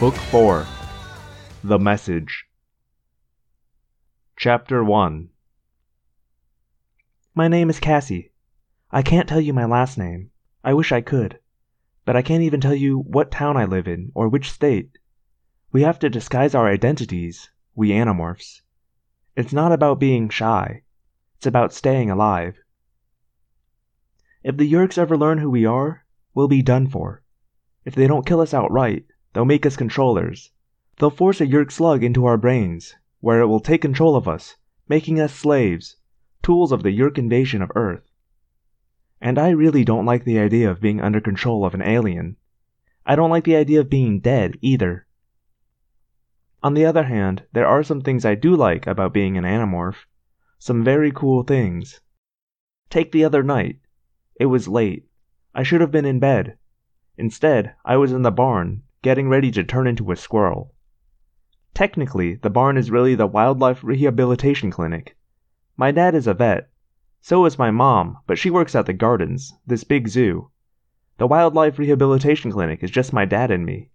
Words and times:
Book 0.00 0.14
4 0.14 0.66
The 1.62 1.78
Message. 1.78 2.46
Chapter 4.34 4.82
1 4.82 5.28
My 7.34 7.48
name 7.48 7.68
is 7.68 7.78
Cassie. 7.78 8.32
I 8.90 9.02
can't 9.02 9.28
tell 9.28 9.42
you 9.42 9.52
my 9.52 9.66
last 9.66 9.98
name. 9.98 10.30
I 10.62 10.74
wish 10.74 10.92
I 10.92 11.00
could. 11.00 11.38
But 12.04 12.16
I 12.16 12.22
can't 12.22 12.42
even 12.42 12.60
tell 12.60 12.74
you 12.74 12.98
what 12.98 13.30
town 13.30 13.56
I 13.56 13.64
live 13.64 13.88
in 13.88 14.12
or 14.14 14.28
which 14.28 14.50
state. 14.50 14.98
We 15.72 15.82
have 15.82 15.98
to 16.00 16.10
disguise 16.10 16.54
our 16.54 16.68
identities, 16.68 17.50
we 17.74 17.90
Animorphs. 17.90 18.62
It's 19.36 19.52
not 19.52 19.72
about 19.72 20.00
being 20.00 20.28
shy. 20.28 20.82
It's 21.38 21.46
about 21.46 21.72
staying 21.72 22.10
alive. 22.10 22.58
If 24.42 24.56
the 24.56 24.70
Yeerks 24.70 24.98
ever 24.98 25.16
learn 25.16 25.38
who 25.38 25.48
we 25.48 25.64
are, 25.64 26.04
we'll 26.34 26.48
be 26.48 26.62
done 26.62 26.88
for. 26.88 27.22
If 27.84 27.94
they 27.94 28.06
don't 28.06 28.26
kill 28.26 28.40
us 28.40 28.52
outright, 28.52 29.06
they'll 29.32 29.44
make 29.44 29.64
us 29.64 29.76
controllers. 29.76 30.50
They'll 30.98 31.08
force 31.08 31.40
a 31.40 31.46
Yeerk 31.46 31.70
slug 31.70 32.04
into 32.04 32.26
our 32.26 32.36
brains, 32.36 32.96
where 33.20 33.40
it 33.40 33.46
will 33.46 33.60
take 33.60 33.80
control 33.80 34.16
of 34.16 34.28
us, 34.28 34.56
making 34.88 35.20
us 35.20 35.32
slaves, 35.32 35.96
tools 36.42 36.72
of 36.72 36.82
the 36.82 36.90
Yeerk 36.90 37.16
invasion 37.16 37.62
of 37.62 37.72
Earth. 37.74 38.09
And 39.20 39.38
I 39.38 39.50
really 39.50 39.84
don't 39.84 40.06
like 40.06 40.24
the 40.24 40.38
idea 40.38 40.70
of 40.70 40.80
being 40.80 41.00
under 41.00 41.20
control 41.20 41.64
of 41.64 41.74
an 41.74 41.82
alien. 41.82 42.36
I 43.04 43.16
don't 43.16 43.30
like 43.30 43.44
the 43.44 43.56
idea 43.56 43.80
of 43.80 43.90
being 43.90 44.20
dead 44.20 44.56
either. 44.62 45.06
On 46.62 46.74
the 46.74 46.86
other 46.86 47.04
hand, 47.04 47.44
there 47.52 47.66
are 47.66 47.82
some 47.82 48.00
things 48.00 48.24
I 48.24 48.34
do 48.34 48.56
like 48.56 48.86
about 48.86 49.12
being 49.12 49.36
an 49.36 49.44
Animorph. 49.44 50.06
Some 50.58 50.84
very 50.84 51.10
cool 51.10 51.42
things. 51.42 52.00
Take 52.88 53.12
the 53.12 53.24
other 53.24 53.42
night. 53.42 53.80
It 54.36 54.46
was 54.46 54.68
late. 54.68 55.06
I 55.54 55.62
should 55.62 55.80
have 55.80 55.90
been 55.90 56.06
in 56.06 56.18
bed. 56.18 56.56
Instead, 57.18 57.74
I 57.84 57.98
was 57.98 58.12
in 58.12 58.22
the 58.22 58.30
barn, 58.30 58.84
getting 59.02 59.28
ready 59.28 59.50
to 59.50 59.64
turn 59.64 59.86
into 59.86 60.10
a 60.10 60.16
squirrel. 60.16 60.74
Technically, 61.74 62.36
the 62.36 62.48
barn 62.48 62.78
is 62.78 62.90
really 62.90 63.14
the 63.14 63.26
Wildlife 63.26 63.84
Rehabilitation 63.84 64.70
Clinic. 64.70 65.16
My 65.76 65.90
dad 65.90 66.14
is 66.14 66.26
a 66.26 66.32
vet. 66.32 66.69
So 67.22 67.44
is 67.44 67.58
my 67.58 67.70
mom, 67.70 68.18
but 68.26 68.38
she 68.38 68.50
works 68.50 68.74
at 68.74 68.86
the 68.86 68.92
gardens, 68.92 69.52
this 69.66 69.84
big 69.84 70.08
zoo. 70.08 70.50
The 71.18 71.26
Wildlife 71.26 71.78
Rehabilitation 71.78 72.50
Clinic 72.50 72.82
is 72.82 72.90
just 72.90 73.12
my 73.12 73.26
dad 73.26 73.50
and 73.50 73.66
me. 73.66 73.90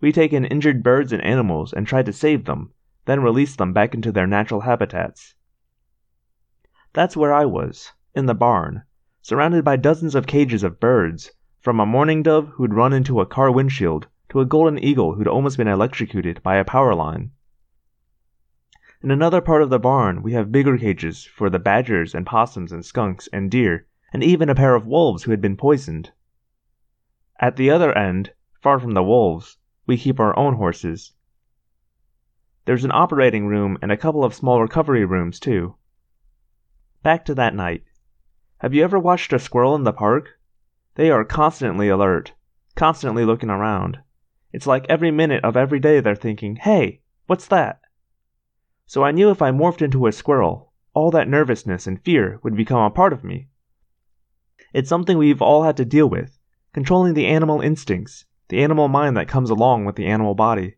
We 0.00 0.10
take 0.10 0.32
in 0.32 0.44
injured 0.44 0.82
birds 0.82 1.12
and 1.12 1.22
animals 1.22 1.72
and 1.72 1.86
try 1.86 2.02
to 2.02 2.12
save 2.12 2.44
them, 2.44 2.72
then 3.04 3.22
release 3.22 3.54
them 3.54 3.72
back 3.72 3.94
into 3.94 4.10
their 4.10 4.26
natural 4.26 4.62
habitats. 4.62 5.34
That's 6.92 7.16
where 7.16 7.32
I 7.32 7.44
was, 7.44 7.92
in 8.14 8.26
the 8.26 8.34
barn, 8.34 8.82
surrounded 9.22 9.64
by 9.64 9.76
dozens 9.76 10.14
of 10.14 10.26
cages 10.26 10.64
of 10.64 10.80
birds, 10.80 11.30
from 11.60 11.78
a 11.78 11.86
mourning 11.86 12.22
dove 12.22 12.48
who'd 12.54 12.74
run 12.74 12.92
into 12.92 13.20
a 13.20 13.26
car 13.26 13.52
windshield 13.52 14.08
to 14.30 14.40
a 14.40 14.44
golden 14.44 14.78
eagle 14.82 15.14
who'd 15.14 15.28
almost 15.28 15.56
been 15.56 15.68
electrocuted 15.68 16.42
by 16.42 16.56
a 16.56 16.64
power 16.64 16.94
line. 16.94 17.30
In 19.02 19.10
another 19.10 19.40
part 19.42 19.62
of 19.62 19.68
the 19.68 19.78
barn, 19.78 20.22
we 20.22 20.32
have 20.32 20.50
bigger 20.50 20.78
cages 20.78 21.24
for 21.24 21.50
the 21.50 21.58
badgers 21.58 22.14
and 22.14 22.24
possums 22.24 22.72
and 22.72 22.84
skunks 22.84 23.28
and 23.32 23.50
deer, 23.50 23.86
and 24.12 24.22
even 24.22 24.48
a 24.48 24.54
pair 24.54 24.74
of 24.74 24.86
wolves 24.86 25.24
who 25.24 25.30
had 25.32 25.40
been 25.40 25.56
poisoned. 25.56 26.12
At 27.38 27.56
the 27.56 27.70
other 27.70 27.96
end, 27.96 28.32
far 28.62 28.80
from 28.80 28.92
the 28.92 29.02
wolves, 29.02 29.58
we 29.86 29.98
keep 29.98 30.18
our 30.18 30.36
own 30.38 30.54
horses. 30.54 31.12
There's 32.64 32.84
an 32.84 32.90
operating 32.92 33.46
room 33.46 33.76
and 33.82 33.92
a 33.92 33.96
couple 33.96 34.24
of 34.24 34.34
small 34.34 34.62
recovery 34.62 35.04
rooms, 35.04 35.38
too. 35.38 35.76
Back 37.02 37.24
to 37.26 37.34
that 37.34 37.54
night. 37.54 37.84
Have 38.58 38.72
you 38.72 38.82
ever 38.82 38.98
watched 38.98 39.32
a 39.34 39.38
squirrel 39.38 39.74
in 39.76 39.84
the 39.84 39.92
park? 39.92 40.40
They 40.94 41.10
are 41.10 41.24
constantly 41.24 41.90
alert, 41.90 42.32
constantly 42.74 43.26
looking 43.26 43.50
around. 43.50 43.98
It's 44.52 44.66
like 44.66 44.86
every 44.88 45.10
minute 45.10 45.44
of 45.44 45.54
every 45.54 45.78
day 45.78 46.00
they're 46.00 46.14
thinking, 46.14 46.56
hey, 46.56 47.02
what's 47.26 47.46
that? 47.48 47.82
So 48.86 49.02
I 49.02 49.10
knew 49.10 49.30
if 49.30 49.42
I 49.42 49.50
morphed 49.50 49.82
into 49.82 50.06
a 50.06 50.12
squirrel, 50.12 50.72
all 50.94 51.10
that 51.10 51.28
nervousness 51.28 51.86
and 51.86 52.00
fear 52.02 52.38
would 52.42 52.56
become 52.56 52.82
a 52.82 52.90
part 52.90 53.12
of 53.12 53.24
me. 53.24 53.48
It's 54.72 54.88
something 54.88 55.18
we've 55.18 55.42
all 55.42 55.64
had 55.64 55.76
to 55.78 55.84
deal 55.84 56.08
with, 56.08 56.38
controlling 56.72 57.14
the 57.14 57.26
animal 57.26 57.60
instincts, 57.60 58.26
the 58.48 58.62
animal 58.62 58.86
mind 58.86 59.16
that 59.16 59.28
comes 59.28 59.50
along 59.50 59.84
with 59.86 59.96
the 59.96 60.06
animal 60.06 60.34
body. 60.34 60.76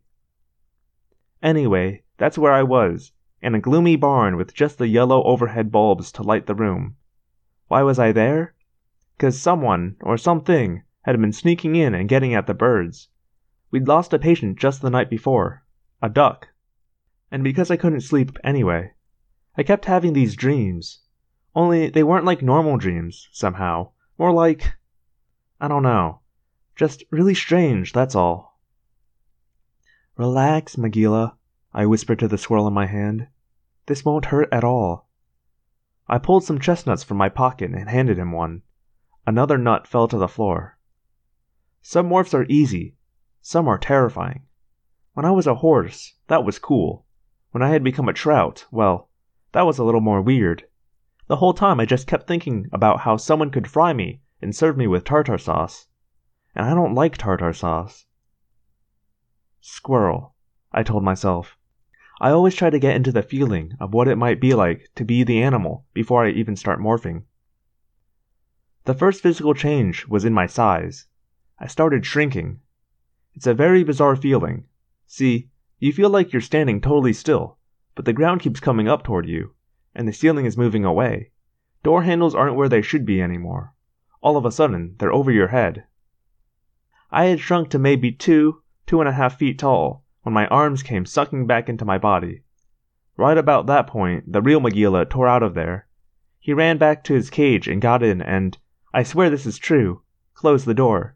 Anyway, 1.43 2.03
that's 2.17 2.37
where 2.37 2.51
I 2.51 2.63
was, 2.63 3.11
in 3.41 3.53
a 3.53 3.59
gloomy 3.59 3.95
barn 3.95 4.35
with 4.35 4.53
just 4.53 4.79
the 4.79 4.87
yellow 4.87 5.23
overhead 5.23 5.71
bulbs 5.71 6.11
to 6.13 6.23
light 6.23 6.47
the 6.47 6.55
room. 6.55 6.95
Why 7.67 7.83
was 7.83 7.99
I 7.99 8.11
there? 8.11 8.55
Because 9.15 9.39
someone, 9.39 9.97
or 10.01 10.17
something, 10.17 10.81
had 11.03 11.19
been 11.21 11.31
sneaking 11.31 11.75
in 11.75 11.93
and 11.93 12.09
getting 12.09 12.33
at 12.33 12.47
the 12.47 12.53
birds. 12.53 13.09
We'd 13.69 13.87
lost 13.87 14.13
a 14.13 14.19
patient 14.19 14.57
just 14.57 14.81
the 14.81 14.89
night 14.89 15.09
before, 15.09 15.63
a 16.01 16.09
duck. 16.09 16.47
And 17.31 17.43
because 17.43 17.69
I 17.69 17.77
couldn't 17.77 18.01
sleep 18.01 18.37
anyway, 18.43 18.93
I 19.55 19.63
kept 19.63 19.85
having 19.85 20.13
these 20.13 20.35
dreams. 20.35 21.01
Only 21.55 21.89
they 21.89 22.03
weren't 22.03 22.25
like 22.25 22.41
normal 22.41 22.77
dreams, 22.77 23.27
somehow. 23.31 23.91
More 24.17 24.31
like. 24.31 24.73
I 25.59 25.67
don't 25.67 25.83
know. 25.83 26.21
Just 26.75 27.03
really 27.11 27.35
strange, 27.35 27.91
that's 27.91 28.15
all. 28.15 28.59
Relax, 30.17 30.75
Magila, 30.75 31.35
I 31.73 31.85
whispered 31.85 32.19
to 32.19 32.27
the 32.27 32.37
squirrel 32.37 32.67
in 32.67 32.73
my 32.73 32.85
hand. 32.85 33.27
This 33.85 34.03
won't 34.03 34.25
hurt 34.25 34.49
at 34.51 34.63
all. 34.63 35.09
I 36.07 36.17
pulled 36.17 36.43
some 36.43 36.59
chestnuts 36.59 37.03
from 37.03 37.17
my 37.17 37.29
pocket 37.29 37.71
and 37.71 37.89
handed 37.89 38.17
him 38.17 38.31
one. 38.31 38.63
Another 39.27 39.57
nut 39.57 39.87
fell 39.87 40.07
to 40.07 40.17
the 40.17 40.27
floor. 40.27 40.77
Some 41.81 42.09
morphs 42.09 42.33
are 42.33 42.45
easy, 42.49 42.95
some 43.41 43.67
are 43.67 43.77
terrifying. 43.77 44.43
When 45.13 45.25
I 45.25 45.31
was 45.31 45.47
a 45.47 45.55
horse, 45.55 46.15
that 46.27 46.43
was 46.43 46.59
cool. 46.59 47.05
When 47.51 47.63
I 47.63 47.69
had 47.69 47.83
become 47.83 48.07
a 48.07 48.13
trout, 48.13 48.65
well, 48.71 49.09
that 49.53 49.65
was 49.65 49.79
a 49.79 49.83
little 49.83 50.01
more 50.01 50.21
weird. 50.21 50.65
The 51.27 51.37
whole 51.37 51.53
time 51.53 51.79
I 51.79 51.85
just 51.85 52.07
kept 52.07 52.27
thinking 52.27 52.67
about 52.71 53.01
how 53.01 53.17
someone 53.17 53.49
could 53.49 53.67
fry 53.67 53.93
me 53.93 54.21
and 54.41 54.55
serve 54.55 54.77
me 54.77 54.87
with 54.87 55.03
tartar 55.03 55.37
sauce. 55.37 55.87
And 56.55 56.65
I 56.65 56.73
don't 56.73 56.93
like 56.93 57.17
tartar 57.17 57.53
sauce. 57.53 58.05
Squirrel, 59.61 60.35
I 60.71 60.83
told 60.83 61.03
myself. 61.03 61.57
I 62.21 62.31
always 62.31 62.55
try 62.55 62.69
to 62.69 62.79
get 62.79 62.95
into 62.95 63.11
the 63.11 63.23
feeling 63.23 63.73
of 63.79 63.93
what 63.93 64.07
it 64.07 64.17
might 64.17 64.41
be 64.41 64.53
like 64.53 64.89
to 64.95 65.05
be 65.05 65.23
the 65.23 65.41
animal 65.41 65.85
before 65.93 66.25
I 66.25 66.29
even 66.31 66.55
start 66.55 66.79
morphing. 66.79 67.23
The 68.85 68.93
first 68.93 69.21
physical 69.21 69.53
change 69.53 70.07
was 70.07 70.25
in 70.25 70.33
my 70.33 70.45
size. 70.45 71.07
I 71.59 71.67
started 71.67 72.05
shrinking. 72.05 72.59
It's 73.35 73.47
a 73.47 73.53
very 73.53 73.83
bizarre 73.83 74.15
feeling. 74.15 74.65
See, 75.07 75.49
you 75.79 75.93
feel 75.93 76.09
like 76.09 76.33
you're 76.33 76.41
standing 76.41 76.81
totally 76.81 77.13
still, 77.13 77.57
but 77.95 78.05
the 78.05 78.13
ground 78.13 78.41
keeps 78.41 78.59
coming 78.59 78.87
up 78.87 79.03
toward 79.03 79.27
you, 79.27 79.53
and 79.95 80.07
the 80.07 80.13
ceiling 80.13 80.45
is 80.45 80.57
moving 80.57 80.85
away. 80.85 81.31
Door 81.83 82.03
handles 82.03 82.35
aren't 82.35 82.55
where 82.55 82.69
they 82.69 82.81
should 82.81 83.05
be 83.05 83.21
anymore. 83.21 83.73
All 84.21 84.35
of 84.35 84.45
a 84.45 84.51
sudden, 84.51 84.95
they're 84.97 85.13
over 85.13 85.31
your 85.31 85.47
head. 85.47 85.85
I 87.11 87.25
had 87.25 87.39
shrunk 87.39 87.69
to 87.69 87.79
maybe 87.79 88.11
two, 88.11 88.61
two 88.85 88.99
and 88.99 89.07
a 89.07 89.13
half 89.13 89.37
feet 89.37 89.59
tall 89.59 90.03
when 90.23 90.33
my 90.33 90.47
arms 90.47 90.83
came 90.83 91.05
sucking 91.05 91.47
back 91.47 91.69
into 91.69 91.85
my 91.85 91.97
body. 91.97 92.43
Right 93.15 93.37
about 93.37 93.65
that 93.67 93.87
point, 93.87 94.31
the 94.31 94.41
real 94.41 94.59
Magila 94.59 95.09
tore 95.09 95.27
out 95.27 95.43
of 95.43 95.53
there. 95.53 95.87
He 96.39 96.53
ran 96.53 96.77
back 96.77 97.03
to 97.05 97.13
his 97.13 97.29
cage 97.29 97.67
and 97.67 97.81
got 97.81 98.03
in 98.03 98.21
and, 98.21 98.57
I 98.93 99.03
swear 99.03 99.29
this 99.29 99.45
is 99.45 99.57
true, 99.57 100.01
closed 100.33 100.65
the 100.65 100.73
door. 100.73 101.15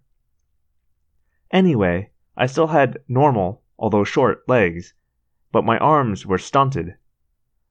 Anyway, 1.52 2.12
I 2.36 2.46
still 2.46 2.68
had 2.68 3.00
normal, 3.08 3.63
although 3.84 4.06
short, 4.06 4.48
legs, 4.48 4.94
but 5.52 5.66
my 5.66 5.78
arms 5.80 6.26
were 6.26 6.38
stunted. 6.38 6.96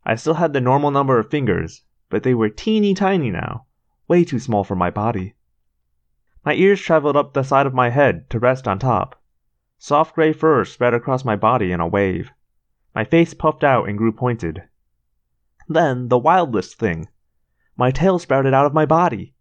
I 0.04 0.14
still 0.14 0.34
had 0.34 0.52
the 0.52 0.60
normal 0.60 0.90
number 0.90 1.18
of 1.18 1.30
fingers, 1.30 1.84
but 2.10 2.22
they 2.22 2.34
were 2.34 2.50
teeny 2.50 2.92
tiny 2.92 3.30
now, 3.30 3.64
way 4.08 4.22
too 4.22 4.38
small 4.38 4.62
for 4.62 4.76
my 4.76 4.90
body. 4.90 5.36
My 6.44 6.52
ears 6.52 6.82
traveled 6.82 7.16
up 7.16 7.32
the 7.32 7.42
side 7.42 7.64
of 7.64 7.72
my 7.72 7.88
head 7.88 8.28
to 8.28 8.38
rest 8.38 8.68
on 8.68 8.78
top. 8.78 9.22
Soft 9.78 10.14
gray 10.14 10.34
fur 10.34 10.66
spread 10.66 10.92
across 10.92 11.24
my 11.24 11.34
body 11.34 11.72
in 11.72 11.80
a 11.80 11.86
wave. 11.86 12.30
My 12.94 13.04
face 13.04 13.32
puffed 13.32 13.64
out 13.64 13.88
and 13.88 13.96
grew 13.96 14.12
pointed. 14.12 14.64
Then, 15.66 16.08
the 16.08 16.18
wildest 16.18 16.78
thing 16.78 17.08
my 17.74 17.90
tail 17.90 18.18
sprouted 18.18 18.52
out 18.52 18.66
of 18.66 18.74
my 18.74 18.84
body. 18.84 19.34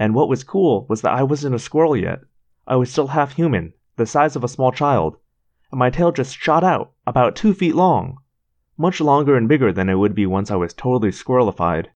And 0.00 0.16
what 0.16 0.28
was 0.28 0.42
cool 0.42 0.84
was 0.88 1.02
that 1.02 1.14
I 1.14 1.22
wasn't 1.22 1.54
a 1.54 1.60
squirrel 1.60 1.96
yet. 1.96 2.22
I 2.66 2.74
was 2.74 2.90
still 2.90 3.06
half 3.06 3.36
human, 3.36 3.72
the 3.94 4.04
size 4.04 4.34
of 4.34 4.42
a 4.42 4.48
small 4.48 4.72
child, 4.72 5.18
my 5.76 5.90
tail 5.90 6.10
just 6.10 6.38
shot 6.38 6.64
out, 6.64 6.92
about 7.06 7.36
two 7.36 7.52
feet 7.52 7.74
long, 7.74 8.16
much 8.78 8.98
longer 8.98 9.36
and 9.36 9.46
bigger 9.46 9.74
than 9.74 9.90
it 9.90 9.96
would 9.96 10.14
be 10.14 10.24
once 10.24 10.50
I 10.50 10.56
was 10.56 10.72
totally 10.72 11.10
squirrelified. 11.10 11.88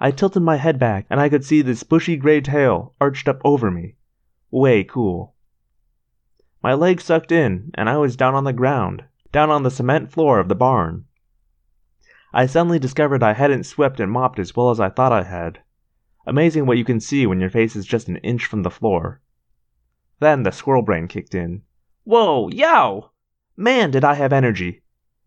I 0.00 0.10
tilted 0.10 0.42
my 0.42 0.56
head 0.56 0.76
back 0.76 1.06
and 1.08 1.20
I 1.20 1.28
could 1.28 1.44
see 1.44 1.62
this 1.62 1.84
bushy 1.84 2.16
gray 2.16 2.40
tail 2.40 2.94
arched 3.00 3.28
up 3.28 3.40
over 3.44 3.70
me. 3.70 3.94
Way 4.50 4.82
cool. 4.82 5.36
My 6.64 6.74
legs 6.74 7.04
sucked 7.04 7.30
in 7.30 7.70
and 7.74 7.88
I 7.88 7.96
was 7.96 8.16
down 8.16 8.34
on 8.34 8.42
the 8.42 8.52
ground, 8.52 9.04
down 9.30 9.48
on 9.48 9.62
the 9.62 9.70
cement 9.70 10.10
floor 10.10 10.40
of 10.40 10.48
the 10.48 10.56
barn. 10.56 11.04
I 12.34 12.46
suddenly 12.46 12.80
discovered 12.80 13.22
I 13.22 13.34
hadn't 13.34 13.66
swept 13.66 14.00
and 14.00 14.10
mopped 14.10 14.40
as 14.40 14.56
well 14.56 14.70
as 14.70 14.80
I 14.80 14.88
thought 14.88 15.12
I 15.12 15.22
had. 15.22 15.60
Amazing 16.26 16.66
what 16.66 16.76
you 16.76 16.84
can 16.84 16.98
see 16.98 17.24
when 17.24 17.38
your 17.38 17.50
face 17.50 17.76
is 17.76 17.86
just 17.86 18.08
an 18.08 18.16
inch 18.16 18.46
from 18.46 18.64
the 18.64 18.70
floor. 18.70 19.20
Then 20.18 20.42
the 20.42 20.50
squirrel 20.50 20.82
brain 20.82 21.06
kicked 21.06 21.32
in. 21.32 21.62
Whoa, 22.08 22.48
yow! 22.50 23.10
Man, 23.56 23.90
did 23.90 24.04
I 24.04 24.14
have 24.14 24.32
energy! 24.32 24.80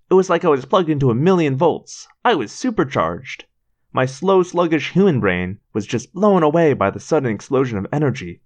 It 0.09 0.13
was 0.13 0.29
like 0.29 0.45
I 0.45 0.47
was 0.47 0.63
plugged 0.63 0.87
into 0.87 1.11
a 1.11 1.13
million 1.13 1.57
volts. 1.57 2.07
I 2.23 2.35
was 2.35 2.53
supercharged. 2.53 3.43
My 3.91 4.05
slow, 4.05 4.43
sluggish 4.43 4.91
human 4.93 5.19
brain 5.19 5.59
was 5.73 5.85
just 5.85 6.13
blown 6.13 6.41
away 6.41 6.71
by 6.71 6.89
the 6.89 7.01
sudden 7.01 7.31
explosion 7.31 7.77
of 7.77 7.85
energy. 7.91 8.39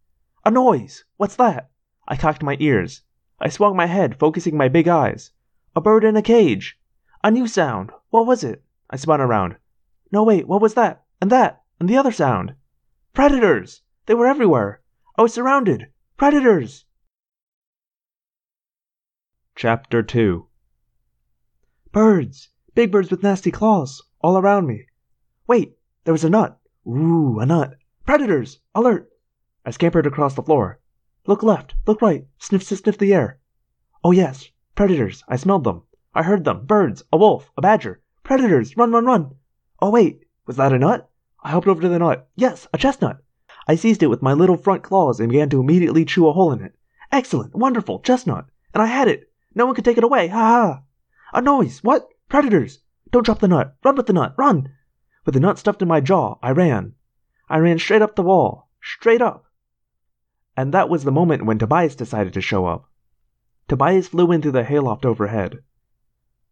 A 0.44 0.50
noise! 0.50 1.06
What's 1.18 1.36
that? 1.36 1.70
I 2.08 2.16
cocked 2.16 2.42
my 2.42 2.58
ears. 2.60 3.04
I 3.40 3.50
swung 3.50 3.76
my 3.76 3.86
head, 3.86 4.18
focusing 4.18 4.58
my 4.58 4.68
big 4.68 4.88
eyes. 4.88 5.32
A 5.76 5.82
bird 5.82 6.04
in 6.04 6.18
a 6.18 6.24
cage! 6.24 6.80
A 7.24 7.30
new 7.30 7.46
sound! 7.48 7.92
What 8.10 8.26
was 8.26 8.44
it? 8.44 8.64
I 8.90 8.96
spun 8.96 9.22
around. 9.22 9.58
No, 10.12 10.24
wait, 10.24 10.48
what 10.48 10.60
was 10.60 10.74
that? 10.74 11.04
And 11.22 11.32
that? 11.32 11.62
And 11.80 11.88
the 11.88 11.98
other 11.98 12.12
sound? 12.12 12.56
Predators! 13.14 13.84
They 14.08 14.16
were 14.16 14.26
everywhere! 14.26 14.82
I 15.20 15.22
was 15.22 15.36
surrounded! 15.36 15.92
Predators! 16.18 16.86
Chapter 19.56 20.04
2 20.04 20.46
Birds! 21.94 22.50
Big 22.76 22.92
birds 22.92 23.10
with 23.10 23.24
nasty 23.24 23.50
claws! 23.50 24.02
All 24.20 24.38
around 24.38 24.68
me. 24.68 24.88
Wait! 25.48 25.78
There 26.04 26.14
was 26.14 26.26
a 26.26 26.30
nut! 26.30 26.60
Ooh, 26.86 27.40
a 27.40 27.46
nut! 27.46 27.76
Predators! 28.06 28.60
Alert! 28.76 29.10
I 29.64 29.72
scampered 29.72 30.06
across 30.06 30.34
the 30.34 30.44
floor. 30.44 30.82
Look 31.28 31.44
left, 31.44 31.76
look 31.88 32.02
right, 32.02 32.28
sniff, 32.40 32.64
sniff 32.64 32.98
the 32.98 33.14
air. 33.14 33.40
Oh, 34.04 34.12
yes, 34.12 34.50
predators! 34.76 35.24
I 35.30 35.38
smelled 35.38 35.64
them. 35.64 35.84
I 36.14 36.24
heard 36.24 36.44
them. 36.44 36.66
Birds! 36.66 37.04
A 37.14 37.18
wolf! 37.18 37.50
A 37.56 37.62
badger! 37.62 38.02
Predators! 38.24 38.76
Run, 38.76 38.92
run, 38.92 39.06
run! 39.06 39.36
Oh, 39.80 39.92
wait! 39.92 40.26
Was 40.46 40.58
that 40.58 40.74
a 40.74 40.80
nut? 40.80 41.10
I 41.42 41.52
hopped 41.52 41.68
over 41.68 41.82
to 41.82 41.90
the 41.90 42.00
nut. 42.00 42.28
Yes, 42.36 42.68
a 42.74 42.78
chestnut! 42.78 43.24
I 43.68 43.76
seized 43.76 44.04
it 44.04 44.08
with 44.08 44.22
my 44.22 44.34
little 44.34 44.58
front 44.58 44.84
claws 44.84 45.22
and 45.22 45.30
began 45.30 45.50
to 45.52 45.62
immediately 45.62 46.04
chew 46.04 46.28
a 46.28 46.34
hole 46.34 46.52
in 46.52 46.62
it. 46.62 46.76
Excellent! 47.14 47.56
Wonderful! 47.56 48.00
Chestnut! 48.00 48.48
And 48.74 48.84
I 48.84 48.88
had 48.88 49.08
it! 49.08 49.30
No 49.56 49.68
one 49.68 49.76
could 49.76 49.86
take 49.86 50.00
it 50.00 50.04
away! 50.04 50.30
Ha 50.30 50.38
ha! 50.40 50.82
A 51.32 51.40
noise! 51.40 51.84
What? 51.84 52.10
Predators! 52.28 52.80
Don't 53.12 53.24
drop 53.24 53.38
the 53.38 53.48
nut! 53.48 53.76
Run 53.84 53.96
with 53.96 54.08
the 54.08 54.14
nut! 54.14 54.34
Run! 54.36 54.74
With 55.26 55.36
the 55.36 55.40
nut 55.40 55.60
stuffed 55.60 55.84
in 55.84 55.88
my 55.88 56.02
jaw, 56.02 56.40
I 56.42 56.50
ran. 56.50 56.96
I 57.50 57.60
ran 57.60 57.78
straight 57.78 58.02
up 58.02 58.16
the 58.16 58.24
wall. 58.24 58.70
Straight 58.82 59.22
up. 59.22 59.46
And 60.58 60.74
that 60.74 60.90
was 60.90 61.04
the 61.04 61.12
moment 61.12 61.46
when 61.46 61.60
Tobias 61.60 61.96
decided 61.96 62.34
to 62.34 62.42
show 62.42 62.66
up. 62.66 62.90
Tobias 63.68 64.08
flew 64.08 64.32
in 64.32 64.42
through 64.42 64.54
the 64.54 64.64
hayloft 64.64 65.06
overhead. 65.06 65.60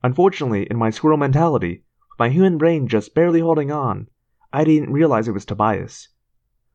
Unfortunately, 0.03 0.67
in 0.69 0.77
my 0.77 0.91
squirrel 0.91 1.17
mentality, 1.17 1.83
with 2.11 2.19
my 2.19 2.29
human 2.29 2.59
brain 2.59 2.87
just 2.87 3.15
barely 3.15 3.39
holding 3.39 3.71
on, 3.71 4.09
I 4.53 4.63
didn't 4.63 4.93
realize 4.93 5.27
it 5.27 5.33
was 5.33 5.45
Tobias. 5.45 6.09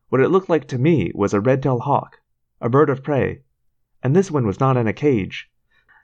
What 0.09 0.19
it 0.19 0.27
looked 0.27 0.49
like 0.49 0.67
to 0.67 0.77
me 0.77 1.11
was 1.15 1.33
a 1.33 1.39
red-tailed 1.39 1.83
hawk, 1.83 2.17
a 2.59 2.67
bird 2.67 2.89
of 2.89 3.01
prey, 3.01 3.43
and 4.03 4.13
this 4.13 4.29
one 4.29 4.45
was 4.45 4.59
not 4.59 4.75
in 4.75 4.87
a 4.87 4.93
cage. 4.93 5.49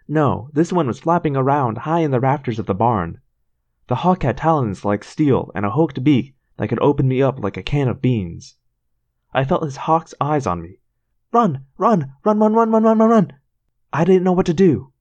No, 0.08 0.50
this 0.54 0.74
one 0.74 0.88
was 0.88 1.00
flapping 1.00 1.36
around 1.36 1.80
high 1.80 2.00
in 2.00 2.12
the 2.12 2.20
rafters 2.20 2.60
of 2.60 2.66
the 2.66 2.76
barn. 2.76 3.20
The 3.88 3.96
hawk 3.96 4.24
had 4.24 4.38
talons 4.38 4.84
like 4.84 5.04
steel 5.04 5.52
and 5.56 5.66
a 5.66 5.72
hooked 5.72 6.04
beak 6.04 6.36
that 6.58 6.68
could 6.68 6.80
open 6.82 7.08
me 7.08 7.22
up 7.22 7.40
like 7.40 7.58
a 7.58 7.64
can 7.64 7.88
of 7.88 8.02
beans. 8.02 8.56
I 9.34 9.46
felt 9.46 9.64
his 9.64 9.78
hawk's 9.78 10.14
eyes 10.22 10.46
on 10.46 10.62
me. 10.62 10.80
Run, 11.32 11.66
run, 11.78 12.14
run, 12.24 12.40
run, 12.40 12.54
run, 12.54 12.70
run, 12.70 12.84
run, 12.84 12.98
run, 13.00 13.10
run. 13.10 13.34
I 13.92 14.04
didn't 14.04 14.24
know 14.24 14.34
what 14.34 14.46
to 14.48 14.54
do. 14.54 14.92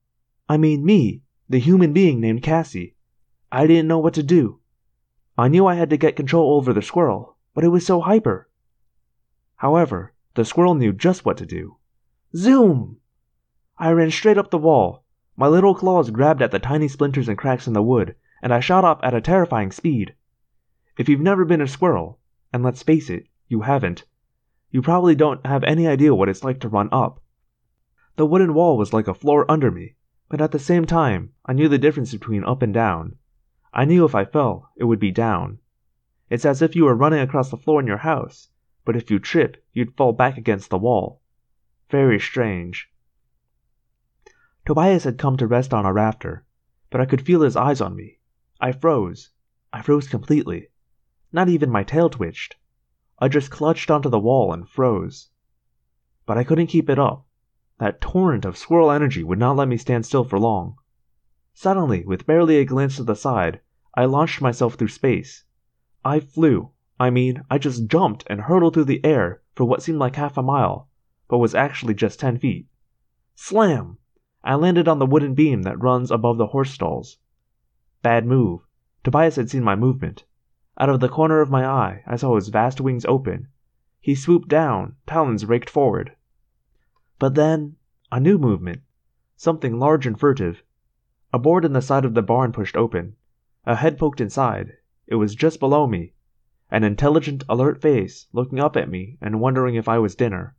I 0.49 0.57
mean, 0.57 0.85
me, 0.85 1.21
the 1.49 1.59
human 1.59 1.93
being 1.93 2.19
named 2.19 2.43
Cassie. 2.43 2.95
I 3.51 3.67
didn't 3.67 3.87
know 3.87 3.99
what 3.99 4.13
to 4.15 4.23
do. 4.23 4.59
I 5.37 5.47
knew 5.47 5.65
I 5.65 5.75
had 5.75 5.89
to 5.89 5.97
get 5.97 6.15
control 6.15 6.55
over 6.55 6.73
the 6.73 6.81
squirrel, 6.81 7.37
but 7.53 7.63
it 7.63 7.69
was 7.69 7.85
so 7.85 8.01
hyper. 8.01 8.49
However, 9.57 10.13
the 10.35 10.45
squirrel 10.45 10.75
knew 10.75 10.93
just 10.93 11.25
what 11.25 11.37
to 11.37 11.45
do. 11.45 11.77
Zoom! 12.35 12.97
I 13.77 13.91
ran 13.91 14.11
straight 14.11 14.37
up 14.37 14.51
the 14.51 14.57
wall. 14.57 15.03
My 15.35 15.47
little 15.47 15.73
claws 15.73 16.11
grabbed 16.11 16.41
at 16.41 16.51
the 16.51 16.59
tiny 16.59 16.87
splinters 16.87 17.27
and 17.27 17.37
cracks 17.37 17.67
in 17.67 17.73
the 17.73 17.81
wood, 17.81 18.15
and 18.41 18.53
I 18.53 18.59
shot 18.59 18.85
up 18.85 18.99
at 19.03 19.13
a 19.13 19.21
terrifying 19.21 19.71
speed. 19.71 20.13
If 20.97 21.09
you've 21.09 21.19
never 21.19 21.43
been 21.43 21.61
a 21.61 21.67
squirrel, 21.67 22.19
and 22.51 22.63
let's 22.63 22.83
face 22.83 23.09
it, 23.09 23.27
you 23.47 23.61
haven't, 23.61 24.05
you 24.69 24.81
probably 24.81 25.15
don't 25.15 25.45
have 25.45 25.63
any 25.63 25.87
idea 25.87 26.13
what 26.13 26.29
it's 26.29 26.43
like 26.43 26.59
to 26.59 26.69
run 26.69 26.89
up. 26.91 27.21
The 28.15 28.25
wooden 28.25 28.53
wall 28.53 28.77
was 28.77 28.93
like 28.93 29.07
a 29.07 29.13
floor 29.13 29.49
under 29.49 29.71
me, 29.71 29.95
but 30.29 30.41
at 30.41 30.51
the 30.51 30.59
same 30.59 30.85
time, 30.85 31.33
I 31.45 31.53
knew 31.53 31.67
the 31.67 31.77
difference 31.77 32.11
between 32.11 32.43
up 32.43 32.61
and 32.61 32.73
down. 32.73 33.17
I 33.73 33.85
knew 33.85 34.05
if 34.05 34.13
I 34.13 34.25
fell, 34.25 34.69
it 34.75 34.85
would 34.85 34.99
be 34.99 35.11
down. 35.11 35.57
It's 36.29 36.45
as 36.45 36.61
if 36.61 36.75
you 36.75 36.85
were 36.85 36.95
running 36.95 37.21
across 37.21 37.49
the 37.49 37.57
floor 37.57 37.79
in 37.79 37.87
your 37.87 37.97
house, 37.97 38.49
but 38.85 38.95
if 38.95 39.09
you 39.09 39.17
trip, 39.17 39.63
you'd 39.73 39.95
fall 39.95 40.13
back 40.13 40.37
against 40.37 40.69
the 40.69 40.77
wall. 40.77 41.21
Very 41.89 42.19
strange. 42.19 42.89
Tobias 44.65 45.03
had 45.03 45.17
come 45.17 45.35
to 45.35 45.45
rest 45.45 45.73
on 45.73 45.85
a 45.85 45.91
rafter, 45.91 46.45
but 46.89 47.01
I 47.01 47.05
could 47.05 47.25
feel 47.25 47.41
his 47.41 47.57
eyes 47.57 47.81
on 47.81 47.97
me. 47.97 48.19
I 48.61 48.71
froze. 48.71 49.31
I 49.73 49.81
froze 49.81 50.07
completely. 50.07 50.69
Not 51.33 51.49
even 51.49 51.69
my 51.69 51.83
tail 51.83 52.09
twitched. 52.09 52.55
I 53.19 53.27
just 53.27 53.51
clutched 53.51 53.91
onto 53.91 54.07
the 54.07 54.19
wall 54.19 54.53
and 54.53 54.69
froze. 54.69 55.31
But 56.25 56.37
I 56.37 56.45
couldn't 56.45 56.67
keep 56.67 56.89
it 56.89 56.97
up. 56.97 57.27
That 57.79 57.99
torrent 57.99 58.45
of 58.45 58.57
squirrel 58.57 58.89
energy 58.89 59.21
would 59.21 59.37
not 59.37 59.57
let 59.57 59.67
me 59.67 59.75
stand 59.75 60.05
still 60.05 60.23
for 60.23 60.39
long. 60.39 60.77
Suddenly, 61.53 62.05
with 62.05 62.25
barely 62.25 62.57
a 62.57 62.65
glance 62.65 62.95
to 62.95 63.03
the 63.03 63.15
side, 63.15 63.59
I 63.95 64.05
launched 64.05 64.41
myself 64.41 64.75
through 64.75 64.87
space. 64.87 65.43
I 66.05 66.21
flew. 66.21 66.71
I 66.99 67.09
mean, 67.09 67.43
I 67.49 67.57
just 67.57 67.87
jumped 67.87 68.23
and 68.27 68.39
hurtled 68.39 68.75
through 68.75 68.85
the 68.85 69.03
air 69.03 69.41
for 69.55 69.65
what 69.65 69.83
seemed 69.83 69.99
like 69.99 70.15
half 70.15 70.37
a 70.37 70.41
mile, 70.41 70.87
but 71.27 71.39
was 71.39 71.53
actually 71.53 71.95
just 71.95 72.19
ten 72.19 72.37
feet. 72.37 72.67
Slam! 73.35 73.97
I 74.45 74.55
landed 74.55 74.89
on 74.89 74.99
the 74.99 75.05
wooden 75.05 75.35
beam 75.35 75.61
that 75.61 75.81
runs 75.81 76.11
above 76.11 76.37
the 76.37 76.47
horse 76.47 76.71
stalls. 76.71 77.17
Bad 78.01 78.25
move. 78.25 78.67
Tobias 79.03 79.37
had 79.37 79.49
seen 79.49 79.63
my 79.63 79.75
movement. 79.75 80.25
Out 80.77 80.89
of 80.89 80.99
the 80.99 81.07
corner 81.07 81.39
of 81.39 81.49
my 81.49 81.65
eye, 81.65 82.03
I 82.05 82.17
saw 82.17 82.35
his 82.35 82.49
vast 82.49 82.81
wings 82.81 83.05
open. 83.05 83.47
He 84.01 84.15
swooped 84.15 84.49
down, 84.49 84.97
talons 85.07 85.45
raked 85.45 85.69
forward. 85.69 86.17
But 87.19 87.35
then, 87.35 87.77
a 88.11 88.19
new 88.19 88.37
movement. 88.37 88.81
Something 89.37 89.79
large 89.79 90.05
and 90.05 90.19
furtive. 90.19 90.61
A 91.31 91.39
board 91.39 91.63
in 91.63 91.71
the 91.71 91.81
side 91.81 92.03
of 92.03 92.13
the 92.13 92.21
barn 92.21 92.51
pushed 92.51 92.75
open. 92.75 93.15
A 93.65 93.75
head 93.75 93.97
poked 93.97 94.19
inside. 94.19 94.73
It 95.07 95.15
was 95.15 95.35
just 95.35 95.61
below 95.61 95.87
me. 95.87 96.15
An 96.69 96.83
intelligent, 96.83 97.45
alert 97.47 97.81
face 97.81 98.27
looking 98.33 98.59
up 98.59 98.75
at 98.75 98.89
me 98.89 99.17
and 99.21 99.39
wondering 99.39 99.75
if 99.75 99.87
I 99.87 99.99
was 99.99 100.15
dinner. 100.15 100.55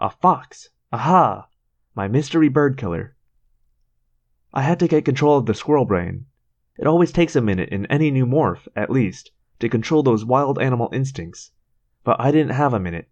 A 0.00 0.10
fox! 0.10 0.70
Aha! 0.92 1.46
My 1.94 2.08
mystery 2.08 2.48
bird 2.48 2.78
killer. 2.78 3.16
I 4.54 4.62
had 4.62 4.78
to 4.80 4.88
get 4.88 5.04
control 5.04 5.36
of 5.36 5.44
the 5.44 5.52
squirrel 5.52 5.84
brain. 5.84 6.24
It 6.78 6.86
always 6.86 7.12
takes 7.12 7.36
a 7.36 7.42
minute 7.42 7.68
in 7.68 7.84
any 7.86 8.10
new 8.10 8.24
morph, 8.24 8.66
at 8.74 8.88
least, 8.88 9.30
to 9.58 9.68
control 9.68 10.02
those 10.02 10.24
wild 10.24 10.58
animal 10.58 10.88
instincts. 10.90 11.50
But 12.02 12.18
I 12.18 12.30
didn't 12.30 12.54
have 12.54 12.72
a 12.72 12.80
minute. 12.80 13.10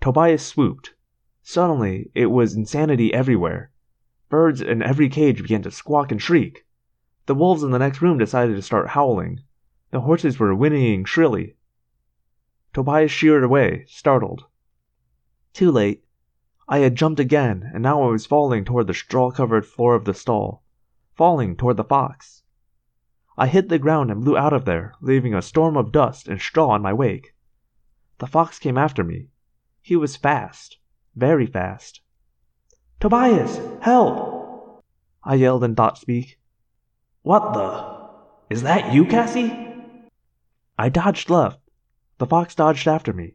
Tobias 0.00 0.46
swooped. 0.46 0.94
Suddenly, 1.42 2.12
it 2.14 2.26
was 2.26 2.54
insanity 2.54 3.12
everywhere. 3.12 3.72
Birds 4.28 4.60
in 4.60 4.82
every 4.82 5.08
cage 5.08 5.42
began 5.42 5.62
to 5.62 5.70
squawk 5.72 6.12
and 6.12 6.22
shriek. 6.22 6.64
The 7.26 7.34
wolves 7.34 7.64
in 7.64 7.72
the 7.72 7.78
next 7.78 8.00
room 8.00 8.18
decided 8.18 8.54
to 8.54 8.62
start 8.62 8.90
howling. 8.90 9.40
The 9.90 10.02
horses 10.02 10.38
were 10.38 10.54
whinnying 10.54 11.06
shrilly. 11.06 11.56
Tobias 12.72 13.10
sheered 13.10 13.42
away, 13.42 13.84
startled. 13.88 14.44
Too 15.52 15.72
late. 15.72 16.04
I 16.72 16.78
had 16.78 16.94
jumped 16.94 17.18
again, 17.18 17.68
and 17.74 17.82
now 17.82 18.04
I 18.04 18.06
was 18.06 18.26
falling 18.26 18.64
toward 18.64 18.86
the 18.86 18.94
straw 18.94 19.32
covered 19.32 19.66
floor 19.66 19.96
of 19.96 20.04
the 20.04 20.14
stall, 20.14 20.62
falling 21.16 21.56
toward 21.56 21.76
the 21.76 21.82
fox. 21.82 22.44
I 23.36 23.48
hit 23.48 23.68
the 23.68 23.78
ground 23.80 24.12
and 24.12 24.22
blew 24.22 24.36
out 24.36 24.52
of 24.52 24.66
there, 24.66 24.94
leaving 25.00 25.34
a 25.34 25.42
storm 25.42 25.76
of 25.76 25.90
dust 25.90 26.28
and 26.28 26.40
straw 26.40 26.76
in 26.76 26.82
my 26.82 26.92
wake. 26.92 27.34
The 28.18 28.28
fox 28.28 28.60
came 28.60 28.78
after 28.78 29.02
me. 29.02 29.30
He 29.82 29.96
was 29.96 30.14
fast, 30.14 30.78
very 31.16 31.44
fast. 31.44 32.02
Tobias, 33.00 33.60
help! 33.80 34.84
I 35.24 35.34
yelled 35.34 35.64
in 35.64 35.74
thought 35.74 35.98
speak. 35.98 36.38
What 37.22 37.52
the? 37.52 38.54
Is 38.54 38.62
that 38.62 38.94
you, 38.94 39.06
Cassie? 39.06 39.74
I 40.78 40.88
dodged 40.88 41.30
left. 41.30 41.58
The 42.18 42.26
fox 42.26 42.54
dodged 42.54 42.86
after 42.86 43.12
me. 43.12 43.34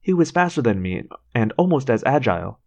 He 0.00 0.12
was 0.12 0.30
faster 0.30 0.62
than 0.62 0.80
me 0.80 1.02
and 1.34 1.52
almost 1.56 1.90
as 1.90 2.02
agile. 2.04 2.60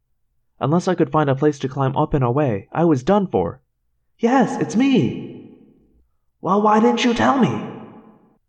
Unless 0.59 0.87
I 0.87 0.95
could 0.95 1.11
find 1.11 1.29
a 1.29 1.35
place 1.35 1.59
to 1.59 1.67
climb 1.67 1.97
up 1.97 2.13
and 2.13 2.23
away, 2.23 2.69
I 2.71 2.85
was 2.85 3.03
done 3.03 3.27
for. 3.27 3.61
Yes, 4.19 4.61
it's 4.61 4.75
me! 4.75 5.57
Well, 6.41 6.61
why 6.61 6.79
didn't 6.79 7.03
you 7.03 7.13
tell 7.13 7.37
me? 7.37 7.73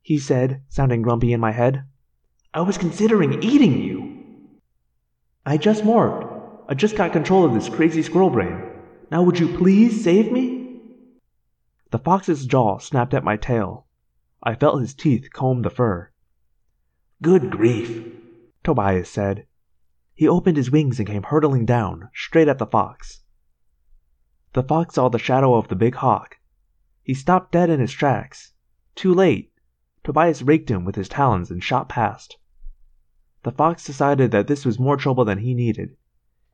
he 0.03 0.19
said, 0.19 0.63
sounding 0.69 1.01
grumpy 1.01 1.33
in 1.33 1.41
my 1.41 1.53
head. 1.53 1.85
I 2.53 2.61
was 2.61 2.77
considering 2.77 3.43
eating 3.43 3.81
you. 3.81 4.61
I 5.47 5.57
just 5.57 5.83
morphed. 5.83 6.31
I 6.69 6.75
just 6.75 6.97
got 6.97 7.13
control 7.13 7.45
of 7.45 7.55
this 7.55 7.69
crazy 7.69 8.03
squirrel 8.03 8.31
brain. 8.31 8.61
Now 9.11 9.23
would 9.23 9.39
you 9.39 9.57
please 9.57 10.05
save 10.05 10.31
me? 10.31 10.81
The 11.91 11.99
fox's 11.99 12.47
jaw 12.47 12.79
snapped 12.79 13.15
at 13.15 13.25
my 13.25 13.37
tail. 13.37 13.87
I 14.43 14.55
felt 14.55 14.81
his 14.81 14.95
teeth 14.95 15.33
comb 15.33 15.63
the 15.63 15.71
fur. 15.71 16.11
Good 17.23 17.51
grief, 17.51 18.13
Tobias 18.65 19.11
said. 19.11 19.47
He 20.15 20.27
opened 20.27 20.57
his 20.57 20.71
wings 20.71 20.99
and 20.99 21.07
came 21.07 21.25
hurtling 21.25 21.67
down, 21.67 22.09
straight 22.15 22.49
at 22.49 22.59
the 22.59 22.67
fox. 22.67 23.21
The 24.55 24.63
fox 24.63 24.95
saw 24.95 25.11
the 25.11 25.19
shadow 25.19 25.55
of 25.55 25.69
the 25.69 25.77
big 25.77 25.97
hawk. 25.97 26.39
He 27.03 27.13
stopped 27.13 27.53
dead 27.53 27.69
in 27.69 27.79
his 27.79 27.93
tracks. 27.93 28.55
Too 28.95 29.13
late. 29.13 29.53
Tobias 30.03 30.43
raked 30.43 30.71
him 30.71 30.85
with 30.85 30.97
his 30.97 31.09
talons 31.09 31.51
and 31.51 31.63
shot 31.63 31.89
past. 31.89 32.39
The 33.43 33.53
fox 33.53 33.85
decided 33.85 34.31
that 34.31 34.47
this 34.47 34.65
was 34.65 34.79
more 34.79 34.97
trouble 34.97 35.27
than 35.27 35.39
he 35.39 35.53
needed. 35.53 35.97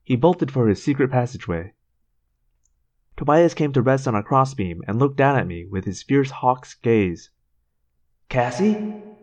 He 0.02 0.16
bolted 0.16 0.50
for 0.50 0.66
his 0.66 0.82
secret 0.82 1.10
passageway. 1.10 1.74
Tobias 3.16 3.54
came 3.54 3.72
to 3.74 3.82
rest 3.82 4.08
on 4.08 4.16
a 4.16 4.22
crossbeam 4.22 4.80
and 4.88 4.98
looked 4.98 5.16
down 5.16 5.38
at 5.38 5.46
me 5.46 5.66
with 5.66 5.84
his 5.84 6.02
fierce 6.02 6.30
hawk's 6.30 6.74
gaze. 6.74 7.30
Cassie, 8.28 8.74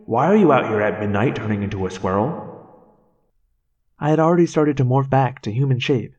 why 0.06 0.26
are 0.26 0.36
you 0.36 0.52
out 0.52 0.68
here 0.68 0.80
at 0.80 1.00
midnight 1.00 1.36
turning 1.36 1.62
into 1.62 1.84
a 1.84 1.90
squirrel? 1.90 2.47
I 4.00 4.10
had 4.10 4.20
already 4.20 4.46
started 4.46 4.76
to 4.76 4.84
morph 4.84 5.10
back 5.10 5.42
to 5.42 5.52
human 5.52 5.78
shape. 5.80 6.14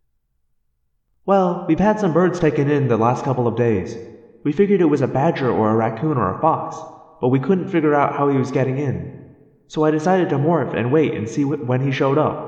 Well, 1.26 1.66
we've 1.68 1.80
had 1.80 2.00
some 2.00 2.14
birds 2.14 2.40
taken 2.40 2.70
in 2.70 2.88
the 2.88 2.98
last 2.98 3.24
couple 3.24 3.48
of 3.48 3.56
days. 3.56 3.96
We 4.44 4.52
figured 4.52 4.82
it 4.82 4.86
was 4.86 5.02
a 5.02 5.08
badger 5.08 5.52
or 5.52 5.70
a 5.70 5.76
raccoon 5.76 6.18
or 6.18 6.36
a 6.36 6.42
fox, 6.42 6.76
but 7.22 7.30
we 7.30 7.40
couldn't 7.40 7.70
figure 7.70 7.94
out 7.94 8.16
how 8.16 8.30
he 8.30 8.38
was 8.38 8.52
getting 8.52 8.78
in. 8.78 9.36
So 9.68 9.84
I 9.84 9.92
decided 9.92 10.30
to 10.30 10.38
morph 10.38 10.76
and 10.76 10.92
wait 10.92 11.14
and 11.14 11.30
see 11.30 11.44
wh- 11.44 11.68
when 11.68 11.82
he 11.82 11.92
showed 11.92 12.18
up. 12.18 12.48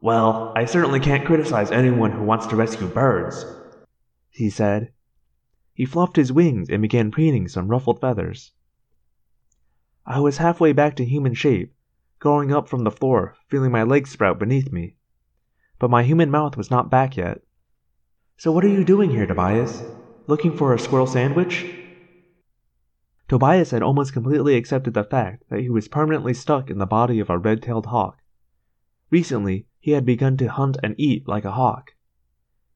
Well, 0.00 0.52
I 0.54 0.66
certainly 0.66 1.00
can't 1.00 1.24
criticize 1.24 1.70
anyone 1.70 2.12
who 2.12 2.24
wants 2.24 2.46
to 2.48 2.56
rescue 2.56 2.86
birds, 2.86 3.46
he 4.28 4.50
said. 4.50 4.92
He 5.72 5.86
fluffed 5.86 6.16
his 6.16 6.32
wings 6.32 6.68
and 6.68 6.82
began 6.82 7.10
preening 7.10 7.48
some 7.48 7.68
ruffled 7.68 8.00
feathers. 8.00 8.52
I 10.04 10.20
was 10.20 10.36
halfway 10.36 10.72
back 10.72 10.94
to 10.96 11.04
human 11.04 11.32
shape, 11.32 11.72
growing 12.24 12.54
up 12.54 12.66
from 12.66 12.84
the 12.84 12.90
floor, 12.90 13.36
feeling 13.48 13.70
my 13.70 13.82
legs 13.82 14.08
sprout 14.08 14.38
beneath 14.38 14.72
me. 14.72 14.94
But 15.78 15.90
my 15.90 16.02
human 16.02 16.30
mouth 16.30 16.56
was 16.56 16.70
not 16.70 16.90
back 16.90 17.18
yet. 17.18 17.42
So 18.38 18.50
what 18.50 18.64
are 18.64 18.68
you 18.68 18.82
doing 18.82 19.10
here, 19.10 19.26
Tobias? 19.26 19.82
Looking 20.26 20.56
for 20.56 20.72
a 20.72 20.78
squirrel 20.78 21.06
sandwich? 21.06 21.66
Tobias 23.28 23.72
had 23.72 23.82
almost 23.82 24.14
completely 24.14 24.56
accepted 24.56 24.94
the 24.94 25.04
fact 25.04 25.44
that 25.50 25.60
he 25.60 25.68
was 25.68 25.86
permanently 25.86 26.32
stuck 26.32 26.70
in 26.70 26.78
the 26.78 26.86
body 26.86 27.20
of 27.20 27.28
a 27.28 27.36
red 27.36 27.62
tailed 27.62 27.84
hawk. 27.84 28.16
Recently, 29.10 29.66
he 29.78 29.90
had 29.90 30.06
begun 30.06 30.38
to 30.38 30.46
hunt 30.46 30.78
and 30.82 30.94
eat 30.96 31.28
like 31.28 31.44
a 31.44 31.52
hawk. 31.52 31.92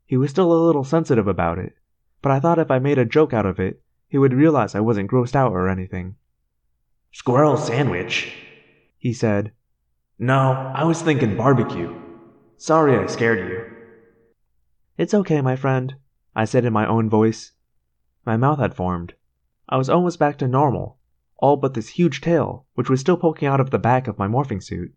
He 0.05 0.19
was 0.19 0.31
still 0.31 0.53
a 0.53 0.67
little 0.67 0.85
sensitive 0.85 1.27
about 1.27 1.59
it, 1.59 1.75
but 2.21 2.31
I 2.31 2.39
thought 2.39 2.59
if 2.59 2.71
I 2.71 2.81
made 2.81 2.99
a 2.99 3.07
joke 3.07 3.33
out 3.33 3.47
of 3.47 3.59
it, 3.59 3.81
he 4.09 4.19
would 4.19 4.35
realize 4.35 4.75
I 4.75 4.81
wasn't 4.81 5.11
grossed 5.11 5.35
out 5.35 5.53
or 5.53 5.71
anything. 5.71 6.17
Squirrel 7.13 7.57
sandwich, 7.57 8.48
he 8.99 9.13
said. 9.13 9.53
No, 10.19 10.73
I 10.75 10.85
was 10.85 11.01
thinking 11.01 11.37
barbecue. 11.37 11.95
Sorry 12.57 12.99
I 12.99 13.07
scared 13.07 13.49
you. 13.49 13.65
It's 14.97 15.15
okay, 15.15 15.41
my 15.41 15.55
friend, 15.55 15.95
I 16.35 16.45
said 16.45 16.65
in 16.65 16.73
my 16.73 16.87
own 16.87 17.09
voice. 17.09 17.53
My 18.27 18.37
mouth 18.37 18.59
had 18.59 18.75
formed. 18.75 19.15
I 19.69 19.77
was 19.77 19.89
almost 19.89 20.19
back 20.19 20.39
to 20.39 20.49
normal, 20.49 20.99
all 21.37 21.57
but 21.57 21.75
this 21.75 21.91
huge 21.91 22.21
tail, 22.21 22.67
which 22.75 22.91
was 22.91 23.01
still 23.01 23.17
poking 23.17 23.47
out 23.47 23.61
of 23.61 23.71
the 23.71 23.79
back 23.79 24.09
of 24.09 24.19
my 24.19 24.27
morphing 24.27 24.63
suit. 24.63 24.93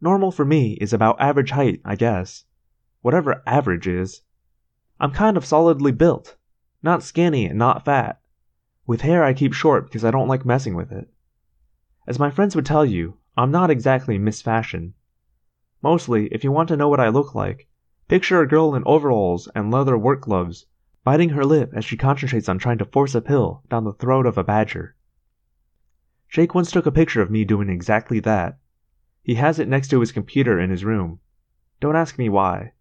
Normal 0.00 0.30
for 0.30 0.44
me 0.44 0.78
is 0.80 0.92
about 0.92 1.20
average 1.20 1.50
height, 1.50 1.80
I 1.84 1.94
guess. 1.94 2.44
Whatever 3.02 3.42
average 3.46 3.86
is. 3.86 4.22
I'm 4.98 5.10
kind 5.10 5.36
of 5.36 5.44
solidly 5.44 5.92
built, 5.92 6.36
not 6.82 7.02
skinny 7.02 7.46
and 7.46 7.58
not 7.58 7.84
fat. 7.84 8.20
With 8.86 9.02
hair, 9.02 9.22
I 9.22 9.34
keep 9.34 9.52
short 9.52 9.84
because 9.84 10.04
I 10.04 10.10
don't 10.10 10.28
like 10.28 10.44
messing 10.44 10.74
with 10.74 10.90
it. 10.90 11.08
As 12.06 12.18
my 12.18 12.30
friends 12.30 12.54
would 12.54 12.66
tell 12.66 12.84
you, 12.84 13.16
I'm 13.36 13.50
not 13.50 13.70
exactly 13.70 14.18
Miss 14.18 14.42
Fashion. 14.42 14.94
Mostly, 15.82 16.28
if 16.28 16.44
you 16.44 16.52
want 16.52 16.68
to 16.68 16.76
know 16.76 16.88
what 16.88 17.00
I 17.00 17.08
look 17.08 17.34
like, 17.34 17.68
picture 18.08 18.40
a 18.40 18.48
girl 18.48 18.74
in 18.74 18.82
overalls 18.84 19.48
and 19.54 19.70
leather 19.70 19.96
work 19.96 20.20
gloves 20.22 20.66
biting 21.04 21.30
her 21.30 21.44
lip 21.44 21.70
as 21.74 21.84
she 21.84 21.96
concentrates 21.96 22.48
on 22.48 22.58
trying 22.58 22.78
to 22.78 22.84
force 22.84 23.14
a 23.14 23.20
pill 23.20 23.62
down 23.68 23.84
the 23.84 23.92
throat 23.92 24.26
of 24.26 24.38
a 24.38 24.44
badger. 24.44 24.96
Jake 26.30 26.54
once 26.54 26.70
took 26.70 26.86
a 26.86 26.92
picture 26.92 27.20
of 27.20 27.30
me 27.30 27.44
doing 27.44 27.68
exactly 27.68 28.20
that. 28.20 28.58
He 29.22 29.34
has 29.34 29.58
it 29.58 29.68
next 29.68 29.88
to 29.88 30.00
his 30.00 30.12
computer 30.12 30.58
in 30.58 30.70
his 30.70 30.84
room. 30.84 31.20
Don't 31.80 31.96
ask 31.96 32.18
me 32.18 32.28
why. 32.28 32.72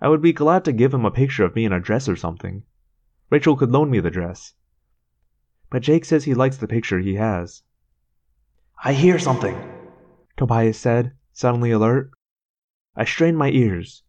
I 0.00 0.08
would 0.08 0.22
be 0.22 0.32
glad 0.32 0.64
to 0.64 0.72
give 0.72 0.92
him 0.92 1.04
a 1.04 1.10
picture 1.10 1.44
of 1.44 1.54
me 1.54 1.64
in 1.64 1.72
a 1.72 1.80
dress 1.80 2.08
or 2.08 2.16
something. 2.16 2.64
Rachel 3.30 3.56
could 3.56 3.70
loan 3.70 3.90
me 3.90 4.00
the 4.00 4.10
dress. 4.10 4.54
But 5.70 5.82
Jake 5.82 6.04
says 6.04 6.24
he 6.24 6.34
likes 6.34 6.56
the 6.56 6.68
picture 6.68 6.98
he 6.98 7.14
has. 7.14 7.62
I 8.84 8.92
hear 8.92 9.18
something, 9.18 9.56
Tobias 10.36 10.78
said, 10.78 11.12
suddenly 11.32 11.72
alert. 11.72 12.12
I 12.94 13.04
strained 13.04 13.36
my 13.36 13.50
ears. 13.50 14.04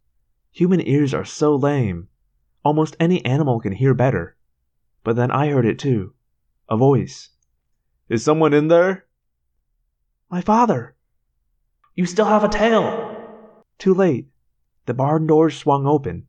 Human 0.52 0.80
ears 0.86 1.12
are 1.12 1.24
so 1.24 1.56
lame. 1.56 2.06
Almost 2.64 2.96
any 3.00 3.24
animal 3.24 3.58
can 3.58 3.72
hear 3.72 3.94
better. 3.94 4.36
But 5.02 5.16
then 5.16 5.32
I 5.32 5.48
heard 5.48 5.66
it 5.66 5.80
too. 5.80 6.14
A 6.68 6.76
voice. 6.76 7.30
Is 8.08 8.24
someone 8.24 8.54
in 8.54 8.68
there? 8.68 9.06
My 10.30 10.40
father. 10.40 10.94
You 11.96 12.06
still 12.06 12.26
have 12.26 12.44
a 12.44 12.48
tail. 12.48 13.16
Too 13.78 13.92
late. 13.92 14.28
The 14.86 14.94
barn 14.94 15.26
doors 15.26 15.56
swung 15.56 15.84
open. 15.84 16.28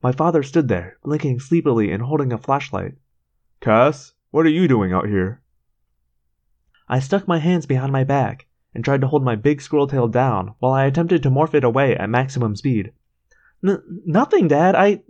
My 0.00 0.12
father 0.12 0.44
stood 0.44 0.68
there, 0.68 0.98
blinking 1.02 1.40
sleepily 1.40 1.90
and 1.90 2.04
holding 2.04 2.32
a 2.32 2.38
flashlight. 2.38 2.94
Cass, 3.60 4.12
what 4.30 4.46
are 4.46 4.50
you 4.50 4.68
doing 4.68 4.92
out 4.92 5.08
here? 5.08 5.42
I 6.88 7.00
stuck 7.00 7.28
my 7.28 7.38
hands 7.38 7.66
behind 7.66 7.92
my 7.92 8.04
back 8.04 8.46
and 8.74 8.84
tried 8.84 9.00
to 9.02 9.06
hold 9.06 9.24
my 9.24 9.36
big 9.36 9.60
squirrel 9.60 9.86
tail 9.86 10.08
down 10.08 10.54
while 10.58 10.72
I 10.72 10.84
attempted 10.86 11.22
to 11.22 11.30
morph 11.30 11.54
it 11.54 11.64
away 11.64 11.96
at 11.96 12.08
maximum 12.08 12.56
speed. 12.56 12.92
N- 13.66 14.02
nothing, 14.06 14.48
Dad. 14.48 14.74
I 14.74 15.02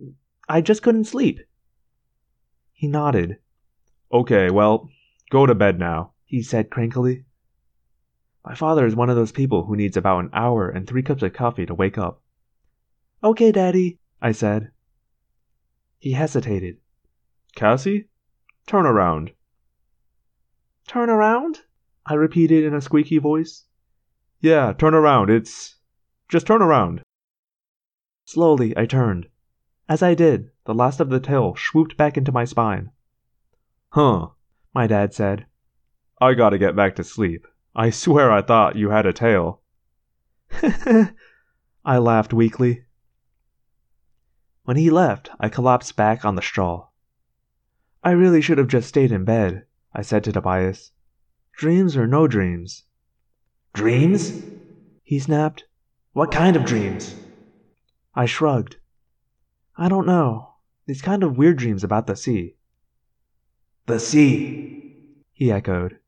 I 0.49 0.61
just 0.61 0.83
couldn't 0.83 1.05
sleep. 1.05 1.41
He 2.73 2.89
nodded. 2.89 3.39
Okay, 4.13 4.51
well, 4.51 4.89
go 5.31 5.45
to 5.47 5.55
bed 5.55 5.79
now, 5.79 6.13
he 6.25 6.43
said 6.43 6.71
crankily. 6.71 7.25
My 8.45 8.55
father 8.55 8.87
is 8.87 8.97
one 8.97 9.11
of 9.11 9.17
those 9.17 9.33
people 9.33 9.65
who 9.65 9.77
needs 9.77 9.97
about 9.97 10.21
an 10.21 10.31
hour 10.33 10.71
and 10.71 10.87
three 10.87 11.03
cups 11.03 11.23
of 11.23 11.35
coffee 11.35 11.67
to 11.67 11.75
wake 11.75 11.99
up. 11.99 12.23
Okay, 13.23 13.53
Daddy, 13.53 13.99
I 14.23 14.33
said. 14.33 14.71
He 15.99 16.13
hesitated. 16.13 16.79
Cassie? 17.55 18.09
Turn 18.67 18.87
around. 18.87 19.33
Turn 20.87 21.11
around? 21.11 21.61
I 22.11 22.15
repeated 22.15 22.65
in 22.65 22.75
a 22.75 22.81
squeaky 22.81 23.19
voice. 23.19 23.65
Yeah, 24.41 24.73
turn 24.73 24.95
around. 24.95 25.29
It's. 25.29 25.77
Just 26.31 26.47
turn 26.47 26.63
around. 26.63 27.03
Slowly, 28.25 28.77
I 28.79 28.87
turned. 28.87 29.29
As 29.91 30.03
I 30.03 30.15
did, 30.15 30.51
the 30.65 30.73
last 30.73 31.01
of 31.01 31.11
the 31.11 31.21
tail 31.21 31.55
swooped 31.55 31.99
back 31.99 32.17
into 32.17 32.33
my 32.33 32.47
spine. 32.47 32.93
Huh, 33.91 34.29
my 34.75 34.87
dad 34.87 35.13
said. 35.13 35.45
I 36.19 36.33
gotta 36.33 36.57
get 36.57 36.75
back 36.75 36.97
to 36.97 37.05
sleep. 37.05 37.47
I 37.77 37.91
swear 37.91 38.33
I 38.33 38.41
thought 38.41 38.77
you 38.77 38.89
had 38.89 39.05
a 39.05 39.13
tail. 39.13 39.61
I 41.85 41.99
laughed 41.99 42.33
weakly. 42.33 42.85
When 44.65 44.79
he 44.79 44.89
left, 44.89 45.29
I 45.39 45.51
collapsed 45.51 45.95
back 45.95 46.25
on 46.25 46.37
the 46.37 46.43
straw. 46.43 46.89
I 48.03 48.13
really 48.13 48.41
should 48.41 48.59
have 48.59 48.69
just 48.69 48.89
stayed 48.89 49.13
in 49.13 49.25
bed, 49.25 49.67
I 49.93 50.01
said 50.01 50.25
to 50.25 50.33
Tobias. 50.33 50.93
Dreams 51.59 51.97
or 51.97 52.07
no 52.07 52.29
dreams? 52.29 52.85
Dreams? 53.75 54.45
He 55.03 55.19
snapped. 55.19 55.65
What 56.13 56.31
kind 56.31 56.55
of 56.55 56.65
dreams? 56.65 57.17
I 58.15 58.27
shrugged. 58.27 58.77
I 59.77 59.89
don't 59.89 60.07
know. 60.07 60.55
These 60.87 61.03
kind 61.03 61.25
of 61.25 61.37
weird 61.37 61.59
dreams 61.59 61.83
about 61.83 62.07
the 62.07 62.15
sea. 62.15 62.55
The 63.87 63.99
sea, 63.99 64.95
he 65.33 65.51
echoed. 65.51 65.99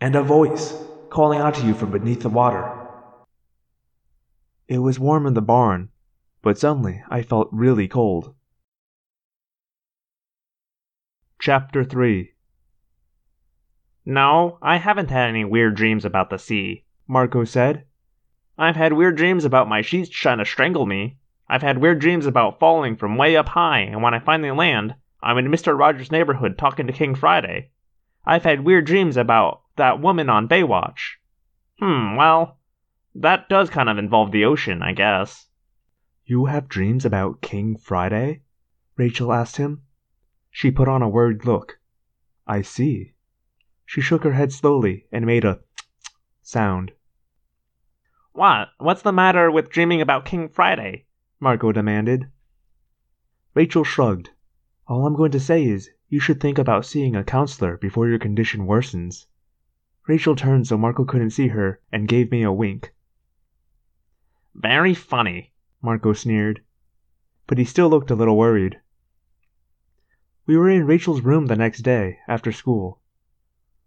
And 0.00 0.16
a 0.16 0.22
voice 0.22 0.72
calling 1.10 1.38
out 1.38 1.54
to 1.56 1.66
you 1.66 1.74
from 1.74 1.90
beneath 1.90 2.22
the 2.22 2.30
water. 2.30 2.64
It 4.68 4.78
was 4.78 4.98
warm 4.98 5.26
in 5.26 5.34
the 5.34 5.42
barn, 5.42 5.90
but 6.40 6.58
suddenly 6.58 7.02
I 7.10 7.20
felt 7.20 7.50
really 7.52 7.88
cold. 7.88 8.32
Chapter 11.38 11.84
3 11.84 12.31
No, 14.04 14.58
I 14.60 14.78
haven't 14.78 15.10
had 15.10 15.28
any 15.28 15.44
weird 15.44 15.76
dreams 15.76 16.04
about 16.04 16.30
the 16.30 16.38
sea, 16.38 16.84
Marco 17.06 17.44
said. 17.44 17.84
I've 18.58 18.76
had 18.76 18.92
weird 18.92 19.16
dreams 19.16 19.44
about 19.44 19.68
my 19.68 19.80
sheets 19.80 20.10
trying 20.10 20.38
to 20.38 20.44
strangle 20.44 20.86
me. 20.86 21.18
I've 21.48 21.62
had 21.62 21.78
weird 21.78 22.00
dreams 22.00 22.26
about 22.26 22.58
falling 22.58 22.96
from 22.96 23.16
way 23.16 23.36
up 23.36 23.48
high, 23.50 23.80
and 23.80 24.02
when 24.02 24.14
I 24.14 24.18
finally 24.18 24.50
land, 24.50 24.94
I'm 25.22 25.38
in 25.38 25.46
Mr. 25.48 25.78
Rogers' 25.78 26.10
neighborhood 26.10 26.58
talking 26.58 26.86
to 26.86 26.92
King 26.92 27.14
Friday. 27.14 27.70
I've 28.24 28.44
had 28.44 28.64
weird 28.64 28.86
dreams 28.86 29.16
about 29.16 29.62
that 29.76 30.00
woman 30.00 30.28
on 30.28 30.48
Baywatch. 30.48 31.16
Hmm, 31.78 32.16
well, 32.16 32.58
that 33.14 33.48
does 33.48 33.70
kind 33.70 33.88
of 33.88 33.98
involve 33.98 34.32
the 34.32 34.44
ocean, 34.44 34.82
I 34.82 34.92
guess. 34.92 35.46
You 36.24 36.46
have 36.46 36.68
dreams 36.68 37.04
about 37.04 37.40
King 37.40 37.76
Friday? 37.76 38.42
Rachel 38.96 39.32
asked 39.32 39.58
him. 39.58 39.82
She 40.50 40.70
put 40.70 40.88
on 40.88 41.02
a 41.02 41.08
worried 41.08 41.44
look. 41.44 41.78
I 42.46 42.62
see. 42.62 43.11
She 43.92 44.00
shook 44.00 44.24
her 44.24 44.32
head 44.32 44.54
slowly 44.54 45.04
and 45.12 45.26
made 45.26 45.44
a 45.44 45.60
sound. 46.40 46.92
What? 48.32 48.70
What's 48.78 49.02
the 49.02 49.12
matter 49.12 49.50
with 49.50 49.68
dreaming 49.68 50.00
about 50.00 50.24
King 50.24 50.48
Friday? 50.48 51.04
Marco 51.38 51.72
demanded. 51.72 52.30
Rachel 53.52 53.84
shrugged. 53.84 54.30
All 54.88 55.06
I'm 55.06 55.14
going 55.14 55.32
to 55.32 55.38
say 55.38 55.66
is, 55.66 55.90
you 56.08 56.20
should 56.20 56.40
think 56.40 56.56
about 56.56 56.86
seeing 56.86 57.14
a 57.14 57.22
counselor 57.22 57.76
before 57.76 58.08
your 58.08 58.18
condition 58.18 58.66
worsens. 58.66 59.26
Rachel 60.08 60.36
turned 60.36 60.66
so 60.66 60.78
Marco 60.78 61.04
couldn't 61.04 61.32
see 61.32 61.48
her 61.48 61.78
and 61.92 62.08
gave 62.08 62.30
me 62.30 62.42
a 62.42 62.50
wink. 62.50 62.94
Very 64.54 64.94
funny, 64.94 65.52
Marco 65.82 66.14
sneered. 66.14 66.64
But 67.46 67.58
he 67.58 67.66
still 67.66 67.90
looked 67.90 68.10
a 68.10 68.14
little 68.14 68.38
worried. 68.38 68.80
We 70.46 70.56
were 70.56 70.70
in 70.70 70.86
Rachel's 70.86 71.20
room 71.20 71.44
the 71.44 71.56
next 71.56 71.82
day, 71.82 72.20
after 72.26 72.52
school. 72.52 73.01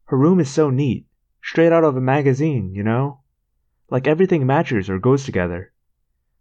Her 0.07 0.17
room 0.17 0.39
is 0.39 0.51
so 0.51 0.69
neat, 0.69 1.07
straight 1.41 1.71
out 1.71 1.83
of 1.83 1.97
a 1.97 2.01
magazine, 2.01 2.75
you 2.75 2.83
know? 2.83 3.21
Like 3.89 4.05
everything 4.05 4.45
matches 4.45 4.87
or 4.87 4.99
goes 4.99 5.25
together. 5.25 5.73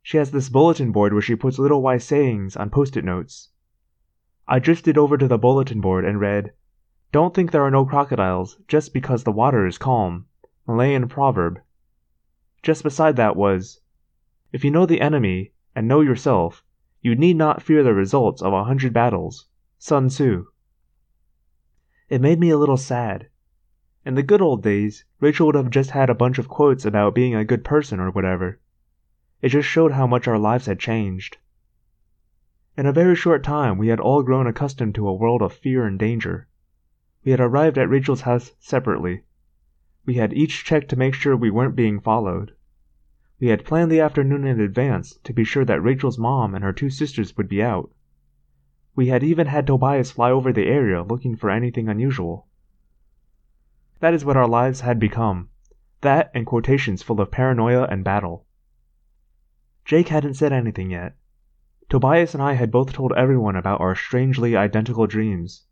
She 0.03 0.19
has 0.19 0.33
this 0.33 0.51
bulletin 0.51 0.93
board 0.93 1.15
where 1.15 1.23
she 1.23 1.35
puts 1.35 1.59
little 1.59 1.81
wise 1.81 2.05
sayings 2.05 2.57
on 2.57 2.69
post 2.69 2.95
it 2.95 3.07
notes. 3.07 3.49
I 4.47 4.59
drifted 4.59 4.99
over 4.99 5.17
to 5.17 5.27
the 5.27 5.39
bulletin 5.39 5.81
board 5.81 6.05
and 6.05 6.21
read, 6.21 6.53
Don't 7.11 7.33
think 7.33 7.53
there 7.53 7.63
are 7.63 7.71
no 7.71 7.87
crocodiles 7.87 8.59
just 8.69 8.93
because 8.93 9.25
the 9.25 9.33
water 9.33 9.67
is 9.67 9.79
calm. 9.79 10.27
Malayan 10.67 11.09
proverb. 11.09 11.59
Just 12.63 12.83
beside 12.83 13.17
that 13.17 13.35
was, 13.35 13.81
If 14.53 14.63
you 14.63 14.71
know 14.71 14.85
the 14.85 15.01
enemy 15.01 15.55
and 15.75 15.89
know 15.89 16.03
yourself, 16.03 16.63
you 17.01 17.15
need 17.15 17.37
not 17.37 17.63
fear 17.63 17.83
the 17.83 17.95
results 17.95 18.43
of 18.43 18.53
a 18.53 18.65
hundred 18.65 18.93
battles. 18.93 19.47
Sun 19.79 20.09
Tzu. 20.09 20.49
It 22.11 22.21
made 22.21 22.39
me 22.39 22.51
a 22.51 22.59
little 22.59 22.77
sad. 22.77 23.29
In 24.07 24.17
the 24.17 24.23
good 24.23 24.43
old 24.43 24.63
days, 24.63 25.07
Rachel 25.19 25.47
would 25.47 25.55
have 25.55 25.71
just 25.71 25.93
had 25.93 26.11
a 26.11 26.15
bunch 26.15 26.39
of 26.39 26.47
quotes 26.47 26.85
about 26.85 27.15
being 27.15 27.35
a 27.35 27.43
good 27.43 27.65
person 27.65 27.99
or 27.99 28.11
whatever. 28.11 28.61
It 29.41 29.49
just 29.49 29.67
showed 29.67 29.93
how 29.93 30.07
much 30.07 30.29
our 30.29 30.39
lives 30.39 30.67
had 30.67 30.79
changed. 30.79 31.39
In 32.77 32.85
a 32.85 32.93
very 32.93 33.17
short 33.17 33.43
time, 33.43 33.79
we 33.79 33.89
had 33.89 34.01
all 34.01 34.23
grown 34.23 34.47
accustomed 34.47 34.95
to 34.97 35.09
a 35.09 35.15
world 35.15 35.41
of 35.41 35.55
fear 35.55 35.87
and 35.87 35.99
danger. 35.99 36.49
We 37.25 37.31
had 37.31 37.41
arrived 37.41 37.79
at 37.79 37.89
Rachel's 37.89 38.21
house 38.21 38.53
separately. 38.59 39.23
We 40.05 40.15
had 40.17 40.35
each 40.35 40.67
checked 40.67 40.91
to 40.91 40.97
make 40.97 41.15
sure 41.15 41.35
we 41.35 41.51
weren't 41.51 41.75
being 41.75 41.99
followed. 41.99 42.53
We 43.41 43.47
had 43.47 43.65
planned 43.65 43.91
the 43.91 44.01
afternoon 44.01 44.45
in 44.45 44.61
advance 44.61 45.17
to 45.25 45.33
be 45.33 45.45
sure 45.45 45.65
that 45.65 45.83
Rachel's 45.83 46.19
mom 46.19 46.55
and 46.55 46.63
her 46.63 46.75
two 46.75 46.91
sisters 46.91 47.39
would 47.39 47.49
be 47.49 47.63
out. 47.63 47.91
We 48.95 49.07
had 49.07 49.23
even 49.23 49.47
had 49.47 49.67
Tobias 49.67 50.11
fly 50.11 50.31
over 50.31 50.53
the 50.53 50.67
area 50.67 51.03
looking 51.03 51.37
for 51.37 51.49
anything 51.49 51.89
unusual. 51.89 52.49
That 54.05 54.13
is 54.13 54.23
what 54.23 54.37
our 54.37 54.47
lives 54.47 54.83
had 54.83 55.01
become. 55.01 55.49
That 56.03 56.31
and 56.35 56.45
quotations 56.45 57.03
full 57.03 57.23
of 57.23 57.31
paranoia 57.31 57.85
and 57.85 58.05
battle. 58.05 58.47
Jake 59.87 60.09
hadn't 60.09 60.35
said 60.35 60.53
anything 60.53 60.91
yet. 60.91 61.17
Tobias 61.89 62.35
and 62.35 62.43
I 62.43 62.53
had 62.53 62.71
both 62.71 62.93
told 62.93 63.15
everyone 63.15 63.57
about 63.57 63.81
our 63.81 63.95
strangely 63.95 64.57
identical 64.57 65.07
dreams, 65.07 65.65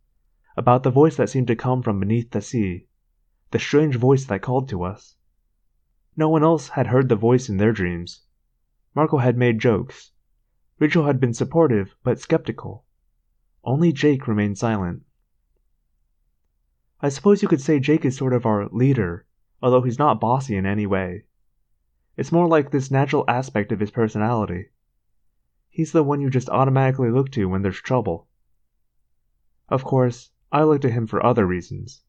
about 0.56 0.82
the 0.82 0.90
voice 0.90 1.16
that 1.16 1.28
seemed 1.28 1.46
to 1.48 1.54
come 1.54 1.82
from 1.82 2.00
beneath 2.00 2.30
the 2.30 2.40
sea, 2.40 2.86
the 3.50 3.58
strange 3.58 3.96
voice 3.96 4.24
that 4.24 4.40
called 4.40 4.66
to 4.70 4.82
us. 4.82 5.16
No 6.16 6.30
one 6.30 6.42
else 6.42 6.70
had 6.70 6.86
heard 6.86 7.10
the 7.10 7.16
voice 7.16 7.50
in 7.50 7.58
their 7.58 7.72
dreams. 7.72 8.22
Marco 8.94 9.18
had 9.18 9.36
made 9.36 9.58
jokes. 9.58 10.12
Rachel 10.78 11.04
had 11.04 11.20
been 11.20 11.34
supportive 11.34 11.96
but 12.02 12.18
skeptical. 12.18 12.86
Only 13.62 13.92
Jake 13.92 14.26
remained 14.26 14.56
silent. 14.56 15.02
I 17.04 17.08
suppose 17.08 17.42
you 17.42 17.48
could 17.48 17.60
say 17.60 17.80
Jake 17.80 18.04
is 18.04 18.16
sort 18.16 18.32
of 18.32 18.46
our 18.46 18.68
leader, 18.68 19.26
although 19.60 19.82
he's 19.82 19.98
not 19.98 20.20
bossy 20.20 20.54
in 20.54 20.64
any 20.64 20.86
way. 20.86 21.24
It's 22.16 22.30
more 22.30 22.46
like 22.46 22.70
this 22.70 22.92
natural 22.92 23.24
aspect 23.26 23.72
of 23.72 23.80
his 23.80 23.90
personality. 23.90 24.66
He's 25.68 25.90
the 25.90 26.04
one 26.04 26.20
you 26.20 26.30
just 26.30 26.48
automatically 26.48 27.10
look 27.10 27.32
to 27.32 27.48
when 27.48 27.62
there's 27.62 27.80
trouble. 27.80 28.28
Of 29.68 29.82
course, 29.82 30.30
I 30.52 30.62
look 30.62 30.80
to 30.82 30.90
him 30.90 31.08
for 31.08 31.24
other 31.26 31.44
reasons. 31.44 32.02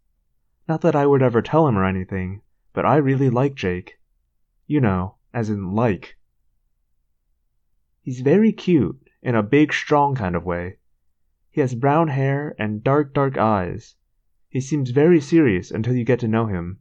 Not 0.67 0.82
that 0.82 0.95
I 0.95 1.08
would 1.08 1.23
ever 1.23 1.41
tell 1.41 1.67
him 1.67 1.75
or 1.77 1.86
anything, 1.86 2.41
but 2.71 2.86
I 2.86 2.97
really 2.97 3.32
like 3.32 3.56
Jake. 3.56 3.97
You 4.67 4.79
know, 4.79 5.15
as 5.34 5.49
in 5.49 5.71
like. 5.71 6.17
He's 8.03 8.19
very 8.19 8.51
cute, 8.51 9.10
in 9.23 9.34
a 9.34 9.41
big, 9.41 9.73
strong 9.73 10.13
kind 10.13 10.36
of 10.36 10.45
way. 10.45 10.77
He 11.49 11.62
has 11.62 11.73
brown 11.73 12.10
hair 12.10 12.56
and 12.60 12.84
dark, 12.84 13.13
dark 13.13 13.39
eyes. 13.39 13.95
He 14.53 14.61
seems 14.61 14.91
very 14.91 15.19
serious 15.19 15.71
until 15.71 15.95
you 15.95 16.03
get 16.03 16.19
to 16.19 16.27
know 16.27 16.45
him, 16.45 16.77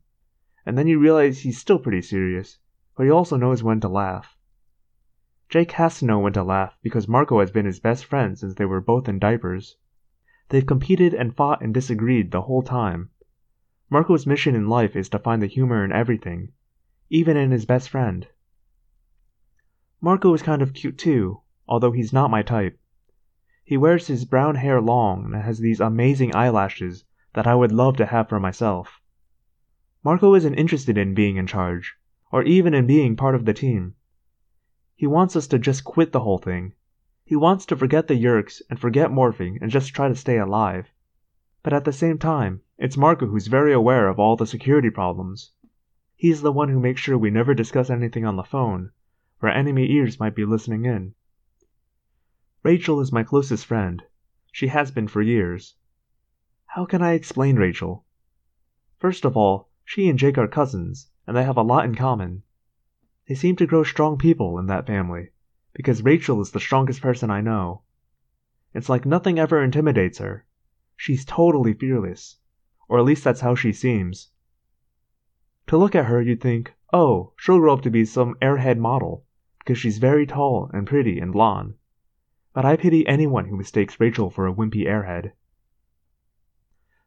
and 0.67 0.77
then 0.77 0.87
you 0.87 0.99
realize 0.99 1.39
he's 1.39 1.57
still 1.57 1.79
pretty 1.79 2.03
serious, 2.03 2.59
but 2.95 3.05
he 3.05 3.11
also 3.11 3.39
knows 3.39 3.63
when 3.63 3.81
to 3.81 3.89
laugh. 3.89 4.37
Jake 5.49 5.73
has 5.73 5.99
to 5.99 6.05
know 6.05 6.19
when 6.19 6.35
to 6.35 6.43
laugh 6.43 6.77
because 6.83 7.09
Marco 7.09 7.41
has 7.41 7.51
been 7.51 7.65
his 7.65 7.81
best 7.81 8.05
friend 8.05 8.39
since 8.39 8.57
they 8.57 8.67
were 8.67 8.83
both 8.83 9.09
in 9.09 9.19
diapers. 9.19 9.79
They've 10.51 10.67
competed 10.67 11.15
and 11.15 11.35
fought 11.35 11.63
and 11.63 11.73
disagreed 11.73 12.31
the 12.31 12.43
whole 12.43 12.61
time. 12.61 13.09
Marco's 13.89 14.27
mission 14.27 14.55
in 14.55 14.69
life 14.69 14.95
is 14.95 15.09
to 15.09 15.19
find 15.19 15.41
the 15.41 15.47
humor 15.47 15.83
in 15.83 15.93
everything, 15.93 16.53
even 17.09 17.39
in 17.39 17.53
his 17.53 17.65
best 17.65 17.89
friend. 17.89 18.29
Marco 19.99 20.35
is 20.35 20.43
kind 20.43 20.61
of 20.61 20.75
cute 20.75 20.99
too, 20.99 21.41
although 21.67 21.93
he's 21.93 22.13
not 22.13 22.31
my 22.31 22.43
type. 22.43 22.79
He 23.65 23.79
wears 23.79 24.09
his 24.09 24.27
brown 24.27 24.57
hair 24.57 24.79
long 24.79 25.25
and 25.25 25.43
has 25.43 25.59
these 25.59 25.81
amazing 25.81 26.35
eyelashes 26.35 27.07
that 27.35 27.47
I 27.47 27.55
would 27.55 27.73
love 27.73 27.97
to 27.97 28.07
have 28.07 28.29
for 28.29 28.39
myself. 28.39 29.01
Marco 30.05 30.35
isn't 30.35 30.55
interested 30.55 30.99
in 30.99 31.15
being 31.15 31.37
in 31.37 31.47
charge, 31.47 31.95
or 32.31 32.43
even 32.43 32.75
in 32.75 32.87
being 32.87 33.17
part 33.17 33.35
of 33.35 33.45
the 33.45 33.55
team. 33.55 33.95
He 34.97 35.07
wants 35.07 35.37
us 35.37 35.47
to 35.49 35.59
just 35.59 35.85
quit 35.85 36.13
the 36.13 36.21
whole 36.21 36.39
thing. 36.39 36.75
He 37.25 37.37
wants 37.37 37.67
to 37.67 37.77
forget 37.77 38.09
the 38.09 38.15
Yeerks 38.15 38.63
and 38.69 38.79
forget 38.79 39.11
morphing 39.11 39.59
and 39.61 39.71
just 39.71 39.95
try 39.95 40.09
to 40.09 40.15
stay 40.15 40.39
alive. 40.39 40.93
But 41.63 41.73
at 41.73 41.85
the 41.85 41.93
same 41.93 42.19
time, 42.19 42.63
it's 42.79 42.97
Marco 42.97 43.27
who's 43.27 43.47
very 43.47 43.73
aware 43.73 44.09
of 44.09 44.19
all 44.19 44.37
the 44.37 44.47
security 44.47 44.91
problems. 44.91 45.53
He's 46.17 46.43
the 46.43 46.53
one 46.53 46.69
who 46.69 46.81
makes 46.81 47.01
sure 47.01 47.17
we 47.17 47.31
never 47.31 47.55
discuss 47.55 47.91
anything 47.91 48.25
on 48.25 48.37
the 48.37 48.43
phone, 48.43 48.91
where 49.39 49.53
enemy 49.53 49.91
ears 49.93 50.21
might 50.21 50.35
be 50.35 50.45
listening 50.45 50.85
in. 50.85 51.15
Rachel 52.63 53.01
is 53.01 53.13
my 53.13 53.23
closest 53.23 53.67
friend. 53.67 54.03
She 54.53 54.69
has 54.69 54.91
been 54.91 55.09
for 55.09 55.23
years. 55.23 55.75
How 56.75 56.87
can 56.87 57.03
I 57.03 57.13
explain 57.13 57.57
Rachel? 57.57 58.07
First 58.99 59.27
of 59.27 59.37
all, 59.37 59.69
she 59.85 60.09
and 60.09 60.19
Jake 60.19 60.39
are 60.39 60.49
cousins, 60.49 61.11
and 61.27 61.37
they 61.37 61.45
have 61.45 61.59
a 61.59 61.63
lot 61.63 61.85
in 61.85 61.95
common. 61.95 62.45
They 63.29 63.35
seem 63.35 63.57
to 63.57 63.67
grow 63.67 63.83
strong 63.85 64.17
people 64.17 64.59
in 64.59 64.69
that 64.69 64.87
family, 64.87 65.33
because 65.75 66.03
Rachel 66.03 66.41
is 66.41 66.51
the 66.51 66.61
strongest 66.61 67.03
person 67.03 67.31
I 67.31 67.43
know. 67.43 67.83
It's 68.73 68.89
like 68.89 69.05
nothing 69.05 69.39
ever 69.39 69.63
intimidates 69.63 70.17
her. 70.17 70.47
She's 70.97 71.27
totally 71.27 71.75
fearless, 71.75 72.39
or 72.89 72.99
at 72.99 73.05
least 73.05 73.23
that's 73.23 73.43
how 73.43 73.55
she 73.55 73.75
seems. 73.75 74.31
To 75.67 75.77
look 75.77 75.95
at 75.95 76.07
her, 76.07 76.23
you'd 76.23 76.41
think, 76.41 76.73
oh, 76.91 77.35
she'll 77.37 77.59
grow 77.59 77.75
up 77.75 77.83
to 77.83 77.91
be 77.91 78.07
some 78.07 78.35
airhead 78.41 78.79
model, 78.79 79.27
because 79.59 79.77
she's 79.77 79.99
very 79.99 80.25
tall 80.25 80.71
and 80.73 80.87
pretty 80.87 81.19
and 81.19 81.35
blonde. 81.35 81.75
But 82.55 82.65
I 82.65 82.77
pity 82.77 83.07
anyone 83.07 83.45
who 83.45 83.59
mistakes 83.59 84.01
Rachel 84.01 84.31
for 84.31 84.47
a 84.47 84.55
wimpy 84.55 84.87
airhead. 84.87 85.33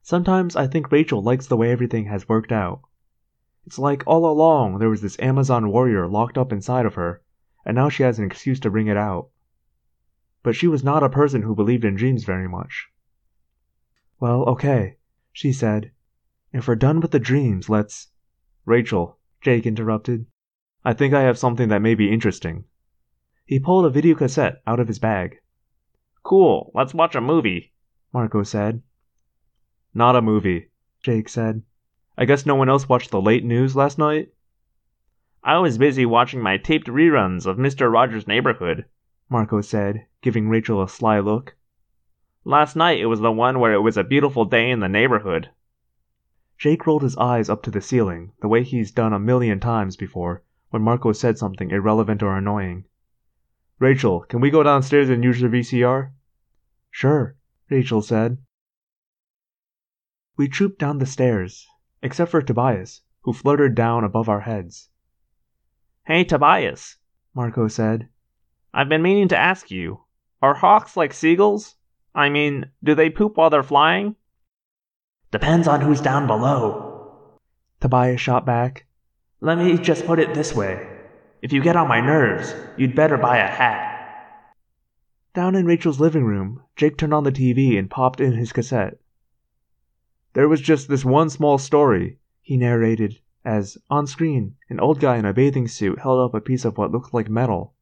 Sometimes 0.05 0.55
I 0.55 0.67
think 0.67 0.91
Rachel 0.91 1.23
likes 1.23 1.47
the 1.47 1.57
way 1.57 1.71
everything 1.71 2.05
has 2.05 2.29
worked 2.29 2.51
out. 2.51 2.81
It's 3.65 3.79
like 3.79 4.03
all 4.05 4.29
along 4.29 4.77
there 4.77 4.91
was 4.91 5.01
this 5.01 5.19
Amazon 5.19 5.71
warrior 5.71 6.07
locked 6.07 6.37
up 6.37 6.51
inside 6.51 6.85
of 6.85 6.93
her, 6.93 7.23
and 7.65 7.73
now 7.73 7.89
she 7.89 8.03
has 8.03 8.19
an 8.19 8.25
excuse 8.25 8.59
to 8.59 8.69
bring 8.69 8.85
it 8.85 8.97
out. 8.97 9.29
But 10.43 10.55
she 10.55 10.67
was 10.67 10.83
not 10.83 11.01
a 11.01 11.09
person 11.09 11.41
who 11.41 11.55
believed 11.55 11.83
in 11.83 11.95
dreams 11.95 12.23
very 12.23 12.47
much. 12.47 12.87
Well, 14.19 14.43
okay, 14.43 14.97
she 15.33 15.51
said. 15.51 15.89
If 16.53 16.67
we're 16.67 16.75
done 16.75 16.99
with 16.99 17.09
the 17.09 17.17
dreams, 17.17 17.67
let's. 17.67 18.09
Rachel, 18.63 19.17
Jake 19.41 19.65
interrupted. 19.65 20.27
I 20.83 20.93
think 20.93 21.15
I 21.15 21.23
have 21.23 21.39
something 21.39 21.69
that 21.69 21.81
may 21.81 21.95
be 21.95 22.13
interesting. 22.13 22.65
He 23.47 23.57
pulled 23.57 23.87
a 23.87 23.89
video 23.89 24.13
cassette 24.13 24.61
out 24.67 24.79
of 24.79 24.87
his 24.87 24.99
bag. 24.99 25.39
Cool, 26.21 26.71
let's 26.75 26.93
watch 26.93 27.15
a 27.15 27.21
movie. 27.21 27.73
Marco 28.13 28.43
said. 28.43 28.83
Not 29.97 30.17
a 30.17 30.21
movie, 30.21 30.71
Jake 31.01 31.29
said. 31.29 31.63
I 32.17 32.25
guess 32.25 32.45
no 32.45 32.55
one 32.55 32.67
else 32.67 32.89
watched 32.89 33.11
the 33.11 33.21
late 33.21 33.45
news 33.45 33.77
last 33.77 33.97
night? 33.97 34.33
I 35.41 35.57
was 35.59 35.77
busy 35.77 36.05
watching 36.05 36.41
my 36.41 36.57
taped 36.57 36.87
reruns 36.87 37.45
of 37.45 37.55
Mr. 37.55 37.89
Rogers' 37.89 38.27
Neighborhood, 38.27 38.85
Marco 39.29 39.61
said, 39.61 40.05
giving 40.21 40.49
Rachel 40.49 40.83
a 40.83 40.89
sly 40.89 41.19
look. 41.19 41.55
Last 42.43 42.75
night 42.75 42.99
it 42.99 43.05
was 43.05 43.21
the 43.21 43.31
one 43.31 43.61
where 43.61 43.71
it 43.71 43.79
was 43.79 43.95
a 43.95 44.03
beautiful 44.03 44.43
day 44.43 44.69
in 44.69 44.81
the 44.81 44.89
neighborhood. 44.89 45.51
Jake 46.57 46.85
rolled 46.85 47.03
his 47.03 47.15
eyes 47.15 47.49
up 47.49 47.63
to 47.63 47.71
the 47.71 47.79
ceiling, 47.79 48.33
the 48.41 48.49
way 48.49 48.63
he's 48.63 48.91
done 48.91 49.13
a 49.13 49.19
million 49.19 49.61
times 49.61 49.95
before 49.95 50.43
when 50.71 50.81
Marco 50.81 51.13
said 51.13 51.37
something 51.37 51.71
irrelevant 51.71 52.21
or 52.21 52.35
annoying. 52.35 52.83
Rachel, 53.79 54.21
can 54.21 54.41
we 54.41 54.49
go 54.49 54.61
downstairs 54.61 55.09
and 55.09 55.23
use 55.23 55.39
your 55.39 55.49
VCR? 55.49 56.11
Sure, 56.91 57.37
Rachel 57.69 58.01
said. 58.01 58.39
We 60.37 60.49
trooped 60.49 60.79
down 60.79 60.97
the 60.97 61.05
stairs, 61.05 61.65
except 62.01 62.31
for 62.31 62.41
Tobias, 62.41 63.01
who 63.21 63.31
fluttered 63.31 63.73
down 63.73 64.03
above 64.03 64.27
our 64.27 64.41
heads. 64.41 64.89
Hey, 66.05 66.23
Tobias, 66.23 66.97
Marco 67.33 67.67
said. 67.67 68.09
I've 68.73 68.89
been 68.89 69.01
meaning 69.01 69.29
to 69.29 69.37
ask 69.37 69.71
you 69.71 70.01
are 70.41 70.53
hawks 70.53 70.97
like 70.97 71.13
seagulls? 71.13 71.75
I 72.13 72.29
mean, 72.29 72.69
do 72.83 72.93
they 72.95 73.09
poop 73.09 73.37
while 73.37 73.49
they're 73.49 73.63
flying? 73.63 74.15
Depends 75.31 75.67
on 75.67 75.81
who's 75.81 76.01
down 76.01 76.27
below. 76.27 77.39
Tobias 77.79 78.21
shot 78.21 78.45
back. 78.45 78.85
Let 79.41 79.57
me 79.57 79.77
just 79.77 80.05
put 80.05 80.19
it 80.19 80.33
this 80.33 80.53
way. 80.53 80.87
If 81.41 81.53
you 81.53 81.61
get 81.61 81.75
on 81.75 81.87
my 81.87 82.01
nerves, 82.01 82.53
you'd 82.77 82.95
better 82.95 83.17
buy 83.17 83.37
a 83.37 83.47
hat. 83.47 84.53
Down 85.33 85.55
in 85.55 85.65
Rachel's 85.65 85.99
living 85.99 86.25
room, 86.25 86.61
Jake 86.75 86.97
turned 86.97 87.13
on 87.13 87.23
the 87.23 87.31
TV 87.31 87.79
and 87.79 87.89
popped 87.89 88.19
in 88.19 88.33
his 88.33 88.53
cassette. 88.53 88.97
There 90.35 90.49
was 90.49 90.59
just 90.59 90.89
this 90.89 91.05
one 91.05 91.29
small 91.29 91.57
story, 91.57 92.19
he 92.41 92.57
narrated, 92.57 93.21
as, 93.45 93.77
on 93.89 94.05
screen, 94.05 94.57
an 94.69 94.81
old 94.81 94.99
guy 94.99 95.15
in 95.15 95.23
a 95.23 95.31
bathing 95.31 95.65
suit 95.65 95.99
held 95.99 96.19
up 96.19 96.33
a 96.33 96.41
piece 96.41 96.65
of 96.65 96.77
what 96.77 96.91
looked 96.91 97.13
like 97.13 97.29
metal. 97.29 97.73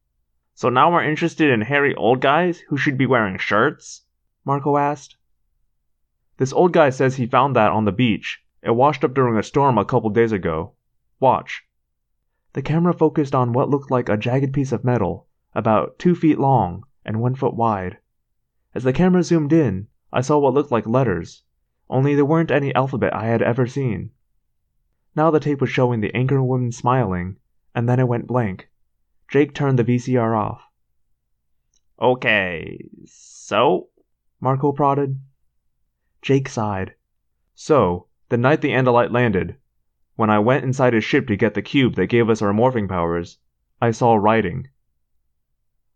So 0.54 0.70
now 0.70 0.94
we're 0.94 1.04
interested 1.04 1.50
in 1.50 1.62
hairy 1.62 1.96
old 1.96 2.22
guys 2.22 2.60
who 2.70 2.78
should 2.78 2.96
be 2.96 3.08
wearing 3.08 3.40
shirts? 3.40 4.04
Marco 4.46 4.78
asked. 4.78 5.18
This 6.38 6.54
old 6.54 6.74
guy 6.74 6.92
says 6.92 7.16
he 7.16 7.26
found 7.26 7.56
that 7.56 7.72
on 7.72 7.86
the 7.86 7.92
beach. 7.92 8.44
It 8.62 8.76
washed 8.76 9.04
up 9.04 9.16
during 9.16 9.36
a 9.36 9.42
storm 9.42 9.80
a 9.80 9.84
couple 9.84 10.12
days 10.12 10.32
ago. 10.32 10.74
Watch. 11.20 11.66
The 12.54 12.62
camera 12.62 12.94
focused 12.94 13.34
on 13.34 13.54
what 13.54 13.72
looked 13.72 13.90
like 13.90 14.10
a 14.10 14.16
jagged 14.16 14.54
piece 14.54 14.72
of 14.72 14.84
metal, 14.84 15.26
about 15.56 15.98
two 15.98 16.14
feet 16.14 16.38
long 16.38 16.84
and 17.04 17.20
one 17.20 17.34
foot 17.34 17.56
wide. 17.56 17.98
As 18.76 18.84
the 18.84 18.94
camera 18.94 19.24
zoomed 19.24 19.54
in, 19.54 19.88
I 20.12 20.22
saw 20.22 20.38
what 20.38 20.54
looked 20.54 20.72
like 20.72 20.86
letters, 20.86 21.42
only 21.90 22.16
there 22.16 22.26
weren't 22.26 22.52
any 22.52 22.74
alphabet 22.76 23.14
I 23.14 23.26
had 23.26 23.42
ever 23.42 23.68
seen. 23.68 24.12
Now 25.16 25.32
the 25.32 25.40
tape 25.40 25.62
was 25.62 25.70
showing 25.70 26.02
the 26.02 26.16
anchor 26.16 26.42
woman 26.42 26.72
smiling, 26.72 27.38
and 27.76 27.88
then 27.88 28.00
it 28.00 28.08
went 28.08 28.28
blank. 28.28 28.70
Jake 29.28 29.54
turned 29.54 29.80
the 29.80 29.84
VCR 29.84 30.38
off. 30.38 30.68
Okay, 32.02 32.90
so? 33.06 33.90
Marco 34.40 34.72
prodded. 34.72 35.20
Jake 36.22 36.50
sighed. 36.50 36.96
So, 37.54 38.08
the 38.30 38.38
night 38.38 38.62
the 38.62 38.72
Andalite 38.72 39.12
landed, 39.12 39.58
when 40.16 40.30
I 40.30 40.40
went 40.40 40.64
inside 40.64 40.94
his 40.94 41.04
ship 41.04 41.28
to 41.28 41.36
get 41.36 41.54
the 41.54 41.62
cube 41.62 41.96
that 41.96 42.08
gave 42.08 42.30
us 42.30 42.42
our 42.42 42.54
morphing 42.54 42.88
powers, 42.88 43.40
I 43.82 43.92
saw 43.92 44.16
writing. 44.16 44.70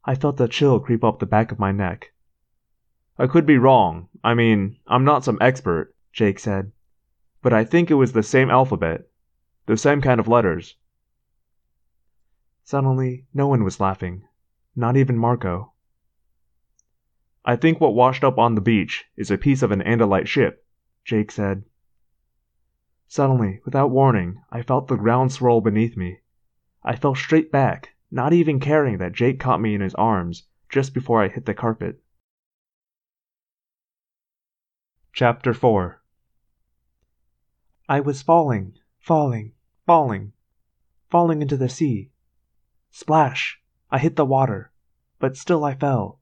I 0.05 0.15
felt 0.15 0.39
a 0.39 0.47
chill 0.47 0.79
creep 0.79 1.03
up 1.03 1.19
the 1.19 1.25
back 1.25 1.51
of 1.51 1.59
my 1.59 1.71
neck. 1.71 2.13
I 3.19 3.25
could 3.27 3.45
be 3.45 3.57
wrong. 3.57 4.09
I 4.23 4.33
mean, 4.35 4.77
I'm 4.85 5.03
not 5.03 5.23
some 5.23 5.39
expert, 5.41 5.95
Jake 6.13 6.37
said. 6.37 6.71
But 7.41 7.53
I 7.53 7.63
think 7.63 7.89
it 7.89 7.95
was 7.95 8.13
the 8.13 8.21
same 8.21 8.51
alphabet, 8.51 9.09
the 9.65 9.77
same 9.77 10.01
kind 10.01 10.19
of 10.19 10.27
letters. 10.27 10.75
Suddenly, 12.63 13.25
no 13.33 13.47
one 13.47 13.63
was 13.63 13.79
laughing, 13.79 14.27
not 14.75 14.97
even 14.97 15.17
Marco. 15.17 15.73
I 17.45 17.55
think 17.55 17.79
what 17.79 17.95
washed 17.95 18.23
up 18.23 18.37
on 18.37 18.55
the 18.55 18.61
beach 18.61 19.05
is 19.15 19.31
a 19.31 19.37
piece 19.37 19.63
of 19.63 19.71
an 19.71 19.81
Andalite 19.81 20.27
ship, 20.27 20.65
Jake 21.05 21.31
said. 21.31 21.63
Suddenly, 23.07 23.61
without 23.63 23.89
warning, 23.89 24.41
I 24.51 24.61
felt 24.61 24.89
the 24.89 24.97
ground 24.97 25.31
swirl 25.31 25.61
beneath 25.61 25.95
me. 25.95 26.19
I 26.83 26.97
fell 26.97 27.15
straight 27.15 27.51
back, 27.51 27.95
not 28.11 28.33
even 28.33 28.59
caring 28.59 28.97
that 28.97 29.13
Jake 29.13 29.39
caught 29.39 29.61
me 29.61 29.73
in 29.73 29.81
his 29.81 29.95
arms 29.95 30.43
just 30.69 30.93
before 30.93 31.23
I 31.23 31.29
hit 31.29 31.45
the 31.45 31.53
carpet. 31.53 32.01
Chapter 35.17 35.51
4 35.51 35.99
I 37.89 37.99
was 37.99 38.21
falling, 38.21 38.75
falling, 38.99 39.53
falling, 39.83 40.33
falling 41.09 41.41
into 41.41 41.57
the 41.57 41.69
sea. 41.69 42.11
Splash! 42.91 43.59
I 43.89 43.97
hit 43.97 44.15
the 44.15 44.25
water, 44.25 44.71
but 45.17 45.35
still 45.35 45.65
I 45.65 45.73
fell, 45.73 46.19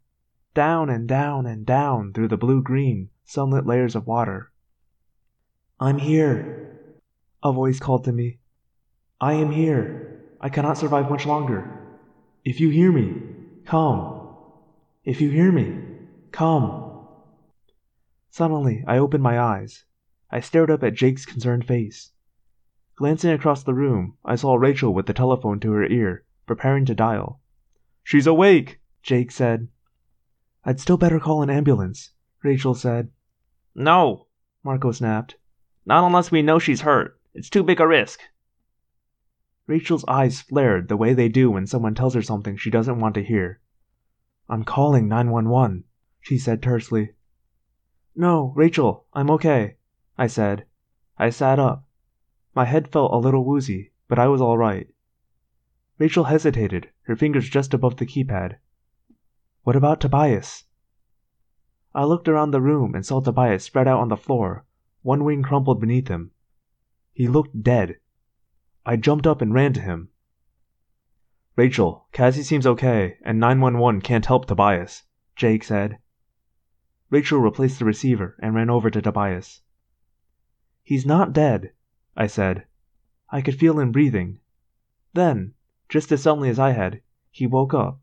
down 0.54 0.90
and 0.90 1.10
down 1.10 1.46
and 1.46 1.66
down 1.66 2.14
through 2.14 2.30
the 2.30 2.38
blue 2.38 2.62
green, 2.62 3.10
sunlit 3.26 3.66
layers 3.66 3.98
of 3.98 4.08
water. 4.08 4.54
I'm 5.78 5.98
here, 5.98 6.80
a 7.44 7.52
voice 7.52 7.82
called 7.82 8.06
to 8.06 8.14
me. 8.14 8.40
I 9.20 9.34
am 9.34 9.52
here. 9.52 10.24
I 10.40 10.48
cannot 10.48 10.78
survive 10.78 11.10
much 11.10 11.26
longer. 11.26 11.70
If 12.46 12.62
you 12.62 12.70
hear 12.70 12.94
me, 12.94 13.14
come. 13.66 14.38
If 15.04 15.20
you 15.20 15.32
hear 15.32 15.52
me, 15.52 15.82
come. 16.32 16.85
Suddenly, 18.36 18.84
I 18.86 18.98
opened 18.98 19.24
my 19.24 19.40
eyes. 19.40 19.86
I 20.30 20.42
stared 20.42 20.70
up 20.70 20.84
at 20.84 20.94
Jake's 20.94 21.26
concerned 21.26 21.66
face. 21.66 22.12
Glancing 22.98 23.32
across 23.32 23.64
the 23.64 23.74
room, 23.74 24.18
I 24.26 24.36
saw 24.36 24.56
Rachel 24.56 24.94
with 24.94 25.06
the 25.06 25.14
telephone 25.14 25.62
to 25.62 25.72
her 25.72 25.86
ear, 25.86 26.26
preparing 26.46 26.84
to 26.88 26.94
dial. 26.94 27.40
She's 28.04 28.28
awake, 28.28 28.82
Jake 29.02 29.32
said. 29.32 29.70
I'd 30.66 30.82
still 30.82 30.98
better 30.98 31.18
call 31.18 31.44
an 31.44 31.50
ambulance, 31.50 32.12
Rachel 32.44 32.76
said. 32.76 33.10
No, 33.74 34.28
Marco 34.66 34.92
snapped. 34.92 35.38
Not 35.86 36.06
unless 36.06 36.30
we 36.30 36.42
know 36.42 36.60
she's 36.60 36.82
hurt. 36.82 37.18
It's 37.34 37.50
too 37.50 37.64
big 37.64 37.80
a 37.80 37.88
risk. 37.88 38.20
Rachel's 39.66 40.04
eyes 40.10 40.42
flared 40.42 40.90
the 40.90 40.98
way 40.98 41.14
they 41.14 41.30
do 41.30 41.52
when 41.52 41.68
someone 41.68 41.96
tells 41.96 42.16
her 42.16 42.22
something 42.22 42.58
she 42.58 42.70
doesn't 42.70 43.00
want 43.00 43.16
to 43.16 43.24
hear. 43.24 43.62
I'm 44.50 44.66
calling 44.66 45.08
911, 45.08 45.86
she 46.20 46.38
said 46.38 46.62
tersely. 46.62 47.15
No, 48.16 48.54
Rachel, 48.56 49.06
I'm 49.14 49.30
okay, 49.32 49.76
I 50.18 50.28
said. 50.28 50.66
I 51.18 51.30
sat 51.30 51.60
up. 51.60 51.88
My 52.54 52.64
head 52.64 52.88
felt 52.90 53.12
a 53.12 53.18
little 53.18 53.44
woozy, 53.44 53.92
but 54.08 54.18
I 54.18 54.28
was 54.28 54.40
all 54.40 54.58
right. 54.58 54.88
Rachel 55.98 56.26
hesitated, 56.26 56.90
her 57.04 57.16
fingers 57.18 57.50
just 57.50 57.74
above 57.74 57.98
the 57.98 58.06
keypad. 58.06 58.58
What 59.64 59.76
about 59.76 60.00
Tobias? 60.00 60.64
I 61.94 62.06
looked 62.06 62.30
around 62.30 62.52
the 62.52 62.62
room 62.62 62.96
and 62.96 63.06
saw 63.06 63.20
Tobias 63.20 63.64
spread 63.64 63.88
out 63.88 64.00
on 64.00 64.10
the 64.10 64.18
floor, 64.18 64.66
one 65.02 65.24
wing 65.24 65.44
crumpled 65.44 65.82
beneath 65.82 66.08
him. 66.08 66.32
He 67.14 67.28
looked 67.28 67.64
dead. 67.64 67.98
I 68.86 68.96
jumped 68.96 69.28
up 69.28 69.42
and 69.42 69.54
ran 69.54 69.74
to 69.74 69.82
him. 69.82 70.10
Rachel, 71.58 72.08
Cassie 72.12 72.44
seems 72.44 72.68
okay, 72.68 73.18
and 73.24 73.40
911 73.40 74.02
can't 74.02 74.26
help 74.26 74.46
Tobias, 74.46 75.04
Jake 75.36 75.64
said. 75.64 75.98
Rachel 77.12 77.40
replaced 77.40 77.78
the 77.78 77.86
receiver 77.86 78.36
and 78.40 78.56
ran 78.56 78.70
over 78.70 78.90
to 78.90 79.02
Tobias. 79.02 79.62
He's 80.82 81.06
not 81.06 81.34
dead, 81.34 81.72
I 82.16 82.26
said. 82.28 82.66
I 83.30 83.42
could 83.42 83.60
feel 83.60 83.80
him 83.80 83.92
breathing. 83.92 84.40
Then, 85.14 85.54
just 85.88 86.12
as 86.12 86.24
suddenly 86.24 86.50
as 86.50 86.58
I 86.58 86.72
had, 86.72 87.02
he 87.30 87.46
woke 87.46 87.74
up. 87.74 88.00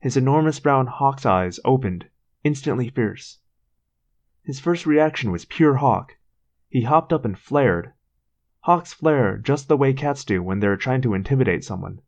His 0.00 0.16
enormous 0.16 0.58
brown 0.58 0.88
hawk's 0.88 1.24
eyes 1.24 1.60
opened, 1.64 2.08
instantly 2.42 2.88
fierce. 2.88 3.38
His 4.42 4.60
first 4.60 4.86
reaction 4.86 5.30
was 5.30 5.44
pure 5.44 5.76
hawk. 5.76 6.16
He 6.68 6.82
hopped 6.82 7.12
up 7.12 7.24
and 7.24 7.38
flared. 7.38 7.92
Hawks 8.60 8.92
flare 8.92 9.38
just 9.38 9.68
the 9.68 9.76
way 9.76 9.92
cats 9.92 10.24
do 10.24 10.42
when 10.42 10.58
they're 10.58 10.76
trying 10.76 11.02
to 11.02 11.14
intimidate 11.14 11.64
someone. 11.64 12.00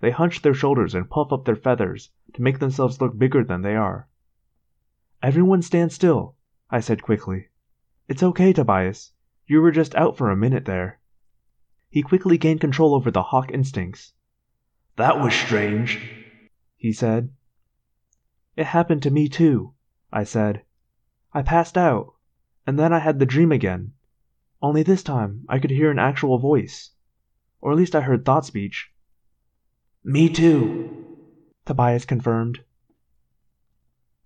They 0.00 0.10
hunch 0.10 0.42
their 0.42 0.54
shoulders 0.54 0.94
and 0.94 1.08
puff 1.08 1.32
up 1.32 1.44
their 1.44 1.54
feathers 1.54 2.10
to 2.34 2.42
make 2.42 2.58
themselves 2.58 3.00
look 3.00 3.16
bigger 3.16 3.44
than 3.44 3.62
they 3.62 3.76
are. 3.76 4.08
Everyone 5.22 5.62
stand 5.62 5.92
still, 5.92 6.34
I 6.68 6.80
said 6.80 7.00
quickly. 7.00 7.46
It's 8.08 8.24
okay, 8.24 8.52
Tobias. 8.52 9.12
You 9.46 9.60
were 9.60 9.70
just 9.70 9.94
out 9.94 10.16
for 10.16 10.30
a 10.30 10.36
minute 10.36 10.64
there. 10.64 10.98
He 11.90 12.02
quickly 12.02 12.36
gained 12.38 12.60
control 12.60 12.92
over 12.92 13.10
the 13.12 13.22
hawk 13.22 13.52
instincts. 13.52 14.14
That 14.96 15.20
was 15.20 15.32
strange, 15.32 16.00
he 16.76 16.92
said. 16.92 17.30
It 18.56 18.66
happened 18.66 19.04
to 19.04 19.12
me 19.12 19.28
too, 19.28 19.74
I 20.12 20.24
said. 20.24 20.64
I 21.32 21.42
passed 21.42 21.78
out, 21.78 22.14
and 22.66 22.76
then 22.76 22.92
I 22.92 22.98
had 22.98 23.20
the 23.20 23.26
dream 23.26 23.52
again. 23.52 23.92
Only 24.60 24.82
this 24.82 25.04
time 25.04 25.44
I 25.48 25.60
could 25.60 25.70
hear 25.70 25.92
an 25.92 26.00
actual 26.00 26.38
voice. 26.38 26.90
Or 27.60 27.70
at 27.70 27.78
least 27.78 27.94
I 27.94 28.00
heard 28.00 28.24
thought 28.24 28.44
speech. 28.44 28.90
Me 30.02 30.28
too, 30.28 31.16
Tobias 31.64 32.04
confirmed. 32.04 32.64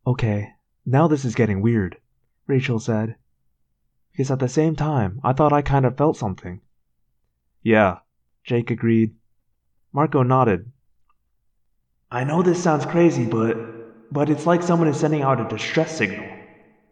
Okay, 0.06 0.54
now 0.86 1.08
this 1.08 1.24
is 1.24 1.34
getting 1.34 1.60
weird, 1.60 1.98
Rachel 2.46 2.78
said. 2.78 3.16
Because 4.12 4.30
at 4.30 4.38
the 4.38 4.48
same 4.48 4.76
time, 4.76 5.20
I 5.22 5.32
thought 5.32 5.52
I 5.52 5.60
kind 5.60 5.84
of 5.84 5.98
felt 5.98 6.16
something. 6.16 6.60
Yeah, 7.62 7.98
Jake 8.44 8.70
agreed. 8.70 9.16
Marco 9.92 10.22
nodded. 10.22 10.70
I 12.10 12.22
know 12.22 12.40
this 12.40 12.62
sounds 12.62 12.86
crazy, 12.86 13.26
but 13.26 14.12
but 14.12 14.30
it's 14.30 14.46
like 14.46 14.62
someone 14.62 14.86
is 14.86 14.98
sending 14.98 15.22
out 15.22 15.40
a 15.40 15.48
distress 15.48 15.98
signal. 15.98 16.24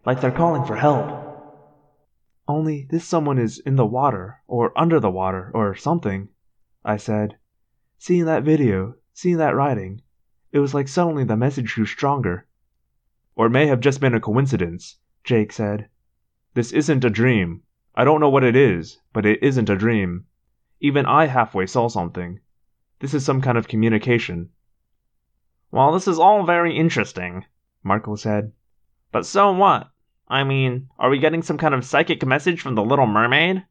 Like 0.05 0.21
they're 0.21 0.33
calling 0.33 0.65
for 0.65 0.75
help. 0.75 1.21
Only 2.49 2.89
this 2.91 3.05
someone 3.05 3.39
is 3.39 3.61
in 3.61 3.77
the 3.77 3.87
water, 3.87 4.43
or 4.49 4.77
under 4.77 4.99
the 4.99 5.11
water, 5.11 5.51
or 5.55 5.77
something, 5.77 6.29
I 6.85 6.97
said. 6.97 7.39
Seeing 7.99 8.25
that 8.27 8.43
video, 8.43 8.97
seeing 9.15 9.37
that 9.39 9.55
writing, 9.55 10.03
it 10.53 10.59
was 10.59 10.75
like 10.75 10.89
suddenly 10.89 11.25
the 11.25 11.37
message 11.37 11.75
grew 11.75 11.87
stronger. 11.87 12.47
Or 13.37 13.47
it 13.47 13.51
may 13.51 13.67
have 13.67 13.81
just 13.81 14.01
been 14.01 14.15
a 14.15 14.21
coincidence, 14.21 14.99
Jake 15.25 15.53
said. 15.53 15.89
This 16.55 16.73
isn't 16.73 17.05
a 17.05 17.11
dream. 17.11 17.63
I 17.95 18.05
don't 18.05 18.21
know 18.21 18.29
what 18.29 18.45
it 18.45 18.55
is, 18.55 18.99
but 19.13 19.27
it 19.27 19.43
isn't 19.43 19.71
a 19.71 19.77
dream. 19.77 20.27
Even 20.81 21.07
I 21.07 21.27
halfway 21.27 21.67
saw 21.67 21.89
something. 21.89 22.41
This 23.01 23.15
is 23.15 23.25
some 23.25 23.41
kind 23.41 23.59
of 23.59 23.69
communication. 23.69 24.51
Well, 25.71 25.93
this 25.93 26.07
is 26.07 26.19
all 26.19 26.45
very 26.45 26.77
interesting, 26.77 27.45
Marco 27.83 28.17
said. 28.17 28.53
But 29.11 29.27
so 29.27 29.53
what? 29.53 29.91
I 30.29 30.45
mean, 30.45 30.89
are 30.99 31.11
we 31.11 31.19
getting 31.19 31.43
some 31.43 31.59
kind 31.59 31.75
of 31.75 31.85
psychic 31.85 32.25
message 32.25 32.61
from 32.61 32.77
the 32.77 32.85
Little 32.85 33.07
Mermaid? 33.07 33.65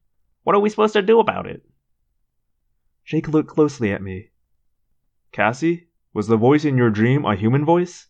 What 0.44 0.56
are 0.56 0.60
we 0.60 0.70
supposed 0.70 0.94
to 0.94 1.02
do 1.02 1.20
about 1.20 1.48
it? 1.48 1.64
Jake 3.06 3.28
looked 3.28 3.50
closely 3.50 3.92
at 3.92 4.02
me. 4.02 4.30
Cassie, 5.32 5.88
was 6.14 6.28
the 6.28 6.38
voice 6.38 6.64
in 6.64 6.78
your 6.78 6.90
dream 6.90 7.26
a 7.26 7.36
human 7.36 7.66
voice? 7.66 8.08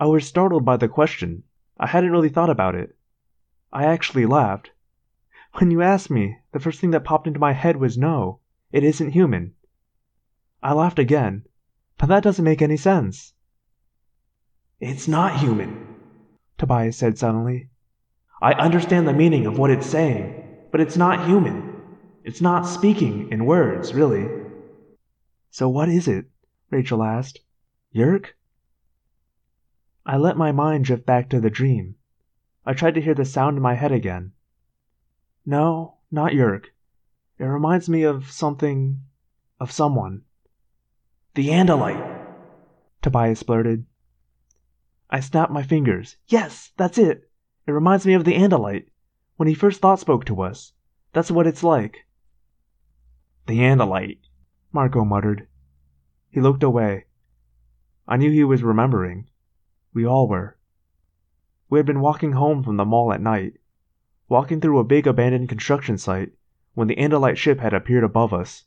I 0.00 0.06
was 0.06 0.26
startled 0.26 0.64
by 0.64 0.78
the 0.78 0.88
question. 0.88 1.42
I 1.78 1.86
hadn't 1.86 2.10
really 2.10 2.30
thought 2.30 2.48
about 2.48 2.74
it. 2.74 2.96
I 3.70 3.84
actually 3.84 4.24
laughed. 4.24 4.70
When 5.58 5.70
you 5.70 5.82
asked 5.82 6.10
me, 6.10 6.38
the 6.52 6.58
first 6.58 6.80
thing 6.80 6.92
that 6.92 7.04
popped 7.04 7.26
into 7.26 7.38
my 7.38 7.52
head 7.52 7.76
was 7.76 7.98
no, 7.98 8.40
it 8.72 8.82
isn't 8.82 9.10
human. 9.10 9.52
I 10.62 10.72
laughed 10.72 10.98
again, 10.98 11.44
but 11.98 12.06
that 12.06 12.22
doesn't 12.22 12.46
make 12.46 12.62
any 12.62 12.78
sense. 12.78 13.34
It's 14.80 15.06
not 15.06 15.38
human, 15.38 15.86
Tobias 16.56 16.96
said 16.96 17.18
suddenly. 17.18 17.68
I 18.40 18.54
understand 18.54 19.06
the 19.06 19.12
meaning 19.12 19.44
of 19.44 19.58
what 19.58 19.70
it's 19.70 19.86
saying, 19.86 20.42
but 20.72 20.80
it's 20.80 20.96
not 20.96 21.26
human. 21.26 21.74
It's 22.24 22.40
not 22.40 22.66
speaking 22.66 23.30
in 23.30 23.44
words, 23.44 23.92
really. 23.92 24.26
So 25.50 25.68
what 25.68 25.90
is 25.90 26.08
it? 26.08 26.24
Rachel 26.70 27.02
asked. 27.02 27.40
Yeerk? 27.94 28.34
I 30.06 30.16
let 30.16 30.36
my 30.36 30.52
mind 30.52 30.86
drift 30.86 31.04
back 31.06 31.28
to 31.30 31.40
the 31.40 31.50
dream. 31.50 31.96
I 32.64 32.72
tried 32.72 32.94
to 32.94 33.00
hear 33.00 33.14
the 33.14 33.24
sound 33.24 33.56
in 33.56 33.62
my 33.62 33.74
head 33.74 33.92
again. 33.92 34.32
No, 35.46 35.96
not 36.10 36.32
Yeerk. 36.32 36.66
It 37.38 37.44
reminds 37.44 37.88
me 37.88 38.02
of 38.02 38.30
something. 38.30 39.00
of 39.58 39.72
someone. 39.72 40.22
The 41.34 41.48
Andalite, 41.48 42.26
Tobias 43.02 43.42
blurted. 43.42 43.86
I 45.08 45.20
snapped 45.20 45.52
my 45.52 45.62
fingers. 45.62 46.16
Yes, 46.28 46.72
that's 46.76 46.98
it. 46.98 47.30
It 47.66 47.72
reminds 47.72 48.06
me 48.06 48.14
of 48.14 48.24
the 48.24 48.34
Andalite. 48.34 48.88
When 49.36 49.48
he 49.48 49.54
first 49.54 49.80
thought 49.80 50.00
spoke 50.00 50.24
to 50.26 50.42
us. 50.42 50.72
That's 51.12 51.30
what 51.30 51.46
it's 51.46 51.62
like. 51.62 52.06
The 53.46 53.58
Andalite, 53.60 54.18
Marco 54.72 55.04
muttered. 55.04 55.48
He 56.30 56.40
looked 56.40 56.62
away. 56.62 57.06
I 58.06 58.16
knew 58.16 58.30
he 58.30 58.44
was 58.44 58.62
remembering. 58.62 59.29
We 59.92 60.06
all 60.06 60.28
were. 60.28 60.56
We 61.68 61.78
had 61.78 61.86
been 61.86 62.00
walking 62.00 62.32
home 62.32 62.62
from 62.62 62.76
the 62.76 62.84
mall 62.84 63.12
at 63.12 63.20
night, 63.20 63.54
walking 64.28 64.60
through 64.60 64.78
a 64.78 64.84
big 64.84 65.06
abandoned 65.06 65.48
construction 65.48 65.98
site 65.98 66.32
when 66.74 66.86
the 66.86 66.96
Andalite 66.96 67.36
ship 67.36 67.58
had 67.58 67.74
appeared 67.74 68.04
above 68.04 68.32
us. 68.32 68.66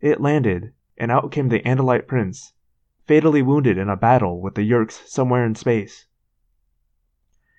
It 0.00 0.20
landed, 0.20 0.72
and 0.96 1.10
out 1.10 1.32
came 1.32 1.48
the 1.48 1.66
Andalite 1.66 2.06
prince, 2.06 2.52
fatally 3.06 3.42
wounded 3.42 3.76
in 3.76 3.88
a 3.88 3.96
battle 3.96 4.40
with 4.40 4.54
the 4.54 4.62
Yeerks 4.62 5.02
somewhere 5.08 5.44
in 5.44 5.56
space. 5.56 6.06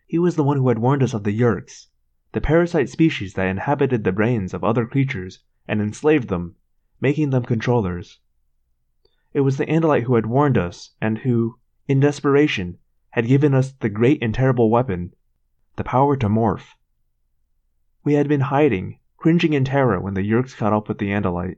He 0.08 0.18
was 0.18 0.36
the 0.36 0.44
one 0.44 0.58
who 0.58 0.70
had 0.70 0.80
warned 0.80 1.04
us 1.04 1.14
of 1.14 1.24
the 1.24 1.38
Yeerks, 1.38 1.88
the 2.32 2.42
parasite 2.42 2.90
species 2.90 3.34
that 3.34 3.48
inhabited 3.48 4.04
the 4.06 4.14
brains 4.14 4.54
of 4.54 4.64
other 4.64 4.86
creatures 4.86 5.44
and 5.68 5.82
enslaved 5.82 6.30
them, 6.30 6.56
making 7.02 7.32
them 7.32 7.44
controllers. 7.44 8.20
It 9.34 9.42
was 9.42 9.58
the 9.58 9.66
Andalite 9.66 10.04
who 10.04 10.16
had 10.16 10.26
warned 10.26 10.58
us, 10.58 10.92
and 11.02 11.20
who, 11.20 11.60
in 11.88 12.00
desperation, 12.00 12.78
had 13.12 13.28
given 13.28 13.54
us 13.54 13.72
the 13.74 13.90
great 13.90 14.22
and 14.22 14.34
terrible 14.34 14.70
weapon, 14.70 15.14
the 15.76 15.84
power 15.84 16.16
to 16.18 16.28
morph. 16.28 16.76
We 18.04 18.14
had 18.14 18.28
been 18.28 18.42
hiding, 18.42 19.00
cringing 19.18 19.54
in 19.54 19.66
terror 19.66 20.00
when 20.00 20.14
the 20.14 20.24
Yeerks 20.24 20.56
caught 20.56 20.74
up 20.74 20.88
with 20.88 20.98
the 20.98 21.10
Andalite, 21.10 21.58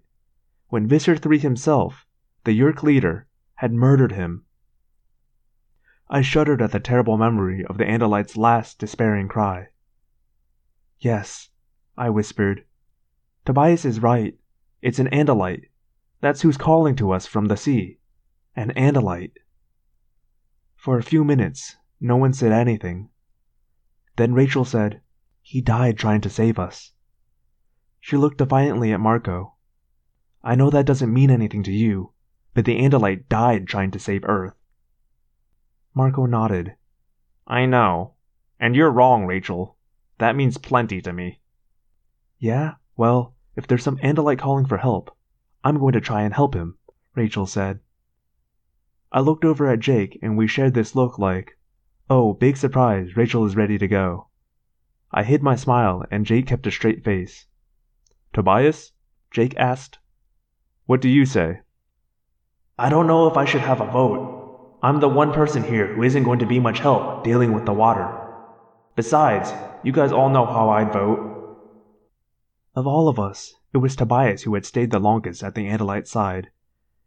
when 0.67 0.87
Visser 0.87 1.15
III 1.15 1.39
himself, 1.39 2.05
the 2.43 2.51
Yeerk 2.51 2.83
leader, 2.83 3.27
had 3.55 3.71
murdered 3.71 4.11
him. 4.11 4.43
I 6.09 6.21
shuddered 6.21 6.61
at 6.61 6.71
the 6.71 6.79
terrible 6.79 7.17
memory 7.17 7.63
of 7.65 7.77
the 7.77 7.85
Andalite's 7.85 8.35
last 8.35 8.79
despairing 8.79 9.27
cry. 9.27 9.69
Yes, 10.99 11.49
I 11.97 12.09
whispered. 12.09 12.65
Tobias 13.45 13.85
is 13.85 14.01
right. 14.01 14.37
It's 14.81 14.99
an 14.99 15.07
Andalite. 15.07 15.69
That's 16.21 16.41
who's 16.41 16.57
calling 16.57 16.95
to 16.95 17.11
us 17.11 17.27
from 17.27 17.45
the 17.45 17.57
sea. 17.57 17.99
An 18.55 18.71
Andalite. 18.75 19.37
For 20.83 20.97
a 20.97 21.01
few 21.01 21.23
minutes, 21.23 21.77
no 22.01 22.17
one 22.17 22.33
said 22.33 22.51
anything. 22.51 23.07
Then 24.17 24.33
Rachel 24.33 24.65
said, 24.65 24.99
He 25.41 25.61
died 25.61 25.97
trying 25.97 26.19
to 26.19 26.29
save 26.29 26.59
us. 26.59 26.91
She 28.01 28.17
looked 28.17 28.39
defiantly 28.39 28.91
at 28.91 28.99
Marco. 28.99 29.53
I 30.43 30.55
know 30.55 30.69
that 30.69 30.85
doesn't 30.85 31.13
mean 31.13 31.31
anything 31.31 31.63
to 31.63 31.71
you, 31.71 32.11
but 32.53 32.65
the 32.65 32.81
Andalite 32.81 33.29
died 33.29 33.65
trying 33.65 33.91
to 33.91 33.97
save 33.97 34.25
Earth. 34.25 34.55
Marco 35.93 36.25
nodded. 36.25 36.75
I 37.47 37.65
know. 37.65 38.15
And 38.59 38.75
you're 38.75 38.91
wrong, 38.91 39.25
Rachel. 39.25 39.77
That 40.17 40.35
means 40.35 40.57
plenty 40.57 41.01
to 41.03 41.13
me. 41.13 41.39
Yeah? 42.39 42.73
Well, 42.97 43.35
if 43.55 43.67
there's 43.67 43.83
some 43.83 43.99
Andalite 43.99 44.39
calling 44.39 44.65
for 44.65 44.79
help, 44.79 45.15
I'm 45.63 45.79
going 45.79 45.93
to 45.93 46.01
try 46.01 46.23
and 46.23 46.33
help 46.33 46.53
him, 46.53 46.77
Rachel 47.15 47.45
said. 47.45 47.79
I 49.15 49.19
looked 49.19 49.45
over 49.45 49.69
at 49.69 49.79
Jake 49.79 50.17
and 50.23 50.35
we 50.35 50.47
shared 50.47 50.73
this 50.73 50.95
look 50.95 51.19
like, 51.19 51.55
oh, 52.09 52.33
big 52.33 52.57
surprise, 52.57 53.15
Rachel 53.15 53.45
is 53.45 53.55
ready 53.55 53.77
to 53.77 53.87
go. 53.87 54.29
I 55.11 55.21
hid 55.21 55.43
my 55.43 55.55
smile 55.55 56.03
and 56.09 56.25
Jake 56.25 56.47
kept 56.47 56.65
a 56.65 56.71
straight 56.71 57.03
face. 57.03 57.45
Tobias? 58.33 58.91
Jake 59.29 59.55
asked. 59.55 59.99
What 60.87 60.99
do 60.99 61.09
you 61.09 61.25
say? 61.25 61.59
I 62.79 62.89
don't 62.89 63.05
know 63.05 63.27
if 63.27 63.37
I 63.37 63.45
should 63.45 63.61
have 63.61 63.81
a 63.81 63.91
vote. 63.91 64.79
I'm 64.81 64.99
the 64.99 65.07
one 65.07 65.31
person 65.31 65.63
here 65.63 65.93
who 65.93 66.01
isn't 66.01 66.23
going 66.23 66.39
to 66.39 66.47
be 66.47 66.59
much 66.59 66.79
help 66.79 67.23
dealing 67.23 67.53
with 67.53 67.67
the 67.67 67.73
water. 67.73 68.11
Besides, 68.95 69.53
you 69.83 69.91
guys 69.91 70.11
all 70.11 70.29
know 70.29 70.47
how 70.47 70.69
I'd 70.69 70.91
vote. 70.91 71.59
Of 72.75 72.87
all 72.87 73.07
of 73.07 73.19
us, 73.19 73.53
it 73.73 73.77
was 73.77 73.95
Tobias 73.95 74.41
who 74.41 74.55
had 74.55 74.65
stayed 74.65 74.89
the 74.89 74.97
longest 74.99 75.43
at 75.43 75.53
the 75.53 75.67
Andalite's 75.67 76.09
side, 76.09 76.49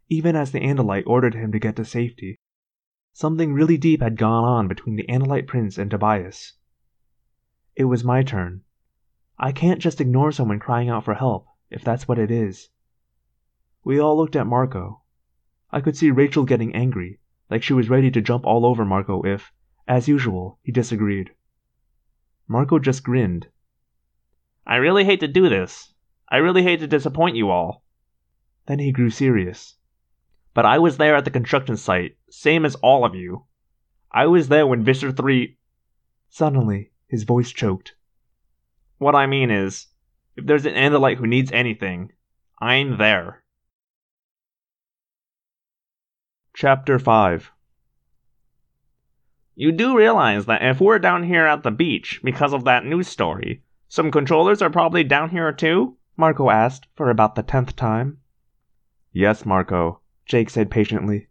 even 0.09 0.37
as 0.37 0.53
the 0.53 0.61
Andalite 0.61 1.07
ordered 1.07 1.35
him 1.35 1.53
to 1.53 1.59
get 1.59 1.77
to 1.77 1.85
safety. 1.85 2.39
Something 3.13 3.53
really 3.53 3.77
deep 3.77 4.03
had 4.03 4.17
gone 4.17 4.45
on 4.45 4.69
between 4.69 4.97
the 4.97 5.07
Andalite 5.09 5.47
prince 5.47 5.79
and 5.79 5.91
Tobias. 5.91 6.55
It 7.75 7.85
was 7.85 8.05
my 8.05 8.23
turn. 8.23 8.63
I 9.39 9.53
can't 9.53 9.81
just 9.81 10.01
ignore 10.01 10.33
someone 10.33 10.61
crying 10.61 10.89
out 10.89 11.05
for 11.05 11.15
help, 11.15 11.47
if 11.71 11.83
that's 11.83 12.07
what 12.07 12.19
it 12.19 12.31
is. 12.31 12.69
We 13.85 13.99
all 13.99 14.17
looked 14.17 14.37
at 14.37 14.47
Marco. 14.47 15.03
I 15.71 15.81
could 15.81 15.97
see 15.97 16.11
Rachel 16.11 16.45
getting 16.45 16.75
angry, 16.75 17.21
like 17.51 17.63
she 17.63 17.73
was 17.73 17.91
ready 17.91 18.11
to 18.11 18.21
jump 18.21 18.47
all 18.47 18.65
over 18.65 18.85
Marco 18.85 19.23
if, 19.23 19.53
as 19.89 20.09
usual, 20.09 20.59
he 20.63 20.73
disagreed. 20.73 21.31
Marco 22.49 22.79
just 22.79 23.03
grinned. 23.03 23.49
I 24.67 24.77
really 24.77 25.05
hate 25.05 25.21
to 25.21 25.29
do 25.29 25.49
this. 25.49 25.93
I 26.29 26.39
really 26.39 26.63
hate 26.63 26.81
to 26.81 26.87
disappoint 26.87 27.37
you 27.37 27.51
all. 27.51 27.85
Then 28.67 28.79
he 28.79 28.91
grew 28.91 29.11
serious. 29.11 29.76
But 30.57 30.65
I 30.65 30.79
was 30.79 30.97
there 30.97 31.15
at 31.15 31.27
the 31.27 31.31
construction 31.31 31.77
site, 31.77 32.17
same 32.31 32.65
as 32.65 32.77
all 32.77 33.05
of 33.05 33.15
you. 33.15 33.45
I 34.11 34.25
was 34.27 34.49
there 34.49 34.67
when 34.67 34.85
Visser 34.85 35.13
3. 35.13 35.55
Suddenly, 36.31 36.93
his 37.09 37.25
voice 37.25 37.53
choked. 37.53 37.95
What 38.97 39.15
I 39.15 39.27
mean 39.27 39.51
is, 39.51 39.89
if 40.35 40.47
there's 40.47 40.65
an 40.65 40.73
Andalite 40.73 41.19
who 41.19 41.27
needs 41.27 41.53
anything, 41.53 42.13
I'm 42.59 42.97
there. 42.97 43.45
Chapter 46.55 46.99
5 46.99 47.53
You 49.57 49.73
do 49.73 49.95
realize 49.95 50.47
that 50.47 50.65
if 50.65 50.81
we're 50.81 50.99
down 50.99 51.25
here 51.25 51.45
at 51.45 51.65
the 51.65 51.71
beach 51.71 52.23
because 52.25 52.55
of 52.55 52.65
that 52.65 52.87
news 52.87 53.09
story, 53.09 53.63
some 53.89 54.11
controllers 54.11 54.63
are 54.63 54.71
probably 54.71 55.05
down 55.05 55.29
here 55.29 55.53
too? 55.53 55.99
Marco 56.17 56.49
asked 56.49 56.87
for 56.95 57.11
about 57.11 57.35
the 57.35 57.43
tenth 57.43 57.77
time. 57.77 58.21
Yes, 59.13 59.45
Marco, 59.45 60.01
Jake 60.27 60.51
said 60.51 60.71
patiently. 60.71 61.29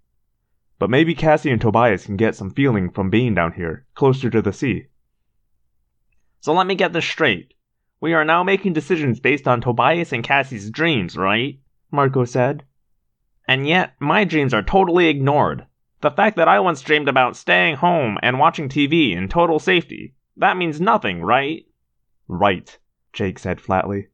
But 0.80 0.90
maybe 0.90 1.14
Cassie 1.14 1.52
and 1.52 1.62
Tobias 1.62 2.06
can 2.06 2.18
get 2.18 2.36
some 2.36 2.50
feeling 2.50 2.90
from 2.90 3.10
being 3.10 3.36
down 3.36 3.54
here, 3.54 3.86
closer 3.94 4.30
to 4.30 4.42
the 4.42 4.54
sea. 4.54 4.88
So 6.40 6.54
let 6.54 6.68
me 6.68 6.76
get 6.76 6.94
this 6.94 7.06
straight. 7.06 7.54
We 8.02 8.14
are 8.14 8.26
now 8.26 8.44
making 8.44 8.74
decisions 8.74 9.20
based 9.20 9.48
on 9.48 9.62
Tobias 9.62 10.12
and 10.12 10.24
Cassie's 10.24 10.70
dreams, 10.70 11.18
right? 11.18 11.60
Marco 11.92 12.26
said. 12.26 12.64
And 13.48 13.68
yet, 13.68 13.94
my 14.00 14.24
dreams 14.24 14.54
are 14.54 14.64
totally 14.64 15.08
ignored. 15.08 15.66
The 16.02 16.12
fact 16.12 16.38
that 16.38 16.48
I 16.48 16.60
once 16.60 16.82
dreamed 16.82 17.10
about 17.10 17.36
staying 17.36 17.78
home 17.78 18.18
and 18.22 18.38
watching 18.38 18.70
TV 18.70 19.16
in 19.16 19.28
total 19.28 19.60
safety, 19.60 20.14
that 20.38 20.58
means 20.58 20.80
nothing, 20.82 21.22
right? 21.22 21.66
Right, 22.28 22.78
Jake 23.14 23.40
said 23.40 23.62
flatly. 23.62 24.10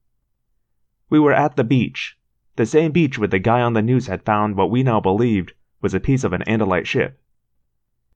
We 1.10 1.20
were 1.20 1.34
at 1.34 1.56
the 1.56 1.64
beach, 1.64 2.18
the 2.62 2.66
same 2.68 2.92
beach 2.92 3.18
where 3.18 3.28
the 3.28 3.40
guy 3.40 3.60
on 3.60 3.74
the 3.74 3.82
news 3.82 4.06
had 4.06 4.22
found 4.22 4.56
what 4.56 4.70
we 4.70 4.84
now 4.84 5.00
believed 5.00 5.54
was 5.82 5.96
a 5.96 6.00
piece 6.00 6.24
of 6.24 6.32
an 6.32 6.44
Andalite 6.46 6.86
ship. 6.86 7.20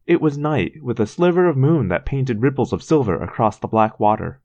It 0.06 0.22
was 0.22 0.38
night, 0.38 0.84
with 0.84 1.00
a 1.00 1.08
sliver 1.08 1.48
of 1.48 1.58
moon 1.58 1.88
that 1.88 2.06
painted 2.06 2.44
ripples 2.44 2.72
of 2.72 2.84
silver 2.84 3.20
across 3.20 3.58
the 3.58 3.68
black 3.68 4.00
water. 4.00 4.44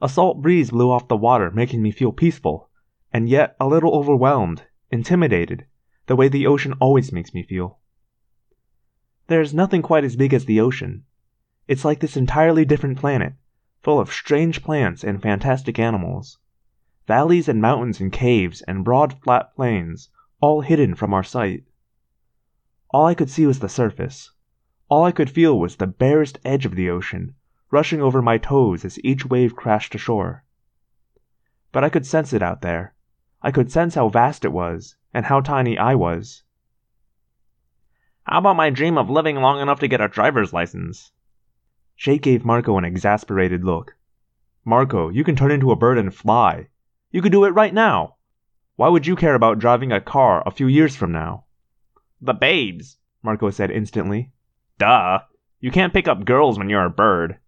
A 0.00 0.08
salt 0.08 0.40
breeze 0.40 0.70
blew 0.70 0.88
off 0.88 1.08
the 1.08 1.16
water, 1.16 1.50
making 1.50 1.82
me 1.82 1.90
feel 1.90 2.12
peaceful, 2.12 2.70
and 3.12 3.28
yet 3.28 3.56
a 3.58 3.66
little 3.66 3.92
overwhelmed, 3.92 4.66
intimidated, 4.92 5.66
the 6.06 6.14
way 6.14 6.28
the 6.28 6.46
ocean 6.46 6.74
always 6.74 7.10
makes 7.10 7.34
me 7.34 7.42
feel. 7.42 7.80
There's 9.26 9.52
nothing 9.52 9.82
quite 9.82 10.04
as 10.04 10.14
big 10.14 10.32
as 10.32 10.44
the 10.44 10.60
ocean. 10.60 11.02
It's 11.66 11.84
like 11.84 11.98
this 11.98 12.16
entirely 12.16 12.64
different 12.64 12.98
planet, 12.98 13.32
full 13.82 13.98
of 13.98 14.12
strange 14.12 14.62
plants 14.62 15.02
and 15.02 15.20
fantastic 15.20 15.80
animals. 15.80 16.38
Valleys 17.12 17.46
and 17.46 17.60
mountains 17.60 18.00
and 18.00 18.10
caves 18.10 18.62
and 18.62 18.86
broad 18.86 19.22
flat 19.22 19.54
plains, 19.54 20.08
all 20.40 20.62
hidden 20.62 20.94
from 20.94 21.12
our 21.12 21.22
sight. 21.22 21.62
All 22.88 23.04
I 23.04 23.14
could 23.14 23.28
see 23.28 23.44
was 23.44 23.58
the 23.58 23.68
surface. 23.68 24.30
All 24.88 25.04
I 25.04 25.12
could 25.12 25.28
feel 25.28 25.58
was 25.58 25.76
the 25.76 25.86
barest 25.86 26.38
edge 26.42 26.64
of 26.64 26.74
the 26.74 26.88
ocean, 26.88 27.34
rushing 27.70 28.00
over 28.00 28.22
my 28.22 28.38
toes 28.38 28.82
as 28.86 28.98
each 29.04 29.26
wave 29.26 29.54
crashed 29.54 29.94
ashore. 29.94 30.46
But 31.70 31.84
I 31.84 31.90
could 31.90 32.06
sense 32.06 32.32
it 32.32 32.42
out 32.42 32.62
there. 32.62 32.94
I 33.42 33.50
could 33.50 33.70
sense 33.70 33.94
how 33.94 34.08
vast 34.08 34.46
it 34.46 34.52
was, 34.52 34.96
and 35.12 35.26
how 35.26 35.42
tiny 35.42 35.76
I 35.76 35.94
was. 35.94 36.44
How 38.22 38.38
about 38.38 38.56
my 38.56 38.70
dream 38.70 38.96
of 38.96 39.10
living 39.10 39.36
long 39.36 39.60
enough 39.60 39.80
to 39.80 39.86
get 39.88 40.00
a 40.00 40.08
driver's 40.08 40.54
license? 40.54 41.12
Jake 41.94 42.22
gave 42.22 42.46
Marco 42.46 42.78
an 42.78 42.86
exasperated 42.86 43.64
look. 43.64 43.96
Marco, 44.64 45.10
you 45.10 45.24
can 45.24 45.36
turn 45.36 45.50
into 45.50 45.72
a 45.72 45.76
bird 45.76 45.98
and 45.98 46.14
fly. 46.14 46.68
You 47.12 47.20
could 47.20 47.32
do 47.32 47.44
it 47.44 47.50
right 47.50 47.74
now. 47.74 48.16
Why 48.76 48.88
would 48.88 49.06
you 49.06 49.16
care 49.16 49.34
about 49.34 49.58
driving 49.58 49.92
a 49.92 50.00
car 50.00 50.42
a 50.46 50.50
few 50.50 50.66
years 50.66 50.96
from 50.96 51.12
now? 51.12 51.44
The 52.22 52.32
babes, 52.32 52.96
Marco 53.22 53.50
said 53.50 53.70
instantly. 53.70 54.32
Duh. 54.78 55.20
You 55.60 55.70
can't 55.70 55.92
pick 55.92 56.08
up 56.08 56.24
girls 56.24 56.58
when 56.58 56.70
you're 56.70 56.86
a 56.86 56.90
bird. 56.90 57.38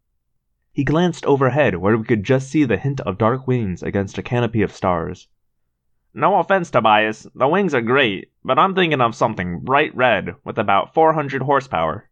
He 0.73 0.85
glanced 0.85 1.25
overhead 1.25 1.77
where 1.77 1.97
we 1.97 2.05
could 2.05 2.25
just 2.25 2.51
see 2.51 2.65
the 2.65 2.77
hint 2.77 3.01
of 3.01 3.17
dark 3.17 3.47
wings 3.47 3.83
against 3.83 4.19
a 4.19 4.23
canopy 4.23 4.61
of 4.61 4.71
stars. 4.71 5.29
No 6.13 6.39
offense, 6.39 6.71
Tobias, 6.71 7.27
the 7.35 7.49
wings 7.49 7.75
are 7.75 7.81
great, 7.81 8.33
but 8.45 8.59
I'm 8.59 8.75
thinking 8.75 9.01
of 9.01 9.15
something 9.15 9.61
bright 9.61 9.97
red 9.97 10.35
with 10.45 10.59
about 10.59 10.93
400 10.93 11.41
horsepower. 11.43 12.11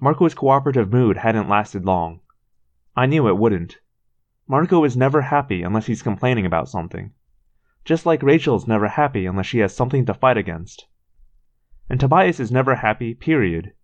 Marco's 0.00 0.34
cooperative 0.34 0.92
mood 0.92 1.16
hadn't 1.16 1.48
lasted 1.48 1.84
long. 1.84 2.20
I 2.94 3.06
knew 3.06 3.26
it 3.26 3.36
wouldn't. 3.36 3.78
Marco 4.50 4.82
is 4.84 4.96
never 4.96 5.20
happy 5.20 5.62
unless 5.62 5.84
he's 5.84 6.02
complaining 6.02 6.46
about 6.46 6.70
something. 6.70 7.12
Just 7.84 8.06
like 8.06 8.22
Rachel's 8.22 8.66
never 8.66 8.88
happy 8.88 9.26
unless 9.26 9.46
she 9.46 9.58
has 9.58 9.76
something 9.76 10.06
to 10.06 10.14
fight 10.14 10.38
against. 10.38 10.86
And 11.90 12.00
Tobias 12.00 12.40
is 12.40 12.50
never 12.50 12.76
happy, 12.76 13.14
period. 13.14 13.74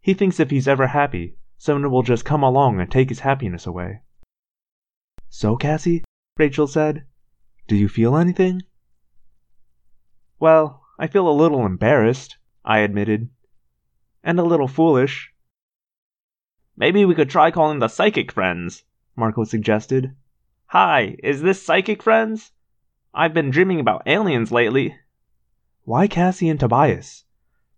He 0.00 0.14
thinks 0.14 0.38
if 0.38 0.50
he's 0.50 0.68
ever 0.68 0.86
happy, 0.86 1.36
someone 1.58 1.90
will 1.90 2.02
just 2.02 2.24
come 2.24 2.44
along 2.44 2.80
and 2.80 2.90
take 2.90 3.08
his 3.08 3.20
happiness 3.20 3.66
away. 3.66 4.02
So, 5.28 5.56
Cassie? 5.56 6.04
Rachel 6.38 6.68
said. 6.68 7.04
Do 7.66 7.74
you 7.74 7.88
feel 7.88 8.16
anything? 8.16 8.62
Well, 10.38 10.84
I 11.00 11.08
feel 11.08 11.28
a 11.28 11.30
little 11.30 11.66
embarrassed, 11.66 12.36
I 12.64 12.78
admitted. 12.78 13.28
And 14.22 14.38
a 14.38 14.44
little 14.44 14.68
foolish. 14.68 15.32
Maybe 16.76 17.04
we 17.04 17.14
could 17.16 17.30
try 17.30 17.50
calling 17.50 17.80
the 17.80 17.88
Psychic 17.88 18.30
Friends, 18.30 18.84
Marco 19.16 19.44
suggested. 19.44 20.14
Hi, 20.66 21.16
is 21.22 21.40
this 21.40 21.64
Psychic 21.64 22.02
Friends? 22.02 22.52
I've 23.14 23.32
been 23.32 23.50
dreaming 23.50 23.80
about 23.80 24.02
aliens 24.04 24.52
lately. 24.52 24.94
Why 25.84 26.06
Cassie 26.06 26.50
and 26.50 26.60
Tobias? 26.60 27.24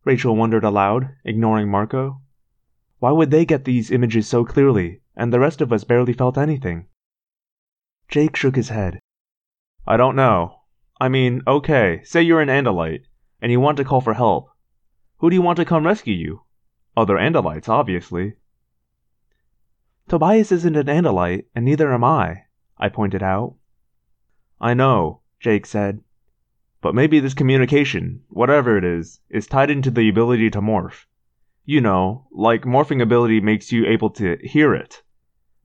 Rachel 0.05 0.35
wondered 0.35 0.64
aloud, 0.64 1.11
ignoring 1.24 1.70
Marco. 1.70 2.20
Why 2.98 3.12
would 3.12 3.31
they 3.31 3.44
get 3.44 3.64
these 3.64 3.92
images 3.92 4.27
so 4.27 4.44
clearly, 4.44 5.03
and 5.14 5.33
the 5.33 5.38
rest 5.38 5.61
of 5.61 5.72
us 5.72 5.85
barely 5.85 6.12
felt 6.12 6.37
anything? 6.37 6.87
Jake 8.09 8.35
shook 8.35 8.57
his 8.57 8.70
head. 8.70 8.98
I 9.87 9.96
don't 9.96 10.16
know. 10.16 10.62
I 11.01 11.09
mean, 11.09 11.42
okay, 11.46 12.01
say 12.03 12.22
you're 12.22 12.40
an 12.40 12.48
Andalite, 12.48 13.05
and 13.40 13.53
you 13.53 13.61
want 13.61 13.77
to 13.77 13.85
call 13.85 14.01
for 14.01 14.14
help. 14.14 14.48
Who 15.18 15.31
do 15.31 15.37
you 15.37 15.42
want 15.42 15.59
to 15.59 15.64
come 15.64 15.87
rescue 15.87 16.14
you? 16.14 16.42
Other 16.96 17.14
Andalites, 17.14 17.68
obviously. 17.68 18.35
Tobias 20.08 20.50
isn't 20.50 20.76
an 20.76 20.86
Andalite, 20.86 21.44
and 21.54 21.66
neither 21.66 21.92
am 21.92 22.02
I, 22.02 22.44
I 22.78 22.88
pointed 22.88 23.22
out. 23.22 23.56
I 24.58 24.72
know, 24.72 25.20
Jake 25.38 25.66
said. 25.66 26.00
But 26.80 26.94
maybe 26.94 27.20
this 27.20 27.34
communication, 27.34 28.22
whatever 28.28 28.78
it 28.78 28.84
is, 28.84 29.20
is 29.28 29.46
tied 29.46 29.68
into 29.70 29.90
the 29.90 30.08
ability 30.08 30.48
to 30.50 30.62
morph. 30.62 31.04
You 31.64 31.82
know, 31.82 32.26
like 32.32 32.62
morphing 32.62 33.02
ability 33.02 33.40
makes 33.40 33.70
you 33.70 33.84
able 33.86 34.08
to 34.10 34.38
hear 34.42 34.74
it. 34.74 35.02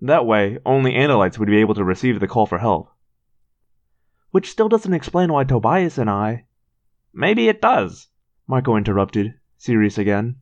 That 0.01 0.25
way, 0.25 0.60
only 0.65 0.91
Andalites 0.91 1.38
would 1.39 1.47
be 1.47 1.62
able 1.62 1.75
to 1.75 1.84
receive 1.86 2.19
the 2.19 2.27
call 2.27 2.45
for 2.45 2.58
help. 2.58 2.89
Which 4.32 4.51
still 4.51 4.67
doesn't 4.67 4.93
explain 4.93 5.32
why 5.32 5.45
Tobias 5.45 5.97
and 5.97 6.10
I. 6.10 6.47
Maybe 7.13 7.47
it 7.47 7.62
does, 7.62 8.10
Marco 8.45 8.75
interrupted, 8.75 9.36
serious 9.58 9.97
again. 9.97 10.38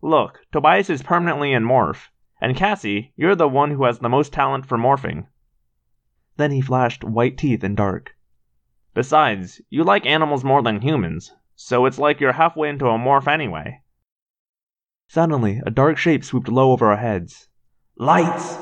Look, 0.00 0.40
Tobias 0.50 0.88
is 0.88 1.02
permanently 1.02 1.52
in 1.52 1.64
morph, 1.64 2.08
and 2.42 2.56
Cassie, 2.56 3.12
you're 3.14 3.36
the 3.36 3.46
one 3.46 3.70
who 3.70 3.84
has 3.84 4.00
the 4.00 4.08
most 4.08 4.32
talent 4.32 4.66
for 4.66 4.76
morphing. 4.76 5.28
Then 6.36 6.50
he 6.50 6.60
flashed 6.60 7.04
white 7.04 7.38
teeth 7.38 7.62
and 7.62 7.76
dark. 7.76 8.16
Besides, 8.94 9.60
you 9.70 9.84
like 9.84 10.04
animals 10.06 10.42
more 10.42 10.60
than 10.60 10.80
humans, 10.80 11.32
so 11.54 11.86
it's 11.86 12.00
like 12.00 12.18
you're 12.18 12.32
halfway 12.32 12.68
into 12.68 12.86
a 12.86 12.98
morph 12.98 13.28
anyway. 13.28 13.80
Suddenly, 15.06 15.62
a 15.64 15.70
dark 15.70 15.98
shape 15.98 16.24
swooped 16.24 16.48
low 16.48 16.72
over 16.72 16.90
our 16.90 16.96
heads. 16.96 17.46
Lights! 17.96 18.58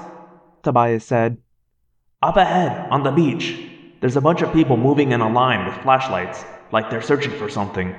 Tobias 0.63 1.07
said. 1.07 1.39
Up 2.21 2.37
ahead, 2.37 2.87
on 2.91 3.03
the 3.03 3.11
beach. 3.11 3.65
There's 4.01 4.17
a 4.17 4.21
bunch 4.21 4.43
of 4.43 4.53
people 4.53 4.77
moving 4.77 5.13
in 5.13 5.23
a 5.23 5.33
line 5.33 5.65
with 5.65 5.83
flashlights, 5.83 6.45
like 6.71 6.91
they're 6.91 7.01
searching 7.01 7.33
for 7.33 7.49
something. 7.49 7.95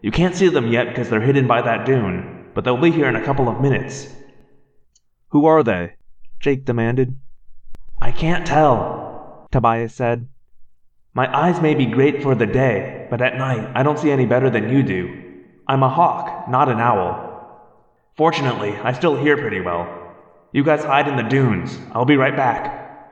You 0.00 0.12
can't 0.12 0.36
see 0.36 0.48
them 0.48 0.70
yet 0.70 0.90
because 0.90 1.10
they're 1.10 1.20
hidden 1.20 1.48
by 1.48 1.60
that 1.62 1.86
dune, 1.86 2.50
but 2.54 2.62
they'll 2.62 2.76
be 2.76 2.92
here 2.92 3.08
in 3.08 3.16
a 3.16 3.24
couple 3.24 3.48
of 3.48 3.60
minutes. 3.60 4.14
Who 5.34 5.46
are 5.46 5.64
they? 5.64 5.94
Jake 6.38 6.64
demanded. 6.64 7.18
I 8.00 8.12
can't 8.12 8.46
tell, 8.46 9.48
Tobias 9.50 9.92
said. 9.92 10.28
My 11.12 11.26
eyes 11.36 11.60
may 11.60 11.74
be 11.74 11.86
great 11.86 12.22
for 12.22 12.36
the 12.36 12.46
day, 12.46 13.08
but 13.10 13.20
at 13.20 13.36
night 13.36 13.68
I 13.74 13.82
don't 13.82 13.98
see 13.98 14.12
any 14.12 14.26
better 14.26 14.48
than 14.48 14.70
you 14.70 14.84
do. 14.84 15.42
I'm 15.66 15.82
a 15.82 15.88
hawk, 15.88 16.48
not 16.48 16.68
an 16.68 16.78
owl. 16.78 17.58
Fortunately, 18.16 18.76
I 18.76 18.92
still 18.92 19.16
hear 19.16 19.36
pretty 19.36 19.60
well. 19.60 20.14
You 20.52 20.62
guys 20.62 20.84
hide 20.84 21.08
in 21.08 21.16
the 21.16 21.24
dunes. 21.24 21.76
I'll 21.90 22.04
be 22.04 22.16
right 22.16 22.36
back. 22.36 23.10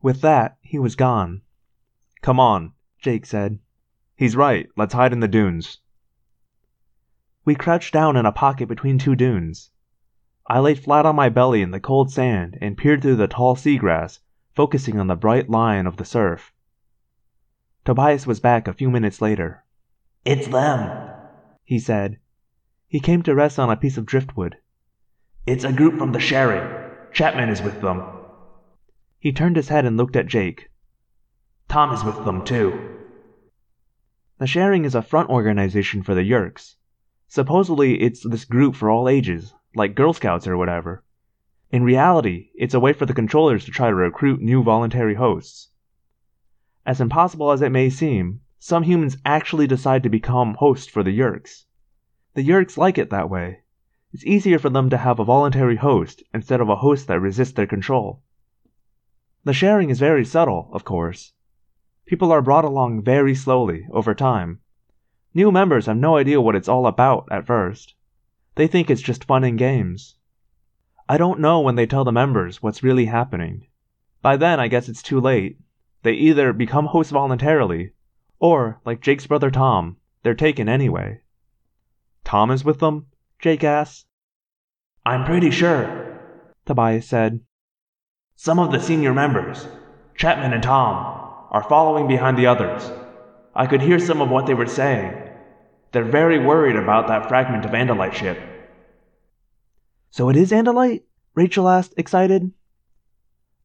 With 0.00 0.20
that, 0.20 0.56
he 0.60 0.78
was 0.78 0.94
gone. 0.94 1.42
Come 2.22 2.38
on, 2.38 2.74
Jake 3.00 3.26
said. 3.26 3.58
He's 4.14 4.36
right. 4.36 4.68
Let's 4.76 4.94
hide 4.94 5.12
in 5.12 5.18
the 5.18 5.26
dunes. 5.26 5.78
We 7.44 7.56
crouched 7.56 7.92
down 7.92 8.16
in 8.16 8.24
a 8.24 8.30
pocket 8.30 8.68
between 8.68 8.98
two 8.98 9.16
dunes. 9.16 9.72
I 10.48 10.60
lay 10.60 10.74
flat 10.74 11.04
on 11.04 11.16
my 11.16 11.28
belly 11.28 11.60
in 11.60 11.72
the 11.72 11.80
cold 11.80 12.12
sand 12.12 12.56
and 12.60 12.78
peered 12.78 13.02
through 13.02 13.16
the 13.16 13.26
tall 13.26 13.56
seagrass, 13.56 14.20
focusing 14.54 15.00
on 15.00 15.08
the 15.08 15.16
bright 15.16 15.50
line 15.50 15.86
of 15.86 15.96
the 15.96 16.04
surf. 16.04 16.52
Tobias 17.84 18.26
was 18.26 18.38
back 18.38 18.68
a 18.68 18.72
few 18.72 18.88
minutes 18.88 19.20
later. 19.20 19.64
It's 20.24 20.46
them, 20.46 21.10
he 21.64 21.80
said. 21.80 22.20
He 22.86 23.00
came 23.00 23.22
to 23.24 23.34
rest 23.34 23.58
on 23.58 23.70
a 23.70 23.76
piece 23.76 23.96
of 23.96 24.06
driftwood. 24.06 24.56
It's 25.46 25.64
a 25.64 25.72
group 25.72 25.98
from 25.98 26.12
the 26.12 26.20
Sharing. 26.20 26.66
Chapman 27.12 27.48
is 27.48 27.62
with 27.62 27.80
them. 27.80 28.04
He 29.18 29.32
turned 29.32 29.56
his 29.56 29.68
head 29.68 29.84
and 29.84 29.96
looked 29.96 30.14
at 30.14 30.26
Jake. 30.26 30.68
Tom 31.68 31.92
is 31.92 32.04
with 32.04 32.24
them, 32.24 32.44
too. 32.44 32.98
The 34.38 34.46
Sharing 34.46 34.84
is 34.84 34.94
a 34.94 35.02
front 35.02 35.28
organization 35.28 36.04
for 36.04 36.14
the 36.14 36.22
Yeerks. 36.22 36.76
Supposedly, 37.26 38.00
it's 38.00 38.22
this 38.28 38.44
group 38.44 38.76
for 38.76 38.90
all 38.90 39.08
ages, 39.08 39.52
like 39.76 39.94
Girl 39.94 40.14
Scouts 40.14 40.46
or 40.46 40.56
whatever. 40.56 41.04
In 41.70 41.82
reality, 41.82 42.48
it's 42.54 42.74
a 42.74 42.80
way 42.80 42.94
for 42.94 43.04
the 43.04 43.12
controllers 43.12 43.64
to 43.66 43.70
try 43.70 43.90
to 43.90 43.94
recruit 43.94 44.40
new 44.40 44.62
voluntary 44.62 45.14
hosts. 45.14 45.68
As 46.86 47.00
impossible 47.00 47.50
as 47.50 47.60
it 47.60 47.70
may 47.70 47.90
seem, 47.90 48.40
some 48.58 48.84
humans 48.84 49.18
actually 49.24 49.66
decide 49.66 50.02
to 50.02 50.08
become 50.08 50.54
hosts 50.54 50.88
for 50.88 51.02
the 51.02 51.16
Yeerks. 51.16 51.66
The 52.34 52.42
Yeerks 52.42 52.78
like 52.78 52.96
it 52.96 53.10
that 53.10 53.28
way. 53.28 53.60
It's 54.12 54.24
easier 54.24 54.58
for 54.58 54.70
them 54.70 54.88
to 54.88 54.96
have 54.96 55.18
a 55.18 55.24
voluntary 55.24 55.76
host 55.76 56.22
instead 56.32 56.62
of 56.62 56.70
a 56.70 56.76
host 56.76 57.06
that 57.08 57.20
resists 57.20 57.52
their 57.52 57.66
control. 57.66 58.22
The 59.44 59.52
sharing 59.52 59.90
is 59.90 59.98
very 59.98 60.24
subtle, 60.24 60.70
of 60.72 60.84
course. 60.84 61.34
People 62.06 62.32
are 62.32 62.40
brought 62.40 62.64
along 62.64 63.02
very 63.02 63.34
slowly, 63.34 63.86
over 63.90 64.14
time. 64.14 64.60
New 65.34 65.52
members 65.52 65.84
have 65.84 65.98
no 65.98 66.16
idea 66.16 66.40
what 66.40 66.56
it's 66.56 66.68
all 66.68 66.86
about 66.86 67.28
at 67.30 67.46
first. 67.46 67.94
They 68.56 68.66
think 68.66 68.90
it's 68.90 69.02
just 69.02 69.24
fun 69.24 69.44
and 69.44 69.58
games. 69.58 70.16
I 71.08 71.18
don't 71.18 71.40
know 71.40 71.60
when 71.60 71.76
they 71.76 71.86
tell 71.86 72.04
the 72.04 72.12
members 72.12 72.62
what's 72.62 72.82
really 72.82 73.04
happening. 73.04 73.68
By 74.22 74.36
then, 74.36 74.58
I 74.58 74.68
guess 74.68 74.88
it's 74.88 75.02
too 75.02 75.20
late. 75.20 75.58
They 76.02 76.14
either 76.14 76.52
become 76.52 76.86
hosts 76.86 77.12
voluntarily, 77.12 77.92
or, 78.40 78.80
like 78.84 79.00
Jake's 79.00 79.26
brother 79.26 79.50
Tom, 79.50 79.98
they're 80.22 80.34
taken 80.34 80.68
anyway. 80.68 81.20
Tom 82.24 82.50
is 82.50 82.64
with 82.64 82.80
them? 82.80 83.06
Jake 83.38 83.62
asked. 83.62 84.06
I'm 85.04 85.24
pretty 85.24 85.50
sure, 85.50 86.18
Tobias 86.64 87.06
said. 87.06 87.40
Some 88.34 88.58
of 88.58 88.72
the 88.72 88.80
senior 88.80 89.14
members, 89.14 89.68
Chapman 90.16 90.52
and 90.52 90.62
Tom, 90.62 91.46
are 91.50 91.68
following 91.68 92.08
behind 92.08 92.36
the 92.36 92.46
others. 92.46 92.90
I 93.54 93.66
could 93.66 93.82
hear 93.82 93.98
some 93.98 94.20
of 94.20 94.30
what 94.30 94.46
they 94.46 94.54
were 94.54 94.66
saying. 94.66 95.25
They're 95.96 96.04
very 96.04 96.38
worried 96.38 96.76
about 96.76 97.08
that 97.08 97.26
fragment 97.26 97.64
of 97.64 97.70
Andalite 97.70 98.12
ship. 98.12 98.38
So 100.10 100.28
it 100.28 100.36
is 100.36 100.50
Andalite? 100.50 101.04
Rachel 101.34 101.70
asked, 101.70 101.94
excited. 101.96 102.52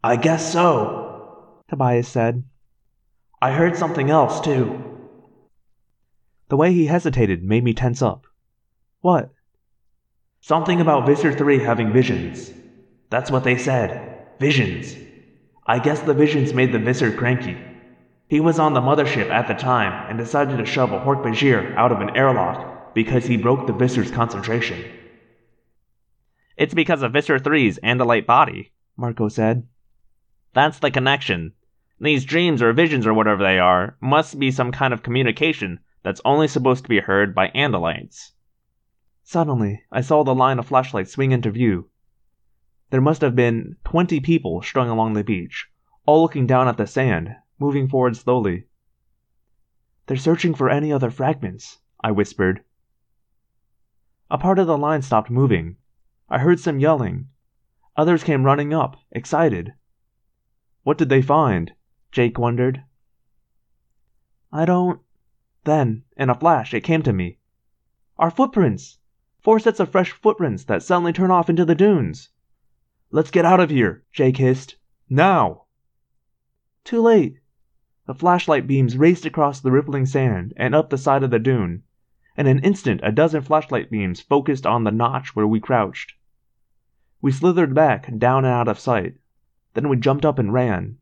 I 0.01 0.15
guess 0.15 0.53
so, 0.53 1.61
Tobias 1.67 2.07
said. 2.07 2.45
I 3.41 3.51
heard 3.51 3.75
something 3.75 4.09
else, 4.09 4.39
too. 4.39 4.82
The 6.47 6.55
way 6.55 6.71
he 6.71 6.86
hesitated 6.86 7.43
made 7.43 7.65
me 7.65 7.73
tense 7.73 8.01
up. 8.01 8.25
What? 9.01 9.34
Something 10.39 10.79
about 10.79 11.05
Visser 11.05 11.34
3 11.34 11.59
having 11.59 11.91
visions. 11.91 12.53
That's 13.09 13.29
what 13.29 13.43
they 13.43 13.57
said. 13.57 14.27
Visions. 14.39 14.95
I 15.67 15.79
guess 15.79 15.99
the 15.99 16.13
visions 16.13 16.53
made 16.53 16.71
the 16.71 16.79
Visser 16.79 17.11
cranky. 17.11 17.57
He 18.32 18.39
was 18.39 18.59
on 18.59 18.73
the 18.73 18.79
mothership 18.79 19.29
at 19.29 19.49
the 19.49 19.53
time 19.53 20.09
and 20.09 20.17
decided 20.17 20.57
to 20.57 20.65
shove 20.65 20.93
a 20.93 21.01
Hork-Bajir 21.01 21.75
out 21.75 21.91
of 21.91 21.99
an 21.99 22.15
airlock 22.15 22.95
because 22.95 23.25
he 23.25 23.36
broke 23.36 23.67
the 23.67 23.73
Visser's 23.73 24.09
concentration. 24.09 24.82
It's 26.55 26.73
because 26.73 27.01
of 27.01 27.11
Visser 27.11 27.39
3's 27.39 27.77
Andalite 27.84 28.25
body, 28.25 28.71
Marco 28.95 29.27
said. 29.27 29.67
That's 30.53 30.79
the 30.79 30.91
connection. 30.91 31.51
These 31.99 32.23
dreams 32.23 32.61
or 32.61 32.71
visions 32.71 33.05
or 33.05 33.13
whatever 33.13 33.43
they 33.43 33.59
are 33.59 33.97
must 33.99 34.39
be 34.39 34.49
some 34.49 34.71
kind 34.71 34.93
of 34.93 35.03
communication 35.03 35.82
that's 36.01 36.21
only 36.23 36.47
supposed 36.47 36.84
to 36.84 36.89
be 36.89 37.01
heard 37.01 37.36
by 37.36 37.49
Andalites. 37.49 38.32
Suddenly, 39.25 39.84
I 39.91 39.99
saw 39.99 40.23
the 40.23 40.34
line 40.34 40.57
of 40.57 40.67
flashlights 40.67 41.11
swing 41.11 41.34
into 41.34 41.51
view. 41.51 41.89
There 42.91 43.01
must 43.01 43.19
have 43.23 43.36
been 43.36 43.75
twenty 43.84 44.21
people 44.21 44.61
strung 44.61 44.88
along 44.88 45.15
the 45.15 45.23
beach, 45.25 45.67
all 46.05 46.21
looking 46.21 46.47
down 46.47 46.69
at 46.69 46.77
the 46.77 46.88
sand, 46.88 47.36
moving 47.62 47.88
forward 47.88 48.18
slowly. 48.18 48.66
They're 50.07 50.18
searching 50.18 50.55
for 50.55 50.68
any 50.68 50.91
other 50.91 51.12
fragments, 51.12 51.78
I 52.03 52.09
whispered. 52.12 52.64
A 54.32 54.39
part 54.39 54.57
of 54.57 54.66
the 54.66 54.80
line 54.80 55.03
stopped 55.03 55.30
moving. 55.30 55.78
I 56.28 56.39
heard 56.39 56.59
some 56.59 56.80
yelling. 56.80 57.28
Others 57.95 58.24
came 58.24 58.45
running 58.45 58.74
up, 58.74 58.97
excited. 59.12 59.74
What 60.82 60.97
did 60.97 61.09
they 61.09 61.22
find? 61.22 61.74
Jake 62.12 62.39
wondered. 62.39 62.84
I 64.51 64.66
don't. 64.66 64.99
Then, 65.64 66.03
in 66.18 66.32
a 66.32 66.36
flash, 66.36 66.74
it 66.74 66.82
came 66.82 67.03
to 67.03 67.14
me. 67.14 67.38
Our 68.18 68.32
footprints! 68.32 68.97
Four 69.39 69.59
sets 69.59 69.80
of 69.80 69.91
fresh 69.91 70.12
footprints 70.12 70.64
that 70.64 70.82
suddenly 70.82 71.14
turn 71.14 71.30
off 71.30 71.49
into 71.49 71.66
the 71.66 71.76
dunes. 71.76 72.30
Let's 73.12 73.30
get 73.30 73.45
out 73.45 73.59
of 73.59 73.70
here, 73.70 74.03
Jake 74.12 74.38
hissed. 74.38 74.78
Now! 75.09 75.66
Too 76.84 77.01
late. 77.01 77.40
The 78.07 78.15
flashlight 78.15 78.65
beams 78.65 78.97
raced 78.97 79.25
across 79.25 79.59
the 79.59 79.71
rippling 79.71 80.05
sand 80.05 80.53
and 80.57 80.73
up 80.73 80.89
the 80.89 80.97
side 80.97 81.23
of 81.23 81.29
the 81.29 81.39
dune. 81.39 81.83
And 82.35 82.47
in 82.47 82.57
an 82.57 82.63
instant, 82.63 83.01
a 83.03 83.11
dozen 83.11 83.41
flashlight 83.41 83.91
beams 83.91 84.21
focused 84.21 84.65
on 84.65 84.83
the 84.83 84.91
notch 84.91 85.35
where 85.35 85.47
we 85.47 85.59
crouched. 85.59 86.13
We 87.21 87.31
slithered 87.31 87.75
back, 87.75 88.17
down 88.17 88.45
and 88.45 88.53
out 88.53 88.67
of 88.67 88.79
sight. 88.79 89.17
Then 89.73 89.87
we 89.89 89.97
jumped 89.97 90.25
up 90.25 90.39
and 90.39 90.51
ran. 90.51 90.97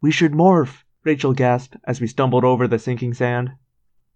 We 0.00 0.12
should 0.12 0.32
morph, 0.32 0.84
Rachel 1.04 1.32
gasped 1.32 1.76
as 1.84 2.00
we 2.00 2.06
stumbled 2.06 2.44
over 2.44 2.68
the 2.68 2.78
sinking 2.78 3.14
sand. 3.14 3.52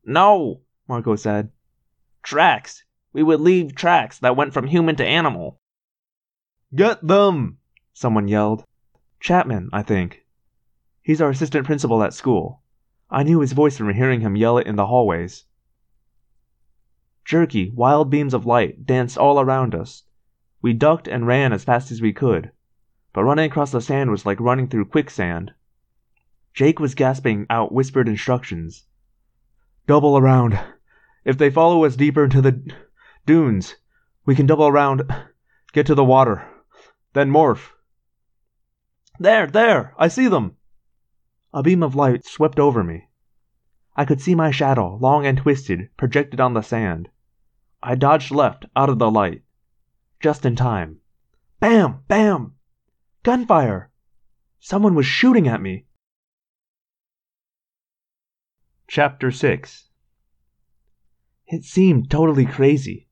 No, 0.04 0.60
Marco 0.88 1.16
said. 1.16 1.50
Tracks. 2.22 2.84
We 3.12 3.22
would 3.22 3.40
leave 3.40 3.74
tracks 3.74 4.18
that 4.20 4.36
went 4.36 4.52
from 4.52 4.66
human 4.66 4.94
to 4.96 5.04
animal. 5.04 5.60
Get 6.74 7.04
them! 7.06 7.58
Someone 7.92 8.28
yelled. 8.28 8.64
Chapman, 9.20 9.70
I 9.72 9.82
think. 9.82 10.25
He's 11.06 11.20
our 11.20 11.30
assistant 11.30 11.64
principal 11.64 12.02
at 12.02 12.14
school. 12.14 12.62
I 13.12 13.22
knew 13.22 13.38
his 13.38 13.52
voice 13.52 13.76
from 13.78 13.94
hearing 13.94 14.22
him 14.22 14.34
yell 14.34 14.58
it 14.58 14.66
in 14.66 14.74
the 14.74 14.88
hallways. 14.88 15.44
Jerky, 17.24 17.70
wild 17.70 18.10
beams 18.10 18.34
of 18.34 18.44
light 18.44 18.84
danced 18.84 19.16
all 19.16 19.38
around 19.38 19.72
us. 19.72 20.02
We 20.62 20.72
ducked 20.72 21.06
and 21.06 21.24
ran 21.24 21.52
as 21.52 21.62
fast 21.62 21.92
as 21.92 22.02
we 22.02 22.12
could, 22.12 22.50
but 23.12 23.22
running 23.22 23.48
across 23.48 23.70
the 23.70 23.80
sand 23.80 24.10
was 24.10 24.26
like 24.26 24.40
running 24.40 24.66
through 24.66 24.86
quicksand. 24.86 25.54
Jake 26.52 26.80
was 26.80 26.96
gasping 26.96 27.46
out 27.48 27.70
whispered 27.70 28.08
instructions. 28.08 28.84
Double 29.86 30.18
around. 30.18 30.58
If 31.24 31.38
they 31.38 31.50
follow 31.50 31.84
us 31.84 31.94
deeper 31.94 32.24
into 32.24 32.42
the 32.42 32.60
dunes, 33.26 33.76
we 34.24 34.34
can 34.34 34.46
double 34.46 34.66
around, 34.66 35.08
get 35.72 35.86
to 35.86 35.94
the 35.94 36.02
water, 36.02 36.48
then 37.12 37.30
morph. 37.30 37.70
There, 39.20 39.46
there, 39.46 39.94
I 39.96 40.08
see 40.08 40.26
them. 40.26 40.55
A 41.56 41.62
beam 41.62 41.82
of 41.82 41.94
light 41.94 42.26
swept 42.26 42.60
over 42.60 42.84
me. 42.84 43.08
I 43.96 44.04
could 44.04 44.20
see 44.20 44.34
my 44.34 44.50
shadow, 44.50 44.98
long 45.00 45.24
and 45.24 45.38
twisted, 45.38 45.88
projected 45.96 46.38
on 46.38 46.52
the 46.52 46.60
sand. 46.60 47.08
I 47.82 47.94
dodged 47.94 48.30
left, 48.30 48.66
out 48.76 48.90
of 48.90 48.98
the 48.98 49.10
light. 49.10 49.42
Just 50.20 50.44
in 50.44 50.54
time. 50.54 50.98
Bam! 51.58 52.00
Bam! 52.08 52.56
Gunfire! 53.22 53.90
Someone 54.60 54.94
was 54.94 55.06
shooting 55.06 55.48
at 55.48 55.62
me. 55.62 55.86
Chapter 58.86 59.30
6 59.30 59.88
It 61.46 61.64
seemed 61.64 62.10
totally 62.10 62.44
crazy. 62.44 63.08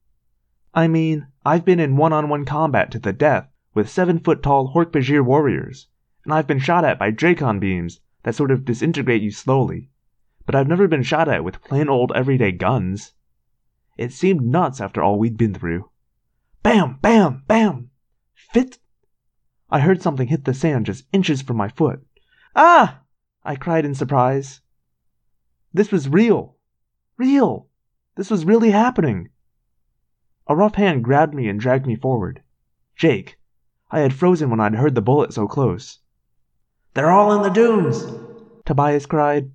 I 0.75 0.87
mean, 0.87 1.29
I've 1.47 1.65
been 1.65 1.81
in 1.81 1.97
one 1.97 2.13
on 2.13 2.29
one 2.29 2.45
combat 2.45 2.91
to 2.91 2.99
the 2.99 3.15
death 3.15 3.49
with 3.73 3.89
seven 3.89 4.19
foot 4.19 4.43
tall 4.43 4.75
Hork-Bajir 4.75 5.25
warriors, 5.25 5.89
and 6.25 6.35
I've 6.35 6.47
been 6.47 6.59
shot 6.59 6.85
at 6.85 6.99
by 6.99 7.11
Dracon 7.11 7.59
beams 7.59 8.01
that 8.25 8.35
sort 8.35 8.51
of 8.51 8.65
disintegrate 8.65 9.23
you 9.23 9.31
slowly, 9.31 9.91
but 10.45 10.55
I've 10.55 10.69
never 10.69 10.89
been 10.89 11.03
shot 11.03 11.29
at 11.29 11.45
with 11.45 11.63
plain 11.63 11.89
old 11.89 12.13
everyday 12.15 12.53
guns. 12.53 13.13
It 13.97 14.13
seemed 14.13 14.43
nuts 14.43 14.81
after 14.81 15.03
all 15.03 15.19
we'd 15.19 15.37
been 15.37 15.55
through. 15.55 15.89
Bam! 16.63 16.99
Bam! 17.01 17.45
Bam! 17.47 17.91
Fit! 18.35 18.79
I 19.71 19.81
heard 19.81 20.03
something 20.03 20.29
hit 20.29 20.45
the 20.45 20.55
sand 20.55 20.87
just 20.87 21.05
inches 21.13 21.43
from 21.43 21.57
my 21.57 21.69
foot. 21.69 22.05
Ah! 22.57 23.03
I 23.45 23.57
cried 23.57 23.85
in 23.85 23.95
surprise. 23.95 24.61
This 25.73 25.93
was 25.93 26.09
real. 26.09 26.57
Real. 27.19 27.69
This 28.17 28.31
was 28.31 28.45
really 28.45 28.71
happening. 28.71 29.29
A 30.47 30.57
rough 30.57 30.77
hand 30.77 31.05
grabbed 31.05 31.35
me 31.35 31.49
and 31.49 31.61
dragged 31.61 31.87
me 31.87 31.97
forward. 31.97 32.43
Jake. 32.97 33.39
I 33.91 34.01
had 34.01 34.15
frozen 34.15 34.51
when 34.51 34.61
I'd 34.61 34.75
heard 34.75 34.95
the 34.95 35.03
bullet 35.03 35.33
so 35.33 35.47
close. 35.47 36.01
They're 36.95 37.11
all 37.11 37.35
in 37.35 37.43
the 37.43 37.51
dunes, 37.51 38.07
Tobias 38.65 39.05
cried. 39.05 39.51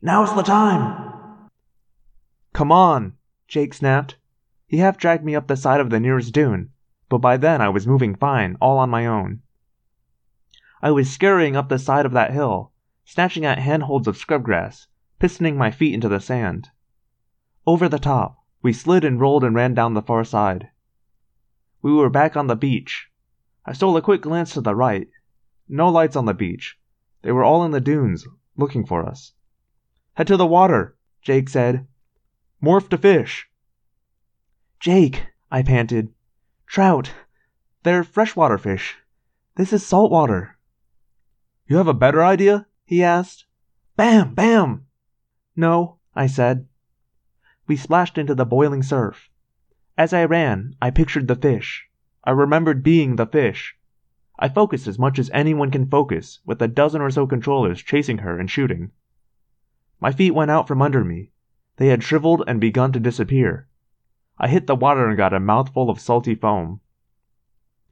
Now's 0.00 0.34
the 0.34 0.42
time. 0.42 1.50
Come 2.54 2.72
on, 2.72 3.14
Jake 3.46 3.74
snapped. 3.74 4.16
He 4.66 4.78
half 4.78 4.96
dragged 4.96 5.22
me 5.22 5.36
up 5.36 5.48
the 5.48 5.56
side 5.56 5.80
of 5.80 5.90
the 5.90 6.00
nearest 6.00 6.32
dune, 6.32 6.70
but 7.10 7.18
by 7.18 7.36
then 7.36 7.60
I 7.60 7.68
was 7.68 7.86
moving 7.86 8.14
fine, 8.14 8.56
all 8.58 8.78
on 8.78 8.88
my 8.88 9.04
own. 9.04 9.42
I 10.80 10.90
was 10.90 11.10
scurrying 11.10 11.56
up 11.56 11.68
the 11.68 11.78
side 11.78 12.06
of 12.06 12.12
that 12.12 12.32
hill, 12.32 12.72
snatching 13.04 13.44
at 13.44 13.58
handholds 13.58 14.08
of 14.08 14.16
scrubgrass, 14.16 14.86
pistoning 15.20 15.56
my 15.56 15.70
feet 15.70 15.92
into 15.92 16.08
the 16.08 16.20
sand. 16.20 16.70
Over 17.66 17.88
the 17.88 17.98
top, 17.98 18.38
we 18.62 18.72
slid 18.72 19.04
and 19.04 19.20
rolled 19.20 19.44
and 19.44 19.54
ran 19.54 19.74
down 19.74 19.92
the 19.92 20.00
far 20.00 20.24
side. 20.24 20.70
We 21.82 21.92
were 21.92 22.08
back 22.08 22.34
on 22.34 22.46
the 22.46 22.56
beach. 22.56 23.10
I 23.66 23.74
stole 23.74 23.96
a 23.96 24.02
quick 24.02 24.22
glance 24.22 24.54
to 24.54 24.62
the 24.62 24.74
right. 24.74 25.08
No 25.74 25.88
lights 25.88 26.16
on 26.16 26.26
the 26.26 26.34
beach. 26.34 26.78
They 27.22 27.32
were 27.32 27.44
all 27.44 27.64
in 27.64 27.70
the 27.70 27.80
dunes, 27.80 28.26
looking 28.58 28.84
for 28.84 29.08
us. 29.08 29.32
Head 30.12 30.26
to 30.26 30.36
the 30.36 30.46
water, 30.46 30.98
Jake 31.22 31.48
said. 31.48 31.86
Morph 32.62 32.90
to 32.90 32.98
fish. 32.98 33.48
Jake, 34.80 35.28
I 35.50 35.62
panted. 35.62 36.12
Trout. 36.66 37.12
They're 37.84 38.04
freshwater 38.04 38.58
fish. 38.58 38.96
This 39.56 39.72
is 39.72 39.82
saltwater. 39.86 40.58
You 41.66 41.78
have 41.78 41.88
a 41.88 41.94
better 41.94 42.22
idea? 42.22 42.66
he 42.84 43.02
asked. 43.02 43.46
Bam! 43.96 44.34
Bam! 44.34 44.84
No, 45.56 45.96
I 46.14 46.26
said. 46.26 46.66
We 47.66 47.76
splashed 47.76 48.18
into 48.18 48.34
the 48.34 48.44
boiling 48.44 48.82
surf. 48.82 49.30
As 49.96 50.12
I 50.12 50.26
ran, 50.26 50.76
I 50.82 50.90
pictured 50.90 51.28
the 51.28 51.34
fish. 51.34 51.88
I 52.24 52.32
remembered 52.32 52.82
being 52.82 53.16
the 53.16 53.24
fish. 53.24 53.74
I 54.42 54.48
focused 54.48 54.88
as 54.88 54.98
much 54.98 55.20
as 55.20 55.30
anyone 55.32 55.70
can 55.70 55.86
focus, 55.86 56.40
with 56.44 56.60
a 56.60 56.66
dozen 56.66 57.00
or 57.00 57.12
so 57.12 57.28
controllers 57.28 57.80
chasing 57.80 58.18
her 58.18 58.40
and 58.40 58.50
shooting. 58.50 58.90
My 60.00 60.10
feet 60.10 60.32
went 60.32 60.50
out 60.50 60.66
from 60.66 60.82
under 60.82 61.04
me. 61.04 61.30
They 61.76 61.86
had 61.86 62.02
shriveled 62.02 62.42
and 62.48 62.60
begun 62.60 62.90
to 62.90 62.98
disappear. 62.98 63.68
I 64.38 64.48
hit 64.48 64.66
the 64.66 64.74
water 64.74 65.06
and 65.06 65.16
got 65.16 65.32
a 65.32 65.38
mouthful 65.38 65.88
of 65.88 66.00
salty 66.00 66.34
foam. 66.34 66.80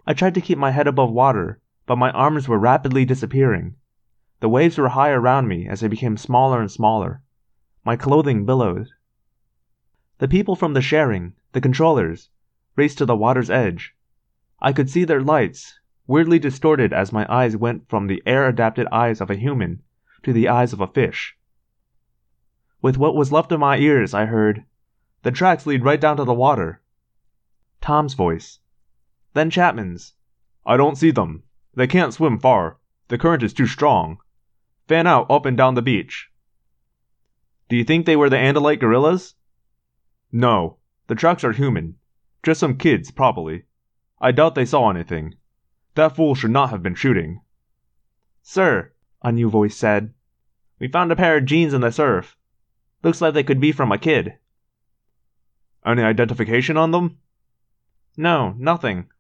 I 0.09 0.13
tried 0.13 0.35
to 0.35 0.41
keep 0.41 0.59
my 0.59 0.73
head 0.73 0.89
above 0.89 1.13
water, 1.13 1.61
but 1.87 1.99
my 1.99 2.11
arms 2.11 2.49
were 2.49 2.59
rapidly 2.59 3.05
disappearing. 3.05 3.77
The 4.41 4.49
waves 4.49 4.77
were 4.77 4.89
high 4.89 5.11
around 5.11 5.47
me 5.47 5.69
as 5.69 5.79
they 5.79 5.87
became 5.87 6.17
smaller 6.17 6.61
and 6.61 6.69
smaller. 6.69 7.23
My 7.85 7.95
clothing 7.95 8.45
billowed. 8.45 8.89
The 10.19 10.27
people 10.27 10.57
from 10.57 10.75
the 10.75 10.83
sharing, 10.83 11.35
the 11.53 11.61
controllers, 11.61 12.29
raced 12.75 12.99
to 12.99 13.07
the 13.07 13.15
water's 13.15 13.51
edge. 13.51 13.95
I 14.61 14.73
could 14.73 14.91
see 14.91 15.05
their 15.05 15.23
lights, 15.23 15.79
weirdly 16.11 16.41
distorted 16.41 16.93
as 16.93 17.13
my 17.13 17.25
eyes 17.33 17.57
went 17.57 17.89
from 17.89 18.09
the 18.09 18.21
air 18.27 18.49
adapted 18.49 18.85
eyes 18.91 19.21
of 19.21 19.31
a 19.31 19.37
human 19.37 19.81
to 20.25 20.33
the 20.33 20.49
eyes 20.49 20.73
of 20.73 20.81
a 20.81 20.87
fish. 20.89 21.37
With 22.83 22.99
what 22.99 23.15
was 23.15 23.31
left 23.31 23.53
of 23.53 23.61
my 23.61 23.77
ears, 23.77 24.13
I 24.13 24.25
heard, 24.25 24.65
The 25.23 25.31
tracks 25.31 25.67
lead 25.67 25.85
right 25.85 26.01
down 26.01 26.17
to 26.17 26.25
the 26.25 26.35
water. 26.35 26.83
Tom's 27.81 28.15
voice. 28.15 28.59
Then 29.35 29.51
Chapman's. 29.51 30.15
I 30.67 30.77
don't 30.77 30.99
see 30.99 31.13
them. 31.13 31.45
They 31.77 31.87
can't 31.87 32.13
swim 32.13 32.41
far. 32.41 32.79
The 33.07 33.17
current 33.17 33.45
is 33.45 33.55
too 33.55 33.69
strong. 33.69 34.19
Fan 34.89 35.07
out 35.07 35.31
up 35.31 35.47
and 35.47 35.57
down 35.57 35.77
the 35.77 35.81
beach. 35.81 36.29
Do 37.69 37.77
you 37.77 37.85
think 37.85 38.05
they 38.05 38.17
were 38.17 38.29
the 38.29 38.37
Andalite 38.37 38.81
guerrillas? 38.81 39.37
No. 40.33 40.79
The 41.07 41.15
tracks 41.15 41.45
are 41.45 41.53
human. 41.53 41.99
Just 42.43 42.59
some 42.59 42.79
kids, 42.79 43.13
probably. 43.13 43.63
I 44.21 44.33
doubt 44.33 44.57
they 44.57 44.65
saw 44.65 44.91
anything. 44.91 45.37
That 46.01 46.17
fool 46.17 46.35
should 46.35 46.51
not 46.51 46.71
have 46.71 46.83
been 46.83 46.95
shooting. 46.95 47.43
Sir, 48.41 48.95
a 49.23 49.31
new 49.31 49.51
voice 49.51 49.77
said, 49.77 50.15
we 50.79 50.89
found 50.89 51.13
a 51.13 51.15
pair 51.15 51.37
of 51.37 51.45
jeans 51.45 51.75
in 51.75 51.83
the 51.83 51.93
surf. 51.93 52.39
Looks 53.03 53.21
like 53.21 53.35
they 53.35 53.43
could 53.43 53.61
be 53.61 53.71
from 53.71 53.93
a 53.93 53.99
kid. 53.99 54.39
Any 55.85 56.01
identification 56.01 56.79
on 56.79 56.91
them? 56.91 57.19
No, 58.17 58.55
nothing. 58.57 59.11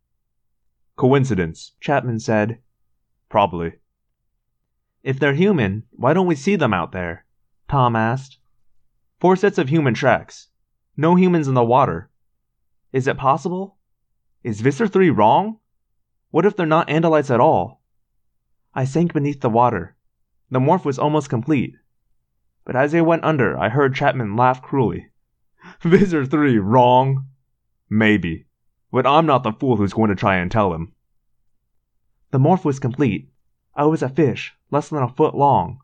Coincidence, 0.96 1.72
Chapman 1.80 2.18
said. 2.18 2.60
Probably. 3.28 3.74
If 5.02 5.20
they're 5.20 5.34
human, 5.34 5.82
why 5.90 6.14
don't 6.14 6.26
we 6.26 6.34
see 6.34 6.56
them 6.56 6.72
out 6.72 6.92
there? 6.92 7.26
Tom 7.68 7.94
asked. 7.94 8.38
Four 9.18 9.36
sets 9.36 9.58
of 9.58 9.68
human 9.68 9.92
tracks. 9.92 10.48
No 10.96 11.14
humans 11.14 11.46
in 11.46 11.52
the 11.52 11.62
water. 11.62 12.08
Is 12.90 13.06
it 13.06 13.18
possible? 13.18 13.76
Is 14.42 14.62
Visser 14.62 14.88
3 14.88 15.10
wrong? 15.10 15.59
What 16.30 16.46
if 16.46 16.54
they're 16.54 16.66
not 16.66 16.88
Andalites 16.88 17.32
at 17.32 17.40
all? 17.40 17.82
I 18.72 18.84
sank 18.84 19.12
beneath 19.12 19.40
the 19.40 19.50
water. 19.50 19.96
The 20.48 20.60
morph 20.60 20.84
was 20.84 20.98
almost 20.98 21.28
complete. 21.28 21.74
But 22.64 22.76
as 22.76 22.94
I 22.94 23.00
went 23.00 23.24
under, 23.24 23.58
I 23.58 23.68
heard 23.68 23.96
Chapman 23.96 24.36
laugh 24.36 24.62
cruelly. 24.62 25.08
Visser 25.82 26.24
3 26.24 26.58
wrong? 26.58 27.26
Maybe. 27.88 28.46
But 28.92 29.06
I'm 29.06 29.26
not 29.26 29.42
the 29.42 29.52
fool 29.52 29.76
who's 29.76 29.92
going 29.92 30.10
to 30.10 30.14
try 30.14 30.36
and 30.36 30.50
tell 30.50 30.72
him. 30.72 30.92
The 32.30 32.38
morph 32.38 32.64
was 32.64 32.78
complete. 32.78 33.28
I 33.74 33.86
was 33.86 34.02
a 34.02 34.08
fish, 34.08 34.54
less 34.70 34.88
than 34.88 35.02
a 35.02 35.08
foot 35.08 35.34
long. 35.34 35.80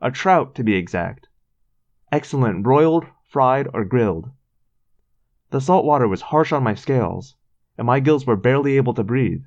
A 0.00 0.12
trout, 0.12 0.54
to 0.54 0.62
be 0.62 0.74
exact. 0.74 1.26
Excellent 2.12 2.62
broiled, 2.62 3.06
fried, 3.28 3.66
or 3.74 3.84
grilled. 3.84 4.30
The 5.50 5.60
salt 5.60 5.84
water 5.84 6.06
was 6.06 6.20
harsh 6.20 6.52
on 6.52 6.62
my 6.62 6.74
scales, 6.74 7.34
and 7.76 7.86
my 7.86 7.98
gills 7.98 8.26
were 8.26 8.36
barely 8.36 8.76
able 8.76 8.94
to 8.94 9.02
breathe. 9.02 9.42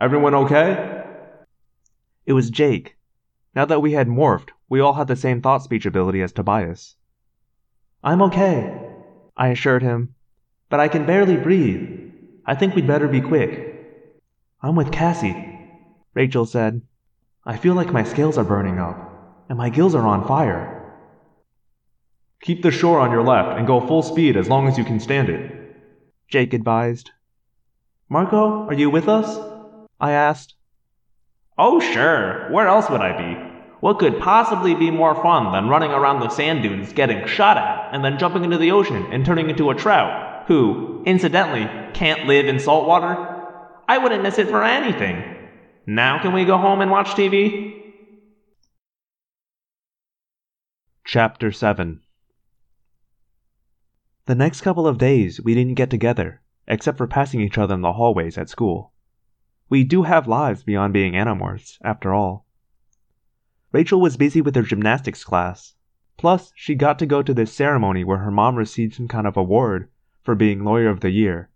Everyone 0.00 0.32
okay? 0.32 1.02
It 2.24 2.32
was 2.32 2.50
Jake. 2.50 2.96
Now 3.56 3.64
that 3.64 3.82
we 3.82 3.94
had 3.94 4.06
morphed, 4.06 4.50
we 4.68 4.78
all 4.78 4.94
had 4.94 5.08
the 5.08 5.16
same 5.16 5.42
thought 5.42 5.64
speech 5.64 5.86
ability 5.86 6.22
as 6.22 6.32
Tobias. 6.32 6.94
I'm 8.04 8.22
okay, 8.22 8.78
I 9.36 9.48
assured 9.48 9.82
him, 9.82 10.14
but 10.68 10.78
I 10.78 10.86
can 10.86 11.04
barely 11.04 11.36
breathe. 11.36 12.12
I 12.46 12.54
think 12.54 12.76
we'd 12.76 12.86
better 12.86 13.08
be 13.08 13.20
quick. 13.20 13.74
I'm 14.62 14.76
with 14.76 14.92
Cassie, 14.92 15.58
Rachel 16.14 16.46
said. 16.46 16.80
I 17.44 17.56
feel 17.56 17.74
like 17.74 17.92
my 17.92 18.04
scales 18.04 18.38
are 18.38 18.44
burning 18.44 18.78
up, 18.78 19.44
and 19.48 19.58
my 19.58 19.68
gills 19.68 19.96
are 19.96 20.06
on 20.06 20.28
fire. 20.28 20.94
Keep 22.42 22.62
the 22.62 22.70
shore 22.70 23.00
on 23.00 23.10
your 23.10 23.24
left 23.24 23.58
and 23.58 23.66
go 23.66 23.84
full 23.84 24.02
speed 24.02 24.36
as 24.36 24.48
long 24.48 24.68
as 24.68 24.78
you 24.78 24.84
can 24.84 25.00
stand 25.00 25.28
it, 25.28 25.74
Jake 26.28 26.54
advised. 26.54 27.10
Marco, 28.08 28.68
are 28.68 28.74
you 28.74 28.90
with 28.90 29.08
us? 29.08 29.57
I 30.00 30.12
asked. 30.12 30.54
Oh, 31.56 31.80
sure. 31.80 32.50
Where 32.50 32.68
else 32.68 32.88
would 32.88 33.00
I 33.00 33.16
be? 33.16 33.48
What 33.80 33.98
could 33.98 34.20
possibly 34.20 34.74
be 34.74 34.90
more 34.90 35.14
fun 35.14 35.52
than 35.52 35.68
running 35.68 35.90
around 35.90 36.20
the 36.20 36.28
sand 36.28 36.62
dunes 36.62 36.92
getting 36.92 37.26
shot 37.26 37.56
at 37.56 37.94
and 37.94 38.04
then 38.04 38.18
jumping 38.18 38.44
into 38.44 38.58
the 38.58 38.72
ocean 38.72 39.06
and 39.12 39.24
turning 39.24 39.50
into 39.50 39.70
a 39.70 39.74
trout, 39.74 40.46
who, 40.48 41.02
incidentally, 41.06 41.68
can't 41.94 42.26
live 42.26 42.46
in 42.46 42.58
salt 42.58 42.86
water? 42.88 43.16
I 43.88 43.98
wouldn't 43.98 44.22
miss 44.22 44.38
it 44.38 44.48
for 44.48 44.62
anything. 44.62 45.22
Now 45.86 46.20
can 46.20 46.32
we 46.32 46.44
go 46.44 46.58
home 46.58 46.80
and 46.80 46.90
watch 46.90 47.08
TV? 47.08 47.74
Chapter 51.04 51.50
7 51.50 52.02
The 54.26 54.34
next 54.34 54.60
couple 54.60 54.86
of 54.86 54.98
days 54.98 55.40
we 55.40 55.54
didn't 55.54 55.74
get 55.74 55.88
together, 55.88 56.42
except 56.66 56.98
for 56.98 57.06
passing 57.06 57.40
each 57.40 57.56
other 57.56 57.74
in 57.74 57.80
the 57.80 57.94
hallways 57.94 58.36
at 58.36 58.50
school. 58.50 58.92
We 59.70 59.84
do 59.84 60.04
have 60.04 60.26
lives 60.26 60.62
beyond 60.62 60.94
being 60.94 61.12
animorphs, 61.12 61.78
after 61.82 62.14
all. 62.14 62.46
Rachel 63.70 64.00
was 64.00 64.16
busy 64.16 64.40
with 64.40 64.54
her 64.54 64.62
gymnastics 64.62 65.24
class. 65.24 65.74
Plus, 66.16 66.52
she 66.56 66.74
got 66.74 66.98
to 66.98 67.06
go 67.06 67.22
to 67.22 67.34
this 67.34 67.52
ceremony 67.52 68.02
where 68.02 68.18
her 68.18 68.30
mom 68.30 68.56
received 68.56 68.94
some 68.94 69.08
kind 69.08 69.26
of 69.26 69.36
award 69.36 69.90
for 70.22 70.34
being 70.34 70.64
Lawyer 70.64 70.88
of 70.88 71.00
the 71.00 71.10
Year. 71.10 71.50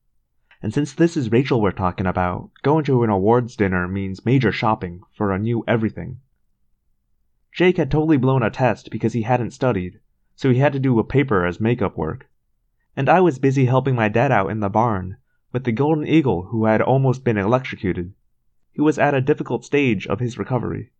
And 0.60 0.74
since 0.74 0.92
this 0.92 1.16
is 1.16 1.32
Rachel 1.32 1.60
we're 1.60 1.72
talking 1.72 2.06
about, 2.06 2.50
going 2.62 2.84
to 2.84 3.02
an 3.02 3.10
awards 3.10 3.56
dinner 3.56 3.88
means 3.88 4.26
major 4.26 4.52
shopping 4.52 5.02
for 5.12 5.32
a 5.32 5.38
new 5.38 5.64
everything. 5.66 6.20
Jake 7.50 7.78
had 7.78 7.90
totally 7.90 8.18
blown 8.18 8.42
a 8.42 8.50
test 8.50 8.90
because 8.90 9.14
he 9.14 9.22
hadn't 9.22 9.50
studied, 9.52 10.00
so 10.36 10.50
he 10.50 10.58
had 10.58 10.72
to 10.74 10.78
do 10.78 10.98
a 10.98 11.04
paper 11.04 11.44
as 11.44 11.60
makeup 11.60 11.96
work. 11.96 12.28
And 12.94 13.08
I 13.08 13.20
was 13.20 13.38
busy 13.38 13.64
helping 13.64 13.94
my 13.94 14.08
dad 14.08 14.30
out 14.30 14.50
in 14.50 14.60
the 14.60 14.68
barn 14.68 15.16
with 15.52 15.64
the 15.64 15.72
golden 15.72 16.06
eagle 16.06 16.44
who 16.44 16.64
had 16.64 16.80
almost 16.80 17.22
been 17.22 17.36
electrocuted. 17.36 18.14
He 18.72 18.80
was 18.80 18.98
at 18.98 19.14
a 19.14 19.20
difficult 19.20 19.64
stage 19.64 20.06
of 20.06 20.18
his 20.18 20.38
recovery. 20.38 20.90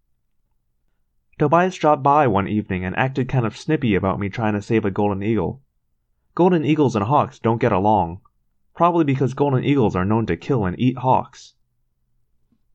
Tobias 1.38 1.74
dropped 1.74 2.03
by 2.03 2.26
one 2.26 2.46
evening 2.46 2.84
and 2.84 2.96
acted 2.96 3.28
kind 3.28 3.46
of 3.46 3.57
snippy 3.57 3.94
about 3.94 4.20
me 4.20 4.28
trying 4.28 4.53
to 4.53 4.62
save 4.62 4.84
a 4.84 4.90
golden 4.90 5.22
eagle. 5.22 5.62
Golden 6.34 6.64
eagles 6.64 6.94
and 6.94 7.07
hawks 7.07 7.38
don't 7.38 7.61
get 7.61 7.72
along, 7.72 8.20
probably 8.74 9.05
because 9.05 9.34
golden 9.34 9.64
eagles 9.64 9.96
are 9.96 10.05
known 10.05 10.26
to 10.26 10.36
kill 10.36 10.66
and 10.66 10.78
eat 10.78 10.98
hawks. 10.98 11.55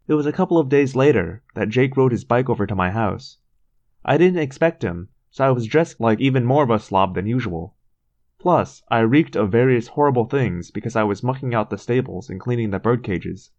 It 0.08 0.16
was 0.16 0.26
a 0.26 0.34
couple 0.34 0.58
of 0.58 0.70
days 0.70 0.96
later 0.96 1.44
that 1.54 1.70
Jake 1.70 1.96
rode 1.96 2.12
his 2.12 2.24
bike 2.24 2.50
over 2.50 2.66
to 2.66 2.76
my 2.76 2.90
house. 2.90 3.38
I 4.04 4.18
didn't 4.18 4.42
expect 4.42 4.84
him, 4.84 5.10
so 5.30 5.46
I 5.46 5.52
was 5.52 5.68
dressed 5.68 6.00
like 6.00 6.20
even 6.20 6.44
more 6.44 6.64
of 6.64 6.70
a 6.72 6.80
slob 6.80 7.14
than 7.14 7.28
usual. 7.28 7.76
Plus, 8.48 8.82
I 8.88 9.00
reeked 9.00 9.36
of 9.36 9.52
various 9.52 9.90
horrible 9.90 10.24
things 10.24 10.72
because 10.72 10.96
I 10.96 11.04
was 11.04 11.22
mucking 11.22 11.54
out 11.54 11.70
the 11.70 11.78
stables 11.78 12.30
and 12.30 12.40
cleaning 12.40 12.70
the 12.70 12.80
bird 12.80 13.04
cages. 13.04 13.52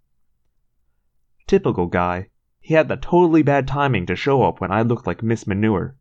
Typical 1.47 1.85
guy. 1.85 2.31
He 2.59 2.73
had 2.73 2.89
the 2.89 2.97
totally 2.97 3.43
bad 3.43 3.69
timing 3.69 4.07
to 4.07 4.17
show 4.17 4.45
up 4.45 4.63
when 4.63 4.73
I 4.73 4.81
looked 4.81 5.07
like 5.07 5.23
Miss 5.23 5.47
Manure. 5.47 5.95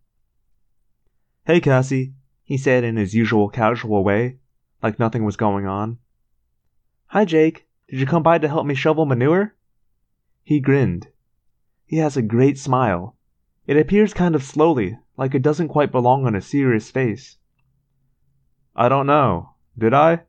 Hey, 1.46 1.60
Cassie, 1.60 2.14
he 2.46 2.56
said 2.56 2.86
in 2.86 2.96
his 2.96 3.14
usual 3.14 3.50
casual 3.50 4.06
way, 4.06 4.38
like 4.82 5.00
nothing 5.00 5.26
was 5.26 5.36
going 5.36 5.68
on. 5.68 5.98
Hi, 7.08 7.26
Jake. 7.26 7.68
Did 7.90 8.00
you 8.00 8.06
come 8.06 8.24
by 8.24 8.38
to 8.38 8.48
help 8.48 8.66
me 8.66 8.74
shovel 8.74 9.06
manure? 9.06 9.54
He 10.46 10.62
grinned. 10.62 11.10
He 11.86 11.98
has 11.98 12.16
a 12.16 12.22
great 12.22 12.58
smile. 12.58 13.18
It 13.66 13.76
appears 13.76 14.14
kind 14.14 14.34
of 14.34 14.44
slowly, 14.44 14.98
like 15.18 15.36
it 15.36 15.42
doesn't 15.42 15.68
quite 15.68 15.92
belong 15.92 16.26
on 16.26 16.36
a 16.36 16.42
serious 16.42 16.90
face. 16.90 17.36
I 18.80 18.90
don't 18.90 19.08
know. 19.08 19.56
Did 19.76 19.96
I? 19.96 20.22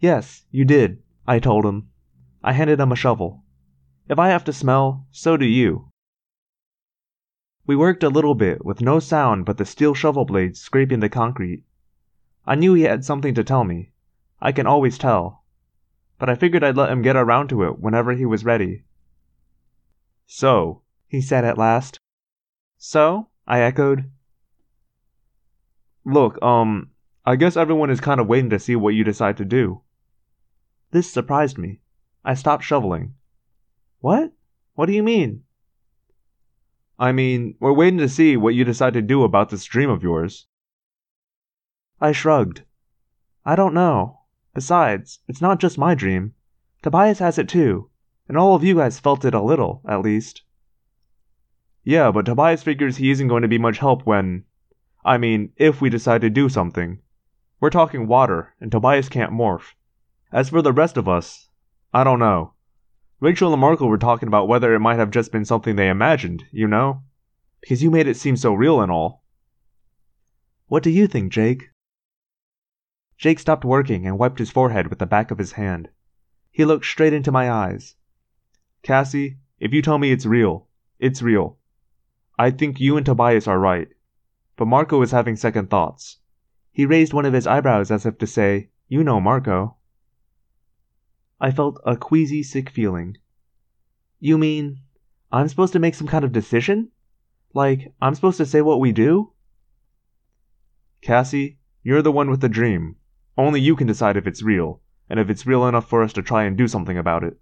Yes, 0.00 0.46
you 0.50 0.64
did, 0.64 1.02
I 1.26 1.38
told 1.38 1.66
him. 1.66 1.90
I 2.42 2.54
handed 2.54 2.80
him 2.80 2.90
a 2.90 2.96
shovel. 2.96 3.44
If 4.08 4.18
I 4.18 4.30
have 4.30 4.44
to 4.44 4.52
smell, 4.52 5.06
so 5.10 5.36
do 5.36 5.44
you. 5.44 5.90
We 7.66 7.76
worked 7.76 8.02
a 8.02 8.08
little 8.08 8.34
bit 8.34 8.64
with 8.64 8.80
no 8.80 8.98
sound 8.98 9.44
but 9.44 9.58
the 9.58 9.66
steel 9.66 9.92
shovel 9.92 10.24
blades 10.24 10.58
scraping 10.58 11.00
the 11.00 11.10
concrete. 11.10 11.64
I 12.46 12.54
knew 12.54 12.72
he 12.72 12.84
had 12.84 13.04
something 13.04 13.34
to 13.34 13.44
tell 13.44 13.64
me. 13.64 13.92
I 14.40 14.52
can 14.52 14.66
always 14.66 14.96
tell. 14.96 15.44
But 16.18 16.30
I 16.30 16.34
figured 16.34 16.64
I'd 16.64 16.78
let 16.78 16.90
him 16.90 17.02
get 17.02 17.14
around 17.14 17.48
to 17.48 17.64
it 17.64 17.78
whenever 17.78 18.12
he 18.12 18.24
was 18.24 18.46
ready. 18.46 18.84
So, 20.26 20.80
he 21.08 21.20
said 21.20 21.44
at 21.44 21.58
last. 21.58 22.00
So? 22.78 23.28
I 23.46 23.60
echoed. 23.60 24.10
Look, 26.06 26.40
um, 26.42 26.90
I 27.28 27.36
guess 27.36 27.58
everyone 27.58 27.90
is 27.90 28.00
kind 28.00 28.20
of 28.20 28.26
waiting 28.26 28.48
to 28.48 28.58
see 28.58 28.74
what 28.74 28.94
you 28.94 29.04
decide 29.04 29.36
to 29.36 29.44
do. 29.44 29.82
This 30.92 31.12
surprised 31.12 31.58
me. 31.58 31.80
I 32.24 32.32
stopped 32.32 32.64
shoveling. 32.64 33.16
What? 34.00 34.32
What 34.76 34.86
do 34.86 34.94
you 34.94 35.02
mean? 35.02 35.42
I 36.98 37.12
mean, 37.12 37.56
we're 37.60 37.74
waiting 37.74 37.98
to 37.98 38.08
see 38.08 38.38
what 38.38 38.54
you 38.54 38.64
decide 38.64 38.94
to 38.94 39.02
do 39.02 39.24
about 39.24 39.50
this 39.50 39.66
dream 39.66 39.90
of 39.90 40.02
yours. 40.02 40.46
I 42.00 42.12
shrugged. 42.12 42.62
I 43.44 43.56
don't 43.56 43.74
know. 43.74 44.20
Besides, 44.54 45.18
it's 45.28 45.42
not 45.42 45.60
just 45.60 45.76
my 45.76 45.94
dream. 45.94 46.32
Tobias 46.82 47.18
has 47.18 47.36
it 47.36 47.46
too, 47.46 47.90
and 48.26 48.38
all 48.38 48.54
of 48.54 48.64
you 48.64 48.76
guys 48.76 48.98
felt 48.98 49.26
it 49.26 49.34
a 49.34 49.42
little, 49.42 49.82
at 49.86 50.00
least. 50.00 50.44
Yeah, 51.84 52.10
but 52.10 52.24
Tobias 52.24 52.62
figures 52.62 52.96
he 52.96 53.10
isn't 53.10 53.28
going 53.28 53.42
to 53.42 53.48
be 53.48 53.58
much 53.58 53.76
help 53.76 54.06
when. 54.06 54.44
I 55.04 55.18
mean, 55.18 55.52
if 55.58 55.82
we 55.82 55.90
decide 55.90 56.22
to 56.22 56.30
do 56.30 56.48
something. 56.48 57.02
We're 57.60 57.70
talking 57.70 58.06
water, 58.06 58.54
and 58.60 58.70
Tobias 58.70 59.08
can't 59.08 59.32
morph. 59.32 59.74
As 60.32 60.50
for 60.50 60.62
the 60.62 60.72
rest 60.72 60.96
of 60.96 61.08
us, 61.08 61.48
I 61.92 62.04
don't 62.04 62.20
know. 62.20 62.52
Rachel 63.20 63.52
and 63.52 63.60
Marco 63.60 63.86
were 63.86 63.98
talking 63.98 64.28
about 64.28 64.46
whether 64.46 64.74
it 64.74 64.78
might 64.78 64.98
have 64.98 65.10
just 65.10 65.32
been 65.32 65.44
something 65.44 65.74
they 65.74 65.88
imagined, 65.88 66.44
you 66.52 66.68
know? 66.68 67.02
Because 67.60 67.82
you 67.82 67.90
made 67.90 68.06
it 68.06 68.16
seem 68.16 68.36
so 68.36 68.54
real 68.54 68.80
and 68.80 68.92
all. 68.92 69.24
What 70.68 70.84
do 70.84 70.90
you 70.90 71.08
think, 71.08 71.32
Jake? 71.32 71.70
Jake 73.16 73.40
stopped 73.40 73.64
working 73.64 74.06
and 74.06 74.18
wiped 74.18 74.38
his 74.38 74.52
forehead 74.52 74.86
with 74.86 75.00
the 75.00 75.06
back 75.06 75.32
of 75.32 75.38
his 75.38 75.52
hand. 75.52 75.88
He 76.52 76.64
looked 76.64 76.86
straight 76.86 77.12
into 77.12 77.32
my 77.32 77.50
eyes. 77.50 77.96
Cassie, 78.82 79.38
if 79.58 79.72
you 79.72 79.82
tell 79.82 79.98
me 79.98 80.12
it's 80.12 80.26
real, 80.26 80.68
it's 81.00 81.22
real. 81.22 81.58
I 82.38 82.52
think 82.52 82.78
you 82.78 82.96
and 82.96 83.04
Tobias 83.04 83.48
are 83.48 83.58
right. 83.58 83.88
But 84.56 84.68
Marco 84.68 85.02
is 85.02 85.10
having 85.10 85.34
second 85.34 85.70
thoughts. 85.70 86.18
He 86.78 86.86
raised 86.86 87.12
one 87.12 87.26
of 87.26 87.32
his 87.32 87.48
eyebrows 87.48 87.90
as 87.90 88.06
if 88.06 88.18
to 88.18 88.26
say, 88.28 88.70
You 88.86 89.02
know 89.02 89.20
Marco. 89.20 89.78
I 91.40 91.50
felt 91.50 91.80
a 91.84 91.96
queasy, 91.96 92.44
sick 92.44 92.70
feeling. 92.70 93.16
You 94.20 94.38
mean 94.38 94.82
I'm 95.32 95.48
supposed 95.48 95.72
to 95.72 95.80
make 95.80 95.96
some 95.96 96.06
kind 96.06 96.24
of 96.24 96.30
decision? 96.30 96.92
Like, 97.52 97.92
I'm 98.00 98.14
supposed 98.14 98.36
to 98.36 98.46
say 98.46 98.60
what 98.60 98.78
we 98.78 98.92
do? 98.92 99.32
Cassie, 101.02 101.58
you're 101.82 102.00
the 102.00 102.12
one 102.12 102.30
with 102.30 102.42
the 102.42 102.48
dream. 102.48 102.94
Only 103.36 103.60
you 103.60 103.74
can 103.74 103.88
decide 103.88 104.16
if 104.16 104.28
it's 104.28 104.44
real, 104.44 104.80
and 105.10 105.18
if 105.18 105.28
it's 105.28 105.48
real 105.48 105.66
enough 105.66 105.88
for 105.88 106.04
us 106.04 106.12
to 106.12 106.22
try 106.22 106.44
and 106.44 106.56
do 106.56 106.68
something 106.68 106.96
about 106.96 107.24
it. 107.24 107.40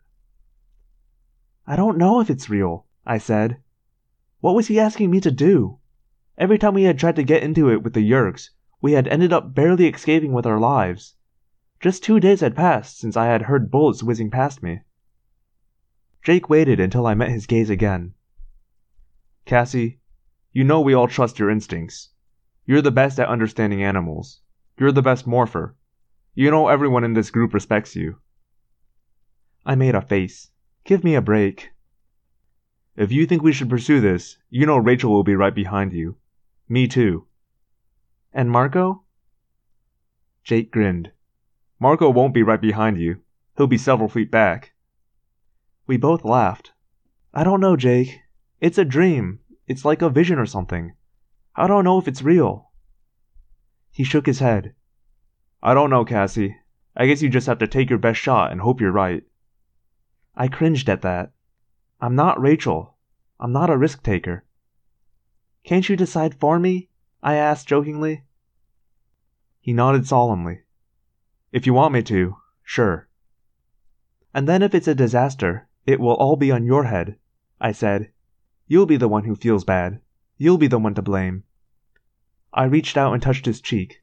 I 1.67 1.77
don't 1.77 1.99
know 1.99 2.21
if 2.21 2.31
it's 2.31 2.49
real, 2.49 2.87
I 3.05 3.19
said. 3.19 3.59
What 4.41 4.55
was 4.55 4.69
he 4.69 4.81
asking 4.81 5.11
me 5.11 5.21
to 5.21 5.31
do? 5.31 5.79
Every 6.39 6.57
time 6.57 6.73
we 6.73 6.85
had 6.85 6.99
tried 6.99 7.17
to 7.17 7.23
get 7.23 7.43
into 7.43 7.69
it 7.69 7.83
with 7.83 7.93
the 7.93 8.01
Yeerks, 8.01 8.49
we 8.81 8.93
had 8.93 9.09
ended 9.09 9.33
up 9.33 9.55
barely 9.55 9.89
escaping 9.89 10.33
with 10.33 10.47
our 10.47 10.59
lives. 10.59 11.15
Just 11.81 12.03
two 12.03 12.21
days 12.21 12.41
had 12.41 12.57
passed 12.57 12.99
since 12.99 13.17
I 13.17 13.27
had 13.27 13.43
heard 13.43 13.71
bullets 13.71 14.03
whizzing 14.03 14.31
past 14.31 14.63
me. 14.63 14.81
Jake 16.23 16.49
waited 16.49 16.81
until 16.81 17.07
I 17.07 17.15
met 17.15 17.31
his 17.31 17.47
gaze 17.47 17.71
again. 17.71 18.15
Cassie, 19.45 20.01
you 20.53 20.65
know 20.65 20.81
we 20.81 20.95
all 20.95 21.07
trust 21.07 21.39
your 21.39 21.51
instincts. 21.51 22.11
You're 22.65 22.83
the 22.83 22.91
best 22.91 23.21
at 23.21 23.29
understanding 23.29 23.83
animals. 23.83 24.41
You're 24.79 24.93
the 24.93 25.03
best 25.03 25.27
morpher. 25.27 25.77
You 26.35 26.51
know 26.51 26.69
everyone 26.69 27.05
in 27.05 27.15
this 27.15 27.31
group 27.31 27.55
respects 27.55 27.95
you. 27.95 28.17
I 29.65 29.75
made 29.75 29.95
a 29.95 30.01
face. 30.01 30.51
Give 30.85 31.05
me 31.05 31.15
a 31.15 31.23
break. 31.23 31.71
If 32.97 33.13
you 33.13 33.27
think 33.27 33.43
we 33.43 33.53
should 33.53 33.71
pursue 33.71 34.01
this, 34.01 34.39
you 34.51 34.67
know 34.67 34.79
Rachel 34.79 35.13
will 35.13 35.25
be 35.25 35.37
right 35.37 35.55
behind 35.55 35.93
you. 35.93 36.17
Me 36.69 36.89
too. 36.89 37.27
And 38.33 38.51
Marco? 38.51 39.05
Jake 40.45 40.71
grinned. 40.71 41.13
Marco 41.79 42.11
won't 42.11 42.35
be 42.35 42.43
right 42.43 42.61
behind 42.61 42.99
you. 42.99 43.21
He'll 43.57 43.67
be 43.67 43.79
several 43.79 44.09
feet 44.09 44.31
back. 44.31 44.73
We 45.87 45.97
both 45.97 46.25
laughed. 46.25 46.73
I 47.33 47.45
don't 47.45 47.61
know, 47.61 47.77
Jake. 47.77 48.21
It's 48.61 48.79
a 48.79 48.85
dream. 48.85 49.41
It's 49.67 49.85
like 49.85 50.03
a 50.03 50.11
vision 50.11 50.39
or 50.39 50.47
something. 50.47 50.95
I 51.55 51.67
don't 51.67 51.85
know 51.85 51.99
if 51.99 52.09
it's 52.09 52.23
real. 52.23 52.71
He 53.91 54.05
shook 54.05 54.27
his 54.27 54.41
head. 54.41 54.75
I 55.63 55.75
don't 55.75 55.91
know, 55.91 56.05
Cassie. 56.05 56.57
I 56.97 57.07
guess 57.07 57.23
you 57.23 57.29
just 57.29 57.47
have 57.47 57.59
to 57.59 57.67
take 57.67 57.91
your 57.91 57.99
best 57.99 58.21
shot 58.21 58.53
and 58.53 58.61
hope 58.61 58.81
you're 58.81 58.93
right. 58.93 59.23
I 60.35 60.49
cringed 60.49 60.89
at 60.89 61.03
that. 61.03 61.33
I'm 62.01 62.15
not 62.15 62.41
Rachel. 62.41 62.97
I'm 63.41 63.53
not 63.53 63.71
a 63.71 63.77
risk 63.77 64.03
taker. 64.03 64.45
Can't 65.65 65.89
you 65.89 65.97
decide 65.97 66.35
for 66.35 66.59
me? 66.59 66.91
I 67.23 67.35
asked 67.35 67.69
jokingly. 67.69 68.25
He 69.61 69.73
nodded 69.73 70.07
solemnly. 70.07 70.61
If 71.53 71.67
you 71.67 71.75
want 71.75 71.93
me 71.93 72.03
to, 72.05 72.37
sure. 72.63 73.09
And 74.35 74.49
then 74.49 74.63
if 74.63 74.75
it's 74.75 74.89
a 74.89 74.95
disaster, 74.95 75.69
it 75.87 75.99
will 75.99 76.15
all 76.15 76.37
be 76.37 76.53
on 76.53 76.65
your 76.65 76.85
head, 76.85 77.17
I 77.61 77.73
said. 77.73 78.11
You'll 78.67 78.87
be 78.87 78.97
the 78.97 79.09
one 79.09 79.25
who 79.25 79.35
feels 79.35 79.65
bad. 79.65 80.01
You'll 80.37 80.59
be 80.59 80.67
the 80.67 80.79
one 80.79 80.95
to 80.95 81.03
blame. 81.03 81.45
I 82.53 82.65
reached 82.65 82.97
out 82.97 83.13
and 83.13 83.23
touched 83.23 83.47
his 83.47 83.61
cheek. 83.61 84.03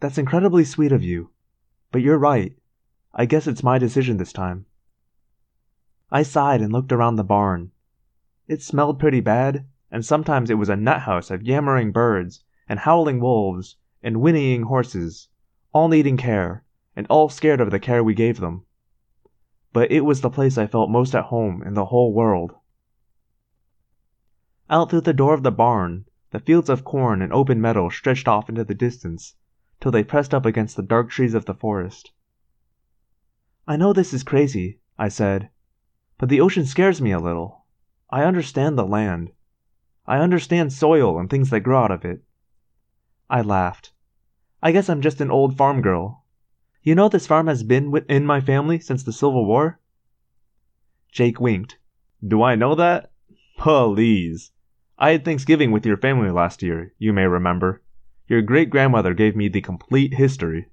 That's 0.00 0.18
incredibly 0.18 0.64
sweet 0.64 0.92
of 0.92 1.02
you. 1.02 1.30
But 1.92 2.02
you're 2.02 2.18
right. 2.18 2.56
I 3.14 3.26
guess 3.26 3.46
it's 3.46 3.62
my 3.62 3.78
decision 3.78 4.16
this 4.16 4.32
time. 4.32 4.66
I 6.10 6.22
sighed 6.22 6.60
and 6.60 6.72
looked 6.72 6.92
around 6.92 7.16
the 7.16 7.24
barn. 7.24 7.72
It 8.48 8.62
smelled 8.62 8.98
pretty 8.98 9.20
bad, 9.20 9.66
and 9.90 10.04
sometimes 10.04 10.50
it 10.50 10.58
was 10.58 10.68
a 10.68 10.76
nut 10.76 11.00
house 11.00 11.30
of 11.30 11.42
yammering 11.42 11.92
birds, 11.92 12.44
and 12.68 12.78
howling 12.78 13.20
wolves, 13.20 13.76
and 14.02 14.16
whinnying 14.16 14.62
horses, 14.62 15.28
all 15.72 15.88
needing 15.88 16.16
care, 16.16 16.64
and 16.96 17.06
all 17.08 17.28
scared 17.28 17.60
of 17.60 17.70
the 17.70 17.80
care 17.80 18.02
we 18.02 18.14
gave 18.14 18.40
them. 18.40 18.64
But 19.72 19.90
it 19.90 20.04
was 20.04 20.20
the 20.20 20.30
place 20.30 20.58
I 20.58 20.66
felt 20.66 20.90
most 20.90 21.14
at 21.14 21.26
home 21.26 21.62
in 21.62 21.74
the 21.74 21.86
whole 21.86 22.12
world. 22.12 22.54
Out 24.68 24.90
through 24.90 25.02
the 25.02 25.12
door 25.12 25.34
of 25.34 25.42
the 25.42 25.50
barn, 25.50 26.04
the 26.30 26.40
fields 26.40 26.68
of 26.68 26.84
corn 26.84 27.22
and 27.22 27.32
open 27.32 27.60
meadow 27.60 27.88
stretched 27.88 28.28
off 28.28 28.48
into 28.48 28.64
the 28.64 28.74
distance, 28.74 29.34
till 29.80 29.90
they 29.90 30.04
pressed 30.04 30.32
up 30.32 30.46
against 30.46 30.76
the 30.76 30.82
dark 30.82 31.10
trees 31.10 31.34
of 31.34 31.46
the 31.46 31.54
forest. 31.54 32.12
I 33.66 33.76
know 33.76 33.92
this 33.92 34.12
is 34.12 34.22
crazy, 34.22 34.80
I 34.98 35.08
said, 35.08 35.50
but 36.18 36.28
the 36.28 36.40
ocean 36.40 36.66
scares 36.66 37.00
me 37.00 37.12
a 37.12 37.18
little. 37.18 37.64
I 38.10 38.24
understand 38.24 38.76
the 38.76 38.86
land. 38.86 39.32
I 40.06 40.18
understand 40.18 40.72
soil 40.72 41.18
and 41.18 41.28
things 41.28 41.50
that 41.50 41.60
grow 41.60 41.84
out 41.84 41.90
of 41.90 42.04
it. 42.04 42.22
I 43.28 43.42
laughed. 43.42 43.92
I 44.62 44.72
guess 44.72 44.88
I'm 44.88 45.02
just 45.02 45.20
an 45.20 45.30
old 45.30 45.56
farm 45.56 45.82
girl. 45.82 46.24
You 46.82 46.94
know 46.94 47.08
this 47.08 47.26
farm 47.26 47.46
has 47.46 47.62
been 47.62 47.94
in 48.08 48.26
my 48.26 48.40
family 48.40 48.80
since 48.80 49.02
the 49.02 49.12
Civil 49.12 49.46
War? 49.46 49.80
Jake 51.12 51.40
winked. 51.40 51.78
Do 52.26 52.42
I 52.42 52.54
know 52.54 52.74
that? 52.74 53.10
Please. 53.56 54.52
I 54.98 55.12
had 55.12 55.24
Thanksgiving 55.24 55.72
with 55.72 55.86
your 55.86 55.96
family 55.96 56.30
last 56.30 56.62
year, 56.62 56.94
you 56.98 57.12
may 57.12 57.26
remember. 57.26 57.82
Your 58.28 58.42
great 58.42 58.70
grandmother 58.70 59.14
gave 59.14 59.34
me 59.36 59.48
the 59.48 59.60
complete 59.60 60.14
history. 60.14 60.68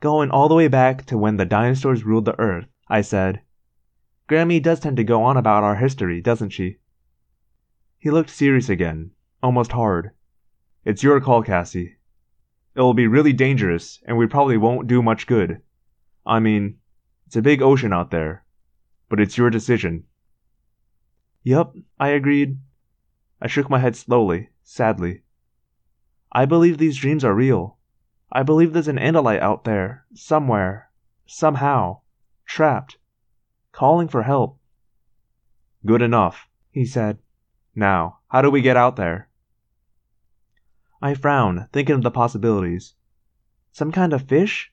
Going 0.00 0.30
all 0.30 0.48
the 0.48 0.54
way 0.54 0.68
back 0.68 1.04
to 1.06 1.18
when 1.18 1.36
the 1.36 1.44
dinosaurs 1.44 2.04
ruled 2.04 2.24
the 2.24 2.38
earth, 2.40 2.66
I 2.88 3.02
said, 3.02 3.42
Grammy 4.28 4.62
does 4.62 4.80
tend 4.80 4.96
to 4.96 5.04
go 5.04 5.22
on 5.22 5.36
about 5.36 5.62
our 5.62 5.76
history, 5.76 6.20
doesn't 6.20 6.50
she? 6.50 6.78
He 8.02 8.10
looked 8.10 8.30
serious 8.30 8.68
again, 8.68 9.12
almost 9.44 9.70
hard. 9.70 10.10
It's 10.84 11.04
your 11.04 11.20
call, 11.20 11.44
Cassie. 11.44 11.98
It 12.74 12.80
will 12.80 12.94
be 12.94 13.06
really 13.06 13.32
dangerous, 13.32 14.00
and 14.04 14.18
we 14.18 14.26
probably 14.26 14.56
won't 14.56 14.88
do 14.88 15.04
much 15.04 15.28
good. 15.28 15.62
I 16.26 16.40
mean, 16.40 16.78
it's 17.28 17.36
a 17.36 17.42
big 17.42 17.62
ocean 17.62 17.92
out 17.92 18.10
there. 18.10 18.44
But 19.08 19.20
it's 19.20 19.38
your 19.38 19.50
decision. 19.50 20.02
Yup, 21.44 21.76
I 22.00 22.08
agreed. 22.08 22.58
I 23.40 23.46
shook 23.46 23.70
my 23.70 23.78
head 23.78 23.94
slowly, 23.94 24.48
sadly. 24.64 25.22
I 26.32 26.44
believe 26.44 26.78
these 26.78 26.96
dreams 26.96 27.24
are 27.24 27.36
real. 27.36 27.76
I 28.32 28.42
believe 28.42 28.72
there's 28.72 28.88
an 28.88 28.98
Andalite 28.98 29.38
out 29.38 29.62
there, 29.62 30.06
somewhere, 30.12 30.90
somehow, 31.24 32.00
trapped, 32.46 32.96
calling 33.70 34.08
for 34.08 34.24
help. 34.24 34.58
Good 35.86 36.02
enough, 36.02 36.48
he 36.72 36.84
said. 36.84 37.18
Now, 37.74 38.18
how 38.28 38.42
do 38.42 38.50
we 38.50 38.60
get 38.60 38.76
out 38.76 38.96
there? 38.96 39.28
I 41.00 41.14
frowned, 41.14 41.68
thinking 41.72 41.96
of 41.96 42.02
the 42.02 42.10
possibilities. 42.10 42.94
Some 43.72 43.90
kind 43.90 44.12
of 44.12 44.28
fish? 44.28 44.72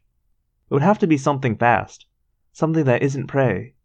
It 0.70 0.74
would 0.74 0.84
have 0.84 1.00
to 1.00 1.08
be 1.08 1.18
something 1.18 1.56
fast. 1.56 2.06
Something 2.52 2.84
that 2.86 3.02
isn't 3.02 3.28
prey. 3.28 3.76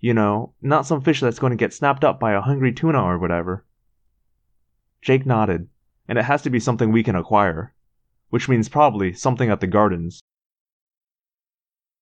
You 0.00 0.14
know, 0.14 0.54
not 0.60 0.86
some 0.86 1.00
fish 1.00 1.20
that's 1.20 1.38
going 1.38 1.52
to 1.52 1.56
get 1.56 1.72
snapped 1.72 2.02
up 2.02 2.18
by 2.18 2.32
a 2.32 2.40
hungry 2.40 2.72
tuna 2.72 3.00
or 3.02 3.18
whatever. 3.18 3.64
Jake 5.00 5.26
nodded, 5.26 5.68
and 6.08 6.18
it 6.18 6.24
has 6.24 6.42
to 6.42 6.50
be 6.50 6.58
something 6.58 6.90
we 6.90 7.04
can 7.04 7.14
acquire. 7.14 7.74
Which 8.30 8.48
means 8.48 8.68
probably 8.68 9.12
something 9.12 9.50
at 9.50 9.60
the 9.60 9.66
gardens. 9.66 10.20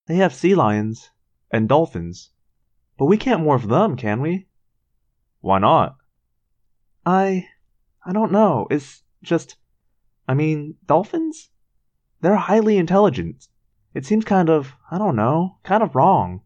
They 0.06 0.16
have 0.16 0.34
sea 0.34 0.54
lions. 0.54 1.10
And 1.50 1.68
dolphins. 1.68 2.30
But 2.96 3.06
we 3.06 3.16
can't 3.16 3.42
morph 3.42 3.68
them, 3.68 3.96
can 3.96 4.20
we? 4.20 4.46
Why 5.40 5.58
not? 5.58 5.96
I. 7.10 7.48
I 8.06 8.12
don't 8.12 8.30
know. 8.30 8.68
It's 8.70 9.02
just. 9.20 9.56
I 10.28 10.34
mean, 10.34 10.76
dolphins? 10.86 11.50
They're 12.20 12.36
highly 12.36 12.78
intelligent. 12.78 13.48
It 13.94 14.06
seems 14.06 14.24
kind 14.24 14.48
of, 14.48 14.76
I 14.92 14.98
don't 14.98 15.16
know, 15.16 15.58
kind 15.64 15.82
of 15.82 15.96
wrong. 15.96 16.42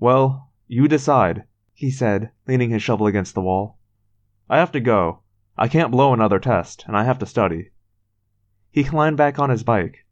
Well, 0.00 0.50
you 0.66 0.88
decide, 0.88 1.44
he 1.74 1.92
said, 1.92 2.32
leaning 2.48 2.70
his 2.70 2.82
shovel 2.82 3.06
against 3.06 3.34
the 3.34 3.40
wall. 3.40 3.78
I 4.50 4.58
have 4.58 4.72
to 4.72 4.80
go. 4.80 5.22
I 5.56 5.68
can't 5.68 5.92
blow 5.92 6.12
another 6.12 6.40
test, 6.40 6.84
and 6.88 6.96
I 6.96 7.04
have 7.04 7.20
to 7.20 7.26
study. 7.26 7.70
He 8.72 8.82
climbed 8.82 9.16
back 9.16 9.38
on 9.38 9.50
his 9.50 9.62
bike. 9.62 10.06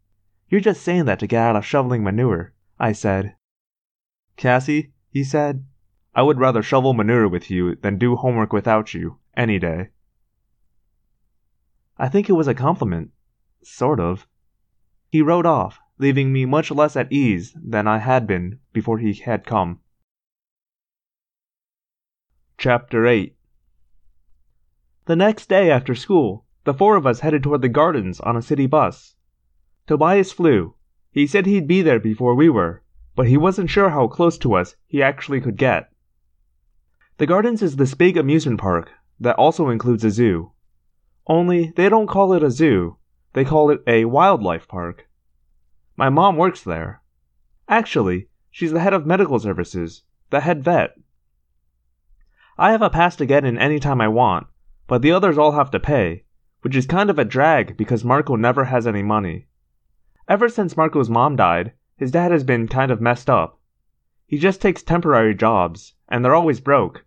You're 0.48 0.60
just 0.60 0.82
saying 0.82 1.06
that 1.06 1.18
to 1.18 1.26
get 1.26 1.42
out 1.42 1.56
of 1.56 1.66
shoveling 1.66 2.04
manure. 2.04 2.52
I 2.78 2.92
said. 2.92 3.34
Cassie, 4.36 4.92
he 5.10 5.24
said, 5.24 5.64
I 6.16 6.22
would 6.22 6.38
rather 6.38 6.62
shovel 6.62 6.94
manure 6.94 7.28
with 7.28 7.50
you 7.50 7.74
than 7.74 7.98
do 7.98 8.16
homework 8.16 8.50
without 8.50 8.94
you, 8.94 9.18
any 9.36 9.58
day. 9.58 9.90
I 11.98 12.08
think 12.08 12.30
it 12.30 12.32
was 12.32 12.48
a 12.48 12.54
compliment. 12.54 13.10
Sort 13.62 14.00
of. 14.00 14.26
He 15.10 15.20
rode 15.20 15.44
off, 15.44 15.78
leaving 15.98 16.32
me 16.32 16.46
much 16.46 16.70
less 16.70 16.96
at 16.96 17.12
ease 17.12 17.54
than 17.62 17.86
I 17.86 17.98
had 17.98 18.26
been 18.26 18.60
before 18.72 18.96
he 18.96 19.12
had 19.12 19.44
come. 19.44 19.80
Chapter 22.56 23.06
8 23.06 23.36
The 25.04 25.16
next 25.16 25.50
day 25.50 25.70
after 25.70 25.94
school, 25.94 26.46
the 26.64 26.72
four 26.72 26.96
of 26.96 27.06
us 27.06 27.20
headed 27.20 27.42
toward 27.42 27.60
the 27.60 27.68
gardens 27.68 28.20
on 28.20 28.38
a 28.38 28.42
city 28.42 28.66
bus. 28.66 29.16
Tobias 29.86 30.32
flew. 30.32 30.76
He 31.10 31.26
said 31.26 31.44
he'd 31.44 31.68
be 31.68 31.82
there 31.82 32.00
before 32.00 32.34
we 32.34 32.48
were, 32.48 32.82
but 33.14 33.28
he 33.28 33.36
wasn't 33.36 33.68
sure 33.68 33.90
how 33.90 34.08
close 34.08 34.38
to 34.38 34.54
us 34.54 34.76
he 34.86 35.02
actually 35.02 35.42
could 35.42 35.58
get. 35.58 35.92
The 37.18 37.26
gardens 37.26 37.62
is 37.62 37.76
this 37.76 37.94
big 37.94 38.18
amusement 38.18 38.60
park 38.60 38.90
that 39.18 39.36
also 39.36 39.70
includes 39.70 40.04
a 40.04 40.10
zoo. 40.10 40.52
Only 41.26 41.72
they 41.74 41.88
don't 41.88 42.06
call 42.06 42.34
it 42.34 42.42
a 42.42 42.50
zoo, 42.50 42.98
they 43.32 43.42
call 43.42 43.70
it 43.70 43.82
a 43.86 44.04
wildlife 44.04 44.68
park. 44.68 45.08
My 45.96 46.10
mom 46.10 46.36
works 46.36 46.62
there. 46.62 47.00
Actually, 47.70 48.28
she's 48.50 48.72
the 48.72 48.80
head 48.80 48.92
of 48.92 49.06
medical 49.06 49.38
services, 49.38 50.02
the 50.28 50.40
head 50.40 50.62
vet. 50.62 50.90
I 52.58 52.72
have 52.72 52.82
a 52.82 52.90
pass 52.90 53.16
to 53.16 53.24
get 53.24 53.46
in 53.46 53.56
any 53.56 53.80
time 53.80 54.02
I 54.02 54.08
want, 54.08 54.48
but 54.86 55.00
the 55.00 55.12
others 55.12 55.38
all 55.38 55.52
have 55.52 55.70
to 55.70 55.80
pay, 55.80 56.24
which 56.60 56.76
is 56.76 56.86
kind 56.86 57.08
of 57.08 57.18
a 57.18 57.24
drag 57.24 57.78
because 57.78 58.04
Marco 58.04 58.36
never 58.36 58.64
has 58.64 58.86
any 58.86 59.02
money. 59.02 59.48
Ever 60.28 60.50
since 60.50 60.76
Marco's 60.76 61.08
mom 61.08 61.34
died, 61.34 61.72
his 61.96 62.10
dad 62.10 62.30
has 62.30 62.44
been 62.44 62.68
kind 62.68 62.90
of 62.90 63.00
messed 63.00 63.30
up. 63.30 63.58
He 64.26 64.36
just 64.36 64.60
takes 64.60 64.82
temporary 64.82 65.34
jobs, 65.34 65.94
and 66.10 66.22
they're 66.22 66.34
always 66.34 66.60
broke. 66.60 67.05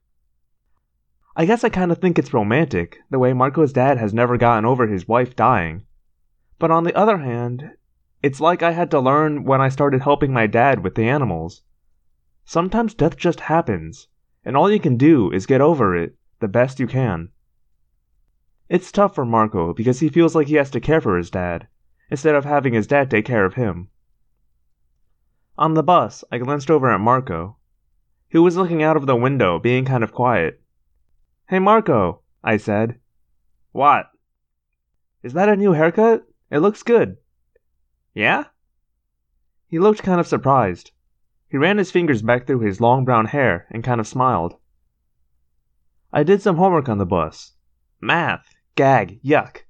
I 1.40 1.46
guess 1.46 1.64
I 1.64 1.70
kind 1.70 1.90
of 1.90 2.00
think 2.00 2.20
it's 2.20 2.34
romantic, 2.34 3.00
the 3.10 3.18
way 3.18 3.32
Marco's 3.32 3.72
dad 3.72 3.98
has 3.98 4.14
never 4.14 4.36
gotten 4.36 4.66
over 4.66 4.88
his 4.88 5.08
wife 5.08 5.38
dying. 5.38 5.86
But 6.58 6.70
on 6.70 6.84
the 6.84 6.94
other 6.98 7.20
hand, 7.20 7.78
it's 8.22 8.42
like 8.42 8.62
I 8.62 8.72
had 8.72 8.92
to 8.92 9.00
learn 9.00 9.46
when 9.46 9.62
I 9.62 9.70
started 9.70 10.02
helping 10.02 10.34
my 10.34 10.48
dad 10.48 10.84
with 10.84 10.96
the 10.96 11.08
animals. 11.08 11.62
Sometimes 12.44 12.94
death 12.94 13.16
just 13.16 13.40
happens, 13.40 14.10
and 14.44 14.58
all 14.58 14.70
you 14.70 14.82
can 14.82 14.98
do 14.98 15.32
is 15.32 15.46
get 15.46 15.62
over 15.62 15.96
it 15.96 16.18
the 16.42 16.50
best 16.50 16.78
you 16.78 16.88
can. 16.88 17.30
It's 18.68 18.92
tough 18.92 19.16
for 19.16 19.24
Marco 19.24 19.74
because 19.74 20.02
he 20.02 20.10
feels 20.10 20.36
like 20.36 20.48
he 20.48 20.56
has 20.56 20.72
to 20.72 20.82
care 20.82 21.00
for 21.00 21.16
his 21.16 21.30
dad, 21.30 21.70
instead 22.12 22.36
of 22.36 22.44
having 22.44 22.74
his 22.74 22.86
dad 22.86 23.10
take 23.10 23.24
care 23.24 23.46
of 23.46 23.54
him. 23.54 23.88
On 25.58 25.74
the 25.74 25.84
bus, 25.84 26.26
I 26.34 26.38
glanced 26.40 26.70
over 26.70 26.92
at 26.92 27.00
Marco. 27.00 27.56
He 28.28 28.38
was 28.38 28.58
looking 28.58 28.84
out 28.84 28.98
of 28.98 29.06
the 29.06 29.16
window, 29.16 29.58
being 29.58 29.86
kind 29.86 30.04
of 30.04 30.12
quiet. 30.12 30.62
Hey, 31.50 31.58
Marco, 31.58 32.22
I 32.44 32.58
said. 32.58 33.00
What? 33.72 34.12
Is 35.24 35.34
that 35.34 35.50
a 35.50 35.56
new 35.56 35.72
haircut? 35.72 36.22
It 36.52 36.60
looks 36.60 36.84
good. 36.84 37.18
Yeah? 38.14 38.44
He 39.66 39.80
looked 39.80 40.04
kind 40.04 40.20
of 40.20 40.28
surprised. 40.28 40.92
He 41.48 41.58
ran 41.58 41.80
his 41.80 41.90
fingers 41.90 42.22
back 42.22 42.46
through 42.46 42.60
his 42.60 42.80
long 42.80 43.04
brown 43.04 43.26
hair 43.26 43.66
and 43.72 43.84
kind 43.84 44.00
of 44.00 44.06
smiled. 44.06 44.58
I 46.14 46.22
did 46.22 46.44
some 46.44 46.58
homework 46.58 46.88
on 46.88 47.00
the 47.00 47.06
bus. 47.08 47.54
Math, 48.00 48.54
gag, 48.76 49.20
yuck. 49.24 49.62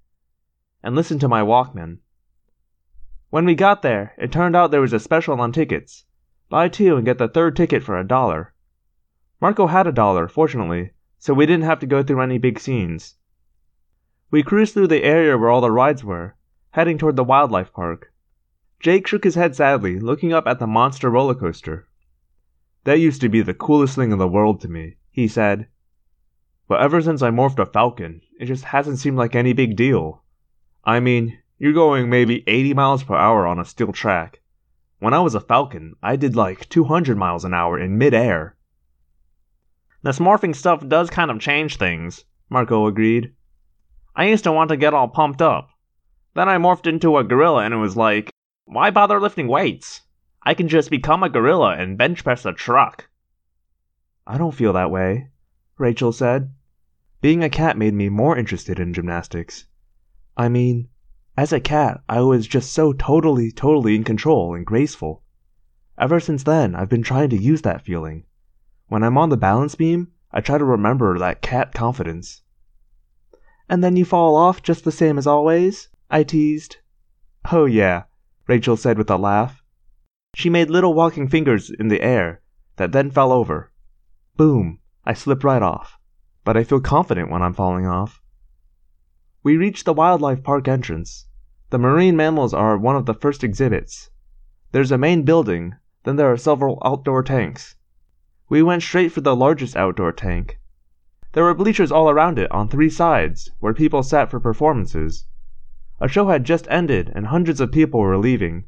And 0.84 0.98
listened 0.98 1.22
to 1.22 1.30
my 1.30 1.44
Walkman. 1.44 2.00
When 3.30 3.46
we 3.46 3.56
got 3.56 3.84
there, 3.84 4.16
it 4.18 4.34
turned 4.34 4.54
out 4.54 4.72
there 4.72 4.82
was 4.82 4.92
a 4.92 5.00
special 5.00 5.40
on 5.40 5.54
tickets. 5.54 6.04
Buy 6.50 6.68
two 6.68 6.98
and 6.98 7.06
get 7.06 7.20
the 7.20 7.30
third 7.30 7.56
ticket 7.56 7.84
for 7.84 7.98
a 7.98 8.06
dollar. 8.06 8.54
Marco 9.40 9.68
had 9.68 9.88
a 9.88 9.94
dollar, 9.94 10.28
fortunately, 10.28 10.92
so 11.20 11.34
we 11.34 11.46
didn't 11.46 11.66
have 11.66 11.80
to 11.80 11.86
go 11.86 12.02
through 12.02 12.22
any 12.22 12.38
big 12.38 12.60
scenes. 12.60 13.16
We 14.32 14.42
cruised 14.42 14.74
through 14.74 14.88
the 14.88 15.04
area 15.04 15.38
where 15.38 15.50
all 15.50 15.62
the 15.62 15.72
rides 15.72 16.04
were, 16.04 16.36
heading 16.72 16.98
toward 16.98 17.16
the 17.16 17.24
wildlife 17.24 17.72
park. 17.72 18.12
Jake 18.80 19.06
shook 19.06 19.24
his 19.24 19.36
head 19.36 19.56
sadly, 19.56 20.00
looking 20.00 20.34
up 20.34 20.48
at 20.48 20.60
the 20.60 20.66
monster 20.66 21.10
roller 21.10 21.36
coaster. 21.36 21.88
That 22.86 23.00
used 23.00 23.22
to 23.22 23.30
be 23.30 23.42
the 23.42 23.54
coolest 23.54 23.96
thing 23.96 24.12
in 24.12 24.18
the 24.18 24.28
world 24.28 24.62
to 24.62 24.68
me, 24.68 24.96
he 25.12 25.28
said. 25.28 25.68
But 26.68 26.82
ever 26.82 27.02
since 27.02 27.22
I 27.22 27.30
morphed 27.30 27.60
a 27.60 27.66
falcon, 27.66 28.22
it 28.40 28.46
just 28.46 28.64
hasn't 28.64 29.00
seemed 29.00 29.18
like 29.18 29.36
any 29.36 29.54
big 29.54 29.76
deal. 29.76 30.24
I 30.86 31.00
mean, 31.00 31.40
you're 31.58 31.74
going 31.74 32.10
maybe 32.10 32.44
80 32.48 32.74
miles 32.74 33.04
per 33.04 33.16
hour 33.16 33.46
on 33.46 33.60
a 33.60 33.66
steel 33.66 33.92
track. 33.92 34.42
When 35.00 35.14
I 35.14 35.20
was 35.20 35.36
a 35.36 35.40
Falcon, 35.40 35.96
I 36.04 36.16
did 36.16 36.36
like 36.36 36.68
200 36.70 37.18
miles 37.18 37.46
an 37.46 37.54
hour 37.54 37.80
in 37.80 37.98
midair. 37.98 38.56
This 40.02 40.20
morphing 40.20 40.56
stuff 40.56 40.88
does 40.88 41.10
kind 41.10 41.30
of 41.30 41.41
change 41.41 41.76
things, 41.76 42.24
Marco 42.50 42.88
agreed. 42.88 43.34
I 44.16 44.28
used 44.28 44.45
to 44.45 44.52
want 44.52 44.70
to 44.70 44.78
get 44.78 44.93
all 44.93 45.10
pumped 45.10 45.41
up. 45.41 45.70
Then 46.36 46.47
I 46.47 46.58
morphed 46.58 46.88
into 46.88 47.18
a 47.18 47.24
gorilla 47.24 47.66
and 47.66 47.74
it 47.74 47.78
was 47.78 47.97
like, 47.97 48.32
why 48.64 48.91
bother 48.91 49.20
lifting 49.20 49.47
weights? 49.47 50.02
I 50.43 50.54
can 50.54 50.70
just 50.70 50.89
become 50.89 51.22
a 51.22 51.30
gorilla 51.30 51.76
and 51.76 51.97
bench 51.97 52.24
press 52.24 52.45
a 52.45 52.54
truck. 52.54 53.10
I 54.26 54.38
don't 54.38 54.56
feel 54.56 54.72
that 54.74 54.91
way, 54.91 55.32
Rachel 55.78 56.14
said. 56.14 56.54
Being 57.20 57.43
a 57.43 57.50
cat 57.50 57.78
made 57.78 57.93
me 57.93 58.08
more 58.08 58.38
interested 58.38 58.80
in 58.80 58.93
gymnastics. 58.93 59.66
I 60.38 60.47
mean, 60.47 60.88
as 61.36 61.52
a 61.52 61.60
cat, 61.60 62.02
I 62.08 62.22
was 62.22 62.47
just 62.47 62.72
so 62.72 62.93
totally, 62.93 63.52
totally 63.52 63.95
in 63.95 64.06
control 64.06 64.56
and 64.56 64.66
graceful. 64.66 65.24
Ever 65.97 66.22
since 66.22 66.43
then, 66.43 66.74
I've 66.74 66.88
been 66.88 67.04
trying 67.04 67.32
to 67.32 67.38
use 67.38 67.64
that 67.64 67.82
feeling. 67.82 68.24
When 68.90 69.04
I'm 69.04 69.20
on 69.20 69.30
the 69.30 69.38
balance 69.38 69.76
beam, 69.76 70.08
I 70.32 70.42
try 70.42 70.58
to 70.58 70.66
remember 70.66 71.20
that 71.20 71.44
cat 71.44 71.76
confidence. 71.76 72.42
And 73.70 73.84
then 73.84 73.96
you 73.96 74.04
fall 74.04 74.36
off 74.36 74.64
just 74.64 74.84
the 74.84 74.92
same 74.92 75.20
as 75.20 75.28
always? 75.28 75.90
I 76.10 76.24
teased. 76.24 76.78
Oh, 77.52 77.66
yeah, 77.66 78.06
Rachel 78.48 78.76
said 78.76 78.98
with 78.98 79.12
a 79.12 79.18
laugh. 79.18 79.62
She 80.34 80.50
made 80.50 80.72
little 80.72 80.96
walking 80.96 81.28
fingers 81.28 81.70
in 81.70 81.90
the 81.90 82.02
air 82.02 82.42
that 82.78 82.92
then 82.92 83.12
fell 83.12 83.32
over. 83.32 83.72
Boom, 84.38 84.80
I 85.06 85.14
slip 85.14 85.44
right 85.44 85.62
off. 85.62 86.00
But 86.44 86.58
I 86.58 86.64
feel 86.64 86.82
confident 86.82 87.30
when 87.30 87.44
I'm 87.44 87.54
falling 87.54 87.86
off. 87.86 88.24
We 89.44 89.56
reached 89.56 89.86
the 89.86 89.94
wildlife 89.94 90.42
park 90.42 90.68
entrance. 90.68 91.28
The 91.70 91.78
marine 91.78 92.16
mammals 92.16 92.56
are 92.56 92.76
one 92.76 92.96
of 92.96 93.06
the 93.06 93.14
first 93.14 93.44
exhibits. 93.44 94.10
There's 94.72 94.92
a 94.92 94.98
main 94.98 95.22
building, 95.22 95.76
then 96.06 96.16
there 96.16 96.32
are 96.32 96.38
several 96.38 96.82
outdoor 96.84 97.22
tanks. 97.22 97.76
We 98.50 98.64
went 98.64 98.82
straight 98.82 99.12
for 99.12 99.22
the 99.22 99.36
largest 99.36 99.76
outdoor 99.76 100.12
tank. 100.12 100.60
There 101.34 101.43
were 101.43 101.54
bleachers 101.54 101.91
all 101.91 102.10
around 102.10 102.39
it 102.39 102.52
on 102.52 102.68
three 102.68 102.89
sides, 102.89 103.52
where 103.60 103.76
people 103.76 104.02
sat 104.02 104.32
for 104.32 104.39
performances. 104.39 105.28
A 106.00 106.08
show 106.08 106.30
had 106.30 106.45
just 106.45 106.68
ended 106.68 107.12
and 107.14 107.28
hundreds 107.28 107.62
of 107.62 107.72
people 107.72 108.00
were 108.00 108.18
leaving. 108.18 108.66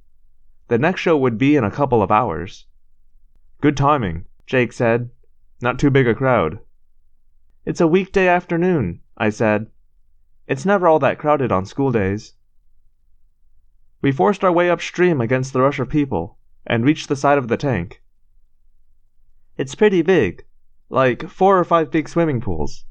The 0.68 0.78
next 0.78 1.02
show 1.02 1.18
would 1.18 1.40
be 1.40 1.56
in 1.56 1.64
a 1.64 1.72
couple 1.72 2.04
of 2.04 2.12
hours. 2.12 2.68
Good 3.60 3.76
timing, 3.76 4.26
Jake 4.46 4.72
said. 4.72 5.10
Not 5.62 5.80
too 5.80 5.90
big 5.90 6.08
a 6.08 6.14
crowd. 6.14 6.60
It's 7.66 7.82
a 7.82 7.88
weekday 7.88 8.28
afternoon, 8.28 9.02
I 9.18 9.32
said. 9.32 9.72
It's 10.46 10.66
never 10.66 10.88
all 10.88 11.00
that 11.00 11.18
crowded 11.18 11.52
on 11.52 11.66
school 11.66 11.92
days. 11.92 12.34
We 14.02 14.12
forced 14.12 14.44
our 14.44 14.52
way 14.52 14.70
upstream 14.70 15.22
against 15.22 15.54
the 15.54 15.62
rush 15.62 15.80
of 15.80 15.90
people 15.90 16.38
and 16.68 16.86
reached 16.86 17.10
the 17.10 17.16
side 17.16 17.40
of 17.40 17.48
the 17.48 17.58
tank. 17.58 18.04
It's 19.62 19.76
pretty 19.76 20.02
big, 20.02 20.44
like 20.90 21.30
four 21.30 21.60
or 21.60 21.64
five 21.64 21.92
big 21.92 22.10
swimming 22.10 22.42
pools. 22.42 22.84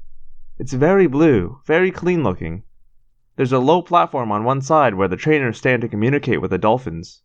It's 0.57 0.71
very 0.71 1.05
blue, 1.05 1.59
very 1.65 1.91
clean 1.91 2.23
looking. 2.23 2.63
There's 3.35 3.51
a 3.51 3.59
low 3.59 3.81
platform 3.81 4.31
on 4.31 4.45
one 4.45 4.61
side 4.61 4.95
where 4.95 5.09
the 5.09 5.17
trainers 5.17 5.57
stand 5.57 5.81
to 5.81 5.89
communicate 5.89 6.39
with 6.39 6.51
the 6.51 6.57
dolphins. 6.57 7.23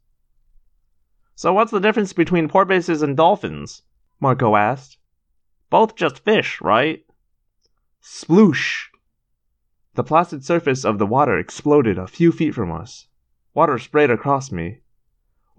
So, 1.37 1.53
what's 1.53 1.71
the 1.71 1.79
difference 1.79 2.13
between 2.13 2.49
porpoises 2.49 3.03
and 3.03 3.17
dolphins? 3.17 3.83
Marco 4.19 4.57
asked. 4.57 4.99
Both 5.71 5.95
just 5.95 6.25
fish, 6.25 6.61
right? 6.61 7.07
Sploosh! 8.03 8.87
The 9.95 10.03
placid 10.03 10.45
surface 10.45 10.85
of 10.85 10.99
the 10.99 11.07
water 11.07 11.39
exploded 11.39 11.99
a 11.99 12.09
few 12.09 12.33
feet 12.33 12.53
from 12.53 12.73
us. 12.73 13.07
Water 13.55 13.79
sprayed 13.79 14.11
across 14.11 14.51
me. 14.51 14.81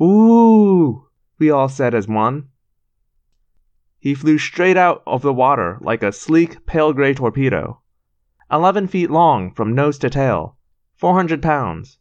Ooh! 0.01 1.07
We 1.39 1.49
all 1.49 1.69
said 1.69 1.95
as 1.95 2.09
one. 2.09 2.49
He 3.99 4.13
flew 4.13 4.37
straight 4.37 4.77
out 4.77 5.01
of 5.07 5.21
the 5.21 5.33
water 5.33 5.77
like 5.81 6.03
a 6.03 6.11
sleek, 6.11 6.65
pale 6.65 6.93
gray 6.93 7.13
torpedo. 7.13 7.81
Eleven 8.51 8.87
feet 8.87 9.09
long 9.09 9.51
from 9.51 9.73
nose 9.73 9.97
to 9.99 10.09
tail, 10.09 10.57
400 10.95 11.41
pounds. 11.41 11.97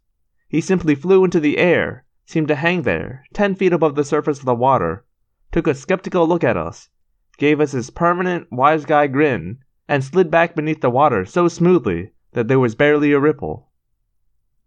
He 0.48 0.60
simply 0.60 0.94
flew 0.94 1.24
into 1.24 1.40
the 1.40 1.58
air, 1.58 2.04
seemed 2.24 2.48
to 2.48 2.54
hang 2.54 2.82
there, 2.82 3.24
10 3.32 3.54
feet 3.54 3.72
above 3.72 3.94
the 3.94 4.04
surface 4.04 4.38
of 4.38 4.44
the 4.44 4.54
water, 4.54 5.04
took 5.50 5.66
a 5.66 5.74
skeptical 5.74 6.26
look 6.28 6.44
at 6.44 6.56
us, 6.56 6.90
gave 7.38 7.60
us 7.60 7.72
his 7.72 7.90
permanent 7.90 8.52
wise 8.52 8.84
guy 8.84 9.06
grin, 9.06 9.58
and 9.88 10.04
slid 10.04 10.30
back 10.30 10.54
beneath 10.54 10.80
the 10.80 10.90
water 10.90 11.24
so 11.24 11.48
smoothly 11.48 12.12
that 12.32 12.48
there 12.48 12.60
was 12.60 12.74
barely 12.74 13.12
a 13.12 13.20
ripple. 13.20 13.70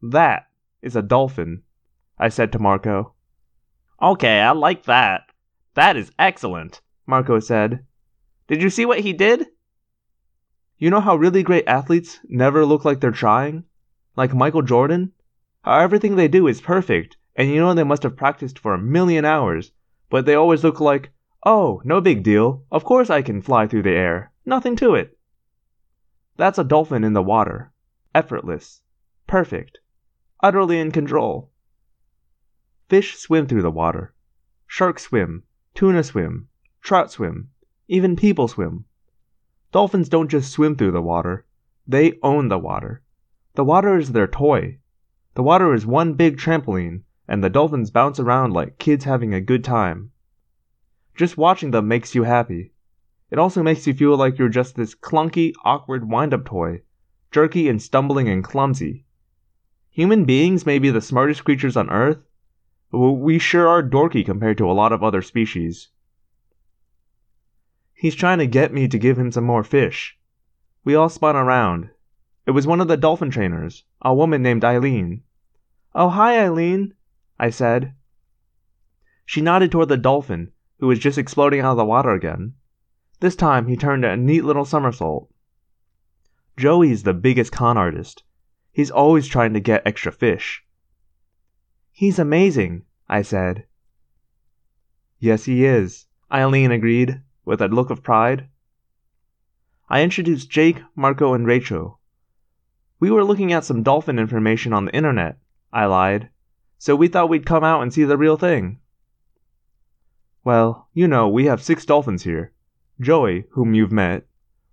That 0.01 0.47
is 0.81 0.95
a 0.95 1.01
dolphin, 1.01 1.63
I 2.17 2.29
said 2.29 2.51
to 2.53 2.59
Marco. 2.59 3.13
Okay, 4.01 4.39
I 4.41 4.51
like 4.51 4.83
that. 4.83 5.23
That 5.75 5.95
is 5.95 6.11
excellent, 6.17 6.81
Marco 7.09 7.39
said. 7.39 7.83
Did 8.47 8.61
you 8.61 8.69
see 8.69 8.85
what 8.85 8.99
he 8.99 9.13
did? 9.13 9.47
You 10.77 10.91
know 10.91 11.01
how 11.01 11.15
really 11.15 11.41
great 11.41 11.67
athletes 11.67 12.19
never 12.29 12.63
look 12.63 12.85
like 12.85 12.99
they're 12.99 13.11
trying? 13.11 13.63
Like 14.15 14.35
Michael 14.35 14.61
Jordan? 14.61 15.13
How 15.63 15.79
everything 15.79 16.15
they 16.15 16.27
do 16.27 16.47
is 16.47 16.61
perfect, 16.61 17.17
and 17.35 17.49
you 17.49 17.55
know 17.55 17.73
they 17.73 17.83
must 17.83 18.03
have 18.03 18.15
practiced 18.15 18.59
for 18.59 18.75
a 18.75 18.77
million 18.77 19.25
hours, 19.25 19.71
but 20.11 20.27
they 20.27 20.35
always 20.35 20.63
look 20.63 20.79
like, 20.79 21.11
oh, 21.43 21.81
no 21.83 21.99
big 21.99 22.21
deal. 22.21 22.63
Of 22.71 22.85
course 22.85 23.09
I 23.09 23.23
can 23.23 23.41
fly 23.41 23.65
through 23.65 23.83
the 23.83 23.89
air. 23.89 24.31
Nothing 24.45 24.75
to 24.75 24.93
it. 24.93 25.17
That's 26.37 26.59
a 26.59 26.63
dolphin 26.63 27.03
in 27.03 27.13
the 27.13 27.23
water. 27.23 27.71
Effortless. 28.13 28.81
Perfect. 29.25 29.79
Utterly 30.43 30.79
in 30.79 30.91
control. 30.91 31.49
Fish 32.87 33.17
swim 33.17 33.47
through 33.47 33.63
the 33.63 33.71
water. 33.71 34.13
Sharks 34.67 35.03
swim. 35.03 35.43
Tuna 35.73 36.03
swim. 36.03 36.48
Trout 36.81 37.11
swim. 37.11 37.49
Even 37.87 38.15
people 38.15 38.47
swim. 38.47 38.85
Dolphins 39.71 40.09
don't 40.09 40.29
just 40.29 40.51
swim 40.51 40.75
through 40.75 40.91
the 40.91 41.01
water, 41.01 41.45
they 41.87 42.19
own 42.21 42.47
the 42.49 42.59
water. 42.59 43.01
The 43.55 43.63
water 43.63 43.97
is 43.97 44.11
their 44.11 44.27
toy. 44.27 44.77
The 45.33 45.43
water 45.43 45.73
is 45.73 45.85
one 45.85 46.13
big 46.13 46.37
trampoline, 46.37 47.01
and 47.27 47.43
the 47.43 47.49
dolphins 47.49 47.91
bounce 47.91 48.19
around 48.19 48.53
like 48.53 48.77
kids 48.77 49.05
having 49.05 49.33
a 49.33 49.41
good 49.41 49.63
time. 49.63 50.11
Just 51.15 51.37
watching 51.37 51.71
them 51.71 51.87
makes 51.87 52.15
you 52.15 52.23
happy. 52.23 52.73
It 53.31 53.39
also 53.39 53.61
makes 53.61 53.85
you 53.85 53.93
feel 53.93 54.15
like 54.15 54.37
you're 54.37 54.49
just 54.49 54.75
this 54.75 54.95
clunky, 54.95 55.53
awkward 55.63 56.09
wind 56.09 56.33
up 56.33 56.45
toy, 56.45 56.81
jerky 57.31 57.67
and 57.69 57.81
stumbling 57.81 58.29
and 58.29 58.43
clumsy. 58.43 59.05
Human 59.89 60.25
beings 60.25 60.65
may 60.65 60.79
be 60.79 60.91
the 60.91 61.01
smartest 61.01 61.43
creatures 61.43 61.75
on 61.75 61.89
Earth, 61.89 62.19
but 62.91 62.99
we 62.99 63.37
sure 63.37 63.67
are 63.67 63.83
dorky 63.83 64.25
compared 64.25 64.57
to 64.59 64.69
a 64.69 64.73
lot 64.73 64.91
of 64.91 65.03
other 65.03 65.21
species. 65.21 65.89
He's 67.99 68.15
trying 68.15 68.37
to 68.37 68.47
get 68.47 68.71
me 68.71 68.87
to 68.87 68.97
give 68.97 69.19
him 69.19 69.29
some 69.29 69.43
more 69.43 69.61
fish. 69.61 70.17
We 70.85 70.95
all 70.95 71.09
spun 71.09 71.35
around. 71.35 71.89
It 72.45 72.51
was 72.51 72.65
one 72.65 72.79
of 72.79 72.87
the 72.87 72.95
dolphin 72.95 73.29
trainers, 73.29 73.83
a 74.01 74.15
woman 74.15 74.41
named 74.41 74.63
Eileen. 74.63 75.23
Oh, 75.93 76.07
hi, 76.07 76.39
Eileen, 76.39 76.93
I 77.37 77.49
said. 77.49 77.93
She 79.25 79.41
nodded 79.41 79.69
toward 79.69 79.89
the 79.89 79.97
dolphin, 79.97 80.53
who 80.77 80.87
was 80.87 80.97
just 80.97 81.17
exploding 81.17 81.59
out 81.59 81.71
of 81.71 81.77
the 81.77 81.83
water 81.83 82.11
again. 82.11 82.53
This 83.19 83.35
time 83.35 83.67
he 83.67 83.75
turned 83.75 84.05
a 84.05 84.15
neat 84.15 84.45
little 84.45 84.63
somersault. 84.63 85.29
Joey's 86.55 87.03
the 87.03 87.13
biggest 87.13 87.51
con 87.51 87.77
artist. 87.77 88.23
He's 88.71 88.89
always 88.89 89.27
trying 89.27 89.53
to 89.55 89.59
get 89.59 89.85
extra 89.85 90.13
fish. 90.13 90.63
He's 91.91 92.17
amazing, 92.17 92.83
I 93.09 93.23
said. 93.23 93.65
Yes, 95.19 95.43
he 95.43 95.65
is, 95.65 96.05
Eileen 96.31 96.71
agreed 96.71 97.23
with 97.49 97.63
a 97.63 97.67
look 97.67 97.89
of 97.89 98.03
pride. 98.03 98.47
I 99.89 100.03
introduced 100.03 100.51
Jake, 100.51 100.83
Marco, 100.95 101.33
and 101.33 101.47
Rachel. 101.47 101.99
We 102.99 103.09
were 103.09 103.23
looking 103.23 103.51
at 103.51 103.65
some 103.65 103.81
dolphin 103.81 104.19
information 104.19 104.71
on 104.71 104.85
the 104.85 104.93
internet, 104.95 105.39
I 105.73 105.85
lied, 105.85 106.29
so 106.77 106.95
we 106.95 107.07
thought 107.07 107.27
we'd 107.27 107.47
come 107.47 107.63
out 107.63 107.81
and 107.81 107.91
see 107.91 108.03
the 108.03 108.19
real 108.19 108.37
thing. 108.37 108.77
Well, 110.43 110.89
you 110.93 111.07
know, 111.07 111.27
we 111.27 111.45
have 111.45 111.59
six 111.59 111.85
dolphins 111.85 112.21
here 112.21 112.53
Joey, 113.01 113.45
whom 113.53 113.73
you've 113.73 113.91
met, 113.91 114.27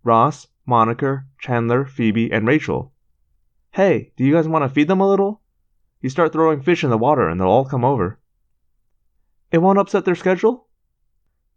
Ross, 0.05 0.47
Monica, 0.67 1.25
Chandler, 1.41 1.87
Phoebe, 1.87 2.31
and 2.31 2.47
Rachel. 2.47 2.93
Hey, 3.71 4.13
do 4.19 4.25
you 4.25 4.35
guys 4.35 4.47
want 4.47 4.65
to 4.65 4.69
feed 4.69 4.89
them 4.89 5.01
a 5.01 5.09
little? 5.09 5.41
You 6.03 6.11
start 6.11 6.31
throwing 6.31 6.61
fish 6.61 6.85
in 6.85 6.91
the 6.91 6.99
water 6.99 7.27
and 7.27 7.41
they'll 7.41 7.49
all 7.49 7.65
come 7.65 7.87
over. 7.87 8.19
It 9.51 9.63
won't 9.63 9.79
upset 9.79 10.05
their 10.05 10.15
schedule? 10.15 10.69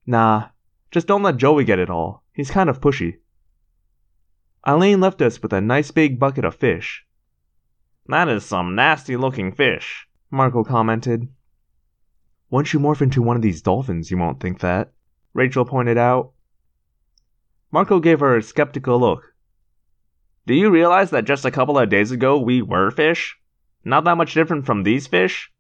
Nah, 0.06 0.48
just 0.92 1.08
don't 1.08 1.24
let 1.24 1.38
Joey 1.38 1.64
get 1.64 1.80
it 1.80 1.90
all. 1.90 2.24
He's 2.34 2.52
kind 2.52 2.70
of 2.70 2.82
pushy. 2.82 3.18
Eileen 4.68 5.00
left 5.00 5.22
us 5.22 5.42
with 5.42 5.54
a 5.54 5.62
nice 5.62 5.92
big 5.92 6.20
bucket 6.20 6.46
of 6.46 6.56
fish. 6.56 7.06
That 8.08 8.28
is 8.28 8.44
some 8.44 8.76
nasty 8.76 9.16
looking 9.16 9.52
fish, 9.52 10.08
Marco 10.32 10.64
commented. 10.64 11.28
Once 12.50 12.74
you 12.74 12.80
morph 12.80 13.02
into 13.02 13.22
one 13.22 13.36
of 13.36 13.44
these 13.44 13.62
dolphins, 13.62 14.10
you 14.10 14.18
won't 14.18 14.40
think 14.40 14.60
that, 14.60 14.92
Rachel 15.34 15.66
pointed 15.66 15.98
out. 15.98 16.32
Marco 17.72 18.00
gave 18.00 18.20
her 18.20 18.36
a 18.36 18.42
skeptical 18.42 19.00
look. 19.00 19.24
Do 20.48 20.56
you 20.56 20.72
realize 20.72 21.12
that 21.12 21.26
just 21.26 21.46
a 21.46 21.52
couple 21.52 21.78
of 21.78 21.90
days 21.90 22.10
ago 22.10 22.40
we 22.40 22.64
were 22.64 22.90
fish? 22.90 23.38
Not 23.86 24.04
that 24.06 24.18
much 24.18 24.34
different 24.34 24.66
from 24.66 24.82
these 24.82 25.06
fish? 25.06 25.52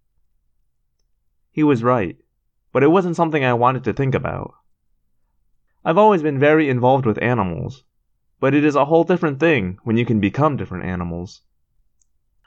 He 1.52 1.62
was 1.62 1.84
right, 1.84 2.18
but 2.74 2.84
it 2.84 2.88
wasn't 2.88 3.16
something 3.16 3.44
I 3.44 3.54
wanted 3.54 3.84
to 3.84 3.94
think 3.94 4.16
about. 4.16 4.56
I've 5.90 5.98
always 5.98 6.22
been 6.22 6.38
very 6.38 6.70
involved 6.70 7.08
with 7.08 7.20
animals, 7.20 7.84
but 8.40 8.54
it 8.54 8.64
is 8.64 8.76
a 8.76 8.86
whole 8.86 9.04
different 9.04 9.40
thing 9.40 9.80
when 9.84 9.98
you 9.98 10.06
can 10.06 10.20
become 10.20 10.56
different 10.56 10.86
animals. 10.86 11.42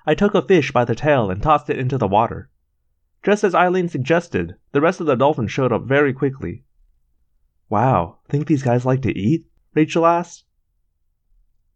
I 0.07 0.15
took 0.15 0.37
a 0.37 0.43
fish 0.43 0.71
by 0.71 0.85
the 0.85 0.95
tail 0.95 1.29
and 1.29 1.43
tossed 1.43 1.69
it 1.69 1.77
into 1.77 1.99
the 1.99 2.07
water. 2.07 2.53
Just 3.25 3.43
as 3.43 3.53
Eileen 3.53 3.89
suggested, 3.89 4.55
the 4.71 4.81
rest 4.81 5.01
of 5.01 5.07
the 5.07 5.17
dolphins 5.17 5.51
showed 5.51 5.73
up 5.73 5.83
very 5.83 6.13
quickly. 6.13 6.63
Wow, 7.69 8.19
think 8.29 8.47
these 8.47 8.63
guys 8.63 8.87
like 8.87 9.03
to 9.03 9.19
eat? 9.19 9.45
Rachel 9.75 10.07
asked. 10.07 10.45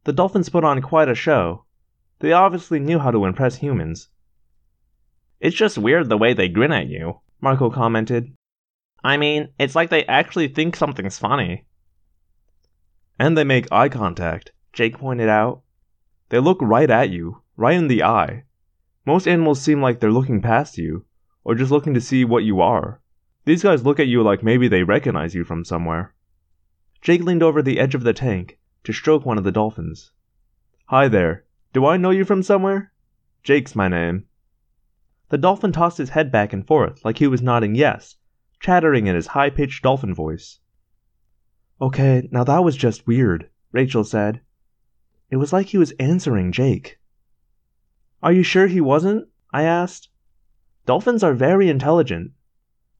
The 0.05 0.12
dolphins 0.12 0.49
put 0.49 0.62
on 0.62 0.81
quite 0.83 1.09
a 1.09 1.17
show. 1.17 1.64
They 2.21 2.31
obviously 2.31 2.79
knew 2.79 3.01
how 3.01 3.11
to 3.11 3.25
impress 3.25 3.57
humans. 3.57 4.09
It's 5.41 5.57
just 5.57 5.79
weird 5.79 6.11
the 6.11 6.17
way 6.17 6.33
they 6.33 6.47
grin 6.49 6.71
at 6.71 6.87
you, 6.87 7.23
Marco 7.41 7.71
commented. 7.71 8.37
I 9.05 9.17
mean, 9.17 9.49
it's 9.59 9.75
like 9.75 9.91
they 9.91 10.05
actually 10.07 10.49
think 10.49 10.75
something's 10.75 11.19
funny. 11.19 11.67
And 13.19 13.37
they 13.37 13.45
make 13.45 13.71
eye 13.71 13.89
contact, 13.89 14.53
Jake 14.73 14.99
pointed 14.99 15.29
out. 15.29 15.63
They 16.29 16.39
look 16.39 16.59
right 16.61 16.91
at 16.91 17.11
you, 17.11 17.43
right 17.57 17.77
in 17.77 17.89
the 17.89 18.03
eye. 18.03 18.45
Most 19.05 19.29
animals 19.29 19.61
seem 19.61 19.81
like 19.81 20.01
they're 20.01 20.11
looking 20.11 20.43
past 20.43 20.77
you, 20.77 21.05
or 21.45 21.55
just 21.55 21.71
looking 21.71 21.95
to 21.95 22.01
see 22.01 22.25
what 22.25 22.43
you 22.45 22.61
are. 22.61 23.01
These 23.45 23.63
guys 23.63 23.85
look 23.85 24.01
at 24.01 24.09
you 24.09 24.23
like 24.23 24.43
maybe 24.43 24.67
they 24.67 24.83
recognize 24.83 25.35
you 25.35 25.45
from 25.45 25.65
somewhere. 25.65 26.13
Jake 27.01 27.23
leaned 27.23 27.43
over 27.43 27.63
the 27.63 27.79
edge 27.79 27.95
of 27.95 28.03
the 28.03 28.13
tank 28.13 28.59
to 28.83 28.93
stroke 28.93 29.25
one 29.25 29.39
of 29.39 29.45
the 29.45 29.53
dolphins. 29.53 30.11
Hi 30.87 31.07
there. 31.07 31.45
Do 31.73 31.87
I 31.87 31.97
know 31.97 32.11
you 32.11 32.25
from 32.25 32.43
somewhere? 32.43 32.93
Jake's 33.45 33.77
my 33.77 33.87
name. 33.87 34.25
The 35.29 35.39
dolphin 35.39 35.71
tossed 35.71 35.99
his 35.99 36.11
head 36.11 36.33
back 36.33 36.53
and 36.53 36.67
forth 36.67 37.05
like 37.05 37.19
he 37.19 37.29
was 37.29 37.41
nodding 37.41 37.77
yes 37.77 38.17
chattering 38.61 39.07
in 39.07 39.15
his 39.15 39.29
high 39.29 39.51
pitched 39.51 39.83
dolphin 39.83 40.15
voice. 40.15 40.61
Okay, 41.81 42.29
now 42.31 42.45
that 42.45 42.65
was 42.65 42.77
just 42.77 43.07
weird, 43.07 43.51
Rachel 43.73 44.05
said. 44.05 44.41
It 45.31 45.37
was 45.37 45.53
like 45.53 45.67
he 45.67 45.79
was 45.79 45.93
answering 45.99 46.53
Jake. 46.53 46.99
Are 48.23 48.33
you 48.33 48.43
sure 48.43 48.67
he 48.67 48.81
wasn't? 48.81 49.29
I 49.53 49.63
asked. 49.63 50.09
Dolphins 50.87 51.23
are 51.23 51.35
very 51.35 51.69
intelligent. 51.69 52.33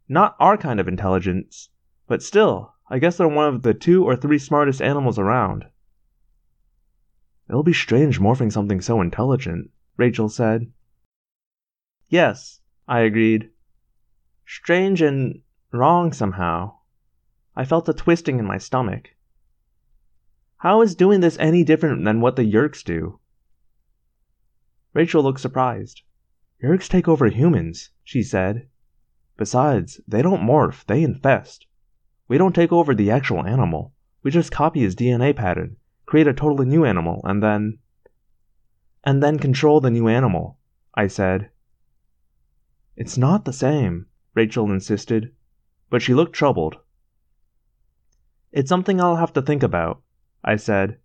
Not 0.09 0.37
our 0.39 0.57
kind 0.57 0.79
of 0.79 0.89
intelligence, 0.89 1.71
but 2.07 2.23
still, 2.23 2.75
I 2.89 2.99
guess 2.99 3.17
they're 3.17 3.29
one 3.29 3.55
of 3.55 3.63
the 3.63 3.75
two 3.75 4.05
or 4.05 4.15
three 4.15 4.39
smartest 4.39 4.83
animals 4.83 5.19
around. 5.19 5.67
It'll 7.49 7.63
be 7.63 7.73
strange 7.73 8.21
morphing 8.21 8.53
something 8.53 8.81
so 8.81 9.01
intelligent, 9.01 9.71
Rachel 9.97 10.29
said. 10.29 10.71
Yes, 12.09 12.61
I 12.87 13.01
agreed. 13.01 13.51
Strange 14.45 15.01
and 15.01 15.41
Wrong 15.77 16.11
somehow. 16.11 16.79
I 17.55 17.67
felt 17.67 17.87
a 17.91 17.93
twisting 17.93 18.39
in 18.39 18.47
my 18.47 18.57
stomach. 18.57 19.11
How 20.57 20.81
is 20.81 20.95
doing 20.95 21.21
this 21.21 21.37
any 21.39 21.65
different 21.65 22.03
than 22.07 22.23
what 22.23 22.37
the 22.37 22.51
Yeerks 22.51 22.83
do? 22.83 23.21
Rachel 24.95 25.23
looked 25.23 25.41
surprised. 25.41 26.01
Yeerks 26.63 26.89
take 26.89 27.07
over 27.09 27.29
humans, 27.29 27.91
she 28.03 28.23
said. 28.23 28.69
Besides, 29.37 30.01
they 30.09 30.23
don't 30.23 30.41
morph, 30.41 30.87
they 30.87 31.03
infest. 31.03 31.67
We 32.27 32.39
don't 32.39 32.55
take 32.55 32.73
over 32.73 32.95
the 32.95 33.11
actual 33.11 33.45
animal. 33.45 33.93
We 34.23 34.31
just 34.31 34.51
copy 34.51 34.81
his 34.81 34.97
DNA 34.97 35.37
pattern, 35.37 35.77
create 36.07 36.27
a 36.27 36.33
totally 36.33 36.65
new 36.65 36.87
animal, 36.87 37.21
and 37.25 37.43
then. 37.43 37.81
And 39.05 39.23
then 39.23 39.39
control 39.39 39.83
the 39.83 39.91
new 39.91 40.09
animal, 40.09 40.59
I 40.95 41.09
said. 41.09 41.51
It's 42.97 43.19
not 43.19 43.45
the 43.45 43.53
same, 43.53 44.07
Rachel 44.35 44.73
insisted 44.73 45.33
but 45.91 46.03
she 46.03 46.15
looked 46.15 46.35
troubled. 46.35 46.77
It's 48.53 48.69
something 48.69 49.01
I'll 49.01 49.17
have 49.17 49.33
to 49.35 49.43
think 49.43 49.63
about, 49.63 50.03
I 50.43 50.57
said. 50.57 50.99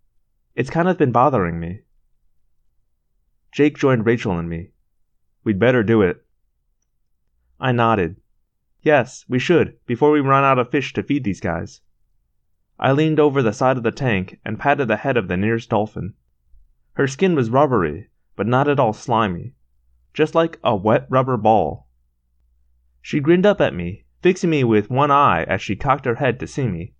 It's 0.55 0.69
kind 0.69 0.88
of 0.88 0.97
been 0.97 1.11
bothering 1.11 1.59
me. 1.59 1.82
Jake 3.51 3.77
joined 3.77 4.05
Rachel 4.05 4.38
and 4.38 4.49
me. 4.49 4.71
We'd 5.43 5.59
better 5.59 5.84
do 5.84 6.01
it. 6.01 6.25
I 7.59 7.71
nodded. 7.71 8.17
Yes, 8.82 9.25
we 9.27 9.38
should, 9.39 9.77
before 9.86 10.11
we 10.11 10.19
run 10.19 10.43
out 10.43 10.57
of 10.57 10.71
fish 10.71 10.93
to 10.93 11.03
feed 11.03 11.23
these 11.23 11.41
guys. 11.41 11.82
I 12.79 12.91
leaned 12.93 13.19
over 13.19 13.43
the 13.43 13.53
side 13.53 13.77
of 13.77 13.84
the 13.84 13.91
tank 13.91 14.39
and 14.43 14.59
patted 14.59 14.88
the 14.88 14.97
head 14.97 15.17
of 15.17 15.27
the 15.27 15.38
nearest 15.38 15.69
dolphin. 15.69 16.15
Her 16.93 17.07
skin 17.07 17.36
was 17.36 17.49
rubbery, 17.49 18.09
but 18.36 18.47
not 18.47 18.67
at 18.67 18.79
all 18.79 18.93
slimy, 18.93 19.53
just 20.13 20.34
like 20.34 20.57
a 20.63 20.75
wet 20.75 21.05
rubber 21.09 21.38
ball. 21.38 21.88
She 23.01 23.19
grinned 23.19 23.45
up 23.45 23.61
at 23.61 23.75
me, 23.75 24.01
fixing 24.22 24.49
me 24.49 24.63
with 24.63 24.89
one 24.89 25.11
eye 25.11 25.43
as 25.43 25.61
she 25.61 25.76
cocked 25.76 26.05
her 26.05 26.15
head 26.15 26.39
to 26.39 26.47
see 26.47 26.67
me. 26.67 26.93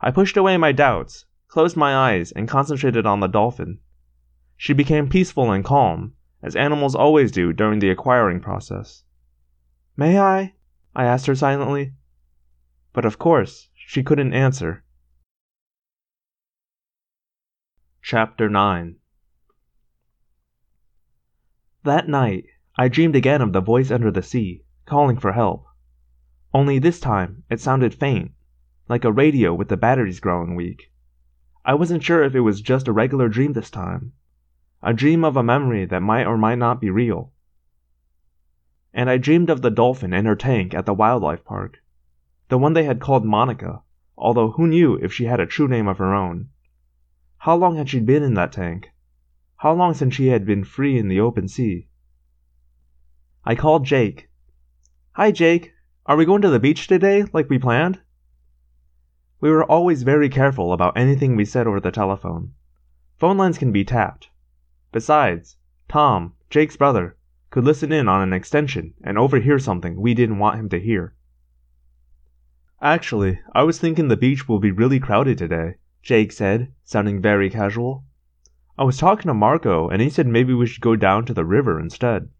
I 0.00 0.10
pushed 0.10 0.36
away 0.36 0.56
my 0.56 0.72
doubts, 0.72 1.24
closed 1.48 1.76
my 1.76 1.94
eyes, 1.94 2.32
and 2.32 2.48
concentrated 2.48 3.06
on 3.06 3.20
the 3.20 3.26
dolphin. 3.26 3.80
She 4.56 4.72
became 4.72 5.08
peaceful 5.08 5.50
and 5.50 5.64
calm, 5.64 6.14
as 6.42 6.56
animals 6.56 6.94
always 6.94 7.32
do 7.32 7.52
during 7.52 7.80
the 7.80 7.90
acquiring 7.90 8.40
process. 8.40 9.04
May 9.96 10.18
I? 10.18 10.54
I 10.94 11.04
asked 11.04 11.26
her 11.26 11.34
silently. 11.34 11.94
But 12.92 13.04
of 13.04 13.18
course, 13.18 13.68
she 13.74 14.02
couldn't 14.02 14.32
answer. 14.32 14.84
Chapter 18.02 18.48
9 18.48 18.96
That 21.84 22.08
night, 22.08 22.44
I 22.76 22.88
dreamed 22.88 23.16
again 23.16 23.42
of 23.42 23.52
the 23.52 23.60
voice 23.60 23.90
under 23.90 24.10
the 24.10 24.22
sea, 24.22 24.64
calling 24.86 25.18
for 25.18 25.32
help. 25.32 25.66
Only 26.52 26.78
this 26.78 26.98
time, 26.98 27.44
it 27.48 27.60
sounded 27.60 27.94
faint, 27.94 28.32
like 28.88 29.04
a 29.04 29.12
radio 29.12 29.54
with 29.54 29.68
the 29.68 29.76
batteries 29.76 30.18
growing 30.18 30.56
weak. 30.56 30.92
I 31.64 31.74
wasn't 31.74 32.02
sure 32.02 32.24
if 32.24 32.34
it 32.34 32.40
was 32.40 32.60
just 32.60 32.88
a 32.88 32.92
regular 32.92 33.28
dream 33.28 33.52
this 33.52 33.70
time, 33.70 34.12
a 34.82 34.92
dream 34.92 35.24
of 35.24 35.36
a 35.36 35.42
memory 35.42 35.84
that 35.84 36.00
might 36.00 36.26
or 36.26 36.36
might 36.36 36.58
not 36.58 36.80
be 36.80 36.90
real. 36.90 37.32
And 38.92 39.08
I 39.08 39.18
dreamed 39.18 39.50
of 39.50 39.62
the 39.62 39.70
dolphin 39.70 40.12
in 40.12 40.24
her 40.24 40.34
tank 40.34 40.74
at 40.74 40.86
the 40.86 40.94
wildlife 40.94 41.44
park, 41.44 41.78
the 42.48 42.58
one 42.58 42.72
they 42.72 42.84
had 42.84 43.00
called 43.00 43.24
Monica, 43.24 43.82
although 44.16 44.50
who 44.50 44.66
knew 44.66 44.96
if 44.96 45.12
she 45.12 45.26
had 45.26 45.38
a 45.38 45.46
true 45.46 45.68
name 45.68 45.86
of 45.86 45.98
her 45.98 46.12
own. 46.12 46.48
How 47.38 47.54
long 47.54 47.76
had 47.76 47.88
she 47.88 48.00
been 48.00 48.24
in 48.24 48.34
that 48.34 48.52
tank? 48.52 48.90
How 49.58 49.72
long 49.72 49.94
since 49.94 50.14
she 50.14 50.26
had 50.28 50.44
been 50.44 50.64
free 50.64 50.98
in 50.98 51.06
the 51.06 51.20
open 51.20 51.46
sea? 51.46 51.86
I 53.44 53.54
called 53.54 53.86
Jake. 53.86 54.28
Hi, 55.12 55.30
Jake. 55.30 55.72
Are 56.06 56.16
we 56.16 56.24
going 56.24 56.40
to 56.42 56.48
the 56.48 56.58
beach 56.58 56.86
today, 56.86 57.24
like 57.34 57.50
we 57.50 57.58
planned? 57.58 58.00
We 59.38 59.50
were 59.50 59.64
always 59.64 60.02
very 60.02 60.30
careful 60.30 60.72
about 60.72 60.96
anything 60.96 61.36
we 61.36 61.44
said 61.44 61.66
over 61.66 61.78
the 61.78 61.90
telephone. 61.90 62.54
Phone 63.18 63.36
lines 63.36 63.58
can 63.58 63.70
be 63.70 63.84
tapped. 63.84 64.30
Besides, 64.92 65.58
Tom, 65.88 66.32
Jake's 66.48 66.76
brother, 66.76 67.16
could 67.50 67.64
listen 67.64 67.92
in 67.92 68.08
on 68.08 68.22
an 68.22 68.32
extension 68.32 68.94
and 69.04 69.18
overhear 69.18 69.58
something 69.58 70.00
we 70.00 70.14
didn't 70.14 70.38
want 70.38 70.58
him 70.58 70.70
to 70.70 70.80
hear. 70.80 71.14
Actually, 72.80 73.38
I 73.54 73.62
was 73.64 73.78
thinking 73.78 74.08
the 74.08 74.16
beach 74.16 74.48
will 74.48 74.58
be 74.58 74.70
really 74.70 75.00
crowded 75.00 75.36
today, 75.36 75.74
Jake 76.02 76.32
said, 76.32 76.72
sounding 76.82 77.20
very 77.20 77.50
casual. 77.50 78.04
I 78.78 78.84
was 78.84 78.96
talking 78.96 79.28
to 79.28 79.34
Marco, 79.34 79.90
and 79.90 80.00
he 80.00 80.08
said 80.08 80.26
maybe 80.26 80.54
we 80.54 80.66
should 80.66 80.80
go 80.80 80.96
down 80.96 81.26
to 81.26 81.34
the 81.34 81.44
river 81.44 81.78
instead. 81.78 82.30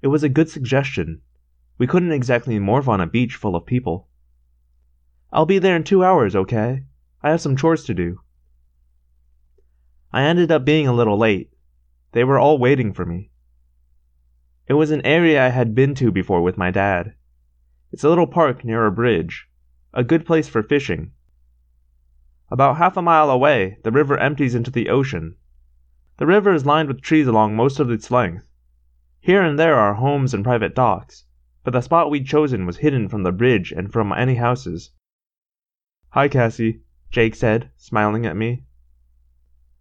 It 0.00 0.08
was 0.08 0.22
a 0.22 0.30
good 0.30 0.48
suggestion. 0.48 1.20
We 1.78 1.86
couldn't 1.86 2.12
exactly 2.12 2.58
morph 2.58 2.88
on 2.88 3.00
a 3.00 3.06
beach 3.06 3.34
full 3.34 3.56
of 3.56 3.66
people. 3.66 4.08
I'll 5.32 5.46
be 5.46 5.58
there 5.58 5.76
in 5.76 5.84
two 5.84 6.04
hours, 6.04 6.36
okay? 6.36 6.84
I 7.22 7.30
have 7.30 7.40
some 7.40 7.56
chores 7.56 7.84
to 7.84 7.94
do. 7.94 8.20
I 10.12 10.22
ended 10.22 10.52
up 10.52 10.64
being 10.64 10.86
a 10.86 10.92
little 10.92 11.18
late. 11.18 11.52
They 12.12 12.24
were 12.24 12.38
all 12.38 12.58
waiting 12.58 12.92
for 12.92 13.04
me. 13.04 13.30
It 14.68 14.74
was 14.74 14.90
an 14.90 15.04
area 15.04 15.44
I 15.44 15.48
had 15.48 15.74
been 15.74 15.94
to 15.96 16.12
before 16.12 16.42
with 16.42 16.56
my 16.56 16.70
dad. 16.70 17.14
It's 17.90 18.04
a 18.04 18.08
little 18.08 18.26
park 18.26 18.64
near 18.64 18.86
a 18.86 18.92
bridge, 18.92 19.48
a 19.92 20.04
good 20.04 20.24
place 20.24 20.48
for 20.48 20.62
fishing, 20.62 21.12
about 22.50 22.76
half 22.76 22.96
a 22.96 23.02
mile 23.02 23.30
away, 23.30 23.78
the 23.82 23.90
river 23.90 24.16
empties 24.18 24.54
into 24.54 24.70
the 24.70 24.88
ocean. 24.88 25.34
The 26.18 26.26
river 26.26 26.52
is 26.52 26.64
lined 26.64 26.88
with 26.88 27.00
trees 27.00 27.26
along 27.26 27.56
most 27.56 27.80
of 27.80 27.90
its 27.90 28.10
length. 28.10 28.46
Here 29.18 29.42
and 29.42 29.58
there 29.58 29.74
are 29.74 29.94
homes 29.94 30.32
and 30.32 30.44
private 30.44 30.74
docks, 30.74 31.24
but 31.64 31.72
the 31.72 31.80
spot 31.80 32.10
we'd 32.10 32.26
chosen 32.26 32.66
was 32.66 32.76
hidden 32.76 33.08
from 33.08 33.22
the 33.22 33.32
bridge 33.32 33.72
and 33.72 33.90
from 33.90 34.12
any 34.12 34.34
houses. 34.34 34.90
Hi, 36.10 36.28
Cassie, 36.28 36.82
Jake 37.10 37.34
said, 37.34 37.70
smiling 37.76 38.26
at 38.26 38.36
me. 38.36 38.64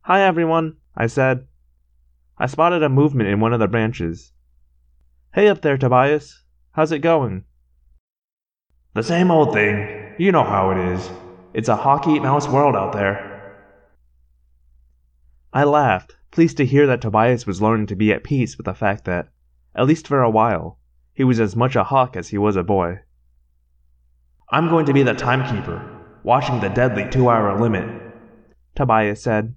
Hi, 0.01 0.21
everyone, 0.21 0.77
I 0.95 1.07
said. 1.07 1.45
I 2.37 2.47
spotted 2.47 2.81
a 2.83 2.89
movement 2.89 3.29
in 3.29 3.39
one 3.39 3.53
of 3.53 3.59
the 3.59 3.67
branches. 3.67 4.31
Hey 5.33 5.47
up 5.47 5.61
there, 5.61 5.77
Tobias. 5.77 6.43
How's 6.71 6.91
it 6.91 6.99
going? 6.99 7.43
The 8.95 9.03
same 9.03 9.29
old 9.29 9.53
thing. 9.53 10.15
You 10.17 10.31
know 10.31 10.43
how 10.43 10.71
it 10.71 10.77
is. 10.77 11.09
It's 11.53 11.69
a 11.69 11.75
hockey-mouse 11.75 12.47
world 12.47 12.75
out 12.75 12.93
there. 12.93 13.29
I 15.51 15.65
laughed, 15.65 16.15
pleased 16.31 16.57
to 16.57 16.65
hear 16.65 16.87
that 16.87 17.01
Tobias 17.01 17.45
was 17.45 17.61
learning 17.61 17.87
to 17.87 17.95
be 17.95 18.11
at 18.11 18.23
peace 18.23 18.57
with 18.57 18.65
the 18.65 18.73
fact 18.73 19.05
that, 19.05 19.29
at 19.75 19.85
least 19.85 20.07
for 20.07 20.21
a 20.21 20.29
while, 20.29 20.79
he 21.13 21.23
was 21.23 21.39
as 21.39 21.55
much 21.55 21.75
a 21.75 21.83
hawk 21.83 22.15
as 22.15 22.29
he 22.29 22.37
was 22.37 22.55
a 22.55 22.63
boy. 22.63 22.99
I'm 24.51 24.69
going 24.69 24.85
to 24.85 24.93
be 24.93 25.03
the 25.03 25.13
timekeeper, 25.13 25.81
watching 26.23 26.59
the 26.59 26.69
deadly 26.69 27.07
two 27.09 27.29
hour 27.29 27.59
limit, 27.59 28.01
Tobias 28.75 29.21
said. 29.21 29.55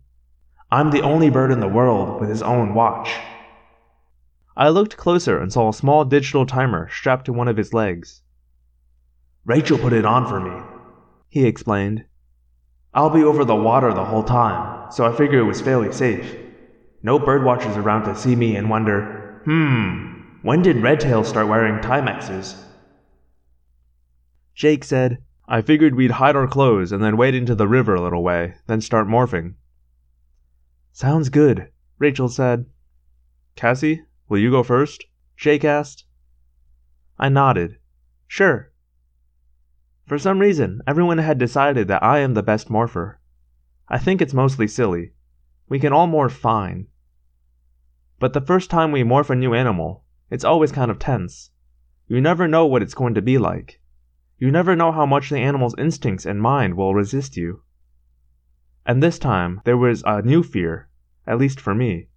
I'm 0.70 0.90
the 0.90 1.02
only 1.02 1.30
bird 1.30 1.50
in 1.50 1.60
the 1.60 1.68
world 1.68 2.20
with 2.20 2.28
his 2.28 2.42
own 2.42 2.74
watch. 2.74 3.10
I 4.56 4.68
looked 4.70 4.96
closer 4.96 5.38
and 5.38 5.52
saw 5.52 5.68
a 5.68 5.74
small 5.74 6.04
digital 6.04 6.46
timer 6.46 6.88
strapped 6.90 7.26
to 7.26 7.32
one 7.32 7.48
of 7.48 7.56
his 7.56 7.74
legs. 7.74 8.22
Rachel 9.44 9.78
put 9.78 9.92
it 9.92 10.04
on 10.04 10.26
for 10.26 10.40
me, 10.40 10.60
he 11.28 11.46
explained. 11.46 12.04
I'll 12.92 13.10
be 13.10 13.22
over 13.22 13.44
the 13.44 13.54
water 13.54 13.92
the 13.92 14.04
whole 14.04 14.24
time, 14.24 14.90
so 14.90 15.04
I 15.04 15.14
figure 15.14 15.38
it 15.38 15.44
was 15.44 15.60
fairly 15.60 15.92
safe. 15.92 16.36
No 17.02 17.18
birdwatchers 17.18 17.76
around 17.76 18.04
to 18.04 18.16
see 18.16 18.34
me 18.34 18.56
and 18.56 18.70
wonder, 18.70 19.42
hmm, 19.44 20.15
when 20.46 20.62
did 20.62 20.76
Redtail 20.76 21.24
start 21.24 21.48
wearing 21.48 21.80
Timexes? 21.80 22.54
Jake 24.54 24.84
said, 24.84 25.18
I 25.48 25.60
figured 25.60 25.96
we'd 25.96 26.12
hide 26.12 26.36
our 26.36 26.46
clothes 26.46 26.92
and 26.92 27.02
then 27.02 27.16
wade 27.16 27.34
into 27.34 27.56
the 27.56 27.66
river 27.66 27.96
a 27.96 28.00
little 28.00 28.22
way, 28.22 28.54
then 28.68 28.80
start 28.80 29.08
morphing. 29.08 29.54
Sounds 30.92 31.30
good, 31.30 31.72
Rachel 31.98 32.28
said. 32.28 32.66
Cassie, 33.56 34.04
will 34.28 34.38
you 34.38 34.52
go 34.52 34.62
first? 34.62 35.06
Jake 35.36 35.64
asked. 35.64 36.04
I 37.18 37.28
nodded. 37.28 37.78
Sure. 38.28 38.70
For 40.06 40.16
some 40.16 40.38
reason, 40.38 40.80
everyone 40.86 41.18
had 41.18 41.38
decided 41.38 41.88
that 41.88 42.04
I 42.04 42.20
am 42.20 42.34
the 42.34 42.42
best 42.44 42.70
morpher. 42.70 43.18
I 43.88 43.98
think 43.98 44.22
it's 44.22 44.32
mostly 44.32 44.68
silly. 44.68 45.10
We 45.68 45.80
can 45.80 45.92
all 45.92 46.06
morph 46.06 46.30
fine. 46.30 46.86
But 48.20 48.32
the 48.32 48.40
first 48.40 48.70
time 48.70 48.92
we 48.92 49.02
morph 49.02 49.28
a 49.28 49.34
new 49.34 49.52
animal, 49.52 50.04
it's 50.30 50.44
always 50.44 50.72
kind 50.72 50.90
of 50.90 50.98
tense. 50.98 51.50
You 52.08 52.20
never 52.20 52.46
know 52.46 52.66
what 52.66 52.82
it's 52.82 52.94
going 52.94 53.14
to 53.14 53.22
be 53.22 53.38
like. 53.38 53.80
You 54.38 54.50
never 54.50 54.76
know 54.76 54.92
how 54.92 55.06
much 55.06 55.30
the 55.30 55.38
animal's 55.38 55.74
instincts 55.78 56.26
and 56.26 56.40
mind 56.40 56.76
will 56.76 56.94
resist 56.94 57.36
you. 57.36 57.62
And 58.84 59.02
this 59.02 59.18
time, 59.18 59.60
there 59.64 59.76
was 59.76 60.02
a 60.06 60.22
new 60.22 60.42
fear, 60.42 60.88
at 61.26 61.38
least 61.38 61.60
for 61.60 61.74
me. 61.74 62.08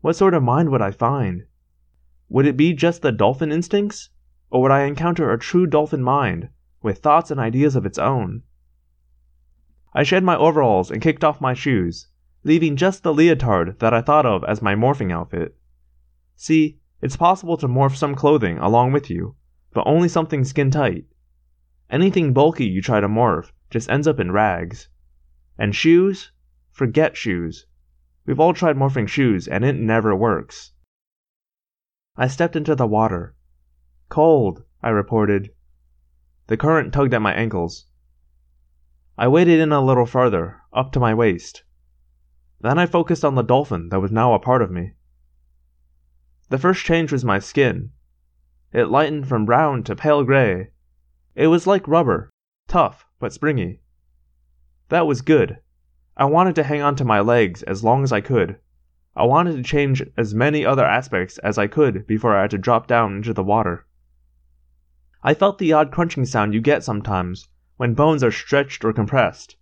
What 0.00 0.16
sort 0.16 0.34
of 0.34 0.42
mind 0.42 0.70
would 0.70 0.82
I 0.82 0.90
find? 0.90 1.44
Would 2.28 2.46
it 2.46 2.56
be 2.56 2.72
just 2.72 3.02
the 3.02 3.12
dolphin 3.12 3.52
instincts? 3.52 4.10
Or 4.50 4.62
would 4.62 4.70
I 4.70 4.82
encounter 4.82 5.30
a 5.30 5.38
true 5.38 5.66
dolphin 5.66 6.02
mind 6.02 6.48
with 6.82 6.98
thoughts 6.98 7.30
and 7.30 7.38
ideas 7.38 7.76
of 7.76 7.84
its 7.84 7.98
own. 7.98 8.42
I 9.92 10.02
shed 10.02 10.24
my 10.24 10.36
overalls 10.36 10.90
and 10.90 11.02
kicked 11.02 11.24
off 11.24 11.40
my 11.40 11.52
shoes, 11.52 12.08
leaving 12.44 12.76
just 12.76 13.02
the 13.02 13.12
leotard 13.12 13.78
that 13.80 13.92
I 13.92 14.00
thought 14.00 14.24
of 14.24 14.44
as 14.44 14.62
my 14.62 14.74
morphing 14.74 15.12
outfit. 15.12 15.56
See, 16.36 16.79
it's 17.02 17.16
possible 17.16 17.56
to 17.56 17.68
morph 17.68 17.96
some 17.96 18.14
clothing 18.14 18.58
along 18.58 18.92
with 18.92 19.08
you, 19.08 19.34
but 19.72 19.86
only 19.86 20.08
something 20.08 20.44
skin 20.44 20.70
tight. 20.70 21.06
Anything 21.88 22.32
bulky 22.32 22.66
you 22.66 22.82
try 22.82 23.00
to 23.00 23.08
morph 23.08 23.52
just 23.70 23.90
ends 23.90 24.06
up 24.06 24.20
in 24.20 24.32
rags. 24.32 24.88
And 25.58 25.74
shoes? 25.74 26.32
Forget 26.70 27.16
shoes. 27.16 27.66
We've 28.26 28.40
all 28.40 28.54
tried 28.54 28.76
morphing 28.76 29.08
shoes 29.08 29.48
and 29.48 29.64
it 29.64 29.76
never 29.76 30.14
works. 30.14 30.72
I 32.16 32.28
stepped 32.28 32.56
into 32.56 32.74
the 32.74 32.86
water. 32.86 33.34
Cold, 34.08 34.64
I 34.82 34.90
reported, 34.90 35.50
the 36.48 36.56
current 36.56 36.92
tugged 36.92 37.14
at 37.14 37.22
my 37.22 37.32
ankles. 37.32 37.86
I 39.16 39.28
waded 39.28 39.60
in 39.60 39.70
a 39.70 39.80
little 39.80 40.06
farther, 40.06 40.60
up 40.72 40.90
to 40.92 41.00
my 41.00 41.14
waist. 41.14 41.62
Then 42.60 42.78
I 42.78 42.86
focused 42.86 43.24
on 43.24 43.36
the 43.36 43.42
dolphin 43.42 43.88
that 43.90 44.00
was 44.00 44.10
now 44.10 44.34
a 44.34 44.38
part 44.38 44.60
of 44.60 44.70
me. 44.70 44.94
The 46.50 46.58
first 46.58 46.84
change 46.84 47.12
was 47.12 47.24
my 47.24 47.38
skin. 47.38 47.92
It 48.72 48.86
lightened 48.86 49.28
from 49.28 49.44
brown 49.44 49.84
to 49.84 49.94
pale 49.94 50.24
gray. 50.24 50.70
It 51.36 51.46
was 51.46 51.64
like 51.64 51.86
rubber, 51.86 52.28
tough 52.66 53.06
but 53.20 53.32
springy. 53.32 53.82
That 54.88 55.06
was 55.06 55.22
good. 55.22 55.58
I 56.16 56.24
wanted 56.24 56.56
to 56.56 56.64
hang 56.64 56.82
on 56.82 56.96
to 56.96 57.04
my 57.04 57.20
legs 57.20 57.62
as 57.62 57.84
long 57.84 58.02
as 58.02 58.10
I 58.10 58.20
could. 58.20 58.56
I 59.14 59.26
wanted 59.26 59.56
to 59.58 59.62
change 59.62 60.02
as 60.16 60.34
many 60.34 60.66
other 60.66 60.84
aspects 60.84 61.38
as 61.38 61.56
I 61.56 61.68
could 61.68 62.04
before 62.08 62.34
I 62.34 62.42
had 62.42 62.50
to 62.50 62.58
drop 62.58 62.88
down 62.88 63.18
into 63.18 63.32
the 63.32 63.44
water. 63.44 63.86
I 65.22 65.34
felt 65.34 65.58
the 65.58 65.72
odd 65.72 65.92
crunching 65.92 66.24
sound 66.24 66.52
you 66.52 66.60
get 66.60 66.82
sometimes 66.82 67.48
when 67.76 67.94
bones 67.94 68.24
are 68.24 68.32
stretched 68.32 68.84
or 68.84 68.92
compressed. 68.92 69.54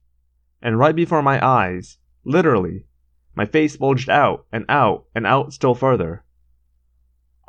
And 0.62 0.78
right 0.78 0.97
before 0.97 1.20
my 1.22 1.45
eyes, 1.47 1.99
literally, 2.24 2.86
my 3.34 3.45
face 3.45 3.76
bulged 3.76 4.09
out 4.09 4.47
and 4.51 4.64
out 4.70 5.05
and 5.14 5.26
out 5.26 5.53
still 5.53 5.74
further. 5.74 6.24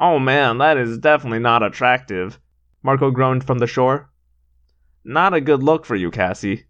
Oh 0.02 0.18
man, 0.18 0.60
that 0.60 0.78
is 0.78 0.98
definitely 0.98 1.40
not 1.40 1.62
attractive, 1.62 2.40
Marco 2.82 3.12
groaned 3.12 3.44
from 3.44 3.60
the 3.60 3.68
shore. 3.68 4.10
Not 5.04 5.34
a 5.34 5.42
good 5.42 5.62
look 5.62 5.86
for 5.86 5.98
you, 5.98 6.10
Cassie. 6.10 6.68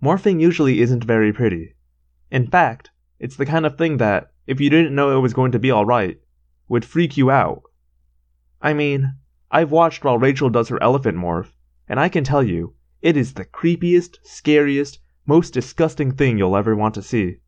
Morphing 0.00 0.40
usually 0.40 0.80
isn't 0.80 1.02
very 1.02 1.32
pretty. 1.32 1.74
In 2.30 2.46
fact, 2.46 2.90
it's 3.18 3.34
the 3.34 3.46
kind 3.46 3.66
of 3.66 3.76
thing 3.76 3.96
that, 3.96 4.30
if 4.46 4.60
you 4.60 4.70
didn't 4.70 4.94
know 4.94 5.16
it 5.16 5.20
was 5.20 5.34
going 5.34 5.50
to 5.50 5.58
be 5.58 5.72
alright, 5.72 6.20
would 6.68 6.84
freak 6.84 7.16
you 7.16 7.28
out. 7.28 7.62
I 8.60 8.72
mean, 8.72 9.14
I've 9.50 9.72
watched 9.72 10.04
while 10.04 10.18
Rachel 10.18 10.48
does 10.48 10.68
her 10.68 10.80
elephant 10.80 11.18
morph, 11.18 11.50
and 11.88 11.98
I 11.98 12.08
can 12.08 12.22
tell 12.22 12.44
you, 12.44 12.74
it 13.00 13.16
is 13.16 13.34
the 13.34 13.44
creepiest, 13.44 14.18
scariest, 14.22 15.00
most 15.26 15.52
disgusting 15.52 16.12
thing 16.12 16.38
you'll 16.38 16.56
ever 16.56 16.76
want 16.76 16.94
to 16.94 17.02
see. 17.02 17.38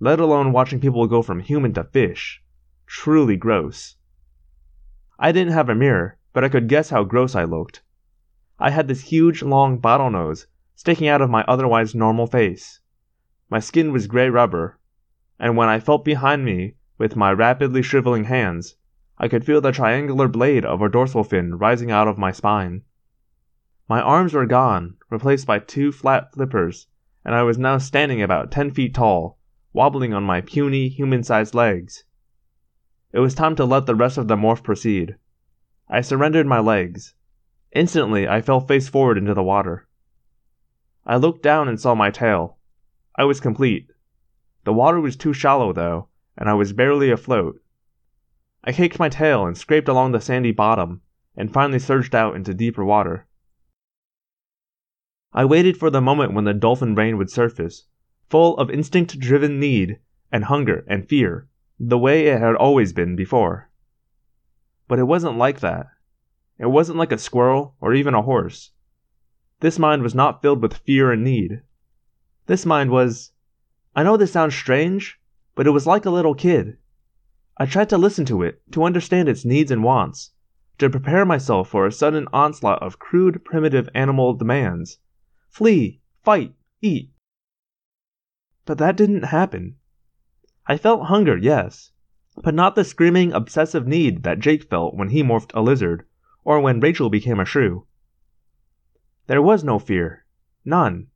Let 0.00 0.18
alone 0.18 0.52
watching 0.52 0.80
people 0.80 1.06
go 1.06 1.20
from 1.20 1.40
human 1.40 1.74
to 1.74 1.84
fish. 1.84 2.42
Truly 2.86 3.36
gross. 3.36 3.96
I 5.20 5.32
didn't 5.32 5.52
have 5.52 5.68
a 5.68 5.74
mirror, 5.74 6.16
but 6.32 6.44
I 6.44 6.48
could 6.48 6.68
guess 6.68 6.90
how 6.90 7.02
gross 7.02 7.34
I 7.34 7.42
looked. 7.42 7.82
I 8.60 8.70
had 8.70 8.86
this 8.86 9.02
huge, 9.02 9.42
long 9.42 9.78
bottle 9.78 10.10
nose 10.10 10.46
sticking 10.76 11.08
out 11.08 11.20
of 11.20 11.28
my 11.28 11.44
otherwise 11.48 11.92
normal 11.92 12.28
face. 12.28 12.80
My 13.50 13.58
skin 13.58 13.90
was 13.92 14.06
gray 14.06 14.30
rubber, 14.30 14.78
and 15.40 15.56
when 15.56 15.68
I 15.68 15.80
felt 15.80 16.04
behind 16.04 16.44
me 16.44 16.74
with 16.98 17.16
my 17.16 17.32
rapidly 17.32 17.82
shriveling 17.82 18.24
hands, 18.24 18.76
I 19.18 19.26
could 19.26 19.44
feel 19.44 19.60
the 19.60 19.72
triangular 19.72 20.28
blade 20.28 20.64
of 20.64 20.80
a 20.80 20.88
dorsal 20.88 21.24
fin 21.24 21.56
rising 21.58 21.90
out 21.90 22.06
of 22.06 22.16
my 22.16 22.30
spine. 22.30 22.82
My 23.88 24.00
arms 24.00 24.34
were 24.34 24.46
gone, 24.46 24.98
replaced 25.10 25.48
by 25.48 25.58
two 25.58 25.90
flat 25.90 26.32
flippers, 26.32 26.86
and 27.24 27.34
I 27.34 27.42
was 27.42 27.58
now 27.58 27.78
standing 27.78 28.22
about 28.22 28.52
ten 28.52 28.70
feet 28.70 28.94
tall, 28.94 29.38
wobbling 29.72 30.14
on 30.14 30.22
my 30.22 30.42
puny, 30.42 30.88
human 30.88 31.24
sized 31.24 31.54
legs. 31.54 32.04
It 33.12 33.20
was 33.20 33.34
time 33.34 33.56
to 33.56 33.64
let 33.64 33.86
the 33.86 33.94
rest 33.94 34.18
of 34.18 34.28
the 34.28 34.36
morph 34.36 34.62
proceed. 34.62 35.16
I 35.88 36.02
surrendered 36.02 36.46
my 36.46 36.60
legs. 36.60 37.14
Instantly, 37.72 38.28
I 38.28 38.42
fell 38.42 38.60
face 38.60 38.88
forward 38.88 39.16
into 39.16 39.32
the 39.32 39.42
water. 39.42 39.88
I 41.06 41.16
looked 41.16 41.42
down 41.42 41.68
and 41.68 41.80
saw 41.80 41.94
my 41.94 42.10
tail. 42.10 42.58
I 43.16 43.24
was 43.24 43.40
complete. 43.40 43.90
The 44.64 44.74
water 44.74 45.00
was 45.00 45.16
too 45.16 45.32
shallow, 45.32 45.72
though, 45.72 46.08
and 46.36 46.50
I 46.50 46.54
was 46.54 46.74
barely 46.74 47.10
afloat. 47.10 47.62
I 48.62 48.72
kicked 48.72 48.98
my 48.98 49.08
tail 49.08 49.46
and 49.46 49.56
scraped 49.56 49.88
along 49.88 50.12
the 50.12 50.20
sandy 50.20 50.52
bottom, 50.52 51.00
and 51.34 51.52
finally 51.52 51.78
surged 51.78 52.14
out 52.14 52.36
into 52.36 52.52
deeper 52.52 52.84
water. 52.84 53.26
I 55.32 55.46
waited 55.46 55.78
for 55.78 55.88
the 55.88 56.02
moment 56.02 56.34
when 56.34 56.44
the 56.44 56.52
dolphin 56.52 56.94
brain 56.94 57.16
would 57.16 57.30
surface, 57.30 57.86
full 58.28 58.58
of 58.58 58.70
instinct 58.70 59.18
driven 59.18 59.58
need 59.58 59.98
and 60.30 60.44
hunger 60.44 60.84
and 60.86 61.08
fear, 61.08 61.48
the 61.78 61.98
way 61.98 62.26
it 62.26 62.40
had 62.40 62.54
always 62.54 62.92
been 62.92 63.14
before. 63.14 63.70
But 64.88 64.98
it 64.98 65.04
wasn't 65.04 65.38
like 65.38 65.60
that. 65.60 65.86
It 66.58 66.66
wasn't 66.66 66.98
like 66.98 67.12
a 67.12 67.18
squirrel 67.18 67.76
or 67.80 67.94
even 67.94 68.14
a 68.14 68.22
horse. 68.22 68.72
This 69.60 69.78
mind 69.78 70.02
was 70.02 70.14
not 70.14 70.42
filled 70.42 70.62
with 70.62 70.78
fear 70.78 71.12
and 71.12 71.22
need. 71.22 71.62
This 72.46 72.66
mind 72.66 72.90
was. 72.90 73.32
I 73.94 74.02
know 74.02 74.16
this 74.16 74.32
sounds 74.32 74.54
strange, 74.54 75.20
but 75.54 75.66
it 75.66 75.70
was 75.70 75.86
like 75.86 76.04
a 76.04 76.10
little 76.10 76.34
kid. 76.34 76.78
I 77.56 77.66
tried 77.66 77.88
to 77.88 77.98
listen 77.98 78.24
to 78.26 78.42
it, 78.42 78.62
to 78.72 78.84
understand 78.84 79.28
its 79.28 79.44
needs 79.44 79.72
and 79.72 79.82
wants, 79.82 80.30
to 80.78 80.88
prepare 80.88 81.24
myself 81.24 81.68
for 81.68 81.86
a 81.86 81.92
sudden 81.92 82.28
onslaught 82.32 82.80
of 82.82 83.00
crude, 83.00 83.44
primitive 83.44 83.88
animal 83.94 84.34
demands 84.34 84.98
flee, 85.50 86.00
fight, 86.22 86.54
eat. 86.80 87.10
But 88.64 88.78
that 88.78 88.96
didn't 88.96 89.24
happen. 89.24 89.77
I 90.70 90.76
felt 90.76 91.06
hunger, 91.06 91.34
yes, 91.34 91.92
but 92.42 92.54
not 92.54 92.74
the 92.74 92.84
screaming, 92.84 93.32
obsessive 93.32 93.86
need 93.86 94.22
that 94.24 94.38
Jake 94.38 94.68
felt 94.68 94.94
when 94.94 95.08
he 95.08 95.22
morphed 95.22 95.52
a 95.54 95.62
lizard, 95.62 96.04
or 96.44 96.60
when 96.60 96.78
Rachel 96.78 97.08
became 97.08 97.40
a 97.40 97.46
shrew. 97.46 97.86
There 99.28 99.40
was 99.40 99.64
no 99.64 99.78
fear. 99.78 100.26
None. 100.66 101.06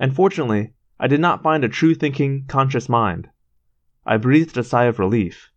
And 0.00 0.12
fortunately, 0.12 0.74
I 0.98 1.06
did 1.06 1.20
not 1.20 1.40
find 1.40 1.62
a 1.62 1.68
true 1.68 1.94
thinking, 1.94 2.46
conscious 2.48 2.88
mind. 2.88 3.30
I 4.04 4.16
breathed 4.16 4.58
a 4.58 4.64
sigh 4.64 4.86
of 4.86 4.98
relief. 4.98 5.52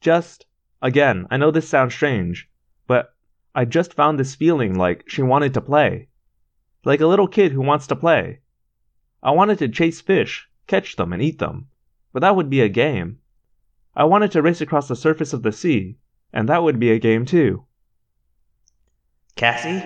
Just, 0.00 0.46
again, 0.80 1.26
I 1.32 1.36
know 1.36 1.50
this 1.50 1.68
sounds 1.68 1.94
strange, 1.94 2.48
but 2.86 3.12
I 3.56 3.64
just 3.64 3.92
found 3.92 4.20
this 4.20 4.36
feeling 4.36 4.78
like 4.78 5.02
she 5.08 5.22
wanted 5.22 5.52
to 5.54 5.60
play. 5.60 6.10
Like 6.84 7.00
a 7.00 7.08
little 7.08 7.26
kid 7.26 7.50
who 7.50 7.60
wants 7.60 7.88
to 7.88 7.96
play. 7.96 8.40
I 9.20 9.32
wanted 9.32 9.58
to 9.58 9.68
chase 9.68 10.00
fish, 10.00 10.48
catch 10.68 10.94
them, 10.94 11.12
and 11.12 11.20
eat 11.20 11.40
them, 11.40 11.70
but 12.14 12.20
that 12.20 12.36
would 12.36 12.48
be 12.48 12.60
a 12.60 12.68
game. 12.68 13.18
I 13.94 14.04
wanted 14.04 14.30
to 14.32 14.42
race 14.42 14.60
across 14.60 14.88
the 14.88 14.96
surface 14.96 15.32
of 15.32 15.42
the 15.42 15.52
sea, 15.52 15.96
and 16.32 16.48
that 16.48 16.62
would 16.62 16.78
be 16.80 16.90
a 16.92 16.98
game 16.98 17.26
too. 17.26 17.64
Cassie? 19.34 19.82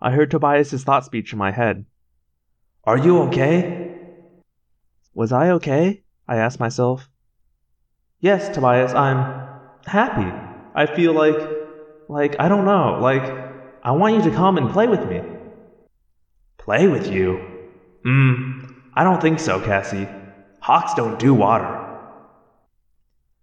I 0.00 0.10
heard 0.10 0.30
Tobias's 0.30 0.82
thought 0.82 1.04
speech 1.04 1.32
in 1.32 1.38
my 1.38 1.52
head. 1.52 1.86
Are 2.84 2.98
you 2.98 3.18
okay? 3.22 3.62
Was 5.14 5.32
I 5.32 5.50
okay? 5.52 6.02
I 6.26 6.36
asked 6.36 6.60
myself. 6.60 7.08
Yes, 8.20 8.48
Tobias, 8.54 8.92
I'm 8.92 9.24
happy. 9.86 10.30
I 10.74 10.86
feel 10.86 11.12
like, 11.12 11.38
like, 12.08 12.34
I 12.40 12.48
don't 12.48 12.64
know, 12.64 12.98
like, 13.00 13.22
I 13.84 13.92
want 13.92 14.16
you 14.16 14.22
to 14.28 14.36
come 14.36 14.58
and 14.58 14.70
play 14.70 14.88
with 14.88 15.04
me. 15.06 15.22
Play 16.58 16.88
with 16.88 17.12
you? 17.12 17.38
Hmm, 18.02 18.64
I 18.94 19.04
don't 19.04 19.20
think 19.22 19.38
so, 19.38 19.60
Cassie. 19.60 20.17
Hawks 20.60 20.94
don't 20.94 21.18
do 21.18 21.34
water. 21.34 21.84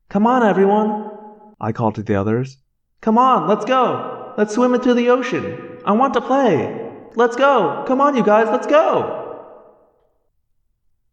Come 0.10 0.28
on, 0.28 0.44
everyone, 0.44 1.12
I 1.60 1.72
called 1.72 1.96
to 1.96 2.04
the 2.04 2.16
others. 2.16 2.58
Come 3.02 3.18
on, 3.18 3.48
let's 3.48 3.66
go. 3.66 4.34
Let's 4.38 4.54
swim 4.54 4.74
into 4.74 4.94
the 4.94 5.10
ocean. 5.10 5.80
I 5.86 5.94
want 5.94 6.14
to 6.16 6.22
play. 6.22 6.92
Let's 7.16 7.36
go. 7.36 7.84
Come 7.88 8.02
on, 8.02 8.16
you 8.16 8.24
guys, 8.24 8.48
let's 8.50 8.68
go. 8.68 9.22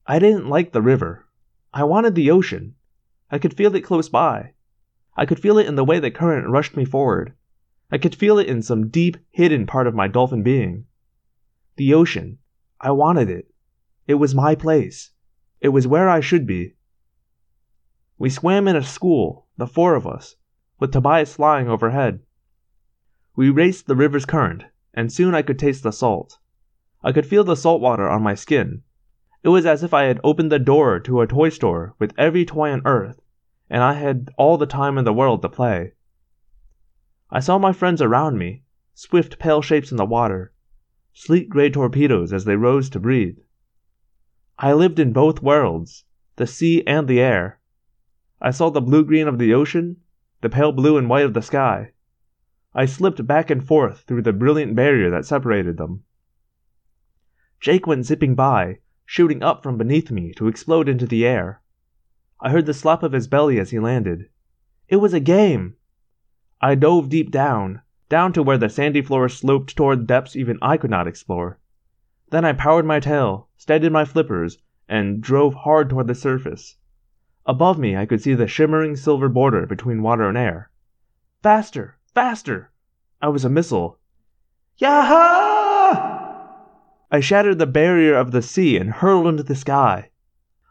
I 0.06 0.18
didn't 0.18 0.48
like 0.48 0.72
the 0.72 0.82
river. 0.82 1.26
I 1.72 1.84
wanted 1.84 2.14
the 2.14 2.30
ocean. 2.30 2.74
I 3.30 3.38
could 3.38 3.56
feel 3.56 3.74
it 3.74 3.82
close 3.82 4.08
by. 4.08 4.52
I 5.16 5.26
could 5.26 5.38
feel 5.38 5.58
it 5.58 5.66
in 5.66 5.76
the 5.76 5.84
way 5.84 6.00
the 6.00 6.10
current 6.10 6.48
rushed 6.48 6.76
me 6.76 6.84
forward. 6.84 7.34
I 7.90 7.98
could 7.98 8.14
feel 8.14 8.38
it 8.38 8.48
in 8.48 8.62
some 8.62 8.88
deep, 8.88 9.16
hidden 9.30 9.66
part 9.66 9.86
of 9.86 9.94
my 9.94 10.08
dolphin 10.08 10.42
being. 10.42 10.86
The 11.76 11.94
ocean. 11.94 12.38
I 12.80 12.90
wanted 12.90 13.30
it. 13.30 13.52
It 14.06 14.14
was 14.14 14.34
my 14.34 14.54
place. 14.54 15.10
It 15.62 15.70
was 15.70 15.86
where 15.86 16.10
I 16.10 16.20
should 16.20 16.46
be. 16.46 16.74
We 18.18 18.28
swam 18.28 18.68
in 18.68 18.76
a 18.76 18.82
school, 18.82 19.46
the 19.56 19.66
four 19.66 19.94
of 19.94 20.06
us, 20.06 20.36
with 20.78 20.92
Tobias 20.92 21.34
flying 21.34 21.70
overhead. 21.70 22.20
We 23.34 23.48
raced 23.48 23.86
the 23.86 23.96
river's 23.96 24.26
current, 24.26 24.64
and 24.92 25.10
soon 25.10 25.34
I 25.34 25.40
could 25.40 25.58
taste 25.58 25.82
the 25.82 25.92
salt. 25.92 26.38
I 27.02 27.12
could 27.12 27.24
feel 27.26 27.44
the 27.44 27.56
salt 27.56 27.80
water 27.80 28.06
on 28.06 28.22
my 28.22 28.34
skin, 28.34 28.82
it 29.44 29.48
was 29.48 29.66
as 29.66 29.82
if 29.82 29.92
I 29.92 30.04
had 30.04 30.20
opened 30.22 30.52
the 30.52 30.60
door 30.60 31.00
to 31.00 31.20
a 31.20 31.26
toy 31.26 31.48
store 31.48 31.96
with 31.98 32.14
every 32.16 32.44
toy 32.44 32.70
on 32.70 32.82
earth, 32.84 33.20
and 33.68 33.82
I 33.82 33.94
had 33.94 34.30
all 34.38 34.56
the 34.56 34.66
time 34.66 34.96
in 34.98 35.04
the 35.04 35.12
world 35.12 35.42
to 35.42 35.48
play. 35.48 35.94
I 37.28 37.40
saw 37.40 37.58
my 37.58 37.72
friends 37.72 38.00
around 38.00 38.38
me, 38.38 38.62
swift 38.94 39.40
pale 39.40 39.60
shapes 39.60 39.90
in 39.90 39.96
the 39.96 40.04
water, 40.04 40.52
sleek 41.12 41.48
gray 41.48 41.70
torpedoes 41.70 42.32
as 42.32 42.44
they 42.44 42.54
rose 42.54 42.88
to 42.90 43.00
breathe. 43.00 43.38
I 44.58 44.72
lived 44.72 44.98
in 44.98 45.12
both 45.12 45.42
worlds, 45.42 46.04
the 46.36 46.46
sea 46.46 46.82
and 46.86 47.08
the 47.08 47.20
air. 47.20 47.58
I 48.40 48.50
saw 48.50 48.70
the 48.70 48.80
blue 48.80 49.04
green 49.04 49.28
of 49.28 49.38
the 49.38 49.54
ocean, 49.54 49.98
the 50.40 50.50
pale 50.50 50.72
blue 50.72 50.96
and 50.96 51.08
white 51.08 51.24
of 51.24 51.34
the 51.34 51.42
sky. 51.42 51.92
I 52.74 52.86
slipped 52.86 53.26
back 53.26 53.50
and 53.50 53.66
forth 53.66 54.00
through 54.00 54.22
the 54.22 54.32
brilliant 54.32 54.74
barrier 54.74 55.10
that 55.10 55.26
separated 55.26 55.76
them. 55.76 56.04
Jake 57.60 57.86
went 57.86 58.06
zipping 58.06 58.34
by, 58.34 58.78
shooting 59.06 59.42
up 59.42 59.62
from 59.62 59.78
beneath 59.78 60.10
me 60.10 60.32
to 60.34 60.48
explode 60.48 60.88
into 60.88 61.06
the 61.06 61.26
air. 61.26 61.62
I 62.40 62.50
heard 62.50 62.66
the 62.66 62.74
slap 62.74 63.02
of 63.02 63.12
his 63.12 63.28
belly 63.28 63.60
as 63.60 63.70
he 63.70 63.78
landed. 63.78 64.28
It 64.88 64.96
was 64.96 65.14
a 65.14 65.20
game! 65.20 65.76
I 66.60 66.74
dove 66.74 67.08
deep 67.08 67.30
down, 67.30 67.82
down 68.08 68.32
to 68.32 68.42
where 68.42 68.58
the 68.58 68.68
sandy 68.68 69.02
floor 69.02 69.28
sloped 69.28 69.76
toward 69.76 70.06
depths 70.06 70.34
even 70.34 70.58
I 70.60 70.76
could 70.76 70.90
not 70.90 71.06
explore. 71.06 71.58
Then 72.32 72.46
I 72.46 72.54
powered 72.54 72.86
my 72.86 72.98
tail, 72.98 73.48
steadied 73.58 73.92
my 73.92 74.06
flippers, 74.06 74.56
and 74.88 75.22
drove 75.22 75.52
hard 75.52 75.90
toward 75.90 76.06
the 76.06 76.14
surface. 76.14 76.76
Above 77.44 77.78
me, 77.78 77.94
I 77.94 78.06
could 78.06 78.22
see 78.22 78.32
the 78.32 78.46
shimmering 78.46 78.96
silver 78.96 79.28
border 79.28 79.66
between 79.66 80.02
water 80.02 80.26
and 80.26 80.38
air. 80.38 80.70
Faster! 81.42 81.98
Faster! 82.14 82.70
I 83.20 83.28
was 83.28 83.44
a 83.44 83.50
missile. 83.50 83.98
Yaha! 84.80 86.48
I 87.10 87.20
shattered 87.20 87.58
the 87.58 87.66
barrier 87.66 88.14
of 88.14 88.30
the 88.30 88.40
sea 88.40 88.78
and 88.78 88.92
hurled 88.92 89.26
into 89.26 89.42
the 89.42 89.54
sky. 89.54 90.08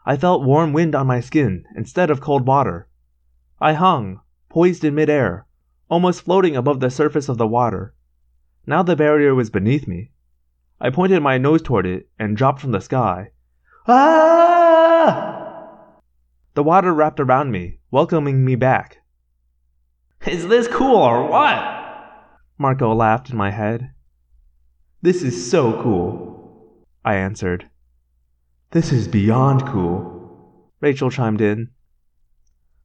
I 0.04 0.16
felt 0.16 0.42
warm 0.42 0.72
wind 0.72 0.96
on 0.96 1.06
my 1.06 1.20
skin 1.20 1.64
instead 1.76 2.10
of 2.10 2.20
cold 2.20 2.44
water. 2.44 2.88
I 3.60 3.74
hung, 3.74 4.20
poised 4.48 4.82
in 4.82 4.96
midair, 4.96 5.46
almost 5.88 6.22
floating 6.22 6.56
above 6.56 6.80
the 6.80 6.90
surface 6.90 7.28
of 7.28 7.38
the 7.38 7.46
water. 7.46 7.94
Now 8.66 8.82
the 8.82 8.96
barrier 8.96 9.32
was 9.32 9.48
beneath 9.48 9.86
me. 9.86 10.10
I 10.84 10.90
pointed 10.90 11.22
my 11.22 11.38
nose 11.38 11.62
toward 11.62 11.86
it 11.86 12.08
and 12.18 12.36
dropped 12.36 12.60
from 12.60 12.72
the 12.72 12.80
sky. 12.80 13.30
Ah! 13.86 15.52
The 16.54 16.64
water 16.64 16.92
wrapped 16.92 17.20
around 17.20 17.52
me, 17.52 17.78
welcoming 17.92 18.44
me 18.44 18.56
back. 18.56 18.98
Is 20.26 20.48
this 20.48 20.66
cool 20.66 20.96
or 20.96 21.28
what? 21.28 21.62
Marco 22.58 22.92
laughed 22.92 23.30
in 23.30 23.36
my 23.36 23.52
head. 23.52 23.92
This 25.02 25.22
is 25.22 25.48
so 25.48 25.80
cool, 25.80 26.84
I 27.04 27.14
answered. 27.14 27.70
This 28.72 28.90
is 28.90 29.06
beyond 29.06 29.64
cool, 29.68 30.68
Rachel 30.80 31.10
chimed 31.10 31.40
in. 31.40 31.70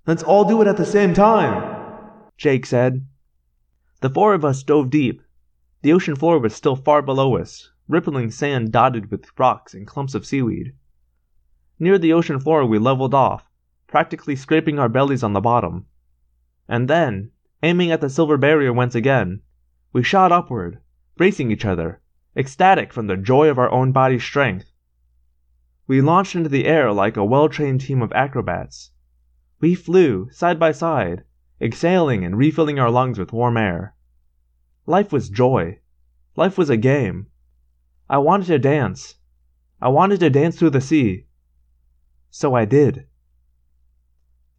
Let's 0.06 0.22
all 0.22 0.46
do 0.46 0.62
it 0.62 0.68
at 0.68 0.78
the 0.78 0.86
same 0.86 1.16
time, 1.16 1.98
Jake 2.38 2.68
said. 2.68 3.08
The 4.02 4.12
four 4.12 4.36
of 4.36 4.46
us 4.46 4.62
dove 4.62 4.92
deep. 4.92 5.24
The 5.82 5.94
ocean 5.94 6.16
floor 6.16 6.38
was 6.38 6.54
still 6.54 6.76
far 6.76 7.02
below 7.02 7.38
us, 7.38 7.72
rippling 7.88 8.32
sand 8.32 8.72
dotted 8.72 9.10
with 9.10 9.32
rocks 9.40 9.74
and 9.74 9.88
clumps 9.88 10.14
of 10.14 10.26
seaweed. 10.26 10.74
Near 11.80 11.98
the 11.98 12.14
ocean 12.14 12.40
floor, 12.40 12.66
we 12.66 12.80
leveled 12.80 13.14
off, 13.14 13.50
practically 13.88 14.36
scraping 14.36 14.80
our 14.80 14.90
bellies 14.90 15.24
on 15.24 15.34
the 15.34 15.42
bottom. 15.42 15.86
And 16.68 16.90
then, 16.90 17.32
aiming 17.64 17.92
at 17.92 18.02
the 18.02 18.10
silver 18.10 18.38
barrier 18.38 18.74
once 18.74 18.96
again, 18.96 19.42
we 19.94 20.04
shot 20.04 20.32
upward, 20.32 20.80
bracing 21.16 21.52
each 21.52 21.66
other, 21.66 22.02
ecstatic 22.36 22.92
from 22.92 23.08
the 23.08 23.16
joy 23.16 23.48
of 23.50 23.58
our 23.58 23.72
own 23.72 23.92
body's 23.92 24.24
strength. 24.24 24.72
We 25.88 26.02
launched 26.02 26.36
into 26.36 26.50
the 26.50 26.66
air 26.66 26.92
like 26.92 27.16
a 27.16 27.24
well 27.24 27.48
trained 27.48 27.82
team 27.82 28.02
of 28.02 28.12
acrobats. 28.12 28.92
We 29.62 29.74
flew, 29.74 30.30
side 30.32 30.60
by 30.60 30.74
side, 30.74 31.24
exhaling 31.62 32.26
and 32.26 32.38
refilling 32.38 32.78
our 32.78 32.92
lungs 32.92 33.18
with 33.18 33.32
warm 33.32 33.56
air. 33.56 33.96
Life 34.86 35.12
was 35.12 35.30
joy. 35.30 35.80
Life 36.36 36.58
was 36.58 36.70
a 36.70 36.78
game. 36.78 37.28
I 38.10 38.18
wanted 38.20 38.48
to 38.48 38.60
dance. 38.60 39.16
I 39.82 39.90
wanted 39.90 40.20
to 40.22 40.30
dance 40.30 40.58
through 40.58 40.72
the 40.72 40.82
sea. 40.82 41.26
So 42.30 42.56
I 42.56 42.66
did. 42.66 43.06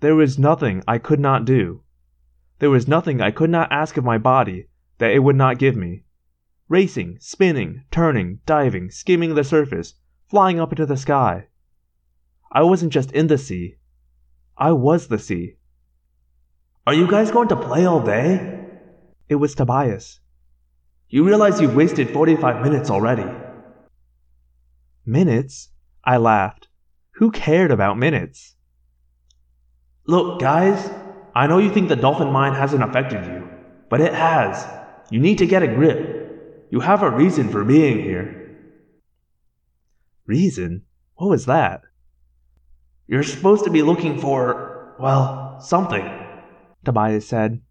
There 0.00 0.14
was 0.14 0.38
nothing 0.38 0.82
I 0.86 0.98
could 0.98 1.18
not 1.20 1.44
do. 1.44 1.82
There 2.58 2.70
was 2.70 2.86
nothing 2.86 3.20
I 3.20 3.30
could 3.30 3.50
not 3.50 3.72
ask 3.72 3.96
of 3.96 4.04
my 4.04 4.18
body 4.18 4.68
that 4.98 5.12
it 5.12 5.20
would 5.20 5.36
not 5.36 5.58
give 5.58 5.76
me. 5.76 6.04
Racing, 6.68 7.18
spinning, 7.20 7.84
turning, 7.90 8.40
diving, 8.44 8.90
skimming 8.90 9.34
the 9.34 9.44
surface, 9.44 9.94
flying 10.28 10.60
up 10.60 10.72
into 10.72 10.86
the 10.86 10.96
sky. 10.96 11.48
I 12.52 12.62
wasn't 12.62 12.92
just 12.92 13.10
in 13.12 13.28
the 13.28 13.38
sea. 13.38 13.76
I 14.56 14.72
was 14.72 15.08
the 15.08 15.18
sea. 15.18 15.56
Are 16.86 16.94
you 16.94 17.06
guys 17.06 17.30
going 17.30 17.48
to 17.48 17.56
play 17.56 17.86
all 17.86 18.00
day? 18.00 18.66
It 19.28 19.36
was 19.36 19.54
Tobias. 19.54 20.20
You 21.10 21.24
realize 21.24 21.60
you've 21.60 21.74
wasted 21.74 22.10
45 22.10 22.62
minutes 22.62 22.90
already. 22.90 23.24
Minutes? 25.06 25.70
I 26.05 26.18
laughed. 26.18 26.68
Who 27.14 27.30
cared 27.30 27.70
about 27.70 27.98
minutes? 27.98 28.56
Look, 30.06 30.39
guys, 30.39 30.90
I 31.35 31.47
know 31.47 31.59
you 31.59 31.70
think 31.72 31.89
the 31.89 31.97
dolphin 31.97 32.30
mind 32.30 32.56
hasn't 32.56 32.82
affected 32.82 33.24
you, 33.24 33.48
but 33.89 34.02
it 34.02 34.12
has. 34.12 34.66
You 35.10 35.20
need 35.20 35.39
to 35.39 35.47
get 35.47 35.62
a 35.62 35.68
grip. 35.68 36.66
You 36.70 36.80
have 36.80 37.02
a 37.02 37.10
reason 37.10 37.48
for 37.48 37.64
being 37.64 38.02
here. 38.02 38.56
Reason? 40.26 40.82
What 41.14 41.30
was 41.30 41.47
that? 41.47 41.82
You're 43.06 43.22
supposed 43.22 43.64
to 43.64 43.70
be 43.70 43.80
looking 43.82 44.20
for, 44.20 44.94
well, 45.01 45.59
something, 45.60 46.06
Tobias 46.85 47.26
said. 47.26 47.62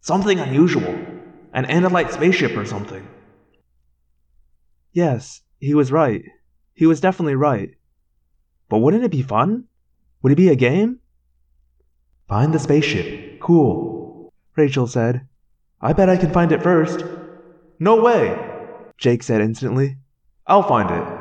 Something 0.00 0.38
unusual. 0.38 1.17
An 1.52 1.64
Andalite 1.64 2.12
spaceship 2.12 2.56
or 2.56 2.64
something. 2.64 3.06
Yes, 4.92 5.42
he 5.58 5.74
was 5.74 5.92
right. 5.92 6.24
He 6.74 6.86
was 6.86 7.00
definitely 7.00 7.34
right. 7.34 7.70
But 8.68 8.78
wouldn't 8.78 9.04
it 9.04 9.10
be 9.10 9.22
fun? 9.22 9.64
Would 10.22 10.32
it 10.32 10.36
be 10.36 10.48
a 10.48 10.56
game? 10.56 11.00
Find 12.28 12.52
the 12.52 12.58
spaceship. 12.58 13.40
Cool, 13.40 14.32
Rachel 14.56 14.86
said. 14.86 15.26
I 15.80 15.92
bet 15.92 16.10
I 16.10 16.16
can 16.16 16.32
find 16.32 16.52
it 16.52 16.62
first. 16.62 17.04
No 17.78 18.02
way, 18.02 18.36
Jake 18.98 19.22
said 19.22 19.40
instantly. 19.40 19.96
I'll 20.46 20.62
find 20.62 20.90
it. 20.90 21.18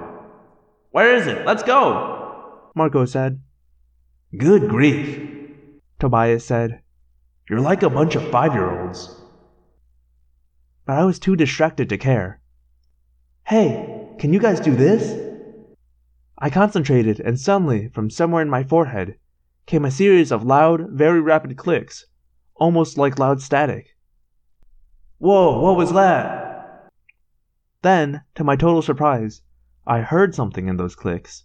Where 0.92 1.14
is 1.14 1.28
it? 1.28 1.46
Let's 1.46 1.64
go, 1.64 2.72
Marco 2.76 3.06
said. 3.06 3.40
Good 4.36 4.68
grief, 4.68 5.22
Tobias 6.00 6.44
said. 6.44 6.82
You're 7.50 7.62
like 7.62 7.84
a 7.84 7.90
bunch 7.90 8.16
of 8.16 8.30
five 8.30 8.54
year 8.54 8.82
olds. 8.82 9.17
But 10.88 11.00
I 11.00 11.04
was 11.04 11.20
too 11.20 11.36
distracted 11.36 11.90
to 11.90 11.98
care. 11.98 12.40
Hey, 13.44 14.08
can 14.20 14.32
you 14.32 14.40
guys 14.40 14.62
do 14.62 14.74
this? 14.74 15.20
I 16.38 16.50
concentrated, 16.50 17.20
and 17.20 17.38
suddenly, 17.38 17.90
from 17.90 18.10
somewhere 18.10 18.42
in 18.42 18.50
my 18.50 18.64
forehead, 18.64 19.18
came 19.66 19.84
a 19.84 19.92
series 19.92 20.32
of 20.32 20.46
loud, 20.46 20.90
very 20.92 21.20
rapid 21.20 21.58
clicks, 21.58 22.06
almost 22.56 22.98
like 22.98 23.20
loud 23.20 23.42
static. 23.42 23.98
Whoa, 25.18 25.60
what 25.60 25.76
was 25.76 25.92
that? 25.92 26.90
Then, 27.82 28.22
to 28.36 28.46
my 28.46 28.56
total 28.56 28.82
surprise, 28.82 29.42
I 29.86 30.00
heard 30.00 30.34
something 30.34 30.70
in 30.70 30.78
those 30.78 30.96
clicks. 30.96 31.44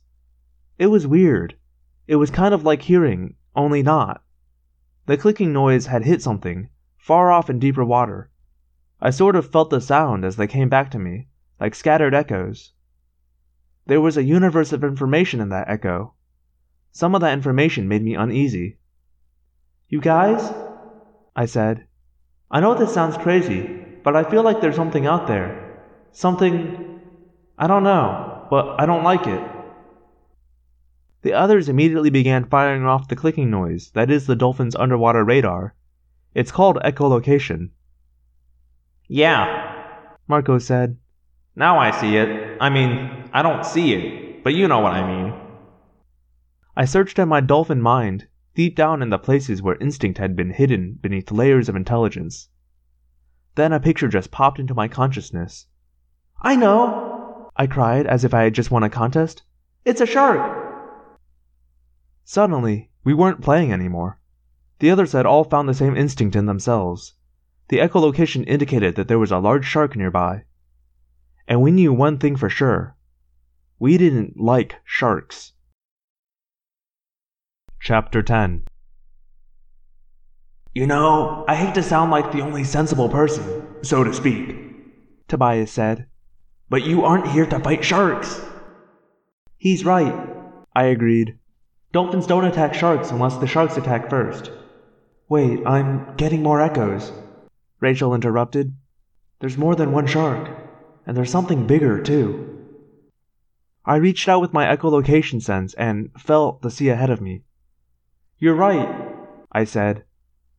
It 0.78 0.86
was 0.86 1.04
weird. 1.04 1.56
It 2.06 2.14
was 2.14 2.30
kind 2.30 2.54
of 2.54 2.62
like 2.62 2.82
hearing, 2.82 3.34
only 3.56 3.82
not. 3.82 4.22
The 5.06 5.16
clicking 5.16 5.52
noise 5.52 5.86
had 5.86 6.04
hit 6.04 6.22
something, 6.22 6.68
far 6.96 7.32
off 7.32 7.50
in 7.50 7.58
deeper 7.58 7.84
water. 7.84 8.30
I 9.04 9.10
sort 9.10 9.34
of 9.34 9.50
felt 9.50 9.70
the 9.70 9.80
sound 9.80 10.24
as 10.24 10.36
they 10.36 10.46
came 10.46 10.68
back 10.68 10.92
to 10.92 10.98
me, 10.98 11.26
like 11.58 11.74
scattered 11.74 12.14
echoes. 12.14 12.70
There 13.84 14.00
was 14.00 14.16
a 14.16 14.22
universe 14.22 14.72
of 14.72 14.84
information 14.84 15.40
in 15.40 15.48
that 15.48 15.68
echo. 15.68 16.14
Some 16.92 17.16
of 17.16 17.20
that 17.20 17.32
information 17.32 17.88
made 17.88 18.04
me 18.04 18.14
uneasy. 18.14 18.78
You 19.88 20.00
guys? 20.00 20.54
I 21.34 21.46
said. 21.46 21.88
I 22.48 22.60
know 22.60 22.74
this 22.74 22.94
sounds 22.94 23.16
crazy, 23.16 23.84
but 24.04 24.14
I 24.14 24.22
feel 24.22 24.44
like 24.44 24.60
there's 24.60 24.76
something 24.76 25.04
out 25.04 25.26
there. 25.26 25.82
Something. 26.12 27.00
I 27.58 27.66
don't 27.66 27.82
know, 27.82 28.46
but 28.50 28.80
I 28.80 28.86
don't 28.86 29.02
like 29.02 29.26
it. 29.26 29.42
The 31.22 31.32
others 31.32 31.68
immediately 31.68 32.10
began 32.10 32.44
firing 32.44 32.84
off 32.84 33.08
the 33.08 33.16
clicking 33.16 33.50
noise 33.50 33.90
that 33.94 34.12
is 34.12 34.28
the 34.28 34.36
dolphin's 34.36 34.76
underwater 34.76 35.24
radar. 35.24 35.74
It's 36.34 36.52
called 36.52 36.78
echolocation. 36.84 37.70
Yeah, 39.14 40.16
Marco 40.26 40.58
said. 40.58 40.96
Now 41.54 41.78
I 41.78 41.90
see 41.90 42.16
it. 42.16 42.56
I 42.62 42.70
mean, 42.70 43.28
I 43.34 43.42
don't 43.42 43.62
see 43.62 43.92
it, 43.92 44.42
but 44.42 44.54
you 44.54 44.66
know 44.66 44.80
what 44.80 44.94
I 44.94 45.06
mean. 45.06 45.34
I 46.74 46.86
searched 46.86 47.18
in 47.18 47.28
my 47.28 47.42
dolphin 47.42 47.82
mind, 47.82 48.26
deep 48.54 48.74
down 48.74 49.02
in 49.02 49.10
the 49.10 49.18
places 49.18 49.60
where 49.60 49.76
instinct 49.76 50.16
had 50.16 50.34
been 50.34 50.48
hidden 50.48 50.98
beneath 50.98 51.30
layers 51.30 51.68
of 51.68 51.76
intelligence. 51.76 52.48
Then 53.54 53.74
a 53.74 53.80
picture 53.80 54.08
just 54.08 54.30
popped 54.30 54.58
into 54.58 54.72
my 54.72 54.88
consciousness. 54.88 55.66
I 56.40 56.56
know! 56.56 57.50
I 57.54 57.66
cried 57.66 58.06
as 58.06 58.24
if 58.24 58.32
I 58.32 58.44
had 58.44 58.54
just 58.54 58.70
won 58.70 58.82
a 58.82 58.88
contest. 58.88 59.42
It's 59.84 60.00
a 60.00 60.06
shark! 60.06 61.20
Suddenly, 62.24 62.88
we 63.04 63.12
weren't 63.12 63.42
playing 63.42 63.74
anymore. 63.74 64.20
The 64.78 64.90
others 64.90 65.12
had 65.12 65.26
all 65.26 65.44
found 65.44 65.68
the 65.68 65.74
same 65.74 65.98
instinct 65.98 66.34
in 66.34 66.46
themselves. 66.46 67.12
The 67.72 67.78
echolocation 67.78 68.44
indicated 68.46 68.96
that 68.96 69.08
there 69.08 69.18
was 69.18 69.32
a 69.32 69.38
large 69.38 69.64
shark 69.64 69.96
nearby. 69.96 70.44
And 71.48 71.62
we 71.62 71.70
knew 71.70 71.90
one 71.90 72.18
thing 72.18 72.36
for 72.36 72.50
sure. 72.50 72.98
We 73.78 73.96
didn't 73.96 74.38
like 74.38 74.74
sharks. 74.84 75.54
Chapter 77.80 78.22
10 78.22 78.64
You 80.74 80.86
know, 80.86 81.46
I 81.48 81.54
hate 81.54 81.72
to 81.76 81.82
sound 81.82 82.10
like 82.10 82.30
the 82.30 82.42
only 82.42 82.62
sensible 82.62 83.08
person, 83.08 83.66
so 83.80 84.04
to 84.04 84.12
speak, 84.12 84.54
Tobias 85.26 85.72
said. 85.72 86.04
But 86.68 86.84
you 86.84 87.06
aren't 87.06 87.28
here 87.28 87.46
to 87.46 87.58
fight 87.58 87.82
sharks. 87.82 88.38
He's 89.56 89.86
right, 89.86 90.14
I 90.76 90.84
agreed. 90.84 91.38
Dolphins 91.90 92.26
don't 92.26 92.44
attack 92.44 92.74
sharks 92.74 93.10
unless 93.10 93.38
the 93.38 93.46
sharks 93.46 93.78
attack 93.78 94.10
first. 94.10 94.50
Wait, 95.30 95.66
I'm 95.66 96.14
getting 96.16 96.42
more 96.42 96.60
echoes. 96.60 97.10
Rachel 97.82 98.14
interrupted. 98.14 98.76
There's 99.40 99.58
more 99.58 99.74
than 99.74 99.90
one 99.90 100.06
shark, 100.06 100.48
and 101.04 101.16
there's 101.16 101.32
something 101.32 101.66
bigger, 101.66 102.00
too. 102.00 102.48
I 103.84 103.96
reached 103.96 104.28
out 104.28 104.40
with 104.40 104.52
my 104.52 104.64
echolocation 104.66 105.42
sense 105.42 105.74
and 105.74 106.10
felt 106.16 106.62
the 106.62 106.70
sea 106.70 106.90
ahead 106.90 107.10
of 107.10 107.20
me. 107.20 107.42
You're 108.38 108.54
right, 108.54 108.88
I 109.50 109.64
said. 109.64 110.04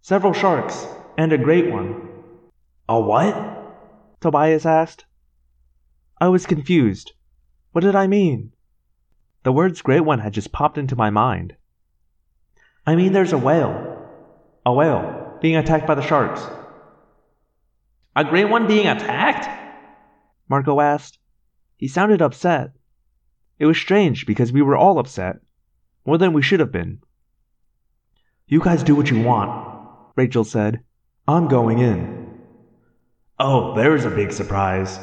Several 0.02 0.34
sharks, 0.34 0.86
and 1.18 1.32
a 1.32 1.38
great 1.38 1.72
one. 1.72 2.10
A 2.90 3.00
what? 3.00 3.34
Tobias 4.20 4.66
asked. 4.66 5.06
I 6.20 6.28
was 6.28 6.46
confused. 6.46 7.14
What 7.72 7.86
did 7.86 7.96
I 7.96 8.06
mean? 8.06 8.52
The 9.44 9.54
words 9.54 9.82
great 9.82 10.02
one 10.02 10.20
had 10.20 10.34
just 10.34 10.52
popped 10.52 10.78
into 10.78 10.98
my 10.98 11.10
mind. 11.10 11.56
I 12.86 12.98
mean, 12.98 13.14
there's 13.14 13.32
a 13.32 13.38
whale. 13.38 14.10
A 14.66 14.74
whale 14.74 15.38
being 15.42 15.56
attacked 15.56 15.88
by 15.88 15.96
the 15.96 16.02
sharks. 16.02 16.46
A 18.16 18.24
great 18.24 18.46
one 18.46 18.68
being 18.68 18.88
attacked? 18.88 19.50
Marco 20.48 20.80
asked. 20.80 21.18
He 21.78 21.88
sounded 21.88 22.22
upset. 22.22 22.72
It 23.58 23.66
was 23.66 23.78
strange 23.78 24.26
because 24.26 24.52
we 24.52 24.62
were 24.62 24.78
all 24.78 25.00
upset. 25.00 25.38
More 26.06 26.18
than 26.18 26.34
we 26.34 26.42
should 26.42 26.60
have 26.60 26.72
been. 26.72 27.00
You 28.46 28.60
guys 28.60 28.84
do 28.84 28.96
what 28.96 29.10
you 29.10 29.22
want, 29.24 29.88
Rachel 30.16 30.44
said. 30.44 30.82
I'm 31.28 31.48
going 31.48 31.80
in. 31.80 32.42
Oh, 33.40 33.74
there's 33.76 34.06
a 34.06 34.12
big 34.12 34.32
surprise, 34.32 35.00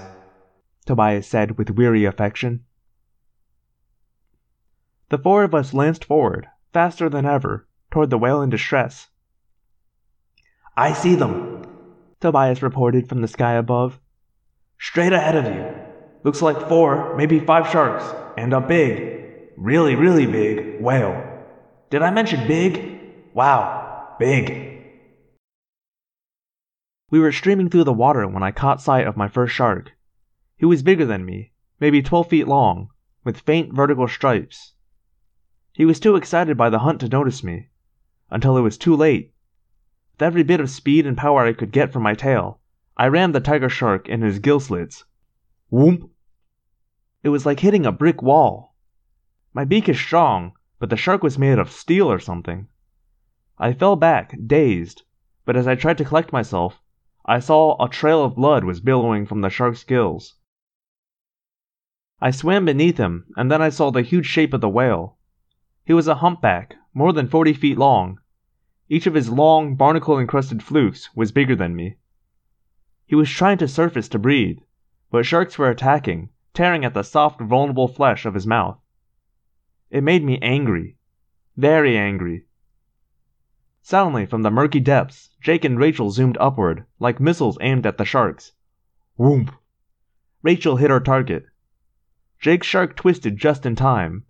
Tobias 0.86 1.26
said 1.26 1.58
with 1.58 1.70
weary 1.70 2.04
affection. 2.04 2.64
The 5.08 5.18
four 5.18 5.42
of 5.42 5.54
us 5.54 5.74
lanced 5.74 6.04
forward, 6.04 6.46
faster 6.72 7.08
than 7.08 7.26
ever, 7.26 7.66
toward 7.90 8.10
the 8.10 8.18
whale 8.18 8.40
in 8.40 8.50
distress. 8.50 9.08
I 10.76 10.92
see 10.92 11.16
them, 11.16 11.49
Tobias 12.20 12.62
reported 12.62 13.08
from 13.08 13.22
the 13.22 13.28
sky 13.28 13.54
above. 13.54 13.98
Straight 14.78 15.12
ahead 15.12 15.36
of 15.36 15.46
you. 15.46 15.64
Looks 16.22 16.42
like 16.42 16.68
four, 16.68 17.16
maybe 17.16 17.40
five 17.40 17.70
sharks, 17.70 18.04
and 18.36 18.52
a 18.52 18.60
big, 18.60 19.50
really, 19.56 19.94
really 19.94 20.26
big 20.26 20.80
whale. 20.80 21.24
Did 21.88 22.02
I 22.02 22.10
mention 22.10 22.46
big? 22.46 23.00
Wow, 23.32 24.16
big. 24.18 24.70
We 27.10 27.18
were 27.18 27.32
streaming 27.32 27.70
through 27.70 27.84
the 27.84 27.92
water 27.92 28.28
when 28.28 28.42
I 28.42 28.52
caught 28.52 28.82
sight 28.82 29.06
of 29.06 29.16
my 29.16 29.26
first 29.26 29.54
shark. 29.54 29.92
He 30.56 30.66
was 30.66 30.82
bigger 30.82 31.06
than 31.06 31.24
me, 31.24 31.52
maybe 31.80 32.02
12 32.02 32.28
feet 32.28 32.46
long, 32.46 32.90
with 33.24 33.40
faint 33.40 33.74
vertical 33.74 34.06
stripes. 34.06 34.74
He 35.72 35.86
was 35.86 35.98
too 35.98 36.16
excited 36.16 36.56
by 36.56 36.68
the 36.68 36.80
hunt 36.80 37.00
to 37.00 37.08
notice 37.08 37.42
me, 37.42 37.68
until 38.30 38.56
it 38.56 38.62
was 38.62 38.76
too 38.76 38.94
late. 38.94 39.32
With 40.20 40.26
every 40.26 40.42
bit 40.42 40.60
of 40.60 40.68
speed 40.68 41.06
and 41.06 41.16
power 41.16 41.46
I 41.46 41.54
could 41.54 41.72
get 41.72 41.94
from 41.94 42.02
my 42.02 42.12
tail, 42.12 42.60
I 42.94 43.06
rammed 43.06 43.34
the 43.34 43.40
tiger 43.40 43.70
shark 43.70 44.06
in 44.06 44.20
his 44.20 44.38
gill 44.38 44.60
slits. 44.60 45.06
Whoomp! 45.72 46.10
It 47.22 47.30
was 47.30 47.46
like 47.46 47.60
hitting 47.60 47.86
a 47.86 47.90
brick 47.90 48.20
wall. 48.20 48.74
My 49.54 49.64
beak 49.64 49.88
is 49.88 49.98
strong, 49.98 50.52
but 50.78 50.90
the 50.90 50.96
shark 50.98 51.22
was 51.22 51.38
made 51.38 51.58
of 51.58 51.70
steel 51.72 52.12
or 52.12 52.18
something. 52.18 52.68
I 53.56 53.72
fell 53.72 53.96
back, 53.96 54.36
dazed, 54.46 55.04
but 55.46 55.56
as 55.56 55.66
I 55.66 55.74
tried 55.74 55.96
to 55.96 56.04
collect 56.04 56.34
myself, 56.34 56.82
I 57.24 57.38
saw 57.38 57.82
a 57.82 57.88
trail 57.88 58.22
of 58.22 58.34
blood 58.34 58.62
was 58.62 58.80
billowing 58.80 59.24
from 59.24 59.40
the 59.40 59.48
shark's 59.48 59.84
gills. 59.84 60.34
I 62.20 62.30
swam 62.30 62.66
beneath 62.66 62.98
him, 62.98 63.24
and 63.38 63.50
then 63.50 63.62
I 63.62 63.70
saw 63.70 63.90
the 63.90 64.02
huge 64.02 64.26
shape 64.26 64.52
of 64.52 64.60
the 64.60 64.68
whale. 64.68 65.16
He 65.86 65.94
was 65.94 66.08
a 66.08 66.16
humpback, 66.16 66.76
more 66.92 67.14
than 67.14 67.26
forty 67.26 67.54
feet 67.54 67.78
long. 67.78 68.20
Each 68.92 69.06
of 69.06 69.14
his 69.14 69.30
long, 69.30 69.76
barnacle 69.76 70.18
encrusted 70.18 70.64
flukes 70.64 71.14
was 71.14 71.30
bigger 71.30 71.54
than 71.54 71.76
me. 71.76 71.94
He 73.06 73.14
was 73.14 73.30
trying 73.30 73.58
to 73.58 73.68
surface 73.68 74.08
to 74.08 74.18
breathe, 74.18 74.58
but 75.12 75.24
sharks 75.24 75.56
were 75.56 75.70
attacking, 75.70 76.30
tearing 76.54 76.84
at 76.84 76.92
the 76.92 77.04
soft, 77.04 77.40
vulnerable 77.40 77.86
flesh 77.86 78.26
of 78.26 78.34
his 78.34 78.48
mouth. 78.48 78.80
It 79.90 80.02
made 80.02 80.24
me 80.24 80.40
angry. 80.42 80.96
Very 81.56 81.96
angry. 81.96 82.46
Suddenly, 83.80 84.26
from 84.26 84.42
the 84.42 84.50
murky 84.50 84.80
depths, 84.80 85.30
Jake 85.40 85.64
and 85.64 85.78
Rachel 85.78 86.10
zoomed 86.10 86.36
upward, 86.40 86.84
like 86.98 87.20
missiles 87.20 87.58
aimed 87.60 87.86
at 87.86 87.96
the 87.96 88.04
sharks. 88.04 88.54
Whoomp! 89.16 89.54
Rachel 90.42 90.78
hit 90.78 90.90
her 90.90 90.98
target. 90.98 91.46
Jake's 92.40 92.66
shark 92.66 92.96
twisted 92.96 93.36
just 93.36 93.64
in 93.64 93.76
time. 93.76 94.24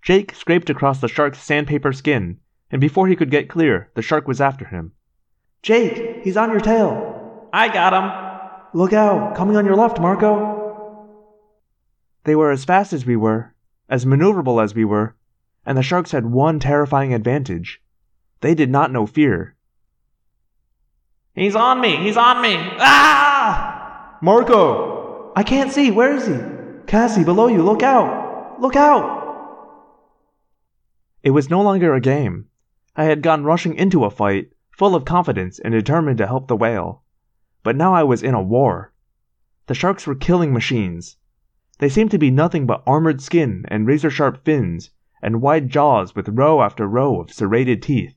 Jake 0.00 0.32
scraped 0.32 0.70
across 0.70 1.00
the 1.00 1.08
shark's 1.08 1.42
sandpaper 1.42 1.92
skin, 1.92 2.38
and 2.70 2.80
before 2.80 3.06
he 3.06 3.16
could 3.16 3.30
get 3.30 3.48
clear, 3.48 3.90
the 3.94 4.02
shark 4.02 4.26
was 4.26 4.40
after 4.40 4.64
him. 4.64 4.92
Jake, 5.62 6.22
he's 6.24 6.36
on 6.36 6.50
your 6.50 6.60
tail. 6.60 7.48
I 7.52 7.68
got 7.68 7.92
him. 7.92 8.78
Look 8.78 8.92
out, 8.92 9.36
coming 9.36 9.56
on 9.56 9.64
your 9.64 9.76
left, 9.76 10.00
Marco. 10.00 10.56
They 12.24 12.34
were 12.34 12.50
as 12.50 12.64
fast 12.64 12.92
as 12.92 13.06
we 13.06 13.16
were, 13.16 13.54
as 13.88 14.04
maneuverable 14.04 14.62
as 14.62 14.74
we 14.74 14.84
were, 14.84 15.14
and 15.64 15.78
the 15.78 15.82
sharks 15.82 16.12
had 16.12 16.26
one 16.26 16.60
terrifying 16.60 17.14
advantage. 17.14 17.80
They 18.40 18.54
did 18.54 18.70
not 18.70 18.92
know 18.92 19.06
fear. 19.06 19.56
He's 21.34 21.54
on 21.54 21.80
me! 21.80 21.96
He's 21.96 22.16
on 22.16 22.42
me! 22.42 22.56
Ah! 22.78 24.18
Marco! 24.20 25.32
I 25.36 25.42
can't 25.42 25.72
see. 25.72 25.90
Where 25.90 26.14
is 26.14 26.26
he? 26.26 26.38
Cassie, 26.86 27.24
below 27.24 27.48
you. 27.48 27.62
Look 27.62 27.82
out! 27.82 28.60
Look 28.60 28.74
out! 28.74 29.16
It 31.22 31.30
was 31.30 31.50
no 31.50 31.60
longer 31.62 31.94
a 31.94 32.00
game. 32.00 32.46
I 32.98 33.04
had 33.04 33.20
gone 33.20 33.44
rushing 33.44 33.74
into 33.74 34.06
a 34.06 34.10
fight, 34.10 34.52
full 34.70 34.94
of 34.94 35.04
confidence 35.04 35.58
and 35.58 35.72
determined 35.72 36.16
to 36.16 36.26
help 36.26 36.48
the 36.48 36.56
whale. 36.56 37.02
But 37.62 37.76
now 37.76 37.92
I 37.92 38.02
was 38.02 38.22
in 38.22 38.32
a 38.32 38.42
war. 38.42 38.94
The 39.66 39.74
sharks 39.74 40.06
were 40.06 40.14
killing 40.14 40.54
machines. 40.54 41.18
They 41.78 41.90
seemed 41.90 42.10
to 42.12 42.18
be 42.18 42.30
nothing 42.30 42.64
but 42.64 42.82
armored 42.86 43.20
skin 43.20 43.66
and 43.68 43.86
razor 43.86 44.08
sharp 44.08 44.46
fins, 44.46 44.90
and 45.20 45.42
wide 45.42 45.68
jaws 45.68 46.14
with 46.14 46.30
row 46.30 46.62
after 46.62 46.86
row 46.86 47.20
of 47.20 47.30
serrated 47.30 47.82
teeth. 47.82 48.16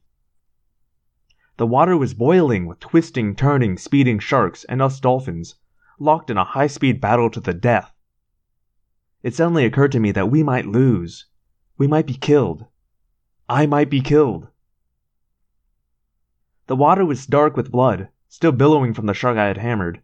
The 1.57 1.67
water 1.67 1.97
was 1.97 2.13
boiling 2.13 2.65
with 2.65 2.79
twisting, 2.79 3.35
turning, 3.35 3.77
speeding 3.77 4.17
sharks 4.19 4.63
and 4.63 4.81
us 4.81 5.01
dolphins, 5.01 5.55
locked 5.99 6.29
in 6.29 6.37
a 6.37 6.45
high 6.45 6.67
speed 6.67 7.01
battle 7.01 7.29
to 7.31 7.41
the 7.41 7.53
death. 7.53 7.93
It 9.23 9.35
suddenly 9.35 9.65
occurred 9.65 9.91
to 9.91 9.99
me 9.99 10.11
that 10.13 10.31
we 10.31 10.41
might 10.41 10.65
lose. 10.65 11.25
We 11.77 11.85
might 11.85 12.07
be 12.07 12.13
killed. 12.13 12.65
I 13.49 13.65
might 13.65 13.89
be 13.89 13.99
killed. 13.99 14.47
The 16.69 16.75
water 16.75 17.03
was 17.03 17.25
dark 17.25 17.57
with 17.57 17.71
blood, 17.71 18.09
still 18.27 18.51
billowing 18.51 18.93
from 18.93 19.07
the 19.07 19.15
shark 19.15 19.39
I 19.39 19.47
had 19.47 19.57
hammered. 19.57 20.03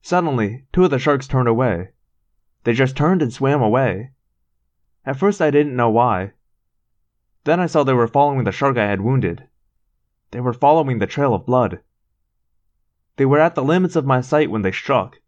Suddenly, 0.00 0.66
two 0.72 0.86
of 0.86 0.90
the 0.90 0.98
sharks 0.98 1.28
turned 1.28 1.46
away. 1.46 1.90
They 2.64 2.72
just 2.72 2.96
turned 2.96 3.22
and 3.22 3.32
swam 3.32 3.62
away. 3.62 4.10
At 5.06 5.20
first, 5.20 5.40
I 5.40 5.52
didn't 5.52 5.76
know 5.76 5.88
why. 5.88 6.32
Then 7.44 7.60
I 7.60 7.66
saw 7.66 7.84
they 7.84 7.92
were 7.92 8.08
following 8.08 8.42
the 8.42 8.50
shark 8.50 8.76
I 8.76 8.88
had 8.88 9.02
wounded. 9.02 9.46
They 10.32 10.40
were 10.40 10.52
following 10.52 10.98
the 10.98 11.06
trail 11.06 11.32
of 11.32 11.46
blood. 11.46 11.78
They 13.14 13.24
were 13.24 13.38
at 13.38 13.54
the 13.54 13.62
limits 13.62 13.94
of 13.94 14.04
my 14.04 14.20
sight 14.20 14.50
when 14.50 14.62
they 14.62 14.72
struck. 14.72 15.20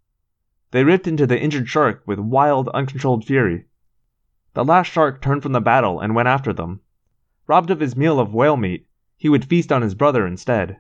They 0.72 0.82
ripped 0.82 1.06
into 1.06 1.28
the 1.28 1.40
injured 1.40 1.68
shark 1.68 2.02
with 2.06 2.18
wild, 2.18 2.68
uncontrolled 2.70 3.24
fury. 3.24 3.66
The 4.54 4.64
last 4.64 4.88
shark 4.88 5.22
turned 5.22 5.44
from 5.44 5.52
the 5.52 5.60
battle 5.60 6.00
and 6.00 6.12
went 6.12 6.26
after 6.26 6.52
them. 6.52 6.80
Robbed 7.46 7.70
of 7.70 7.78
his 7.78 7.94
meal 7.94 8.18
of 8.18 8.34
whale 8.34 8.56
meat, 8.56 8.88
he 9.24 9.30
would 9.30 9.46
feast 9.46 9.72
on 9.72 9.80
his 9.80 9.94
brother 9.94 10.26
instead. 10.26 10.76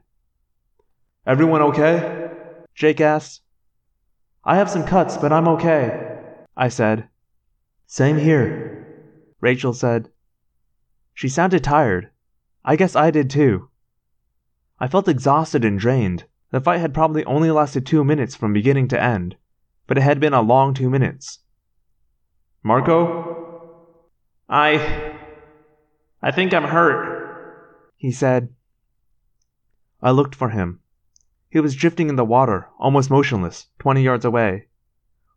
Everyone 1.26 1.62
okay? 1.62 2.28
Jake 2.74 3.00
asked. 3.00 3.40
I 4.44 4.56
have 4.56 4.68
some 4.68 4.84
cuts, 4.84 5.16
but 5.16 5.32
I'm 5.32 5.48
okay, 5.48 6.18
I 6.54 6.68
said. 6.68 7.08
Same 7.86 8.18
here, 8.18 8.86
Rachel 9.40 9.72
said. 9.72 10.10
She 11.14 11.26
sounded 11.26 11.64
tired. 11.64 12.10
I 12.62 12.76
guess 12.76 12.94
I 12.94 13.10
did 13.10 13.30
too. 13.30 13.70
I 14.78 14.88
felt 14.88 15.08
exhausted 15.08 15.64
and 15.64 15.78
drained. 15.78 16.24
The 16.50 16.60
fight 16.60 16.80
had 16.80 16.92
probably 16.92 17.24
only 17.24 17.50
lasted 17.50 17.86
two 17.86 18.04
minutes 18.04 18.34
from 18.34 18.52
beginning 18.52 18.88
to 18.88 19.02
end, 19.02 19.36
but 19.86 19.96
it 19.96 20.02
had 20.02 20.20
been 20.20 20.34
a 20.34 20.42
long 20.42 20.74
two 20.74 20.90
minutes. 20.90 21.38
Marco? 22.62 24.02
I. 24.50 25.14
I 26.20 26.30
think 26.30 26.52
I'm 26.52 26.64
hurt, 26.64 27.13
he 28.04 28.12
said. 28.12 28.54
I 30.02 30.10
looked 30.10 30.34
for 30.34 30.50
him. 30.50 30.80
He 31.48 31.58
was 31.58 31.74
drifting 31.74 32.10
in 32.10 32.16
the 32.16 32.22
water, 32.26 32.68
almost 32.78 33.08
motionless, 33.08 33.68
twenty 33.78 34.02
yards 34.02 34.26
away. 34.26 34.68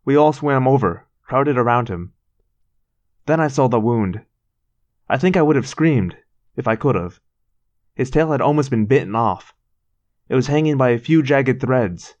We 0.04 0.16
all 0.16 0.34
swam 0.34 0.68
over, 0.68 1.06
crowded 1.22 1.56
around 1.56 1.88
him. 1.88 2.12
Then 3.24 3.40
I 3.40 3.48
saw 3.48 3.68
the 3.68 3.80
wound. 3.80 4.20
I 5.08 5.16
think 5.16 5.34
I 5.34 5.40
would 5.40 5.56
have 5.56 5.66
screamed, 5.66 6.18
if 6.56 6.68
I 6.68 6.76
could 6.76 6.94
have. 6.94 7.20
His 7.94 8.10
tail 8.10 8.32
had 8.32 8.42
almost 8.42 8.68
been 8.68 8.84
bitten 8.84 9.14
off. 9.14 9.54
It 10.28 10.34
was 10.34 10.48
hanging 10.48 10.76
by 10.76 10.90
a 10.90 10.98
few 10.98 11.22
jagged 11.22 11.62
threads. 11.62 12.16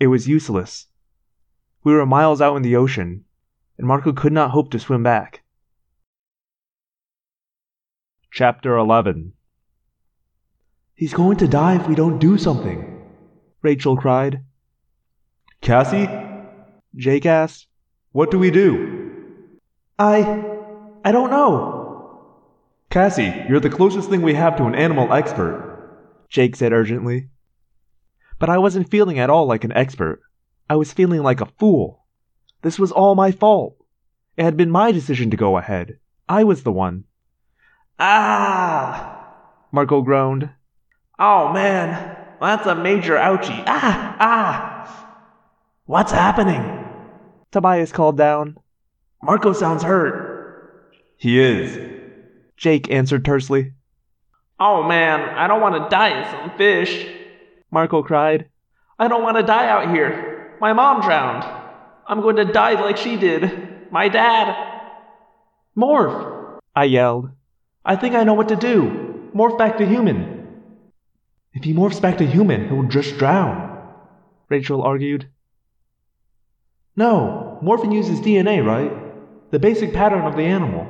It 0.00 0.06
was 0.06 0.26
useless. 0.26 0.86
We 1.84 1.92
were 1.92 2.06
miles 2.06 2.40
out 2.40 2.56
in 2.56 2.62
the 2.62 2.76
ocean, 2.76 3.26
and 3.76 3.86
Marco 3.86 4.14
could 4.14 4.32
not 4.32 4.52
hope 4.52 4.70
to 4.70 4.78
swim 4.78 5.02
back. 5.02 5.42
Chapter 8.30 8.74
11 8.78 9.34
He's 10.96 11.12
going 11.12 11.36
to 11.36 11.46
die 11.46 11.76
if 11.76 11.86
we 11.86 11.94
don't 11.94 12.18
do 12.18 12.38
something, 12.38 13.02
Rachel 13.60 13.98
cried. 13.98 14.42
Cassie? 15.60 16.08
Jake 16.94 17.26
asked. 17.26 17.66
What 18.12 18.30
do 18.30 18.38
we 18.38 18.50
do? 18.50 19.50
I. 19.98 20.42
I 21.04 21.12
don't 21.12 21.30
know. 21.30 21.76
Cassie, 22.88 23.44
you're 23.46 23.60
the 23.60 23.68
closest 23.68 24.08
thing 24.08 24.22
we 24.22 24.32
have 24.32 24.56
to 24.56 24.64
an 24.64 24.74
animal 24.74 25.12
expert, 25.12 25.98
Jake 26.30 26.56
said 26.56 26.72
urgently. 26.72 27.28
But 28.38 28.48
I 28.48 28.56
wasn't 28.56 28.90
feeling 28.90 29.18
at 29.18 29.28
all 29.28 29.46
like 29.46 29.64
an 29.64 29.72
expert. 29.72 30.22
I 30.70 30.76
was 30.76 30.94
feeling 30.94 31.22
like 31.22 31.42
a 31.42 31.52
fool. 31.58 32.06
This 32.62 32.78
was 32.78 32.90
all 32.90 33.14
my 33.14 33.32
fault. 33.32 33.76
It 34.38 34.44
had 34.44 34.56
been 34.56 34.70
my 34.70 34.92
decision 34.92 35.30
to 35.30 35.36
go 35.36 35.58
ahead. 35.58 35.98
I 36.26 36.44
was 36.44 36.62
the 36.62 36.72
one. 36.72 37.04
Ah! 37.98 39.28
Marco 39.70 40.00
groaned. 40.00 40.48
Oh 41.18 41.50
man, 41.52 42.16
that's 42.40 42.66
a 42.66 42.74
major 42.74 43.14
ouchie. 43.14 43.64
Ah! 43.66 44.16
Ah! 44.20 45.22
What's 45.86 46.12
happening? 46.12 46.84
Tobias 47.52 47.90
called 47.90 48.18
down. 48.18 48.58
Marco 49.22 49.54
sounds 49.54 49.82
hurt. 49.82 50.92
He 51.16 51.40
is, 51.40 51.78
Jake 52.58 52.90
answered 52.90 53.24
tersely. 53.24 53.72
Oh 54.60 54.82
man, 54.82 55.20
I 55.20 55.46
don't 55.46 55.62
want 55.62 55.82
to 55.82 55.88
die 55.88 56.20
as 56.20 56.30
some 56.30 56.58
fish. 56.58 57.08
Marco 57.70 58.02
cried. 58.02 58.48
I 58.98 59.08
don't 59.08 59.22
want 59.22 59.38
to 59.38 59.42
die 59.42 59.68
out 59.68 59.90
here. 59.94 60.56
My 60.60 60.74
mom 60.74 61.00
drowned. 61.00 61.44
I'm 62.06 62.20
going 62.20 62.36
to 62.36 62.44
die 62.44 62.72
like 62.80 62.98
she 62.98 63.16
did. 63.16 63.90
My 63.90 64.08
dad. 64.08 64.54
Morph! 65.76 66.58
I 66.74 66.84
yelled. 66.84 67.30
I 67.84 67.96
think 67.96 68.14
I 68.14 68.24
know 68.24 68.34
what 68.34 68.48
to 68.48 68.56
do. 68.56 69.30
Morph 69.34 69.58
back 69.58 69.78
to 69.78 69.86
human. 69.86 70.35
If 71.56 71.64
he 71.64 71.72
morphs 71.72 72.02
back 72.02 72.18
to 72.18 72.26
human, 72.26 72.68
he'll 72.68 72.82
just 72.82 73.16
drown. 73.16 73.80
Rachel 74.50 74.82
argued. 74.82 75.26
No, 76.94 77.58
morphing 77.62 77.94
uses 77.94 78.20
DNA, 78.20 78.62
right? 78.62 78.92
The 79.52 79.58
basic 79.58 79.94
pattern 79.94 80.26
of 80.26 80.36
the 80.36 80.42
animal. 80.42 80.86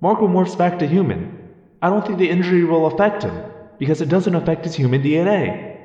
Marco 0.00 0.26
morphs 0.26 0.58
back 0.58 0.80
to 0.80 0.88
human. 0.88 1.54
I 1.80 1.88
don't 1.88 2.04
think 2.04 2.18
the 2.18 2.30
injury 2.30 2.64
will 2.64 2.86
affect 2.86 3.22
him, 3.22 3.44
because 3.78 4.00
it 4.00 4.08
doesn't 4.08 4.34
affect 4.34 4.64
his 4.64 4.74
human 4.74 5.04
DNA. 5.04 5.78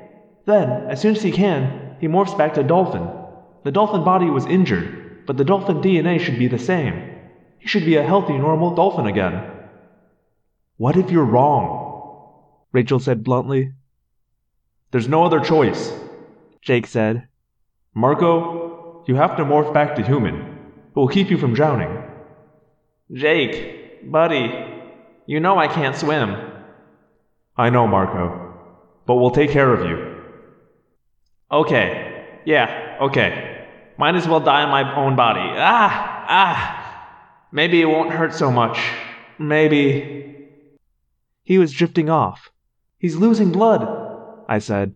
Then, 0.46 0.68
as 0.90 1.00
soon 1.00 1.14
as 1.14 1.22
he 1.22 1.30
can, 1.30 1.96
he 2.00 2.08
morphs 2.08 2.36
back 2.36 2.54
to 2.54 2.64
dolphin. 2.64 3.08
The 3.62 3.70
dolphin 3.70 4.02
body 4.02 4.30
was 4.30 4.46
injured, 4.46 5.26
but 5.28 5.36
the 5.36 5.44
dolphin 5.44 5.80
DNA 5.80 6.18
should 6.18 6.40
be 6.40 6.48
the 6.48 6.58
same. 6.58 7.20
He 7.60 7.68
should 7.68 7.84
be 7.84 7.94
a 7.94 8.02
healthy, 8.02 8.36
normal 8.36 8.74
dolphin 8.74 9.06
again. 9.06 9.48
What 10.76 10.96
if 10.96 11.12
you're 11.12 11.24
wrong? 11.24 12.66
Rachel 12.72 12.98
said 12.98 13.22
bluntly. 13.22 13.74
There's 14.90 15.08
no 15.08 15.24
other 15.24 15.40
choice, 15.40 15.92
Jake 16.62 16.86
said. 16.86 17.28
Marco, 17.94 19.04
you 19.06 19.16
have 19.16 19.36
to 19.36 19.44
morph 19.44 19.74
back 19.74 19.96
to 19.96 20.02
human. 20.02 20.36
It 20.36 20.96
will 20.96 21.08
keep 21.08 21.30
you 21.30 21.38
from 21.38 21.54
drowning. 21.54 22.02
Jake, 23.12 24.10
buddy, 24.10 24.50
you 25.26 25.40
know 25.40 25.58
I 25.58 25.68
can't 25.68 25.96
swim. 25.96 26.36
I 27.56 27.70
know, 27.70 27.86
Marco, 27.86 28.54
but 29.06 29.16
we'll 29.16 29.30
take 29.30 29.50
care 29.50 29.72
of 29.72 29.88
you. 29.88 30.22
Okay, 31.50 32.26
yeah, 32.44 32.98
okay. 33.02 33.66
Might 33.98 34.14
as 34.14 34.28
well 34.28 34.40
die 34.40 34.62
in 34.62 34.70
my 34.70 34.94
own 34.96 35.16
body. 35.16 35.40
Ah, 35.40 36.24
ah. 36.28 36.78
Maybe 37.50 37.80
it 37.80 37.86
won't 37.86 38.12
hurt 38.12 38.32
so 38.32 38.50
much. 38.50 38.78
Maybe. 39.38 40.48
He 41.42 41.58
was 41.58 41.72
drifting 41.72 42.08
off. 42.08 42.50
He's 42.98 43.16
losing 43.16 43.52
blood, 43.52 44.07
I 44.48 44.58
said. 44.58 44.94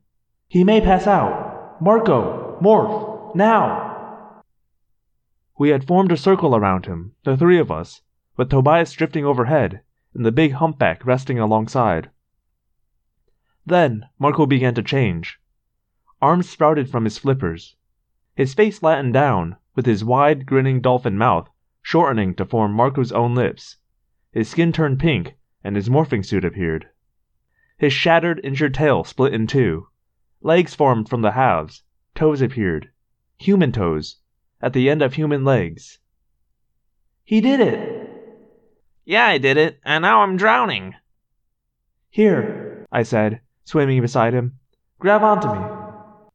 He 0.48 0.64
may 0.64 0.80
pass 0.80 1.06
out. 1.06 1.80
Marco, 1.80 2.58
morph, 2.60 3.34
now! 3.34 4.42
We 5.58 5.68
had 5.68 5.86
formed 5.86 6.10
a 6.10 6.16
circle 6.16 6.56
around 6.56 6.86
him, 6.86 7.12
the 7.24 7.36
three 7.36 7.58
of 7.58 7.70
us, 7.70 8.02
with 8.36 8.50
Tobias 8.50 8.92
drifting 8.92 9.24
overhead 9.24 9.82
and 10.14 10.24
the 10.24 10.32
big 10.32 10.52
humpback 10.52 11.04
resting 11.04 11.38
alongside. 11.38 12.10
Then 13.66 14.06
Marco 14.18 14.46
began 14.46 14.74
to 14.74 14.82
change. 14.82 15.38
Arms 16.20 16.48
sprouted 16.48 16.88
from 16.90 17.04
his 17.04 17.18
flippers. 17.18 17.76
His 18.34 18.54
face 18.54 18.78
flattened 18.78 19.12
down, 19.12 19.56
with 19.74 19.86
his 19.86 20.04
wide, 20.04 20.46
grinning 20.46 20.80
dolphin 20.80 21.18
mouth 21.18 21.48
shortening 21.82 22.34
to 22.36 22.44
form 22.44 22.72
Marco's 22.72 23.12
own 23.12 23.34
lips. 23.34 23.76
His 24.30 24.48
skin 24.48 24.72
turned 24.72 25.00
pink, 25.00 25.34
and 25.64 25.76
his 25.76 25.88
morphing 25.90 26.24
suit 26.24 26.44
appeared. 26.44 26.88
His 27.82 27.92
shattered, 27.92 28.40
injured 28.44 28.74
tail 28.74 29.02
split 29.02 29.34
in 29.34 29.48
two. 29.48 29.88
Legs 30.40 30.72
formed 30.72 31.08
from 31.08 31.22
the 31.22 31.32
halves. 31.32 31.82
Toes 32.14 32.40
appeared. 32.40 32.92
Human 33.38 33.72
toes, 33.72 34.20
at 34.60 34.72
the 34.72 34.88
end 34.88 35.02
of 35.02 35.14
human 35.14 35.44
legs. 35.44 35.98
He 37.24 37.40
did 37.40 37.58
it! 37.58 38.08
Yeah, 39.04 39.24
I 39.26 39.38
did 39.38 39.56
it, 39.56 39.80
and 39.84 40.02
now 40.02 40.22
I'm 40.22 40.36
drowning. 40.36 40.94
Here, 42.08 42.86
I 42.92 43.02
said, 43.02 43.40
swimming 43.64 44.00
beside 44.00 44.32
him. 44.32 44.60
Grab 45.00 45.24
onto 45.24 45.52
me. 45.52 46.30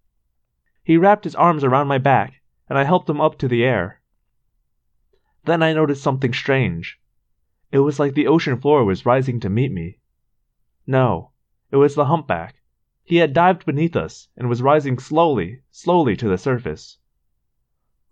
He 0.83 0.97
wrapped 0.97 1.23
his 1.23 1.35
arms 1.35 1.63
around 1.63 1.87
my 1.87 1.97
back, 1.97 2.41
and 2.67 2.77
I 2.77 2.83
helped 2.83 3.09
him 3.09 3.21
up 3.21 3.37
to 3.37 3.47
the 3.47 3.63
air. 3.63 4.01
Then 5.45 5.63
I 5.63 5.71
noticed 5.71 6.03
something 6.03 6.33
strange. 6.33 6.99
It 7.71 7.79
was 7.79 7.99
like 7.99 8.15
the 8.15 8.27
ocean 8.27 8.59
floor 8.59 8.83
was 8.83 9.05
rising 9.05 9.39
to 9.39 9.49
meet 9.49 9.71
me. 9.71 9.99
No, 10.85 11.31
it 11.71 11.75
was 11.77 11.95
the 11.95 12.05
humpback. 12.05 12.61
He 13.03 13.17
had 13.17 13.33
dived 13.33 13.65
beneath 13.65 13.95
us 13.95 14.29
and 14.35 14.49
was 14.49 14.61
rising 14.61 14.99
slowly, 14.99 15.61
slowly 15.71 16.15
to 16.17 16.27
the 16.27 16.37
surface. 16.37 16.97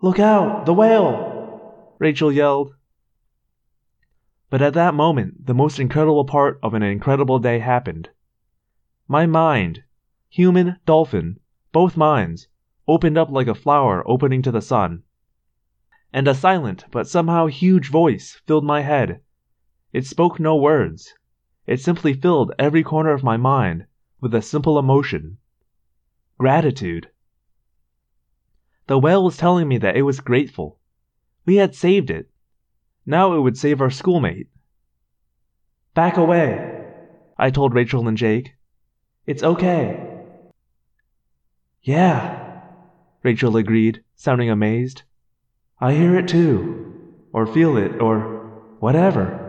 Look 0.01 0.19
out! 0.19 0.65
The 0.65 0.73
whale! 0.73 1.95
Rachel 1.99 2.31
yelled. 2.31 2.75
But 4.49 4.61
at 4.61 4.73
that 4.73 4.93
moment, 4.93 5.45
the 5.45 5.53
most 5.53 5.79
incredible 5.79 6.25
part 6.25 6.59
of 6.61 6.73
an 6.73 6.83
incredible 6.83 7.39
day 7.39 7.59
happened. 7.59 8.09
My 9.07 9.25
mind, 9.25 9.83
human, 10.29 10.77
dolphin, 10.85 11.39
both 11.71 11.97
minds, 11.97 12.47
opened 12.87 13.17
up 13.17 13.29
like 13.29 13.47
a 13.47 13.55
flower 13.55 14.03
opening 14.07 14.41
to 14.43 14.51
the 14.51 14.61
sun. 14.61 15.03
And 16.13 16.27
a 16.27 16.35
silent 16.35 16.85
but 16.91 17.07
somehow 17.07 17.47
huge 17.47 17.89
voice 17.89 18.41
filled 18.45 18.63
my 18.63 18.81
head. 18.81 19.21
It 19.91 20.05
spoke 20.05 20.39
no 20.39 20.55
words. 20.55 21.13
It 21.67 21.79
simply 21.79 22.13
filled 22.13 22.53
every 22.59 22.83
corner 22.83 23.11
of 23.11 23.23
my 23.23 23.37
mind 23.37 23.85
with 24.21 24.33
a 24.35 24.41
simple 24.41 24.77
emotion 24.77 25.37
gratitude. 26.37 27.09
The 28.87 28.99
whale 28.99 29.23
was 29.23 29.37
telling 29.37 29.67
me 29.67 29.77
that 29.79 29.95
it 29.95 30.03
was 30.03 30.19
grateful. 30.19 30.79
We 31.45 31.55
had 31.55 31.73
saved 31.73 32.09
it. 32.09 32.29
Now 33.05 33.33
it 33.33 33.39
would 33.39 33.57
save 33.57 33.81
our 33.81 33.89
schoolmate. 33.89 34.49
Back 35.93 36.17
away, 36.17 36.85
I 37.37 37.49
told 37.49 37.73
Rachel 37.73 38.07
and 38.07 38.17
Jake. 38.17 38.55
It's 39.25 39.43
okay. 39.43 40.23
Yeah, 41.81 42.61
Rachel 43.23 43.57
agreed, 43.57 44.03
sounding 44.15 44.49
amazed. 44.49 45.03
I 45.79 45.93
hear 45.93 46.15
it 46.17 46.27
too, 46.27 46.93
or 47.31 47.45
feel 47.45 47.77
it, 47.77 48.01
or 48.01 48.51
whatever. 48.79 49.44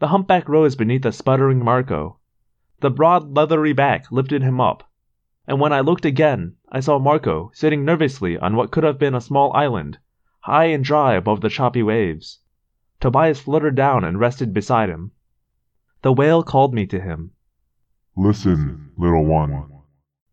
The 0.00 0.08
humpback 0.08 0.48
rose 0.48 0.76
beneath 0.76 1.04
a 1.04 1.10
sputtering 1.10 1.64
Marco. 1.64 2.18
The 2.80 2.90
broad, 2.90 3.34
leathery 3.34 3.72
back 3.72 4.12
lifted 4.12 4.42
him 4.42 4.60
up, 4.60 4.88
and 5.46 5.58
when 5.58 5.72
I 5.72 5.80
looked 5.80 6.04
again, 6.04 6.54
I 6.70 6.78
saw 6.78 7.00
Marco 7.00 7.50
sitting 7.52 7.84
nervously 7.84 8.38
on 8.38 8.54
what 8.54 8.70
could 8.70 8.84
have 8.84 8.98
been 8.98 9.14
a 9.14 9.20
small 9.20 9.52
island, 9.56 9.98
high 10.42 10.66
and 10.66 10.84
dry 10.84 11.14
above 11.14 11.40
the 11.40 11.48
choppy 11.48 11.82
waves. 11.82 12.38
Tobias 13.00 13.40
fluttered 13.40 13.74
down 13.74 14.04
and 14.04 14.20
rested 14.20 14.54
beside 14.54 14.88
him. 14.88 15.10
The 16.02 16.12
whale 16.12 16.44
called 16.44 16.74
me 16.74 16.86
to 16.86 17.00
him. 17.00 17.32
Listen, 18.14 18.92
little 18.96 19.24
one, 19.24 19.82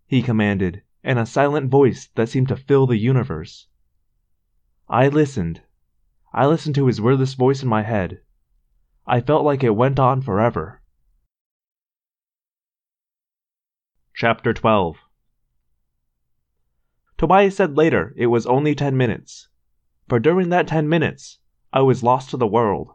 he 0.06 0.22
commanded, 0.22 0.84
in 1.04 1.18
a 1.18 1.26
silent 1.26 1.72
voice 1.72 2.08
that 2.14 2.30
seemed 2.30 2.50
to 2.50 2.56
fill 2.56 2.86
the 2.86 2.98
universe. 2.98 3.68
I 4.88 5.08
listened. 5.08 5.62
I 6.32 6.46
listened 6.46 6.76
to 6.76 6.86
his 6.86 7.02
wordless 7.02 7.34
voice 7.34 7.64
in 7.64 7.70
my 7.70 7.82
head. 7.82 8.22
I 9.08 9.22
felt 9.22 9.46
like 9.46 9.64
it 9.64 9.76
went 9.76 10.00
on 10.00 10.24
forever. 10.24 10.82
Chapter 14.16 14.52
12 14.52 14.98
Tobias 17.16 17.56
said 17.56 17.78
later 17.78 18.16
it 18.18 18.28
was 18.28 18.48
only 18.48 18.74
ten 18.74 18.98
minutes. 18.98 19.48
For 20.08 20.20
during 20.20 20.50
that 20.50 20.68
ten 20.68 20.90
minutes, 20.90 21.38
I 21.72 21.82
was 21.82 22.02
lost 22.02 22.32
to 22.32 22.38
the 22.38 22.48
world. 22.48 22.94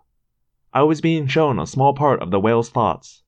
I 0.73 0.83
was 0.83 1.01
being 1.01 1.29
shown 1.29 1.61
a 1.61 1.67
small 1.67 1.95
part 1.95 2.21
of 2.21 2.33
the 2.33 2.41
whale's 2.41 2.71
thoughts. 2.71 3.23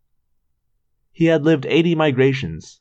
He 1.12 1.26
had 1.26 1.44
lived 1.44 1.66
eighty 1.66 1.94
migrations. 1.94 2.80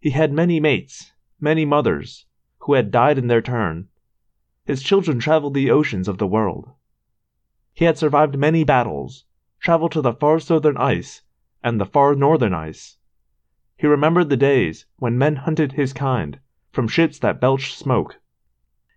He 0.00 0.10
had 0.10 0.32
many 0.32 0.58
mates, 0.58 1.12
many 1.38 1.64
mothers, 1.64 2.26
who 2.62 2.74
had 2.74 2.90
died 2.90 3.18
in 3.18 3.28
their 3.28 3.42
turn. 3.42 3.88
His 4.64 4.82
children 4.82 5.20
traveled 5.20 5.54
the 5.54 5.70
oceans 5.70 6.08
of 6.08 6.18
the 6.18 6.26
world. 6.26 6.70
He 7.72 7.84
had 7.84 7.96
survived 7.96 8.36
many 8.36 8.64
battles, 8.64 9.24
traveled 9.60 9.92
to 9.92 10.00
the 10.00 10.12
far 10.12 10.38
southern 10.38 10.76
ice 10.76 11.22
and 11.62 11.80
the 11.80 11.86
far 11.86 12.14
northern 12.14 12.54
ice. 12.54 12.98
He 13.76 13.86
remembered 13.86 14.28
the 14.28 14.36
days 14.36 14.86
when 14.96 15.16
men 15.16 15.36
hunted 15.36 15.72
his 15.72 15.92
kind 15.92 16.40
from 16.72 16.88
ships 16.88 17.18
that 17.20 17.40
belched 17.40 17.76
smoke. 17.78 18.18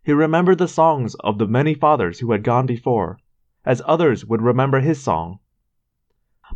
He 0.04 0.12
remembered 0.12 0.58
the 0.58 0.68
songs 0.68 1.14
of 1.20 1.38
the 1.38 1.48
many 1.48 1.76
fathers 1.76 2.20
who 2.20 2.32
had 2.32 2.44
gone 2.44 2.66
before, 2.66 3.20
as 3.64 3.84
others 3.86 4.26
would 4.26 4.42
remember 4.42 4.80
his 4.80 5.00
song. 5.00 5.38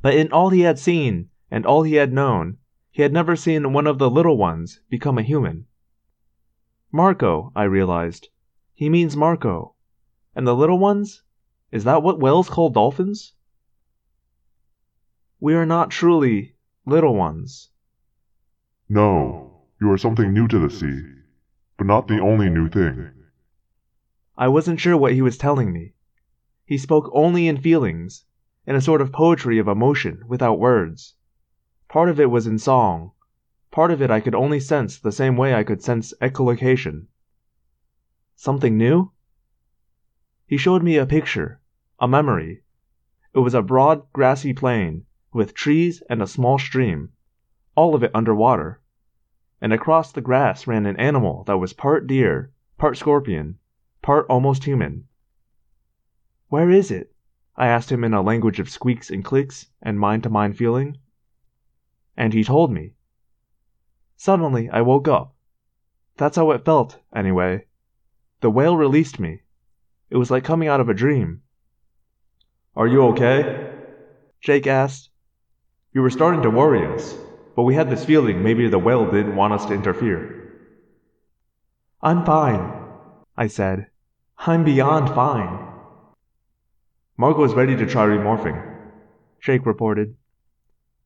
But 0.01 0.15
in 0.15 0.31
all 0.31 0.49
he 0.49 0.61
had 0.61 0.79
seen 0.79 1.29
and 1.51 1.63
all 1.63 1.83
he 1.83 1.93
had 1.93 2.11
known, 2.11 2.57
he 2.89 3.03
had 3.03 3.13
never 3.13 3.35
seen 3.35 3.73
one 3.73 3.85
of 3.85 3.99
the 3.99 4.09
little 4.09 4.37
ones 4.37 4.79
become 4.89 5.19
a 5.19 5.21
human. 5.21 5.67
Marco, 6.91 7.51
I 7.55 7.65
realized. 7.65 8.29
He 8.73 8.89
means 8.89 9.15
Marco. 9.15 9.75
And 10.33 10.47
the 10.47 10.55
little 10.55 10.79
ones? 10.79 11.21
Is 11.71 11.83
that 11.83 12.01
what 12.01 12.19
whales 12.19 12.49
call 12.49 12.71
dolphins? 12.71 13.34
We 15.39 15.53
are 15.53 15.65
not 15.65 15.91
truly 15.91 16.55
little 16.85 17.15
ones. 17.15 17.69
No, 18.87 19.63
you 19.81 19.91
are 19.91 19.97
something 19.97 20.31
new 20.31 20.47
to 20.47 20.57
the 20.57 20.69
sea, 20.69 21.03
but 21.77 21.87
not 21.87 22.07
the 22.07 22.19
only 22.19 22.49
new 22.49 22.69
thing. 22.69 23.11
I 24.37 24.47
wasn't 24.47 24.79
sure 24.79 24.95
what 24.97 25.13
he 25.13 25.21
was 25.21 25.37
telling 25.37 25.73
me. 25.73 25.93
He 26.65 26.77
spoke 26.77 27.09
only 27.13 27.47
in 27.47 27.57
feelings, 27.57 28.25
in 28.65 28.75
a 28.75 28.81
sort 28.81 29.01
of 29.01 29.11
poetry 29.11 29.59
of 29.59 29.67
emotion 29.67 30.23
without 30.27 30.59
words. 30.59 31.15
Part 31.89 32.09
of 32.09 32.19
it 32.19 32.31
was 32.31 32.47
in 32.47 32.57
song, 32.57 33.11
Part 33.75 33.91
of 33.91 34.01
it 34.01 34.09
I 34.09 34.21
could 34.21 34.33
only 34.33 34.61
sense 34.61 34.97
the 34.97 35.11
same 35.11 35.35
way 35.35 35.53
I 35.53 35.65
could 35.65 35.83
sense 35.83 36.13
echolocation. 36.21 37.07
Something 38.37 38.77
new? 38.77 39.11
He 40.47 40.55
showed 40.55 40.81
me 40.81 40.95
a 40.95 41.05
picture, 41.05 41.59
a 41.99 42.07
memory. 42.07 42.63
It 43.33 43.39
was 43.39 43.53
a 43.53 43.61
broad, 43.61 44.03
grassy 44.13 44.53
plain, 44.53 45.05
with 45.35 45.53
trees 45.53 46.01
and 46.09 46.21
a 46.21 46.27
small 46.27 46.57
stream, 46.57 47.09
all 47.75 47.93
of 47.93 48.03
it 48.03 48.11
under 48.15 48.33
water. 48.33 48.79
And 49.59 49.73
across 49.73 50.13
the 50.13 50.21
grass 50.21 50.65
ran 50.65 50.85
an 50.85 50.95
animal 50.95 51.43
that 51.43 51.57
was 51.57 51.73
part 51.73 52.07
deer, 52.07 52.53
part 52.77 52.97
scorpion, 52.97 53.59
part 54.01 54.25
almost 54.29 54.63
human. 54.63 55.09
Where 56.47 56.69
is 56.69 56.89
it? 56.89 57.13
I 57.57 57.67
asked 57.67 57.91
him 57.91 58.05
in 58.05 58.13
a 58.13 58.21
language 58.21 58.61
of 58.61 58.69
squeaks 58.69 59.11
and 59.11 59.25
clicks 59.25 59.67
and 59.81 59.99
mind 59.99 60.23
to 60.23 60.29
mind 60.29 60.57
feeling. 60.57 60.97
And 62.15 62.31
he 62.31 62.45
told 62.45 62.71
me. 62.71 62.93
Suddenly, 64.15 64.69
I 64.69 64.81
woke 64.81 65.09
up. 65.09 65.35
That's 66.15 66.37
how 66.37 66.51
it 66.51 66.63
felt, 66.63 66.99
anyway. 67.13 67.65
The 68.39 68.49
whale 68.49 68.77
released 68.77 69.19
me. 69.19 69.41
It 70.09 70.15
was 70.15 70.31
like 70.31 70.45
coming 70.45 70.69
out 70.69 70.79
of 70.79 70.87
a 70.87 70.93
dream. 70.93 71.41
Are 72.73 72.87
you 72.87 73.03
okay? 73.07 73.73
Jake 74.39 74.65
asked. 74.65 75.09
You 75.95 76.01
were 76.01 76.09
starting 76.09 76.41
to 76.41 76.49
worry 76.49 76.85
us, 76.85 77.15
but 77.55 77.63
we 77.63 77.73
had 77.73 77.89
this 77.89 78.03
feeling 78.03 78.43
maybe 78.43 78.67
the 78.67 78.77
well 78.77 79.09
didn't 79.09 79.37
want 79.37 79.53
us 79.53 79.65
to 79.67 79.73
interfere. 79.73 80.51
I'm 82.01 82.25
fine, 82.25 82.69
I 83.37 83.47
said. 83.47 83.87
I'm 84.37 84.65
beyond 84.65 85.15
fine. 85.15 85.57
Marco 87.15 87.45
is 87.45 87.53
ready 87.53 87.77
to 87.77 87.85
try 87.85 88.03
remorphing, 88.07 88.61
Jake 89.39 89.65
reported. 89.65 90.17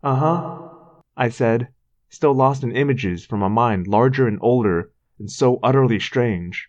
Uh 0.01 0.15
huh, 0.15 0.69
I 1.15 1.29
said, 1.29 1.67
still 2.09 2.33
lost 2.33 2.63
in 2.63 2.75
images 2.75 3.23
from 3.23 3.43
a 3.43 3.49
mind 3.49 3.87
larger 3.87 4.27
and 4.27 4.39
older 4.41 4.89
and 5.19 5.29
so 5.29 5.59
utterly 5.61 5.99
strange. 5.99 6.67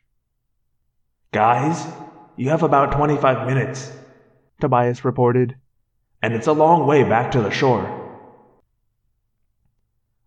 Guys, 1.33 1.87
you 2.37 2.51
have 2.51 2.63
about 2.63 2.93
25 2.93 3.47
minutes, 3.47 3.91
Tobias 4.61 5.07
reported, 5.07 5.57
and 6.23 6.35
it's 6.35 6.49
a 6.49 6.53
long 6.53 6.87
way 6.87 7.03
back 7.03 7.31
to 7.31 7.41
the 7.41 7.51
shore. 7.51 8.00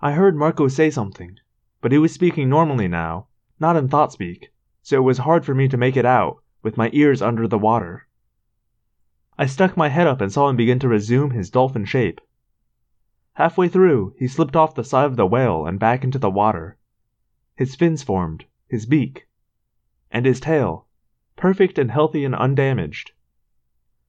I 0.06 0.12
heard 0.12 0.36
Marco 0.36 0.68
say 0.68 0.90
something, 0.90 1.40
but 1.80 1.94
he 1.94 1.98
was 1.98 2.12
speaking 2.12 2.50
normally 2.50 2.90
now, 2.90 3.28
not 3.58 3.78
in 3.78 3.88
thought 3.88 4.12
speak, 4.12 4.52
so 4.82 4.98
it 4.98 5.06
was 5.06 5.20
hard 5.20 5.46
for 5.46 5.56
me 5.56 5.70
to 5.70 5.78
make 5.78 5.96
it 5.96 6.04
out 6.04 6.44
with 6.62 6.76
my 6.76 6.90
ears 6.92 7.22
under 7.22 7.48
the 7.48 7.58
water. 7.58 8.06
I 9.38 9.46
stuck 9.46 9.78
my 9.78 9.88
head 9.88 10.06
up 10.06 10.20
and 10.20 10.30
saw 10.30 10.50
him 10.50 10.58
begin 10.58 10.78
to 10.80 10.90
resume 10.90 11.30
his 11.30 11.50
dolphin 11.50 11.86
shape. 11.86 12.20
Halfway 13.36 13.70
through, 13.70 14.14
he 14.20 14.28
slipped 14.28 14.58
off 14.58 14.76
the 14.76 14.84
side 14.84 15.06
of 15.06 15.16
the 15.16 15.26
whale 15.26 15.66
and 15.66 15.80
back 15.80 16.04
into 16.04 16.20
the 16.20 16.30
water. 16.30 16.78
His 17.56 17.74
fins 17.74 18.04
formed, 18.04 18.44
his 18.68 18.86
beak, 18.86 19.30
and 20.12 20.26
his 20.26 20.42
tail, 20.42 20.86
perfect 21.38 21.78
and 21.78 21.92
healthy 21.92 22.26
and 22.26 22.36
undamaged. 22.36 23.14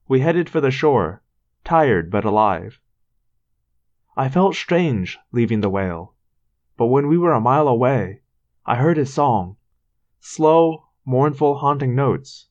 We 0.08 0.22
headed 0.22 0.50
for 0.50 0.60
the 0.60 0.72
shore, 0.72 1.22
tired 1.62 2.10
but 2.10 2.24
alive. 2.24 2.80
I 4.16 4.28
felt 4.28 4.54
strange 4.54 5.18
leaving 5.32 5.60
the 5.60 5.68
whale, 5.68 6.14
but 6.76 6.86
when 6.86 7.08
we 7.08 7.18
were 7.18 7.32
a 7.32 7.40
mile 7.40 7.66
away, 7.66 8.20
I 8.64 8.76
heard 8.76 8.96
his 8.96 9.12
song 9.12 9.56
slow, 10.20 10.86
mournful, 11.04 11.56
haunting 11.56 11.94
notes. 11.94 12.46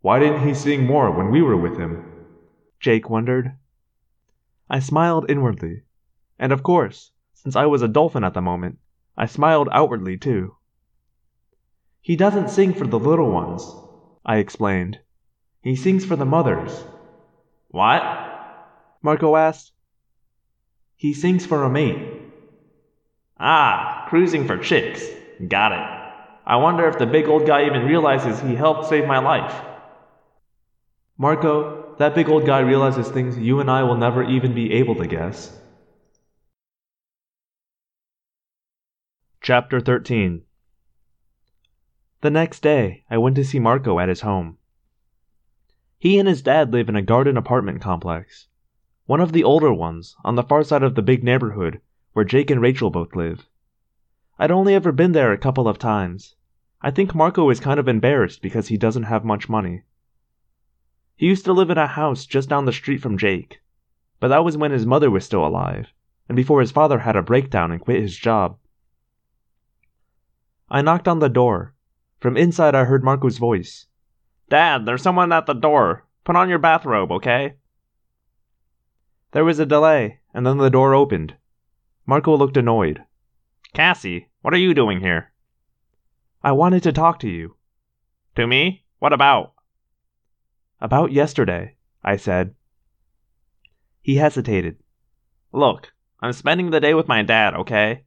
Why 0.00 0.18
didn't 0.18 0.46
he 0.46 0.54
sing 0.54 0.86
more 0.86 1.10
when 1.10 1.30
we 1.30 1.42
were 1.42 1.56
with 1.56 1.76
him? 1.78 2.04
Jake 2.80 3.10
wondered. 3.10 3.56
I 4.70 4.78
smiled 4.78 5.28
inwardly, 5.28 5.82
and 6.38 6.52
of 6.52 6.62
course, 6.62 7.10
since 7.34 7.56
I 7.56 7.66
was 7.66 7.82
a 7.82 7.88
dolphin 7.88 8.24
at 8.24 8.34
the 8.34 8.40
moment, 8.40 8.78
I 9.16 9.26
smiled 9.26 9.68
outwardly 9.72 10.16
too. 10.16 10.56
He 12.00 12.16
doesn't 12.16 12.50
sing 12.50 12.72
for 12.72 12.86
the 12.86 12.98
little 12.98 13.30
ones, 13.30 13.74
I 14.24 14.36
explained. 14.36 15.00
He 15.60 15.76
sings 15.76 16.04
for 16.04 16.16
the 16.16 16.24
mothers. 16.24 16.84
What? 17.68 18.02
Marco 19.02 19.36
asked. 19.36 19.73
He 21.04 21.12
sings 21.12 21.44
for 21.44 21.64
a 21.64 21.68
mate. 21.68 21.98
Ah, 23.38 24.06
cruising 24.08 24.46
for 24.46 24.56
chicks. 24.56 25.06
Got 25.46 25.72
it. 25.72 25.86
I 26.46 26.56
wonder 26.56 26.88
if 26.88 26.96
the 26.98 27.04
big 27.04 27.28
old 27.28 27.46
guy 27.46 27.66
even 27.66 27.84
realizes 27.84 28.40
he 28.40 28.54
helped 28.54 28.88
save 28.88 29.06
my 29.06 29.18
life. 29.18 29.54
Marco, 31.18 31.94
that 31.98 32.14
big 32.14 32.30
old 32.30 32.46
guy 32.46 32.60
realizes 32.60 33.06
things 33.06 33.36
you 33.36 33.60
and 33.60 33.70
I 33.70 33.82
will 33.82 33.98
never 33.98 34.22
even 34.22 34.54
be 34.54 34.72
able 34.72 34.94
to 34.94 35.06
guess. 35.06 35.54
Chapter 39.42 39.80
13 39.80 40.40
The 42.22 42.30
next 42.30 42.60
day, 42.60 43.04
I 43.10 43.18
went 43.18 43.36
to 43.36 43.44
see 43.44 43.58
Marco 43.58 43.98
at 43.98 44.08
his 44.08 44.22
home. 44.22 44.56
He 45.98 46.18
and 46.18 46.26
his 46.26 46.40
dad 46.40 46.72
live 46.72 46.88
in 46.88 46.96
a 46.96 47.02
garden 47.02 47.36
apartment 47.36 47.82
complex, 47.82 48.48
one 49.06 49.20
of 49.20 49.32
the 49.32 49.44
older 49.44 49.72
ones, 49.72 50.16
on 50.24 50.34
the 50.34 50.42
far 50.42 50.64
side 50.64 50.82
of 50.82 50.94
the 50.94 51.02
big 51.02 51.22
neighborhood 51.22 51.80
where 52.14 52.24
Jake 52.24 52.50
and 52.50 52.62
Rachel 52.62 52.90
both 52.90 53.14
live. 53.14 53.48
I'd 54.38 54.50
only 54.50 54.74
ever 54.74 54.92
been 54.92 55.12
there 55.12 55.32
a 55.32 55.38
couple 55.38 55.68
of 55.68 55.78
times. 55.78 56.36
I 56.80 56.90
think 56.90 57.14
Marco 57.14 57.50
is 57.50 57.60
kind 57.60 57.78
of 57.78 57.88
embarrassed 57.88 58.40
because 58.40 58.68
he 58.68 58.76
doesn't 58.76 59.04
have 59.04 59.24
much 59.24 59.48
money. 59.48 59.82
He 61.16 61.26
used 61.26 61.44
to 61.44 61.52
live 61.52 61.70
in 61.70 61.78
a 61.78 61.86
house 61.86 62.24
just 62.24 62.48
down 62.48 62.64
the 62.64 62.72
street 62.72 63.02
from 63.02 63.18
Jake, 63.18 63.60
but 64.20 64.28
that 64.28 64.44
was 64.44 64.56
when 64.56 64.70
his 64.70 64.86
mother 64.86 65.10
was 65.10 65.24
still 65.24 65.46
alive, 65.46 65.92
and 66.28 66.36
before 66.36 66.60
his 66.60 66.70
father 66.70 67.00
had 67.00 67.16
a 67.16 67.22
breakdown 67.22 67.70
and 67.70 67.80
quit 67.80 68.00
his 68.00 68.16
job. 68.16 68.58
I 70.70 70.82
knocked 70.82 71.08
on 71.08 71.18
the 71.18 71.28
door. 71.28 71.74
From 72.20 72.36
inside, 72.36 72.74
I 72.74 72.84
heard 72.84 73.04
Marco's 73.04 73.38
voice. 73.38 73.86
Dad, 74.48 74.86
there's 74.86 75.02
someone 75.02 75.32
at 75.32 75.46
the 75.46 75.52
door. 75.52 76.06
Put 76.24 76.36
on 76.36 76.48
your 76.48 76.58
bathrobe, 76.58 77.12
okay? 77.12 77.56
There 79.34 79.44
was 79.44 79.58
a 79.58 79.66
delay, 79.66 80.20
and 80.32 80.46
then 80.46 80.58
the 80.58 80.70
door 80.70 80.94
opened. 80.94 81.34
Marco 82.06 82.36
looked 82.36 82.56
annoyed. 82.56 83.02
Cassie, 83.72 84.28
what 84.42 84.54
are 84.54 84.58
you 84.58 84.74
doing 84.74 85.00
here? 85.00 85.32
I 86.44 86.52
wanted 86.52 86.84
to 86.84 86.92
talk 86.92 87.18
to 87.18 87.28
you. 87.28 87.56
To 88.36 88.46
me? 88.46 88.84
What 89.00 89.12
about? 89.12 89.54
About 90.80 91.10
yesterday, 91.10 91.74
I 92.04 92.14
said. 92.14 92.54
He 94.02 94.14
hesitated. 94.14 94.76
Look, 95.50 95.92
I'm 96.20 96.32
spending 96.32 96.70
the 96.70 96.78
day 96.78 96.94
with 96.94 97.08
my 97.08 97.24
dad, 97.24 97.54
okay? 97.54 98.04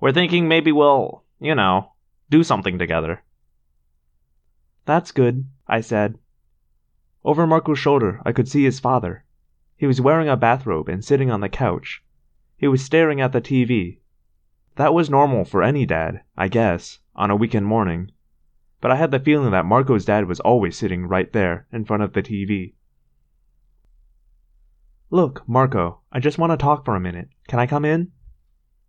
We're 0.00 0.10
thinking 0.10 0.48
maybe 0.48 0.72
we'll, 0.72 1.22
you 1.38 1.54
know, 1.54 1.92
do 2.30 2.42
something 2.42 2.80
together. 2.80 3.22
That's 4.86 5.12
good, 5.12 5.44
I 5.68 5.82
said. 5.82 6.18
Over 7.22 7.46
Marco's 7.46 7.78
shoulder, 7.78 8.20
I 8.24 8.32
could 8.32 8.48
see 8.48 8.64
his 8.64 8.80
father. 8.80 9.24
He 9.78 9.86
was 9.86 10.00
wearing 10.00 10.28
a 10.28 10.36
bathrobe 10.36 10.88
and 10.88 11.04
sitting 11.04 11.30
on 11.30 11.40
the 11.40 11.48
couch. 11.48 12.02
He 12.56 12.66
was 12.66 12.84
staring 12.84 13.20
at 13.20 13.30
the 13.30 13.40
TV. 13.40 14.00
That 14.74 14.92
was 14.92 15.08
normal 15.08 15.44
for 15.44 15.62
any 15.62 15.86
dad, 15.86 16.22
I 16.36 16.48
guess, 16.48 16.98
on 17.14 17.30
a 17.30 17.36
weekend 17.36 17.66
morning. 17.66 18.10
But 18.80 18.90
I 18.90 18.96
had 18.96 19.12
the 19.12 19.20
feeling 19.20 19.52
that 19.52 19.64
Marco's 19.64 20.04
dad 20.04 20.26
was 20.26 20.40
always 20.40 20.76
sitting 20.76 21.06
right 21.06 21.32
there 21.32 21.68
in 21.70 21.84
front 21.84 22.02
of 22.02 22.12
the 22.12 22.24
TV. 22.24 22.74
Look, 25.10 25.48
Marco, 25.48 26.00
I 26.10 26.18
just 26.18 26.38
want 26.38 26.50
to 26.50 26.56
talk 26.56 26.84
for 26.84 26.96
a 26.96 27.00
minute. 27.00 27.28
Can 27.46 27.60
I 27.60 27.68
come 27.68 27.84
in? 27.84 28.10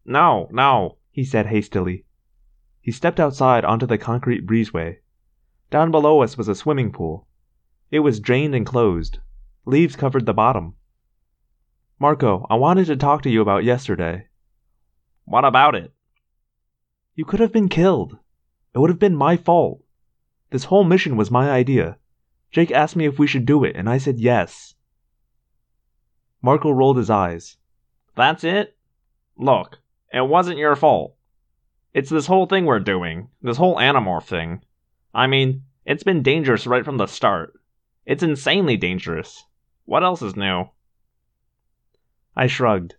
No, 0.05 0.49
no, 0.51 0.97
he 1.11 1.23
said 1.23 1.45
hastily. 1.45 2.05
He 2.81 2.91
stepped 2.91 3.19
outside 3.19 3.63
onto 3.63 3.85
the 3.85 3.99
concrete 3.99 4.47
breezeway. 4.47 4.97
Down 5.69 5.91
below 5.91 6.23
us 6.23 6.35
was 6.35 6.47
a 6.47 6.55
swimming 6.55 6.91
pool. 6.91 7.27
It 7.91 7.99
was 7.99 8.19
drained 8.19 8.55
and 8.55 8.65
closed. 8.65 9.19
Leaves 9.65 9.95
covered 9.95 10.25
the 10.25 10.33
bottom. 10.33 10.73
Marco, 12.01 12.47
I 12.49 12.55
wanted 12.55 12.85
to 12.85 12.95
talk 12.95 13.23
to 13.23 13.29
you 13.29 13.41
about 13.41 13.65
yesterday. 13.65 14.27
What 15.25 15.43
about 15.43 15.75
it? 15.75 15.91
You 17.13 17.25
could 17.25 17.41
have 17.41 17.51
been 17.51 17.67
killed. 17.67 18.17
It 18.73 18.79
would 18.79 18.89
have 18.89 18.99
been 18.99 19.17
my 19.17 19.35
fault. 19.35 19.83
This 20.49 20.63
whole 20.63 20.85
mission 20.85 21.17
was 21.17 21.29
my 21.29 21.51
idea. 21.51 21.97
Jake 22.51 22.71
asked 22.71 22.95
me 22.95 23.05
if 23.05 23.19
we 23.19 23.27
should 23.27 23.45
do 23.45 23.65
it, 23.65 23.75
and 23.75 23.89
I 23.89 23.97
said 23.97 24.17
yes. 24.17 24.75
Marco 26.41 26.71
rolled 26.71 26.95
his 26.95 27.09
eyes. 27.09 27.57
That's 28.15 28.45
it? 28.45 28.77
Look, 29.37 29.79
it 30.13 30.25
wasn't 30.25 30.57
your 30.57 30.77
fault. 30.77 31.17
It's 31.93 32.09
this 32.09 32.27
whole 32.27 32.45
thing 32.45 32.65
we're 32.65 32.79
doing, 32.79 33.27
this 33.41 33.57
whole 33.57 33.75
Animorph 33.75 34.23
thing. 34.23 34.61
I 35.13 35.27
mean, 35.27 35.63
it's 35.85 36.03
been 36.03 36.23
dangerous 36.23 36.65
right 36.65 36.85
from 36.85 36.95
the 36.95 37.07
start. 37.07 37.59
It's 38.05 38.23
insanely 38.23 38.77
dangerous. 38.77 39.43
What 39.83 40.03
else 40.03 40.21
is 40.21 40.37
new? 40.37 40.69
I 42.35 42.47
shrugged. 42.47 42.95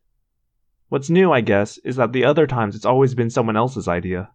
What's 0.88 1.10
new, 1.10 1.32
I 1.32 1.40
guess, 1.40 1.78
is 1.78 1.96
that 1.96 2.12
the 2.12 2.24
other 2.24 2.46
times 2.46 2.74
it's 2.74 2.84
always 2.84 3.14
been 3.14 3.30
someone 3.30 3.56
else's 3.56 3.86
idea. 3.86 4.30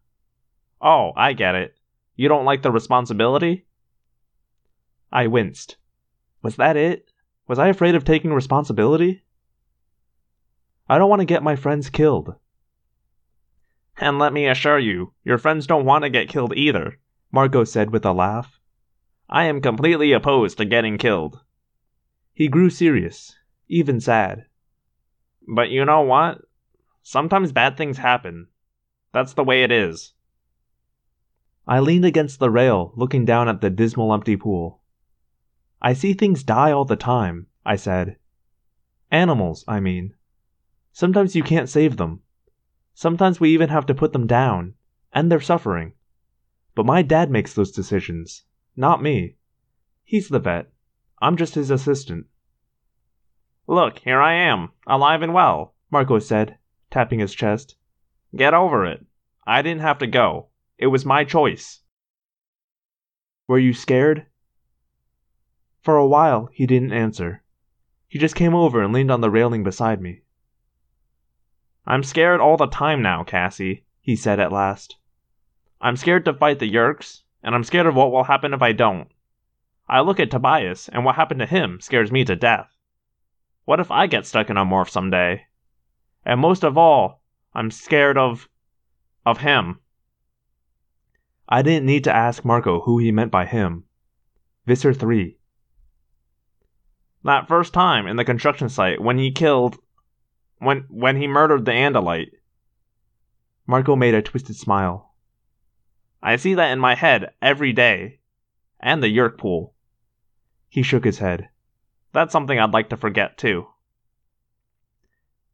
Oh, 0.81 1.11
I 1.15 1.33
get 1.33 1.55
it. 1.55 1.75
You 2.15 2.29
don't 2.29 2.45
like 2.45 2.61
the 2.61 2.71
responsibility? 2.71 3.65
I 5.11 5.27
winced. 5.27 5.77
Was 6.41 6.55
that 6.55 6.77
it? 6.77 7.11
Was 7.47 7.59
I 7.59 7.67
afraid 7.67 7.95
of 7.95 8.03
taking 8.03 8.33
responsibility? 8.33 9.23
I 10.87 10.97
don't 10.97 11.09
want 11.09 11.19
to 11.21 11.25
get 11.25 11.43
my 11.43 11.55
friends 11.55 11.89
killed. 11.89 12.35
And 13.97 14.19
let 14.19 14.33
me 14.33 14.47
assure 14.47 14.79
you, 14.79 15.13
your 15.23 15.37
friends 15.37 15.67
don't 15.67 15.85
want 15.85 16.03
to 16.03 16.09
get 16.09 16.29
killed 16.29 16.53
either, 16.55 16.99
Marco 17.31 17.63
said 17.63 17.91
with 17.91 18.05
a 18.05 18.13
laugh. 18.13 18.59
I 19.29 19.45
am 19.45 19.61
completely 19.61 20.11
opposed 20.11 20.57
to 20.57 20.65
getting 20.65 20.97
killed. 20.97 21.39
He 22.33 22.47
grew 22.47 22.69
serious, 22.69 23.35
even 23.67 23.99
sad. 23.99 24.45
But 25.47 25.69
you 25.69 25.85
know 25.85 26.01
what? 26.01 26.41
Sometimes 27.03 27.51
bad 27.51 27.77
things 27.77 27.97
happen. 27.97 28.47
That's 29.13 29.33
the 29.33 29.43
way 29.43 29.63
it 29.63 29.71
is. 29.71 30.13
I 31.67 31.79
leaned 31.79 32.05
against 32.05 32.39
the 32.39 32.49
rail, 32.49 32.93
looking 32.95 33.25
down 33.25 33.47
at 33.47 33.61
the 33.61 33.69
dismal 33.69 34.13
empty 34.13 34.35
pool. 34.37 34.81
I 35.81 35.93
see 35.93 36.13
things 36.13 36.43
die 36.43 36.71
all 36.71 36.85
the 36.85 36.95
time, 36.95 37.47
I 37.65 37.75
said. 37.75 38.17
Animals, 39.11 39.63
I 39.67 39.79
mean. 39.79 40.15
Sometimes 40.91 41.35
you 41.35 41.43
can't 41.43 41.69
save 41.69 41.97
them. 41.97 42.21
Sometimes 42.93 43.39
we 43.39 43.51
even 43.51 43.69
have 43.69 43.85
to 43.87 43.93
put 43.93 44.13
them 44.13 44.27
down, 44.27 44.73
and 45.13 45.31
they're 45.31 45.41
suffering. 45.41 45.93
But 46.73 46.85
my 46.85 47.01
dad 47.01 47.29
makes 47.29 47.53
those 47.53 47.71
decisions, 47.71 48.43
not 48.75 49.01
me. 49.01 49.35
He's 50.03 50.29
the 50.29 50.39
vet. 50.39 50.71
I'm 51.21 51.37
just 51.37 51.55
his 51.55 51.71
assistant. 51.71 52.27
Look, 53.67 53.99
here 53.99 54.21
I 54.21 54.33
am, 54.33 54.69
alive 54.85 55.21
and 55.21 55.33
well, 55.33 55.73
Marco 55.89 56.19
said, 56.19 56.57
tapping 56.91 57.19
his 57.19 57.33
chest. 57.33 57.75
Get 58.35 58.53
over 58.53 58.85
it. 58.85 59.05
I 59.47 59.61
didn't 59.61 59.81
have 59.81 59.97
to 59.99 60.07
go. 60.07 60.47
It 60.77 60.87
was 60.87 61.05
my 61.05 61.23
choice. 61.23 61.81
Were 63.47 63.59
you 63.59 63.73
scared? 63.73 64.25
For 65.81 65.97
a 65.97 66.07
while, 66.07 66.49
he 66.51 66.65
didn't 66.65 66.93
answer. 66.93 67.43
He 68.07 68.19
just 68.19 68.35
came 68.35 68.53
over 68.53 68.83
and 68.83 68.93
leaned 68.93 69.11
on 69.11 69.21
the 69.21 69.29
railing 69.31 69.63
beside 69.63 70.01
me. 70.01 70.21
I'm 71.87 72.03
scared 72.03 72.41
all 72.41 72.57
the 72.57 72.67
time 72.67 73.01
now, 73.01 73.23
Cassie, 73.23 73.85
he 73.99 74.15
said 74.15 74.39
at 74.39 74.51
last. 74.51 74.97
I'm 75.81 75.97
scared 75.97 76.25
to 76.25 76.33
fight 76.33 76.59
the 76.59 76.71
Yeerks, 76.71 77.21
and 77.43 77.53
I'm 77.53 77.63
scared 77.63 77.85
of 77.85 77.95
what 77.95 78.11
will 78.11 78.23
happen 78.23 78.53
if 78.53 78.61
I 78.61 78.71
don't. 78.71 79.09
I 79.87 80.01
look 80.01 80.19
at 80.19 80.31
Tobias, 80.31 80.89
and 80.89 81.05
what 81.05 81.15
happened 81.15 81.39
to 81.41 81.45
him 81.45 81.79
scares 81.79 82.11
me 82.11 82.25
to 82.25 82.35
death. 82.35 82.74
What 83.65 83.79
if 83.79 83.89
I 83.89 84.05
get 84.05 84.27
stuck 84.27 84.49
in 84.49 84.57
a 84.57 84.65
morph 84.65 84.89
someday? 84.89 85.47
And 86.23 86.39
most 86.39 86.63
of 86.63 86.77
all, 86.77 87.21
I'm 87.53 87.71
scared 87.71 88.17
of. 88.17 88.47
of 89.25 89.39
him. 89.39 89.79
I 91.49 91.61
didn't 91.61 91.87
need 91.87 92.03
to 92.03 92.15
ask 92.15 92.45
Marco 92.45 92.81
who 92.81 92.99
he 92.99 93.11
meant 93.11 93.31
by 93.31 93.45
him. 93.45 93.85
Visser 94.65 94.93
3. 94.93 95.37
That 97.23 97.47
first 97.47 97.73
time 97.73 98.07
in 98.07 98.17
the 98.17 98.25
construction 98.25 98.69
site 98.69 99.01
when 99.01 99.17
he 99.17 99.31
killed. 99.31 99.77
when 100.59 100.85
when 100.89 101.17
he 101.17 101.27
murdered 101.27 101.65
the 101.65 101.71
Andalite. 101.71 102.31
Marco 103.65 103.95
made 103.95 104.13
a 104.13 104.21
twisted 104.21 104.55
smile. 104.55 105.15
I 106.21 106.35
see 106.35 106.53
that 106.53 106.71
in 106.71 106.79
my 106.79 106.93
head 106.93 107.33
every 107.41 107.73
day. 107.73 108.19
And 108.79 109.01
the 109.01 109.07
Yeerk 109.07 109.39
pool. 109.39 109.73
He 110.69 110.83
shook 110.83 111.03
his 111.03 111.17
head. 111.17 111.49
That's 112.15 112.31
something 112.31 112.57
I'd 112.57 112.71
like 112.71 112.87
to 112.91 112.97
forget, 112.97 113.37
too. 113.37 113.67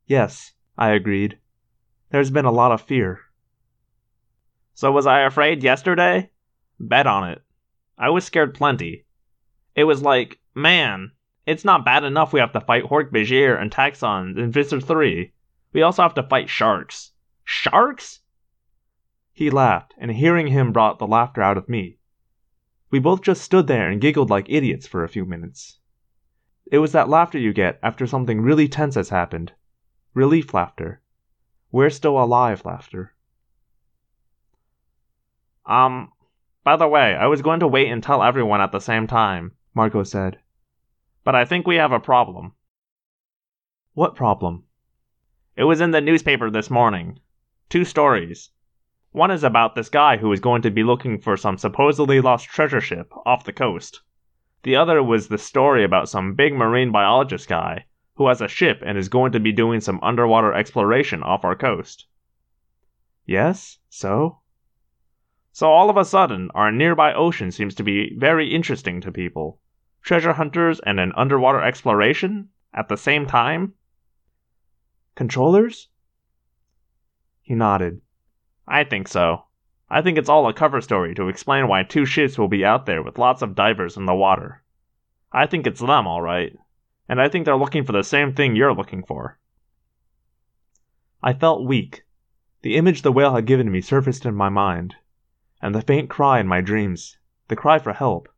Yes, 0.05 0.53
I 0.77 0.91
agreed. 0.91 1.39
There's 2.11 2.29
been 2.29 2.45
a 2.45 2.51
lot 2.51 2.71
of 2.71 2.81
fear. 2.81 3.21
So 4.75 4.91
was 4.91 5.07
I 5.07 5.21
afraid 5.21 5.63
yesterday? 5.63 6.29
Bet 6.79 7.07
on 7.07 7.27
it. 7.29 7.41
I 7.97 8.11
was 8.11 8.25
scared 8.25 8.53
plenty. 8.53 9.05
It 9.73 9.85
was 9.85 10.03
like, 10.03 10.39
man, 10.53 11.13
it's 11.47 11.65
not 11.65 11.83
bad 11.83 12.03
enough 12.03 12.31
we 12.31 12.39
have 12.39 12.53
to 12.53 12.61
fight 12.61 12.83
Hork-Bajir 12.83 13.59
and 13.59 13.71
Taxxons 13.71 14.37
in 14.37 14.51
Visser 14.51 14.79
3. 14.79 15.33
We 15.73 15.81
also 15.81 16.03
have 16.03 16.13
to 16.13 16.23
fight 16.23 16.47
sharks. 16.47 17.11
Sharks? 17.43 18.19
He 19.33 19.49
laughed, 19.49 19.95
and 19.97 20.11
hearing 20.11 20.45
him 20.45 20.71
brought 20.71 20.99
the 20.99 21.07
laughter 21.07 21.41
out 21.41 21.57
of 21.57 21.67
me. 21.67 21.97
We 22.91 22.99
both 22.99 23.23
just 23.23 23.41
stood 23.41 23.65
there 23.65 23.89
and 23.89 23.99
giggled 23.99 24.29
like 24.29 24.45
idiots 24.47 24.85
for 24.85 25.03
a 25.03 25.09
few 25.09 25.25
minutes. 25.25 25.79
It 26.71 26.79
was 26.79 26.93
that 26.93 27.09
laughter 27.09 27.37
you 27.37 27.51
get 27.51 27.79
after 27.83 28.07
something 28.07 28.39
really 28.39 28.69
tense 28.69 28.95
has 28.95 29.09
happened. 29.09 29.51
Relief 30.13 30.53
laughter. 30.53 31.01
We're 31.69 31.89
still 31.89 32.17
alive 32.17 32.63
laughter. 32.63 33.13
Um, 35.65 36.13
by 36.63 36.77
the 36.77 36.87
way, 36.87 37.13
I 37.13 37.27
was 37.27 37.41
going 37.41 37.59
to 37.59 37.67
wait 37.67 37.91
and 37.91 38.01
tell 38.01 38.23
everyone 38.23 38.61
at 38.61 38.71
the 38.71 38.79
same 38.79 39.05
time, 39.05 39.51
Marco 39.73 40.03
said. 40.03 40.39
But 41.25 41.35
I 41.35 41.43
think 41.43 41.67
we 41.67 41.75
have 41.75 41.91
a 41.91 41.99
problem. 41.99 42.53
What 43.93 44.15
problem? 44.15 44.63
It 45.57 45.65
was 45.65 45.81
in 45.81 45.91
the 45.91 45.99
newspaper 45.99 46.49
this 46.49 46.69
morning. 46.69 47.19
Two 47.67 47.83
stories. 47.83 48.49
One 49.11 49.29
is 49.29 49.43
about 49.43 49.75
this 49.75 49.89
guy 49.89 50.15
who 50.15 50.31
is 50.31 50.39
going 50.39 50.61
to 50.61 50.71
be 50.71 50.83
looking 50.83 51.19
for 51.19 51.35
some 51.35 51.57
supposedly 51.57 52.21
lost 52.21 52.47
treasure 52.47 52.79
ship 52.79 53.11
off 53.25 53.43
the 53.43 53.51
coast. 53.51 54.01
The 54.63 54.75
other 54.75 55.01
was 55.01 55.27
the 55.27 55.37
story 55.37 55.83
about 55.83 56.09
some 56.09 56.35
big 56.35 56.53
marine 56.53 56.91
biologist 56.91 57.47
guy 57.47 57.85
who 58.15 58.27
has 58.27 58.41
a 58.41 58.47
ship 58.47 58.83
and 58.85 58.97
is 58.97 59.09
going 59.09 59.31
to 59.31 59.39
be 59.39 59.51
doing 59.51 59.81
some 59.81 59.99
underwater 60.03 60.53
exploration 60.53 61.23
off 61.23 61.43
our 61.43 61.55
coast. 61.55 62.05
Yes, 63.25 63.79
so? 63.89 64.39
So 65.51 65.71
all 65.71 65.89
of 65.89 65.97
a 65.97 66.05
sudden, 66.05 66.49
our 66.53 66.71
nearby 66.71 67.13
ocean 67.13 67.51
seems 67.51 67.75
to 67.75 67.83
be 67.83 68.15
very 68.15 68.53
interesting 68.53 69.01
to 69.01 69.11
people. 69.11 69.59
Treasure 70.01 70.33
hunters 70.33 70.79
and 70.79 70.99
an 70.99 71.11
underwater 71.15 71.61
exploration 71.61 72.49
at 72.73 72.87
the 72.87 72.97
same 72.97 73.25
time? 73.25 73.73
Controllers? 75.15 75.89
He 77.41 77.55
nodded. 77.55 78.01
I 78.67 78.83
think 78.83 79.07
so. 79.07 79.45
I 79.93 80.01
think 80.01 80.17
it's 80.17 80.29
all 80.29 80.47
a 80.47 80.53
cover 80.53 80.79
story 80.79 81.13
to 81.15 81.27
explain 81.27 81.67
why 81.67 81.83
two 81.83 82.05
ships 82.05 82.37
will 82.37 82.47
be 82.47 82.63
out 82.63 82.85
there 82.85 83.03
with 83.03 83.17
lots 83.17 83.41
of 83.41 83.55
divers 83.55 83.97
in 83.97 84.05
the 84.05 84.15
water. 84.15 84.63
I 85.33 85.47
think 85.47 85.67
it's 85.67 85.81
them, 85.81 86.07
all 86.07 86.21
right. 86.21 86.55
And 87.09 87.21
I 87.21 87.27
think 87.27 87.43
they're 87.43 87.57
looking 87.57 87.83
for 87.83 87.91
the 87.91 88.01
same 88.01 88.33
thing 88.33 88.55
you're 88.55 88.73
looking 88.73 89.03
for. 89.03 89.37
I 91.21 91.33
felt 91.33 91.67
weak. 91.67 92.05
The 92.61 92.77
image 92.77 93.01
the 93.01 93.11
whale 93.11 93.35
had 93.35 93.45
given 93.45 93.69
me 93.69 93.81
surfaced 93.81 94.25
in 94.25 94.33
my 94.33 94.47
mind, 94.47 94.95
and 95.61 95.75
the 95.75 95.81
faint 95.81 96.09
cry 96.09 96.39
in 96.39 96.47
my 96.47 96.61
dreams, 96.61 97.17
the 97.49 97.57
cry 97.57 97.77
for 97.77 97.91
help. 97.91 98.29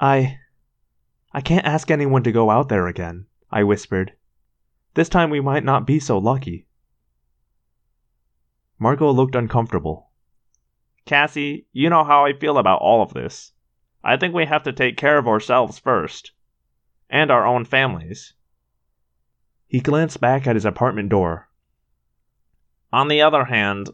I. 0.00 0.38
I 1.34 1.42
can't 1.42 1.66
ask 1.66 1.90
anyone 1.90 2.22
to 2.22 2.32
go 2.32 2.48
out 2.48 2.70
there 2.70 2.86
again, 2.86 3.26
I 3.50 3.62
whispered. 3.62 4.14
This 4.94 5.10
time 5.10 5.28
we 5.28 5.40
might 5.40 5.64
not 5.64 5.86
be 5.86 6.00
so 6.00 6.16
lucky. 6.16 6.66
Marco 8.78 9.10
looked 9.10 9.34
uncomfortable. 9.34 10.10
Cassie, 11.04 11.66
you 11.72 11.90
know 11.90 12.04
how 12.04 12.24
I 12.24 12.32
feel 12.32 12.58
about 12.58 12.80
all 12.80 13.02
of 13.02 13.14
this. 13.14 13.52
I 14.04 14.16
think 14.16 14.34
we 14.34 14.46
have 14.46 14.62
to 14.64 14.72
take 14.72 14.96
care 14.96 15.18
of 15.18 15.26
ourselves 15.26 15.78
first. 15.78 16.32
And 17.10 17.30
our 17.30 17.46
own 17.46 17.64
families. 17.64 18.34
He 19.66 19.80
glanced 19.80 20.20
back 20.20 20.46
at 20.46 20.56
his 20.56 20.64
apartment 20.64 21.08
door. 21.08 21.48
On 22.92 23.08
the 23.08 23.22
other 23.22 23.46
hand, 23.46 23.90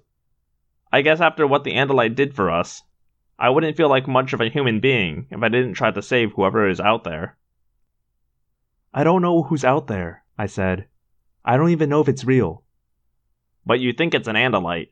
I 0.92 1.00
guess 1.00 1.20
after 1.20 1.46
what 1.46 1.64
the 1.64 1.74
Andalite 1.74 2.14
did 2.14 2.34
for 2.34 2.50
us, 2.50 2.82
I 3.38 3.50
wouldn't 3.50 3.76
feel 3.76 3.88
like 3.88 4.06
much 4.06 4.32
of 4.32 4.40
a 4.40 4.48
human 4.48 4.80
being 4.80 5.26
if 5.30 5.42
I 5.42 5.48
didn't 5.48 5.74
try 5.74 5.90
to 5.90 6.02
save 6.02 6.32
whoever 6.32 6.68
is 6.68 6.80
out 6.80 7.04
there. 7.04 7.36
I 8.92 9.02
don't 9.02 9.22
know 9.22 9.42
who's 9.42 9.64
out 9.64 9.86
there, 9.86 10.24
I 10.36 10.46
said. 10.46 10.86
I 11.44 11.56
don't 11.56 11.70
even 11.70 11.88
know 11.88 12.00
if 12.00 12.08
it's 12.08 12.24
real. 12.24 12.63
But 13.66 13.80
you 13.80 13.92
think 13.92 14.14
it's 14.14 14.28
an 14.28 14.36
Andalite. 14.36 14.90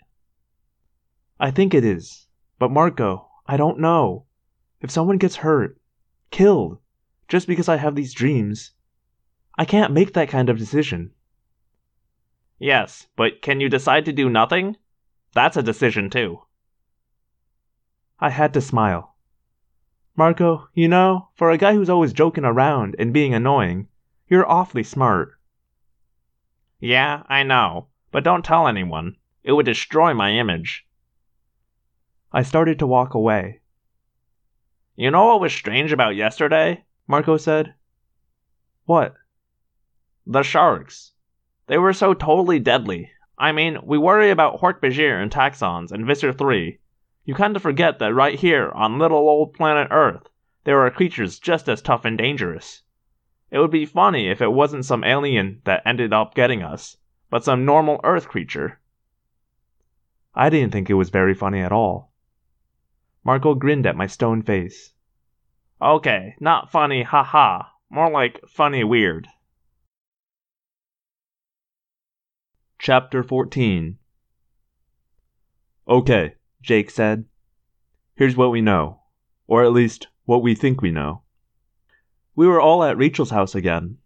I 1.38 1.50
think 1.50 1.74
it 1.74 1.84
is. 1.84 2.26
But 2.58 2.70
Marco, 2.70 3.28
I 3.46 3.56
don't 3.56 3.80
know. 3.80 4.26
If 4.80 4.90
someone 4.90 5.18
gets 5.18 5.36
hurt, 5.36 5.80
killed, 6.30 6.78
just 7.28 7.46
because 7.46 7.68
I 7.68 7.76
have 7.76 7.94
these 7.94 8.14
dreams, 8.14 8.72
I 9.58 9.64
can't 9.64 9.92
make 9.92 10.14
that 10.14 10.28
kind 10.28 10.48
of 10.48 10.58
decision. 10.58 11.12
Yes, 12.58 13.06
but 13.16 13.42
can 13.42 13.60
you 13.60 13.68
decide 13.68 14.04
to 14.04 14.12
do 14.12 14.30
nothing? 14.30 14.76
That's 15.34 15.56
a 15.56 15.62
decision 15.62 16.10
too. 16.10 16.42
I 18.20 18.30
had 18.30 18.54
to 18.54 18.60
smile. 18.60 19.16
Marco, 20.16 20.68
you 20.74 20.88
know, 20.88 21.28
for 21.34 21.50
a 21.50 21.58
guy 21.58 21.74
who's 21.74 21.90
always 21.90 22.12
joking 22.12 22.44
around 22.44 22.94
and 22.98 23.12
being 23.12 23.34
annoying, 23.34 23.88
you're 24.28 24.48
awfully 24.48 24.82
smart. 24.82 25.32
Yeah, 26.78 27.22
I 27.28 27.42
know. 27.42 27.88
But 28.12 28.24
don't 28.24 28.44
tell 28.44 28.68
anyone. 28.68 29.16
It 29.42 29.52
would 29.52 29.66
destroy 29.66 30.14
my 30.14 30.32
image. 30.32 30.86
I 32.30 32.42
started 32.42 32.78
to 32.78 32.86
walk 32.86 33.14
away. 33.14 33.60
You 34.94 35.10
know 35.10 35.26
what 35.26 35.40
was 35.40 35.52
strange 35.52 35.92
about 35.92 36.14
yesterday? 36.14 36.84
Marco 37.08 37.38
said. 37.38 37.74
What? 38.84 39.14
The 40.26 40.42
sharks. 40.42 41.12
They 41.66 41.78
were 41.78 41.94
so 41.94 42.12
totally 42.12 42.58
deadly. 42.58 43.10
I 43.38 43.52
mean, 43.52 43.78
we 43.82 43.96
worry 43.96 44.30
about 44.30 44.60
Hork-Bajir 44.60 45.20
and 45.20 45.32
Taxxons 45.32 45.90
and 45.90 46.06
Visser 46.06 46.32
3. 46.32 46.78
You 47.24 47.34
kind 47.34 47.56
of 47.56 47.62
forget 47.62 47.98
that 47.98 48.14
right 48.14 48.38
here 48.38 48.70
on 48.72 48.98
little 48.98 49.28
old 49.28 49.54
planet 49.54 49.88
Earth, 49.90 50.28
there 50.64 50.80
are 50.80 50.90
creatures 50.90 51.38
just 51.38 51.68
as 51.68 51.80
tough 51.80 52.04
and 52.04 52.18
dangerous. 52.18 52.82
It 53.50 53.58
would 53.58 53.70
be 53.70 53.86
funny 53.86 54.28
if 54.28 54.42
it 54.42 54.52
wasn't 54.52 54.84
some 54.84 55.02
alien 55.02 55.62
that 55.64 55.82
ended 55.86 56.12
up 56.12 56.34
getting 56.34 56.62
us, 56.62 56.98
but 57.32 57.42
some 57.42 57.64
normal 57.64 57.98
Earth 58.04 58.28
creature. 58.28 58.78
I 60.34 60.50
didn't 60.50 60.70
think 60.70 60.90
it 60.90 61.00
was 61.00 61.08
very 61.08 61.32
funny 61.32 61.60
at 61.60 61.72
all. 61.72 62.12
Marco 63.24 63.54
grinned 63.54 63.86
at 63.86 63.96
my 63.96 64.06
stone 64.06 64.42
face. 64.42 64.92
Okay, 65.80 66.34
not 66.40 66.70
funny, 66.70 67.04
haha. 67.04 67.62
More 67.88 68.10
like 68.10 68.46
funny 68.46 68.84
weird. 68.84 69.28
Chapter 72.78 73.22
14 73.22 73.96
Okay, 75.88 76.34
Jake 76.60 76.90
said. 76.90 77.24
Here's 78.14 78.36
what 78.36 78.50
we 78.50 78.60
know. 78.60 79.00
Or 79.46 79.64
at 79.64 79.72
least, 79.72 80.08
what 80.26 80.42
we 80.42 80.54
think 80.54 80.82
we 80.82 80.90
know. 80.90 81.22
We 82.36 82.46
were 82.46 82.60
all 82.60 82.84
at 82.84 82.98
Rachel's 82.98 83.30
house 83.30 83.54
again. 83.54 83.96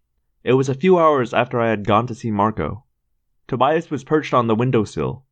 It 0.45 0.53
was 0.53 0.69
a 0.69 0.75
few 0.75 0.97
hours 0.97 1.35
after 1.35 1.61
I 1.61 1.71
had 1.71 1.89
gone 1.89 2.07
to 2.07 2.15
see 2.15 2.31
Marco. 2.31 2.85
Tobias 3.49 3.91
was 3.91 4.03
perched 4.03 4.35
on 4.35 4.49
the 4.49 4.55
windowsill. 4.55 5.25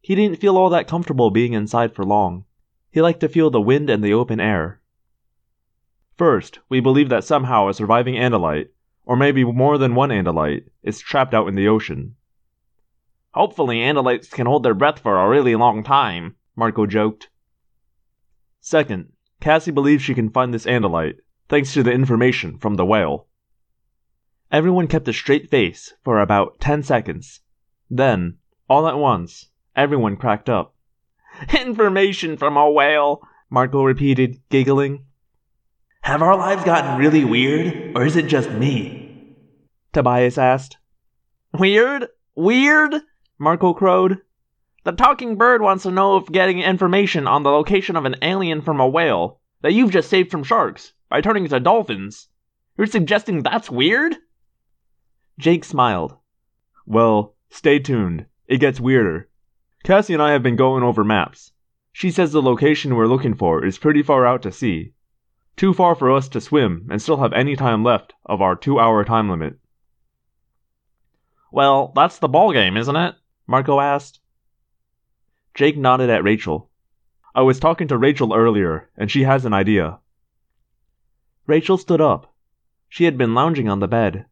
He 0.00 0.14
didn't 0.14 0.38
feel 0.38 0.56
all 0.56 0.70
that 0.70 0.86
comfortable 0.86 1.30
being 1.30 1.52
inside 1.52 1.94
for 1.94 2.04
long. 2.04 2.44
He 2.92 3.02
liked 3.02 3.20
to 3.20 3.28
feel 3.28 3.50
the 3.50 3.60
wind 3.60 3.90
and 3.90 4.04
the 4.04 4.12
open 4.12 4.38
air. 4.38 4.80
First, 6.16 6.60
we 6.68 6.80
believe 6.80 7.08
that 7.08 7.24
somehow 7.24 7.68
a 7.68 7.74
surviving 7.74 8.14
Andalite, 8.14 8.68
or 9.04 9.16
maybe 9.16 9.44
more 9.44 9.78
than 9.78 9.94
one 9.94 10.10
Andalite, 10.10 10.68
is 10.82 11.00
trapped 11.00 11.34
out 11.34 11.48
in 11.48 11.56
the 11.56 11.68
ocean. 11.68 12.14
Hopefully, 13.32 13.78
Andalites 13.78 14.30
can 14.30 14.46
hold 14.46 14.62
their 14.62 14.72
breath 14.72 15.00
for 15.00 15.18
a 15.18 15.28
really 15.28 15.56
long 15.56 15.82
time, 15.82 16.36
Marco 16.54 16.86
joked. 16.86 17.28
Second, 18.60 19.12
Cassie 19.40 19.72
believes 19.72 20.02
she 20.02 20.14
can 20.14 20.30
find 20.30 20.54
this 20.54 20.66
Andalite, 20.66 21.18
thanks 21.48 21.74
to 21.74 21.82
the 21.82 21.92
information 21.92 22.58
from 22.58 22.76
the 22.76 22.86
whale. 22.86 23.26
Everyone 24.50 24.86
kept 24.86 25.08
a 25.08 25.12
straight 25.12 25.50
face 25.50 25.94
for 26.02 26.20
about 26.20 26.60
ten 26.60 26.82
seconds. 26.82 27.40
Then, 27.90 28.38
all 28.68 28.88
at 28.88 28.98
once, 28.98 29.48
everyone 29.74 30.16
cracked 30.16 30.48
up. 30.48 30.74
Information 31.60 32.36
from 32.36 32.56
a 32.56 32.70
whale, 32.70 33.20
Marco 33.50 33.84
repeated, 33.84 34.40
giggling. 34.48 35.04
Have 36.02 36.22
our 36.22 36.36
lives 36.36 36.64
gotten 36.64 36.98
really 36.98 37.24
weird, 37.24 37.96
or 37.96 38.04
is 38.04 38.16
it 38.16 38.26
just 38.26 38.50
me? 38.50 39.34
Tobias 39.92 40.38
asked. 40.38 40.76
Weird? 41.52 42.08
Weird? 42.34 42.94
Marco 43.38 43.72
crowed. 43.74 44.20
The 44.84 44.92
talking 44.92 45.36
bird 45.36 45.62
wants 45.62 45.82
to 45.82 45.90
know 45.90 46.16
if 46.16 46.26
getting 46.26 46.60
information 46.60 47.26
on 47.26 47.42
the 47.42 47.50
location 47.50 47.96
of 47.96 48.04
an 48.04 48.16
alien 48.22 48.62
from 48.62 48.78
a 48.78 48.88
whale 48.88 49.40
that 49.62 49.72
you've 49.72 49.90
just 49.90 50.08
saved 50.08 50.30
from 50.30 50.44
sharks 50.44 50.92
by 51.08 51.20
turning 51.20 51.44
into 51.44 51.60
dolphins. 51.60 52.28
You're 52.76 52.86
suggesting 52.86 53.42
that's 53.42 53.70
weird? 53.70 54.16
Jake 55.38 55.64
smiled. 55.64 56.16
Well, 56.86 57.35
stay 57.50 57.78
tuned. 57.78 58.26
It 58.46 58.58
gets 58.58 58.80
weirder. 58.80 59.28
Cassie 59.84 60.14
and 60.14 60.22
I 60.22 60.32
have 60.32 60.42
been 60.42 60.56
going 60.56 60.82
over 60.82 61.04
maps. 61.04 61.52
She 61.92 62.10
says 62.10 62.32
the 62.32 62.42
location 62.42 62.94
we're 62.94 63.06
looking 63.06 63.34
for 63.34 63.64
is 63.64 63.78
pretty 63.78 64.02
far 64.02 64.26
out 64.26 64.42
to 64.42 64.52
sea. 64.52 64.92
Too 65.56 65.72
far 65.72 65.94
for 65.94 66.10
us 66.10 66.28
to 66.28 66.40
swim 66.40 66.86
and 66.90 67.00
still 67.00 67.16
have 67.18 67.32
any 67.32 67.56
time 67.56 67.82
left 67.82 68.12
of 68.24 68.42
our 68.42 68.54
two 68.54 68.78
hour 68.78 69.04
time 69.04 69.30
limit. 69.30 69.58
Well, 71.50 71.92
that's 71.94 72.18
the 72.18 72.28
ball 72.28 72.52
game, 72.52 72.76
isn't 72.76 72.96
it? 72.96 73.14
Marco 73.46 73.80
asked. 73.80 74.20
Jake 75.54 75.78
nodded 75.78 76.10
at 76.10 76.22
Rachel. 76.22 76.70
I 77.34 77.42
was 77.42 77.58
talking 77.58 77.88
to 77.88 77.96
Rachel 77.96 78.34
earlier, 78.34 78.90
and 78.96 79.10
she 79.10 79.22
has 79.22 79.44
an 79.44 79.54
idea. 79.54 80.00
Rachel 81.46 81.78
stood 81.78 82.00
up. 82.00 82.34
She 82.88 83.04
had 83.04 83.16
been 83.16 83.34
lounging 83.34 83.68
on 83.68 83.80
the 83.80 83.88
bed. 83.88 84.26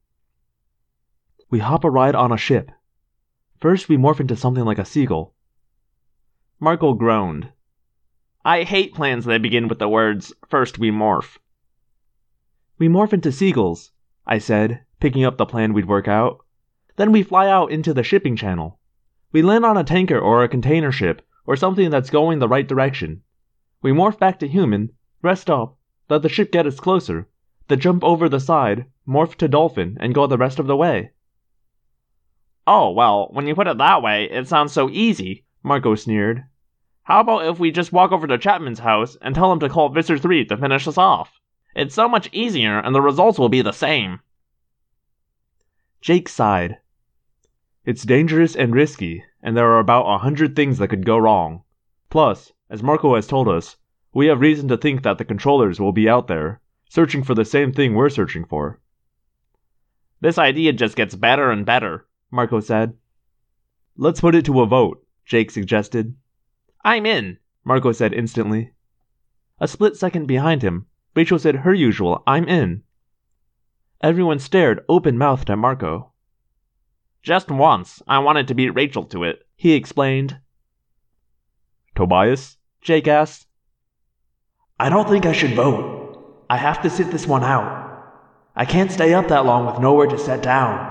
We 1.49 1.61
hop 1.61 1.85
a 1.85 1.91
ride 1.91 2.15
on 2.15 2.33
a 2.33 2.37
ship. 2.37 2.71
First, 3.61 3.89
we 3.89 3.97
morph 3.97 4.21
into 4.21 4.37
something 4.37 4.65
like 4.65 4.79
a 4.79 4.85
seagull. 4.85 5.35
Marco 6.61 6.95
groaned. 6.95 7.51
I 8.45 8.63
hate 8.63 8.95
plans 8.95 9.25
that 9.25 9.43
begin 9.43 9.69
with 9.69 9.79
the 9.79 9.89
words, 9.89 10.33
first 10.49 10.79
we 10.79 10.91
morph. 10.91 11.39
We 12.79 12.89
morph 12.89 13.13
into 13.13 13.33
seagulls, 13.33 13.93
I 14.27 14.39
said, 14.39 14.85
picking 15.01 15.25
up 15.25 15.37
the 15.37 15.47
plan 15.47 15.73
we'd 15.73 15.87
work 15.89 16.09
out. 16.09 16.45
Then 16.97 17.13
we 17.13 17.23
fly 17.23 17.49
out 17.49 17.71
into 17.71 17.95
the 17.95 18.03
shipping 18.03 18.37
channel. 18.37 18.79
We 19.33 19.43
land 19.43 19.65
on 19.65 19.77
a 19.77 19.85
tanker 19.85 20.19
or 20.19 20.43
a 20.43 20.49
container 20.49 20.93
ship 20.93 21.23
or 21.47 21.57
something 21.57 21.91
that's 21.91 22.11
going 22.11 22.39
the 22.39 22.49
right 22.49 22.67
direction. 22.67 23.23
We 23.83 23.93
morph 23.93 24.19
back 24.19 24.39
to 24.41 24.49
human, 24.49 24.93
rest 25.23 25.51
up, 25.51 25.77
let 26.09 26.23
the 26.23 26.29
ship 26.29 26.53
get 26.53 26.67
us 26.67 26.81
closer, 26.81 27.29
then 27.69 27.81
jump 27.81 28.05
over 28.05 28.29
the 28.29 28.41
side, 28.41 28.87
morph 29.07 29.37
to 29.37 29.49
dolphin, 29.49 29.97
and 30.01 30.15
go 30.15 30.27
the 30.27 30.39
rest 30.39 30.59
of 30.59 30.67
the 30.67 30.77
way. 30.77 31.13
Oh, 32.67 32.91
well, 32.91 33.29
when 33.31 33.47
you 33.47 33.55
put 33.55 33.67
it 33.67 33.79
that 33.79 34.03
way, 34.03 34.25
it 34.25 34.49
sounds 34.49 34.73
so 34.73 34.89
easy, 34.89 35.45
Marco 35.63 35.95
sneered. 35.95 36.45
How 37.03 37.21
about 37.21 37.47
if 37.47 37.59
we 37.59 37.71
just 37.71 37.93
walk 37.93 38.13
over 38.13 38.27
to 38.27 38.39
Chapman's 38.39 38.79
house 38.79 39.17
and 39.21 39.35
tell 39.35 39.53
him 39.53 39.61
to 39.61 39.69
call 39.69 39.91
Visser 39.91 40.17
3 40.17 40.47
to 40.47 40.57
finish 40.57 40.89
us 40.89 40.97
off? 40.97 41.39
It's 41.77 41.95
so 41.95 42.09
much 42.09 42.31
easier 42.33 42.79
and 42.79 42.95
the 42.95 43.03
results 43.03 43.39
will 43.39 43.51
be 43.51 43.61
the 43.61 43.73
same. 43.73 44.21
Jake 46.01 46.29
sighed. 46.29 46.79
It's 47.85 48.05
dangerous 48.05 48.57
and 48.57 48.75
risky, 48.75 49.25
and 49.43 49.55
there 49.55 49.71
are 49.71 49.79
about 49.79 50.07
a 50.07 50.19
hundred 50.19 50.57
things 50.57 50.79
that 50.79 50.89
could 50.89 51.05
go 51.05 51.19
wrong. 51.19 51.65
Plus, 52.09 52.53
as 52.71 52.83
Marco 52.83 53.15
has 53.15 53.27
told 53.27 53.49
us, 53.49 53.77
we 54.15 54.27
have 54.27 54.41
reason 54.41 54.69
to 54.69 54.79
think 54.79 55.03
that 55.03 55.19
the 55.19 55.25
controllers 55.25 55.81
will 55.81 55.93
be 55.93 56.09
out 56.09 56.29
there, 56.29 56.61
searching 56.89 57.23
for 57.23 57.35
the 57.35 57.45
same 57.45 57.73
thing 57.73 57.95
we're 57.95 58.09
searching 58.09 58.45
for. 58.47 58.81
This 60.21 60.39
idea 60.39 60.73
just 60.73 60.97
gets 60.97 61.15
better 61.15 61.51
and 61.51 61.67
better, 61.67 62.07
Marco 62.35 62.61
said. 62.61 62.95
Let's 63.97 64.21
put 64.21 64.35
it 64.35 64.45
to 64.47 64.61
a 64.61 64.67
vote, 64.67 65.07
Jake 65.25 65.51
suggested. 65.51 66.17
I'm 66.85 67.07
in, 67.07 67.39
Marco 67.65 67.93
said 67.93 68.13
instantly. 68.13 68.73
A 69.61 69.69
split 69.69 69.97
second 69.97 70.27
behind 70.27 70.63
him, 70.63 70.87
Rachel 71.15 71.39
said 71.39 71.55
her 71.57 71.73
usual, 71.73 72.25
I'm 72.27 72.49
in. 72.49 72.83
Everyone 74.03 74.41
stared 74.41 74.85
open 74.89 75.17
mouthed 75.17 75.49
at 75.49 75.59
Marco. 75.59 76.11
Just 77.23 77.51
once, 77.51 78.03
I 78.07 78.19
wanted 78.19 78.49
to 78.49 78.55
beat 78.55 78.71
Rachel 78.71 79.05
to 79.05 79.23
it, 79.23 79.47
he 79.55 79.73
explained. 79.75 80.39
Tobias? 81.95 82.59
Jake 82.83 83.07
asked. 83.07 83.47
I 84.79 84.91
don't 84.91 85.09
think 85.09 85.25
I 85.25 85.33
should 85.33 85.55
vote. 85.55 86.45
I 86.51 86.57
have 86.57 86.83
to 86.83 86.91
sit 86.91 87.13
this 87.13 87.27
one 87.27 87.45
out. 87.45 87.83
I 88.57 88.65
can't 88.65 88.91
stay 88.91 89.15
up 89.15 89.29
that 89.29 89.47
long 89.47 89.67
with 89.67 89.79
nowhere 89.79 90.09
to 90.09 90.19
set 90.19 90.43
down. 90.43 90.91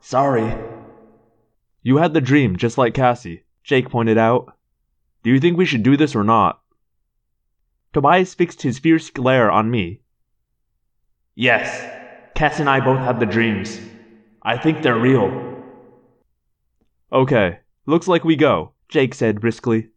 Sorry. 0.00 0.54
You 1.84 1.98
had 1.98 2.14
the 2.14 2.22
dream, 2.22 2.56
just 2.56 2.78
like 2.78 2.94
Cassie, 2.94 3.44
Jake 3.62 3.90
pointed 3.90 4.16
out. 4.16 4.56
Do 5.22 5.30
you 5.30 5.38
think 5.38 5.58
we 5.58 5.66
should 5.66 5.82
do 5.82 5.98
this 5.98 6.16
or 6.16 6.24
not? 6.24 6.62
Tobias 7.92 8.32
fixed 8.32 8.62
his 8.62 8.78
fierce 8.78 9.10
glare 9.10 9.50
on 9.50 9.70
me. 9.70 10.00
Yes, 11.34 11.68
Cass 12.34 12.58
and 12.58 12.70
I 12.70 12.80
both 12.80 13.00
had 13.00 13.20
the 13.20 13.26
dreams. 13.26 13.78
I 14.42 14.56
think 14.56 14.80
they're 14.80 14.98
real. 14.98 15.62
Okay, 17.12 17.58
looks 17.84 18.08
like 18.08 18.24
we 18.24 18.34
go, 18.34 18.72
Jake 18.88 19.12
said 19.14 19.42
briskly. 19.42 19.90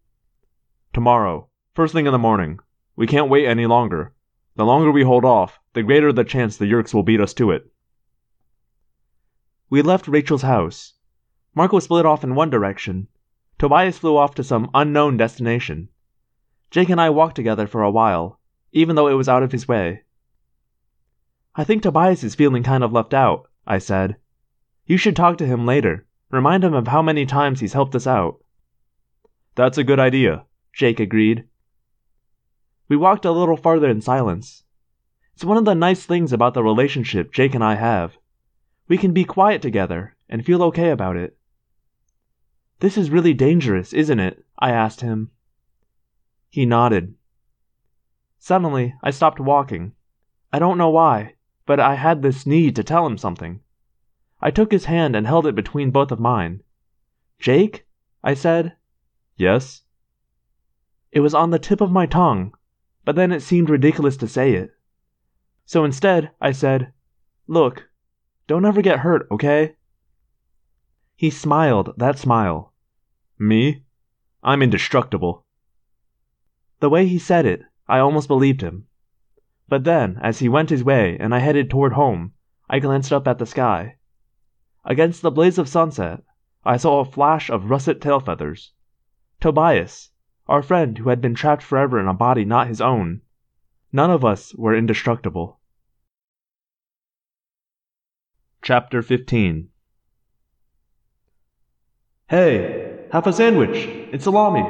Tomorrow, 0.93 1.47
first 1.73 1.93
thing 1.93 2.05
in 2.05 2.11
the 2.11 2.19
morning. 2.19 2.59
We 2.97 3.07
can't 3.07 3.29
wait 3.29 3.47
any 3.47 3.65
longer. 3.65 4.13
The 4.57 4.65
longer 4.65 4.91
we 4.91 5.03
hold 5.03 5.23
off, 5.23 5.57
the 5.71 5.83
greater 5.83 6.11
the 6.11 6.25
chance 6.25 6.57
the 6.57 6.65
Yeerks 6.65 6.93
will 6.93 7.03
beat 7.03 7.21
us 7.21 7.33
to 7.35 7.51
it. 7.51 7.71
We 9.69 9.81
left 9.81 10.09
Rachel's 10.09 10.41
house. 10.41 10.93
Marco 11.57 11.79
split 11.79 12.05
off 12.05 12.23
in 12.23 12.35
one 12.35 12.51
direction. 12.51 13.07
Tobias 13.57 13.97
flew 13.97 14.15
off 14.15 14.35
to 14.35 14.43
some 14.43 14.69
unknown 14.75 15.17
destination. 15.17 15.89
Jake 16.69 16.89
and 16.89 17.01
I 17.01 17.09
walked 17.09 17.35
together 17.35 17.65
for 17.65 17.81
a 17.81 17.89
while, 17.89 18.39
even 18.73 18.95
though 18.95 19.07
it 19.07 19.15
was 19.15 19.27
out 19.27 19.41
of 19.41 19.51
his 19.51 19.67
way. 19.67 20.03
I 21.55 21.63
think 21.63 21.81
Tobias 21.81 22.23
is 22.23 22.35
feeling 22.35 22.61
kind 22.61 22.83
of 22.83 22.93
left 22.93 23.11
out, 23.11 23.49
I 23.65 23.79
said. 23.79 24.17
You 24.85 24.97
should 24.97 25.15
talk 25.15 25.39
to 25.39 25.47
him 25.47 25.65
later. 25.65 26.05
Remind 26.29 26.63
him 26.63 26.75
of 26.75 26.89
how 26.89 27.01
many 27.01 27.25
times 27.25 27.59
he's 27.59 27.73
helped 27.73 27.95
us 27.95 28.05
out. 28.05 28.37
That's 29.55 29.79
a 29.79 29.83
good 29.83 29.99
idea, 29.99 30.45
Jake 30.73 30.99
agreed. 30.99 31.45
We 32.87 32.97
walked 32.97 33.25
a 33.25 33.31
little 33.31 33.57
farther 33.57 33.89
in 33.89 34.01
silence. 34.01 34.63
It's 35.33 35.43
one 35.43 35.57
of 35.57 35.65
the 35.65 35.73
nice 35.73 36.05
things 36.05 36.31
about 36.31 36.53
the 36.53 36.61
relationship 36.61 37.33
Jake 37.33 37.55
and 37.55 37.63
I 37.63 37.73
have. 37.73 38.15
We 38.87 38.99
can 38.99 39.11
be 39.11 39.25
quiet 39.25 39.63
together 39.63 40.15
and 40.29 40.45
feel 40.45 40.61
okay 40.61 40.91
about 40.91 41.17
it. 41.17 41.36
This 42.79 42.97
is 42.97 43.09
really 43.09 43.33
dangerous, 43.33 43.91
isn't 43.93 44.19
it? 44.19 44.45
I 44.59 44.71
asked 44.71 45.01
him. 45.01 45.31
He 46.49 46.65
nodded. 46.65 47.15
Suddenly, 48.37 48.93
I 49.01 49.11
stopped 49.11 49.39
walking. 49.39 49.93
I 50.53 50.59
don't 50.59 50.77
know 50.77 50.89
why, 50.89 51.35
but 51.65 51.79
I 51.79 51.95
had 51.95 52.21
this 52.21 52.45
need 52.45 52.75
to 52.75 52.83
tell 52.83 53.05
him 53.05 53.17
something. 53.17 53.61
I 54.39 54.51
took 54.51 54.71
his 54.71 54.85
hand 54.85 55.15
and 55.15 55.25
held 55.25 55.47
it 55.47 55.55
between 55.55 55.89
both 55.89 56.11
of 56.11 56.19
mine. 56.19 56.61
Jake? 57.39 57.87
I 58.23 58.35
said. 58.35 58.75
Yes? 59.35 59.81
It 61.11 61.21
was 61.21 61.33
on 61.33 61.49
the 61.49 61.59
tip 61.59 61.81
of 61.81 61.91
my 61.91 62.05
tongue, 62.05 62.53
but 63.05 63.15
then 63.15 63.31
it 63.31 63.41
seemed 63.41 63.69
ridiculous 63.69 64.17
to 64.17 64.27
say 64.27 64.53
it. 64.53 64.71
So 65.65 65.83
instead, 65.83 66.29
I 66.39 66.51
said, 66.51 66.93
Look, 67.47 67.89
don't 68.45 68.65
ever 68.65 68.81
get 68.81 68.99
hurt, 68.99 69.27
okay? 69.31 69.76
He 71.17 71.31
smiled 71.31 71.95
that 71.97 72.19
smile. 72.19 72.73
Me? 73.39 73.83
I'm 74.43 74.61
indestructible. 74.61 75.47
The 76.79 76.91
way 76.91 77.07
he 77.07 77.17
said 77.17 77.43
it, 77.43 77.63
I 77.87 77.97
almost 77.97 78.27
believed 78.27 78.61
him. 78.61 78.85
But 79.67 79.83
then, 79.83 80.19
as 80.21 80.37
he 80.37 80.47
went 80.47 80.69
his 80.69 80.83
way 80.83 81.17
and 81.17 81.33
I 81.33 81.39
headed 81.39 81.71
toward 81.71 81.93
home, 81.93 82.33
I 82.69 82.77
glanced 82.77 83.11
up 83.11 83.27
at 83.27 83.39
the 83.39 83.47
sky. 83.47 83.97
Against 84.85 85.23
the 85.23 85.31
blaze 85.31 85.57
of 85.57 85.67
sunset, 85.67 86.23
I 86.63 86.77
saw 86.77 86.99
a 86.99 87.05
flash 87.05 87.49
of 87.49 87.71
russet 87.71 87.99
tail 87.99 88.19
feathers. 88.19 88.73
Tobias, 89.39 90.11
our 90.47 90.61
friend 90.61 90.99
who 90.99 91.09
had 91.09 91.19
been 91.19 91.33
trapped 91.33 91.63
forever 91.63 91.99
in 91.99 92.07
a 92.07 92.13
body 92.13 92.45
not 92.45 92.67
his 92.67 92.79
own. 92.79 93.21
None 93.91 94.11
of 94.11 94.23
us 94.23 94.53
were 94.53 94.75
indestructible. 94.75 95.59
Chapter 98.61 99.01
15 99.01 99.69
Hey, 102.29 103.05
have 103.13 103.25
a 103.25 103.31
sandwich. 103.31 103.87
It's 104.11 104.25
salami. 104.25 104.61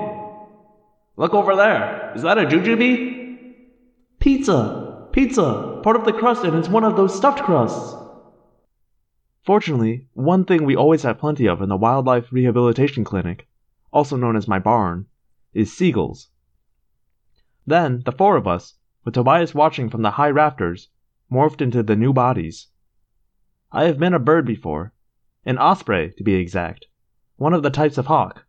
Look 1.16 1.34
over 1.34 1.56
there. 1.56 2.14
Is 2.16 2.22
that 2.22 2.38
a 2.38 2.46
jujube? 2.46 3.40
Pizza! 4.20 5.08
Pizza! 5.12 5.80
Part 5.82 5.96
of 5.96 6.06
the 6.06 6.14
crust, 6.14 6.44
and 6.44 6.56
it's 6.56 6.70
one 6.70 6.84
of 6.84 6.96
those 6.96 7.18
stuffed 7.18 7.42
crusts. 7.42 7.96
Fortunately, 9.44 10.06
one 10.14 10.46
thing 10.46 10.66
we 10.66 10.76
always 10.76 11.02
have 11.02 11.18
plenty 11.18 11.48
of 11.48 11.60
in 11.64 11.70
the 11.70 11.78
Wildlife 11.78 12.32
Rehabilitation 12.32 13.04
Clinic, 13.04 13.48
also 13.92 14.16
known 14.16 14.36
as 14.36 14.48
my 14.48 14.60
barn, 14.60 15.08
is 15.52 15.74
seagulls. 15.74 16.30
Then, 17.66 18.04
the 18.06 18.12
four 18.12 18.36
of 18.38 18.46
us, 18.46 18.76
with 19.04 19.16
Tobias 19.16 19.56
watching 19.56 19.90
from 19.90 20.04
the 20.04 20.12
high 20.12 20.30
rafters, 20.30 20.90
morphed 21.32 21.62
into 21.62 21.82
the 21.82 21.96
new 21.96 22.14
bodies. 22.14 22.68
I 23.72 23.86
have 23.86 23.98
been 23.98 24.14
a 24.14 24.20
bird 24.20 24.46
before, 24.46 24.94
an 25.44 25.58
osprey 25.58 26.14
to 26.18 26.24
be 26.24 26.36
exact, 26.36 26.86
one 27.38 27.54
of 27.54 27.64
the 27.64 27.70
types 27.70 27.98
of 27.98 28.08
hawk. 28.08 28.46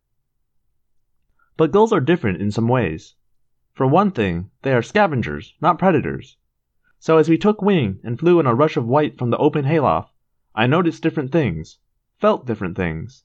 But 1.56 1.72
gulls 1.72 1.92
are 1.92 2.00
different 2.00 2.40
in 2.40 2.50
some 2.50 2.68
ways. 2.68 3.14
For 3.72 3.86
one 3.86 4.10
thing, 4.10 4.50
they 4.62 4.72
are 4.72 4.82
scavengers, 4.82 5.54
not 5.60 5.78
predators. 5.78 6.36
So 6.98 7.16
as 7.16 7.28
we 7.28 7.38
took 7.38 7.62
wing 7.62 8.00
and 8.02 8.18
flew 8.18 8.40
in 8.40 8.46
a 8.46 8.54
rush 8.54 8.76
of 8.76 8.86
white 8.86 9.16
from 9.16 9.30
the 9.30 9.36
open 9.38 9.64
hayloft, 9.64 10.12
I 10.54 10.66
noticed 10.66 11.02
different 11.02 11.30
things, 11.30 11.78
felt 12.18 12.46
different 12.46 12.76
things. 12.76 13.24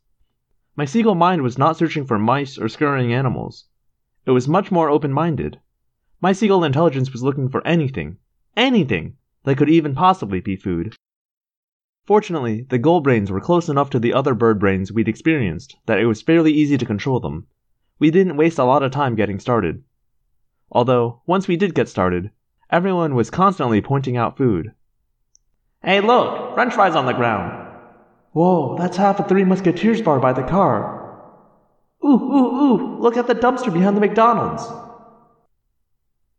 My 0.76 0.86
seagull 0.86 1.16
mind 1.16 1.42
was 1.42 1.58
not 1.58 1.78
searching 1.78 2.06
for 2.06 2.20
mice 2.20 2.58
or 2.58 2.70
scurrying 2.70 3.14
animals. 3.14 3.66
It 4.26 4.32
was 4.32 4.48
much 4.48 4.72
more 4.72 4.90
open 4.90 5.12
minded. 5.12 5.60
My 6.22 6.34
seagull 6.34 6.64
intelligence 6.64 7.12
was 7.12 7.24
looking 7.24 7.50
for 7.50 7.66
anything, 7.66 8.18
anything, 8.56 9.18
that 9.44 9.58
could 9.58 9.70
even 9.70 9.96
possibly 9.96 10.40
be 10.40 10.56
food. 10.56 10.96
Fortunately, 12.06 12.66
the 12.70 12.78
gull 12.78 13.00
brains 13.00 13.32
were 13.32 13.40
close 13.40 13.70
enough 13.70 13.90
to 13.92 14.00
the 14.00 14.14
other 14.14 14.34
bird 14.34 14.60
brains 14.60 14.92
we'd 14.92 15.08
experienced 15.08 15.78
that 15.86 16.00
it 16.00 16.06
was 16.06 16.22
fairly 16.22 16.52
easy 16.52 16.78
to 16.78 16.86
control 16.86 17.22
them. 17.22 17.48
We 17.98 18.12
didn't 18.12 18.36
waste 18.36 18.60
a 18.60 18.66
lot 18.66 18.84
of 18.84 18.92
time 18.92 19.16
getting 19.16 19.40
started. 19.40 19.84
Although, 20.70 21.22
once 21.26 21.48
we 21.48 21.56
did 21.56 21.76
get 21.76 21.88
started, 21.88 22.32
everyone 22.70 23.16
was 23.16 23.30
constantly 23.30 23.80
pointing 23.80 24.18
out 24.18 24.36
food. 24.36 24.74
Hey, 25.82 26.02
look! 26.02 26.56
French 26.56 26.74
fries 26.74 26.96
on 26.96 27.06
the 27.06 27.14
ground. 27.14 27.70
Whoa, 28.32 28.76
that's 28.78 28.98
half 28.98 29.20
a 29.20 29.24
Three 29.24 29.46
Musketeers 29.46 30.02
bar 30.02 30.20
by 30.20 30.34
the 30.34 30.44
car. 30.44 31.00
Ooh, 32.04 32.08
ooh, 32.10 32.56
ooh, 32.56 32.98
look 33.00 33.16
at 33.16 33.28
the 33.28 33.36
dumpster 33.36 33.72
behind 33.72 33.96
the 33.96 34.02
McDonald's. 34.02 34.68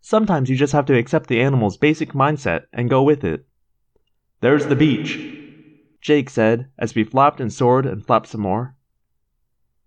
Sometimes 0.02 0.50
you 0.50 0.56
just 0.56 0.74
have 0.74 0.84
to 0.86 0.98
accept 0.98 1.28
the 1.28 1.40
animal's 1.40 1.78
basic 1.78 2.12
mindset 2.12 2.64
and 2.72 2.90
go 2.90 3.02
with 3.02 3.24
it. 3.24 3.46
There's 4.40 4.66
the 4.66 4.76
beach. 4.76 5.40
Jake 6.05 6.28
said 6.28 6.68
as 6.78 6.94
we 6.94 7.02
flapped 7.02 7.40
and 7.40 7.51
soared 7.51 7.86
and 7.86 8.05
flapped 8.05 8.26
some 8.26 8.43
more. 8.43 8.76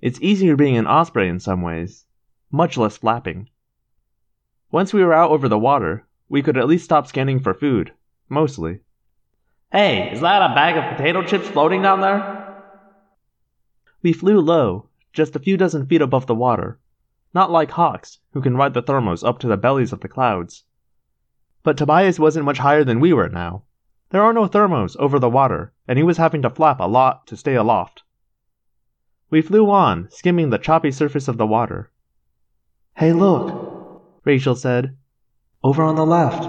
It's 0.01 0.19
easier 0.19 0.55
being 0.55 0.75
an 0.75 0.87
osprey 0.87 1.29
in 1.29 1.39
some 1.39 1.61
ways, 1.61 2.07
much 2.51 2.75
less 2.75 2.97
flapping. 2.97 3.49
Once 4.71 4.93
we 4.93 5.03
were 5.03 5.13
out 5.13 5.29
over 5.29 5.47
the 5.47 5.59
water, 5.59 6.07
we 6.27 6.41
could 6.41 6.57
at 6.57 6.67
least 6.67 6.85
stop 6.85 7.05
scanning 7.05 7.39
for 7.39 7.53
food, 7.53 7.93
mostly. 8.29 8.79
Hey, 9.71 10.11
is 10.11 10.21
that 10.21 10.41
a 10.41 10.55
bag 10.55 10.75
of 10.75 10.97
potato 10.97 11.21
chips 11.21 11.49
floating 11.49 11.83
down 11.83 12.01
there? 12.01 12.63
We 14.01 14.11
flew 14.11 14.39
low, 14.39 14.89
just 15.13 15.35
a 15.35 15.39
few 15.39 15.55
dozen 15.55 15.85
feet 15.85 16.01
above 16.01 16.25
the 16.25 16.33
water, 16.33 16.79
not 17.31 17.51
like 17.51 17.69
hawks, 17.69 18.17
who 18.31 18.41
can 18.41 18.57
ride 18.57 18.73
the 18.73 18.81
thermos 18.81 19.23
up 19.23 19.37
to 19.39 19.47
the 19.47 19.55
bellies 19.55 19.93
of 19.93 19.99
the 19.99 20.07
clouds. 20.07 20.63
But 21.61 21.77
Tobias 21.77 22.19
wasn't 22.19 22.45
much 22.45 22.57
higher 22.57 22.83
than 22.83 22.99
we 22.99 23.13
were 23.13 23.29
now. 23.29 23.65
There 24.09 24.23
are 24.23 24.33
no 24.33 24.47
thermos 24.47 24.95
over 24.99 25.19
the 25.19 25.29
water, 25.29 25.73
and 25.87 25.97
he 25.97 26.03
was 26.03 26.17
having 26.17 26.41
to 26.43 26.49
flap 26.49 26.79
a 26.79 26.87
lot 26.87 27.27
to 27.27 27.35
stay 27.35 27.55
aloft. 27.55 28.03
We 29.29 29.41
flew 29.41 29.69
on, 29.69 30.07
skimming 30.09 30.49
the 30.49 30.57
choppy 30.57 30.91
surface 30.91 31.27
of 31.27 31.37
the 31.37 31.47
water. 31.47 31.91
Hey, 32.95 33.11
look, 33.11 34.01
Rachel 34.23 34.55
said. 34.55 34.95
Over 35.63 35.83
on 35.83 35.95
the 35.95 36.05
left. 36.05 36.47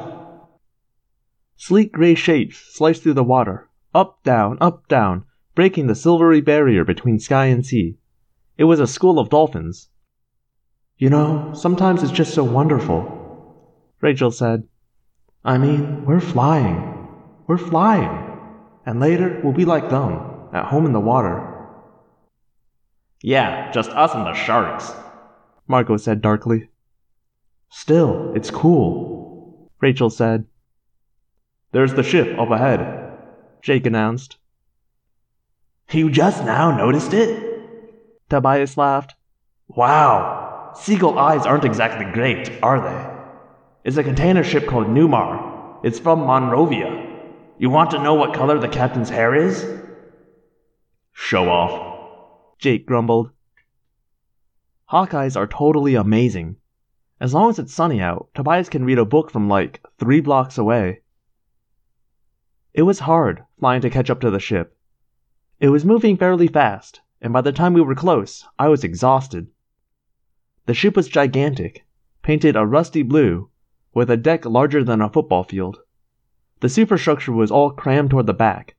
Sleek 1.56 1.90
gray 1.90 2.14
shapes 2.14 2.59
sliced 2.74 3.02
through 3.02 3.14
the 3.14 3.24
water, 3.24 3.68
up, 3.93 4.22
down, 4.22 4.59
up, 4.60 4.86
down, 4.86 5.24
breaking 5.56 5.89
the 5.89 5.97
silvery 5.97 6.40
barrier 6.40 6.85
between 6.85 7.18
sky 7.18 7.47
and 7.47 7.66
sea. 7.66 7.98
It 8.56 8.64
was 8.64 8.78
a 8.78 8.86
school 8.86 9.18
of 9.18 9.30
dolphins. 9.30 9.89
You 10.98 11.10
know, 11.10 11.52
sometimes 11.55 12.05
it's 12.05 12.12
just 12.12 12.32
so 12.32 12.44
wonderful, 12.44 13.82
Rachel 14.01 14.30
said. 14.30 14.68
I 15.44 15.59
mean, 15.59 16.05
we're 16.05 16.20
flying. 16.20 16.98
We're 17.49 17.59
flying. 17.59 18.39
And 18.87 19.01
later, 19.01 19.41
we'll 19.43 19.53
be 19.53 19.65
like 19.65 19.91
them, 19.91 20.49
at 20.53 20.66
home 20.66 20.87
in 20.87 20.93
the 20.93 21.01
water. 21.01 21.66
Yeah, 23.23 23.73
just 23.73 23.91
us 23.91 24.15
and 24.15 24.27
the 24.27 24.35
sharks, 24.35 24.93
Marco 25.66 25.97
said 25.97 26.23
darkly. 26.23 26.69
Still, 27.70 28.33
it's 28.37 28.51
cool, 28.51 29.70
Rachel 29.81 30.11
said. 30.11 30.45
There's 31.73 31.95
the 31.95 32.03
ship 32.03 32.39
up 32.39 32.51
ahead, 32.51 33.19
Jake 33.62 33.87
announced. 33.87 34.37
You 35.91 36.11
just 36.11 36.45
now 36.45 36.77
noticed 36.77 37.12
it? 37.12 37.45
Tobias 38.29 38.77
laughed. 38.77 39.15
Wow, 39.69 40.73
seagull 40.77 41.19
eyes 41.19 41.45
aren't 41.45 41.65
exactly 41.65 42.11
great, 42.12 42.62
are 42.62 42.81
they? 42.81 43.89
It's 43.89 43.97
a 43.97 44.05
container 44.05 44.45
ship 44.45 44.66
called 44.66 44.87
Newmar. 44.87 45.81
It's 45.83 45.99
from 45.99 46.20
Monrovia. 46.20 47.07
You 47.60 47.70
want 47.70 47.90
to 47.90 47.98
know 47.98 48.14
what 48.14 48.35
color 48.35 48.60
the 48.60 48.68
captain's 48.68 49.10
hair 49.10 49.35
is? 49.35 49.66
Show 51.12 51.48
off, 51.48 52.56
Jake 52.60 52.86
grumbled. 52.86 53.30
Hawkeyes 54.93 55.36
are 55.36 55.48
totally 55.48 55.97
amazing. 55.97 56.56
As 57.18 57.35
long 57.35 57.51
as 57.51 57.59
it's 57.59 57.74
sunny 57.74 58.01
out, 58.01 58.28
Tobias 58.32 58.68
can 58.68 58.85
read 58.85 58.98
a 58.98 59.05
book 59.05 59.32
from 59.32 59.48
like 59.48 59.85
three 59.98 60.20
blocks 60.20 60.56
away. 60.56 61.02
It 62.74 62.82
was 62.82 63.01
hard 63.01 63.43
flying 63.59 63.80
to 63.80 63.90
catch 63.90 64.09
up 64.09 64.20
to 64.20 64.30
the 64.30 64.39
ship. 64.39 64.78
It 65.59 65.70
was 65.70 65.85
moving 65.85 66.16
fairly 66.16 66.47
fast, 66.47 67.01
and 67.20 67.32
by 67.32 67.40
the 67.40 67.51
time 67.51 67.74
we 67.74 67.80
were 67.80 67.97
close, 67.97 68.47
I 68.56 68.68
was 68.68 68.85
exhausted. 68.85 69.48
The 70.66 70.74
ship 70.74 70.94
was 70.94 71.09
gigantic, 71.09 71.85
painted 72.22 72.55
a 72.55 72.64
rusty 72.64 73.02
blue, 73.02 73.51
with 73.93 74.10
a 74.10 74.16
deck 74.16 74.44
larger 74.44 74.85
than 74.85 75.01
a 75.01 75.10
football 75.10 75.43
field. 75.43 75.80
The 76.60 76.68
superstructure 76.68 77.32
was 77.32 77.51
all 77.51 77.70
crammed 77.70 78.10
toward 78.10 78.26
the 78.26 78.35
back. 78.35 78.76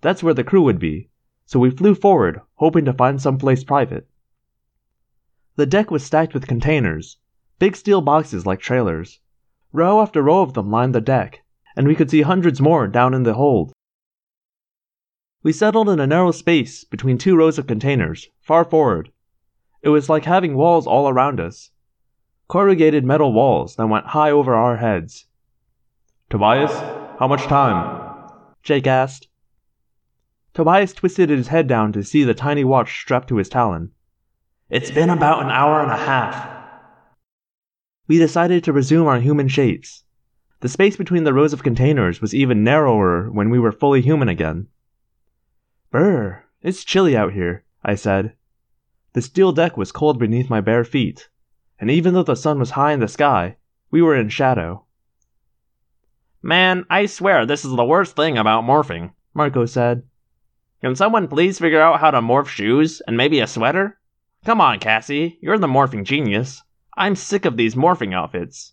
That's 0.00 0.22
where 0.22 0.34
the 0.34 0.44
crew 0.44 0.62
would 0.62 0.78
be, 0.78 1.10
so 1.44 1.58
we 1.58 1.70
flew 1.70 1.94
forward, 1.94 2.40
hoping 2.54 2.84
to 2.86 2.92
find 2.92 3.20
some 3.20 3.36
place 3.36 3.62
private. 3.64 4.08
The 5.56 5.66
deck 5.66 5.90
was 5.90 6.04
stacked 6.04 6.32
with 6.32 6.46
containers, 6.46 7.18
big 7.58 7.76
steel 7.76 8.00
boxes 8.00 8.46
like 8.46 8.60
trailers. 8.60 9.20
Row 9.72 10.00
after 10.00 10.22
row 10.22 10.40
of 10.40 10.54
them 10.54 10.70
lined 10.70 10.94
the 10.94 11.00
deck, 11.00 11.42
and 11.76 11.86
we 11.86 11.94
could 11.94 12.10
see 12.10 12.22
hundreds 12.22 12.60
more 12.60 12.86
down 12.86 13.12
in 13.12 13.24
the 13.24 13.34
hold. 13.34 13.72
We 15.42 15.52
settled 15.52 15.88
in 15.90 16.00
a 16.00 16.06
narrow 16.06 16.32
space 16.32 16.84
between 16.84 17.18
two 17.18 17.36
rows 17.36 17.58
of 17.58 17.66
containers, 17.66 18.28
far 18.40 18.64
forward. 18.64 19.12
It 19.82 19.90
was 19.90 20.08
like 20.08 20.24
having 20.24 20.54
walls 20.54 20.86
all 20.86 21.08
around 21.08 21.40
us. 21.40 21.70
Corrugated 22.48 23.04
metal 23.04 23.32
walls 23.32 23.76
that 23.76 23.86
went 23.86 24.06
high 24.06 24.30
over 24.30 24.54
our 24.54 24.78
heads. 24.78 25.26
Tobias, 26.28 26.99
how 27.20 27.28
much 27.28 27.42
time? 27.42 28.30
Jake 28.62 28.86
asked. 28.86 29.28
Tobias 30.54 30.94
twisted 30.94 31.28
his 31.28 31.48
head 31.48 31.66
down 31.66 31.92
to 31.92 32.02
see 32.02 32.24
the 32.24 32.32
tiny 32.32 32.64
watch 32.64 32.98
strapped 32.98 33.28
to 33.28 33.36
his 33.36 33.50
talon. 33.50 33.90
It's 34.70 34.90
been 34.90 35.10
about 35.10 35.42
an 35.42 35.50
hour 35.50 35.82
and 35.82 35.90
a 35.90 35.98
half. 35.98 36.50
We 38.08 38.16
decided 38.16 38.64
to 38.64 38.72
resume 38.72 39.06
our 39.06 39.20
human 39.20 39.48
shapes. 39.48 40.04
The 40.60 40.70
space 40.70 40.96
between 40.96 41.24
the 41.24 41.34
rows 41.34 41.52
of 41.52 41.62
containers 41.62 42.22
was 42.22 42.34
even 42.34 42.64
narrower 42.64 43.30
when 43.30 43.50
we 43.50 43.58
were 43.58 43.70
fully 43.70 44.00
human 44.00 44.30
again. 44.30 44.68
Brr, 45.90 46.42
it's 46.62 46.84
chilly 46.84 47.18
out 47.18 47.34
here, 47.34 47.64
I 47.84 47.96
said. 47.96 48.32
The 49.12 49.20
steel 49.20 49.52
deck 49.52 49.76
was 49.76 49.92
cold 49.92 50.18
beneath 50.18 50.48
my 50.48 50.62
bare 50.62 50.84
feet, 50.84 51.28
and 51.78 51.90
even 51.90 52.14
though 52.14 52.22
the 52.22 52.34
sun 52.34 52.58
was 52.58 52.70
high 52.70 52.92
in 52.92 53.00
the 53.00 53.08
sky, 53.08 53.56
we 53.90 54.00
were 54.00 54.16
in 54.16 54.30
shadow. 54.30 54.86
Man, 56.42 56.86
I 56.88 57.04
swear 57.04 57.44
this 57.44 57.66
is 57.66 57.76
the 57.76 57.84
worst 57.84 58.16
thing 58.16 58.38
about 58.38 58.64
morphing, 58.64 59.12
Marco 59.34 59.66
said. 59.66 60.04
Can 60.80 60.96
someone 60.96 61.28
please 61.28 61.58
figure 61.58 61.82
out 61.82 62.00
how 62.00 62.10
to 62.10 62.22
morph 62.22 62.46
shoes 62.46 63.02
and 63.06 63.14
maybe 63.14 63.40
a 63.40 63.46
sweater? 63.46 63.98
Come 64.46 64.58
on, 64.58 64.78
Cassie. 64.78 65.38
You're 65.42 65.58
the 65.58 65.66
morphing 65.66 66.02
genius. 66.04 66.62
I'm 66.96 67.14
sick 67.14 67.44
of 67.44 67.58
these 67.58 67.74
morphing 67.74 68.14
outfits. 68.14 68.72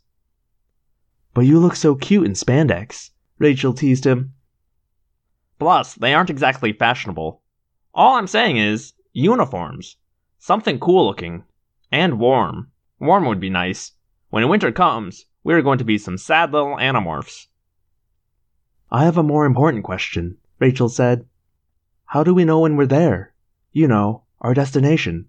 But 1.34 1.42
you 1.42 1.60
look 1.60 1.76
so 1.76 1.96
cute 1.96 2.26
in 2.26 2.32
spandex, 2.32 3.10
Rachel 3.38 3.74
teased 3.74 4.06
him. 4.06 4.34
Plus, 5.60 5.94
they 5.94 6.14
aren't 6.14 6.30
exactly 6.30 6.72
fashionable. 6.72 7.42
All 7.94 8.16
I'm 8.16 8.28
saying 8.28 8.56
is, 8.56 8.94
uniforms. 9.12 9.98
Something 10.40 10.80
cool 10.80 11.06
looking. 11.06 11.44
And 11.92 12.18
warm. 12.18 12.72
Warm 13.00 13.26
would 13.26 13.42
be 13.42 13.50
nice. 13.50 13.92
When 14.30 14.48
winter 14.48 14.72
comes, 14.72 15.26
we're 15.44 15.62
going 15.62 15.80
to 15.80 15.84
be 15.84 15.98
some 15.98 16.18
sad 16.18 16.54
little 16.54 16.78
animorphs. 16.78 17.48
I 18.90 19.04
have 19.04 19.18
a 19.18 19.24
more 19.24 19.46
important 19.46 19.84
question, 19.84 20.38
Rachel 20.60 20.88
said. 20.88 21.26
How 22.06 22.24
do 22.24 22.34
we 22.34 22.46
know 22.46 22.62
when 22.62 22.78
we're 22.78 22.86
there? 22.86 23.34
You 23.74 23.88
know, 23.88 24.24
our 24.40 24.54
destination. 24.54 25.28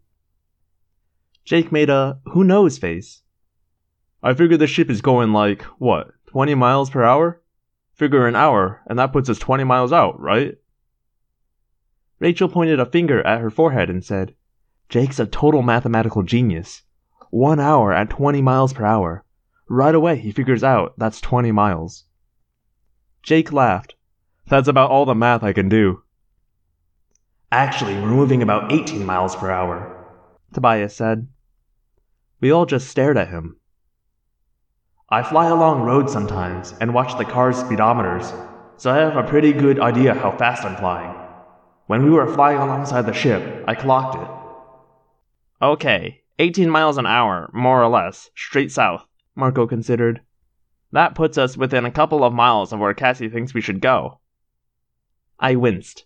Jake 1.44 1.72
made 1.72 1.90
a 1.90 2.20
who 2.26 2.44
knows 2.44 2.78
face. 2.78 3.22
I 4.22 4.34
figure 4.34 4.56
the 4.56 4.68
ship 4.68 4.90
is 4.90 5.00
going 5.00 5.32
like, 5.32 5.62
what, 5.78 6.12
20 6.26 6.54
miles 6.54 6.90
per 6.90 7.02
hour? 7.02 7.42
Figure 7.94 8.28
an 8.28 8.36
hour, 8.36 8.80
and 8.86 8.96
that 8.98 9.12
puts 9.12 9.28
us 9.28 9.40
20 9.40 9.64
miles 9.64 9.92
out, 9.92 10.20
right? 10.20 10.56
Rachel 12.20 12.48
pointed 12.48 12.78
a 12.78 12.86
finger 12.86 13.26
at 13.26 13.40
her 13.40 13.50
forehead 13.50 13.90
and 13.90 14.04
said, 14.04 14.34
Jake's 14.88 15.18
a 15.18 15.26
total 15.26 15.62
mathematical 15.62 16.22
genius. 16.22 16.82
One 17.30 17.58
hour 17.58 17.92
at 17.92 18.10
20 18.10 18.40
miles 18.40 18.72
per 18.72 18.84
hour. 18.84 19.24
Right 19.68 19.94
away, 19.94 20.16
he 20.16 20.30
figures 20.30 20.62
out 20.62 20.94
that's 20.96 21.20
20 21.20 21.50
miles. 21.50 22.04
Jake 23.22 23.52
laughed. 23.52 23.94
That's 24.46 24.68
about 24.68 24.90
all 24.90 25.04
the 25.04 25.14
math 25.14 25.42
I 25.42 25.52
can 25.52 25.68
do. 25.68 26.02
Actually, 27.50 27.94
we're 27.94 28.08
moving 28.08 28.42
about 28.42 28.72
18 28.72 29.04
miles 29.04 29.34
per 29.34 29.50
hour, 29.50 29.94
Tobias 30.52 30.94
said. 30.94 31.28
We 32.40 32.50
all 32.50 32.66
just 32.66 32.88
stared 32.88 33.16
at 33.18 33.28
him. 33.28 33.56
I 35.10 35.22
fly 35.22 35.48
along 35.48 35.82
roads 35.82 36.12
sometimes 36.12 36.74
and 36.80 36.92
watch 36.92 37.16
the 37.16 37.24
car's 37.24 37.62
speedometers, 37.62 38.30
so 38.76 38.90
I 38.90 38.98
have 38.98 39.16
a 39.16 39.26
pretty 39.26 39.52
good 39.52 39.80
idea 39.80 40.14
how 40.14 40.36
fast 40.36 40.64
I'm 40.64 40.76
flying. 40.76 41.14
When 41.86 42.04
we 42.04 42.10
were 42.10 42.32
flying 42.32 42.58
alongside 42.58 43.06
the 43.06 43.14
ship, 43.14 43.64
I 43.66 43.74
clocked 43.74 44.16
it. 44.16 45.64
Okay, 45.64 46.22
18 46.38 46.68
miles 46.68 46.98
an 46.98 47.06
hour, 47.06 47.50
more 47.54 47.82
or 47.82 47.88
less, 47.88 48.30
straight 48.36 48.70
south, 48.70 49.06
Marco 49.34 49.66
considered. 49.66 50.20
That 50.92 51.14
puts 51.14 51.36
us 51.36 51.56
within 51.56 51.84
a 51.84 51.90
couple 51.90 52.24
of 52.24 52.32
miles 52.32 52.72
of 52.72 52.80
where 52.80 52.94
Cassie 52.94 53.28
thinks 53.28 53.52
we 53.52 53.60
should 53.60 53.80
go. 53.80 54.20
I 55.38 55.54
winced. 55.54 56.04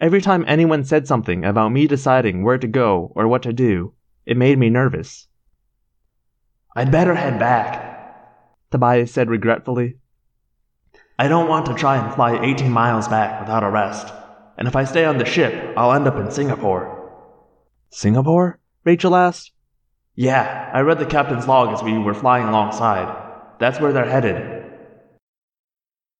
Every 0.00 0.20
time 0.20 0.44
anyone 0.46 0.84
said 0.84 1.06
something 1.06 1.44
about 1.44 1.72
me 1.72 1.86
deciding 1.86 2.42
where 2.42 2.58
to 2.58 2.66
go 2.66 3.12
or 3.14 3.28
what 3.28 3.42
to 3.42 3.52
do, 3.52 3.94
it 4.26 4.36
made 4.36 4.58
me 4.58 4.70
nervous. 4.70 5.28
I'd 6.74 6.90
better 6.90 7.14
head 7.14 7.38
back, 7.38 7.92
Tobias 8.70 9.12
said 9.12 9.28
regretfully. 9.28 9.98
I 11.18 11.28
don't 11.28 11.48
want 11.48 11.66
to 11.66 11.74
try 11.74 11.98
and 11.98 12.14
fly 12.14 12.40
18 12.42 12.70
miles 12.70 13.06
back 13.08 13.40
without 13.40 13.62
a 13.62 13.70
rest, 13.70 14.12
and 14.56 14.66
if 14.66 14.74
I 14.74 14.84
stay 14.84 15.04
on 15.04 15.18
the 15.18 15.24
ship, 15.24 15.74
I'll 15.76 15.92
end 15.92 16.06
up 16.06 16.16
in 16.16 16.30
Singapore. 16.30 17.12
Singapore? 17.90 18.58
Rachel 18.84 19.14
asked. 19.14 19.52
Yeah, 20.14 20.70
I 20.72 20.80
read 20.80 20.98
the 20.98 21.06
captain's 21.06 21.46
log 21.46 21.72
as 21.74 21.82
we 21.82 21.96
were 21.98 22.14
flying 22.14 22.48
alongside. 22.48 23.21
That's 23.62 23.78
where 23.78 23.92
they're 23.92 24.10
headed. 24.10 24.64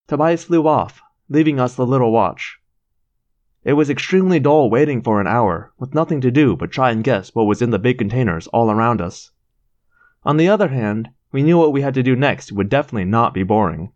Tobias 0.07 0.45
flew 0.45 0.69
off, 0.69 1.03
leaving 1.29 1.59
us 1.59 1.75
the 1.75 1.85
little 1.85 2.13
watch. 2.13 2.61
It 3.65 3.73
was 3.73 3.91
extremely 3.91 4.39
dull 4.39 4.71
waiting 4.71 5.03
for 5.03 5.21
an 5.21 5.27
hour, 5.27 5.73
with 5.77 5.93
nothing 5.93 6.21
to 6.21 6.31
do 6.31 6.55
but 6.55 6.71
try 6.71 6.93
and 6.93 7.03
guess 7.03 7.35
what 7.35 7.47
was 7.49 7.61
in 7.61 7.71
the 7.71 7.81
big 7.81 7.99
containers 7.99 8.47
all 8.53 8.71
around 8.71 9.01
us. 9.01 9.33
On 10.23 10.37
the 10.37 10.49
other 10.49 10.69
hand, 10.69 11.09
we 11.33 11.43
knew 11.43 11.59
what 11.59 11.73
we 11.73 11.81
had 11.81 11.95
to 11.95 12.03
do 12.05 12.15
next 12.15 12.53
would 12.53 12.69
definitely 12.69 13.07
not 13.07 13.35
be 13.35 13.43
boring. 13.43 13.91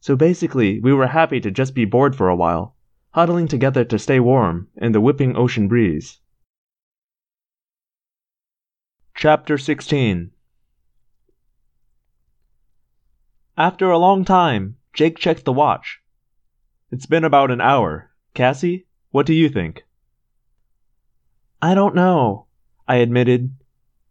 So 0.00 0.16
basically, 0.16 0.80
we 0.80 0.94
were 0.94 1.08
happy 1.08 1.40
to 1.40 1.50
just 1.50 1.74
be 1.74 1.84
bored 1.84 2.16
for 2.16 2.30
a 2.30 2.36
while, 2.36 2.76
huddling 3.10 3.46
together 3.46 3.84
to 3.84 3.98
stay 3.98 4.20
warm 4.20 4.68
in 4.78 4.92
the 4.92 5.02
whipping 5.02 5.36
ocean 5.36 5.68
breeze. 5.68 6.18
Chapter 9.14 9.58
16 9.58 10.30
After 13.56 13.88
a 13.88 13.98
long 13.98 14.24
time, 14.24 14.78
Jake 14.92 15.16
checked 15.16 15.44
the 15.44 15.52
watch. 15.52 16.00
It's 16.90 17.06
been 17.06 17.22
about 17.22 17.52
an 17.52 17.60
hour. 17.60 18.10
Cassie, 18.34 18.86
what 19.12 19.26
do 19.26 19.32
you 19.32 19.48
think? 19.48 19.84
I 21.62 21.72
don't 21.74 21.94
know, 21.94 22.46
I 22.88 22.96
admitted. 22.96 23.54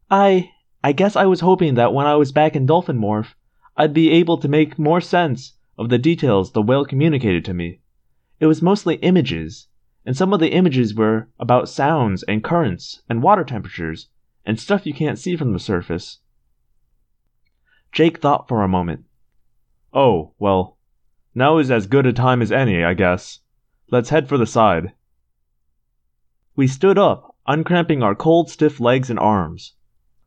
I 0.09 0.51
I 0.81 0.93
guess 0.93 1.17
I 1.17 1.25
was 1.25 1.41
hoping 1.41 1.75
that 1.75 1.93
when 1.93 2.05
I 2.05 2.15
was 2.15 2.31
back 2.31 2.55
in 2.55 2.65
Dolphin 2.65 2.97
Morph, 2.97 3.33
I'd 3.75 3.93
be 3.93 4.11
able 4.11 4.37
to 4.37 4.47
make 4.47 4.79
more 4.79 5.01
sense 5.01 5.53
of 5.77 5.89
the 5.89 5.97
details 5.97 6.53
the 6.53 6.61
whale 6.61 6.85
communicated 6.85 7.43
to 7.43 7.53
me. 7.53 7.81
It 8.39 8.45
was 8.45 8.61
mostly 8.61 8.95
images, 8.95 9.67
and 10.05 10.15
some 10.15 10.31
of 10.31 10.39
the 10.39 10.53
images 10.53 10.95
were 10.95 11.27
about 11.37 11.67
sounds 11.67 12.23
and 12.23 12.45
currents 12.45 13.01
and 13.09 13.21
water 13.21 13.43
temperatures 13.43 14.07
and 14.45 14.57
stuff 14.57 14.85
you 14.85 14.93
can't 14.93 15.19
see 15.19 15.35
from 15.35 15.51
the 15.51 15.59
surface. 15.59 16.19
Jake 17.91 18.19
thought 18.19 18.47
for 18.47 18.63
a 18.63 18.69
moment. 18.69 19.03
Oh, 19.93 20.33
well, 20.39 20.77
now 21.35 21.59
is 21.59 21.69
as 21.69 21.87
good 21.87 22.05
a 22.05 22.13
time 22.13 22.41
as 22.41 22.51
any, 22.51 22.83
I 22.83 22.93
guess. 22.93 23.39
Let's 23.91 24.09
head 24.09 24.27
for 24.27 24.37
the 24.37 24.47
side. 24.47 24.93
We 26.55 26.67
stood 26.67 26.97
up, 26.97 27.35
uncramping 27.47 28.01
our 28.01 28.15
cold, 28.15 28.49
stiff 28.49 28.79
legs 28.79 29.09
and 29.09 29.19
arms. 29.19 29.73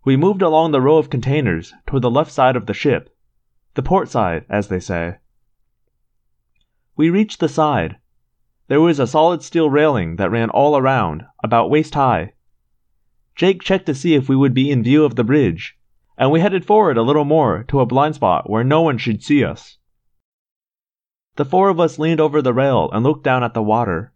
We 0.05 0.17
moved 0.17 0.43
along 0.43 0.71
the 0.71 0.81
row 0.81 0.99
of 0.99 1.11
containers 1.11 1.75
toward 1.87 2.03
the 2.03 2.11
left 2.11 2.31
side 2.31 2.55
of 2.55 2.67
the 2.67 2.75
ship. 2.75 3.17
The 3.75 3.83
port 3.83 4.09
side, 4.09 4.45
as 4.49 4.69
they 4.69 4.81
say. 4.81 5.17
We 6.97 7.11
reached 7.11 7.41
the 7.41 7.49
side. 7.49 7.97
There 8.69 8.81
was 8.81 8.99
a 8.99 9.07
solid 9.07 9.43
steel 9.43 9.69
railing 9.69 10.17
that 10.17 10.31
ran 10.31 10.51
all 10.51 10.77
around, 10.77 11.25
about 11.43 11.71
waist 11.71 11.95
high. 11.95 12.35
Jake 13.35 13.63
checked 13.63 13.87
to 13.87 13.95
see 13.95 14.15
if 14.15 14.29
we 14.29 14.37
would 14.37 14.55
be 14.55 14.71
in 14.71 14.83
view 14.83 15.05
of 15.05 15.15
the 15.15 15.25
bridge, 15.25 15.76
and 16.19 16.31
we 16.31 16.41
headed 16.41 16.65
forward 16.65 16.97
a 16.97 17.03
little 17.03 17.25
more 17.25 17.65
to 17.65 17.81
a 17.81 17.87
blind 17.87 18.15
spot 18.15 18.49
where 18.49 18.65
no 18.65 18.83
one 18.83 18.99
should 18.99 19.23
see 19.23 19.45
us. 19.45 19.79
The 21.37 21.45
four 21.45 21.69
of 21.69 21.79
us 21.79 21.99
leaned 21.99 22.21
over 22.21 22.41
the 22.41 22.55
rail 22.55 22.91
and 22.93 23.03
looked 23.05 23.25
down 23.25 23.43
at 23.45 23.53
the 23.53 23.63
water. 23.63 24.13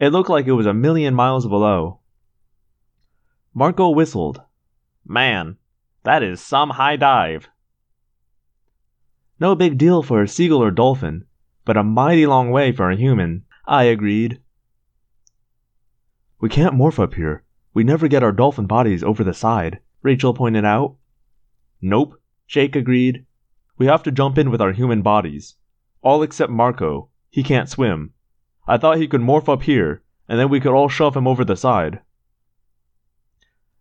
It 0.00 0.10
looked 0.10 0.30
like 0.30 0.46
it 0.46 0.52
was 0.52 0.66
a 0.66 0.74
million 0.74 1.14
miles 1.14 1.46
below. 1.46 2.00
Marco 3.52 3.90
whistled. 3.90 4.40
Man, 5.04 5.56
that 6.04 6.22
is 6.22 6.40
some 6.40 6.70
high 6.70 6.96
dive. 6.96 7.48
No 9.38 9.54
big 9.54 9.76
deal 9.76 10.02
for 10.02 10.22
a 10.22 10.28
seagull 10.28 10.62
or 10.62 10.70
dolphin, 10.70 11.26
but 11.66 11.76
a 11.76 11.82
mighty 11.82 12.26
long 12.26 12.50
way 12.50 12.72
for 12.72 12.90
a 12.90 12.96
human, 12.96 13.44
I 13.66 13.84
agreed. 13.84 14.40
We 16.40 16.48
can't 16.48 16.74
morph 16.74 16.98
up 16.98 17.14
here. 17.14 17.44
We 17.74 17.84
never 17.84 18.08
get 18.08 18.22
our 18.22 18.32
dolphin 18.32 18.66
bodies 18.66 19.02
over 19.02 19.22
the 19.22 19.34
side, 19.34 19.80
Rachel 20.02 20.32
pointed 20.32 20.64
out. 20.64 20.96
Nope, 21.88 22.20
Jake 22.48 22.74
agreed. 22.74 23.24
We 23.78 23.86
have 23.86 24.02
to 24.02 24.10
jump 24.10 24.38
in 24.38 24.50
with 24.50 24.60
our 24.60 24.72
human 24.72 25.02
bodies. 25.02 25.54
All 26.02 26.24
except 26.24 26.50
Marco. 26.50 27.10
He 27.30 27.44
can't 27.44 27.68
swim. 27.68 28.12
I 28.66 28.76
thought 28.76 28.98
he 28.98 29.06
could 29.06 29.20
morph 29.20 29.48
up 29.48 29.62
here, 29.62 30.02
and 30.28 30.36
then 30.36 30.48
we 30.48 30.58
could 30.58 30.72
all 30.72 30.88
shove 30.88 31.16
him 31.16 31.28
over 31.28 31.44
the 31.44 31.54
side. 31.54 32.00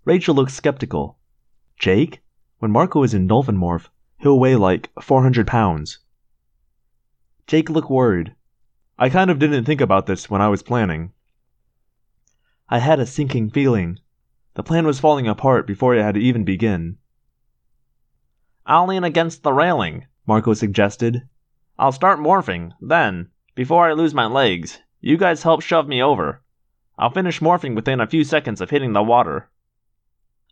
Rachel 0.03 0.35
looked 0.35 0.51
skeptical. 0.51 1.17
Jake? 1.79 2.21
When 2.59 2.69
Marco 2.69 3.01
is 3.01 3.15
in 3.15 3.25
dolphin 3.25 3.57
morph, 3.57 3.89
he'll 4.19 4.39
weigh 4.39 4.55
like 4.55 4.91
400 5.01 5.47
pounds. 5.47 5.97
Jake 7.47 7.71
looked 7.71 7.89
worried. 7.89 8.35
I 8.99 9.09
kind 9.09 9.31
of 9.31 9.39
didn't 9.39 9.65
think 9.65 9.81
about 9.81 10.05
this 10.05 10.29
when 10.29 10.43
I 10.43 10.49
was 10.49 10.61
planning. 10.61 11.11
I 12.69 12.77
had 12.77 12.99
a 12.99 13.07
sinking 13.07 13.49
feeling. 13.49 13.97
The 14.53 14.61
plan 14.61 14.85
was 14.85 14.99
falling 14.99 15.27
apart 15.27 15.65
before 15.65 15.95
it 15.95 16.03
had 16.03 16.17
even 16.17 16.43
begun. 16.43 16.99
I'll 18.65 18.87
lean 18.87 19.03
against 19.03 19.43
the 19.43 19.53
railing, 19.53 20.07
Marco 20.25 20.53
suggested. 20.53 21.27
I'll 21.77 21.91
start 21.91 22.19
morphing, 22.19 22.71
then, 22.81 23.29
before 23.53 23.87
I 23.87 23.93
lose 23.93 24.13
my 24.13 24.25
legs, 24.25 24.79
you 25.01 25.17
guys 25.17 25.43
help 25.43 25.61
shove 25.61 25.87
me 25.87 26.01
over. 26.01 26.41
I'll 26.97 27.11
finish 27.11 27.41
morphing 27.41 27.75
within 27.75 27.99
a 27.99 28.07
few 28.07 28.23
seconds 28.23 28.61
of 28.61 28.69
hitting 28.71 28.93
the 28.93 29.03
water. 29.03 29.49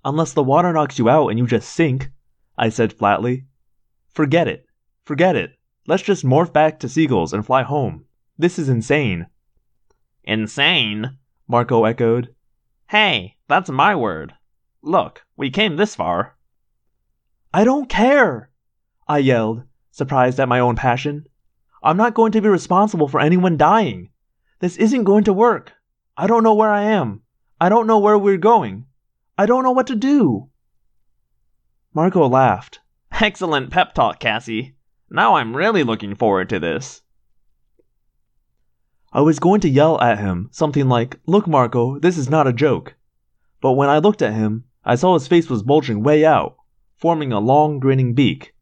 Unless 0.06 0.34
the 0.34 0.44
water 0.44 0.72
knocks 0.74 1.00
you 1.00 1.10
out 1.10 1.30
and 1.30 1.40
you 1.40 1.48
just 1.48 1.74
sink, 1.74 2.12
I 2.58 2.70
said 2.70 2.94
flatly. 2.94 3.46
Forget 4.14 4.48
it. 4.48 4.68
Forget 5.06 5.36
it. 5.36 5.58
Let's 5.88 6.04
just 6.04 6.24
morph 6.24 6.54
back 6.54 6.80
to 6.80 6.90
seagulls 6.90 7.34
and 7.34 7.46
fly 7.46 7.64
home. 7.64 8.06
This 8.38 8.60
is 8.60 8.70
insane. 8.70 9.28
Insane? 10.24 11.18
Marco 11.48 11.86
echoed. 11.86 12.36
Hey, 12.90 13.38
that's 13.48 13.70
my 13.70 13.96
word. 13.96 14.36
Look, 14.82 15.26
we 15.36 15.50
came 15.50 15.78
this 15.78 15.96
far. 15.96 16.36
I 17.54 17.64
don't 17.64 17.88
care! 17.88 18.50
I 19.08 19.20
yelled, 19.20 19.64
surprised 19.92 20.40
at 20.40 20.50
my 20.50 20.60
own 20.60 20.76
passion. 20.76 21.28
I'm 21.84 21.98
not 21.98 22.16
going 22.16 22.32
to 22.32 22.42
be 22.42 22.50
responsible 22.50 23.08
for 23.08 23.20
anyone 23.20 23.58
dying. 23.58 24.10
This 24.60 24.76
isn't 24.78 25.04
going 25.04 25.26
to 25.26 25.34
work. 25.34 25.74
I 26.18 26.26
don't 26.26 26.44
know 26.44 26.56
where 26.56 26.72
I 26.72 26.82
am. 26.84 27.22
I 27.62 27.70
don't 27.70 27.86
know 27.86 28.00
where 28.00 28.18
we're 28.18 28.38
going. 28.38 28.86
I 29.38 29.46
don't 29.46 29.64
know 29.64 29.72
what 29.72 29.88
to 29.88 29.96
do. 29.96 30.50
Marco 31.94 32.28
laughed. 32.28 32.80
Excellent 33.12 33.70
pep 33.70 33.94
talk, 33.94 34.20
Cassie. 34.20 34.76
Now 35.12 35.36
I'm 35.36 35.56
really 35.56 35.84
looking 35.84 36.16
forward 36.16 36.50
to 36.50 36.60
this. 36.60 37.04
I 39.12 39.22
was 39.22 39.38
going 39.38 39.62
to 39.62 39.70
yell 39.70 40.02
at 40.02 40.18
him 40.18 40.50
something 40.52 40.90
like, 40.90 41.20
Look, 41.28 41.46
Marco, 41.46 42.00
this 42.00 42.18
is 42.18 42.32
not 42.32 42.48
a 42.48 42.54
joke. 42.54 42.96
But 43.62 43.74
when 43.74 43.90
I 43.90 44.00
looked 44.00 44.24
at 44.24 44.34
him, 44.34 44.64
I 44.84 44.96
saw 44.96 45.14
his 45.14 45.28
face 45.28 45.52
was 45.52 45.62
bulging 45.62 46.02
way 46.02 46.26
out, 46.26 46.58
forming 47.04 47.34
a 47.34 47.40
long, 47.42 47.80
grinning 47.80 48.14
beak. 48.14 48.56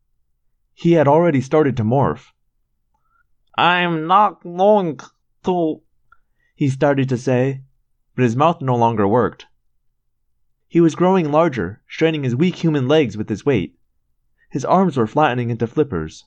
He 0.73 0.93
had 0.93 1.07
already 1.07 1.41
started 1.41 1.77
to 1.77 1.83
morph. 1.83 2.31
I'm 3.55 4.07
not 4.07 4.41
going 4.41 4.99
to. 5.43 5.81
He 6.55 6.67
started 6.67 7.07
to 7.09 7.19
say, 7.19 7.61
but 8.15 8.23
his 8.23 8.35
mouth 8.35 8.59
no 8.59 8.75
longer 8.75 9.07
worked. 9.07 9.45
He 10.67 10.81
was 10.81 10.95
growing 10.95 11.31
larger, 11.31 11.83
straining 11.87 12.23
his 12.23 12.35
weak 12.35 12.55
human 12.55 12.87
legs 12.87 13.15
with 13.15 13.29
his 13.29 13.45
weight. 13.45 13.77
His 14.49 14.65
arms 14.65 14.97
were 14.97 15.05
flattening 15.05 15.51
into 15.51 15.67
flippers. 15.67 16.25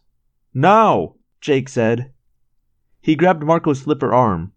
Now! 0.54 1.16
Jake 1.40 1.68
said. 1.68 2.12
He 3.00 3.16
grabbed 3.16 3.42
Marco's 3.42 3.82
flipper 3.82 4.14
arm. 4.14 4.52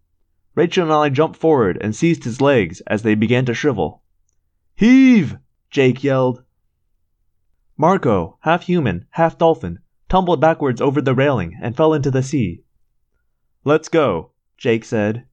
Rachel 0.54 0.84
and 0.84 0.92
I 0.92 1.08
jumped 1.08 1.36
forward 1.36 1.76
and 1.80 1.96
seized 1.96 2.22
his 2.22 2.40
legs 2.40 2.82
as 2.86 3.02
they 3.02 3.16
began 3.16 3.46
to 3.46 3.52
shrivel. 3.52 4.04
Heave! 4.76 5.38
Jake 5.72 6.04
yelled. 6.04 6.44
Marco, 7.80 8.36
half 8.40 8.64
human, 8.64 9.06
half 9.10 9.38
dolphin, 9.38 9.78
tumbled 10.08 10.40
backwards 10.40 10.80
over 10.80 11.00
the 11.00 11.14
railing 11.14 11.56
and 11.62 11.76
fell 11.76 11.94
into 11.94 12.10
the 12.10 12.24
sea. 12.24 12.64
Let's 13.64 13.88
go, 13.88 14.32
Jake 14.56 14.84
said. 14.84 15.26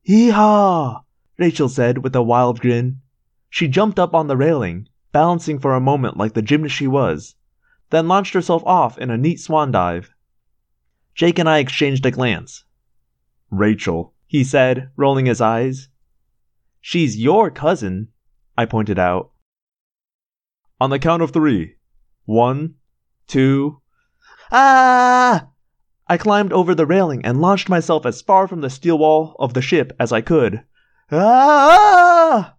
Hee-haw! 0.00 1.02
Rachel 1.36 1.68
said 1.68 1.98
with 1.98 2.16
a 2.16 2.22
wild 2.22 2.60
grin. 2.60 3.02
She 3.50 3.68
jumped 3.68 3.98
up 3.98 4.14
on 4.14 4.28
the 4.28 4.36
railing, 4.36 4.88
balancing 5.12 5.58
for 5.58 5.74
a 5.74 5.80
moment 5.80 6.16
like 6.16 6.32
the 6.32 6.40
gymnast 6.40 6.74
she 6.74 6.86
was, 6.86 7.34
then 7.90 8.08
launched 8.08 8.32
herself 8.32 8.62
off 8.64 8.96
in 8.96 9.10
a 9.10 9.18
neat 9.18 9.38
swan 9.38 9.70
dive. 9.70 10.14
Jake 11.14 11.38
and 11.38 11.48
I 11.48 11.58
exchanged 11.58 12.06
a 12.06 12.10
glance. 12.10 12.64
Rachel, 13.50 14.14
he 14.26 14.42
said, 14.42 14.90
rolling 14.96 15.26
his 15.26 15.42
eyes. 15.42 15.88
She's 16.80 17.18
your 17.18 17.50
cousin, 17.50 18.08
I 18.56 18.64
pointed 18.64 18.98
out. 18.98 19.32
On 20.80 20.90
the 20.90 20.98
count 20.98 21.22
of 21.22 21.32
three. 21.32 21.74
One, 22.24 22.74
two. 23.26 23.80
Ah! 24.52 25.48
I 26.06 26.16
climbed 26.16 26.52
over 26.52 26.74
the 26.74 26.86
railing 26.86 27.24
and 27.24 27.40
launched 27.40 27.68
myself 27.68 28.06
as 28.06 28.22
far 28.22 28.46
from 28.46 28.60
the 28.60 28.70
steel 28.70 28.98
wall 28.98 29.34
of 29.38 29.54
the 29.54 29.62
ship 29.62 29.92
as 29.98 30.12
I 30.12 30.20
could. 30.20 30.62
Ah! 31.10 32.54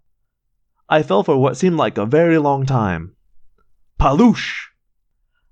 I 0.89 1.03
fell 1.03 1.23
for 1.23 1.37
what 1.37 1.55
seemed 1.55 1.77
like 1.77 1.97
a 1.97 2.05
very 2.05 2.37
long 2.37 2.65
time. 2.65 3.15
Paloosh! 3.99 4.67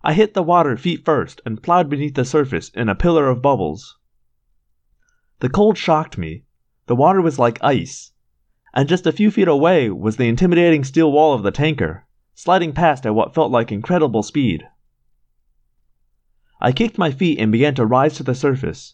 I 0.03 0.14
hit 0.14 0.34
the 0.34 0.44
water 0.44 0.76
feet 0.77 1.06
first 1.06 1.41
and 1.45 1.61
plowed 1.61 1.89
beneath 1.89 2.15
the 2.15 2.26
surface 2.26 2.69
in 2.69 2.89
a 2.89 2.95
pillar 2.95 3.30
of 3.30 3.41
bubbles. 3.41 3.98
The 5.39 5.49
cold 5.49 5.77
shocked 5.77 6.18
me. 6.18 6.45
The 6.88 6.95
water 6.95 7.22
was 7.22 7.38
like 7.38 7.60
ice, 7.61 8.14
and 8.73 8.89
just 8.89 9.06
a 9.06 9.11
few 9.11 9.30
feet 9.31 9.48
away 9.48 9.89
was 9.89 10.18
the 10.18 10.27
intimidating 10.27 10.84
steel 10.84 11.11
wall 11.11 11.34
of 11.34 11.44
the 11.44 11.52
tanker, 11.52 12.06
sliding 12.38 12.72
past 12.72 13.03
at 13.03 13.15
what 13.15 13.34
felt 13.34 13.49
like 13.49 13.72
incredible 13.72 14.22
speed. 14.22 14.64
I 16.61 16.72
kicked 16.72 16.99
my 16.99 17.09
feet 17.09 17.39
and 17.39 17.51
began 17.51 17.73
to 17.73 17.85
rise 17.85 18.14
to 18.18 18.23
the 18.23 18.35
surface. 18.35 18.93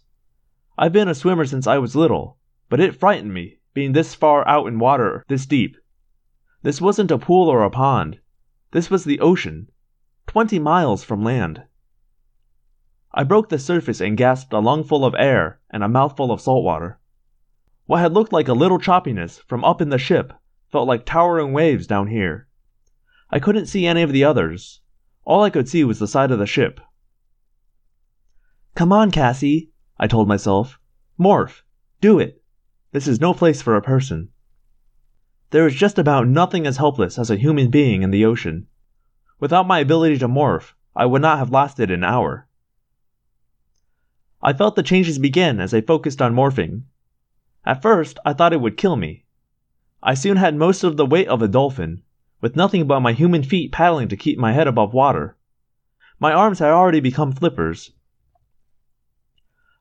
I've 0.78 0.94
been 0.94 1.10
a 1.10 1.14
swimmer 1.14 1.44
since 1.44 1.68
I 1.68 1.78
was 1.78 1.94
little, 1.94 2.38
but 2.70 2.80
it 2.80 2.96
frightened 2.96 3.34
me, 3.34 3.60
being 3.74 3.92
this 3.92 4.16
far 4.16 4.48
out 4.48 4.68
in 4.68 4.80
water 4.80 5.26
this 5.28 5.46
deep. 5.46 5.76
This 6.62 6.80
wasn't 6.80 7.12
a 7.12 7.18
pool 7.18 7.50
or 7.50 7.64
a 7.64 7.70
pond. 7.70 8.18
This 8.72 8.90
was 8.90 9.04
the 9.04 9.20
ocean, 9.20 9.70
twenty 10.26 10.58
miles 10.58 11.04
from 11.04 11.22
land. 11.22 11.64
I 13.14 13.26
broke 13.26 13.50
the 13.50 13.60
surface 13.60 14.00
and 14.00 14.16
gasped 14.16 14.54
a 14.54 14.60
lungful 14.60 15.04
of 15.04 15.16
air 15.16 15.60
and 15.70 15.84
a 15.84 15.90
mouthful 15.90 16.32
of 16.32 16.40
salt 16.40 16.64
water. 16.64 16.98
What 17.88 18.00
had 18.00 18.14
looked 18.14 18.32
like 18.32 18.48
a 18.48 18.54
little 18.54 18.80
choppiness 18.80 19.42
from 19.50 19.66
up 19.66 19.82
in 19.82 19.90
the 19.90 19.98
ship 19.98 20.32
felt 20.72 20.88
like 20.88 21.06
towering 21.06 21.52
waves 21.52 21.86
down 21.88 22.08
here. 22.08 22.48
I 23.34 23.40
couldn't 23.40 23.66
see 23.66 23.88
any 23.88 24.04
of 24.04 24.12
the 24.12 24.24
others. 24.24 24.82
All 25.26 25.42
I 25.42 25.50
could 25.50 25.68
see 25.68 25.84
was 25.84 25.98
the 25.98 26.08
side 26.08 26.30
of 26.30 26.38
the 26.38 26.46
ship. 26.46 26.80
Come 28.76 28.94
on, 28.94 29.10
Cassie, 29.10 29.72
I 29.98 30.06
told 30.06 30.28
myself. 30.28 30.80
Morph. 31.20 31.64
Do 32.00 32.20
it. 32.20 32.44
This 32.92 33.08
is 33.08 33.20
no 33.20 33.34
place 33.34 33.60
for 33.60 33.76
a 33.76 33.82
person. 33.82 34.30
There 35.50 35.66
is 35.66 35.74
just 35.74 35.98
about 35.98 36.28
nothing 36.28 36.68
as 36.68 36.78
helpless 36.78 37.18
as 37.18 37.32
a 37.32 37.36
human 37.36 37.72
being 37.72 38.04
in 38.04 38.12
the 38.12 38.24
ocean. 38.24 38.68
Without 39.40 39.66
my 39.66 39.80
ability 39.80 40.20
to 40.20 40.28
morph, 40.28 40.74
I 40.96 41.08
would 41.08 41.24
not 41.24 41.40
have 41.40 41.50
lasted 41.50 41.90
an 41.90 42.04
hour. 42.04 42.48
I 44.44 44.54
felt 44.54 44.76
the 44.76 44.84
changes 44.84 45.18
begin 45.18 45.60
as 45.60 45.74
I 45.74 45.82
focused 45.82 46.22
on 46.22 46.36
morphing. 46.36 46.84
At 47.66 47.82
first, 47.82 48.20
I 48.24 48.34
thought 48.34 48.54
it 48.54 48.62
would 48.62 48.78
kill 48.78 48.96
me. 48.96 49.26
I 50.04 50.14
soon 50.14 50.38
had 50.38 50.56
most 50.56 50.84
of 50.84 50.98
the 50.98 51.06
weight 51.08 51.28
of 51.28 51.42
a 51.42 51.48
dolphin, 51.48 52.04
with 52.44 52.58
nothing 52.58 52.86
but 52.86 53.00
my 53.00 53.14
human 53.14 53.42
feet 53.42 53.72
paddling 53.72 54.10
to 54.10 54.18
keep 54.18 54.38
my 54.38 54.52
head 54.52 54.68
above 54.68 54.94
water. 54.94 55.38
My 56.20 56.34
arms 56.34 56.60
had 56.60 56.72
already 56.72 57.00
become 57.00 57.32
flippers. 57.32 57.94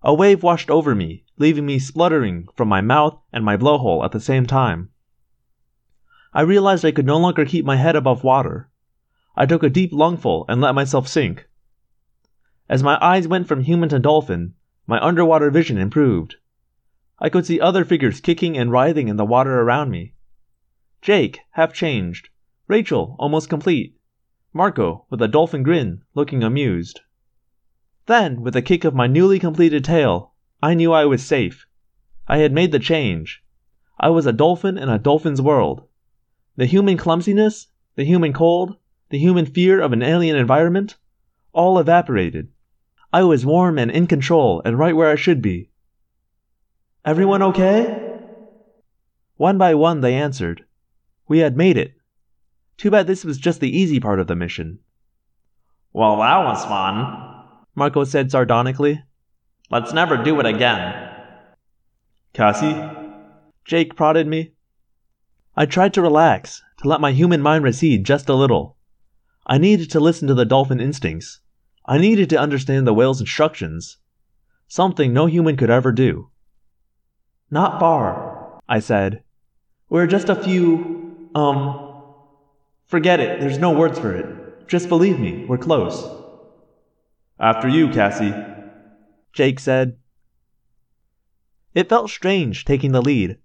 A 0.01 0.15
wave 0.15 0.45
washed 0.45 0.71
over 0.71 0.95
me, 0.95 1.25
leaving 1.37 1.67
me 1.67 1.81
spluttering 1.81 2.47
from 2.55 2.69
my 2.69 2.81
mouth 2.81 3.19
and 3.33 3.45
my 3.45 3.57
blowhole 3.57 4.05
at 4.05 4.13
the 4.13 4.21
same 4.21 4.47
time. 4.47 4.91
I 6.33 6.43
realized 6.43 6.85
I 6.85 6.93
could 6.93 7.05
no 7.05 7.19
longer 7.19 7.45
keep 7.45 7.65
my 7.65 7.75
head 7.75 7.97
above 7.97 8.23
water. 8.23 8.71
I 9.35 9.45
took 9.45 9.65
a 9.65 9.69
deep 9.69 9.93
lungful 9.93 10.45
and 10.49 10.61
let 10.61 10.77
myself 10.77 11.09
sink. 11.09 11.49
As 12.69 12.81
my 12.81 12.97
eyes 13.03 13.27
went 13.27 13.49
from 13.49 13.63
human 13.63 13.89
to 13.89 13.99
dolphin, 13.99 14.55
my 14.87 15.05
underwater 15.05 15.51
vision 15.51 15.79
improved. 15.79 16.37
I 17.19 17.29
could 17.29 17.45
see 17.45 17.59
other 17.59 17.85
figures 17.85 18.21
kicking 18.21 18.57
and 18.57 18.71
writhing 18.71 19.09
in 19.09 19.17
the 19.17 19.25
water 19.25 19.63
around 19.63 19.91
me. 19.91 20.15
Jake, 21.01 21.41
half 21.55 21.73
changed. 21.73 22.29
Rachel, 22.69 23.17
almost 23.19 23.49
complete. 23.49 23.97
Marco, 24.53 25.07
with 25.11 25.21
a 25.23 25.29
dolphin 25.29 25.63
grin, 25.63 26.03
looking 26.15 26.43
amused. 26.43 27.01
Then, 28.07 28.43
with 28.43 28.55
a 28.55 28.63
kick 28.63 28.85
of 28.85 28.95
my 28.95 29.07
newly 29.07 29.39
completed 29.39 29.85
tail, 29.85 30.33
I 30.63 30.75
knew 30.75 30.93
I 30.93 31.05
was 31.05 31.25
safe. 31.25 31.67
I 32.29 32.39
had 32.39 32.53
made 32.53 32.73
the 32.73 32.79
change. 32.79 33.43
I 33.99 34.11
was 34.11 34.27
a 34.27 34.33
dolphin 34.33 34.79
in 34.79 34.89
a 34.89 34.99
dolphin's 34.99 35.41
world. 35.41 35.89
The 36.57 36.67
human 36.67 36.97
clumsiness, 36.97 37.69
the 37.97 38.05
human 38.05 38.33
cold, 38.33 38.77
the 39.11 39.19
human 39.19 39.47
fear 39.47 39.81
of 39.81 39.93
an 39.93 40.03
alien 40.03 40.37
environment, 40.37 40.97
all 41.53 41.79
evaporated. 41.79 42.49
I 43.13 43.23
was 43.25 43.45
warm 43.45 43.79
and 43.79 43.91
in 43.91 44.07
control 44.07 44.63
and 44.65 44.79
right 44.79 44.97
where 44.97 45.11
I 45.11 45.17
should 45.17 45.43
be. 45.43 45.71
Everyone 47.05 47.43
okay? 47.43 48.19
One 49.37 49.59
by 49.59 49.75
one 49.75 50.01
they 50.01 50.15
answered. 50.15 50.65
We 51.29 51.39
had 51.39 51.57
made 51.57 51.77
it. 51.77 51.95
Too 52.83 52.91
bad 52.91 53.07
this 53.07 53.25
was 53.25 53.39
just 53.39 53.61
the 53.61 53.79
easy 53.79 54.01
part 54.01 54.19
of 54.19 54.27
the 54.27 54.35
mission. 54.35 54.81
Well, 55.93 56.17
that 56.17 56.39
was 56.39 56.65
fun, 56.65 57.45
Marco 57.77 58.03
said 58.03 58.33
sardonically. 58.33 59.01
Let's 59.71 59.93
never 59.93 60.17
do 60.17 60.41
it 60.41 60.47
again. 60.47 60.93
Cassie? 62.33 62.75
Jake 63.65 63.95
prodded 63.95 64.27
me. 64.27 64.55
I 65.57 65.65
tried 65.65 65.95
to 65.95 66.03
relax, 66.03 66.61
to 66.79 66.89
let 66.89 67.01
my 67.01 67.13
human 67.13 67.41
mind 67.41 67.63
recede 67.63 68.05
just 68.05 68.29
a 68.29 68.35
little. 68.35 68.79
I 69.47 69.59
needed 69.59 69.89
to 69.93 70.01
listen 70.01 70.27
to 70.27 70.35
the 70.35 70.45
dolphin 70.45 70.81
instincts. 70.81 71.39
I 71.87 71.99
needed 71.99 72.29
to 72.31 72.41
understand 72.41 72.85
the 72.85 72.95
whale's 72.95 73.21
instructions. 73.21 73.99
Something 74.67 75.13
no 75.13 75.27
human 75.27 75.57
could 75.57 75.71
ever 75.71 75.93
do. 75.93 76.31
Not 77.49 77.79
far, 77.79 78.61
I 78.69 78.81
said. 78.81 79.23
We're 79.89 80.09
just 80.09 80.29
a 80.29 80.35
few, 80.35 81.31
um. 81.37 81.91
Forget 82.93 83.21
it, 83.21 83.41
there's 83.41 83.57
no 83.57 83.71
words 83.71 83.99
for 83.99 84.15
it. 84.15 84.69
Just 84.69 84.91
believe 84.91 85.19
me, 85.19 85.47
we're 85.47 85.57
close. 85.57 86.07
After 87.41 87.67
you, 87.67 87.89
Cassie, 87.89 88.35
Jake 89.33 89.61
said. 89.61 89.97
It 91.73 91.89
felt 91.89 92.11
strange 92.11 92.67
taking 92.67 92.93
the 92.93 93.01
lead, 93.01 93.39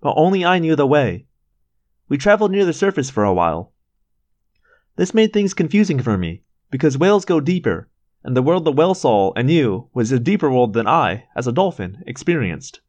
but 0.00 0.14
only 0.16 0.42
I 0.42 0.58
knew 0.58 0.74
the 0.74 0.86
way. 0.86 1.26
We 2.08 2.16
traveled 2.16 2.50
near 2.50 2.64
the 2.64 2.72
surface 2.72 3.10
for 3.10 3.24
a 3.24 3.34
while. 3.34 3.74
This 4.96 5.12
made 5.12 5.34
things 5.34 5.52
confusing 5.52 6.00
for 6.00 6.16
me, 6.16 6.42
because 6.70 6.96
whales 6.96 7.26
go 7.26 7.40
deeper, 7.40 7.90
and 8.22 8.34
the 8.34 8.42
world 8.42 8.64
the 8.64 8.72
whale 8.72 8.94
saw 8.94 9.34
and 9.36 9.48
knew 9.48 9.86
was 9.92 10.12
a 10.12 10.18
deeper 10.18 10.50
world 10.50 10.72
than 10.72 10.86
I, 10.86 11.26
as 11.36 11.46
a 11.46 11.52
dolphin, 11.52 12.02
experienced. 12.06 12.80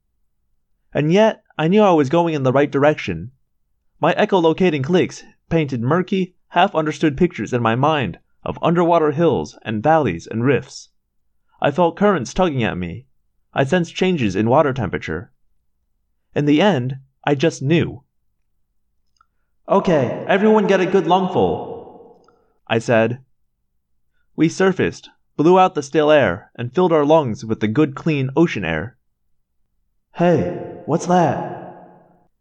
And 0.94 1.12
yet, 1.12 1.44
I 1.58 1.68
knew 1.68 1.82
I 1.82 1.92
was 1.92 2.08
going 2.08 2.36
in 2.36 2.44
the 2.44 2.54
right 2.54 2.72
direction. 2.72 3.32
My 4.00 4.14
echolocating 4.14 4.82
clicks 4.82 5.22
painted 5.50 5.82
murky, 5.82 6.36
half 6.50 6.74
understood 6.76 7.18
pictures 7.18 7.54
in 7.54 7.62
my 7.62 7.76
mind 7.76 8.20
of 8.44 8.60
underwater 8.62 9.12
hills 9.12 9.58
and 9.64 9.84
valleys 9.84 10.28
and 10.28 10.44
rifts. 10.44 10.90
I 11.62 11.72
felt 11.72 11.98
currents 11.98 12.34
tugging 12.34 12.64
at 12.64 12.78
me. 12.78 13.08
I 13.54 13.64
sensed 13.64 13.96
changes 13.96 14.36
in 14.36 14.50
water 14.50 14.74
temperature. 14.74 15.32
In 16.36 16.46
the 16.46 16.62
end, 16.62 16.98
I 17.24 17.36
just 17.36 17.62
knew. 17.62 18.04
Okay, 19.68 20.26
everyone 20.28 20.68
get 20.68 20.82
a 20.82 20.86
good 20.86 21.08
lungful, 21.08 22.30
I 22.68 22.78
said. 22.80 23.24
We 24.36 24.50
surfaced, 24.50 25.10
blew 25.38 25.58
out 25.58 25.74
the 25.74 25.82
still 25.82 26.12
air, 26.12 26.52
and 26.56 26.74
filled 26.74 26.94
our 26.94 27.06
lungs 27.06 27.44
with 27.44 27.62
the 27.62 27.68
good 27.68 27.96
clean 27.96 28.30
ocean 28.36 28.64
air. 28.64 28.98
Hey, 30.14 30.82
what's 30.86 31.08
that? 31.08 31.90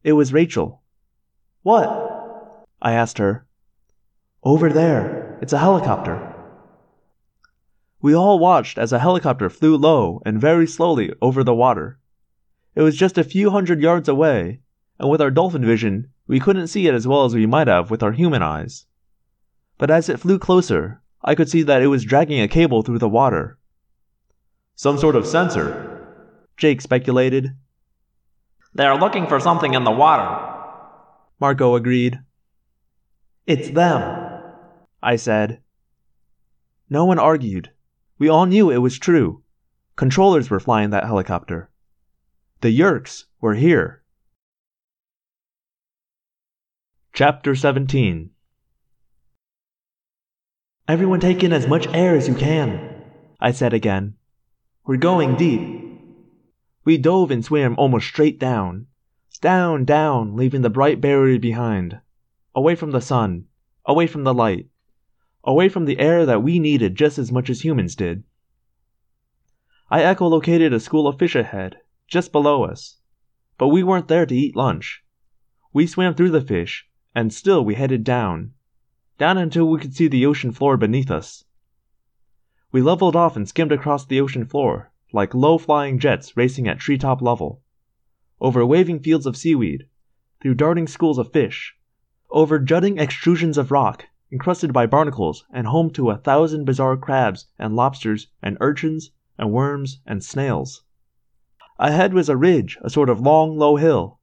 It 0.02 0.12
was 0.12 0.32
Rachel. 0.32 0.82
What? 1.62 2.03
I 2.84 2.92
asked 2.92 3.16
her. 3.16 3.46
Over 4.42 4.68
there. 4.68 5.38
It's 5.40 5.54
a 5.54 5.58
helicopter. 5.58 6.34
We 8.02 8.14
all 8.14 8.38
watched 8.38 8.76
as 8.76 8.92
a 8.92 8.98
helicopter 8.98 9.48
flew 9.48 9.78
low 9.78 10.20
and 10.26 10.38
very 10.38 10.66
slowly 10.66 11.10
over 11.22 11.42
the 11.42 11.54
water. 11.54 11.98
It 12.74 12.82
was 12.82 12.98
just 12.98 13.16
a 13.16 13.24
few 13.24 13.48
hundred 13.48 13.80
yards 13.80 14.06
away, 14.06 14.60
and 14.98 15.08
with 15.08 15.22
our 15.22 15.30
dolphin 15.30 15.64
vision, 15.64 16.10
we 16.26 16.38
couldn't 16.38 16.66
see 16.66 16.86
it 16.86 16.92
as 16.92 17.08
well 17.08 17.24
as 17.24 17.34
we 17.34 17.46
might 17.46 17.68
have 17.68 17.90
with 17.90 18.02
our 18.02 18.12
human 18.12 18.42
eyes. 18.42 18.84
But 19.78 19.90
as 19.90 20.10
it 20.10 20.20
flew 20.20 20.38
closer, 20.38 21.00
I 21.22 21.34
could 21.34 21.48
see 21.48 21.62
that 21.62 21.80
it 21.80 21.86
was 21.86 22.04
dragging 22.04 22.42
a 22.42 22.48
cable 22.48 22.82
through 22.82 22.98
the 22.98 23.08
water. 23.08 23.56
Some 24.74 24.98
sort 24.98 25.16
of 25.16 25.26
sensor, 25.26 26.06
Jake 26.58 26.82
speculated. 26.82 27.56
They're 28.74 28.96
looking 28.96 29.26
for 29.26 29.40
something 29.40 29.72
in 29.72 29.84
the 29.84 29.90
water, 29.90 30.52
Marco 31.40 31.76
agreed. 31.76 32.20
It's 33.46 33.68
them, 33.68 34.40
I 35.02 35.16
said. 35.16 35.60
No 36.88 37.04
one 37.04 37.18
argued. 37.18 37.72
We 38.18 38.26
all 38.26 38.46
knew 38.46 38.70
it 38.70 38.78
was 38.78 38.98
true. 38.98 39.42
Controllers 39.96 40.48
were 40.48 40.60
flying 40.60 40.88
that 40.90 41.04
helicopter. 41.04 41.68
The 42.62 42.70
Yeerks 42.70 43.24
were 43.42 43.52
here. 43.54 44.02
Chapter 47.12 47.54
17 47.54 48.30
Everyone 50.88 51.20
take 51.20 51.44
in 51.44 51.52
as 51.52 51.66
much 51.66 51.86
air 51.88 52.16
as 52.16 52.26
you 52.28 52.34
can, 52.34 53.04
I 53.40 53.52
said 53.52 53.74
again. 53.74 54.14
We're 54.86 54.96
going 54.96 55.36
deep. 55.36 56.00
We 56.86 56.96
dove 56.96 57.30
and 57.30 57.44
swam 57.44 57.74
almost 57.76 58.06
straight 58.06 58.38
down. 58.38 58.86
Down, 59.42 59.84
down, 59.84 60.34
leaving 60.34 60.62
the 60.62 60.70
bright 60.70 61.02
barrier 61.02 61.38
behind. 61.38 62.00
Away 62.54 62.76
from 62.76 62.92
the 62.92 63.00
sun. 63.00 63.46
Away 63.84 64.06
from 64.06 64.24
the 64.24 64.34
light. 64.34 64.68
Away 65.42 65.68
from 65.68 65.86
the 65.86 65.98
air 65.98 66.24
that 66.24 66.42
we 66.42 66.58
needed 66.58 66.94
just 66.94 67.18
as 67.18 67.32
much 67.32 67.50
as 67.50 67.64
humans 67.64 67.96
did. 67.96 68.22
I 69.90 70.02
echolocated 70.02 70.72
a 70.72 70.80
school 70.80 71.06
of 71.08 71.18
fish 71.18 71.34
ahead, 71.34 71.78
just 72.06 72.32
below 72.32 72.64
us. 72.64 72.98
But 73.58 73.68
we 73.68 73.82
weren't 73.82 74.08
there 74.08 74.24
to 74.24 74.34
eat 74.34 74.56
lunch. 74.56 75.04
We 75.72 75.86
swam 75.86 76.14
through 76.14 76.30
the 76.30 76.40
fish, 76.40 76.88
and 77.14 77.32
still 77.32 77.64
we 77.64 77.74
headed 77.74 78.04
down, 78.04 78.52
down 79.18 79.36
until 79.36 79.68
we 79.68 79.80
could 79.80 79.94
see 79.94 80.08
the 80.08 80.24
ocean 80.24 80.52
floor 80.52 80.76
beneath 80.76 81.10
us. 81.10 81.44
We 82.70 82.82
leveled 82.82 83.16
off 83.16 83.36
and 83.36 83.48
skimmed 83.48 83.72
across 83.72 84.06
the 84.06 84.20
ocean 84.20 84.46
floor, 84.46 84.92
like 85.12 85.34
low 85.34 85.58
flying 85.58 85.98
jets 85.98 86.36
racing 86.36 86.68
at 86.68 86.78
treetop 86.78 87.20
level, 87.20 87.62
over 88.40 88.64
waving 88.64 89.00
fields 89.00 89.26
of 89.26 89.36
seaweed, 89.36 89.88
through 90.40 90.54
darting 90.54 90.86
schools 90.86 91.18
of 91.18 91.32
fish, 91.32 91.74
over 92.34 92.58
jutting 92.58 92.96
extrusions 92.96 93.56
of 93.56 93.70
rock 93.70 94.06
encrusted 94.32 94.72
by 94.72 94.84
barnacles 94.84 95.44
and 95.52 95.68
home 95.68 95.88
to 95.88 96.10
a 96.10 96.16
thousand 96.16 96.64
bizarre 96.64 96.96
crabs 96.96 97.46
and 97.60 97.76
lobsters 97.76 98.26
and 98.42 98.58
urchins 98.60 99.12
and 99.38 99.52
worms 99.52 100.00
and 100.04 100.24
snails. 100.24 100.82
Ahead 101.78 102.12
was 102.12 102.28
a 102.28 102.36
ridge, 102.36 102.76
a 102.82 102.90
sort 102.90 103.08
of 103.08 103.20
long, 103.20 103.56
low 103.56 103.76
hill. 103.76 104.18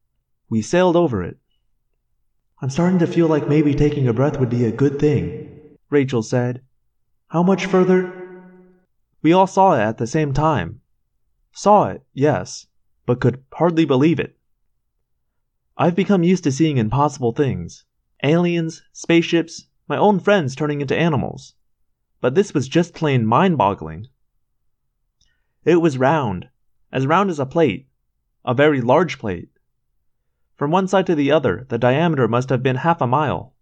We 0.49 0.61
sailed 0.61 0.97
over 0.97 1.23
it. 1.23 1.37
I'm 2.61 2.69
starting 2.69 2.99
to 2.99 3.07
feel 3.07 3.27
like 3.27 3.47
maybe 3.47 3.73
taking 3.73 4.09
a 4.09 4.13
breath 4.13 4.37
would 4.37 4.49
be 4.49 4.65
a 4.65 4.73
good 4.73 4.99
thing, 4.99 5.77
Rachel 5.89 6.21
said. 6.21 6.61
How 7.29 7.41
much 7.41 7.65
further? 7.65 8.13
We 9.21 9.31
all 9.31 9.47
saw 9.47 9.75
it 9.75 9.79
at 9.81 9.97
the 9.99 10.05
same 10.05 10.33
time. 10.33 10.81
Saw 11.53 11.87
it, 11.87 12.03
yes, 12.13 12.67
but 13.05 13.21
could 13.21 13.41
hardly 13.53 13.85
believe 13.85 14.19
it. 14.19 14.37
I've 15.77 15.95
become 15.95 16.23
used 16.23 16.43
to 16.43 16.51
seeing 16.51 16.77
impossible 16.77 17.31
things 17.31 17.85
aliens, 18.23 18.83
spaceships, 18.93 19.67
my 19.87 19.97
own 19.97 20.19
friends 20.19 20.55
turning 20.55 20.81
into 20.81 20.97
animals. 20.97 21.55
But 22.19 22.35
this 22.35 22.53
was 22.53 22.67
just 22.67 22.93
plain 22.93 23.25
mind 23.25 23.57
boggling. 23.57 24.07
It 25.63 25.77
was 25.77 25.97
round, 25.97 26.49
as 26.91 27.07
round 27.07 27.29
as 27.29 27.39
a 27.39 27.45
plate, 27.45 27.87
a 28.43 28.53
very 28.53 28.81
large 28.81 29.19
plate. 29.19 29.49
From 30.55 30.71
one 30.71 30.87
side 30.87 31.07
to 31.07 31.15
the 31.15 31.31
other, 31.31 31.65
the 31.69 31.77
diameter 31.77 32.27
must 32.27 32.49
have 32.49 32.61
been 32.61 32.77
half 32.77 33.01
a 33.01 33.07
mile. 33.07 33.55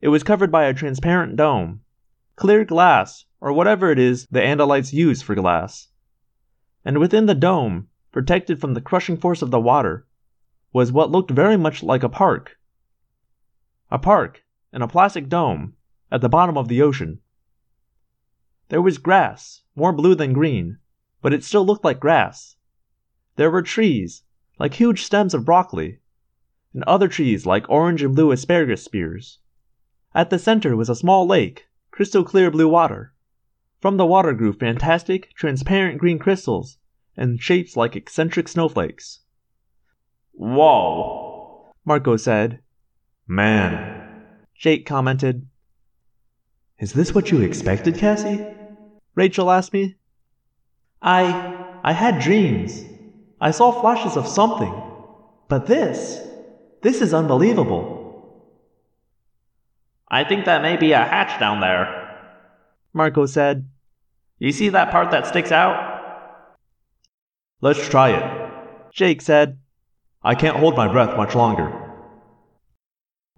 It 0.00 0.08
was 0.08 0.22
covered 0.22 0.52
by 0.52 0.64
a 0.64 0.74
transparent 0.74 1.36
dome, 1.36 1.80
clear 2.36 2.64
glass, 2.64 3.24
or 3.40 3.52
whatever 3.52 3.90
it 3.90 3.98
is 3.98 4.26
the 4.30 4.40
Andalites 4.40 4.92
use 4.92 5.22
for 5.22 5.34
glass. 5.34 5.88
And 6.84 6.98
within 6.98 7.26
the 7.26 7.34
dome, 7.34 7.88
protected 8.12 8.60
from 8.60 8.74
the 8.74 8.80
crushing 8.80 9.16
force 9.16 9.42
of 9.42 9.50
the 9.50 9.60
water, 9.60 10.06
was 10.72 10.92
what 10.92 11.10
looked 11.10 11.30
very 11.30 11.56
much 11.56 11.82
like 11.82 12.02
a 12.02 12.08
park. 12.08 12.57
A 13.90 13.98
park, 13.98 14.44
in 14.72 14.82
a 14.82 14.88
plastic 14.88 15.28
dome, 15.28 15.74
at 16.10 16.20
the 16.20 16.28
bottom 16.28 16.58
of 16.58 16.68
the 16.68 16.82
ocean. 16.82 17.20
There 18.68 18.82
was 18.82 18.98
grass, 18.98 19.62
more 19.74 19.92
blue 19.92 20.14
than 20.14 20.34
green, 20.34 20.78
but 21.22 21.32
it 21.32 21.42
still 21.42 21.64
looked 21.64 21.84
like 21.84 21.98
grass. 21.98 22.56
There 23.36 23.50
were 23.50 23.62
trees, 23.62 24.24
like 24.58 24.74
huge 24.74 25.04
stems 25.04 25.32
of 25.32 25.44
broccoli, 25.44 26.00
and 26.74 26.84
other 26.84 27.08
trees 27.08 27.46
like 27.46 27.68
orange 27.70 28.02
and 28.02 28.14
blue 28.14 28.30
asparagus 28.30 28.84
spears. 28.84 29.38
At 30.14 30.30
the 30.30 30.38
center 30.38 30.76
was 30.76 30.90
a 30.90 30.94
small 30.94 31.26
lake, 31.26 31.68
crystal 31.90 32.24
clear 32.24 32.50
blue 32.50 32.68
water. 32.68 33.14
From 33.80 33.96
the 33.96 34.06
water 34.06 34.34
grew 34.34 34.52
fantastic, 34.52 35.32
transparent 35.34 35.98
green 35.98 36.18
crystals 36.18 36.78
and 37.16 37.40
shapes 37.40 37.76
like 37.76 37.96
eccentric 37.96 38.48
snowflakes. 38.48 39.20
Whoa, 40.32 41.72
Marco 41.84 42.16
said. 42.16 42.60
Man, 43.30 44.24
Jake 44.54 44.86
commented. 44.86 45.46
Is 46.78 46.94
this 46.94 47.14
what 47.14 47.30
you 47.30 47.42
expected, 47.42 47.98
Cassie? 47.98 48.46
Rachel 49.14 49.50
asked 49.50 49.74
me. 49.74 49.96
I. 51.02 51.54
I 51.84 51.92
had 51.92 52.22
dreams. 52.22 52.82
I 53.38 53.50
saw 53.50 53.70
flashes 53.80 54.16
of 54.16 54.26
something. 54.26 54.74
But 55.48 55.66
this. 55.66 56.26
This 56.80 57.02
is 57.02 57.12
unbelievable. 57.12 57.98
I 60.10 60.24
think 60.24 60.46
that 60.46 60.62
may 60.62 60.78
be 60.78 60.92
a 60.92 60.98
hatch 60.98 61.38
down 61.38 61.60
there, 61.60 62.32
Marco 62.94 63.26
said. 63.26 63.68
You 64.38 64.52
see 64.52 64.70
that 64.70 64.90
part 64.90 65.10
that 65.10 65.26
sticks 65.26 65.52
out? 65.52 65.84
let's 67.60 67.88
try 67.88 68.10
it. 68.10 68.52
Jake 68.92 69.20
said. 69.20 69.58
I 70.22 70.34
can't 70.34 70.56
hold 70.56 70.76
my 70.76 70.90
breath 70.90 71.16
much 71.16 71.34
longer. 71.34 71.87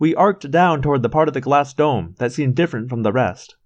We 0.01 0.15
arced 0.15 0.51
down 0.51 0.81
toward 0.81 1.03
the 1.03 1.11
part 1.11 1.29
of 1.29 1.35
the 1.35 1.43
glass 1.43 1.75
dome 1.75 2.15
that 2.19 2.33
seemed 2.33 2.57
different 2.57 2.89
from 2.89 3.03
the 3.03 3.13
rest. 3.13 3.57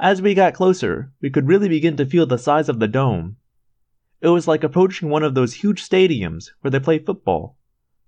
As 0.00 0.20
we 0.20 0.34
got 0.34 0.54
closer, 0.54 1.12
we 1.20 1.30
could 1.30 1.46
really 1.46 1.68
begin 1.68 1.96
to 1.98 2.04
feel 2.04 2.26
the 2.26 2.36
size 2.36 2.68
of 2.68 2.80
the 2.80 2.88
dome. 2.88 3.36
It 4.20 4.28
was 4.28 4.48
like 4.48 4.64
approaching 4.64 5.08
one 5.08 5.22
of 5.22 5.36
those 5.36 5.54
huge 5.54 5.88
stadiums 5.88 6.50
where 6.60 6.70
they 6.72 6.80
play 6.80 6.98
football, 6.98 7.56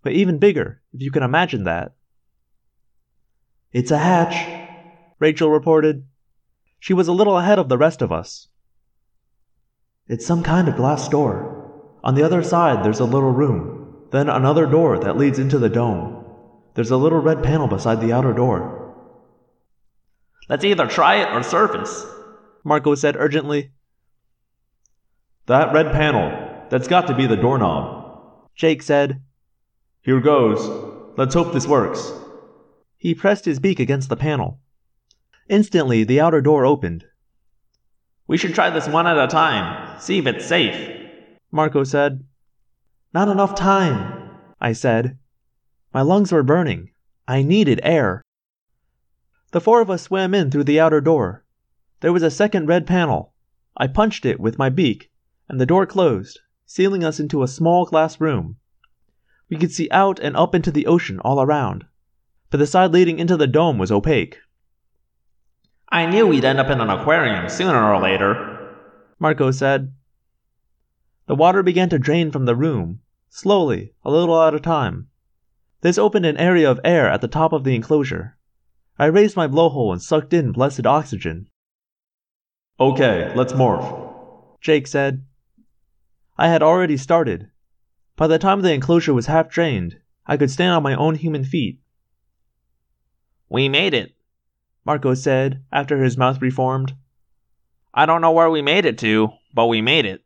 but 0.03 0.13
even 0.13 0.39
bigger, 0.39 0.83
if 0.93 1.01
you 1.01 1.13
can 1.13 1.23
imagine 1.23 1.63
that. 1.63 1.95
It's 3.73 3.93
a 3.93 3.99
hatch, 3.99 4.69
Rachel 5.21 5.49
reported. 5.49 6.05
She 6.81 6.93
was 6.93 7.07
a 7.07 7.13
little 7.13 7.39
ahead 7.39 7.61
of 7.61 7.69
the 7.69 7.79
rest 7.79 8.03
of 8.03 8.11
us. 8.11 8.49
It's 10.09 10.27
some 10.27 10.43
kind 10.43 10.67
of 10.67 10.75
glass 10.75 11.09
door. 11.09 11.71
On 12.03 12.17
the 12.17 12.25
other 12.25 12.43
side, 12.43 12.85
there's 12.85 12.99
a 12.99 13.05
little 13.05 13.31
room, 13.31 14.09
then 14.11 14.29
another 14.29 14.67
door 14.67 14.99
that 14.99 15.17
leads 15.17 15.39
into 15.39 15.61
the 15.61 15.69
dome. 15.69 16.22
There's 16.75 16.91
a 16.91 16.97
little 16.97 17.21
red 17.21 17.43
panel 17.43 17.69
beside 17.69 18.01
the 18.01 18.13
outer 18.13 18.33
door. 18.33 18.95
Let's 20.49 20.65
either 20.65 20.87
try 20.87 21.17
it 21.17 21.35
or 21.35 21.43
surface, 21.43 22.07
Marco 22.65 22.95
said 22.95 23.17
urgently. 23.17 23.73
That 25.47 25.73
red 25.73 25.93
panel, 25.93 26.67
that's 26.71 26.89
got 26.89 27.07
to 27.09 27.15
be 27.15 27.27
the 27.27 27.37
doorknob. 27.37 28.49
Jake 28.55 28.83
said. 28.83 29.23
Here 30.03 30.21
goes. 30.21 30.61
Let's 31.17 31.35
hope 31.35 31.53
this 31.53 31.67
works. 31.67 32.13
He 32.97 33.15
pressed 33.15 33.45
his 33.45 33.61
beak 33.61 33.81
against 33.81 34.09
the 34.09 34.17
panel. 34.17 34.61
Instantly, 35.49 36.05
the 36.05 36.21
outer 36.21 36.41
door 36.41 36.65
opened. 36.65 37.05
We 38.27 38.39
should 38.39 38.55
try 38.55 38.71
this 38.71 38.89
one 38.89 39.07
at 39.07 39.19
a 39.19 39.27
time, 39.27 40.01
see 40.01 40.19
if 40.19 40.27
it's 40.27 40.47
safe, 40.47 41.09
Marco 41.51 41.85
said. 41.85 42.25
Not 43.13 43.29
enough 43.29 43.55
time, 43.55 44.31
I 44.61 44.73
said. 44.73 45.19
My 45.95 46.01
lungs 46.01 46.33
were 46.33 46.43
burning. 46.43 46.91
I 47.29 47.43
needed 47.43 47.81
air. 47.83 48.23
The 49.51 49.61
four 49.61 49.83
of 49.83 49.91
us 49.91 50.03
swam 50.03 50.35
in 50.35 50.51
through 50.51 50.65
the 50.65 50.81
outer 50.81 51.03
door. 51.03 51.45
There 52.01 52.13
was 52.13 52.23
a 52.23 52.31
second 52.31 52.67
red 52.67 52.87
panel. 52.87 53.35
I 53.77 53.87
punched 53.87 54.25
it 54.25 54.41
with 54.41 54.59
my 54.59 54.71
beak, 54.71 55.11
and 55.49 55.61
the 55.61 55.67
door 55.67 55.85
closed, 55.85 56.41
sealing 56.65 57.05
us 57.05 57.21
into 57.21 57.43
a 57.43 57.49
small 57.49 57.85
glass 57.85 58.21
room. 58.21 58.57
We 59.51 59.59
could 59.59 59.71
see 59.71 59.89
out 59.91 60.19
and 60.19 60.35
up 60.35 60.55
into 60.55 60.71
the 60.71 60.87
ocean 60.87 61.21
all 61.21 61.43
around, 61.43 61.85
but 62.51 62.57
the 62.57 62.67
side 62.67 62.93
leading 62.93 63.19
into 63.19 63.37
the 63.37 63.47
dome 63.47 63.77
was 63.77 63.93
opaque. 63.93 64.39
I 65.91 66.07
knew 66.07 66.27
we'd 66.27 66.47
end 66.47 66.59
up 66.59 66.71
in 66.71 66.81
an 66.81 66.89
aquarium 66.89 67.51
sooner 67.51 67.93
or 67.93 68.01
later, 68.01 68.77
Marco 69.19 69.51
said. 69.51 69.93
The 71.27 71.35
water 71.35 71.63
began 71.63 71.91
to 71.91 71.99
drain 71.99 72.31
from 72.31 72.47
the 72.47 72.57
room, 72.57 73.01
slowly, 73.29 73.93
a 74.03 74.11
little 74.11 74.41
at 74.41 74.55
a 74.55 74.61
time. 74.61 75.09
This 75.83 75.99
opened 75.99 76.25
an 76.27 76.37
area 76.37 76.71
of 76.71 76.81
air 76.85 77.09
at 77.09 77.21
the 77.21 77.29
top 77.29 77.53
of 77.53 77.65
the 77.65 77.75
enclosure. 77.75 78.39
I 78.99 79.07
raised 79.07 79.37
my 79.37 79.49
blowhole 79.49 79.93
and 79.93 80.01
sucked 80.01 80.33
in 80.33 80.53
blessed 80.53 80.87
oxygen. 80.87 81.49
Okay, 82.79 83.33
let's 83.35 83.53
morph, 83.53 84.61
Jake 84.61 84.87
said. 84.87 85.25
I 86.39 86.49
had 86.49 86.63
already 86.63 86.97
started. 86.97 87.51
By 88.17 88.29
the 88.29 88.39
time 88.39 88.63
the 88.63 88.73
enclosure 88.73 89.13
was 89.13 89.27
half 89.27 89.51
drained, 89.51 89.99
I 90.25 90.37
could 90.37 90.53
stand 90.53 90.73
on 90.73 90.85
my 90.85 90.95
own 90.95 91.17
human 91.17 91.45
feet. 91.45 91.81
We 93.49 93.69
made 93.69 93.93
it, 93.93 94.15
Marco 94.85 95.15
said 95.15 95.65
after 95.73 96.03
his 96.03 96.17
mouth 96.17 96.41
reformed. 96.41 96.95
I 97.93 98.07
don't 98.07 98.21
know 98.21 98.31
where 98.31 98.51
we 98.51 98.63
made 98.63 98.85
it 98.85 98.99
to, 98.99 99.31
but 99.53 99.67
we 99.67 99.83
made 99.83 100.07
it. 100.07 100.23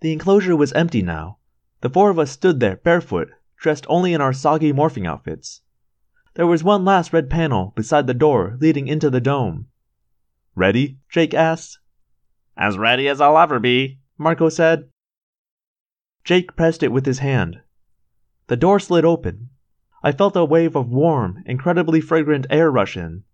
The 0.00 0.12
enclosure 0.12 0.56
was 0.56 0.72
empty 0.72 1.02
now. 1.02 1.38
The 1.80 1.90
four 1.90 2.10
of 2.10 2.18
us 2.18 2.30
stood 2.30 2.60
there 2.60 2.76
barefoot, 2.76 3.30
dressed 3.60 3.86
only 3.88 4.14
in 4.14 4.20
our 4.20 4.32
soggy 4.32 4.72
morphing 4.72 5.06
outfits. 5.06 5.62
There 6.34 6.46
was 6.46 6.62
one 6.62 6.84
last 6.84 7.12
red 7.12 7.28
panel 7.28 7.72
beside 7.74 8.06
the 8.06 8.14
door 8.14 8.56
leading 8.60 8.88
into 8.88 9.10
the 9.10 9.20
dome. 9.20 9.66
Ready? 10.54 10.98
Jake 11.08 11.34
asked. 11.34 11.78
As 12.56 12.78
ready 12.78 13.08
as 13.08 13.20
I'll 13.20 13.38
ever 13.38 13.58
be, 13.58 14.00
Marco 14.16 14.48
said. 14.48 14.88
Jake 16.24 16.56
pressed 16.56 16.82
it 16.82 16.92
with 16.92 17.06
his 17.06 17.20
hand. 17.20 17.60
The 18.48 18.56
door 18.56 18.80
slid 18.80 19.04
open. 19.04 19.50
I 20.02 20.12
felt 20.12 20.36
a 20.36 20.44
wave 20.44 20.76
of 20.76 20.88
warm, 20.88 21.42
incredibly 21.46 22.00
fragrant 22.00 22.46
air 22.50 22.70
rush 22.70 22.96
in. 22.96 23.24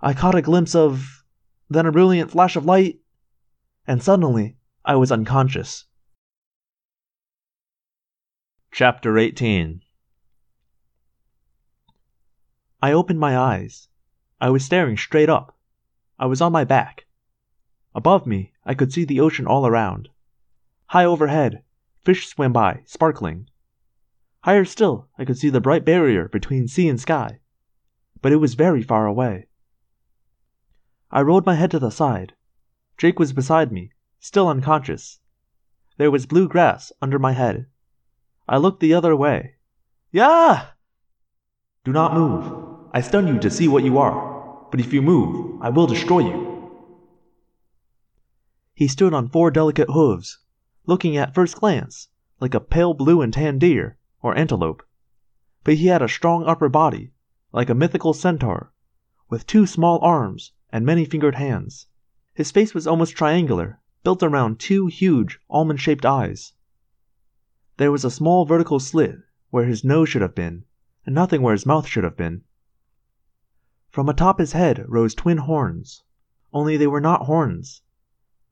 I 0.00 0.12
caught 0.12 0.34
a 0.34 0.42
glimpse 0.42 0.74
of. 0.74 1.24
then 1.68 1.86
a 1.86 1.92
brilliant 1.92 2.30
flash 2.30 2.54
of 2.54 2.64
light, 2.64 3.00
and 3.86 4.02
suddenly 4.02 4.56
I 4.84 4.96
was 4.96 5.10
unconscious. 5.10 5.86
Chapter 8.78 9.16
18 9.16 9.80
I 12.82 12.92
opened 12.92 13.18
my 13.18 13.34
eyes. 13.34 13.88
I 14.38 14.50
was 14.50 14.66
staring 14.66 14.98
straight 14.98 15.30
up. 15.30 15.56
I 16.18 16.26
was 16.26 16.42
on 16.42 16.52
my 16.52 16.64
back. 16.64 17.06
Above 17.94 18.26
me, 18.26 18.52
I 18.66 18.74
could 18.74 18.92
see 18.92 19.06
the 19.06 19.18
ocean 19.18 19.46
all 19.46 19.66
around. 19.66 20.10
High 20.88 21.06
overhead, 21.06 21.62
fish 22.04 22.28
swam 22.28 22.52
by, 22.52 22.82
sparkling. 22.84 23.48
Higher 24.42 24.66
still, 24.66 25.08
I 25.18 25.24
could 25.24 25.38
see 25.38 25.48
the 25.48 25.58
bright 25.58 25.86
barrier 25.86 26.28
between 26.28 26.68
sea 26.68 26.90
and 26.90 27.00
sky, 27.00 27.40
but 28.20 28.30
it 28.30 28.42
was 28.44 28.52
very 28.52 28.82
far 28.82 29.06
away. 29.06 29.48
I 31.10 31.22
rolled 31.22 31.46
my 31.46 31.54
head 31.54 31.70
to 31.70 31.78
the 31.78 31.88
side. 31.88 32.34
Jake 32.98 33.18
was 33.18 33.32
beside 33.32 33.72
me, 33.72 33.92
still 34.20 34.48
unconscious. 34.48 35.20
There 35.96 36.10
was 36.10 36.26
blue 36.26 36.46
grass 36.46 36.92
under 37.00 37.18
my 37.18 37.32
head. 37.32 37.68
I 38.48 38.58
looked 38.58 38.80
the 38.80 38.94
other 38.94 39.16
way. 39.16 39.56
Yeah! 40.12 40.66
Do 41.84 41.92
not 41.92 42.14
move. 42.14 42.88
I 42.92 43.00
stun 43.00 43.28
you 43.28 43.38
to 43.40 43.50
see 43.50 43.68
what 43.68 43.84
you 43.84 43.98
are, 43.98 44.66
but 44.70 44.80
if 44.80 44.92
you 44.92 45.02
move, 45.02 45.60
I 45.60 45.70
will 45.70 45.86
destroy 45.86 46.20
you. 46.20 46.46
He 48.74 48.88
stood 48.88 49.12
on 49.14 49.28
four 49.28 49.50
delicate 49.50 49.90
hooves, 49.90 50.38
looking 50.86 51.16
at 51.16 51.34
first 51.34 51.56
glance 51.56 52.08
like 52.40 52.54
a 52.54 52.60
pale 52.60 52.92
blue 52.92 53.22
and 53.22 53.32
tan 53.32 53.58
deer 53.58 53.96
or 54.22 54.36
antelope. 54.36 54.82
But 55.64 55.74
he 55.74 55.86
had 55.86 56.02
a 56.02 56.08
strong 56.08 56.44
upper 56.44 56.68
body, 56.68 57.12
like 57.52 57.70
a 57.70 57.74
mythical 57.74 58.12
centaur, 58.12 58.72
with 59.28 59.46
two 59.46 59.66
small 59.66 59.98
arms 60.00 60.52
and 60.70 60.84
many 60.84 61.04
fingered 61.04 61.36
hands. 61.36 61.86
His 62.34 62.50
face 62.50 62.74
was 62.74 62.86
almost 62.86 63.16
triangular, 63.16 63.80
built 64.04 64.22
around 64.22 64.60
two 64.60 64.86
huge, 64.86 65.40
almond 65.48 65.80
shaped 65.80 66.04
eyes. 66.04 66.52
There 67.78 67.92
was 67.92 68.06
a 68.06 68.10
small 68.10 68.46
vertical 68.46 68.80
slit 68.80 69.18
where 69.50 69.66
his 69.66 69.84
nose 69.84 70.08
should 70.08 70.22
have 70.22 70.34
been, 70.34 70.64
and 71.04 71.14
nothing 71.14 71.42
where 71.42 71.52
his 71.52 71.66
mouth 71.66 71.86
should 71.86 72.04
have 72.04 72.16
been. 72.16 72.42
From 73.90 74.08
atop 74.08 74.38
his 74.38 74.52
head 74.52 74.86
rose 74.88 75.14
twin 75.14 75.36
horns, 75.36 76.02
only 76.54 76.78
they 76.78 76.86
were 76.86 77.02
not 77.02 77.26
horns. 77.26 77.82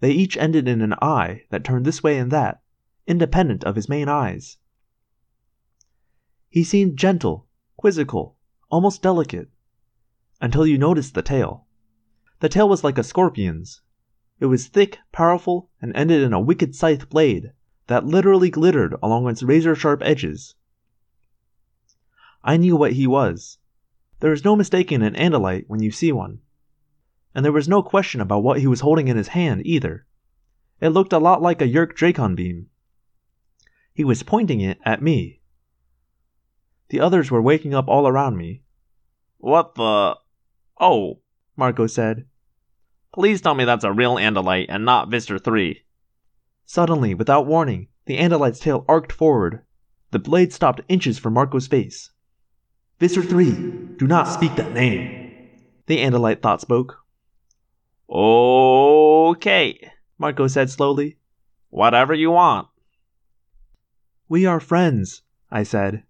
They 0.00 0.10
each 0.10 0.36
ended 0.36 0.68
in 0.68 0.82
an 0.82 0.92
eye 1.00 1.44
that 1.48 1.64
turned 1.64 1.86
this 1.86 2.02
way 2.02 2.18
and 2.18 2.30
that, 2.32 2.62
independent 3.06 3.64
of 3.64 3.76
his 3.76 3.88
main 3.88 4.10
eyes. 4.10 4.58
He 6.50 6.62
seemed 6.62 6.98
gentle, 6.98 7.48
quizzical, 7.78 8.36
almost 8.70 9.00
delicate, 9.00 9.50
until 10.42 10.66
you 10.66 10.76
noticed 10.76 11.14
the 11.14 11.22
tail. 11.22 11.64
The 12.40 12.50
tail 12.50 12.68
was 12.68 12.84
like 12.84 12.98
a 12.98 13.02
scorpion's. 13.02 13.80
It 14.38 14.46
was 14.52 14.66
thick, 14.66 14.98
powerful, 15.12 15.70
and 15.80 15.96
ended 15.96 16.20
in 16.22 16.34
a 16.34 16.40
wicked 16.40 16.74
scythe 16.74 17.08
blade 17.08 17.54
that 17.86 18.06
literally 18.06 18.50
glittered 18.50 18.94
along 19.02 19.28
its 19.28 19.42
razor 19.42 19.74
sharp 19.74 20.02
edges. 20.02 20.54
I 22.42 22.56
knew 22.56 22.76
what 22.76 22.92
he 22.92 23.06
was. 23.06 23.58
There 24.20 24.32
is 24.32 24.44
no 24.44 24.56
mistaking 24.56 25.02
an 25.02 25.14
Andalite 25.14 25.64
when 25.66 25.82
you 25.82 25.90
see 25.90 26.12
one. 26.12 26.40
And 27.34 27.44
there 27.44 27.52
was 27.52 27.68
no 27.68 27.82
question 27.82 28.20
about 28.20 28.42
what 28.42 28.60
he 28.60 28.66
was 28.66 28.80
holding 28.80 29.08
in 29.08 29.16
his 29.16 29.28
hand 29.28 29.66
either. 29.66 30.06
It 30.80 30.90
looked 30.90 31.12
a 31.12 31.18
lot 31.18 31.42
like 31.42 31.60
a 31.60 31.68
Yeerk 31.68 31.94
Dracon 31.96 32.36
beam. 32.36 32.68
He 33.92 34.04
was 34.04 34.22
pointing 34.22 34.60
it 34.60 34.78
at 34.84 35.02
me. 35.02 35.40
The 36.88 37.00
others 37.00 37.30
were 37.30 37.42
waking 37.42 37.74
up 37.74 37.88
all 37.88 38.06
around 38.06 38.36
me. 38.36 38.62
What 39.38 39.74
the. 39.74 40.16
Oh, 40.80 41.20
Marco 41.56 41.86
said. 41.86 42.26
Please 43.12 43.40
tell 43.40 43.54
me 43.54 43.64
that's 43.64 43.84
a 43.84 43.92
real 43.92 44.16
Andalite 44.16 44.66
and 44.68 44.84
not 44.84 45.10
Visser 45.10 45.38
3. 45.38 45.83
Suddenly, 46.66 47.14
without 47.14 47.46
warning, 47.46 47.88
the 48.06 48.18
Andalite's 48.18 48.58
tail 48.58 48.84
arced 48.88 49.12
forward. 49.12 49.62
The 50.10 50.18
blade 50.18 50.52
stopped 50.52 50.80
inches 50.88 51.18
from 51.18 51.34
Marco's 51.34 51.66
face. 51.66 52.10
Visser 52.98 53.22
3, 53.22 53.96
do 53.96 54.06
not 54.06 54.28
speak 54.28 54.54
that 54.56 54.72
name, 54.72 55.50
the 55.86 55.98
Andalite 55.98 56.40
thought 56.40 56.60
spoke. 56.60 56.98
Okay, 58.08 59.90
Marco 60.18 60.46
said 60.46 60.70
slowly. 60.70 61.18
Whatever 61.70 62.14
you 62.14 62.30
want. 62.30 62.68
We 64.28 64.46
are 64.46 64.60
friends, 64.60 65.22
I 65.50 65.64
said. 65.64 66.04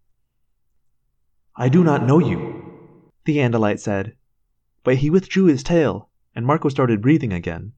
I 1.56 1.68
do 1.68 1.82
not 1.82 2.04
know 2.04 2.18
you, 2.18 3.10
the 3.24 3.38
Andalite 3.38 3.80
said. 3.80 4.14
But 4.82 4.96
he 4.96 5.08
withdrew 5.08 5.46
his 5.46 5.62
tail, 5.62 6.10
and 6.34 6.44
Marco 6.44 6.68
started 6.68 7.00
breathing 7.00 7.32
again. 7.32 7.72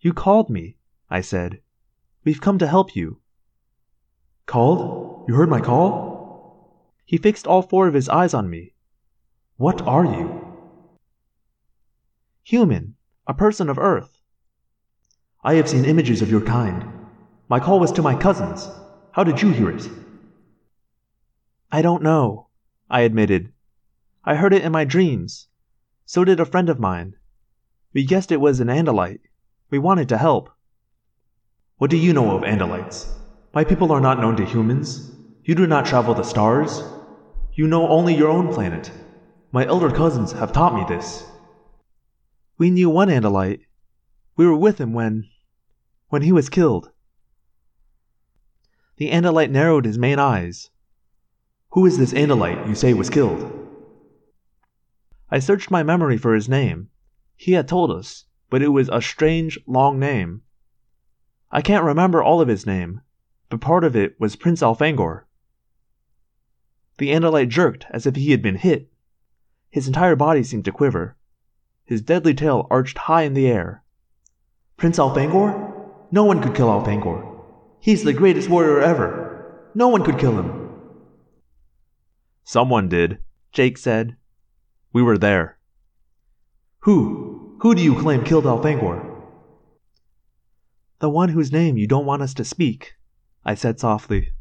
You 0.00 0.12
called 0.12 0.50
me, 0.50 0.76
I 1.14 1.20
said. 1.20 1.60
We've 2.24 2.40
come 2.40 2.58
to 2.58 2.66
help 2.66 2.96
you. 2.96 3.20
Called? 4.46 5.26
You 5.28 5.36
heard 5.36 5.48
my 5.48 5.60
call? 5.60 6.90
He 7.04 7.18
fixed 7.18 7.46
all 7.46 7.62
four 7.62 7.86
of 7.86 7.94
his 7.94 8.08
eyes 8.08 8.34
on 8.34 8.50
me. 8.50 8.74
What 9.56 9.80
are 9.82 10.04
you? 10.04 10.26
Human, 12.42 12.96
a 13.28 13.32
person 13.32 13.70
of 13.70 13.78
Earth. 13.78 14.18
I 15.44 15.54
have 15.54 15.68
seen 15.68 15.84
images 15.84 16.20
of 16.20 16.32
your 16.32 16.40
kind. 16.40 16.84
My 17.48 17.60
call 17.60 17.78
was 17.78 17.92
to 17.92 18.02
my 18.02 18.16
cousins. 18.16 18.68
How 19.12 19.22
did 19.22 19.40
you 19.40 19.50
hear 19.50 19.70
it? 19.70 19.88
I 21.70 21.80
don't 21.80 22.02
know, 22.02 22.48
I 22.90 23.02
admitted. 23.02 23.52
I 24.24 24.34
heard 24.34 24.52
it 24.52 24.64
in 24.64 24.72
my 24.72 24.84
dreams. 24.84 25.46
So 26.06 26.24
did 26.24 26.40
a 26.40 26.44
friend 26.44 26.68
of 26.68 26.80
mine. 26.80 27.14
We 27.92 28.04
guessed 28.04 28.32
it 28.32 28.40
was 28.40 28.58
an 28.58 28.66
Andalite. 28.66 29.28
We 29.70 29.78
wanted 29.78 30.08
to 30.08 30.18
help. 30.18 30.50
What 31.78 31.90
do 31.90 31.96
you 31.96 32.12
know 32.12 32.36
of 32.36 32.44
Andalites? 32.44 33.08
My 33.52 33.64
people 33.64 33.90
are 33.90 34.00
not 34.00 34.20
known 34.20 34.36
to 34.36 34.44
humans. 34.44 35.10
You 35.42 35.56
do 35.56 35.66
not 35.66 35.86
travel 35.86 36.14
the 36.14 36.22
stars. 36.22 36.82
You 37.52 37.66
know 37.66 37.88
only 37.88 38.14
your 38.14 38.28
own 38.30 38.54
planet. 38.54 38.92
My 39.50 39.66
elder 39.66 39.90
cousins 39.90 40.30
have 40.32 40.52
taught 40.52 40.74
me 40.74 40.84
this. 40.88 41.26
We 42.58 42.70
knew 42.70 42.88
one 42.88 43.08
Andalite. 43.08 43.62
We 44.36 44.46
were 44.46 44.56
with 44.56 44.80
him 44.80 44.92
when. 44.92 45.28
when 46.10 46.22
he 46.22 46.30
was 46.30 46.48
killed. 46.48 46.92
The 48.96 49.10
Andalite 49.10 49.50
narrowed 49.50 49.84
his 49.84 49.98
main 49.98 50.20
eyes. 50.20 50.70
Who 51.70 51.86
is 51.86 51.98
this 51.98 52.12
Andalite 52.12 52.68
you 52.68 52.76
say 52.76 52.94
was 52.94 53.10
killed? 53.10 53.50
I 55.28 55.40
searched 55.40 55.72
my 55.72 55.82
memory 55.82 56.18
for 56.18 56.34
his 56.34 56.48
name. 56.48 56.90
He 57.34 57.54
had 57.54 57.66
told 57.66 57.90
us, 57.90 58.26
but 58.48 58.62
it 58.62 58.68
was 58.68 58.88
a 58.92 59.02
strange, 59.02 59.58
long 59.66 59.98
name. 59.98 60.42
I 61.54 61.62
can't 61.62 61.84
remember 61.84 62.20
all 62.20 62.40
of 62.40 62.48
his 62.48 62.66
name, 62.66 63.00
but 63.48 63.60
part 63.60 63.84
of 63.84 63.94
it 63.94 64.18
was 64.18 64.34
Prince 64.34 64.60
Elfangor. 64.60 65.22
The 66.98 67.10
Andalite 67.10 67.48
jerked 67.48 67.86
as 67.90 68.06
if 68.06 68.16
he 68.16 68.32
had 68.32 68.42
been 68.42 68.56
hit. 68.56 68.90
His 69.70 69.86
entire 69.86 70.16
body 70.16 70.42
seemed 70.42 70.64
to 70.64 70.72
quiver. 70.72 71.16
His 71.84 72.02
deadly 72.02 72.34
tail 72.34 72.66
arched 72.72 72.98
high 72.98 73.22
in 73.22 73.34
the 73.34 73.46
air. 73.46 73.84
Prince 74.76 74.98
Elfangor? 74.98 75.52
No 76.10 76.24
one 76.24 76.42
could 76.42 76.56
kill 76.56 76.66
Elfangor. 76.66 77.24
He's 77.78 78.02
the 78.02 78.12
greatest 78.12 78.50
warrior 78.50 78.80
ever. 78.80 79.70
No 79.76 79.86
one 79.86 80.02
could 80.02 80.18
kill 80.18 80.36
him. 80.36 80.70
Someone 82.42 82.88
did, 82.88 83.18
Jake 83.52 83.78
said. 83.78 84.16
We 84.92 85.02
were 85.02 85.18
there. 85.18 85.58
Who? 86.80 87.58
Who 87.60 87.76
do 87.76 87.82
you 87.82 87.96
claim 88.00 88.24
killed 88.24 88.44
Elfangor? 88.44 89.13
The 91.00 91.08
one 91.10 91.30
whose 91.30 91.52
name 91.52 91.76
you 91.76 91.86
don't 91.86 92.06
want 92.06 92.22
us 92.22 92.34
to 92.34 92.44
speak, 92.44 92.94
I 93.44 93.54
said 93.54 93.80
softly. 93.80 94.32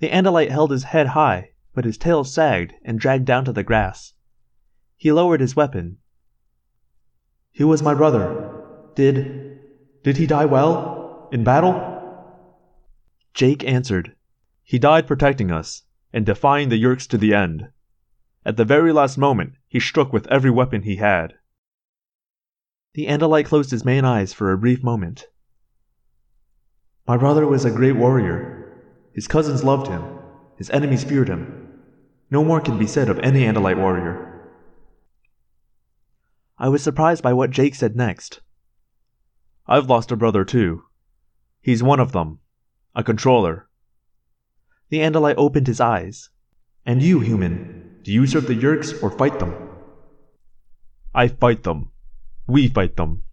The 0.00 0.10
Andalite 0.10 0.50
held 0.50 0.70
his 0.70 0.84
head 0.84 1.08
high, 1.08 1.50
but 1.74 1.84
his 1.84 1.98
tail 1.98 2.24
sagged 2.24 2.74
and 2.84 2.98
dragged 2.98 3.24
down 3.24 3.44
to 3.44 3.52
the 3.52 3.62
grass. 3.62 4.14
He 4.96 5.12
lowered 5.12 5.40
his 5.40 5.56
weapon. 5.56 5.98
He 7.52 7.64
was 7.64 7.82
my 7.82 7.94
brother. 7.94 8.50
Did. 8.94 9.60
did 10.02 10.16
he 10.16 10.26
die 10.26 10.44
well? 10.44 11.28
In 11.32 11.44
battle? 11.44 11.96
Jake 13.32 13.64
answered. 13.64 14.16
He 14.64 14.78
died 14.78 15.06
protecting 15.06 15.50
us 15.50 15.82
and 16.12 16.26
defying 16.26 16.68
the 16.68 16.82
Yeerks 16.82 17.06
to 17.08 17.18
the 17.18 17.34
end. 17.34 17.68
At 18.44 18.56
the 18.56 18.64
very 18.64 18.92
last 18.92 19.18
moment, 19.18 19.54
he 19.68 19.78
struck 19.78 20.12
with 20.12 20.26
every 20.26 20.50
weapon 20.50 20.82
he 20.82 20.96
had. 20.96 21.34
The 22.98 23.06
Andalite 23.06 23.44
closed 23.44 23.70
his 23.70 23.84
main 23.84 24.04
eyes 24.04 24.32
for 24.32 24.50
a 24.50 24.58
brief 24.58 24.82
moment. 24.82 25.28
My 27.06 27.16
brother 27.16 27.46
was 27.46 27.64
a 27.64 27.70
great 27.70 27.94
warrior. 27.94 28.72
His 29.14 29.28
cousins 29.28 29.62
loved 29.62 29.86
him. 29.86 30.02
His 30.56 30.68
enemies 30.70 31.04
feared 31.04 31.28
him. 31.28 31.78
No 32.28 32.42
more 32.42 32.60
can 32.60 32.76
be 32.76 32.88
said 32.88 33.08
of 33.08 33.20
any 33.20 33.44
Andalite 33.44 33.78
warrior. 33.78 34.50
I 36.58 36.68
was 36.70 36.82
surprised 36.82 37.22
by 37.22 37.32
what 37.32 37.52
Jake 37.52 37.76
said 37.76 37.94
next. 37.94 38.40
I've 39.68 39.88
lost 39.88 40.10
a 40.10 40.16
brother 40.16 40.44
too. 40.44 40.82
He's 41.60 41.84
one 41.84 42.00
of 42.00 42.10
them, 42.10 42.40
a 42.96 43.04
controller. 43.04 43.68
The 44.88 44.98
Andalite 45.02 45.38
opened 45.38 45.68
his 45.68 45.80
eyes. 45.80 46.30
And 46.84 47.00
you, 47.00 47.20
human, 47.20 48.00
do 48.02 48.10
you 48.10 48.26
serve 48.26 48.48
the 48.48 48.60
Yeerks 48.60 49.00
or 49.00 49.16
fight 49.16 49.38
them? 49.38 49.54
I 51.14 51.28
fight 51.28 51.62
them. 51.62 51.92
We 52.48 52.66
fight 52.68 52.96
them. 52.96 53.24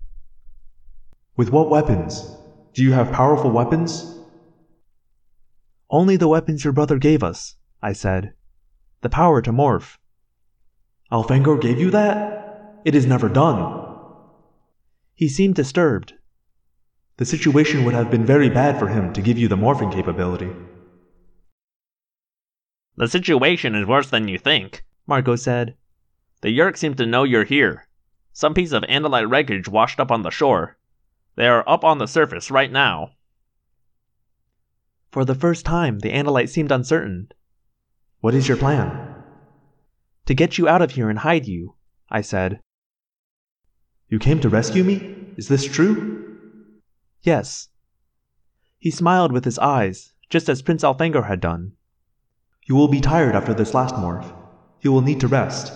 With 1.38 1.50
what 1.50 1.70
weapons? 1.70 2.36
Do 2.74 2.84
you 2.84 2.92
have 2.92 3.14
powerful 3.14 3.50
weapons? 3.50 4.14
Only 5.90 6.18
the 6.18 6.28
weapons 6.28 6.66
your 6.66 6.74
brother 6.74 6.98
gave 6.98 7.24
us, 7.24 7.56
I 7.82 7.94
said. 7.94 8.34
The 9.02 9.10
power 9.10 9.42
to 9.42 9.54
morph. 9.54 9.98
Elfangor 11.12 11.62
gave 11.62 11.80
you 11.80 11.92
that? 11.92 12.82
It 12.84 12.94
is 12.94 13.06
never 13.06 13.30
done. 13.30 13.86
He 15.14 15.30
seemed 15.30 15.56
disturbed. 15.56 16.16
The 17.16 17.26
situation 17.26 17.86
would 17.86 17.94
have 17.94 18.12
been 18.12 18.26
very 18.26 18.50
bad 18.50 18.78
for 18.78 18.90
him 18.90 19.14
to 19.14 19.22
give 19.22 19.38
you 19.38 19.48
the 19.48 19.56
morphing 19.56 19.94
capability. 19.94 20.50
The 22.98 23.08
situation 23.08 23.76
is 23.76 23.88
worse 23.88 24.10
than 24.10 24.28
you 24.28 24.38
think, 24.38 24.84
Marco 25.08 25.38
said. 25.38 25.76
The 26.42 26.50
Yeerk 26.50 26.76
seem 26.76 26.96
to 26.96 27.06
know 27.06 27.24
you're 27.24 27.46
here. 27.46 27.88
Some 28.36 28.54
piece 28.54 28.74
of 28.74 28.84
Andalite 28.84 29.32
wreckage 29.32 29.70
washed 29.70 29.98
up 29.98 30.12
on 30.12 30.24
the 30.24 30.30
shore. 30.30 30.78
They 31.38 31.48
are 31.48 31.64
up 31.70 31.86
on 31.86 32.00
the 32.00 32.06
surface 32.06 32.52
right 32.52 32.70
now. 32.70 33.12
For 35.10 35.24
the 35.24 35.34
first 35.34 35.66
time, 35.66 36.00
the 36.00 36.12
Andalite 36.12 36.50
seemed 36.50 36.70
uncertain. 36.70 37.30
What 38.20 38.34
is 38.34 38.50
your 38.50 38.58
plan? 38.58 39.24
To 40.26 40.34
get 40.34 40.58
you 40.58 40.68
out 40.68 40.82
of 40.82 40.92
here 40.92 41.10
and 41.10 41.20
hide 41.20 41.48
you, 41.48 41.76
I 42.10 42.20
said. 42.20 42.60
You 44.10 44.20
came 44.20 44.42
to 44.42 44.50
rescue 44.50 44.84
me? 44.84 45.16
Is 45.38 45.48
this 45.48 45.66
true? 45.66 46.38
Yes. 47.22 47.70
He 48.78 48.92
smiled 48.92 49.32
with 49.32 49.46
his 49.46 49.60
eyes, 49.60 50.12
just 50.30 50.50
as 50.50 50.62
Prince 50.62 50.84
Elfangor 50.84 51.28
had 51.28 51.40
done. 51.40 51.72
You 52.66 52.76
will 52.76 52.90
be 52.90 53.00
tired 53.00 53.34
after 53.34 53.54
this 53.54 53.74
last 53.74 53.96
morph. 53.96 54.30
You 54.82 54.92
will 54.92 55.02
need 55.02 55.22
to 55.22 55.30
rest. 55.30 55.72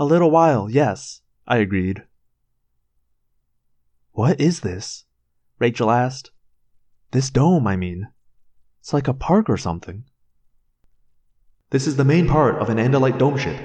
A 0.00 0.06
little 0.06 0.30
while, 0.30 0.70
yes, 0.70 1.20
I 1.46 1.58
agreed. 1.58 2.04
What 4.12 4.40
is 4.40 4.60
this? 4.60 5.04
Rachel 5.58 5.90
asked. 5.90 6.30
This 7.10 7.28
dome, 7.28 7.66
I 7.66 7.76
mean. 7.76 8.08
It's 8.80 8.94
like 8.94 9.08
a 9.08 9.12
park 9.12 9.50
or 9.50 9.58
something. 9.58 10.04
This 11.68 11.86
is 11.86 11.96
the 11.96 12.04
main 12.04 12.26
part 12.26 12.56
of 12.62 12.70
an 12.70 12.78
Andalite 12.78 13.18
dome 13.18 13.36
ship. 13.36 13.60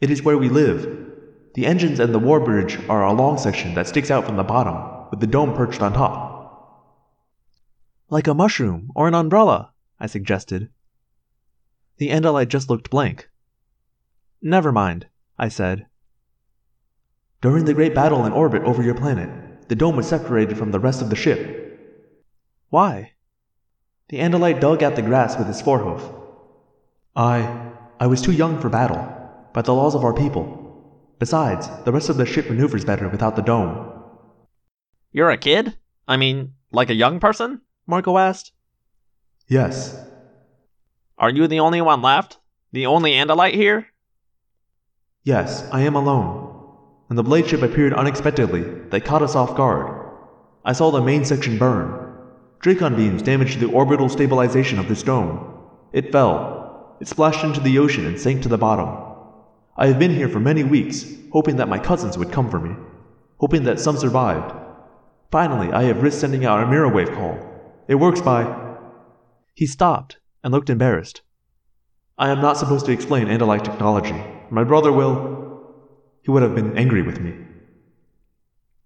It 0.00 0.10
is 0.10 0.24
where 0.24 0.36
we 0.36 0.48
live. 0.48 1.06
The 1.54 1.66
engines 1.66 2.00
and 2.00 2.12
the 2.12 2.18
war 2.18 2.40
bridge 2.40 2.76
are 2.88 3.04
a 3.04 3.12
long 3.12 3.38
section 3.38 3.72
that 3.74 3.86
sticks 3.86 4.10
out 4.10 4.26
from 4.26 4.34
the 4.34 4.42
bottom, 4.42 5.06
with 5.12 5.20
the 5.20 5.28
dome 5.28 5.54
perched 5.54 5.82
on 5.82 5.92
top. 5.92 6.98
Like 8.08 8.26
a 8.26 8.34
mushroom 8.34 8.90
or 8.96 9.06
an 9.06 9.14
umbrella, 9.14 9.72
I 10.00 10.08
suggested. 10.08 10.70
The 11.98 12.08
Andalite 12.08 12.48
just 12.48 12.68
looked 12.68 12.90
blank. 12.90 13.30
Never 14.42 14.72
mind, 14.72 15.06
I 15.40 15.48
said. 15.48 15.86
During 17.40 17.64
the 17.64 17.72
great 17.72 17.94
battle 17.94 18.26
in 18.26 18.32
orbit 18.32 18.62
over 18.62 18.82
your 18.82 18.94
planet, 18.94 19.68
the 19.70 19.74
dome 19.74 19.96
was 19.96 20.06
separated 20.06 20.58
from 20.58 20.70
the 20.70 20.78
rest 20.78 21.00
of 21.00 21.08
the 21.08 21.16
ship. 21.16 21.40
Why? 22.68 23.12
The 24.10 24.18
Andalite 24.18 24.60
dug 24.60 24.82
at 24.82 24.96
the 24.96 25.02
grass 25.02 25.38
with 25.38 25.46
his 25.46 25.62
forehoof. 25.62 26.02
I. 27.16 27.72
I 27.98 28.06
was 28.06 28.20
too 28.20 28.32
young 28.32 28.60
for 28.60 28.68
battle, 28.68 29.02
by 29.54 29.62
the 29.62 29.74
laws 29.74 29.94
of 29.94 30.04
our 30.04 30.12
people. 30.12 30.44
Besides, 31.18 31.68
the 31.84 31.92
rest 31.92 32.10
of 32.10 32.18
the 32.18 32.26
ship 32.26 32.50
maneuvers 32.50 32.84
better 32.84 33.08
without 33.08 33.36
the 33.36 33.42
dome. 33.42 33.92
You're 35.10 35.30
a 35.30 35.38
kid? 35.38 35.76
I 36.06 36.18
mean, 36.18 36.52
like 36.70 36.90
a 36.90 36.94
young 36.94 37.18
person? 37.18 37.62
Marco 37.86 38.18
asked. 38.18 38.52
Yes, 39.48 39.98
are 41.16 41.30
you 41.30 41.46
the 41.46 41.60
only 41.60 41.82
one 41.82 42.00
left? 42.00 42.38
The 42.72 42.86
only 42.86 43.12
Andalite 43.12 43.54
here? 43.54 43.86
Yes, 45.22 45.68
I 45.70 45.82
am 45.82 45.96
alone. 45.96 46.46
And 47.10 47.18
the 47.18 47.22
blade 47.22 47.46
ship 47.46 47.60
appeared 47.62 47.92
unexpectedly, 47.92 48.62
they 48.62 49.00
caught 49.00 49.22
us 49.22 49.34
off 49.34 49.56
guard. 49.56 50.08
I 50.64 50.72
saw 50.72 50.90
the 50.90 51.02
main 51.02 51.24
section 51.24 51.58
burn. 51.58 52.14
Dracon 52.60 52.96
beams 52.96 53.22
damaged 53.22 53.60
the 53.60 53.70
orbital 53.70 54.08
stabilization 54.08 54.78
of 54.78 54.88
this 54.88 55.02
dome. 55.02 55.58
It 55.92 56.12
fell. 56.12 56.96
It 57.00 57.08
splashed 57.08 57.44
into 57.44 57.60
the 57.60 57.78
ocean 57.78 58.06
and 58.06 58.18
sank 58.18 58.42
to 58.42 58.48
the 58.48 58.58
bottom. 58.58 58.96
I 59.76 59.88
have 59.88 59.98
been 59.98 60.14
here 60.14 60.28
for 60.28 60.40
many 60.40 60.62
weeks, 60.64 61.04
hoping 61.32 61.56
that 61.56 61.68
my 61.68 61.78
cousins 61.78 62.16
would 62.16 62.32
come 62.32 62.50
for 62.50 62.60
me, 62.60 62.74
hoping 63.38 63.64
that 63.64 63.80
some 63.80 63.96
survived. 63.96 64.54
Finally, 65.30 65.72
I 65.72 65.84
have 65.84 66.02
risked 66.02 66.20
sending 66.20 66.44
out 66.44 66.62
a 66.62 66.66
mirror 66.66 66.88
wave 66.88 67.10
call. 67.12 67.38
It 67.88 67.96
works 67.96 68.20
by. 68.20 68.76
He 69.54 69.66
stopped, 69.66 70.18
and 70.42 70.52
looked 70.52 70.70
embarrassed. 70.70 71.22
I 72.18 72.30
am 72.30 72.40
not 72.40 72.56
supposed 72.56 72.86
to 72.86 72.92
explain 72.92 73.26
Andalite 73.26 73.64
technology. 73.64 74.39
My 74.50 74.64
brother 74.64 74.92
will. 74.92 75.62
He 76.22 76.30
would 76.30 76.42
have 76.42 76.56
been 76.56 76.76
angry 76.76 77.02
with 77.02 77.20
me. 77.20 77.34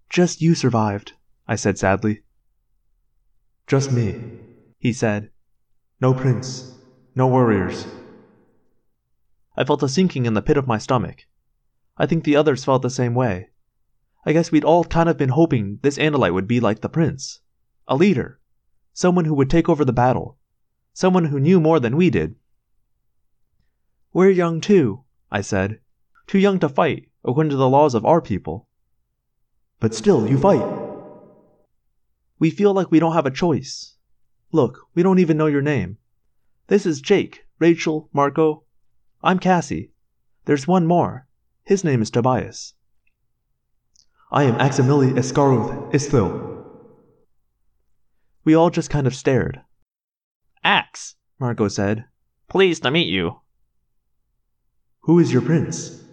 Just 0.09 0.41
you 0.41 0.53
survived, 0.53 1.13
I 1.47 1.55
said 1.55 1.79
sadly. 1.79 2.21
Just 3.65 3.91
me, 3.91 4.39
he 4.77 4.93
said. 4.93 5.31
No 5.99 6.13
prince, 6.13 6.75
no 7.15 7.27
warriors. 7.27 7.87
I 9.57 9.63
felt 9.63 9.81
a 9.81 9.89
sinking 9.89 10.27
in 10.27 10.35
the 10.35 10.41
pit 10.43 10.57
of 10.57 10.67
my 10.67 10.77
stomach. 10.77 11.25
I 11.97 12.05
think 12.05 12.23
the 12.23 12.35
others 12.35 12.63
felt 12.63 12.83
the 12.83 12.89
same 12.89 13.15
way. 13.15 13.49
I 14.23 14.33
guess 14.33 14.51
we'd 14.51 14.63
all 14.63 14.83
kind 14.83 15.09
of 15.09 15.17
been 15.17 15.29
hoping 15.29 15.79
this 15.81 15.97
Andalite 15.97 16.33
would 16.33 16.47
be 16.47 16.59
like 16.59 16.81
the 16.81 16.89
prince 16.89 17.39
a 17.87 17.95
leader, 17.95 18.39
someone 18.93 19.25
who 19.25 19.33
would 19.35 19.49
take 19.49 19.69
over 19.69 19.85
the 19.85 19.93
battle, 19.93 20.37
someone 20.93 21.25
who 21.25 21.39
knew 21.39 21.59
more 21.59 21.79
than 21.79 21.95
we 21.95 22.09
did. 22.09 22.35
We're 24.11 24.29
young 24.29 24.59
too, 24.59 25.04
I 25.31 25.41
said. 25.41 25.79
Too 26.27 26.39
young 26.39 26.59
to 26.59 26.69
fight, 26.69 27.09
according 27.23 27.51
to 27.51 27.55
the 27.55 27.69
laws 27.69 27.93
of 27.93 28.05
our 28.05 28.21
people. 28.21 28.67
But 29.79 29.93
still, 29.93 30.29
you 30.29 30.37
fight. 30.37 30.65
We 32.39 32.49
feel 32.49 32.73
like 32.73 32.91
we 32.91 32.99
don't 32.99 33.13
have 33.13 33.25
a 33.25 33.31
choice. 33.31 33.95
Look, 34.51 34.79
we 34.93 35.03
don't 35.03 35.19
even 35.19 35.37
know 35.37 35.47
your 35.47 35.61
name. 35.61 35.97
This 36.67 36.85
is 36.85 37.01
Jake, 37.01 37.45
Rachel, 37.59 38.09
Marco. 38.13 38.63
I'm 39.23 39.39
Cassie. 39.39 39.91
There's 40.45 40.67
one 40.67 40.85
more. 40.85 41.27
His 41.63 41.83
name 41.83 42.01
is 42.01 42.09
Tobias. 42.09 42.73
I 44.31 44.43
am 44.43 44.55
Aximili 44.55 45.13
Esgarrouth 45.13 45.91
Isthill. 45.91 46.63
We 48.43 48.55
all 48.55 48.69
just 48.69 48.89
kind 48.89 49.07
of 49.07 49.15
stared. 49.15 49.61
Ax, 50.63 51.15
Marco 51.39 51.67
said. 51.67 52.05
Pleased 52.49 52.83
to 52.83 52.91
meet 52.91 53.07
you. 53.07 53.41
Who 55.05 55.19
is 55.19 55.33
your 55.33 55.41
prince? 55.41 56.03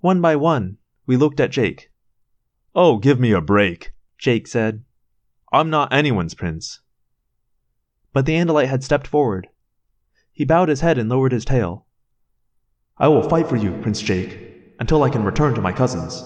One 0.00 0.20
by 0.20 0.36
one, 0.36 0.78
we 1.06 1.16
looked 1.16 1.40
at 1.40 1.52
Jake. 1.52 1.90
Oh, 2.74 2.98
give 2.98 3.20
me 3.20 3.32
a 3.32 3.40
break, 3.40 3.92
Jake 4.18 4.46
said. 4.46 4.84
I'm 5.52 5.70
not 5.70 5.92
anyone's 5.92 6.34
prince. 6.34 6.80
But 8.12 8.26
the 8.26 8.34
Andalite 8.34 8.68
had 8.68 8.82
stepped 8.82 9.06
forward. 9.06 9.48
He 10.32 10.44
bowed 10.44 10.68
his 10.68 10.80
head 10.80 10.98
and 10.98 11.08
lowered 11.08 11.32
his 11.32 11.44
tail. 11.44 11.86
I 12.98 13.08
will 13.08 13.28
fight 13.28 13.48
for 13.48 13.56
you, 13.56 13.72
Prince 13.82 14.00
Jake, 14.00 14.74
until 14.80 15.02
I 15.02 15.10
can 15.10 15.24
return 15.24 15.54
to 15.54 15.60
my 15.60 15.72
cousins. 15.72 16.24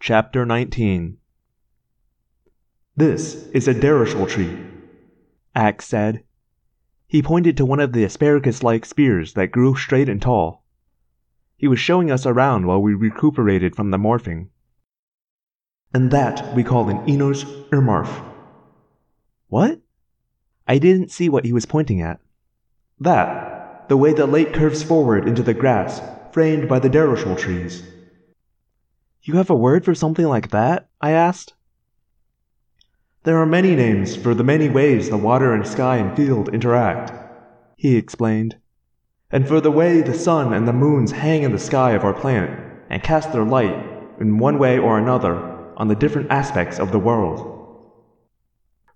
Chapter 0.00 0.46
19 0.46 1.18
this 2.98 3.46
is 3.48 3.68
a 3.68 3.74
Darishal 3.74 4.26
tree. 4.26 4.58
Ax 5.54 5.86
said. 5.86 6.24
He 7.08 7.22
pointed 7.22 7.56
to 7.56 7.64
one 7.64 7.80
of 7.80 7.92
the 7.92 8.04
asparagus 8.04 8.62
like 8.62 8.84
spears 8.84 9.34
that 9.34 9.52
grew 9.52 9.76
straight 9.76 10.08
and 10.08 10.20
tall. 10.20 10.64
He 11.56 11.68
was 11.68 11.78
showing 11.78 12.10
us 12.10 12.26
around 12.26 12.66
while 12.66 12.82
we 12.82 12.94
recuperated 12.94 13.76
from 13.76 13.90
the 13.90 13.98
morphing. 13.98 14.48
And 15.94 16.10
that 16.10 16.54
we 16.54 16.64
call 16.64 16.88
an 16.88 17.08
Enos 17.08 17.44
Irmarf. 17.70 18.22
What? 19.48 19.80
I 20.66 20.78
didn't 20.78 21.12
see 21.12 21.28
what 21.28 21.44
he 21.44 21.52
was 21.52 21.64
pointing 21.64 22.02
at. 22.02 22.20
That, 22.98 23.88
the 23.88 23.96
way 23.96 24.12
the 24.12 24.26
lake 24.26 24.52
curves 24.52 24.82
forward 24.82 25.28
into 25.28 25.42
the 25.42 25.54
grass, 25.54 26.02
framed 26.32 26.68
by 26.68 26.80
the 26.80 26.90
Daroshal 26.90 27.38
trees. 27.38 27.84
You 29.22 29.36
have 29.36 29.48
a 29.48 29.54
word 29.54 29.84
for 29.84 29.94
something 29.94 30.26
like 30.26 30.50
that? 30.50 30.88
I 31.00 31.12
asked. 31.12 31.54
There 33.26 33.38
are 33.38 33.44
many 33.44 33.74
names 33.74 34.14
for 34.14 34.34
the 34.34 34.44
many 34.44 34.68
ways 34.68 35.10
the 35.10 35.16
water 35.16 35.52
and 35.52 35.66
sky 35.66 35.96
and 35.96 36.16
field 36.16 36.48
interact, 36.54 37.12
he 37.76 37.96
explained, 37.96 38.54
and 39.32 39.48
for 39.48 39.60
the 39.60 39.72
way 39.72 40.00
the 40.00 40.14
sun 40.14 40.52
and 40.52 40.68
the 40.68 40.72
moons 40.72 41.10
hang 41.10 41.42
in 41.42 41.50
the 41.50 41.58
sky 41.58 41.90
of 41.90 42.04
our 42.04 42.14
planet 42.14 42.56
and 42.88 43.02
cast 43.02 43.32
their 43.32 43.44
light, 43.44 43.74
in 44.20 44.38
one 44.38 44.60
way 44.60 44.78
or 44.78 44.96
another, 44.96 45.34
on 45.76 45.88
the 45.88 45.96
different 45.96 46.30
aspects 46.30 46.78
of 46.78 46.92
the 46.92 47.00
world. 47.00 47.90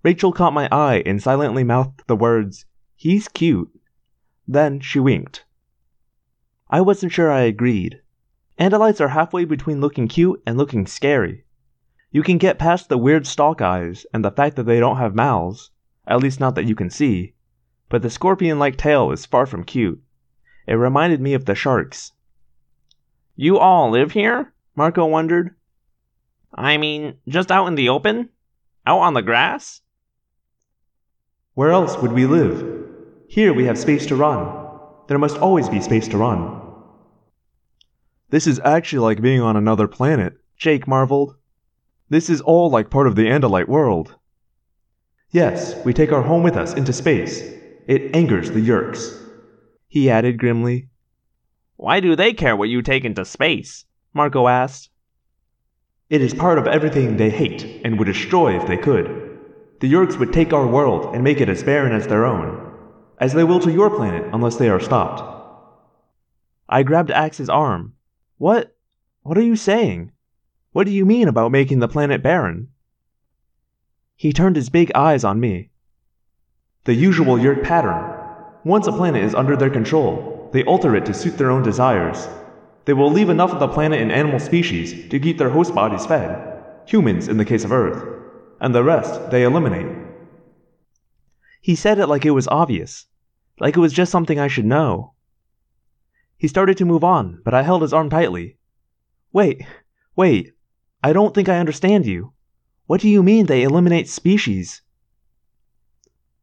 Rachel 0.01 0.31
caught 0.31 0.53
my 0.53 0.69
eye 0.71 1.03
and 1.05 1.21
silently 1.21 1.65
mouthed 1.65 2.03
the 2.07 2.15
words, 2.15 2.65
He's 2.95 3.27
cute. 3.27 3.77
Then 4.47 4.79
she 4.79 5.01
winked. 5.01 5.43
I 6.69 6.79
wasn't 6.79 7.11
sure 7.11 7.29
I 7.29 7.41
agreed. 7.41 7.99
Andalites 8.57 9.01
are 9.01 9.09
halfway 9.09 9.43
between 9.43 9.81
looking 9.81 10.07
cute 10.07 10.41
and 10.47 10.57
looking 10.57 10.87
scary. 10.87 11.43
You 12.11 12.23
can 12.23 12.37
get 12.37 12.59
past 12.59 12.89
the 12.89 12.97
weird 12.97 13.25
stalk 13.25 13.61
eyes 13.61 14.05
and 14.13 14.23
the 14.23 14.31
fact 14.31 14.57
that 14.57 14.63
they 14.63 14.79
don't 14.79 14.97
have 14.97 15.15
mouths, 15.15 15.71
at 16.05 16.19
least 16.19 16.41
not 16.41 16.55
that 16.55 16.65
you 16.65 16.75
can 16.75 16.89
see, 16.89 17.35
but 17.87 18.01
the 18.01 18.09
scorpion 18.09 18.59
like 18.59 18.77
tail 18.77 19.11
is 19.11 19.25
far 19.25 19.45
from 19.45 19.63
cute. 19.63 20.01
It 20.67 20.73
reminded 20.73 21.21
me 21.21 21.33
of 21.33 21.45
the 21.45 21.55
sharks. 21.55 22.11
You 23.35 23.57
all 23.57 23.89
live 23.89 24.11
here? 24.11 24.53
Marco 24.75 25.05
wondered. 25.05 25.55
I 26.53 26.77
mean, 26.77 27.15
just 27.27 27.49
out 27.49 27.67
in 27.67 27.75
the 27.75 27.89
open? 27.89 28.29
Out 28.85 28.99
on 28.99 29.13
the 29.13 29.21
grass? 29.21 29.81
Where 31.53 31.71
else 31.71 31.97
would 31.97 32.11
we 32.11 32.25
live? 32.25 32.87
Here 33.27 33.53
we 33.53 33.65
have 33.65 33.77
space 33.77 34.05
to 34.07 34.15
run. 34.15 34.69
There 35.07 35.17
must 35.17 35.37
always 35.37 35.69
be 35.69 35.79
space 35.79 36.07
to 36.09 36.17
run. 36.17 36.61
This 38.29 38.47
is 38.47 38.59
actually 38.63 38.99
like 38.99 39.21
being 39.21 39.41
on 39.41 39.55
another 39.55 39.87
planet, 39.87 40.37
Jake 40.57 40.87
marveled. 40.87 41.35
This 42.11 42.29
is 42.29 42.41
all 42.41 42.69
like 42.69 42.89
part 42.89 43.07
of 43.07 43.15
the 43.15 43.27
Andalite 43.27 43.69
world. 43.69 44.15
Yes, 45.29 45.81
we 45.85 45.93
take 45.93 46.11
our 46.11 46.21
home 46.21 46.43
with 46.43 46.57
us 46.57 46.73
into 46.73 46.91
space. 46.91 47.39
It 47.87 48.13
angers 48.13 48.51
the 48.51 48.59
Yeerks. 48.59 49.17
He 49.87 50.09
added 50.09 50.37
grimly. 50.37 50.89
Why 51.77 52.01
do 52.01 52.17
they 52.17 52.33
care 52.33 52.57
what 52.57 52.67
you 52.67 52.81
take 52.81 53.05
into 53.05 53.23
space? 53.23 53.85
Marco 54.13 54.49
asked. 54.49 54.89
It 56.09 56.21
is 56.21 56.33
part 56.33 56.57
of 56.57 56.67
everything 56.67 57.15
they 57.15 57.29
hate 57.29 57.79
and 57.85 57.97
would 57.97 58.07
destroy 58.07 58.59
if 58.59 58.67
they 58.67 58.75
could. 58.75 59.39
The 59.79 59.89
Yeerks 59.89 60.19
would 60.19 60.33
take 60.33 60.51
our 60.51 60.67
world 60.67 61.15
and 61.15 61.23
make 61.23 61.39
it 61.39 61.47
as 61.47 61.63
barren 61.63 61.93
as 61.93 62.07
their 62.07 62.25
own, 62.25 62.77
as 63.19 63.31
they 63.31 63.45
will 63.45 63.61
to 63.61 63.71
your 63.71 63.89
planet 63.89 64.29
unless 64.33 64.57
they 64.57 64.67
are 64.67 64.81
stopped. 64.81 65.23
I 66.67 66.83
grabbed 66.83 67.11
Ax's 67.11 67.47
arm. 67.47 67.93
What? 68.37 68.75
What 69.21 69.37
are 69.37 69.43
you 69.43 69.55
saying? 69.55 70.11
What 70.73 70.85
do 70.85 70.93
you 70.93 71.05
mean 71.05 71.27
about 71.27 71.51
making 71.51 71.79
the 71.79 71.89
planet 71.89 72.23
barren? 72.23 72.69
He 74.15 74.31
turned 74.31 74.55
his 74.55 74.69
big 74.69 74.89
eyes 74.95 75.25
on 75.25 75.39
me. 75.39 75.69
The 76.85 76.93
usual 76.93 77.37
Yeerk 77.37 77.61
pattern. 77.61 78.17
Once 78.63 78.87
a 78.87 78.93
planet 78.93 79.21
is 79.21 79.35
under 79.35 79.57
their 79.57 79.69
control, 79.69 80.49
they 80.53 80.63
alter 80.63 80.95
it 80.95 81.05
to 81.07 81.13
suit 81.13 81.37
their 81.37 81.51
own 81.51 81.61
desires. 81.61 82.29
They 82.85 82.93
will 82.93 83.11
leave 83.11 83.29
enough 83.29 83.51
of 83.51 83.59
the 83.59 83.67
planet 83.67 83.99
and 83.99 84.13
animal 84.13 84.39
species 84.39 85.09
to 85.09 85.19
keep 85.19 85.37
their 85.37 85.49
host 85.49 85.75
bodies 85.75 86.05
fed, 86.05 86.63
humans 86.85 87.27
in 87.27 87.35
the 87.35 87.45
case 87.45 87.65
of 87.65 87.73
Earth, 87.73 88.01
and 88.61 88.73
the 88.73 88.83
rest 88.83 89.29
they 89.29 89.43
eliminate. 89.43 89.97
He 91.59 91.75
said 91.75 91.99
it 91.99 92.07
like 92.07 92.25
it 92.25 92.31
was 92.31 92.47
obvious, 92.47 93.07
like 93.59 93.75
it 93.75 93.81
was 93.81 93.91
just 93.93 94.11
something 94.11 94.39
I 94.39 94.47
should 94.47 94.65
know. 94.65 95.15
He 96.37 96.47
started 96.47 96.77
to 96.77 96.85
move 96.85 97.03
on, 97.03 97.41
but 97.43 97.53
I 97.53 97.61
held 97.61 97.81
his 97.81 97.93
arm 97.93 98.09
tightly. 98.09 98.57
Wait, 99.33 99.63
wait, 100.15 100.53
I 101.03 101.13
don't 101.13 101.33
think 101.33 101.49
I 101.49 101.57
understand 101.57 102.05
you. 102.05 102.33
What 102.85 103.01
do 103.01 103.09
you 103.09 103.23
mean 103.23 103.45
they 103.45 103.63
eliminate 103.63 104.07
species? 104.07 104.81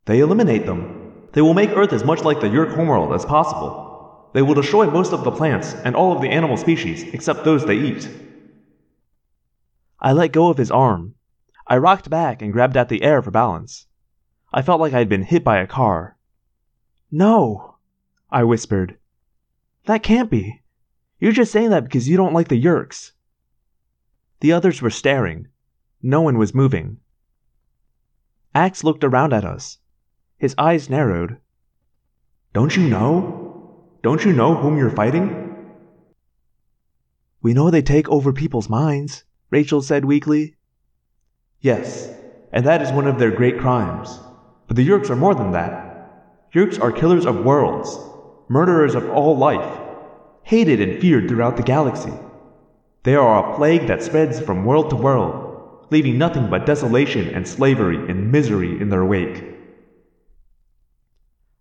They 0.06 0.20
eliminate 0.20 0.66
them. 0.66 1.28
They 1.32 1.42
will 1.42 1.54
make 1.54 1.70
Earth 1.70 1.92
as 1.92 2.04
much 2.04 2.22
like 2.24 2.40
the 2.40 2.48
Yeerk 2.48 2.74
homeworld 2.74 3.12
as 3.12 3.24
possible. 3.24 4.30
They 4.32 4.42
will 4.42 4.54
destroy 4.54 4.90
most 4.90 5.12
of 5.12 5.24
the 5.24 5.30
plants 5.30 5.74
and 5.84 5.94
all 5.94 6.12
of 6.12 6.20
the 6.20 6.30
animal 6.30 6.56
species 6.56 7.02
except 7.14 7.44
those 7.44 7.64
they 7.64 7.76
eat. 7.76 8.08
I 10.00 10.12
let 10.12 10.32
go 10.32 10.48
of 10.48 10.58
his 10.58 10.70
arm. 10.70 11.14
I 11.66 11.76
rocked 11.76 12.10
back 12.10 12.42
and 12.42 12.52
grabbed 12.52 12.76
at 12.76 12.88
the 12.88 13.02
air 13.02 13.22
for 13.22 13.30
balance. 13.30 13.86
I 14.52 14.62
felt 14.62 14.80
like 14.80 14.94
I'd 14.94 15.08
been 15.08 15.22
hit 15.22 15.44
by 15.44 15.58
a 15.58 15.66
car. 15.66 16.16
No, 17.10 17.76
I 18.30 18.44
whispered. 18.44 18.96
That 19.84 20.02
can't 20.02 20.30
be. 20.30 20.62
You're 21.20 21.32
just 21.32 21.52
saying 21.52 21.70
that 21.70 21.84
because 21.84 22.08
you 22.08 22.16
don't 22.16 22.32
like 22.32 22.48
the 22.48 22.62
Yeerks. 22.62 23.12
The 24.40 24.52
others 24.52 24.80
were 24.80 24.90
staring. 24.90 25.48
No 26.02 26.20
one 26.20 26.38
was 26.38 26.54
moving. 26.54 26.98
Ax 28.54 28.84
looked 28.84 29.04
around 29.04 29.32
at 29.32 29.44
us. 29.44 29.78
His 30.36 30.54
eyes 30.56 30.88
narrowed. 30.88 31.38
Don't 32.52 32.76
you 32.76 32.88
know? 32.88 33.88
Don't 34.02 34.24
you 34.24 34.32
know 34.32 34.54
whom 34.54 34.78
you're 34.78 34.90
fighting? 34.90 35.44
We 37.42 37.52
know 37.52 37.70
they 37.70 37.82
take 37.82 38.08
over 38.08 38.32
people's 38.32 38.68
minds, 38.68 39.24
Rachel 39.50 39.82
said 39.82 40.04
weakly. 40.04 40.56
Yes, 41.60 42.12
and 42.52 42.64
that 42.66 42.82
is 42.82 42.92
one 42.92 43.06
of 43.06 43.18
their 43.18 43.30
great 43.30 43.58
crimes. 43.58 44.18
But 44.66 44.76
the 44.76 44.86
Yeerks 44.86 45.10
are 45.10 45.16
more 45.16 45.34
than 45.34 45.52
that. 45.52 46.50
Yeerks 46.54 46.80
are 46.80 46.92
killers 46.92 47.26
of 47.26 47.44
worlds, 47.44 47.98
murderers 48.48 48.94
of 48.94 49.08
all 49.10 49.36
life, 49.36 49.80
hated 50.42 50.80
and 50.80 51.00
feared 51.00 51.28
throughout 51.28 51.56
the 51.56 51.62
galaxy. 51.62 52.12
They 53.08 53.14
are 53.14 53.42
a 53.42 53.56
plague 53.56 53.86
that 53.86 54.02
spreads 54.02 54.38
from 54.38 54.66
world 54.66 54.90
to 54.90 54.96
world, 54.96 55.86
leaving 55.90 56.18
nothing 56.18 56.50
but 56.50 56.66
desolation 56.66 57.26
and 57.30 57.48
slavery 57.48 57.96
and 57.96 58.30
misery 58.30 58.78
in 58.78 58.90
their 58.90 59.02
wake. 59.02 59.42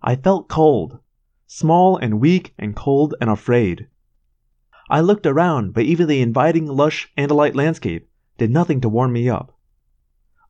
I 0.01 0.17
felt 0.17 0.49
cold, 0.49 0.99
small 1.45 1.95
and 1.95 2.19
weak 2.19 2.53
and 2.59 2.75
cold 2.75 3.15
and 3.21 3.29
afraid. 3.29 3.87
I 4.89 4.99
looked 4.99 5.25
around, 5.25 5.73
but 5.73 5.85
even 5.85 6.09
the 6.09 6.19
inviting, 6.19 6.65
lush 6.67 7.09
Andalite 7.17 7.55
landscape 7.55 8.09
did 8.37 8.51
nothing 8.51 8.81
to 8.81 8.89
warm 8.89 9.13
me 9.13 9.29
up. 9.29 9.57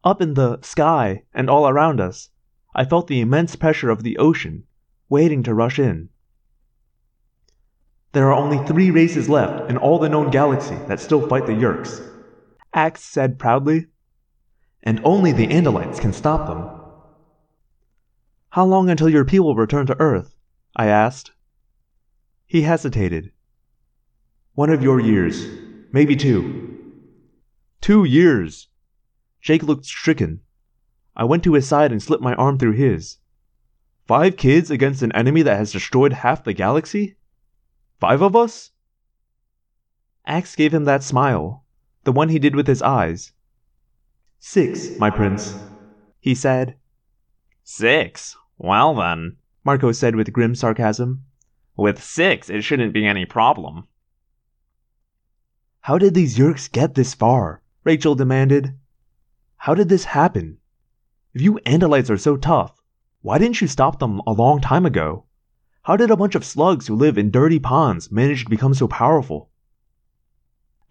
Up 0.03 0.19
in 0.19 0.33
the 0.33 0.59
sky 0.63 1.25
and 1.31 1.47
all 1.47 1.69
around 1.69 2.01
us, 2.01 2.31
I 2.73 2.85
felt 2.85 3.05
the 3.05 3.21
immense 3.21 3.55
pressure 3.55 3.91
of 3.91 4.01
the 4.01 4.17
ocean, 4.17 4.63
waiting 5.09 5.43
to 5.43 5.53
rush 5.53 5.77
in. 5.77 6.09
There 8.17 8.31
are 8.31 8.33
only 8.33 8.57
three 8.65 8.89
races 8.89 9.29
left 9.29 9.69
in 9.69 9.77
all 9.77 9.99
the 9.99 10.09
known 10.09 10.31
galaxy 10.31 10.73
that 10.87 10.99
still 10.99 11.27
fight 11.27 11.45
the 11.45 11.51
Yeerks, 11.51 12.01
Ax 12.73 13.03
said 13.03 13.37
proudly. 13.37 13.89
And 14.81 14.99
only 15.03 15.31
the 15.31 15.45
Andalites 15.45 15.99
can 15.99 16.13
stop 16.13 16.47
them. 16.47 16.67
How 18.49 18.65
long 18.65 18.89
until 18.89 19.07
your 19.07 19.23
people 19.23 19.53
return 19.53 19.85
to 19.85 20.01
Earth? 20.01 20.35
I 20.75 20.87
asked. 20.87 21.33
He 22.47 22.63
hesitated. 22.63 23.33
One 24.55 24.71
of 24.71 24.81
your 24.81 24.99
years, 24.99 25.47
maybe 25.91 26.15
two. 26.15 26.75
Two 27.81 28.03
years! 28.03 28.67
Jake 29.41 29.61
looked 29.61 29.85
stricken. 29.85 30.39
I 31.15 31.23
went 31.25 31.43
to 31.43 31.53
his 31.53 31.67
side 31.67 31.91
and 31.91 32.01
slipped 32.01 32.23
my 32.23 32.33
arm 32.33 32.57
through 32.57 32.71
his. 32.71 33.17
Five 34.07 34.37
kids 34.37 34.71
against 34.71 35.03
an 35.03 35.11
enemy 35.11 35.43
that 35.43 35.59
has 35.59 35.71
destroyed 35.71 36.13
half 36.13 36.43
the 36.43 36.53
galaxy? 36.53 37.16
Five 37.99 38.21
of 38.21 38.35
us? 38.35 38.71
Ax 40.25 40.55
gave 40.55 40.73
him 40.73 40.85
that 40.85 41.03
smile, 41.03 41.63
the 42.03 42.11
one 42.11 42.29
he 42.29 42.37
did 42.39 42.55
with 42.55 42.67
his 42.67 42.81
eyes. 42.81 43.31
Six, 44.39 44.99
my 44.99 45.09
prince, 45.09 45.57
he 46.19 46.35
said. 46.35 46.75
Six? 47.63 48.35
Well 48.57 48.93
then, 48.95 49.37
Marco 49.63 49.91
said 49.91 50.15
with 50.15 50.33
grim 50.33 50.53
sarcasm. 50.53 51.23
With 51.75 52.03
six, 52.03 52.49
it 52.49 52.61
shouldn't 52.61 52.93
be 52.93 53.05
any 53.05 53.25
problem. 53.25 53.87
How 55.81 55.97
did 55.97 56.13
these 56.13 56.37
Yeerks 56.37 56.71
get 56.71 56.95
this 56.95 57.13
far? 57.13 57.61
Rachel 57.83 58.15
demanded. 58.15 58.73
How 59.57 59.73
did 59.73 59.89
this 59.89 60.03
happen? 60.03 60.57
If 61.33 61.41
you 61.41 61.59
Andalites 61.65 62.09
are 62.09 62.17
so 62.17 62.35
tough, 62.35 62.81
why 63.21 63.37
didn't 63.37 63.61
you 63.61 63.67
stop 63.67 63.99
them 63.99 64.21
a 64.27 64.33
long 64.33 64.59
time 64.59 64.85
ago? 64.85 65.26
How 65.87 65.95
did 65.95 66.11
a 66.11 66.17
bunch 66.17 66.35
of 66.35 66.43
slugs 66.43 66.87
who 66.87 66.95
live 66.97 67.17
in 67.17 67.31
dirty 67.31 67.59
ponds 67.59 68.11
manage 68.11 68.43
to 68.43 68.49
become 68.49 68.73
so 68.73 68.89
powerful? 68.89 69.49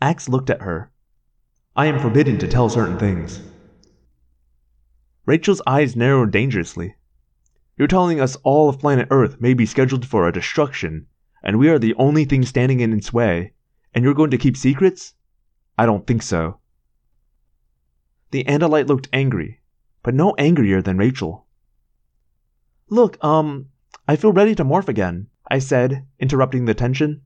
Ax 0.01 0.27
looked 0.27 0.49
at 0.49 0.63
her. 0.63 0.91
I 1.77 1.85
am 1.85 2.01
forbidden 2.01 2.39
to 2.39 2.49
tell 2.49 2.71
certain 2.71 2.99
things. 2.99 3.43
Rachel's 5.27 5.61
eyes 5.67 5.97
narrowed 5.97 6.31
dangerously. 6.31 6.97
You're 7.77 7.89
telling 7.89 8.21
us 8.21 8.37
all 8.37 8.71
of 8.71 8.79
planet 8.79 9.09
Earth 9.11 9.39
may 9.39 9.53
be 9.53 9.67
scheduled 9.67 10.07
for 10.07 10.27
a 10.27 10.33
destruction, 10.33 11.09
and 11.43 11.59
we 11.59 11.69
are 11.69 11.79
the 11.79 11.95
only 11.97 12.25
thing 12.25 12.43
standing 12.47 12.81
in 12.81 12.95
its 12.95 13.13
way, 13.13 13.53
and 13.93 14.03
you're 14.03 14.15
going 14.15 14.31
to 14.31 14.39
keep 14.39 14.57
secrets? 14.57 15.13
I 15.77 15.85
don't 15.85 16.07
think 16.07 16.23
so. 16.23 16.61
The 18.31 18.45
Andalite 18.45 18.89
looked 18.89 19.11
angry, 19.13 19.61
but 20.03 20.15
no 20.15 20.35
angrier 20.39 20.81
than 20.81 20.97
Rachel. 20.97 21.45
Look, 22.89 23.23
um, 23.23 23.67
I 24.09 24.15
feel 24.15 24.33
ready 24.33 24.55
to 24.55 24.65
morph 24.65 24.87
again, 24.89 25.27
I 25.51 25.59
said, 25.59 26.07
interrupting 26.21 26.65
the 26.65 26.75
tension. 26.75 27.23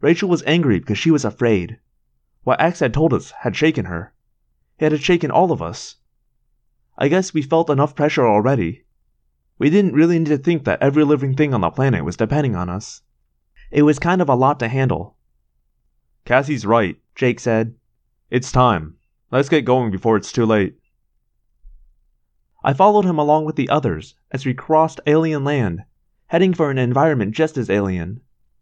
Rachel 0.00 0.28
was 0.28 0.42
angry 0.46 0.78
because 0.78 0.96
she 0.96 1.10
was 1.10 1.24
afraid. 1.24 1.78
What 2.44 2.60
Ax 2.60 2.80
had 2.80 2.94
told 2.94 3.12
us 3.12 3.30
had 3.40 3.54
shaken 3.54 3.84
her. 3.84 4.14
It 4.78 4.92
had 4.92 5.02
shaken 5.02 5.30
all 5.30 5.52
of 5.52 5.60
us. 5.60 5.96
I 6.96 7.08
guess 7.08 7.34
we 7.34 7.42
felt 7.42 7.68
enough 7.68 7.94
pressure 7.94 8.26
already. 8.26 8.84
We 9.58 9.68
didn't 9.68 9.94
really 9.94 10.18
need 10.18 10.28
to 10.28 10.38
think 10.38 10.64
that 10.64 10.80
every 10.80 11.04
living 11.04 11.36
thing 11.36 11.52
on 11.52 11.60
the 11.60 11.70
planet 11.70 12.04
was 12.04 12.16
depending 12.16 12.56
on 12.56 12.70
us. 12.70 13.02
It 13.70 13.82
was 13.82 13.98
kind 13.98 14.22
of 14.22 14.30
a 14.30 14.34
lot 14.34 14.58
to 14.60 14.68
handle. 14.68 15.16
Cassie's 16.24 16.64
right, 16.64 16.96
Jake 17.14 17.38
said. 17.38 17.74
It's 18.30 18.50
time. 18.50 18.96
Let's 19.30 19.50
get 19.50 19.66
going 19.66 19.90
before 19.90 20.16
it's 20.16 20.32
too 20.32 20.46
late. 20.46 20.78
I 22.64 22.72
followed 22.72 23.04
him 23.04 23.18
along 23.18 23.44
with 23.44 23.56
the 23.56 23.68
others 23.68 24.14
as 24.32 24.46
we 24.46 24.54
crossed 24.54 25.00
alien 25.06 25.44
land, 25.44 25.84
heading 26.26 26.54
for 26.54 26.70
an 26.70 26.78
environment 26.78 27.34
just 27.34 27.58
as 27.58 27.68
alien 27.68 28.20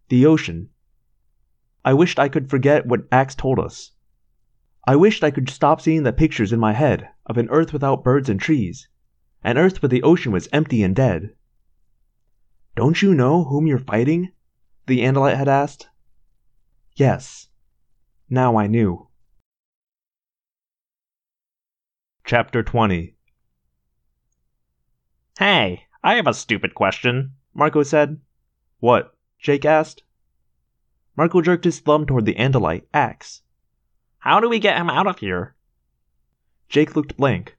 the 0.08 0.26
ocean. 0.26 0.68
I 1.84 1.94
wished 1.94 2.18
I 2.18 2.28
could 2.28 2.50
forget 2.50 2.84
what 2.84 3.06
Ax 3.12 3.36
told 3.36 3.60
us. 3.60 3.92
I 4.84 4.96
wished 4.96 5.22
I 5.22 5.30
could 5.30 5.48
stop 5.48 5.80
seeing 5.80 6.02
the 6.02 6.12
pictures 6.12 6.52
in 6.52 6.58
my 6.58 6.72
head 6.72 7.08
of 7.26 7.38
an 7.38 7.48
Earth 7.50 7.72
without 7.72 8.02
birds 8.02 8.28
and 8.28 8.40
trees, 8.40 8.88
an 9.44 9.56
Earth 9.56 9.80
where 9.80 9.88
the 9.88 10.02
ocean 10.02 10.32
was 10.32 10.48
empty 10.52 10.82
and 10.82 10.96
dead. 10.96 11.30
Don't 12.74 13.00
you 13.00 13.14
know 13.14 13.44
whom 13.44 13.68
you're 13.68 13.78
fighting? 13.78 14.32
The 14.86 15.00
Andalite 15.00 15.36
had 15.36 15.48
asked. 15.48 15.88
Yes. 16.96 17.48
Now 18.28 18.56
I 18.56 18.66
knew. 18.66 19.08
Chapter 22.24 22.62
20 22.64 23.14
Hey, 25.40 25.84
I 26.04 26.16
have 26.16 26.26
a 26.26 26.34
stupid 26.34 26.74
question, 26.74 27.32
Marco 27.54 27.82
said. 27.82 28.20
What? 28.78 29.16
Jake 29.38 29.64
asked. 29.64 30.02
Marco 31.16 31.40
jerked 31.40 31.64
his 31.64 31.80
thumb 31.80 32.04
toward 32.04 32.26
the 32.26 32.34
Andalite, 32.34 32.84
Ax. 32.92 33.40
How 34.18 34.38
do 34.38 34.50
we 34.50 34.58
get 34.58 34.76
him 34.76 34.90
out 34.90 35.06
of 35.06 35.20
here? 35.20 35.56
Jake 36.68 36.94
looked 36.94 37.16
blank. 37.16 37.56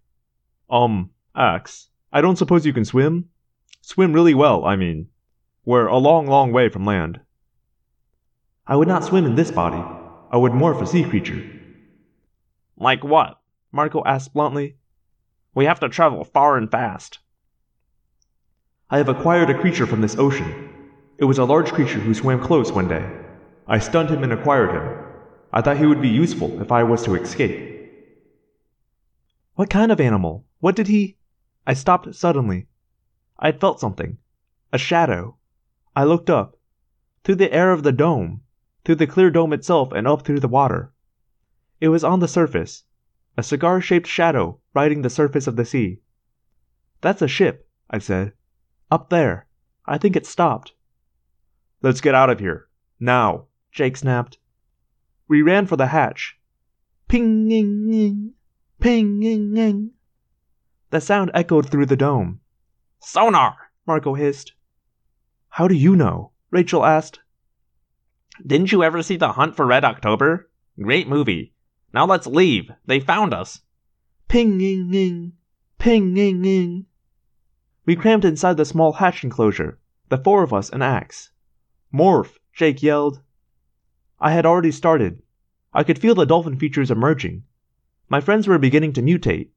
Um, 0.70 1.10
Ax, 1.36 1.90
I 2.14 2.22
don't 2.22 2.36
suppose 2.36 2.68
you 2.68 2.72
can 2.72 2.86
swim? 2.86 3.30
Swim 3.82 4.14
really 4.14 4.36
well, 4.36 4.64
I 4.64 4.76
mean. 4.76 5.08
We're 5.66 5.88
a 5.88 5.98
long, 5.98 6.28
long 6.28 6.52
way 6.52 6.70
from 6.70 6.86
land. 6.86 7.20
I 8.68 8.76
would 8.76 8.88
not 8.88 9.04
swim 9.04 9.26
in 9.26 9.34
this 9.34 9.50
body. 9.50 9.84
I 10.32 10.38
would 10.38 10.52
morph 10.52 10.84
a 10.84 10.86
sea 10.86 11.04
creature. 11.04 11.44
Like 12.78 13.04
what? 13.04 13.42
Marco 13.72 14.04
asked 14.06 14.36
bluntly. 14.36 14.78
We 15.56 15.66
have 15.66 15.80
to 15.80 15.90
travel 15.90 16.24
far 16.24 16.58
and 16.58 16.70
fast. 16.70 17.18
I 18.94 18.98
have 18.98 19.08
acquired 19.08 19.50
a 19.50 19.58
creature 19.58 19.88
from 19.88 20.02
this 20.02 20.18
ocean. 20.18 20.70
It 21.18 21.24
was 21.24 21.38
a 21.38 21.46
large 21.46 21.72
creature 21.72 22.00
who 22.00 22.14
swam 22.14 22.42
close 22.42 22.74
one 22.74 22.90
day. 22.90 23.10
I 23.66 23.80
stunned 23.80 24.10
him 24.10 24.22
and 24.22 24.34
acquired 24.34 24.72
him. 24.72 25.06
I 25.54 25.62
thought 25.62 25.78
he 25.78 25.86
would 25.86 26.02
be 26.02 26.10
useful 26.10 26.62
if 26.62 26.74
I 26.74 26.84
was 26.84 27.02
to 27.04 27.16
escape. 27.16 27.90
What 29.56 29.70
kind 29.70 29.94
of 29.94 30.02
animal? 30.02 30.46
What 30.60 30.76
did 30.76 30.90
he? 30.90 31.16
I 31.66 31.74
stopped 31.74 32.14
suddenly. 32.14 32.68
I 33.40 33.54
felt 33.54 33.80
something. 33.80 34.18
A 34.74 34.78
shadow. 34.78 35.38
I 35.96 36.04
looked 36.04 36.30
up. 36.30 36.58
Through 37.24 37.36
the 37.36 37.54
air 37.54 37.72
of 37.72 37.84
the 37.84 37.94
dome. 37.94 38.42
Through 38.84 38.96
the 38.96 39.08
clear 39.08 39.32
dome 39.32 39.54
itself 39.54 39.94
and 39.94 40.06
up 40.06 40.24
through 40.24 40.42
the 40.42 40.50
water. 40.50 40.92
It 41.80 41.88
was 41.88 42.04
on 42.04 42.20
the 42.20 42.28
surface. 42.28 42.84
A 43.38 43.44
cigar 43.44 43.80
shaped 43.80 44.08
shadow 44.08 44.60
riding 44.74 45.02
the 45.02 45.10
surface 45.10 45.48
of 45.48 45.56
the 45.56 45.64
sea. 45.64 46.02
That's 47.00 47.22
a 47.22 47.28
ship, 47.30 47.70
I 47.90 48.00
said. 48.00 48.34
Up 48.92 49.10
there. 49.10 49.48
I 49.86 49.98
think 49.98 50.18
it 50.18 50.26
stopped. 50.26 50.74
Let's 51.82 52.02
get 52.02 52.14
out 52.14 52.30
of 52.30 52.40
here. 52.40 52.68
Now, 53.00 53.46
Jake 53.72 53.96
snapped. 53.96 54.38
We 55.30 55.42
ran 55.42 55.66
for 55.66 55.78
the 55.78 55.88
hatch. 55.88 56.38
Ping-ing-ing. 57.08 58.34
Ping-ing-ing. 58.82 59.92
The 60.90 61.00
sound 61.02 61.32
echoed 61.34 61.70
through 61.70 61.86
the 61.86 61.96
dome. 61.96 62.42
Sonar! 63.00 63.56
Marco 63.88 64.14
hissed. 64.14 64.54
How 65.48 65.70
do 65.70 65.74
you 65.74 65.96
know? 65.96 66.32
Rachel 66.52 66.86
asked. 66.86 67.20
Didn't 68.46 68.72
you 68.74 68.84
ever 68.84 69.02
see 69.02 69.16
The 69.16 69.32
Hunt 69.32 69.56
for 69.56 69.66
Red 69.66 69.86
October? 69.86 70.50
Great 70.82 71.08
movie. 71.08 71.54
Now 71.94 72.06
let's 72.06 72.28
leave. 72.28 72.70
They 72.86 73.00
found 73.00 73.34
us. 73.34 73.62
Ping-ing-ing. 74.28 75.32
Ping-ing-ing. 75.80 76.86
We 77.86 77.96
crammed 77.96 78.26
inside 78.26 78.58
the 78.58 78.66
small 78.66 78.94
hatch 78.94 79.24
enclosure, 79.24 79.80
the 80.10 80.18
four 80.18 80.44
of 80.44 80.54
us 80.54 80.70
and 80.70 80.84
Ax. 80.84 81.32
Morph, 81.92 82.38
Jake 82.54 82.84
yelled. 82.84 83.22
I 84.20 84.32
had 84.32 84.46
already 84.46 84.72
started. 84.72 85.24
I 85.74 85.84
could 85.84 85.98
feel 85.98 86.14
the 86.14 86.26
dolphin 86.26 86.60
features 86.60 86.92
emerging. 86.92 87.44
My 88.08 88.22
friends 88.22 88.48
were 88.48 88.60
beginning 88.60 88.94
to 88.94 89.02
mutate. 89.02 89.50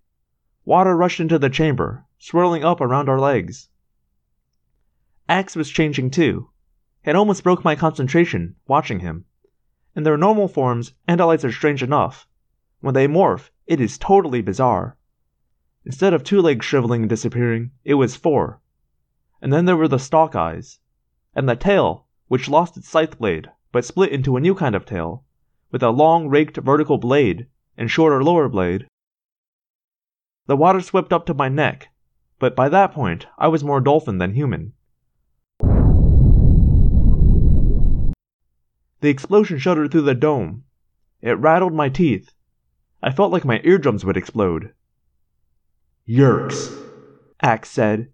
Water 0.65 0.97
rushed 0.97 1.21
into 1.21 1.39
the 1.39 1.51
chamber, 1.51 2.07
swirling 2.19 2.65
up 2.65 2.81
around 2.81 3.11
our 3.11 3.21
legs. 3.21 3.69
Ax 5.29 5.55
was 5.55 5.69
changing 5.69 6.11
too. 6.11 6.49
It 7.05 7.17
almost 7.17 7.45
broke 7.45 7.63
my 7.63 7.77
concentration, 7.77 8.57
watching 8.67 9.01
him. 9.01 9.27
In 9.95 10.05
their 10.05 10.17
normal 10.17 10.49
forms, 10.49 10.95
Andalites 11.07 11.45
are 11.45 11.53
strange 11.53 11.83
enough. 11.83 12.27
When 12.81 12.95
they 12.95 13.07
morph, 13.07 13.51
it 13.67 13.81
is 13.81 13.99
totally 13.99 14.41
bizarre. 14.41 14.97
Instead 15.87 16.15
of 16.15 16.25
two 16.25 16.41
legs 16.41 16.65
shriveling 16.65 17.03
and 17.03 17.11
disappearing, 17.11 17.71
it 17.85 17.95
was 17.95 18.17
four. 18.17 18.61
And 19.43 19.53
then 19.53 19.67
there 19.67 19.77
were 19.77 19.89
the 19.89 19.99
stalk 19.99 20.35
eyes. 20.35 20.79
And 21.35 21.47
the 21.49 21.57
tail, 21.57 22.07
which 22.29 22.49
lost 22.49 22.77
its 22.77 22.89
scythe 22.89 23.19
blade, 23.19 23.51
but 23.71 23.85
split 23.85 24.11
into 24.11 24.37
a 24.37 24.41
new 24.41 24.55
kind 24.55 24.75
of 24.75 24.87
tail, 24.87 25.25
with 25.71 25.83
a 25.83 25.91
long 25.91 26.29
raked 26.29 26.57
vertical 26.57 26.97
blade 26.97 27.49
and 27.77 27.91
shorter 27.91 28.23
lower 28.23 28.49
blade. 28.49 28.87
The 30.47 30.57
water 30.57 30.81
swept 30.81 31.13
up 31.13 31.27
to 31.27 31.35
my 31.35 31.49
neck, 31.49 31.89
but 32.39 32.57
by 32.57 32.69
that 32.71 32.93
point 32.93 33.27
I 33.37 33.49
was 33.49 33.65
more 33.65 33.81
dolphin 33.81 34.19
than 34.19 34.35
human. 34.35 34.73
The 39.01 39.11
explosion 39.11 39.59
shuddered 39.59 39.91
through 39.91 40.03
the 40.03 40.15
dome. 40.15 40.65
It 41.21 41.39
rattled 41.39 41.75
my 41.75 41.91
teeth. 41.91 42.33
I 43.03 43.11
felt 43.11 43.33
like 43.33 43.45
my 43.45 43.61
eardrums 43.65 44.03
would 44.05 44.17
explode. 44.17 44.73
Yeerks, 46.07 46.71
Ax 47.41 47.71
said. 47.71 48.09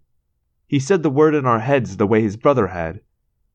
He 0.65 0.79
said 0.79 1.03
the 1.03 1.09
word 1.09 1.35
in 1.35 1.45
our 1.45 1.59
heads 1.59 1.97
the 1.97 2.07
way 2.07 2.21
his 2.21 2.37
brother 2.37 2.67
had, 2.67 3.01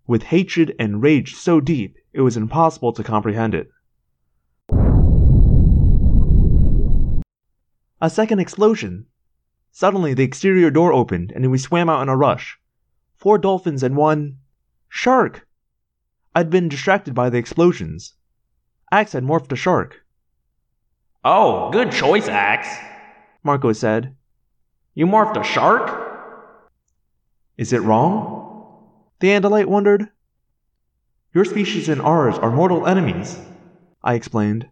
with 0.07 0.25
hatred 0.25 0.75
and 0.79 1.01
rage 1.01 1.35
so 1.35 1.59
deep 1.59 1.97
it 2.13 2.21
was 2.21 2.37
impossible 2.37 2.93
to 2.93 3.03
comprehend 3.03 3.55
it. 3.55 3.71
A 7.99 8.11
second 8.11 8.41
explosion. 8.41 9.07
Suddenly, 9.73 10.13
the 10.13 10.25
exterior 10.25 10.71
door 10.71 10.93
opened 10.93 11.33
and 11.35 11.51
we 11.51 11.57
swam 11.57 11.89
out 11.89 12.03
in 12.03 12.11
a 12.11 12.17
rush. 12.17 12.59
Four 13.17 13.39
dolphins 13.39 13.83
and 13.83 13.97
one. 13.97 14.37
shark! 14.91 15.49
I'd 16.35 16.51
been 16.51 16.69
distracted 16.69 17.15
by 17.15 17.31
the 17.31 17.39
explosions. 17.39 18.13
Ax 18.93 19.13
had 19.13 19.25
morphed 19.25 19.53
a 19.53 19.57
shark. 19.57 20.05
Oh, 21.25 21.71
good 21.71 21.91
choice, 21.91 22.29
Ax, 22.29 22.69
Marco 23.43 23.73
said. 23.73 24.16
You 24.97 25.07
morphed 25.07 25.39
a 25.39 25.45
shark? 25.45 26.73
Is 27.59 27.75
it 27.75 27.83
wrong? 27.83 28.89
The 29.21 29.29
Andalite 29.29 29.67
wondered. 29.67 30.09
Your 31.35 31.45
species 31.45 31.91
and 31.91 32.01
ours 32.01 32.39
are 32.39 32.51
mortal 32.51 32.87
enemies, 32.87 33.39
I 34.03 34.15
explained. 34.15 34.71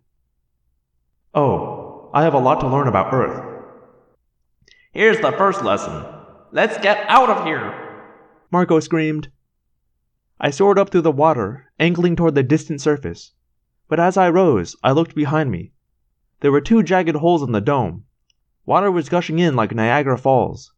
Oh, 1.34 2.08
I 2.14 2.22
have 2.22 2.32
a 2.32 2.38
lot 2.38 2.60
to 2.60 2.66
learn 2.66 2.88
about 2.88 3.12
Earth. 3.12 3.64
Here's 4.92 5.20
the 5.20 5.32
first 5.32 5.62
lesson. 5.62 6.06
Let's 6.52 6.78
get 6.78 7.04
out 7.06 7.28
of 7.28 7.44
here! 7.44 7.74
Marco 8.50 8.80
screamed. 8.80 9.28
I 10.40 10.48
soared 10.48 10.78
up 10.78 10.88
through 10.88 11.02
the 11.02 11.12
water, 11.12 11.70
angling 11.78 12.16
toward 12.16 12.34
the 12.34 12.42
distant 12.42 12.80
surface. 12.80 13.32
But 13.88 14.00
as 14.00 14.16
I 14.16 14.30
rose, 14.30 14.74
I 14.82 14.92
looked 14.92 15.14
behind 15.14 15.50
me. 15.50 15.72
There 16.40 16.52
were 16.52 16.62
two 16.62 16.82
jagged 16.82 17.16
holes 17.16 17.42
in 17.42 17.52
the 17.52 17.60
dome. 17.60 18.04
Water 18.66 18.90
was 18.90 19.08
gushing 19.08 19.38
in 19.38 19.56
like 19.56 19.74
Niagara 19.74 20.16
Falls. 20.16 20.72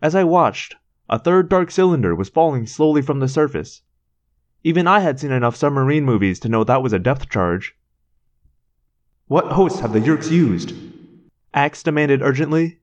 As 0.00 0.14
I 0.14 0.24
watched, 0.24 0.76
a 1.08 1.18
third 1.18 1.48
dark 1.48 1.70
cylinder 1.70 2.14
was 2.14 2.28
falling 2.28 2.66
slowly 2.66 3.02
from 3.02 3.20
the 3.20 3.28
surface. 3.28 3.82
Even 4.62 4.86
I 4.86 5.00
had 5.00 5.18
seen 5.18 5.32
enough 5.32 5.56
submarine 5.56 6.04
movies 6.04 6.38
to 6.40 6.48
know 6.48 6.64
that 6.64 6.82
was 6.82 6.92
a 6.92 6.98
depth 6.98 7.28
charge. 7.28 7.74
What 9.26 9.52
hosts 9.52 9.80
have 9.80 9.92
the 9.92 10.00
Yeerks 10.00 10.30
used? 10.30 10.74
Ax 11.52 11.82
demanded 11.82 12.22
urgently. 12.22 12.78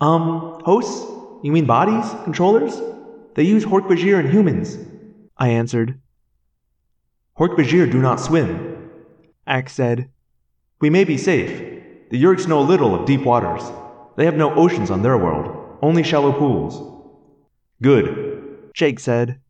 Um, 0.00 0.60
hosts? 0.64 1.10
You 1.42 1.52
mean 1.52 1.66
bodies? 1.66 2.08
Controllers? 2.24 2.80
They 3.34 3.42
use 3.42 3.64
Hork-Bajir 3.64 4.18
and 4.18 4.30
humans. 4.30 4.78
I 5.36 5.48
answered. 5.48 6.00
Hork-Bajir 7.38 7.90
do 7.90 8.00
not 8.00 8.20
swim. 8.20 8.90
Ax 9.46 9.72
said. 9.72 10.10
We 10.80 10.90
may 10.90 11.04
be 11.04 11.18
safe. 11.18 11.75
The 12.08 12.22
Yeerks 12.22 12.46
know 12.46 12.62
little 12.62 12.94
of 12.94 13.06
deep 13.06 13.22
waters. 13.22 13.62
They 14.16 14.24
have 14.26 14.36
no 14.36 14.54
oceans 14.54 14.90
on 14.90 15.02
their 15.02 15.18
world, 15.18 15.78
only 15.82 16.02
shallow 16.02 16.32
pools. 16.32 17.04
Good, 17.82 18.70
Jake 18.74 19.00
said. 19.00 19.40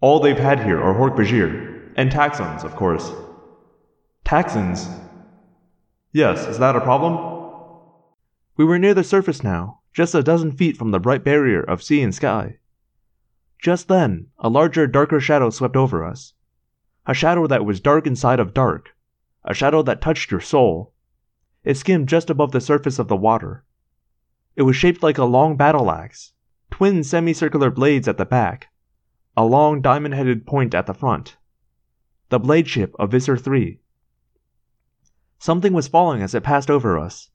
All 0.00 0.18
they've 0.18 0.36
had 0.38 0.64
here 0.64 0.80
are 0.80 0.94
Hork-Bajir, 0.94 1.92
and 1.96 2.10
Taxxons, 2.10 2.64
of 2.64 2.74
course. 2.74 3.12
Taxxons? 4.24 4.88
Yes, 6.12 6.46
is 6.46 6.58
that 6.58 6.74
a 6.74 6.80
problem? 6.80 7.46
We 8.56 8.64
were 8.64 8.78
near 8.78 8.94
the 8.94 9.04
surface 9.04 9.44
now, 9.44 9.80
just 9.92 10.14
a 10.14 10.22
dozen 10.22 10.52
feet 10.52 10.76
from 10.76 10.90
the 10.90 10.98
bright 10.98 11.22
barrier 11.22 11.62
of 11.62 11.82
sea 11.82 12.02
and 12.02 12.14
sky. 12.14 12.58
Just 13.62 13.88
then, 13.88 14.26
a 14.38 14.48
larger, 14.48 14.86
darker 14.86 15.20
shadow 15.20 15.50
swept 15.50 15.76
over 15.76 16.04
us. 16.04 16.32
A 17.06 17.14
shadow 17.14 17.46
that 17.46 17.64
was 17.64 17.80
dark 17.80 18.06
inside 18.06 18.40
of 18.40 18.52
dark. 18.52 18.90
A 19.44 19.54
shadow 19.54 19.82
that 19.82 20.00
touched 20.00 20.30
your 20.30 20.40
soul. 20.40 20.92
It 21.62 21.76
skimmed 21.76 22.08
just 22.08 22.30
above 22.30 22.52
the 22.52 22.60
surface 22.60 22.98
of 22.98 23.08
the 23.08 23.16
water. 23.16 23.64
It 24.56 24.62
was 24.62 24.76
shaped 24.76 25.02
like 25.02 25.18
a 25.18 25.24
long 25.24 25.56
battle 25.56 25.90
axe, 25.90 26.32
twin 26.70 27.04
semicircular 27.04 27.70
blades 27.70 28.08
at 28.08 28.16
the 28.16 28.24
back, 28.24 28.68
a 29.36 29.44
long 29.44 29.80
diamond 29.80 30.14
headed 30.14 30.46
point 30.46 30.74
at 30.74 30.86
the 30.86 30.94
front. 30.94 31.36
The 32.30 32.38
blade 32.38 32.68
ship 32.68 32.94
of 32.98 33.10
Visser 33.10 33.36
III. 33.36 33.80
Something 35.38 35.72
was 35.72 35.88
falling 35.88 36.22
as 36.22 36.34
it 36.34 36.42
passed 36.42 36.70
over 36.70 36.98
us. 36.98 37.30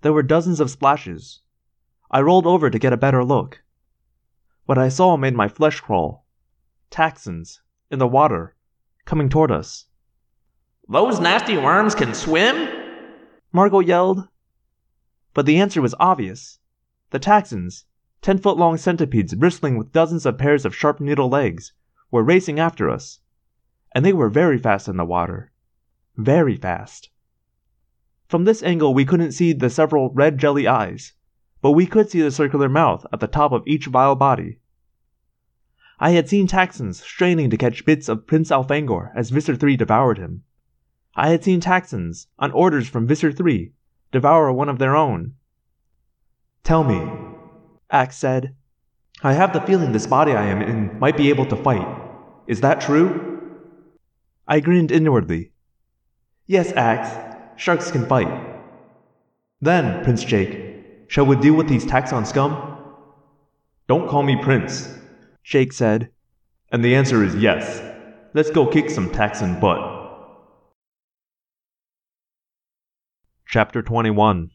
There 0.00 0.12
were 0.12 0.22
dozens 0.22 0.58
of 0.60 0.70
splashes. 0.70 1.40
I 2.10 2.20
rolled 2.20 2.46
over 2.46 2.70
to 2.70 2.78
get 2.78 2.92
a 2.92 2.96
better 2.96 3.24
look. 3.24 3.62
What 4.66 4.78
I 4.78 4.88
saw 4.88 5.16
made 5.16 5.34
my 5.34 5.48
flesh 5.48 5.80
crawl. 5.80 6.26
Taxxons, 6.90 7.60
in 7.90 7.98
the 7.98 8.06
water, 8.06 8.56
coming 9.04 9.28
toward 9.28 9.50
us. 9.50 9.86
Those 10.88 11.20
nasty 11.20 11.56
worms 11.56 11.94
can 11.94 12.14
swim? 12.14 12.81
Marco 13.52 13.80
yelled. 13.80 14.28
But 15.34 15.44
the 15.44 15.58
answer 15.58 15.82
was 15.82 15.94
obvious. 16.00 16.58
The 17.10 17.20
Taxxons, 17.20 17.84
ten 18.22 18.38
foot 18.38 18.56
long 18.56 18.78
centipedes 18.78 19.34
bristling 19.34 19.76
with 19.76 19.92
dozens 19.92 20.24
of 20.24 20.38
pairs 20.38 20.64
of 20.64 20.74
sharp 20.74 21.00
needle 21.00 21.28
legs, 21.28 21.72
were 22.10 22.22
racing 22.22 22.58
after 22.58 22.88
us. 22.88 23.20
And 23.94 24.04
they 24.04 24.12
were 24.12 24.30
very 24.30 24.58
fast 24.58 24.88
in 24.88 24.96
the 24.96 25.04
water. 25.04 25.52
Very 26.16 26.56
fast. 26.56 27.10
From 28.26 28.44
this 28.44 28.62
angle, 28.62 28.94
we 28.94 29.04
couldn't 29.04 29.32
see 29.32 29.52
the 29.52 29.68
several 29.68 30.10
red 30.10 30.38
jelly 30.38 30.66
eyes, 30.66 31.12
but 31.60 31.72
we 31.72 31.84
could 31.84 32.10
see 32.10 32.22
the 32.22 32.30
circular 32.30 32.70
mouth 32.70 33.04
at 33.12 33.20
the 33.20 33.26
top 33.26 33.52
of 33.52 33.62
each 33.66 33.86
vile 33.86 34.14
body. 34.14 34.60
I 36.00 36.10
had 36.12 36.28
seen 36.28 36.46
Taxxons 36.46 37.02
straining 37.02 37.50
to 37.50 37.58
catch 37.58 37.84
bits 37.84 38.08
of 38.08 38.26
Prince 38.26 38.50
Elfangor 38.50 39.12
as 39.14 39.28
Visser 39.28 39.58
III 39.62 39.76
devoured 39.76 40.16
him. 40.16 40.44
I 41.14 41.28
had 41.28 41.44
seen 41.44 41.60
Taxxons, 41.60 42.26
on 42.38 42.52
orders 42.52 42.88
from 42.88 43.06
Visser 43.06 43.30
III, 43.30 43.72
devour 44.12 44.52
one 44.52 44.68
of 44.68 44.78
their 44.78 44.96
own. 44.96 45.34
Tell 46.64 46.84
me, 46.84 47.06
Ax 47.90 48.16
said. 48.16 48.54
I 49.22 49.34
have 49.34 49.52
the 49.52 49.60
feeling 49.60 49.92
this 49.92 50.06
body 50.06 50.32
I 50.32 50.46
am 50.46 50.62
in 50.62 50.98
might 50.98 51.16
be 51.16 51.28
able 51.28 51.46
to 51.46 51.56
fight. 51.56 51.86
Is 52.46 52.60
that 52.62 52.80
true? 52.80 53.40
I 54.48 54.60
grinned 54.60 54.90
inwardly. 54.90 55.52
Yes, 56.46 56.72
Ax, 56.72 57.10
Sharks 57.56 57.90
can 57.90 58.06
fight. 58.06 58.30
Then, 59.60 60.02
Prince 60.02 60.24
Jake, 60.24 61.04
shall 61.08 61.26
we 61.26 61.36
deal 61.36 61.54
with 61.54 61.68
these 61.68 61.84
Taxxon 61.84 62.26
scum? 62.26 62.78
Don't 63.86 64.08
call 64.08 64.22
me 64.22 64.42
Prince, 64.42 64.98
Jake 65.44 65.72
said. 65.72 66.10
And 66.70 66.82
the 66.82 66.94
answer 66.94 67.22
is 67.22 67.36
yes. 67.36 67.82
Let's 68.34 68.50
go 68.50 68.66
kick 68.66 68.88
some 68.88 69.10
Taxxon 69.10 69.60
butt. 69.60 69.91
Chapter 73.52 73.82
21 73.82 74.50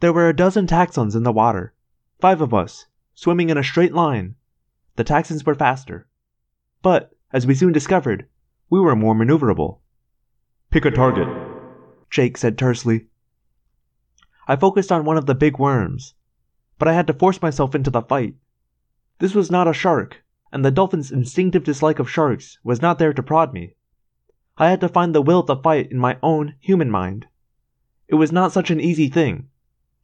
There 0.00 0.10
were 0.10 0.30
a 0.30 0.34
dozen 0.34 0.66
Taxxons 0.66 1.14
in 1.14 1.22
the 1.22 1.34
water. 1.34 1.74
Five 2.18 2.40
of 2.40 2.54
us, 2.54 2.86
swimming 3.12 3.50
in 3.50 3.58
a 3.58 3.62
straight 3.62 3.92
line. 3.92 4.36
The 4.96 5.04
Taxxons 5.04 5.44
were 5.44 5.54
faster. 5.54 6.08
But, 6.80 7.14
as 7.30 7.46
we 7.46 7.54
soon 7.54 7.74
discovered, 7.74 8.26
we 8.70 8.80
were 8.80 8.96
more 8.96 9.14
maneuverable. 9.14 9.80
Pick 10.70 10.86
a 10.86 10.90
target, 10.90 11.28
Jake 12.08 12.38
said 12.38 12.56
tersely. 12.56 13.08
I 14.48 14.56
focused 14.56 14.90
on 14.90 15.04
one 15.04 15.18
of 15.18 15.26
the 15.26 15.34
big 15.34 15.58
worms, 15.58 16.14
but 16.78 16.88
I 16.88 16.94
had 16.94 17.06
to 17.08 17.12
force 17.12 17.42
myself 17.42 17.74
into 17.74 17.90
the 17.90 18.00
fight. 18.00 18.36
This 19.18 19.34
was 19.34 19.50
not 19.50 19.68
a 19.68 19.74
shark, 19.74 20.24
and 20.52 20.64
the 20.64 20.70
dolphin's 20.70 21.12
instinctive 21.12 21.64
dislike 21.64 21.98
of 21.98 22.08
sharks 22.08 22.58
was 22.64 22.80
not 22.80 22.98
there 22.98 23.12
to 23.12 23.22
prod 23.22 23.52
me. 23.52 23.74
I 24.60 24.68
had 24.68 24.82
to 24.82 24.90
find 24.90 25.14
the 25.14 25.22
will 25.22 25.42
to 25.44 25.56
fight 25.56 25.90
in 25.90 25.98
my 25.98 26.18
own 26.22 26.54
human 26.60 26.90
mind. 26.90 27.26
It 28.08 28.16
was 28.16 28.30
not 28.30 28.52
such 28.52 28.70
an 28.70 28.78
easy 28.78 29.08
thing. 29.08 29.48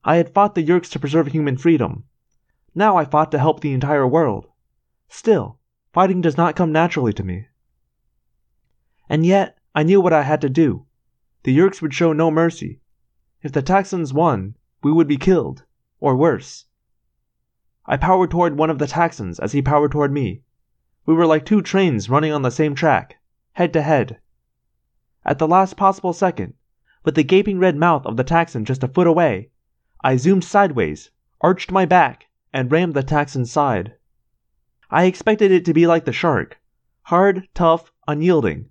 I 0.03 0.17
had 0.17 0.33
fought 0.33 0.55
the 0.55 0.65
Yeerks 0.65 0.89
to 0.93 0.99
preserve 0.99 1.27
human 1.27 1.59
freedom. 1.59 2.05
Now 2.75 2.97
I 2.97 3.05
fought 3.05 3.31
to 3.33 3.39
help 3.39 3.61
the 3.61 3.75
entire 3.75 4.07
world. 4.07 4.47
Still, 5.09 5.59
fighting 5.93 6.23
does 6.23 6.39
not 6.39 6.57
come 6.57 6.73
naturally 6.73 7.13
to 7.13 7.23
me. 7.23 7.49
And 9.11 9.27
yet, 9.27 9.59
I 9.75 9.83
knew 9.83 10.01
what 10.01 10.15
I 10.15 10.23
had 10.23 10.41
to 10.41 10.49
do. 10.49 10.87
The 11.43 11.55
Yeerks 11.55 11.83
would 11.83 11.93
show 11.93 12.15
no 12.15 12.31
mercy. 12.31 12.81
If 13.43 13.53
the 13.53 13.63
Taxxons 13.63 14.15
won, 14.15 14.57
we 14.83 14.91
would 14.91 15.07
be 15.07 15.19
killed, 15.19 15.65
or 16.01 16.17
worse. 16.17 16.65
I 17.85 17.99
powered 17.99 18.31
toward 18.31 18.57
one 18.57 18.71
of 18.71 18.79
the 18.79 18.87
Taxxons 18.87 19.39
as 19.39 19.53
he 19.53 19.61
powered 19.61 19.93
toward 19.93 20.13
me. 20.13 20.45
We 21.05 21.13
were 21.13 21.27
like 21.27 21.45
two 21.45 21.61
trains 21.61 22.09
running 22.09 22.33
on 22.33 22.41
the 22.41 22.51
same 22.51 22.75
track, 22.75 23.17
head 23.53 23.75
to 23.75 23.83
head. 23.83 24.19
At 25.29 25.41
the 25.41 25.49
last 25.49 25.77
possible 25.77 26.13
second, 26.13 26.55
with 27.05 27.17
the 27.17 27.25
gaping 27.25 27.59
red 27.59 27.75
mouth 27.75 28.07
of 28.07 28.17
the 28.17 28.23
Taxxon 28.23 28.65
just 28.65 28.85
a 28.85 28.89
foot 28.89 29.09
away, 29.09 29.51
I 30.05 30.19
zoomed 30.19 30.45
sideways, 30.45 31.11
arched 31.41 31.73
my 31.73 31.85
back, 31.85 32.29
and 32.53 32.71
rammed 32.71 32.95
the 32.95 33.03
Taxxon's 33.03 33.51
side. 33.51 33.95
I 34.89 35.07
expected 35.07 35.51
it 35.51 35.65
to 35.65 35.75
be 35.75 35.85
like 35.85 36.05
the 36.05 36.13
shark 36.13 36.61
hard, 37.03 37.49
tough, 37.55 37.91
unyielding. 38.07 38.71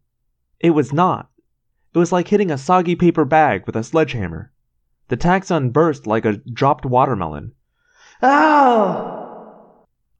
It 0.61 0.69
was 0.69 0.93
not. 0.93 1.29
It 1.93 1.97
was 1.97 2.13
like 2.13 2.29
hitting 2.29 2.51
a 2.51 2.57
soggy 2.57 2.95
paper 2.95 3.25
bag 3.25 3.65
with 3.65 3.75
a 3.75 3.83
sledgehammer. 3.83 4.53
The 5.09 5.17
Taxxon 5.17 5.73
burst 5.73 6.07
like 6.07 6.23
a 6.23 6.37
dropped 6.37 6.85
watermelon. 6.85 7.53
Ah! 8.21 9.27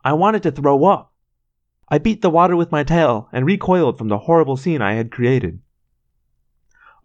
I 0.03 0.11
wanted 0.11 0.43
to 0.43 0.51
throw 0.51 0.83
up. 0.83 1.13
I 1.87 1.97
beat 1.97 2.21
the 2.21 2.29
water 2.29 2.57
with 2.57 2.73
my 2.73 2.83
tail 2.83 3.29
and 3.31 3.45
recoiled 3.45 3.97
from 3.97 4.09
the 4.09 4.19
horrible 4.19 4.57
scene 4.57 4.81
I 4.81 4.95
had 4.95 5.11
created. 5.11 5.59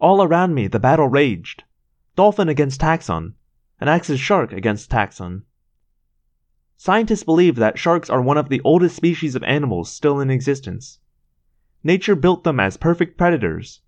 All 0.01 0.23
around 0.23 0.55
me, 0.55 0.65
the 0.65 0.79
battle 0.79 1.07
raged. 1.07 1.63
Dolphin 2.15 2.49
against 2.49 2.81
Taxxon, 2.81 3.35
an 3.79 3.87
Ax's 3.87 4.19
shark 4.19 4.51
against 4.51 4.89
Taxxon. 4.89 5.43
Scientists 6.75 7.23
believe 7.23 7.55
that 7.57 7.77
sharks 7.77 8.09
are 8.09 8.19
one 8.19 8.37
of 8.39 8.49
the 8.49 8.61
oldest 8.63 8.95
species 8.95 9.35
of 9.35 9.43
animals 9.43 9.91
still 9.91 10.19
in 10.19 10.31
existence. 10.31 10.97
Nature 11.83 12.15
built 12.15 12.43
them 12.43 12.59
as 12.59 12.77
perfect 12.77 13.15
predators, 13.15 13.81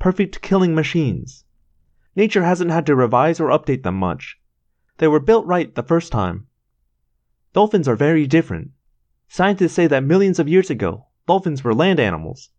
perfect 0.00 0.42
killing 0.42 0.74
machines. 0.74 1.44
Nature 2.16 2.42
hasn't 2.42 2.72
had 2.72 2.84
to 2.86 2.96
revise 2.96 3.38
or 3.38 3.50
update 3.50 3.84
them 3.84 3.94
much. 3.94 4.40
They 4.98 5.06
were 5.06 5.20
built 5.20 5.46
right 5.46 5.72
the 5.72 5.84
first 5.84 6.10
time. 6.10 6.48
Dolphins 7.52 7.86
are 7.86 7.94
very 7.94 8.26
different. 8.26 8.72
Scientists 9.28 9.74
say 9.74 9.86
that 9.86 10.02
millions 10.02 10.40
of 10.40 10.48
years 10.48 10.68
ago, 10.68 11.06
dolphins 11.28 11.62
were 11.62 11.72
land 11.72 12.00
animals. 12.00 12.50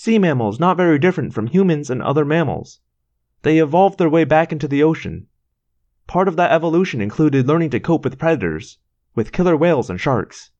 Sea 0.00 0.16
mammals 0.16 0.60
not 0.60 0.76
very 0.76 0.96
different 0.96 1.34
from 1.34 1.48
humans 1.48 1.90
and 1.90 2.00
other 2.00 2.24
mammals. 2.24 2.78
They 3.42 3.58
evolved 3.58 3.98
their 3.98 4.08
way 4.08 4.22
back 4.22 4.52
into 4.52 4.68
the 4.68 4.80
ocean. 4.80 5.26
Part 6.06 6.28
of 6.28 6.36
that 6.36 6.52
evolution 6.52 7.00
included 7.00 7.48
learning 7.48 7.70
to 7.70 7.80
cope 7.80 8.04
with 8.04 8.16
predators, 8.16 8.78
with 9.16 9.32
killer 9.32 9.56
whales 9.56 9.90
and 9.90 10.00
sharks. 10.00 10.52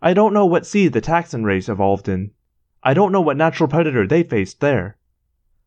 I 0.00 0.14
don't 0.14 0.32
know 0.32 0.46
what 0.46 0.64
sea 0.64 0.88
the 0.88 1.02
Taxxon 1.02 1.44
race 1.44 1.68
evolved 1.68 2.08
in, 2.08 2.30
I 2.82 2.94
don't 2.94 3.12
know 3.12 3.20
what 3.20 3.36
natural 3.36 3.68
predator 3.68 4.06
they 4.06 4.22
faced 4.22 4.60
there. 4.60 4.96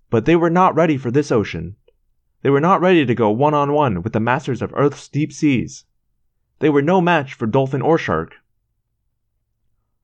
But 0.10 0.26
they 0.26 0.36
were 0.36 0.50
not 0.50 0.74
ready 0.74 0.98
for 0.98 1.12
this 1.12 1.32
ocean. 1.32 1.76
They 2.42 2.50
were 2.50 2.60
not 2.60 2.82
ready 2.82 3.06
to 3.06 3.14
go 3.14 3.30
one 3.30 3.54
on 3.54 3.74
one 3.74 4.02
with 4.02 4.14
the 4.14 4.20
masters 4.20 4.64
of 4.64 4.74
Earth's 4.76 5.08
deep 5.08 5.32
seas. 5.32 5.86
They 6.58 6.72
were 6.72 6.82
no 6.82 7.00
match 7.00 7.36
for 7.36 7.46
dolphin 7.46 7.84
or 7.84 8.00
shark. 8.00 8.34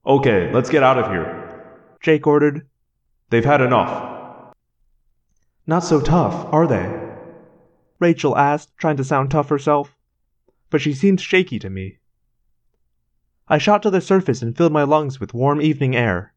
Okay, 0.06 0.52
let's 0.52 0.70
get 0.70 0.84
out 0.84 0.96
of 0.96 1.10
here, 1.10 1.45
Jake 2.00 2.26
ordered. 2.26 2.66
They've 3.30 3.44
had 3.44 3.60
enough. 3.60 4.54
Not 5.66 5.80
so 5.80 6.00
tough, 6.00 6.46
are 6.52 6.66
they? 6.66 7.06
Rachel 7.98 8.36
asked, 8.36 8.76
trying 8.76 8.96
to 8.98 9.04
sound 9.04 9.30
tough 9.30 9.48
herself. 9.48 9.96
But 10.70 10.80
she 10.80 10.94
seemed 10.94 11.20
shaky 11.20 11.58
to 11.58 11.70
me. 11.70 11.98
I 13.48 13.58
shot 13.58 13.82
to 13.82 13.90
the 13.90 14.00
surface 14.00 14.42
and 14.42 14.56
filled 14.56 14.72
my 14.72 14.82
lungs 14.82 15.20
with 15.20 15.34
warm 15.34 15.60
evening 15.60 15.94
air. 15.96 16.34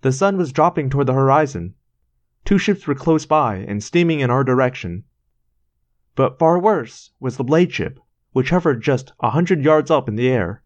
The 0.00 0.12
sun 0.12 0.36
was 0.36 0.52
dropping 0.52 0.90
toward 0.90 1.06
the 1.06 1.12
horizon. 1.12 1.74
Two 2.44 2.58
ships 2.58 2.86
were 2.86 2.94
close 2.94 3.26
by 3.26 3.56
and 3.56 3.84
steaming 3.84 4.20
in 4.20 4.30
our 4.30 4.44
direction. 4.44 5.04
But 6.14 6.38
far 6.38 6.58
worse 6.58 7.10
was 7.20 7.36
the 7.36 7.44
blade 7.44 7.72
ship, 7.72 8.00
which 8.32 8.50
hovered 8.50 8.82
just 8.82 9.12
a 9.20 9.30
hundred 9.30 9.62
yards 9.62 9.90
up 9.90 10.08
in 10.08 10.16
the 10.16 10.28
air. 10.28 10.62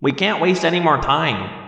We 0.00 0.12
can't 0.12 0.42
waste 0.42 0.64
any 0.64 0.80
more 0.80 1.00
time, 1.00 1.63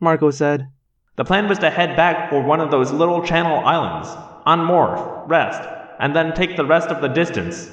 Marco 0.00 0.30
said. 0.30 0.68
The 1.16 1.24
plan 1.24 1.48
was 1.48 1.58
to 1.58 1.70
head 1.70 1.96
back 1.96 2.30
for 2.30 2.42
one 2.42 2.60
of 2.60 2.70
those 2.70 2.92
little 2.92 3.24
channel 3.24 3.58
islands, 3.66 4.08
unmorph, 4.46 5.28
rest, 5.28 5.68
and 5.98 6.14
then 6.14 6.32
take 6.32 6.56
the 6.56 6.64
rest 6.64 6.88
of 6.90 7.00
the 7.00 7.08
distance. 7.08 7.70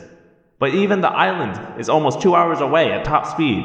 But 0.58 0.74
even 0.74 1.02
the 1.02 1.10
island 1.10 1.80
is 1.80 1.90
almost 1.90 2.22
two 2.22 2.36
hours 2.36 2.62
away 2.62 2.92
at 2.92 3.06
top 3.06 3.28
speed. 3.28 3.64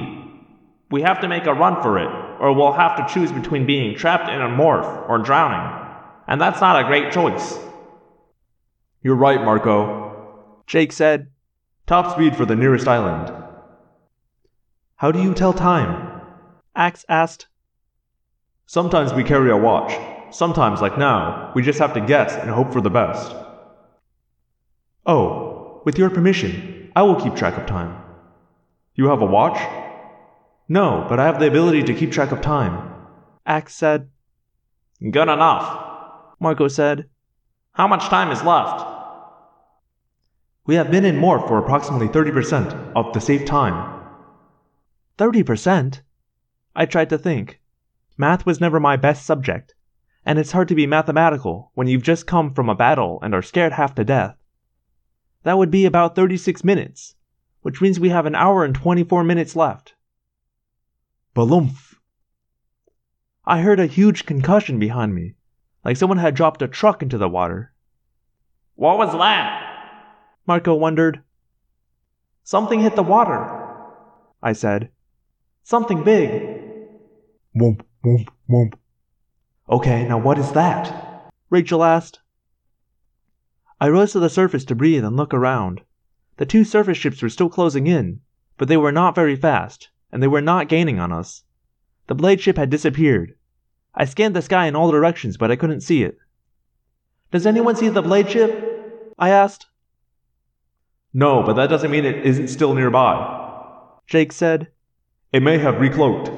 We 0.90 1.02
have 1.02 1.20
to 1.20 1.28
make 1.28 1.46
a 1.46 1.54
run 1.54 1.80
for 1.80 1.98
it, 1.98 2.08
or 2.40 2.52
we'll 2.52 2.72
have 2.72 2.96
to 2.96 3.14
choose 3.14 3.32
between 3.32 3.64
being 3.64 3.96
trapped 3.96 4.28
in 4.28 4.40
a 4.40 4.48
morph 4.48 5.08
or 5.08 5.18
drowning. 5.18 5.86
And 6.26 6.40
that's 6.40 6.60
not 6.60 6.84
a 6.84 6.88
great 6.88 7.12
choice. 7.12 7.58
You're 9.02 9.16
right, 9.16 9.42
Marco, 9.42 10.62
Jake 10.66 10.92
said. 10.92 11.28
Top 11.86 12.12
speed 12.14 12.36
for 12.36 12.44
the 12.44 12.56
nearest 12.56 12.86
island. 12.86 13.32
How 14.96 15.10
do 15.10 15.22
you 15.22 15.32
tell 15.32 15.52
time? 15.52 16.20
Ax 16.76 17.04
asked. 17.08 17.46
Sometimes 18.72 19.12
we 19.12 19.24
carry 19.24 19.50
a 19.50 19.56
watch. 19.56 19.98
Sometimes, 20.32 20.80
like 20.80 20.96
now, 20.96 21.50
we 21.56 21.60
just 21.60 21.80
have 21.80 21.92
to 21.94 22.00
guess 22.00 22.36
and 22.36 22.48
hope 22.48 22.72
for 22.72 22.80
the 22.80 22.88
best. 22.88 23.34
Oh, 25.04 25.82
with 25.84 25.98
your 25.98 26.08
permission, 26.08 26.92
I 26.94 27.02
will 27.02 27.20
keep 27.20 27.34
track 27.34 27.58
of 27.58 27.66
time. 27.66 28.00
You 28.94 29.08
have 29.08 29.22
a 29.22 29.26
watch? 29.26 29.58
No, 30.68 31.04
but 31.08 31.18
I 31.18 31.26
have 31.26 31.40
the 31.40 31.48
ability 31.48 31.82
to 31.82 31.94
keep 31.94 32.12
track 32.12 32.30
of 32.30 32.42
time. 32.42 32.94
Ax 33.44 33.74
said. 33.74 34.08
Good 35.00 35.28
enough, 35.28 36.36
Marco 36.38 36.68
said. 36.68 37.06
How 37.72 37.88
much 37.88 38.04
time 38.04 38.30
is 38.30 38.44
left? 38.44 38.86
We 40.66 40.76
have 40.76 40.92
been 40.92 41.04
in 41.04 41.16
Morph 41.16 41.48
for 41.48 41.58
approximately 41.58 42.06
30% 42.06 42.92
of 42.94 43.12
the 43.14 43.20
safe 43.20 43.44
time. 43.44 44.00
30%? 45.18 46.02
I 46.76 46.86
tried 46.86 47.10
to 47.10 47.18
think. 47.18 47.59
Math 48.16 48.44
was 48.46 48.60
never 48.60 48.80
my 48.80 48.96
best 48.96 49.24
subject, 49.24 49.74
and 50.24 50.38
it's 50.38 50.52
hard 50.52 50.68
to 50.68 50.74
be 50.74 50.86
mathematical 50.86 51.70
when 51.74 51.86
you've 51.86 52.02
just 52.02 52.26
come 52.26 52.52
from 52.52 52.68
a 52.68 52.74
battle 52.74 53.18
and 53.22 53.34
are 53.34 53.42
scared 53.42 53.72
half 53.72 53.94
to 53.94 54.04
death. 54.04 54.36
That 55.42 55.58
would 55.58 55.70
be 55.70 55.86
about 55.86 56.14
36 56.14 56.62
minutes, 56.64 57.14
which 57.62 57.80
means 57.80 57.98
we 57.98 58.10
have 58.10 58.26
an 58.26 58.34
hour 58.34 58.64
and 58.64 58.74
24 58.74 59.24
minutes 59.24 59.56
left. 59.56 59.94
Balumph! 61.34 61.94
I 63.44 63.62
heard 63.62 63.80
a 63.80 63.86
huge 63.86 64.26
concussion 64.26 64.78
behind 64.78 65.14
me, 65.14 65.34
like 65.84 65.96
someone 65.96 66.18
had 66.18 66.34
dropped 66.34 66.62
a 66.62 66.68
truck 66.68 67.02
into 67.02 67.18
the 67.18 67.28
water. 67.28 67.72
What 68.74 68.98
was 68.98 69.12
that? 69.12 69.66
Marco 70.46 70.74
wondered. 70.74 71.22
Something 72.44 72.80
hit 72.80 72.96
the 72.96 73.02
water, 73.02 73.46
I 74.42 74.52
said. 74.52 74.90
Something 75.62 76.02
big. 76.02 76.60
Whoomp, 77.54 77.82
whoomp, 78.04 78.28
whoomp. 78.48 78.74
Okay, 79.68 80.06
now 80.06 80.18
what 80.18 80.38
is 80.38 80.52
that? 80.52 81.30
Rachel 81.50 81.84
asked. 81.84 82.20
I 83.80 83.88
rose 83.88 84.12
to 84.12 84.20
the 84.20 84.28
surface 84.28 84.64
to 84.66 84.74
breathe 84.74 85.04
and 85.04 85.16
look 85.16 85.32
around. 85.32 85.82
The 86.36 86.46
two 86.46 86.64
surface 86.64 86.98
ships 86.98 87.22
were 87.22 87.28
still 87.28 87.48
closing 87.48 87.86
in, 87.86 88.20
but 88.58 88.68
they 88.68 88.76
were 88.76 88.92
not 88.92 89.14
very 89.14 89.36
fast, 89.36 89.90
and 90.12 90.22
they 90.22 90.28
were 90.28 90.40
not 90.40 90.68
gaining 90.68 90.98
on 90.98 91.12
us. 91.12 91.44
The 92.06 92.14
blade 92.14 92.40
ship 92.40 92.56
had 92.56 92.70
disappeared. 92.70 93.34
I 93.94 94.04
scanned 94.04 94.36
the 94.36 94.42
sky 94.42 94.66
in 94.66 94.76
all 94.76 94.90
directions, 94.90 95.36
but 95.36 95.50
I 95.50 95.56
couldn't 95.56 95.80
see 95.82 96.02
it. 96.02 96.18
Does 97.30 97.46
anyone 97.46 97.76
see 97.76 97.88
the 97.88 98.02
blade 98.02 98.30
ship? 98.30 99.14
I 99.18 99.30
asked. 99.30 99.66
No, 101.12 101.42
but 101.42 101.54
that 101.54 101.68
doesn't 101.68 101.90
mean 101.90 102.04
it 102.04 102.24
isn't 102.26 102.48
still 102.48 102.74
nearby. 102.74 103.36
Jake 104.06 104.32
said. 104.32 104.68
It 105.32 105.42
may 105.42 105.58
have 105.58 105.76
recloaked. 105.76 106.36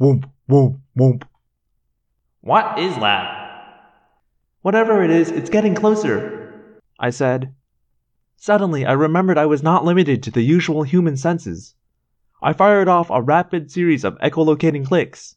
Whoomp, 0.00 0.30
whoomp, 0.50 0.80
whoomp. 0.98 1.22
What 2.40 2.78
is 2.78 2.94
that? 2.96 3.36
Whatever 4.62 5.02
it 5.02 5.10
is, 5.10 5.30
it's 5.30 5.48
getting 5.48 5.74
closer, 5.74 6.80
I 6.98 7.10
said. 7.10 7.54
Suddenly, 8.36 8.84
I 8.84 8.92
remembered 8.92 9.38
I 9.38 9.46
was 9.46 9.62
not 9.62 9.84
limited 9.84 10.22
to 10.22 10.30
the 10.30 10.42
usual 10.42 10.82
human 10.82 11.16
senses. 11.16 11.74
I 12.42 12.52
fired 12.52 12.88
off 12.88 13.10
a 13.10 13.22
rapid 13.22 13.70
series 13.70 14.04
of 14.04 14.18
echolocating 14.18 14.84
clicks. 14.84 15.36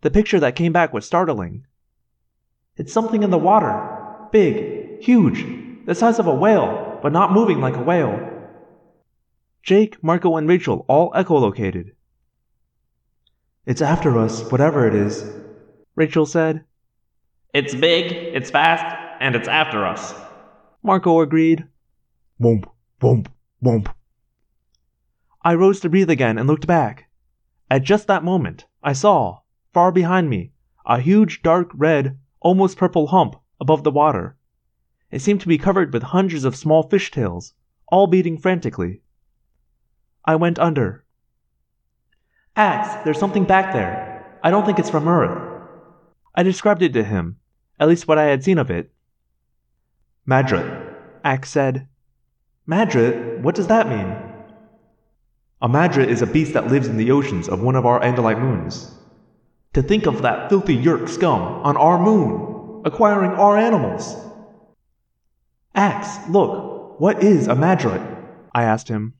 The 0.00 0.10
picture 0.10 0.40
that 0.40 0.56
came 0.56 0.72
back 0.72 0.92
was 0.92 1.06
startling. 1.06 1.66
It's 2.76 2.92
something 2.92 3.22
in 3.22 3.30
the 3.30 3.38
water. 3.38 4.28
Big, 4.32 5.02
huge, 5.02 5.44
the 5.86 5.94
size 5.94 6.18
of 6.18 6.26
a 6.26 6.34
whale, 6.34 6.98
but 7.02 7.12
not 7.12 7.32
moving 7.32 7.60
like 7.60 7.76
a 7.76 7.82
whale. 7.82 8.18
Jake, 9.62 10.02
Marco, 10.02 10.36
and 10.36 10.48
Rachel 10.48 10.84
all 10.88 11.12
echolocated. 11.12 11.92
It's 13.64 13.80
after 13.80 14.18
us, 14.18 14.50
whatever 14.50 14.88
it 14.88 14.94
is, 14.94 15.24
Rachel 15.94 16.26
said. 16.26 16.64
It's 17.54 17.76
big, 17.76 18.10
it's 18.10 18.50
fast, 18.50 18.84
and 19.20 19.36
it's 19.36 19.46
after 19.46 19.86
us. 19.86 20.14
Marco 20.82 21.20
agreed. 21.20 21.68
Womp, 22.40 22.64
womp, 23.00 23.28
womp. 23.62 23.94
I 25.42 25.54
rose 25.54 25.78
to 25.80 25.88
breathe 25.88 26.10
again 26.10 26.38
and 26.38 26.48
looked 26.48 26.66
back. 26.66 27.08
At 27.70 27.84
just 27.84 28.08
that 28.08 28.24
moment, 28.24 28.66
I 28.82 28.94
saw, 28.94 29.42
far 29.72 29.92
behind 29.92 30.28
me, 30.28 30.50
a 30.84 30.98
huge 30.98 31.40
dark 31.42 31.70
red, 31.72 32.18
almost 32.40 32.76
purple 32.76 33.06
hump 33.08 33.36
above 33.60 33.84
the 33.84 33.92
water. 33.92 34.36
It 35.12 35.22
seemed 35.22 35.40
to 35.42 35.48
be 35.48 35.56
covered 35.56 35.92
with 35.92 36.02
hundreds 36.02 36.44
of 36.44 36.56
small 36.56 36.82
fish 36.82 37.12
tails, 37.12 37.54
all 37.86 38.08
beating 38.08 38.38
frantically. 38.38 39.02
I 40.24 40.34
went 40.34 40.58
under. 40.58 41.04
Ax, 42.56 43.04
there's 43.04 43.18
something 43.18 43.44
back 43.44 43.72
there. 43.72 44.26
I 44.42 44.50
don't 44.50 44.66
think 44.66 44.78
it's 44.78 44.90
from 44.90 45.08
Earth. 45.08 45.62
I 46.34 46.42
described 46.42 46.82
it 46.82 46.92
to 46.94 47.04
him, 47.04 47.38
at 47.80 47.88
least 47.88 48.06
what 48.06 48.18
I 48.18 48.24
had 48.24 48.44
seen 48.44 48.58
of 48.58 48.70
it. 48.70 48.92
Madret, 50.28 50.94
Ax 51.24 51.50
said. 51.50 51.88
Madret? 52.68 53.40
What 53.40 53.54
does 53.54 53.66
that 53.68 53.88
mean? 53.88 54.16
A 55.60 55.68
madret 55.68 56.08
is 56.08 56.22
a 56.22 56.26
beast 56.26 56.54
that 56.54 56.68
lives 56.68 56.88
in 56.88 56.96
the 56.96 57.10
oceans 57.10 57.48
of 57.48 57.62
one 57.62 57.76
of 57.76 57.86
our 57.86 58.00
Andalite 58.00 58.40
moons. 58.40 58.90
To 59.74 59.82
think 59.82 60.06
of 60.06 60.22
that 60.22 60.48
filthy 60.48 60.76
Yeerk 60.76 61.08
scum 61.08 61.40
on 61.40 61.76
our 61.76 61.98
moon, 61.98 62.82
acquiring 62.84 63.30
our 63.32 63.56
animals. 63.56 64.16
Ax, 65.74 66.28
look, 66.28 67.00
what 67.00 67.22
is 67.22 67.48
a 67.48 67.54
madret? 67.54 68.04
I 68.54 68.64
asked 68.64 68.88
him. 68.88 69.14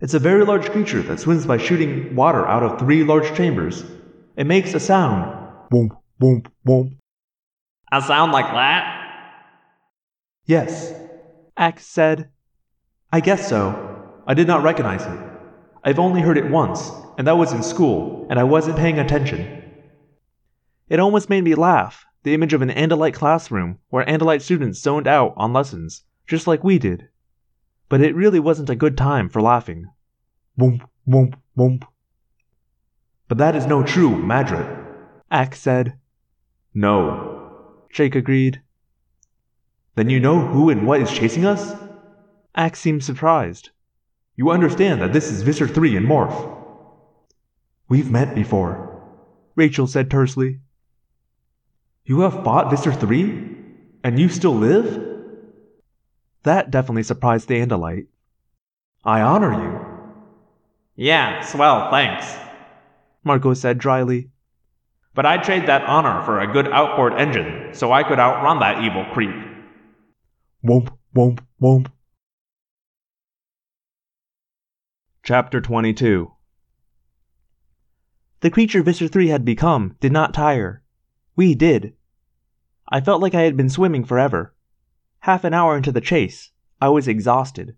It's 0.00 0.14
a 0.14 0.18
very 0.18 0.46
large 0.46 0.70
creature 0.70 1.02
that 1.02 1.20
swims 1.20 1.44
by 1.44 1.58
shooting 1.58 2.16
water 2.16 2.46
out 2.48 2.62
of 2.62 2.78
three 2.78 3.04
large 3.04 3.34
chambers. 3.36 3.84
It 4.34 4.46
makes 4.46 4.72
a 4.72 4.80
sound. 4.80 5.36
Boom, 5.68 5.94
boom, 6.18 6.44
boom. 6.64 6.96
A 7.92 8.00
sound 8.00 8.32
like 8.32 8.46
that? 8.46 8.96
Yes, 10.46 10.94
Ax 11.56 11.84
said. 11.84 12.30
I 13.12 13.20
guess 13.20 13.46
so. 13.46 14.22
I 14.26 14.32
did 14.32 14.46
not 14.46 14.62
recognize 14.62 15.02
it. 15.04 15.20
I've 15.84 15.98
only 15.98 16.22
heard 16.22 16.38
it 16.38 16.50
once, 16.50 16.90
and 17.18 17.26
that 17.26 17.36
was 17.36 17.52
in 17.52 17.62
school, 17.62 18.26
and 18.30 18.38
I 18.38 18.44
wasn't 18.44 18.78
paying 18.78 18.98
attention. 18.98 19.62
It 20.88 20.98
almost 20.98 21.28
made 21.28 21.44
me 21.44 21.54
laugh, 21.54 22.06
the 22.22 22.32
image 22.32 22.54
of 22.54 22.62
an 22.62 22.70
Andalite 22.70 23.14
classroom 23.14 23.78
where 23.90 24.04
Andalite 24.06 24.42
students 24.42 24.80
zoned 24.80 25.06
out 25.06 25.34
on 25.36 25.52
lessons, 25.52 26.04
just 26.26 26.46
like 26.46 26.64
we 26.64 26.78
did. 26.78 27.08
But 27.90 28.00
it 28.00 28.14
really 28.14 28.40
wasn't 28.40 28.70
a 28.70 28.76
good 28.76 28.96
time 28.96 29.28
for 29.28 29.42
laughing. 29.42 29.88
Whoomp, 30.58 30.80
whoomp, 31.06 31.34
whoomp. 31.58 31.82
But 33.28 33.38
that 33.38 33.56
is 33.56 33.66
no 33.66 33.82
true 33.82 34.10
Madret, 34.10 34.86
Ax 35.30 35.60
said. 35.60 35.98
No, 36.72 37.84
Jake 37.92 38.14
agreed. 38.14 38.62
Then 39.96 40.08
you 40.08 40.20
know 40.20 40.38
who 40.38 40.70
and 40.70 40.86
what 40.86 41.00
is 41.00 41.10
chasing 41.10 41.44
us? 41.44 41.74
Ax 42.54 42.78
seemed 42.78 43.02
surprised. 43.02 43.70
You 44.36 44.50
understand 44.50 45.02
that 45.02 45.12
this 45.12 45.30
is 45.30 45.42
Visser 45.42 45.66
3 45.66 45.96
in 45.96 46.06
Morph. 46.06 46.56
We've 47.88 48.10
met 48.10 48.36
before, 48.36 49.02
Rachel 49.56 49.88
said 49.88 50.10
tersely. 50.10 50.60
You 52.04 52.20
have 52.20 52.44
fought 52.44 52.70
Visser 52.70 52.92
3? 52.92 53.56
And 54.04 54.18
you 54.18 54.28
still 54.28 54.54
live? 54.54 55.09
That 56.42 56.70
definitely 56.70 57.02
surprised 57.02 57.48
the 57.48 57.60
Andalite. 57.60 58.06
I 59.04 59.20
honor 59.20 59.52
you. 59.52 59.80
Yeah, 60.96 61.42
swell, 61.42 61.90
thanks. 61.90 62.36
Marco 63.24 63.54
said 63.54 63.78
dryly. 63.78 64.30
But 65.14 65.26
I'd 65.26 65.42
trade 65.42 65.66
that 65.66 65.84
honor 65.84 66.22
for 66.24 66.40
a 66.40 66.52
good 66.52 66.68
outboard 66.68 67.14
engine, 67.14 67.74
so 67.74 67.92
I 67.92 68.02
could 68.02 68.18
outrun 68.18 68.60
that 68.60 68.82
evil 68.82 69.04
creep. 69.12 69.34
Womp, 70.64 70.96
womp, 71.14 71.40
womp. 71.60 71.90
Chapter 75.22 75.60
22 75.60 76.32
The 78.40 78.50
creature 78.50 78.82
Visser 78.82 79.08
3 79.08 79.28
had 79.28 79.44
become 79.44 79.96
did 80.00 80.12
not 80.12 80.32
tire. 80.32 80.82
We 81.36 81.54
did. 81.54 81.94
I 82.88 83.00
felt 83.00 83.22
like 83.22 83.34
I 83.34 83.42
had 83.42 83.56
been 83.56 83.68
swimming 83.68 84.04
forever. 84.04 84.54
Half 85.20 85.44
an 85.44 85.52
hour 85.52 85.76
into 85.76 85.92
the 85.92 86.00
chase, 86.00 86.50
I 86.80 86.88
was 86.88 87.06
exhausted. 87.06 87.76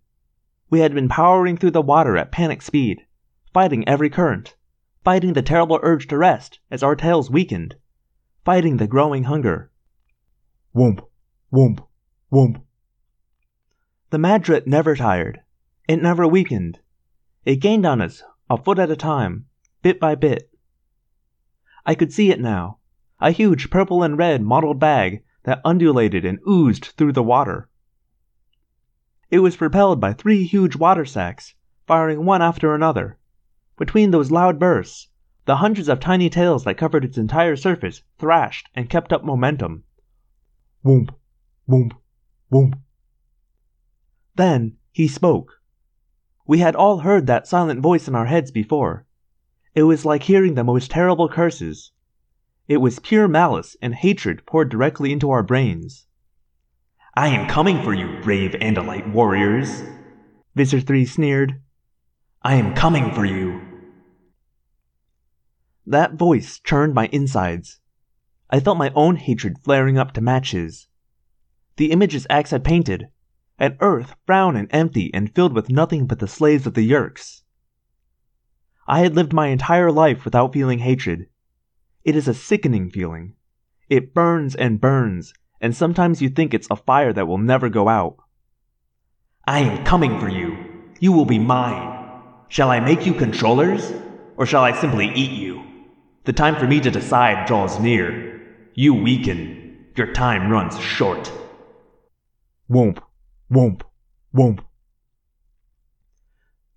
We 0.71 0.79
had 0.79 0.95
been 0.95 1.09
powering 1.09 1.57
through 1.57 1.73
the 1.73 1.83
water 1.83 2.17
at 2.17 2.31
panic 2.31 2.63
speed, 2.63 3.05
fighting 3.53 3.87
every 3.89 4.09
current, 4.09 4.55
fighting 5.03 5.33
the 5.33 5.43
terrible 5.43 5.81
urge 5.83 6.07
to 6.09 6.19
rest 6.19 6.61
as 6.71 6.85
our 6.85 6.95
tails 6.95 7.31
weakened, 7.31 7.75
fighting 8.45 8.77
the 8.77 8.87
growing 8.87 9.25
hunger. 9.25 9.73
Whoomp, 10.73 11.05
whoomp, 11.53 11.85
whoomp. 12.31 12.63
The 14.11 14.19
Madrit 14.19 14.69
never 14.69 14.95
tired. 14.95 15.41
It 15.89 16.01
never 16.01 16.29
weakened. 16.29 16.79
It 17.45 17.57
gained 17.57 17.85
on 17.85 18.01
us, 18.01 18.23
a 18.49 18.57
foot 18.57 18.79
at 18.79 18.91
a 18.91 18.97
time, 18.97 19.47
bit 19.83 19.99
by 19.99 20.15
bit. 20.15 20.49
I 21.85 21.97
could 21.97 22.13
see 22.13 22.31
it 22.31 22.41
now, 22.41 22.79
a 23.21 23.33
huge 23.33 23.69
purple 23.69 24.05
and 24.05 24.17
red 24.17 24.43
mottled 24.43 24.79
bag 24.79 25.25
that 25.45 25.61
undulated 25.65 26.25
and 26.25 26.39
oozed 26.47 26.87
through 26.97 27.13
the 27.13 27.23
water. 27.23 27.69
It 29.31 29.41
was 29.41 29.57
propelled 29.57 30.01
by 30.01 30.13
three 30.13 30.45
huge 30.45 30.77
water 30.77 31.05
sacs, 31.05 31.55
firing 31.87 32.25
one 32.25 32.43
after 32.43 32.75
another. 32.75 33.19
Between 33.79 34.11
those 34.11 34.31
loud 34.31 34.59
bursts, 34.59 35.09
the 35.45 35.57
hundreds 35.57 35.89
of 35.89 35.99
tiny 35.99 36.31
tails 36.31 36.65
that 36.65 36.77
covered 36.77 37.05
its 37.05 37.19
entire 37.19 37.57
surface 37.57 38.03
thrashed 38.19 38.69
and 38.75 38.91
kept 38.91 39.13
up 39.13 39.25
momentum. 39.25 39.85
Whoomp, 40.85 41.15
whoomp, 41.69 41.93
whoomp. 42.51 42.79
Then 44.35 44.77
he 44.91 45.09
spoke. 45.09 45.61
We 46.47 46.59
had 46.59 46.77
all 46.77 46.99
heard 46.99 47.27
that 47.27 47.47
silent 47.47 47.81
voice 47.81 48.07
in 48.07 48.15
our 48.15 48.27
heads 48.27 48.51
before. 48.51 49.07
It 49.75 49.85
was 49.85 50.05
like 50.05 50.25
hearing 50.25 50.55
the 50.55 50.65
most 50.65 50.91
terrible 50.91 51.29
curses. 51.29 51.93
It 52.69 52.77
was 52.77 52.99
pure 52.99 53.29
malice 53.29 53.77
and 53.83 53.95
hatred 53.95 54.47
poured 54.47 54.71
directly 54.71 55.13
into 55.13 55.31
our 55.31 55.43
brains. 55.43 56.07
I 57.15 57.29
am 57.29 57.49
coming 57.49 57.83
for 57.83 57.93
you, 57.93 58.21
brave 58.23 58.53
Andalite 58.53 59.13
warriors, 59.13 59.83
Visser 60.55 60.81
3 60.81 61.05
sneered. 61.05 61.61
I 62.43 62.55
am 62.57 62.75
coming 62.75 63.13
for 63.13 63.25
you. 63.25 63.61
That 65.87 66.15
voice 66.15 66.61
churned 66.61 66.95
my 66.95 67.09
insides. 67.13 67.81
I 68.51 68.61
felt 68.61 68.79
my 68.79 68.93
own 68.95 69.17
hatred 69.17 69.59
flaring 69.59 69.99
up 69.99 70.13
to 70.13 70.21
match 70.21 70.53
his. 70.53 70.87
The 71.77 71.91
images 71.91 72.27
Ax 72.29 72.51
had 72.51 72.65
painted, 72.65 73.09
an 73.59 73.77
earth 73.81 74.15
brown 74.27 74.57
and 74.57 74.69
empty 74.71 75.13
and 75.15 75.35
filled 75.35 75.55
with 75.55 75.71
nothing 75.71 76.07
but 76.07 76.19
the 76.19 76.29
slaves 76.29 76.67
of 76.67 76.75
the 76.75 76.89
Yeerks. 76.89 77.43
I 78.87 79.01
had 79.01 79.15
lived 79.15 79.33
my 79.33 79.49
entire 79.49 79.91
life 79.91 80.25
without 80.25 80.53
feeling 80.53 80.81
hatred. 80.81 81.29
It 82.05 82.17
is 82.17 82.27
a 82.27 82.35
sickening 82.35 82.91
feeling. 82.91 83.35
It 83.89 84.13
burns 84.13 84.57
and 84.57 84.81
burns, 84.81 85.35
and 85.61 85.77
sometimes 85.77 86.21
you 86.21 86.29
think 86.29 86.53
it's 86.53 86.67
a 86.71 86.77
fire 86.77 87.13
that 87.13 87.29
will 87.29 87.39
never 87.39 87.69
go 87.69 87.89
out. 87.89 88.17
I 89.47 89.61
am 89.61 89.85
coming 89.85 90.19
for 90.19 90.29
you. 90.29 90.57
You 90.99 91.13
will 91.13 91.25
be 91.25 91.39
mine. 91.39 92.21
Shall 92.49 92.71
I 92.71 92.81
make 92.81 93.07
you 93.07 93.15
controllers, 93.15 93.93
or 94.37 94.47
shall 94.47 94.63
I 94.63 94.73
simply 94.73 95.13
eat 95.15 95.31
you? 95.31 95.63
The 96.25 96.33
time 96.33 96.57
for 96.57 96.67
me 96.67 96.81
to 96.81 96.91
decide 96.91 97.47
draws 97.47 97.79
near. 97.79 98.41
You 98.75 98.95
weaken. 98.95 99.87
Your 99.97 100.13
time 100.13 100.51
runs 100.51 100.79
short. 100.81 101.31
Whoomp, 102.71 103.03
whoomp, 103.51 103.83
whoomp. 104.35 104.61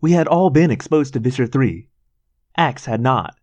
We 0.01 0.11
had 0.11 0.27
all 0.27 0.49
been 0.49 0.69
exposed 0.69 1.13
to 1.13 1.19
Visser 1.19 1.47
3. 1.47 1.87
Ax 2.57 2.85
had 2.85 3.01
not. 3.01 3.35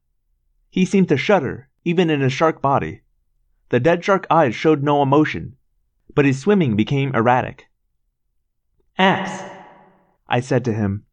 He 0.71 0.85
seemed 0.85 1.09
to 1.09 1.17
shudder, 1.17 1.69
even 1.85 2.11
in 2.11 2.21
his 2.21 2.33
shark 2.33 2.63
body. 2.63 3.03
The 3.71 3.81
dead 3.81 4.05
shark 4.05 4.27
eyes 4.31 4.55
showed 4.55 4.83
no 4.83 5.03
emotion, 5.03 5.57
but 6.15 6.25
his 6.25 6.41
swimming 6.41 6.77
became 6.77 7.15
erratic. 7.15 7.69
Ax, 8.99 9.43
I 10.29 10.41
said 10.41 10.65
to 10.67 10.73
him. 10.73 11.05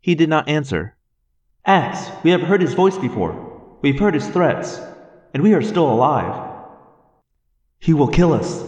He 0.00 0.14
did 0.14 0.28
not 0.28 0.48
answer. 0.48 0.96
Ax, 1.64 2.10
we 2.22 2.30
have 2.30 2.42
heard 2.42 2.60
his 2.60 2.74
voice 2.74 2.98
before. 2.98 3.78
We've 3.82 3.98
heard 3.98 4.14
his 4.14 4.28
threats, 4.28 4.80
and 5.32 5.42
we 5.42 5.54
are 5.54 5.62
still 5.62 5.90
alive. 5.90 6.50
He 7.78 7.94
will 7.94 8.08
kill 8.08 8.32
us, 8.32 8.64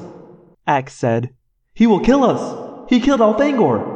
Ax 0.66 0.94
said. 0.94 1.34
He 1.74 1.86
will 1.86 2.00
kill 2.00 2.24
us! 2.24 2.88
He 2.88 3.00
killed 3.00 3.20
Elfangor! 3.20 3.94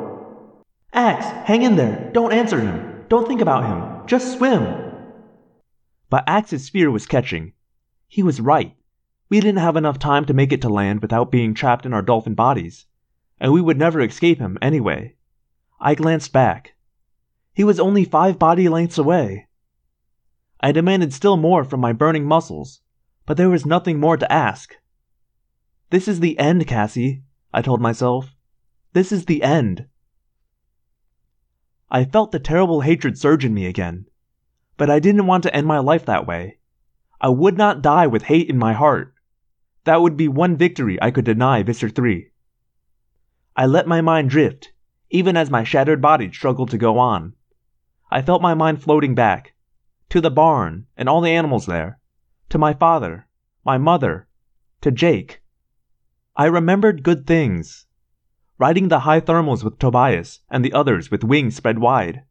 Ax, 0.92 1.24
hang 1.46 1.62
in 1.62 1.76
there. 1.76 2.10
Don't 2.12 2.32
answer 2.32 2.60
him. 2.60 3.04
Don't 3.08 3.26
think 3.26 3.40
about 3.40 3.64
him. 3.64 4.06
Just 4.06 4.36
swim. 4.36 4.87
But 6.10 6.24
Ax's 6.26 6.68
fear 6.68 6.90
was 6.90 7.06
catching. 7.06 7.52
He 8.06 8.22
was 8.22 8.40
right. 8.40 8.74
We 9.28 9.40
didn't 9.40 9.60
have 9.60 9.76
enough 9.76 9.98
time 9.98 10.24
to 10.24 10.34
make 10.34 10.52
it 10.52 10.62
to 10.62 10.68
land 10.68 11.02
without 11.02 11.30
being 11.30 11.52
trapped 11.52 11.84
in 11.84 11.92
our 11.92 12.02
dolphin 12.02 12.34
bodies, 12.34 12.86
and 13.38 13.52
we 13.52 13.60
would 13.60 13.78
never 13.78 14.00
escape 14.00 14.38
him 14.38 14.56
anyway. 14.62 15.16
I 15.80 15.94
glanced 15.94 16.32
back. 16.32 16.74
He 17.52 17.62
was 17.62 17.78
only 17.78 18.04
five 18.04 18.38
body 18.38 18.68
lengths 18.68 18.98
away. 18.98 19.48
I 20.60 20.72
demanded 20.72 21.12
still 21.12 21.36
more 21.36 21.62
from 21.62 21.80
my 21.80 21.92
burning 21.92 22.24
muscles, 22.24 22.80
but 23.26 23.36
there 23.36 23.50
was 23.50 23.66
nothing 23.66 24.00
more 24.00 24.16
to 24.16 24.32
ask. 24.32 24.74
This 25.90 26.08
is 26.08 26.20
the 26.20 26.38
end, 26.38 26.66
Cassie, 26.66 27.22
I 27.52 27.62
told 27.62 27.80
myself. 27.80 28.34
This 28.92 29.12
is 29.12 29.26
the 29.26 29.42
end. 29.42 29.86
I 31.90 32.04
felt 32.04 32.32
the 32.32 32.40
terrible 32.40 32.80
hatred 32.80 33.18
surge 33.18 33.44
in 33.44 33.54
me 33.54 33.66
again, 33.66 34.06
but 34.78 34.88
I 34.88 35.00
didn't 35.00 35.26
want 35.26 35.42
to 35.42 35.54
end 35.54 35.66
my 35.66 35.80
life 35.80 36.06
that 36.06 36.26
way. 36.26 36.56
I 37.20 37.28
would 37.28 37.58
not 37.58 37.82
die 37.82 38.06
with 38.06 38.22
hate 38.22 38.48
in 38.48 38.56
my 38.56 38.72
heart. 38.72 39.12
That 39.84 40.00
would 40.00 40.16
be 40.16 40.28
one 40.28 40.56
victory 40.56 40.96
I 41.02 41.10
could 41.10 41.24
deny 41.24 41.62
Visser 41.62 41.90
3. 41.90 42.30
I 43.56 43.66
let 43.66 43.88
my 43.88 44.00
mind 44.00 44.30
drift, 44.30 44.72
even 45.10 45.36
as 45.36 45.50
my 45.50 45.64
shattered 45.64 46.00
body 46.00 46.32
struggled 46.32 46.70
to 46.70 46.78
go 46.78 46.98
on. 46.98 47.34
I 48.10 48.22
felt 48.22 48.40
my 48.40 48.54
mind 48.54 48.82
floating 48.82 49.14
back 49.14 49.54
to 50.10 50.20
the 50.20 50.30
barn 50.30 50.86
and 50.96 51.08
all 51.08 51.20
the 51.20 51.32
animals 51.32 51.66
there, 51.66 51.98
to 52.48 52.56
my 52.56 52.72
father, 52.72 53.26
my 53.64 53.78
mother, 53.78 54.28
to 54.80 54.92
Jake. 54.92 55.42
I 56.36 56.46
remembered 56.46 57.02
good 57.02 57.26
things. 57.26 57.86
Riding 58.58 58.88
the 58.88 59.00
high 59.00 59.20
thermals 59.20 59.64
with 59.64 59.78
Tobias 59.78 60.40
and 60.48 60.64
the 60.64 60.72
others 60.72 61.10
with 61.10 61.24
wings 61.24 61.56
spread 61.56 61.80
wide. 61.80 62.22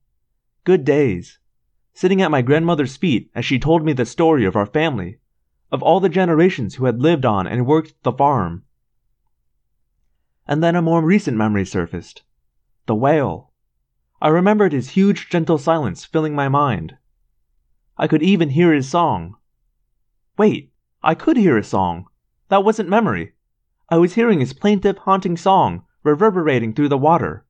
Good 0.64 0.85
days. 0.85 1.40
Sitting 1.98 2.22
at 2.22 2.30
my 2.30 2.43
grandmother's 2.43 2.95
feet 2.95 3.32
as 3.34 3.43
she 3.43 3.58
told 3.58 3.84
me 3.84 3.92
the 3.92 4.06
story 4.06 4.45
of 4.45 4.56
our 4.56 4.67
family, 4.67 5.17
of 5.72 5.82
all 5.82 6.00
the 6.00 6.09
generations 6.09 6.76
who 6.76 6.85
had 6.85 7.01
lived 7.01 7.26
on 7.26 7.48
and 7.48 7.66
worked 7.66 7.95
the 8.03 8.11
farm. 8.11 8.66
And 10.48 10.61
then 10.61 10.76
a 10.76 10.82
more 10.84 11.01
recent 11.01 11.35
memory 11.38 11.66
surfaced. 11.66 12.22
The 12.85 12.93
whale. 12.93 13.51
I 14.22 14.27
remembered 14.27 14.74
his 14.74 14.92
huge, 14.92 15.27
gentle 15.27 15.58
silence 15.58 16.06
filling 16.06 16.35
my 16.35 16.48
mind. 16.48 16.98
I 17.98 18.06
could 18.06 18.22
even 18.22 18.50
hear 18.50 18.72
his 18.72 18.88
song. 18.88 19.35
Wait, 20.38 20.72
I 21.01 21.16
could 21.16 21.35
hear 21.35 21.58
his 21.58 21.67
song. 21.67 22.06
That 22.50 22.64
wasn't 22.64 22.90
memory. 22.90 23.34
I 23.90 23.98
was 23.98 24.14
hearing 24.14 24.40
his 24.40 24.53
plaintive, 24.53 25.00
haunting 25.00 25.35
song 25.35 25.84
reverberating 26.03 26.76
through 26.76 26.90
the 26.90 26.95
water. 27.00 27.48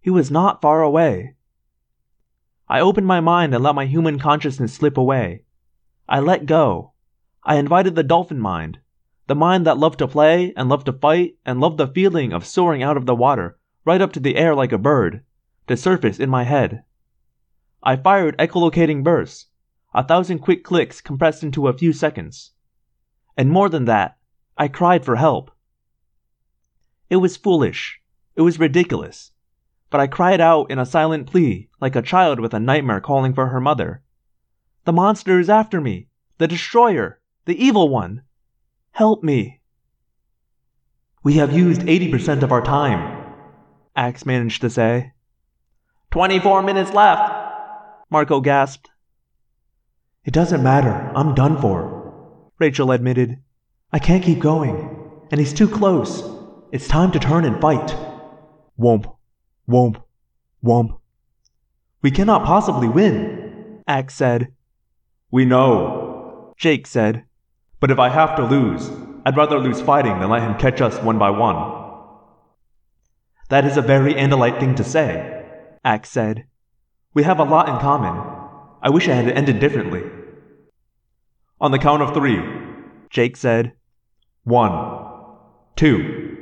He 0.00 0.10
was 0.10 0.30
not 0.30 0.62
far 0.62 0.80
away. 0.80 1.34
I 2.74 2.80
opened 2.80 3.06
my 3.06 3.20
mind 3.20 3.54
and 3.54 3.62
let 3.62 3.76
my 3.76 3.86
human 3.86 4.18
consciousness 4.18 4.74
slip 4.74 4.98
away. 4.98 5.44
I 6.08 6.18
let 6.18 6.44
go. 6.44 6.94
I 7.44 7.54
invited 7.54 7.94
the 7.94 8.02
dolphin 8.02 8.40
mind, 8.40 8.80
the 9.28 9.36
mind 9.36 9.64
that 9.64 9.78
loved 9.78 10.00
to 10.00 10.08
play 10.08 10.52
and 10.56 10.68
loved 10.68 10.86
to 10.86 10.92
fight 10.92 11.36
and 11.46 11.60
loved 11.60 11.78
the 11.78 11.86
feeling 11.86 12.32
of 12.32 12.44
soaring 12.44 12.82
out 12.82 12.96
of 12.96 13.06
the 13.06 13.14
water 13.14 13.60
right 13.84 14.00
up 14.00 14.12
to 14.14 14.18
the 14.18 14.34
air 14.34 14.56
like 14.56 14.72
a 14.72 14.76
bird, 14.90 15.22
to 15.68 15.76
surface 15.76 16.18
in 16.18 16.28
my 16.28 16.42
head. 16.42 16.82
I 17.80 17.94
fired 17.94 18.36
echolocating 18.38 19.04
bursts, 19.04 19.46
a 19.94 20.02
thousand 20.02 20.40
quick 20.40 20.64
clicks 20.64 21.00
compressed 21.00 21.44
into 21.44 21.68
a 21.68 21.78
few 21.78 21.92
seconds. 21.92 22.54
And 23.36 23.52
more 23.52 23.68
than 23.68 23.84
that, 23.84 24.18
I 24.58 24.66
cried 24.66 25.04
for 25.04 25.14
help. 25.14 25.52
It 27.08 27.18
was 27.18 27.36
foolish. 27.36 28.00
It 28.34 28.42
was 28.42 28.58
ridiculous. 28.58 29.30
But 29.94 30.00
I 30.00 30.08
cried 30.08 30.40
out 30.40 30.72
in 30.72 30.80
a 30.80 30.86
silent 30.86 31.28
plea, 31.28 31.68
like 31.80 31.94
a 31.94 32.02
child 32.02 32.40
with 32.40 32.52
a 32.52 32.58
nightmare 32.58 33.00
calling 33.00 33.32
for 33.32 33.46
her 33.46 33.60
mother. 33.60 34.02
The 34.86 34.92
monster 34.92 35.38
is 35.38 35.48
after 35.48 35.80
me! 35.80 36.08
The 36.38 36.48
destroyer! 36.48 37.20
The 37.44 37.54
evil 37.64 37.88
one! 37.88 38.22
Help 38.90 39.22
me! 39.22 39.60
We 41.22 41.34
have 41.34 41.52
used 41.52 41.82
80% 41.82 42.42
of 42.42 42.50
our 42.50 42.60
time, 42.60 43.34
Ax 43.94 44.26
managed 44.26 44.62
to 44.62 44.68
say. 44.68 45.12
24 46.10 46.62
minutes 46.62 46.92
left, 46.92 47.32
Marco 48.10 48.40
gasped. 48.40 48.90
It 50.24 50.34
doesn't 50.34 50.64
matter. 50.64 51.12
I'm 51.14 51.36
done 51.36 51.56
for, 51.60 52.50
Rachel 52.58 52.90
admitted. 52.90 53.38
I 53.92 54.00
can't 54.00 54.24
keep 54.24 54.40
going, 54.40 55.22
and 55.30 55.38
he's 55.38 55.54
too 55.54 55.68
close. 55.68 56.24
It's 56.72 56.88
time 56.88 57.12
to 57.12 57.20
turn 57.20 57.44
and 57.44 57.60
fight. 57.60 57.94
Womp, 58.76 59.13
womp, 59.68 60.02
womp. 60.62 60.98
We 62.02 62.10
cannot 62.10 62.44
possibly 62.44 62.88
win, 62.88 63.82
Ax 63.86 64.14
said. 64.14 64.52
We 65.30 65.44
know, 65.44 66.54
Jake 66.58 66.86
said. 66.86 67.24
But 67.80 67.90
if 67.90 67.98
I 67.98 68.08
have 68.08 68.36
to 68.36 68.44
lose, 68.44 68.90
I'd 69.26 69.36
rather 69.36 69.58
lose 69.58 69.80
fighting 69.80 70.20
than 70.20 70.30
let 70.30 70.42
him 70.42 70.58
catch 70.58 70.80
us 70.80 71.02
one 71.02 71.18
by 71.18 71.30
one. 71.30 71.82
That 73.48 73.64
is 73.64 73.76
a 73.76 73.82
very 73.82 74.14
Andalite 74.14 74.60
thing 74.60 74.74
to 74.76 74.84
say. 74.84 75.44
Ax 75.84 76.10
said. 76.10 76.46
We 77.14 77.22
have 77.22 77.38
a 77.38 77.44
lot 77.44 77.68
in 77.68 77.78
common. 77.78 78.16
I 78.82 78.90
wish 78.90 79.08
it 79.08 79.14
had 79.14 79.28
ended 79.28 79.60
differently. 79.60 80.02
On 81.60 81.70
the 81.70 81.78
count 81.78 82.02
of 82.02 82.12
three, 82.12 82.42
Jake 83.10 83.36
said. 83.36 83.72
One, 84.44 85.36
two, 85.76 86.36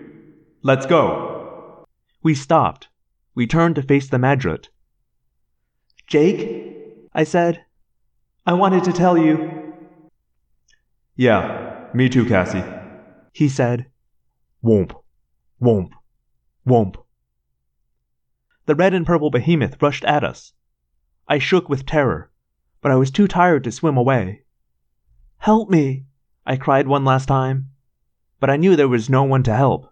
let's 0.63 0.87
go. 0.87 1.87
We 2.23 2.35
stopped. 2.35 2.89
We 3.35 3.47
turned 3.47 3.77
to 3.77 3.83
face 3.83 4.09
the 4.09 4.19
Mardrut. 4.19 4.69
Jake, 6.07 7.09
I 7.15 7.25
said, 7.25 7.65
I 8.45 8.53
wanted 8.53 8.85
to 8.85 8.93
tell 8.93 9.17
you. 9.17 9.73
Yeah, 11.17 11.89
me 11.95 12.11
too, 12.11 12.27
Cassie. 12.27 12.65
He 13.33 13.49
said. 13.49 13.87
Womp, 14.63 14.95
womp, 15.61 15.93
womp. 16.67 16.97
The 18.67 18.75
red 18.75 18.93
and 18.93 19.07
purple 19.07 19.31
behemoth 19.31 19.81
rushed 19.81 20.05
at 20.05 20.25
us. 20.25 20.53
I 21.27 21.39
shook 21.39 21.71
with 21.71 21.87
terror, 21.87 22.31
but 22.83 22.93
I 22.93 22.97
was 22.97 23.11
too 23.11 23.27
tired 23.27 23.65
to 23.65 23.73
swim 23.73 23.97
away. 23.97 24.43
Help 25.39 25.71
me, 25.71 26.05
I 26.45 26.57
cried 26.57 26.87
one 26.87 27.05
last 27.05 27.27
time, 27.27 27.71
but 28.41 28.51
I 28.51 28.57
knew 28.57 28.77
there 28.77 28.89
was 28.89 29.09
no 29.09 29.23
one 29.23 29.43
to 29.45 29.57
help. 29.57 29.91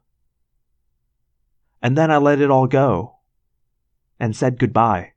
And 1.81 1.97
then 1.97 2.11
I 2.11 2.19
let 2.19 2.41
it 2.41 2.51
all 2.51 2.67
go 2.67 3.20
and 4.21 4.37
said 4.37 4.59
goodbye. 4.59 5.13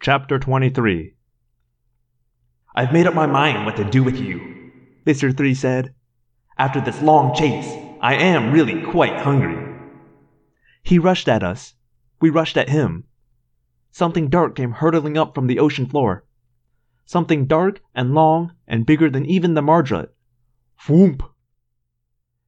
Chapter 0.00 0.38
23 0.38 1.14
I've 2.74 2.92
made 2.92 3.06
up 3.06 3.14
my 3.14 3.26
mind 3.26 3.66
what 3.66 3.76
to 3.76 3.84
do 3.84 4.02
with 4.02 4.16
you, 4.16 4.72
Mr. 5.06 5.36
3 5.36 5.54
said. 5.54 5.94
After 6.56 6.80
this 6.80 7.02
long 7.02 7.34
chase, 7.34 7.70
I 8.00 8.14
am 8.14 8.52
really 8.52 8.82
quite 8.82 9.18
hungry. 9.18 9.76
He 10.82 10.98
rushed 10.98 11.28
at 11.28 11.42
us. 11.42 11.74
We 12.20 12.30
rushed 12.30 12.56
at 12.56 12.68
him. 12.68 13.04
Something 13.90 14.28
dark 14.28 14.56
came 14.56 14.72
hurtling 14.72 15.18
up 15.18 15.34
from 15.34 15.48
the 15.48 15.58
ocean 15.58 15.86
floor. 15.86 16.24
Something 17.04 17.46
dark 17.46 17.80
and 17.94 18.14
long 18.14 18.52
and 18.66 18.86
bigger 18.86 19.10
than 19.10 19.26
even 19.26 19.54
the 19.54 19.62
Mardrut. 19.62 20.10
Whoomp! 20.86 21.28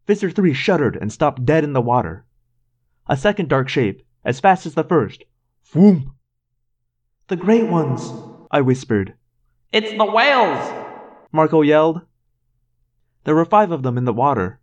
Visser 0.06 0.30
3 0.30 0.54
shuddered 0.54 0.96
and 0.96 1.12
stopped 1.12 1.44
dead 1.44 1.64
in 1.64 1.72
the 1.72 1.80
water. 1.80 2.24
A 3.10 3.16
second 3.16 3.48
dark 3.48 3.68
shape, 3.68 4.06
as 4.24 4.38
fast 4.38 4.66
as 4.66 4.74
the 4.74 4.84
first. 4.84 5.24
Whoomp! 5.74 6.12
The 7.26 7.34
great 7.34 7.66
ones, 7.66 8.12
I 8.52 8.60
whispered. 8.60 9.14
It's 9.72 9.90
the 9.98 10.04
whales! 10.04 10.86
Marco 11.32 11.62
yelled. 11.62 12.02
There 13.24 13.34
were 13.34 13.44
five 13.44 13.72
of 13.72 13.82
them 13.82 13.98
in 13.98 14.04
the 14.04 14.12
water. 14.12 14.60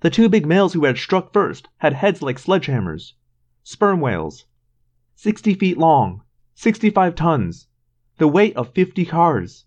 The 0.00 0.10
two 0.10 0.28
big 0.28 0.44
males 0.44 0.72
who 0.72 0.86
had 0.86 0.98
struck 0.98 1.32
first 1.32 1.68
had 1.76 1.92
heads 1.92 2.20
like 2.20 2.38
sledgehammers. 2.40 3.12
Sperm 3.62 4.00
whales. 4.00 4.46
Sixty 5.14 5.54
feet 5.54 5.78
long, 5.78 6.22
sixty-five 6.56 7.14
tons, 7.14 7.68
the 8.16 8.26
weight 8.26 8.56
of 8.56 8.74
fifty 8.74 9.04
cars. 9.04 9.66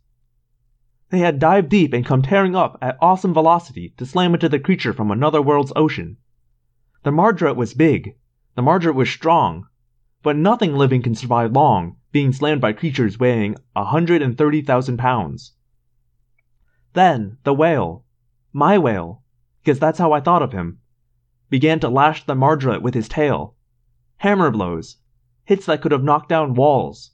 They 1.11 1.19
had 1.19 1.39
dived 1.39 1.69
deep 1.69 1.93
and 1.93 2.05
come 2.05 2.23
tearing 2.23 2.57
up 2.57 2.77
at 2.81 2.97
awesome 2.99 3.33
velocity 3.33 3.93
to 3.95 4.05
slam 4.05 4.33
into 4.33 4.49
the 4.49 4.59
creature 4.59 4.91
from 4.91 5.11
another 5.11 5.41
world's 5.41 5.71
ocean. 5.77 6.17
The 7.03 7.11
Mardrut 7.11 7.55
was 7.55 7.73
big, 7.73 8.15
the 8.53 8.61
Mardrut 8.61 8.93
was 8.93 9.09
strong, 9.09 9.67
but 10.21 10.35
nothing 10.35 10.75
living 10.75 11.01
can 11.01 11.15
survive 11.15 11.51
long 11.51 11.97
being 12.11 12.31
slammed 12.31 12.61
by 12.61 12.73
creatures 12.73 13.19
weighing 13.19 13.55
a 13.75 13.85
hundred 13.85 14.21
and 14.21 14.37
thirty 14.37 14.61
thousand 14.61 14.97
pounds. 14.97 15.53
Then 16.93 17.37
the 17.43 17.53
whale, 17.53 18.03
my 18.53 18.77
whale, 18.77 19.23
because 19.63 19.79
that's 19.79 19.97
how 19.97 20.11
I 20.11 20.19
thought 20.19 20.43
of 20.43 20.51
him, 20.51 20.79
began 21.49 21.79
to 21.79 21.89
lash 21.89 22.23
the 22.23 22.35
Mardrut 22.35 22.81
with 22.81 22.93
his 22.93 23.09
tail. 23.09 23.55
Hammer 24.17 24.51
blows, 24.51 24.97
hits 25.45 25.65
that 25.65 25.81
could 25.81 25.91
have 25.91 26.03
knocked 26.03 26.29
down 26.29 26.53
walls. 26.53 27.11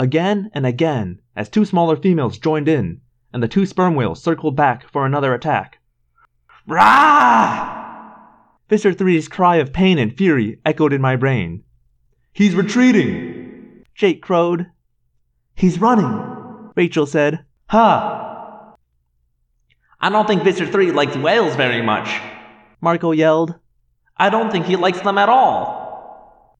Again 0.00 0.50
and 0.52 0.66
again, 0.66 1.20
as 1.36 1.48
two 1.48 1.64
smaller 1.64 1.94
females 1.94 2.38
joined 2.38 2.68
in, 2.68 3.02
and 3.32 3.40
the 3.40 3.48
two 3.48 3.66
sperm 3.66 3.94
whales 3.94 4.20
circled 4.20 4.56
back 4.56 4.88
for 4.88 5.06
another 5.06 5.32
attack. 5.32 5.78
Rah! 6.66 7.83
Visser 8.68 8.92
3's 8.92 9.28
cry 9.28 9.56
of 9.56 9.72
pain 9.72 9.98
and 9.98 10.16
fury 10.16 10.58
echoed 10.64 10.92
in 10.92 11.00
my 11.00 11.16
brain. 11.16 11.62
He's 12.32 12.54
retreating! 12.54 13.84
Jake 13.94 14.22
crowed. 14.22 14.66
He's 15.54 15.80
running, 15.80 16.72
Rachel 16.74 17.06
said. 17.06 17.44
Ha! 17.68 18.74
I 20.00 20.08
don't 20.08 20.26
think 20.26 20.42
Visser 20.42 20.66
3 20.66 20.92
likes 20.92 21.16
whales 21.16 21.56
very 21.56 21.82
much, 21.82 22.20
Marco 22.80 23.12
yelled. 23.12 23.54
I 24.16 24.30
don't 24.30 24.50
think 24.50 24.66
he 24.66 24.76
likes 24.76 25.00
them 25.00 25.18
at 25.18 25.28
all. 25.28 26.58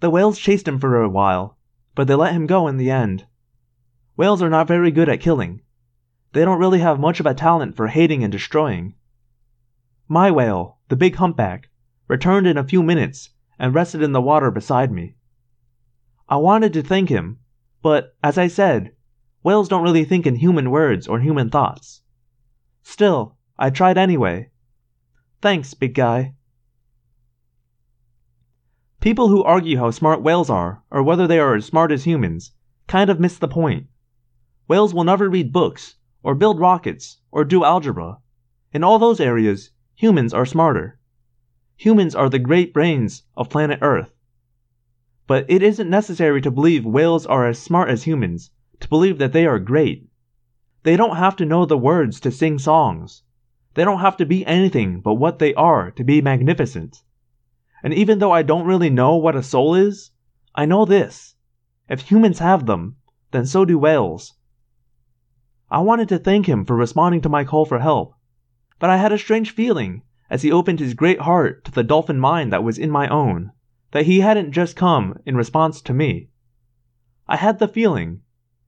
The 0.00 0.10
whales 0.10 0.38
chased 0.38 0.68
him 0.68 0.78
for 0.78 1.02
a 1.02 1.08
while, 1.08 1.56
but 1.94 2.06
they 2.06 2.14
let 2.14 2.34
him 2.34 2.46
go 2.46 2.68
in 2.68 2.76
the 2.76 2.90
end. 2.90 3.26
Whales 4.16 4.42
are 4.42 4.50
not 4.50 4.68
very 4.68 4.90
good 4.90 5.08
at 5.08 5.20
killing. 5.20 5.62
They 6.32 6.44
don't 6.44 6.58
really 6.58 6.80
have 6.80 7.00
much 7.00 7.20
of 7.20 7.26
a 7.26 7.34
talent 7.34 7.76
for 7.76 7.88
hating 7.88 8.22
and 8.22 8.30
destroying. 8.30 8.94
My 10.08 10.30
whale, 10.30 10.75
the 10.88 10.96
big 10.96 11.16
humpback, 11.16 11.68
returned 12.08 12.46
in 12.46 12.56
a 12.56 12.64
few 12.64 12.82
minutes 12.82 13.30
and 13.58 13.74
rested 13.74 14.02
in 14.02 14.12
the 14.12 14.20
water 14.20 14.50
beside 14.50 14.92
me. 14.92 15.16
I 16.28 16.36
wanted 16.36 16.72
to 16.74 16.82
thank 16.82 17.08
him, 17.08 17.38
but 17.82 18.16
as 18.22 18.36
I 18.38 18.48
said, 18.48 18.92
whales 19.42 19.68
don't 19.68 19.82
really 19.82 20.04
think 20.04 20.26
in 20.26 20.36
human 20.36 20.70
words 20.70 21.06
or 21.06 21.20
human 21.20 21.50
thoughts. 21.50 22.02
Still, 22.82 23.36
I 23.58 23.70
tried 23.70 23.98
anyway. 23.98 24.50
Thanks, 25.40 25.74
big 25.74 25.94
guy. 25.94 26.34
People 29.00 29.28
who 29.28 29.42
argue 29.44 29.78
how 29.78 29.90
smart 29.90 30.22
whales 30.22 30.50
are, 30.50 30.82
or 30.90 31.02
whether 31.02 31.26
they 31.26 31.38
are 31.38 31.54
as 31.54 31.64
smart 31.64 31.92
as 31.92 32.04
humans, 32.04 32.52
kind 32.88 33.08
of 33.08 33.20
miss 33.20 33.38
the 33.38 33.48
point. 33.48 33.86
Whales 34.68 34.92
will 34.92 35.04
never 35.04 35.28
read 35.28 35.52
books, 35.52 35.94
or 36.22 36.34
build 36.34 36.58
rockets, 36.58 37.18
or 37.30 37.44
do 37.44 37.64
algebra. 37.64 38.18
In 38.72 38.82
all 38.82 38.98
those 38.98 39.20
areas, 39.20 39.70
humans 39.96 40.34
are 40.34 40.44
smarter. 40.44 40.98
Humans 41.78 42.14
are 42.14 42.28
the 42.28 42.38
great 42.38 42.72
brains 42.72 43.22
of 43.34 43.48
planet 43.48 43.78
Earth. 43.80 44.12
But 45.26 45.46
it 45.48 45.62
isn't 45.62 45.88
necessary 45.88 46.40
to 46.42 46.50
believe 46.50 46.84
whales 46.84 47.26
are 47.26 47.46
as 47.46 47.58
smart 47.58 47.88
as 47.88 48.04
humans 48.04 48.50
to 48.80 48.88
believe 48.88 49.18
that 49.18 49.32
they 49.32 49.46
are 49.46 49.58
great. 49.58 50.06
They 50.82 50.96
don't 50.96 51.16
have 51.16 51.34
to 51.36 51.46
know 51.46 51.64
the 51.64 51.78
words 51.78 52.20
to 52.20 52.30
sing 52.30 52.58
songs. 52.58 53.22
They 53.74 53.84
don't 53.84 54.00
have 54.00 54.16
to 54.18 54.26
be 54.26 54.46
anything 54.46 55.00
but 55.00 55.14
what 55.14 55.38
they 55.38 55.54
are 55.54 55.90
to 55.92 56.04
be 56.04 56.20
magnificent. 56.20 57.02
And 57.82 57.94
even 57.94 58.18
though 58.18 58.32
I 58.32 58.42
don't 58.42 58.66
really 58.66 58.90
know 58.90 59.16
what 59.16 59.34
a 59.34 59.42
soul 59.42 59.74
is, 59.74 60.10
I 60.54 60.66
know 60.66 60.84
this. 60.84 61.36
If 61.88 62.02
humans 62.02 62.38
have 62.40 62.66
them, 62.66 62.96
then 63.30 63.46
so 63.46 63.64
do 63.64 63.78
whales. 63.78 64.34
I 65.70 65.80
wanted 65.80 66.08
to 66.10 66.18
thank 66.18 66.46
him 66.46 66.64
for 66.64 66.76
responding 66.76 67.22
to 67.22 67.28
my 67.28 67.44
call 67.44 67.64
for 67.64 67.78
help, 67.78 68.14
but 68.78 68.90
I 68.90 68.96
had 68.96 69.12
a 69.12 69.18
strange 69.18 69.50
feeling 69.50 70.02
as 70.28 70.42
he 70.42 70.52
opened 70.52 70.80
his 70.80 70.94
great 70.94 71.20
heart 71.20 71.64
to 71.64 71.70
the 71.70 71.84
dolphin 71.84 72.18
mind 72.18 72.52
that 72.52 72.64
was 72.64 72.78
in 72.78 72.90
my 72.90 73.08
own, 73.08 73.52
that 73.92 74.06
he 74.06 74.20
hadn't 74.20 74.52
just 74.52 74.76
come 74.76 75.18
in 75.24 75.36
response 75.36 75.80
to 75.82 75.94
me. 75.94 76.28
I 77.28 77.36
had 77.36 77.58
the 77.58 77.68
feeling, 77.68 78.22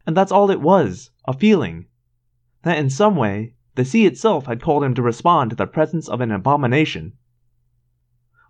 and 0.07 0.17
that's 0.17 0.33
all 0.33 0.51
it 0.51 0.61
was 0.61 1.11
a 1.27 1.33
feeling, 1.33 1.87
that 2.63 2.79
in 2.79 2.91
some 2.91 3.17
way 3.17 3.55
the 3.75 3.85
sea 3.85 4.07
itself 4.07 4.47
had 4.47 4.63
called 4.63 4.85
him 4.85 4.95
to 4.95 5.03
respond 5.03 5.51
to 5.51 5.57
the 5.57 5.67
presence 5.67 6.09
of 6.09 6.21
an 6.21 6.33
abomination. 6.33 7.13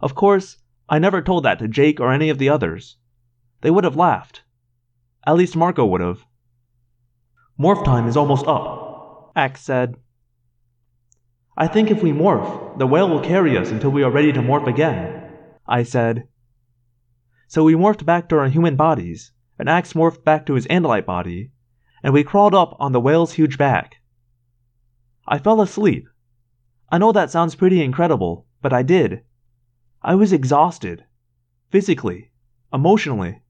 Of 0.00 0.14
course, 0.14 0.58
I 0.88 0.98
never 0.98 1.20
told 1.20 1.44
that 1.44 1.58
to 1.58 1.68
Jake 1.68 2.00
or 2.00 2.12
any 2.12 2.30
of 2.30 2.38
the 2.38 2.48
others. 2.48 2.96
They 3.60 3.70
would 3.70 3.84
have 3.84 3.96
laughed. 3.96 4.42
At 5.26 5.36
least 5.36 5.56
Marco 5.56 5.84
would 5.84 6.00
have. 6.00 6.24
Morph 7.58 7.84
time 7.84 8.06
is 8.06 8.16
almost 8.16 8.46
up, 8.46 9.32
Ax 9.34 9.60
said. 9.60 9.96
I 11.60 11.66
think 11.66 11.90
if 11.90 12.04
we 12.04 12.12
morph, 12.12 12.78
the 12.78 12.86
whale 12.86 13.08
will 13.08 13.20
carry 13.20 13.58
us 13.58 13.72
until 13.72 13.90
we 13.90 14.04
are 14.04 14.12
ready 14.12 14.32
to 14.32 14.40
morph 14.40 14.68
again, 14.68 15.28
I 15.66 15.82
said. 15.82 16.28
So 17.48 17.64
we 17.64 17.74
morphed 17.74 18.04
back 18.04 18.28
to 18.28 18.38
our 18.38 18.46
human 18.48 18.76
bodies, 18.76 19.32
and 19.58 19.68
Ax 19.68 19.92
morphed 19.94 20.22
back 20.22 20.46
to 20.46 20.54
his 20.54 20.68
Andalite 20.68 21.04
body, 21.04 21.50
and 22.00 22.14
we 22.14 22.22
crawled 22.22 22.54
up 22.54 22.76
on 22.78 22.92
the 22.92 23.00
whale's 23.00 23.32
huge 23.32 23.58
back. 23.58 23.96
I 25.26 25.38
fell 25.38 25.60
asleep. 25.60 26.06
I 26.92 26.98
know 26.98 27.10
that 27.10 27.32
sounds 27.32 27.56
pretty 27.56 27.82
incredible, 27.82 28.46
but 28.62 28.72
I 28.72 28.84
did. 28.84 29.22
I 30.00 30.14
was 30.14 30.32
exhausted. 30.32 31.06
Physically, 31.70 32.30
emotionally. 32.72 33.42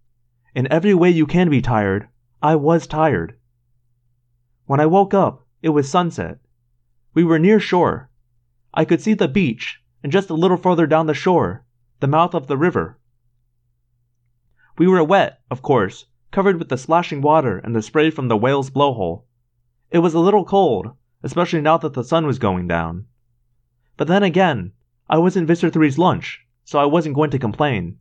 In 0.54 0.66
every 0.72 0.94
way 0.94 1.10
you 1.10 1.26
can 1.26 1.50
be 1.50 1.60
tired, 1.60 2.08
I 2.40 2.56
was 2.56 2.86
tired. 2.86 3.36
When 4.64 4.80
I 4.80 4.86
woke 4.86 5.12
up, 5.12 5.46
it 5.60 5.68
was 5.68 5.90
sunset. 5.90 6.38
We 7.18 7.24
were 7.24 7.40
near 7.40 7.58
shore. 7.58 8.10
I 8.72 8.84
could 8.84 9.00
see 9.00 9.12
the 9.12 9.26
beach, 9.26 9.82
and 10.04 10.12
just 10.12 10.30
a 10.30 10.34
little 10.34 10.56
further 10.56 10.86
down 10.86 11.08
the 11.08 11.14
shore, 11.14 11.64
the 11.98 12.06
mouth 12.06 12.32
of 12.32 12.46
the 12.46 12.56
river. 12.56 13.00
We 14.78 14.86
were 14.86 15.02
wet, 15.02 15.40
of 15.50 15.60
course, 15.60 16.06
covered 16.30 16.60
with 16.60 16.68
the 16.68 16.78
splashing 16.78 17.20
water 17.20 17.58
and 17.58 17.74
the 17.74 17.82
spray 17.82 18.10
from 18.10 18.28
the 18.28 18.36
whale's 18.36 18.70
blowhole. 18.70 19.24
It 19.90 19.98
was 19.98 20.14
a 20.14 20.20
little 20.20 20.44
cold, 20.44 20.92
especially 21.24 21.60
now 21.60 21.76
that 21.78 21.94
the 21.94 22.04
sun 22.04 22.24
was 22.24 22.38
going 22.38 22.68
down. 22.68 23.06
But 23.96 24.06
then 24.06 24.22
again, 24.22 24.70
I 25.10 25.18
was 25.18 25.36
in 25.36 25.44
Visser 25.44 25.72
3's 25.72 25.98
lunch, 25.98 26.46
so 26.62 26.78
I 26.78 26.84
wasn't 26.84 27.16
going 27.16 27.30
to 27.30 27.38
complain. 27.40 27.98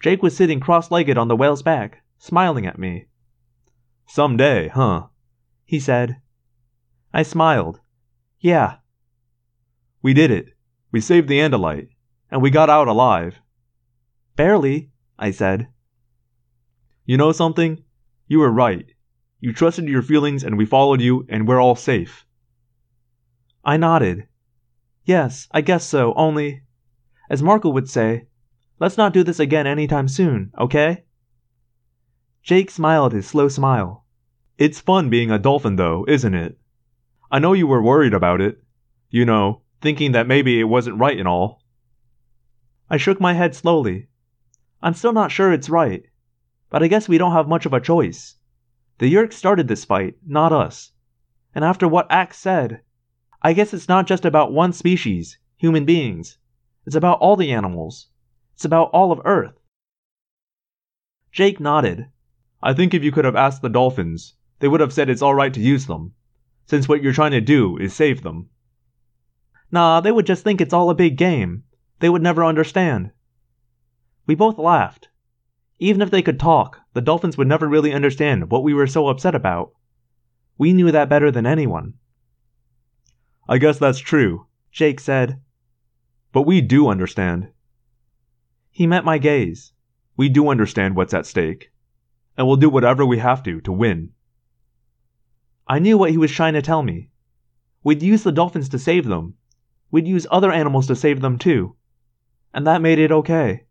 Jake 0.00 0.22
was 0.22 0.36
sitting 0.36 0.60
cross 0.60 0.92
legged 0.92 1.18
on 1.18 1.26
the 1.26 1.34
whale's 1.34 1.64
back, 1.64 2.04
smiling 2.18 2.66
at 2.66 2.78
me. 2.78 3.06
Some 4.06 4.36
day, 4.36 4.68
huh? 4.68 5.08
He 5.64 5.80
said. 5.80 6.18
I 7.12 7.22
smiled. 7.22 7.80
Yeah. 8.38 8.76
We 10.02 10.14
did 10.14 10.30
it. 10.30 10.54
We 10.92 11.00
saved 11.00 11.28
the 11.28 11.38
Andalite, 11.40 11.88
and 12.30 12.40
we 12.40 12.50
got 12.50 12.70
out 12.70 12.88
alive. 12.88 13.40
Barely, 14.36 14.90
I 15.18 15.30
said. 15.30 15.68
You 17.04 17.16
know 17.16 17.32
something? 17.32 17.82
You 18.28 18.38
were 18.38 18.50
right. 18.50 18.86
You 19.40 19.52
trusted 19.52 19.88
your 19.88 20.02
feelings 20.02 20.44
and 20.44 20.56
we 20.56 20.66
followed 20.66 21.00
you, 21.00 21.26
and 21.28 21.48
we're 21.48 21.60
all 21.60 21.74
safe. 21.74 22.24
I 23.64 23.76
nodded. 23.76 24.28
Yes, 25.04 25.48
I 25.50 25.60
guess 25.62 25.84
so, 25.84 26.14
only, 26.14 26.62
as 27.28 27.42
Marco 27.42 27.70
would 27.70 27.88
say, 27.88 28.26
let's 28.78 28.96
not 28.96 29.12
do 29.12 29.24
this 29.24 29.40
again 29.40 29.66
anytime 29.66 30.08
soon, 30.08 30.52
okay? 30.58 31.04
Jake 32.42 32.70
smiled 32.70 33.12
his 33.12 33.26
slow 33.26 33.48
smile. 33.48 34.04
It's 34.58 34.80
fun 34.80 35.10
being 35.10 35.30
a 35.30 35.38
dolphin, 35.38 35.76
though, 35.76 36.04
isn't 36.06 36.34
it? 36.34 36.59
I 37.30 37.38
know 37.38 37.52
you 37.52 37.66
were 37.66 37.82
worried 37.82 38.14
about 38.14 38.40
it. 38.40 38.62
You 39.08 39.24
know, 39.24 39.62
thinking 39.80 40.12
that 40.12 40.26
maybe 40.26 40.60
it 40.60 40.64
wasn't 40.64 40.98
right 40.98 41.18
and 41.18 41.28
all. 41.28 41.62
I 42.88 42.96
shook 42.96 43.20
my 43.20 43.34
head 43.34 43.54
slowly. 43.54 44.08
I'm 44.82 44.94
still 44.94 45.12
not 45.12 45.30
sure 45.30 45.52
it's 45.52 45.70
right, 45.70 46.04
but 46.70 46.82
I 46.82 46.88
guess 46.88 47.08
we 47.08 47.18
don't 47.18 47.32
have 47.32 47.48
much 47.48 47.66
of 47.66 47.72
a 47.72 47.80
choice. 47.80 48.36
The 48.98 49.12
Yeerks 49.12 49.34
started 49.34 49.68
this 49.68 49.84
fight, 49.84 50.16
not 50.26 50.52
us. 50.52 50.92
And 51.54 51.64
after 51.64 51.86
what 51.86 52.10
Ax 52.10 52.38
said, 52.38 52.80
I 53.42 53.52
guess 53.52 53.72
it's 53.72 53.88
not 53.88 54.06
just 54.06 54.24
about 54.24 54.52
one 54.52 54.72
species, 54.72 55.38
human 55.56 55.84
beings. 55.84 56.38
It's 56.86 56.96
about 56.96 57.18
all 57.20 57.36
the 57.36 57.52
animals. 57.52 58.08
It's 58.54 58.64
about 58.64 58.90
all 58.92 59.12
of 59.12 59.20
Earth. 59.24 59.58
Jake 61.32 61.60
nodded. 61.60 62.08
I 62.62 62.74
think 62.74 62.92
if 62.92 63.04
you 63.04 63.12
could 63.12 63.24
have 63.24 63.36
asked 63.36 63.62
the 63.62 63.68
dolphins, 63.68 64.34
they 64.58 64.68
would 64.68 64.80
have 64.80 64.92
said 64.92 65.08
it's 65.08 65.22
alright 65.22 65.54
to 65.54 65.60
use 65.60 65.86
them, 65.86 66.14
since 66.70 66.88
what 66.88 67.02
you're 67.02 67.12
trying 67.12 67.32
to 67.32 67.40
do 67.40 67.76
is 67.78 67.92
save 67.92 68.22
them. 68.22 68.48
Nah, 69.72 70.00
they 70.00 70.12
would 70.12 70.24
just 70.24 70.44
think 70.44 70.60
it's 70.60 70.72
all 70.72 70.88
a 70.88 70.94
big 70.94 71.16
game. 71.16 71.64
They 71.98 72.08
would 72.08 72.22
never 72.22 72.44
understand. 72.44 73.10
We 74.24 74.36
both 74.36 74.56
laughed. 74.56 75.08
Even 75.80 76.00
if 76.00 76.12
they 76.12 76.22
could 76.22 76.38
talk, 76.38 76.78
the 76.94 77.00
dolphins 77.00 77.36
would 77.36 77.48
never 77.48 77.66
really 77.66 77.92
understand 77.92 78.52
what 78.52 78.62
we 78.62 78.72
were 78.72 78.86
so 78.86 79.08
upset 79.08 79.34
about. 79.34 79.72
We 80.58 80.72
knew 80.72 80.92
that 80.92 81.08
better 81.08 81.32
than 81.32 81.44
anyone. 81.44 81.94
I 83.48 83.58
guess 83.58 83.80
that's 83.80 83.98
true, 83.98 84.46
Jake 84.70 85.00
said. 85.00 85.40
But 86.30 86.42
we 86.42 86.60
do 86.60 86.86
understand. 86.86 87.48
He 88.70 88.86
met 88.86 89.04
my 89.04 89.18
gaze. 89.18 89.72
We 90.16 90.28
do 90.28 90.48
understand 90.48 90.94
what's 90.94 91.14
at 91.14 91.26
stake, 91.26 91.72
and 92.36 92.46
we'll 92.46 92.56
do 92.56 92.70
whatever 92.70 93.04
we 93.04 93.18
have 93.18 93.42
to 93.42 93.60
to 93.62 93.72
win. 93.72 94.12
I 95.70 95.78
knew 95.78 95.96
what 95.96 96.10
he 96.10 96.18
was 96.18 96.32
trying 96.32 96.54
to 96.54 96.62
tell 96.62 96.82
me. 96.82 97.10
We'd 97.84 98.02
use 98.02 98.24
the 98.24 98.32
dolphins 98.32 98.68
to 98.70 98.78
save 98.80 99.06
them. 99.06 99.34
We'd 99.92 100.08
use 100.08 100.26
other 100.28 100.50
animals 100.50 100.88
to 100.88 100.96
save 100.96 101.20
them 101.20 101.38
too. 101.38 101.76
And 102.52 102.66
that 102.66 102.82
made 102.82 102.98
it 102.98 103.12
okay. 103.12 103.66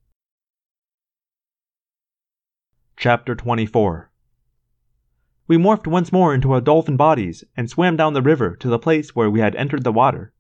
Chapter 2.96 3.36
24 3.36 4.10
We 5.46 5.58
morphed 5.58 5.88
once 5.88 6.14
more 6.14 6.34
into 6.34 6.54
our 6.54 6.62
dolphin 6.62 6.96
bodies 6.96 7.44
and 7.58 7.70
swam 7.70 7.98
down 7.98 8.14
the 8.14 8.22
river 8.22 8.56
to 8.56 8.70
the 8.70 8.80
place 8.80 9.14
where 9.14 9.30
we 9.30 9.42
had 9.42 9.54
entered 9.58 9.84
the 9.84 9.92
water. 9.92 10.32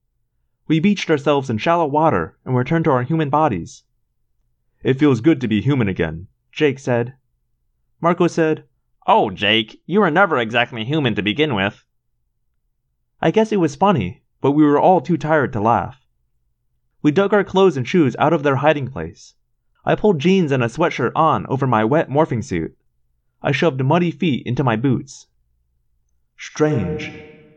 We 0.65 0.79
beached 0.79 1.09
ourselves 1.09 1.49
in 1.49 1.57
shallow 1.57 1.87
water 1.87 2.37
and 2.45 2.55
returned 2.55 2.85
to 2.85 2.91
our 2.91 3.03
human 3.03 3.29
bodies. 3.29 3.83
It 4.81 4.97
feels 4.97 5.19
good 5.19 5.41
to 5.41 5.47
be 5.49 5.59
human 5.59 5.89
again, 5.89 6.27
Jake 6.53 6.79
said. 6.79 7.15
Marco 7.99 8.27
said, 8.27 8.63
Oh, 9.11 9.31
Jake, 9.31 9.81
you 9.87 10.01
were 10.01 10.11
never 10.11 10.37
exactly 10.37 10.85
human 10.85 11.15
to 11.15 11.23
begin 11.23 11.55
with. 11.55 11.83
I 13.19 13.31
guess 13.31 13.51
it 13.51 13.57
was 13.57 13.75
funny, 13.75 14.21
but 14.39 14.51
we 14.51 14.63
were 14.63 14.79
all 14.79 15.01
too 15.01 15.17
tired 15.17 15.51
to 15.53 15.59
laugh. 15.59 16.05
We 17.01 17.09
dug 17.09 17.33
our 17.33 17.43
clothes 17.43 17.75
and 17.75 17.87
shoes 17.87 18.15
out 18.19 18.33
of 18.33 18.43
their 18.43 18.57
hiding 18.57 18.87
place. 18.91 19.33
I 19.83 19.95
pulled 19.95 20.19
jeans 20.19 20.51
and 20.51 20.61
a 20.61 20.67
sweatshirt 20.67 21.11
on 21.15 21.47
over 21.47 21.65
my 21.65 21.83
wet 21.83 22.07
morphing 22.07 22.43
suit. 22.43 22.77
I 23.41 23.51
shoved 23.51 23.83
muddy 23.83 24.11
feet 24.11 24.45
into 24.45 24.63
my 24.63 24.75
boots. 24.75 25.25
Strange, 26.37 27.11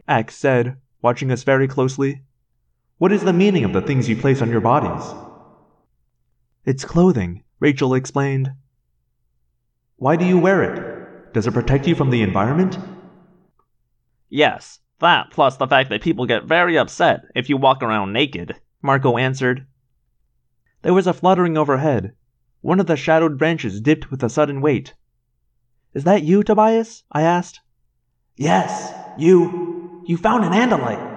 Ax 0.08 0.34
said, 0.34 0.78
watching 1.02 1.30
us 1.30 1.42
very 1.42 1.68
closely. 1.68 2.22
What 2.96 3.12
is 3.12 3.24
the 3.24 3.32
meaning 3.34 3.64
of 3.64 3.74
the 3.74 3.82
things 3.82 4.08
you 4.08 4.16
place 4.16 4.40
on 4.40 4.48
your 4.48 4.62
bodies? 4.62 5.04
It's 6.64 6.86
clothing, 6.86 7.44
Rachel 7.60 7.92
explained. 7.92 8.52
Why 9.96 10.16
do 10.16 10.24
you 10.24 10.38
wear 10.38 10.62
it? 10.62 10.91
Does 11.32 11.46
it 11.46 11.54
protect 11.54 11.86
you 11.86 11.94
from 11.94 12.10
the 12.10 12.22
environment? 12.22 12.78
Yes, 14.28 14.80
that 15.00 15.30
plus 15.30 15.56
the 15.56 15.66
fact 15.66 15.90
that 15.90 16.02
people 16.02 16.26
get 16.26 16.44
very 16.44 16.78
upset 16.78 17.22
if 17.34 17.48
you 17.48 17.56
walk 17.56 17.82
around 17.82 18.12
naked, 18.12 18.56
Marco 18.82 19.16
answered. 19.16 19.66
There 20.82 20.94
was 20.94 21.06
a 21.06 21.12
fluttering 21.12 21.56
overhead. 21.56 22.14
One 22.60 22.80
of 22.80 22.86
the 22.86 22.96
shadowed 22.96 23.38
branches 23.38 23.80
dipped 23.80 24.10
with 24.10 24.22
a 24.22 24.28
sudden 24.28 24.60
weight. 24.60 24.94
Is 25.94 26.04
that 26.04 26.22
you, 26.22 26.42
Tobias? 26.42 27.04
I 27.10 27.22
asked. 27.22 27.60
Yes, 28.36 28.92
you. 29.18 30.02
You 30.06 30.16
found 30.16 30.44
an 30.44 30.52
Andalite. 30.52 31.08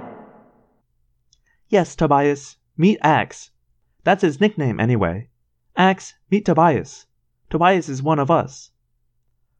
Yes, 1.67 1.95
Tobias. 1.95 2.57
Meet 2.77 2.99
Ax. 3.01 3.51
That's 4.03 4.21
his 4.21 4.41
nickname, 4.41 4.79
anyway. 4.79 5.29
Ax, 5.75 6.13
meet 6.29 6.45
Tobias. 6.45 7.05
Tobias 7.49 7.89
is 7.89 8.03
one 8.03 8.19
of 8.19 8.29
us. 8.29 8.71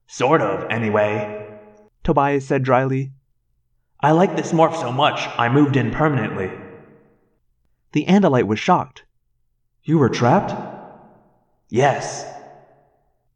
Sort 0.08 0.42
of, 0.42 0.70
anyway, 0.70 1.60
Tobias 2.04 2.46
said 2.46 2.64
dryly. 2.64 3.12
I 4.02 4.12
like 4.12 4.36
this 4.36 4.54
morph 4.54 4.80
so 4.80 4.92
much, 4.92 5.28
I 5.38 5.50
moved 5.50 5.76
in 5.76 5.90
permanently. 5.90 6.52
The 7.94 8.06
Andalite 8.06 8.46
was 8.46 8.60
shocked. 8.60 9.06
You 9.84 9.98
were 9.98 10.10
trapped? 10.10 10.54
Yes. 11.70 12.32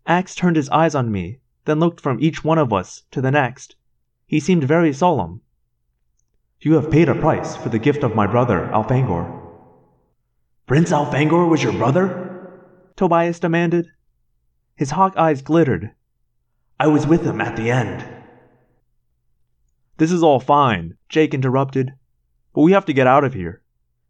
Ax 0.05 0.35
turned 0.35 0.55
his 0.55 0.69
eyes 0.69 0.93
on 0.93 1.11
me, 1.11 1.39
then 1.65 1.79
looked 1.79 2.01
from 2.01 2.19
each 2.21 2.43
one 2.43 2.59
of 2.59 2.71
us 2.71 3.03
to 3.11 3.21
the 3.21 3.31
next. 3.31 3.75
He 4.27 4.39
seemed 4.39 4.63
very 4.63 4.93
solemn. 4.93 5.41
You 6.61 6.73
have 6.73 6.91
paid 6.91 7.09
a 7.09 7.15
price 7.15 7.55
for 7.55 7.69
the 7.69 7.79
gift 7.79 8.03
of 8.03 8.15
my 8.15 8.27
brother, 8.27 8.69
Elfangor. 8.73 9.25
Prince 10.67 10.91
Elfangor 10.91 11.49
was 11.49 11.63
your 11.63 11.73
brother? 11.73 12.61
Tobias 12.95 13.39
demanded. 13.39 13.87
His 14.75 14.91
hawk 14.91 15.15
eyes 15.17 15.41
glittered. 15.41 15.91
I 16.81 16.87
was 16.87 17.05
with 17.05 17.23
him 17.23 17.41
at 17.41 17.57
the 17.57 17.69
end. 17.69 18.05
This 19.97 20.13
is 20.13 20.23
all 20.23 20.39
fine, 20.39 20.95
Jake 21.09 21.33
interrupted. 21.33 21.93
But 22.53 22.61
we 22.61 22.71
have 22.71 22.85
to 22.85 22.93
get 22.93 23.05
out 23.05 23.25
of 23.25 23.33
here. 23.33 23.61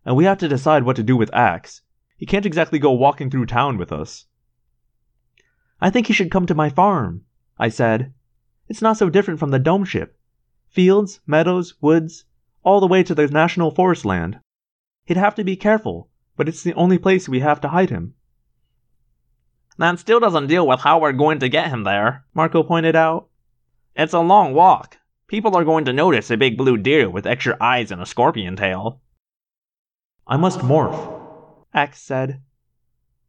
And 0.05 0.15
we 0.15 0.25
have 0.25 0.37
to 0.37 0.47
decide 0.47 0.83
what 0.83 0.95
to 0.97 1.03
do 1.03 1.17
with 1.17 1.33
Ax. 1.33 1.81
He 2.15 2.27
can't 2.27 2.45
exactly 2.45 2.77
go 2.77 2.91
walking 2.91 3.31
through 3.31 3.47
town 3.47 3.77
with 3.77 3.91
us. 3.91 4.27
I 5.81 5.89
think 5.89 6.07
he 6.07 6.13
should 6.13 6.29
come 6.29 6.45
to 6.45 6.53
my 6.53 6.69
farm, 6.69 7.23
I 7.57 7.69
said. 7.69 8.13
It's 8.67 8.83
not 8.83 8.97
so 8.97 9.09
different 9.09 9.39
from 9.39 9.49
the 9.49 9.57
dome 9.57 9.83
ship. 9.83 10.19
Fields, 10.67 11.21
meadows, 11.25 11.73
woods, 11.81 12.25
all 12.61 12.79
the 12.79 12.87
way 12.87 13.01
to 13.01 13.15
the 13.15 13.27
national 13.27 13.71
forest 13.71 14.05
land. 14.05 14.39
He'd 15.05 15.17
have 15.17 15.33
to 15.35 15.43
be 15.43 15.55
careful, 15.55 16.09
but 16.37 16.47
it's 16.47 16.61
the 16.61 16.75
only 16.75 16.99
place 16.99 17.27
we 17.27 17.39
have 17.39 17.59
to 17.61 17.69
hide 17.69 17.89
him. 17.89 18.13
That 19.79 19.97
still 19.97 20.19
doesn't 20.19 20.47
deal 20.47 20.67
with 20.67 20.81
how 20.81 20.99
we're 20.99 21.13
going 21.13 21.39
to 21.39 21.47
get 21.47 21.69
him 21.69 21.85
there, 21.85 22.25
Marco 22.33 22.63
pointed 22.63 22.97
out. 22.97 23.29
It's 23.95 24.11
a 24.11 24.19
long 24.19 24.53
walk. 24.53 24.97
People 25.27 25.55
are 25.55 25.63
going 25.63 25.85
to 25.85 25.93
notice 25.93 26.29
a 26.29 26.35
big 26.35 26.57
blue 26.57 26.75
deer 26.75 27.09
with 27.09 27.25
extra 27.25 27.55
eyes 27.61 27.89
and 27.89 28.01
a 28.01 28.05
scorpion 28.05 28.57
tail. 28.57 28.99
I 30.27 30.35
must 30.35 30.59
morph, 30.59 31.63
Ax 31.73 32.01
said. 32.01 32.41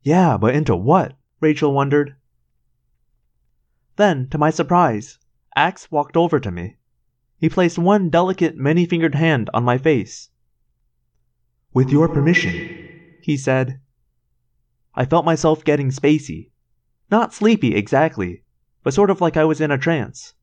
Yeah, 0.03 0.37
but 0.39 0.57
into 0.57 0.75
what? 0.75 1.13
Rachel 1.41 1.73
wondered. 1.73 2.17
Then, 3.95 4.29
to 4.31 4.39
my 4.39 4.51
surprise, 4.51 5.19
Ax 5.55 5.89
walked 5.93 6.17
over 6.17 6.41
to 6.41 6.51
me. 6.51 6.79
He 7.39 7.49
placed 7.49 7.79
one 7.79 8.11
delicate, 8.11 8.57
many 8.57 8.87
fingered 8.87 9.15
hand 9.15 9.51
on 9.55 9.63
my 9.63 9.79
face. 9.79 10.31
With 11.73 11.91
your 11.91 12.09
permission, 12.09 13.19
he 13.23 13.37
said. 13.37 13.79
I 14.95 15.05
felt 15.05 15.25
myself 15.25 15.65
getting 15.65 15.91
spacey. 15.91 16.51
Not 17.11 17.35
sleepy 17.35 17.75
exactly, 17.75 18.43
but 18.83 18.95
sort 18.95 19.11
of 19.11 19.21
like 19.21 19.37
I 19.37 19.45
was 19.45 19.61
in 19.61 19.71
a 19.71 19.79
trance. 19.79 20.35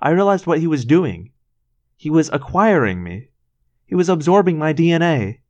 I 0.00 0.10
realized 0.10 0.46
what 0.46 0.58
he 0.58 0.66
was 0.66 0.84
doing. 0.84 1.32
He 1.96 2.10
was 2.10 2.28
acquiring 2.32 3.02
me. 3.02 3.30
He 3.86 3.94
was 3.94 4.08
absorbing 4.08 4.58
my 4.58 4.74
DNA. 4.74 5.40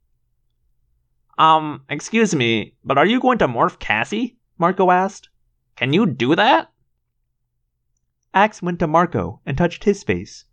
Um, 1.37 1.83
excuse 1.89 2.33
me, 2.33 2.75
but 2.83 2.97
are 2.97 3.05
you 3.05 3.19
going 3.19 3.37
to 3.39 3.47
morph 3.47 3.79
Cassie? 3.79 4.37
Marco 4.57 4.91
asked. 4.91 5.29
Can 5.75 5.91
you 5.91 6.05
do 6.05 6.35
that? 6.35 6.71
Ax 8.33 8.61
went 8.61 8.79
to 8.79 8.87
Marco 8.87 9.41
and 9.45 9.57
touched 9.57 9.83
his 9.83 10.03
face. 10.03 10.45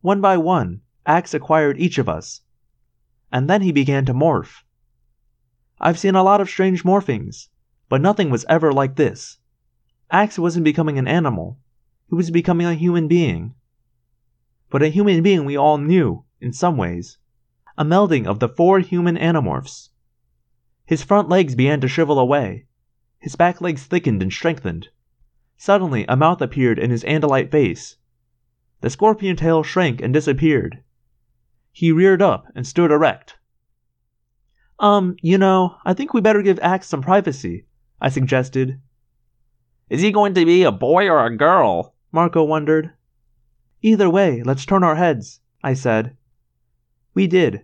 One 0.00 0.20
by 0.20 0.36
one, 0.36 0.80
Ax 1.06 1.34
acquired 1.34 1.78
each 1.78 1.98
of 1.98 2.08
us. 2.08 2.40
And 3.30 3.48
then 3.48 3.62
he 3.62 3.70
began 3.70 4.04
to 4.06 4.14
morph. 4.14 4.63
I've 5.80 5.98
seen 5.98 6.14
a 6.14 6.22
lot 6.22 6.40
of 6.40 6.48
strange 6.48 6.84
morphings, 6.84 7.48
but 7.88 8.00
nothing 8.00 8.30
was 8.30 8.44
ever 8.48 8.72
like 8.72 8.96
this. 8.96 9.38
Ax 10.10 10.38
wasn't 10.38 10.64
becoming 10.64 10.98
an 10.98 11.08
animal, 11.08 11.58
he 12.08 12.14
was 12.14 12.30
becoming 12.30 12.66
a 12.66 12.74
human 12.74 13.08
being. 13.08 13.54
But 14.70 14.82
a 14.82 14.88
human 14.88 15.22
being 15.22 15.44
we 15.44 15.56
all 15.56 15.78
knew, 15.78 16.24
in 16.40 16.52
some 16.52 16.76
ways. 16.76 17.18
A 17.76 17.84
melding 17.84 18.26
of 18.26 18.38
the 18.38 18.48
four 18.48 18.78
human 18.80 19.16
animorphs. 19.16 19.90
His 20.84 21.02
front 21.02 21.28
legs 21.28 21.54
began 21.54 21.80
to 21.80 21.88
shrivel 21.88 22.18
away. 22.18 22.66
His 23.18 23.36
back 23.36 23.60
legs 23.60 23.84
thickened 23.84 24.22
and 24.22 24.32
strengthened. 24.32 24.90
Suddenly, 25.56 26.04
a 26.08 26.16
mouth 26.16 26.42
appeared 26.42 26.78
in 26.78 26.90
his 26.90 27.04
Andalite 27.04 27.50
face. 27.50 27.96
The 28.80 28.90
scorpion 28.90 29.36
tail 29.36 29.62
shrank 29.62 30.02
and 30.02 30.12
disappeared. 30.12 30.82
He 31.72 31.90
reared 31.90 32.20
up 32.20 32.46
and 32.54 32.66
stood 32.66 32.90
erect. 32.90 33.38
Um, 34.78 35.16
you 35.22 35.38
know, 35.38 35.76
I 35.84 35.94
think 35.94 36.12
we 36.12 36.20
better 36.20 36.42
give 36.42 36.58
Ax 36.60 36.88
some 36.88 37.02
privacy, 37.02 37.66
I 38.00 38.08
suggested. 38.08 38.80
Is 39.88 40.02
he 40.02 40.10
going 40.10 40.34
to 40.34 40.44
be 40.44 40.62
a 40.62 40.72
boy 40.72 41.08
or 41.08 41.24
a 41.24 41.36
girl? 41.36 41.94
Marco 42.10 42.42
wondered. 42.42 42.92
Either 43.82 44.08
way, 44.08 44.42
let's 44.42 44.64
turn 44.64 44.82
our 44.82 44.96
heads, 44.96 45.40
I 45.62 45.74
said. 45.74 46.16
We 47.12 47.26
did. 47.26 47.62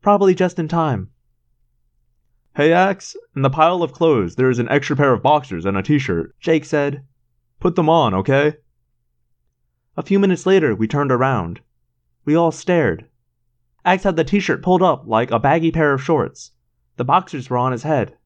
Probably 0.00 0.34
just 0.34 0.58
in 0.58 0.68
time. 0.68 1.10
Hey, 2.56 2.72
Ax, 2.72 3.14
in 3.36 3.42
the 3.42 3.50
pile 3.50 3.82
of 3.82 3.92
clothes 3.92 4.36
there 4.36 4.50
is 4.50 4.58
an 4.58 4.68
extra 4.68 4.96
pair 4.96 5.12
of 5.12 5.22
boxers 5.22 5.64
and 5.64 5.76
a 5.76 5.82
t 5.82 5.98
shirt, 5.98 6.34
Jake 6.40 6.64
said. 6.64 7.04
Put 7.60 7.76
them 7.76 7.88
on, 7.88 8.14
okay? 8.14 8.54
A 9.96 10.02
few 10.02 10.18
minutes 10.18 10.46
later, 10.46 10.74
we 10.74 10.88
turned 10.88 11.12
around. 11.12 11.60
We 12.24 12.34
all 12.34 12.50
stared. 12.50 13.06
Ax 13.84 14.04
had 14.04 14.16
the 14.16 14.24
t 14.24 14.40
shirt 14.40 14.62
pulled 14.62 14.82
up 14.82 15.04
like 15.06 15.30
a 15.30 15.38
baggy 15.38 15.70
pair 15.70 15.92
of 15.92 16.02
shorts. 16.02 16.52
The 16.96 17.04
boxers 17.04 17.48
were 17.48 17.56
on 17.56 17.72
his 17.72 17.82
head. 17.82 18.16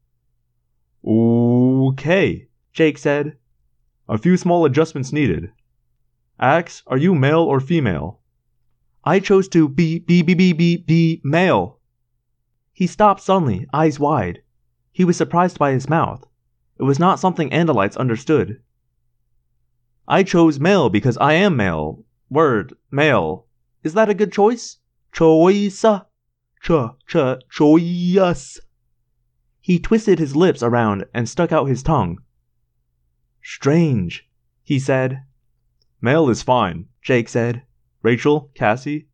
Okay, 1.07 2.49
Jake 2.73 2.99
said. 2.99 3.37
A 4.09 4.19
few 4.19 4.37
small 4.37 4.65
adjustments 4.65 5.13
needed. 5.13 5.53
Ax, 6.41 6.83
are 6.87 6.97
you 6.97 7.15
male 7.15 7.43
or 7.43 7.61
female? 7.61 8.21
I 9.05 9.21
chose 9.21 9.49
to 9.49 9.69
be, 9.69 10.01
be, 10.01 10.23
be, 10.23 10.35
be, 10.35 10.53
be, 10.53 10.77
be 10.79 11.21
male. 11.23 11.79
He 12.73 12.87
stopped 12.87 13.21
suddenly, 13.21 13.69
eyes 13.73 14.01
wide. 14.01 14.43
He 14.91 15.05
was 15.05 15.17
surprised 15.17 15.59
by 15.59 15.73
his 15.73 15.89
mouth. 15.89 16.27
It 16.79 16.83
was 16.83 16.99
not 16.99 17.21
something 17.21 17.51
Andalites 17.51 17.97
understood. 17.97 18.61
I 20.09 20.23
chose 20.23 20.59
male 20.59 20.91
because 20.91 21.17
I 21.19 21.35
am 21.35 21.57
male. 21.57 22.03
Word, 22.29 22.75
male. 22.91 23.47
Is 23.85 23.95
that 23.95 24.11
a 24.11 24.15
good 24.15 24.33
choice? 24.33 24.79
Choice. 25.15 25.85
Ch, 26.61 26.71
ch, 27.07 27.17
choice. 27.49 28.61
He 29.61 29.79
twisted 29.79 30.19
his 30.19 30.35
lips 30.35 30.61
around 30.61 31.05
and 31.15 31.29
stuck 31.29 31.53
out 31.53 31.69
his 31.69 31.85
tongue. 31.85 32.19
Strange, 33.41 34.29
he 34.65 34.81
said. 34.81 35.23
Male 36.01 36.29
is 36.31 36.43
fine, 36.43 36.87
Jake 37.01 37.29
said. 37.29 37.63
Rachel, 38.03 38.51
Cassie, 38.55 39.07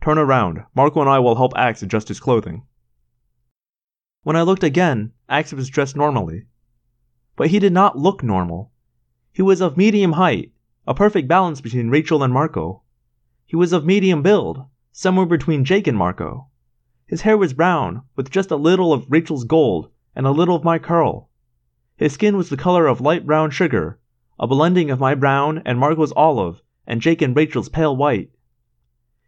turn 0.00 0.16
around. 0.16 0.64
Marco 0.74 1.02
and 1.02 1.10
I 1.10 1.18
will 1.18 1.36
help 1.36 1.52
Ax 1.54 1.82
adjust 1.82 2.08
his 2.08 2.18
clothing. 2.18 2.64
When 4.22 4.36
I 4.36 4.42
looked 4.42 4.64
again, 4.64 5.12
Ax 5.28 5.52
was 5.52 5.68
dressed 5.68 5.96
normally. 5.96 6.46
But 7.36 7.48
he 7.48 7.58
did 7.58 7.74
not 7.74 7.98
look 7.98 8.22
normal. 8.22 8.72
He 9.32 9.42
was 9.42 9.60
of 9.60 9.76
medium 9.76 10.12
height, 10.12 10.52
a 10.86 10.94
perfect 10.94 11.28
balance 11.28 11.60
between 11.60 11.90
Rachel 11.90 12.22
and 12.22 12.32
Marco. 12.32 12.82
He 13.44 13.54
was 13.54 13.74
of 13.74 13.84
medium 13.84 14.22
build, 14.22 14.64
somewhere 14.92 15.26
between 15.26 15.64
Jake 15.64 15.86
and 15.86 15.96
Marco. 15.96 16.48
His 17.06 17.22
hair 17.22 17.36
was 17.36 17.54
brown, 17.54 18.02
with 18.14 18.30
just 18.30 18.50
a 18.50 18.56
little 18.56 18.92
of 18.92 19.10
Rachel's 19.10 19.44
gold 19.44 19.90
and 20.14 20.26
a 20.26 20.30
little 20.30 20.54
of 20.54 20.64
my 20.64 20.78
curl. 20.78 21.30
His 21.96 22.12
skin 22.12 22.36
was 22.36 22.50
the 22.50 22.56
color 22.56 22.86
of 22.86 23.00
light 23.00 23.26
brown 23.26 23.50
sugar, 23.50 23.98
a 24.38 24.46
blending 24.46 24.90
of 24.90 25.00
my 25.00 25.14
brown 25.14 25.62
and 25.64 25.78
Marco's 25.78 26.12
olive 26.12 26.62
and 26.86 27.00
Jake 27.00 27.22
and 27.22 27.34
Rachel's 27.34 27.68
pale 27.68 27.96
white. 27.96 28.30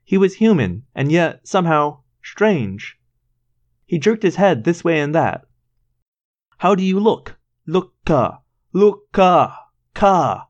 He 0.05 0.19
was 0.19 0.35
human, 0.35 0.85
and 0.95 1.11
yet, 1.11 1.47
somehow, 1.47 2.01
strange. 2.23 2.99
He 3.87 3.99
jerked 3.99 4.23
his 4.23 4.37
head 4.37 4.65
this 4.65 4.85
way 4.85 5.01
and 5.01 5.15
that. 5.15 5.47
How 6.59 6.75
do 6.75 6.83
you 6.83 7.01
look? 7.01 7.37
Look-ka, 7.67 8.41
look-ka, 8.73 9.69
ka. 9.95 10.49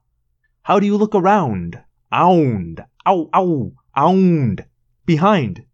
How 0.62 0.81
do 0.81 0.86
you 0.86 0.97
look 0.97 1.15
around? 1.15 1.81
Ound, 2.10 2.84
ow, 3.07 3.28
ow, 3.34 3.73
ound, 3.97 4.65
behind. 5.07 5.65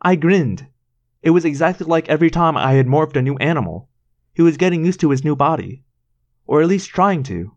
I 0.00 0.16
grinned. 0.16 0.66
It 1.22 1.30
was 1.30 1.44
exactly 1.44 1.86
like 1.86 2.08
every 2.08 2.30
time 2.30 2.56
I 2.56 2.72
had 2.72 2.86
morphed 2.86 3.16
a 3.16 3.22
new 3.22 3.36
animal. 3.36 3.88
He 4.34 4.42
was 4.42 4.56
getting 4.56 4.84
used 4.84 5.00
to 5.00 5.10
his 5.10 5.24
new 5.24 5.34
body. 5.34 5.84
Or 6.46 6.60
at 6.60 6.68
least 6.68 6.90
trying 6.90 7.22
to. 7.24 7.56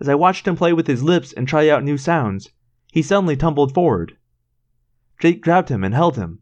As 0.00 0.08
I 0.08 0.14
watched 0.14 0.46
him 0.46 0.56
play 0.56 0.72
with 0.72 0.86
his 0.86 1.02
lips 1.02 1.32
and 1.32 1.48
try 1.48 1.68
out 1.68 1.82
new 1.82 1.98
sounds, 1.98 2.50
he 2.92 3.02
suddenly 3.02 3.36
tumbled 3.36 3.74
forward. 3.74 4.16
Jake 5.18 5.40
grabbed 5.40 5.68
him 5.68 5.82
and 5.82 5.94
held 5.94 6.16
him. 6.16 6.40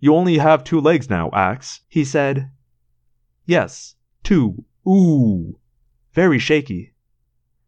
You 0.00 0.14
only 0.14 0.38
have 0.38 0.64
two 0.64 0.80
legs 0.80 1.08
now, 1.08 1.30
Ax, 1.32 1.80
he 1.88 2.04
said. 2.04 2.50
Yes, 3.46 3.94
two. 4.22 4.64
Ooh. 4.86 5.58
Very 6.12 6.38
shaky. 6.38 6.92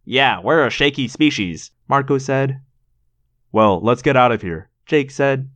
Yeah, 0.05 0.41
we're 0.41 0.67
a 0.67 0.71
shaky 0.71 1.09
species, 1.09 1.71
Marco 1.89 2.19
said. 2.19 2.61
Well, 3.55 3.81
let's 3.81 4.03
get 4.03 4.17
out 4.17 4.33
of 4.33 4.43
here, 4.43 4.69
Jake 4.85 5.13
said. 5.13 5.49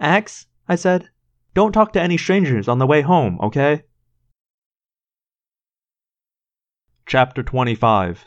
Ax, 0.00 0.46
I 0.66 0.76
said, 0.76 1.10
don't 1.52 1.72
talk 1.72 1.92
to 1.92 2.00
any 2.00 2.16
strangers 2.16 2.68
on 2.68 2.78
the 2.78 2.86
way 2.86 3.02
home, 3.02 3.38
okay? 3.42 3.82
Chapter 7.04 7.42
25 7.42 8.24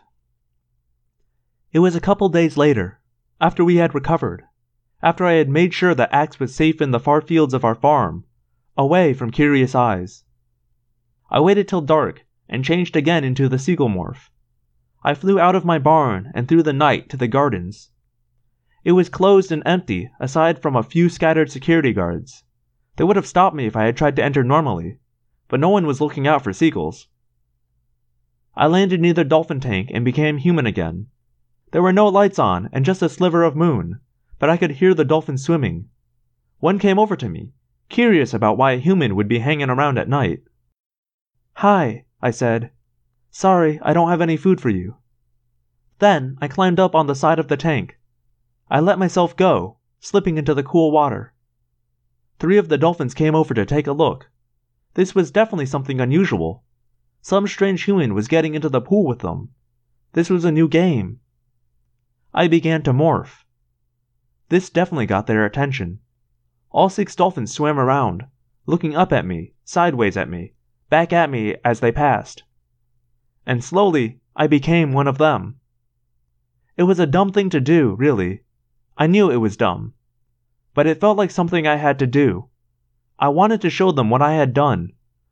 It 1.72 1.80
was 1.80 1.96
a 1.96 2.00
couple 2.00 2.30
days 2.30 2.58
later, 2.58 3.02
after 3.42 3.66
we 3.66 3.78
had 3.78 3.96
recovered, 3.96 4.44
after 5.02 5.26
I 5.26 5.34
had 5.34 5.50
made 5.50 5.74
sure 5.74 5.96
that 5.96 6.14
Ax 6.14 6.40
was 6.40 6.54
safe 6.54 6.80
in 6.80 6.92
the 6.92 7.00
far 7.00 7.22
fields 7.22 7.56
of 7.56 7.66
our 7.66 7.74
farm, 7.74 8.24
away 8.78 9.16
from 9.16 9.32
curious 9.32 9.74
eyes. 9.74 10.26
I 11.32 11.40
waited 11.40 11.68
till 11.68 11.82
dark 11.82 12.24
and 12.48 12.64
changed 12.64 12.96
again 12.96 13.24
into 13.24 13.50
the 13.50 13.58
seagull 13.58 13.90
morph. 13.90 14.30
I 15.04 15.16
flew 15.16 15.40
out 15.40 15.56
of 15.56 15.66
my 15.66 15.80
barn 15.80 16.32
and 16.36 16.48
through 16.48 16.62
the 16.62 16.72
night 16.72 17.10
to 17.10 17.18
the 17.18 17.28
gardens. 17.28 17.90
It 18.90 18.93
was 18.93 19.08
closed 19.08 19.51
and 19.51 19.61
empty 19.68 20.09
aside 20.19 20.64
from 20.64 20.76
a 20.76 20.82
few 20.82 21.09
scattered 21.09 21.51
security 21.51 21.93
guards. 21.93 22.43
They 22.95 23.03
would 23.03 23.18
have 23.18 23.27
stopped 23.27 23.56
me 23.56 23.68
if 23.68 23.76
I 23.76 23.84
had 23.85 23.95
tried 23.95 24.16
to 24.16 24.24
enter 24.24 24.43
normally, 24.43 24.98
but 25.48 25.59
no 25.59 25.69
one 25.69 25.85
was 25.85 26.01
looking 26.01 26.26
out 26.26 26.43
for 26.43 26.53
seagulls. 26.53 27.08
I 28.56 28.66
landed 28.66 29.00
near 29.00 29.14
the 29.14 29.24
dolphin 29.24 29.59
tank 29.59 29.92
and 29.93 30.03
became 30.03 30.38
human 30.38 30.66
again. 30.66 31.06
There 31.69 31.84
were 31.84 31.93
no 31.93 32.08
lights 32.08 32.40
on 32.40 32.68
and 32.74 32.84
just 32.84 33.03
a 33.03 33.09
sliver 33.09 33.43
of 33.43 33.56
moon, 33.56 34.00
but 34.40 34.50
I 34.50 34.58
could 34.58 34.72
hear 34.72 34.95
the 34.95 35.06
dolphins 35.06 35.43
swimming. 35.43 35.88
One 36.58 36.80
came 36.80 36.98
over 36.98 37.16
to 37.16 37.30
me, 37.30 37.53
curious 37.90 38.34
about 38.34 38.58
why 38.58 38.72
a 38.72 38.77
human 38.77 39.16
would 39.16 39.27
be 39.27 39.38
hanging 39.38 39.69
around 39.69 40.00
at 40.00 40.09
night. 40.09 40.42
Hi, 41.58 42.06
I 42.24 42.32
said. 42.32 42.72
Sorry, 43.30 43.80
I 43.84 43.93
don't 43.93 44.09
have 44.09 44.19
any 44.19 44.35
food 44.35 44.59
for 44.59 44.69
you. 44.69 44.95
Then 46.00 46.40
I 46.42 46.48
climbed 46.48 46.80
up 46.80 46.95
on 46.95 47.06
the 47.06 47.14
side 47.14 47.38
of 47.38 47.50
the 47.50 47.56
tank. 47.56 47.99
I 48.72 48.80
let 48.80 49.00
myself 49.00 49.36
go, 49.36 49.78
slipping 50.00 50.38
into 50.38 50.54
the 50.54 50.64
cool 50.64 50.92
water. 50.92 51.34
Three 52.38 52.58
of 52.58 52.70
the 52.70 52.78
dolphins 52.78 53.14
came 53.14 53.34
over 53.34 53.54
to 53.54 53.66
take 53.66 53.88
a 53.88 53.92
look. 53.92 54.30
This 54.94 55.16
was 55.16 55.32
definitely 55.32 55.66
something 55.66 56.00
unusual. 56.00 56.64
Some 57.22 57.48
strange 57.48 57.84
human 57.84 58.14
was 58.14 58.28
getting 58.28 58.56
into 58.56 58.70
the 58.70 58.80
pool 58.80 59.06
with 59.06 59.20
them. 59.20 59.50
This 60.14 60.30
was 60.30 60.46
a 60.46 60.52
new 60.52 60.68
game. 60.68 61.20
I 62.34 62.48
began 62.48 62.84
to 62.84 62.94
morph. 62.94 63.44
This 64.50 64.70
definitely 64.70 65.08
got 65.08 65.26
their 65.26 65.46
attention. 65.46 66.00
All 66.70 66.90
six 66.90 67.16
dolphins 67.16 67.52
swam 67.52 67.80
around, 67.80 68.26
looking 68.68 68.96
up 68.96 69.12
at 69.12 69.26
me, 69.26 69.54
sideways 69.64 70.16
at 70.16 70.30
me, 70.30 70.54
back 70.90 71.12
at 71.12 71.30
me 71.32 71.56
as 71.66 71.80
they 71.80 71.92
passed. 71.92 72.44
And 73.46 73.64
slowly, 73.64 74.20
I 74.36 74.46
became 74.46 74.94
one 74.94 75.08
of 75.08 75.18
them. 75.18 75.60
It 76.78 76.84
was 76.84 77.00
a 77.00 77.08
dumb 77.08 77.32
thing 77.32 77.50
to 77.50 77.60
do, 77.60 77.96
really. 77.96 78.44
I 79.00 79.08
knew 79.08 79.32
it 79.32 79.38
was 79.38 79.58
dumb. 79.58 79.94
But 80.76 80.86
it 80.86 81.00
felt 81.00 81.18
like 81.18 81.32
something 81.32 81.66
I 81.66 81.78
had 81.78 81.98
to 82.00 82.06
do. 82.06 82.50
I 83.18 83.30
wanted 83.30 83.61
to 83.61 83.69
show 83.69 83.92
them 83.92 84.10
what 84.11 84.22
I 84.22 84.34
had 84.34 84.53
done, 84.53 84.92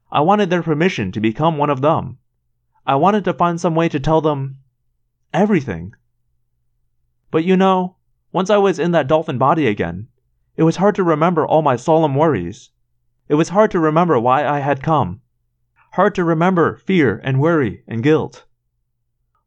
I 0.09 0.21
wanted 0.21 0.49
their 0.49 0.63
permission 0.63 1.11
to 1.11 1.19
become 1.19 1.57
one 1.57 1.69
of 1.69 1.81
them. 1.81 2.19
I 2.85 2.95
wanted 2.95 3.25
to 3.25 3.33
find 3.33 3.59
some 3.59 3.75
way 3.75 3.89
to 3.89 3.99
tell 3.99 4.21
them 4.21 4.59
everything. 5.33 5.95
But 7.29 7.43
you 7.43 7.57
know, 7.57 7.97
once 8.31 8.49
I 8.49 8.55
was 8.55 8.79
in 8.79 8.91
that 8.91 9.09
dolphin 9.09 9.37
body 9.37 9.67
again, 9.67 10.07
it 10.55 10.63
was 10.63 10.77
hard 10.77 10.95
to 10.95 11.03
remember 11.03 11.45
all 11.45 11.61
my 11.61 11.75
solemn 11.75 12.15
worries. 12.15 12.71
It 13.27 13.35
was 13.35 13.49
hard 13.49 13.69
to 13.71 13.81
remember 13.81 14.17
why 14.17 14.47
I 14.47 14.59
had 14.59 14.81
come. 14.81 15.19
Hard 15.91 16.15
to 16.15 16.23
remember 16.23 16.77
fear 16.77 17.19
and 17.21 17.41
worry 17.41 17.83
and 17.85 18.01
guilt. 18.01 18.45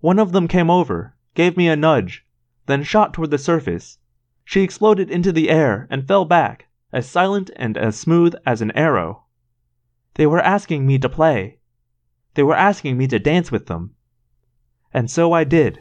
One 0.00 0.18
of 0.18 0.32
them 0.32 0.46
came 0.46 0.68
over, 0.68 1.16
gave 1.34 1.56
me 1.56 1.68
a 1.68 1.76
nudge, 1.76 2.26
then 2.66 2.82
shot 2.82 3.14
toward 3.14 3.30
the 3.30 3.38
surface. 3.38 3.98
She 4.50 4.62
exploded 4.62 5.12
into 5.12 5.30
the 5.30 5.48
air 5.48 5.86
and 5.90 6.08
fell 6.08 6.24
back, 6.24 6.66
as 6.92 7.08
silent 7.08 7.52
and 7.54 7.78
as 7.78 7.96
smooth 7.96 8.34
as 8.44 8.60
an 8.60 8.72
arrow. 8.72 9.26
They 10.14 10.26
were 10.26 10.40
asking 10.40 10.88
me 10.88 10.98
to 10.98 11.08
play. 11.08 11.60
They 12.34 12.42
were 12.42 12.56
asking 12.56 12.98
me 12.98 13.06
to 13.06 13.20
dance 13.20 13.52
with 13.52 13.66
them. 13.66 13.94
And 14.92 15.08
so 15.08 15.32
I 15.32 15.44
did. 15.44 15.78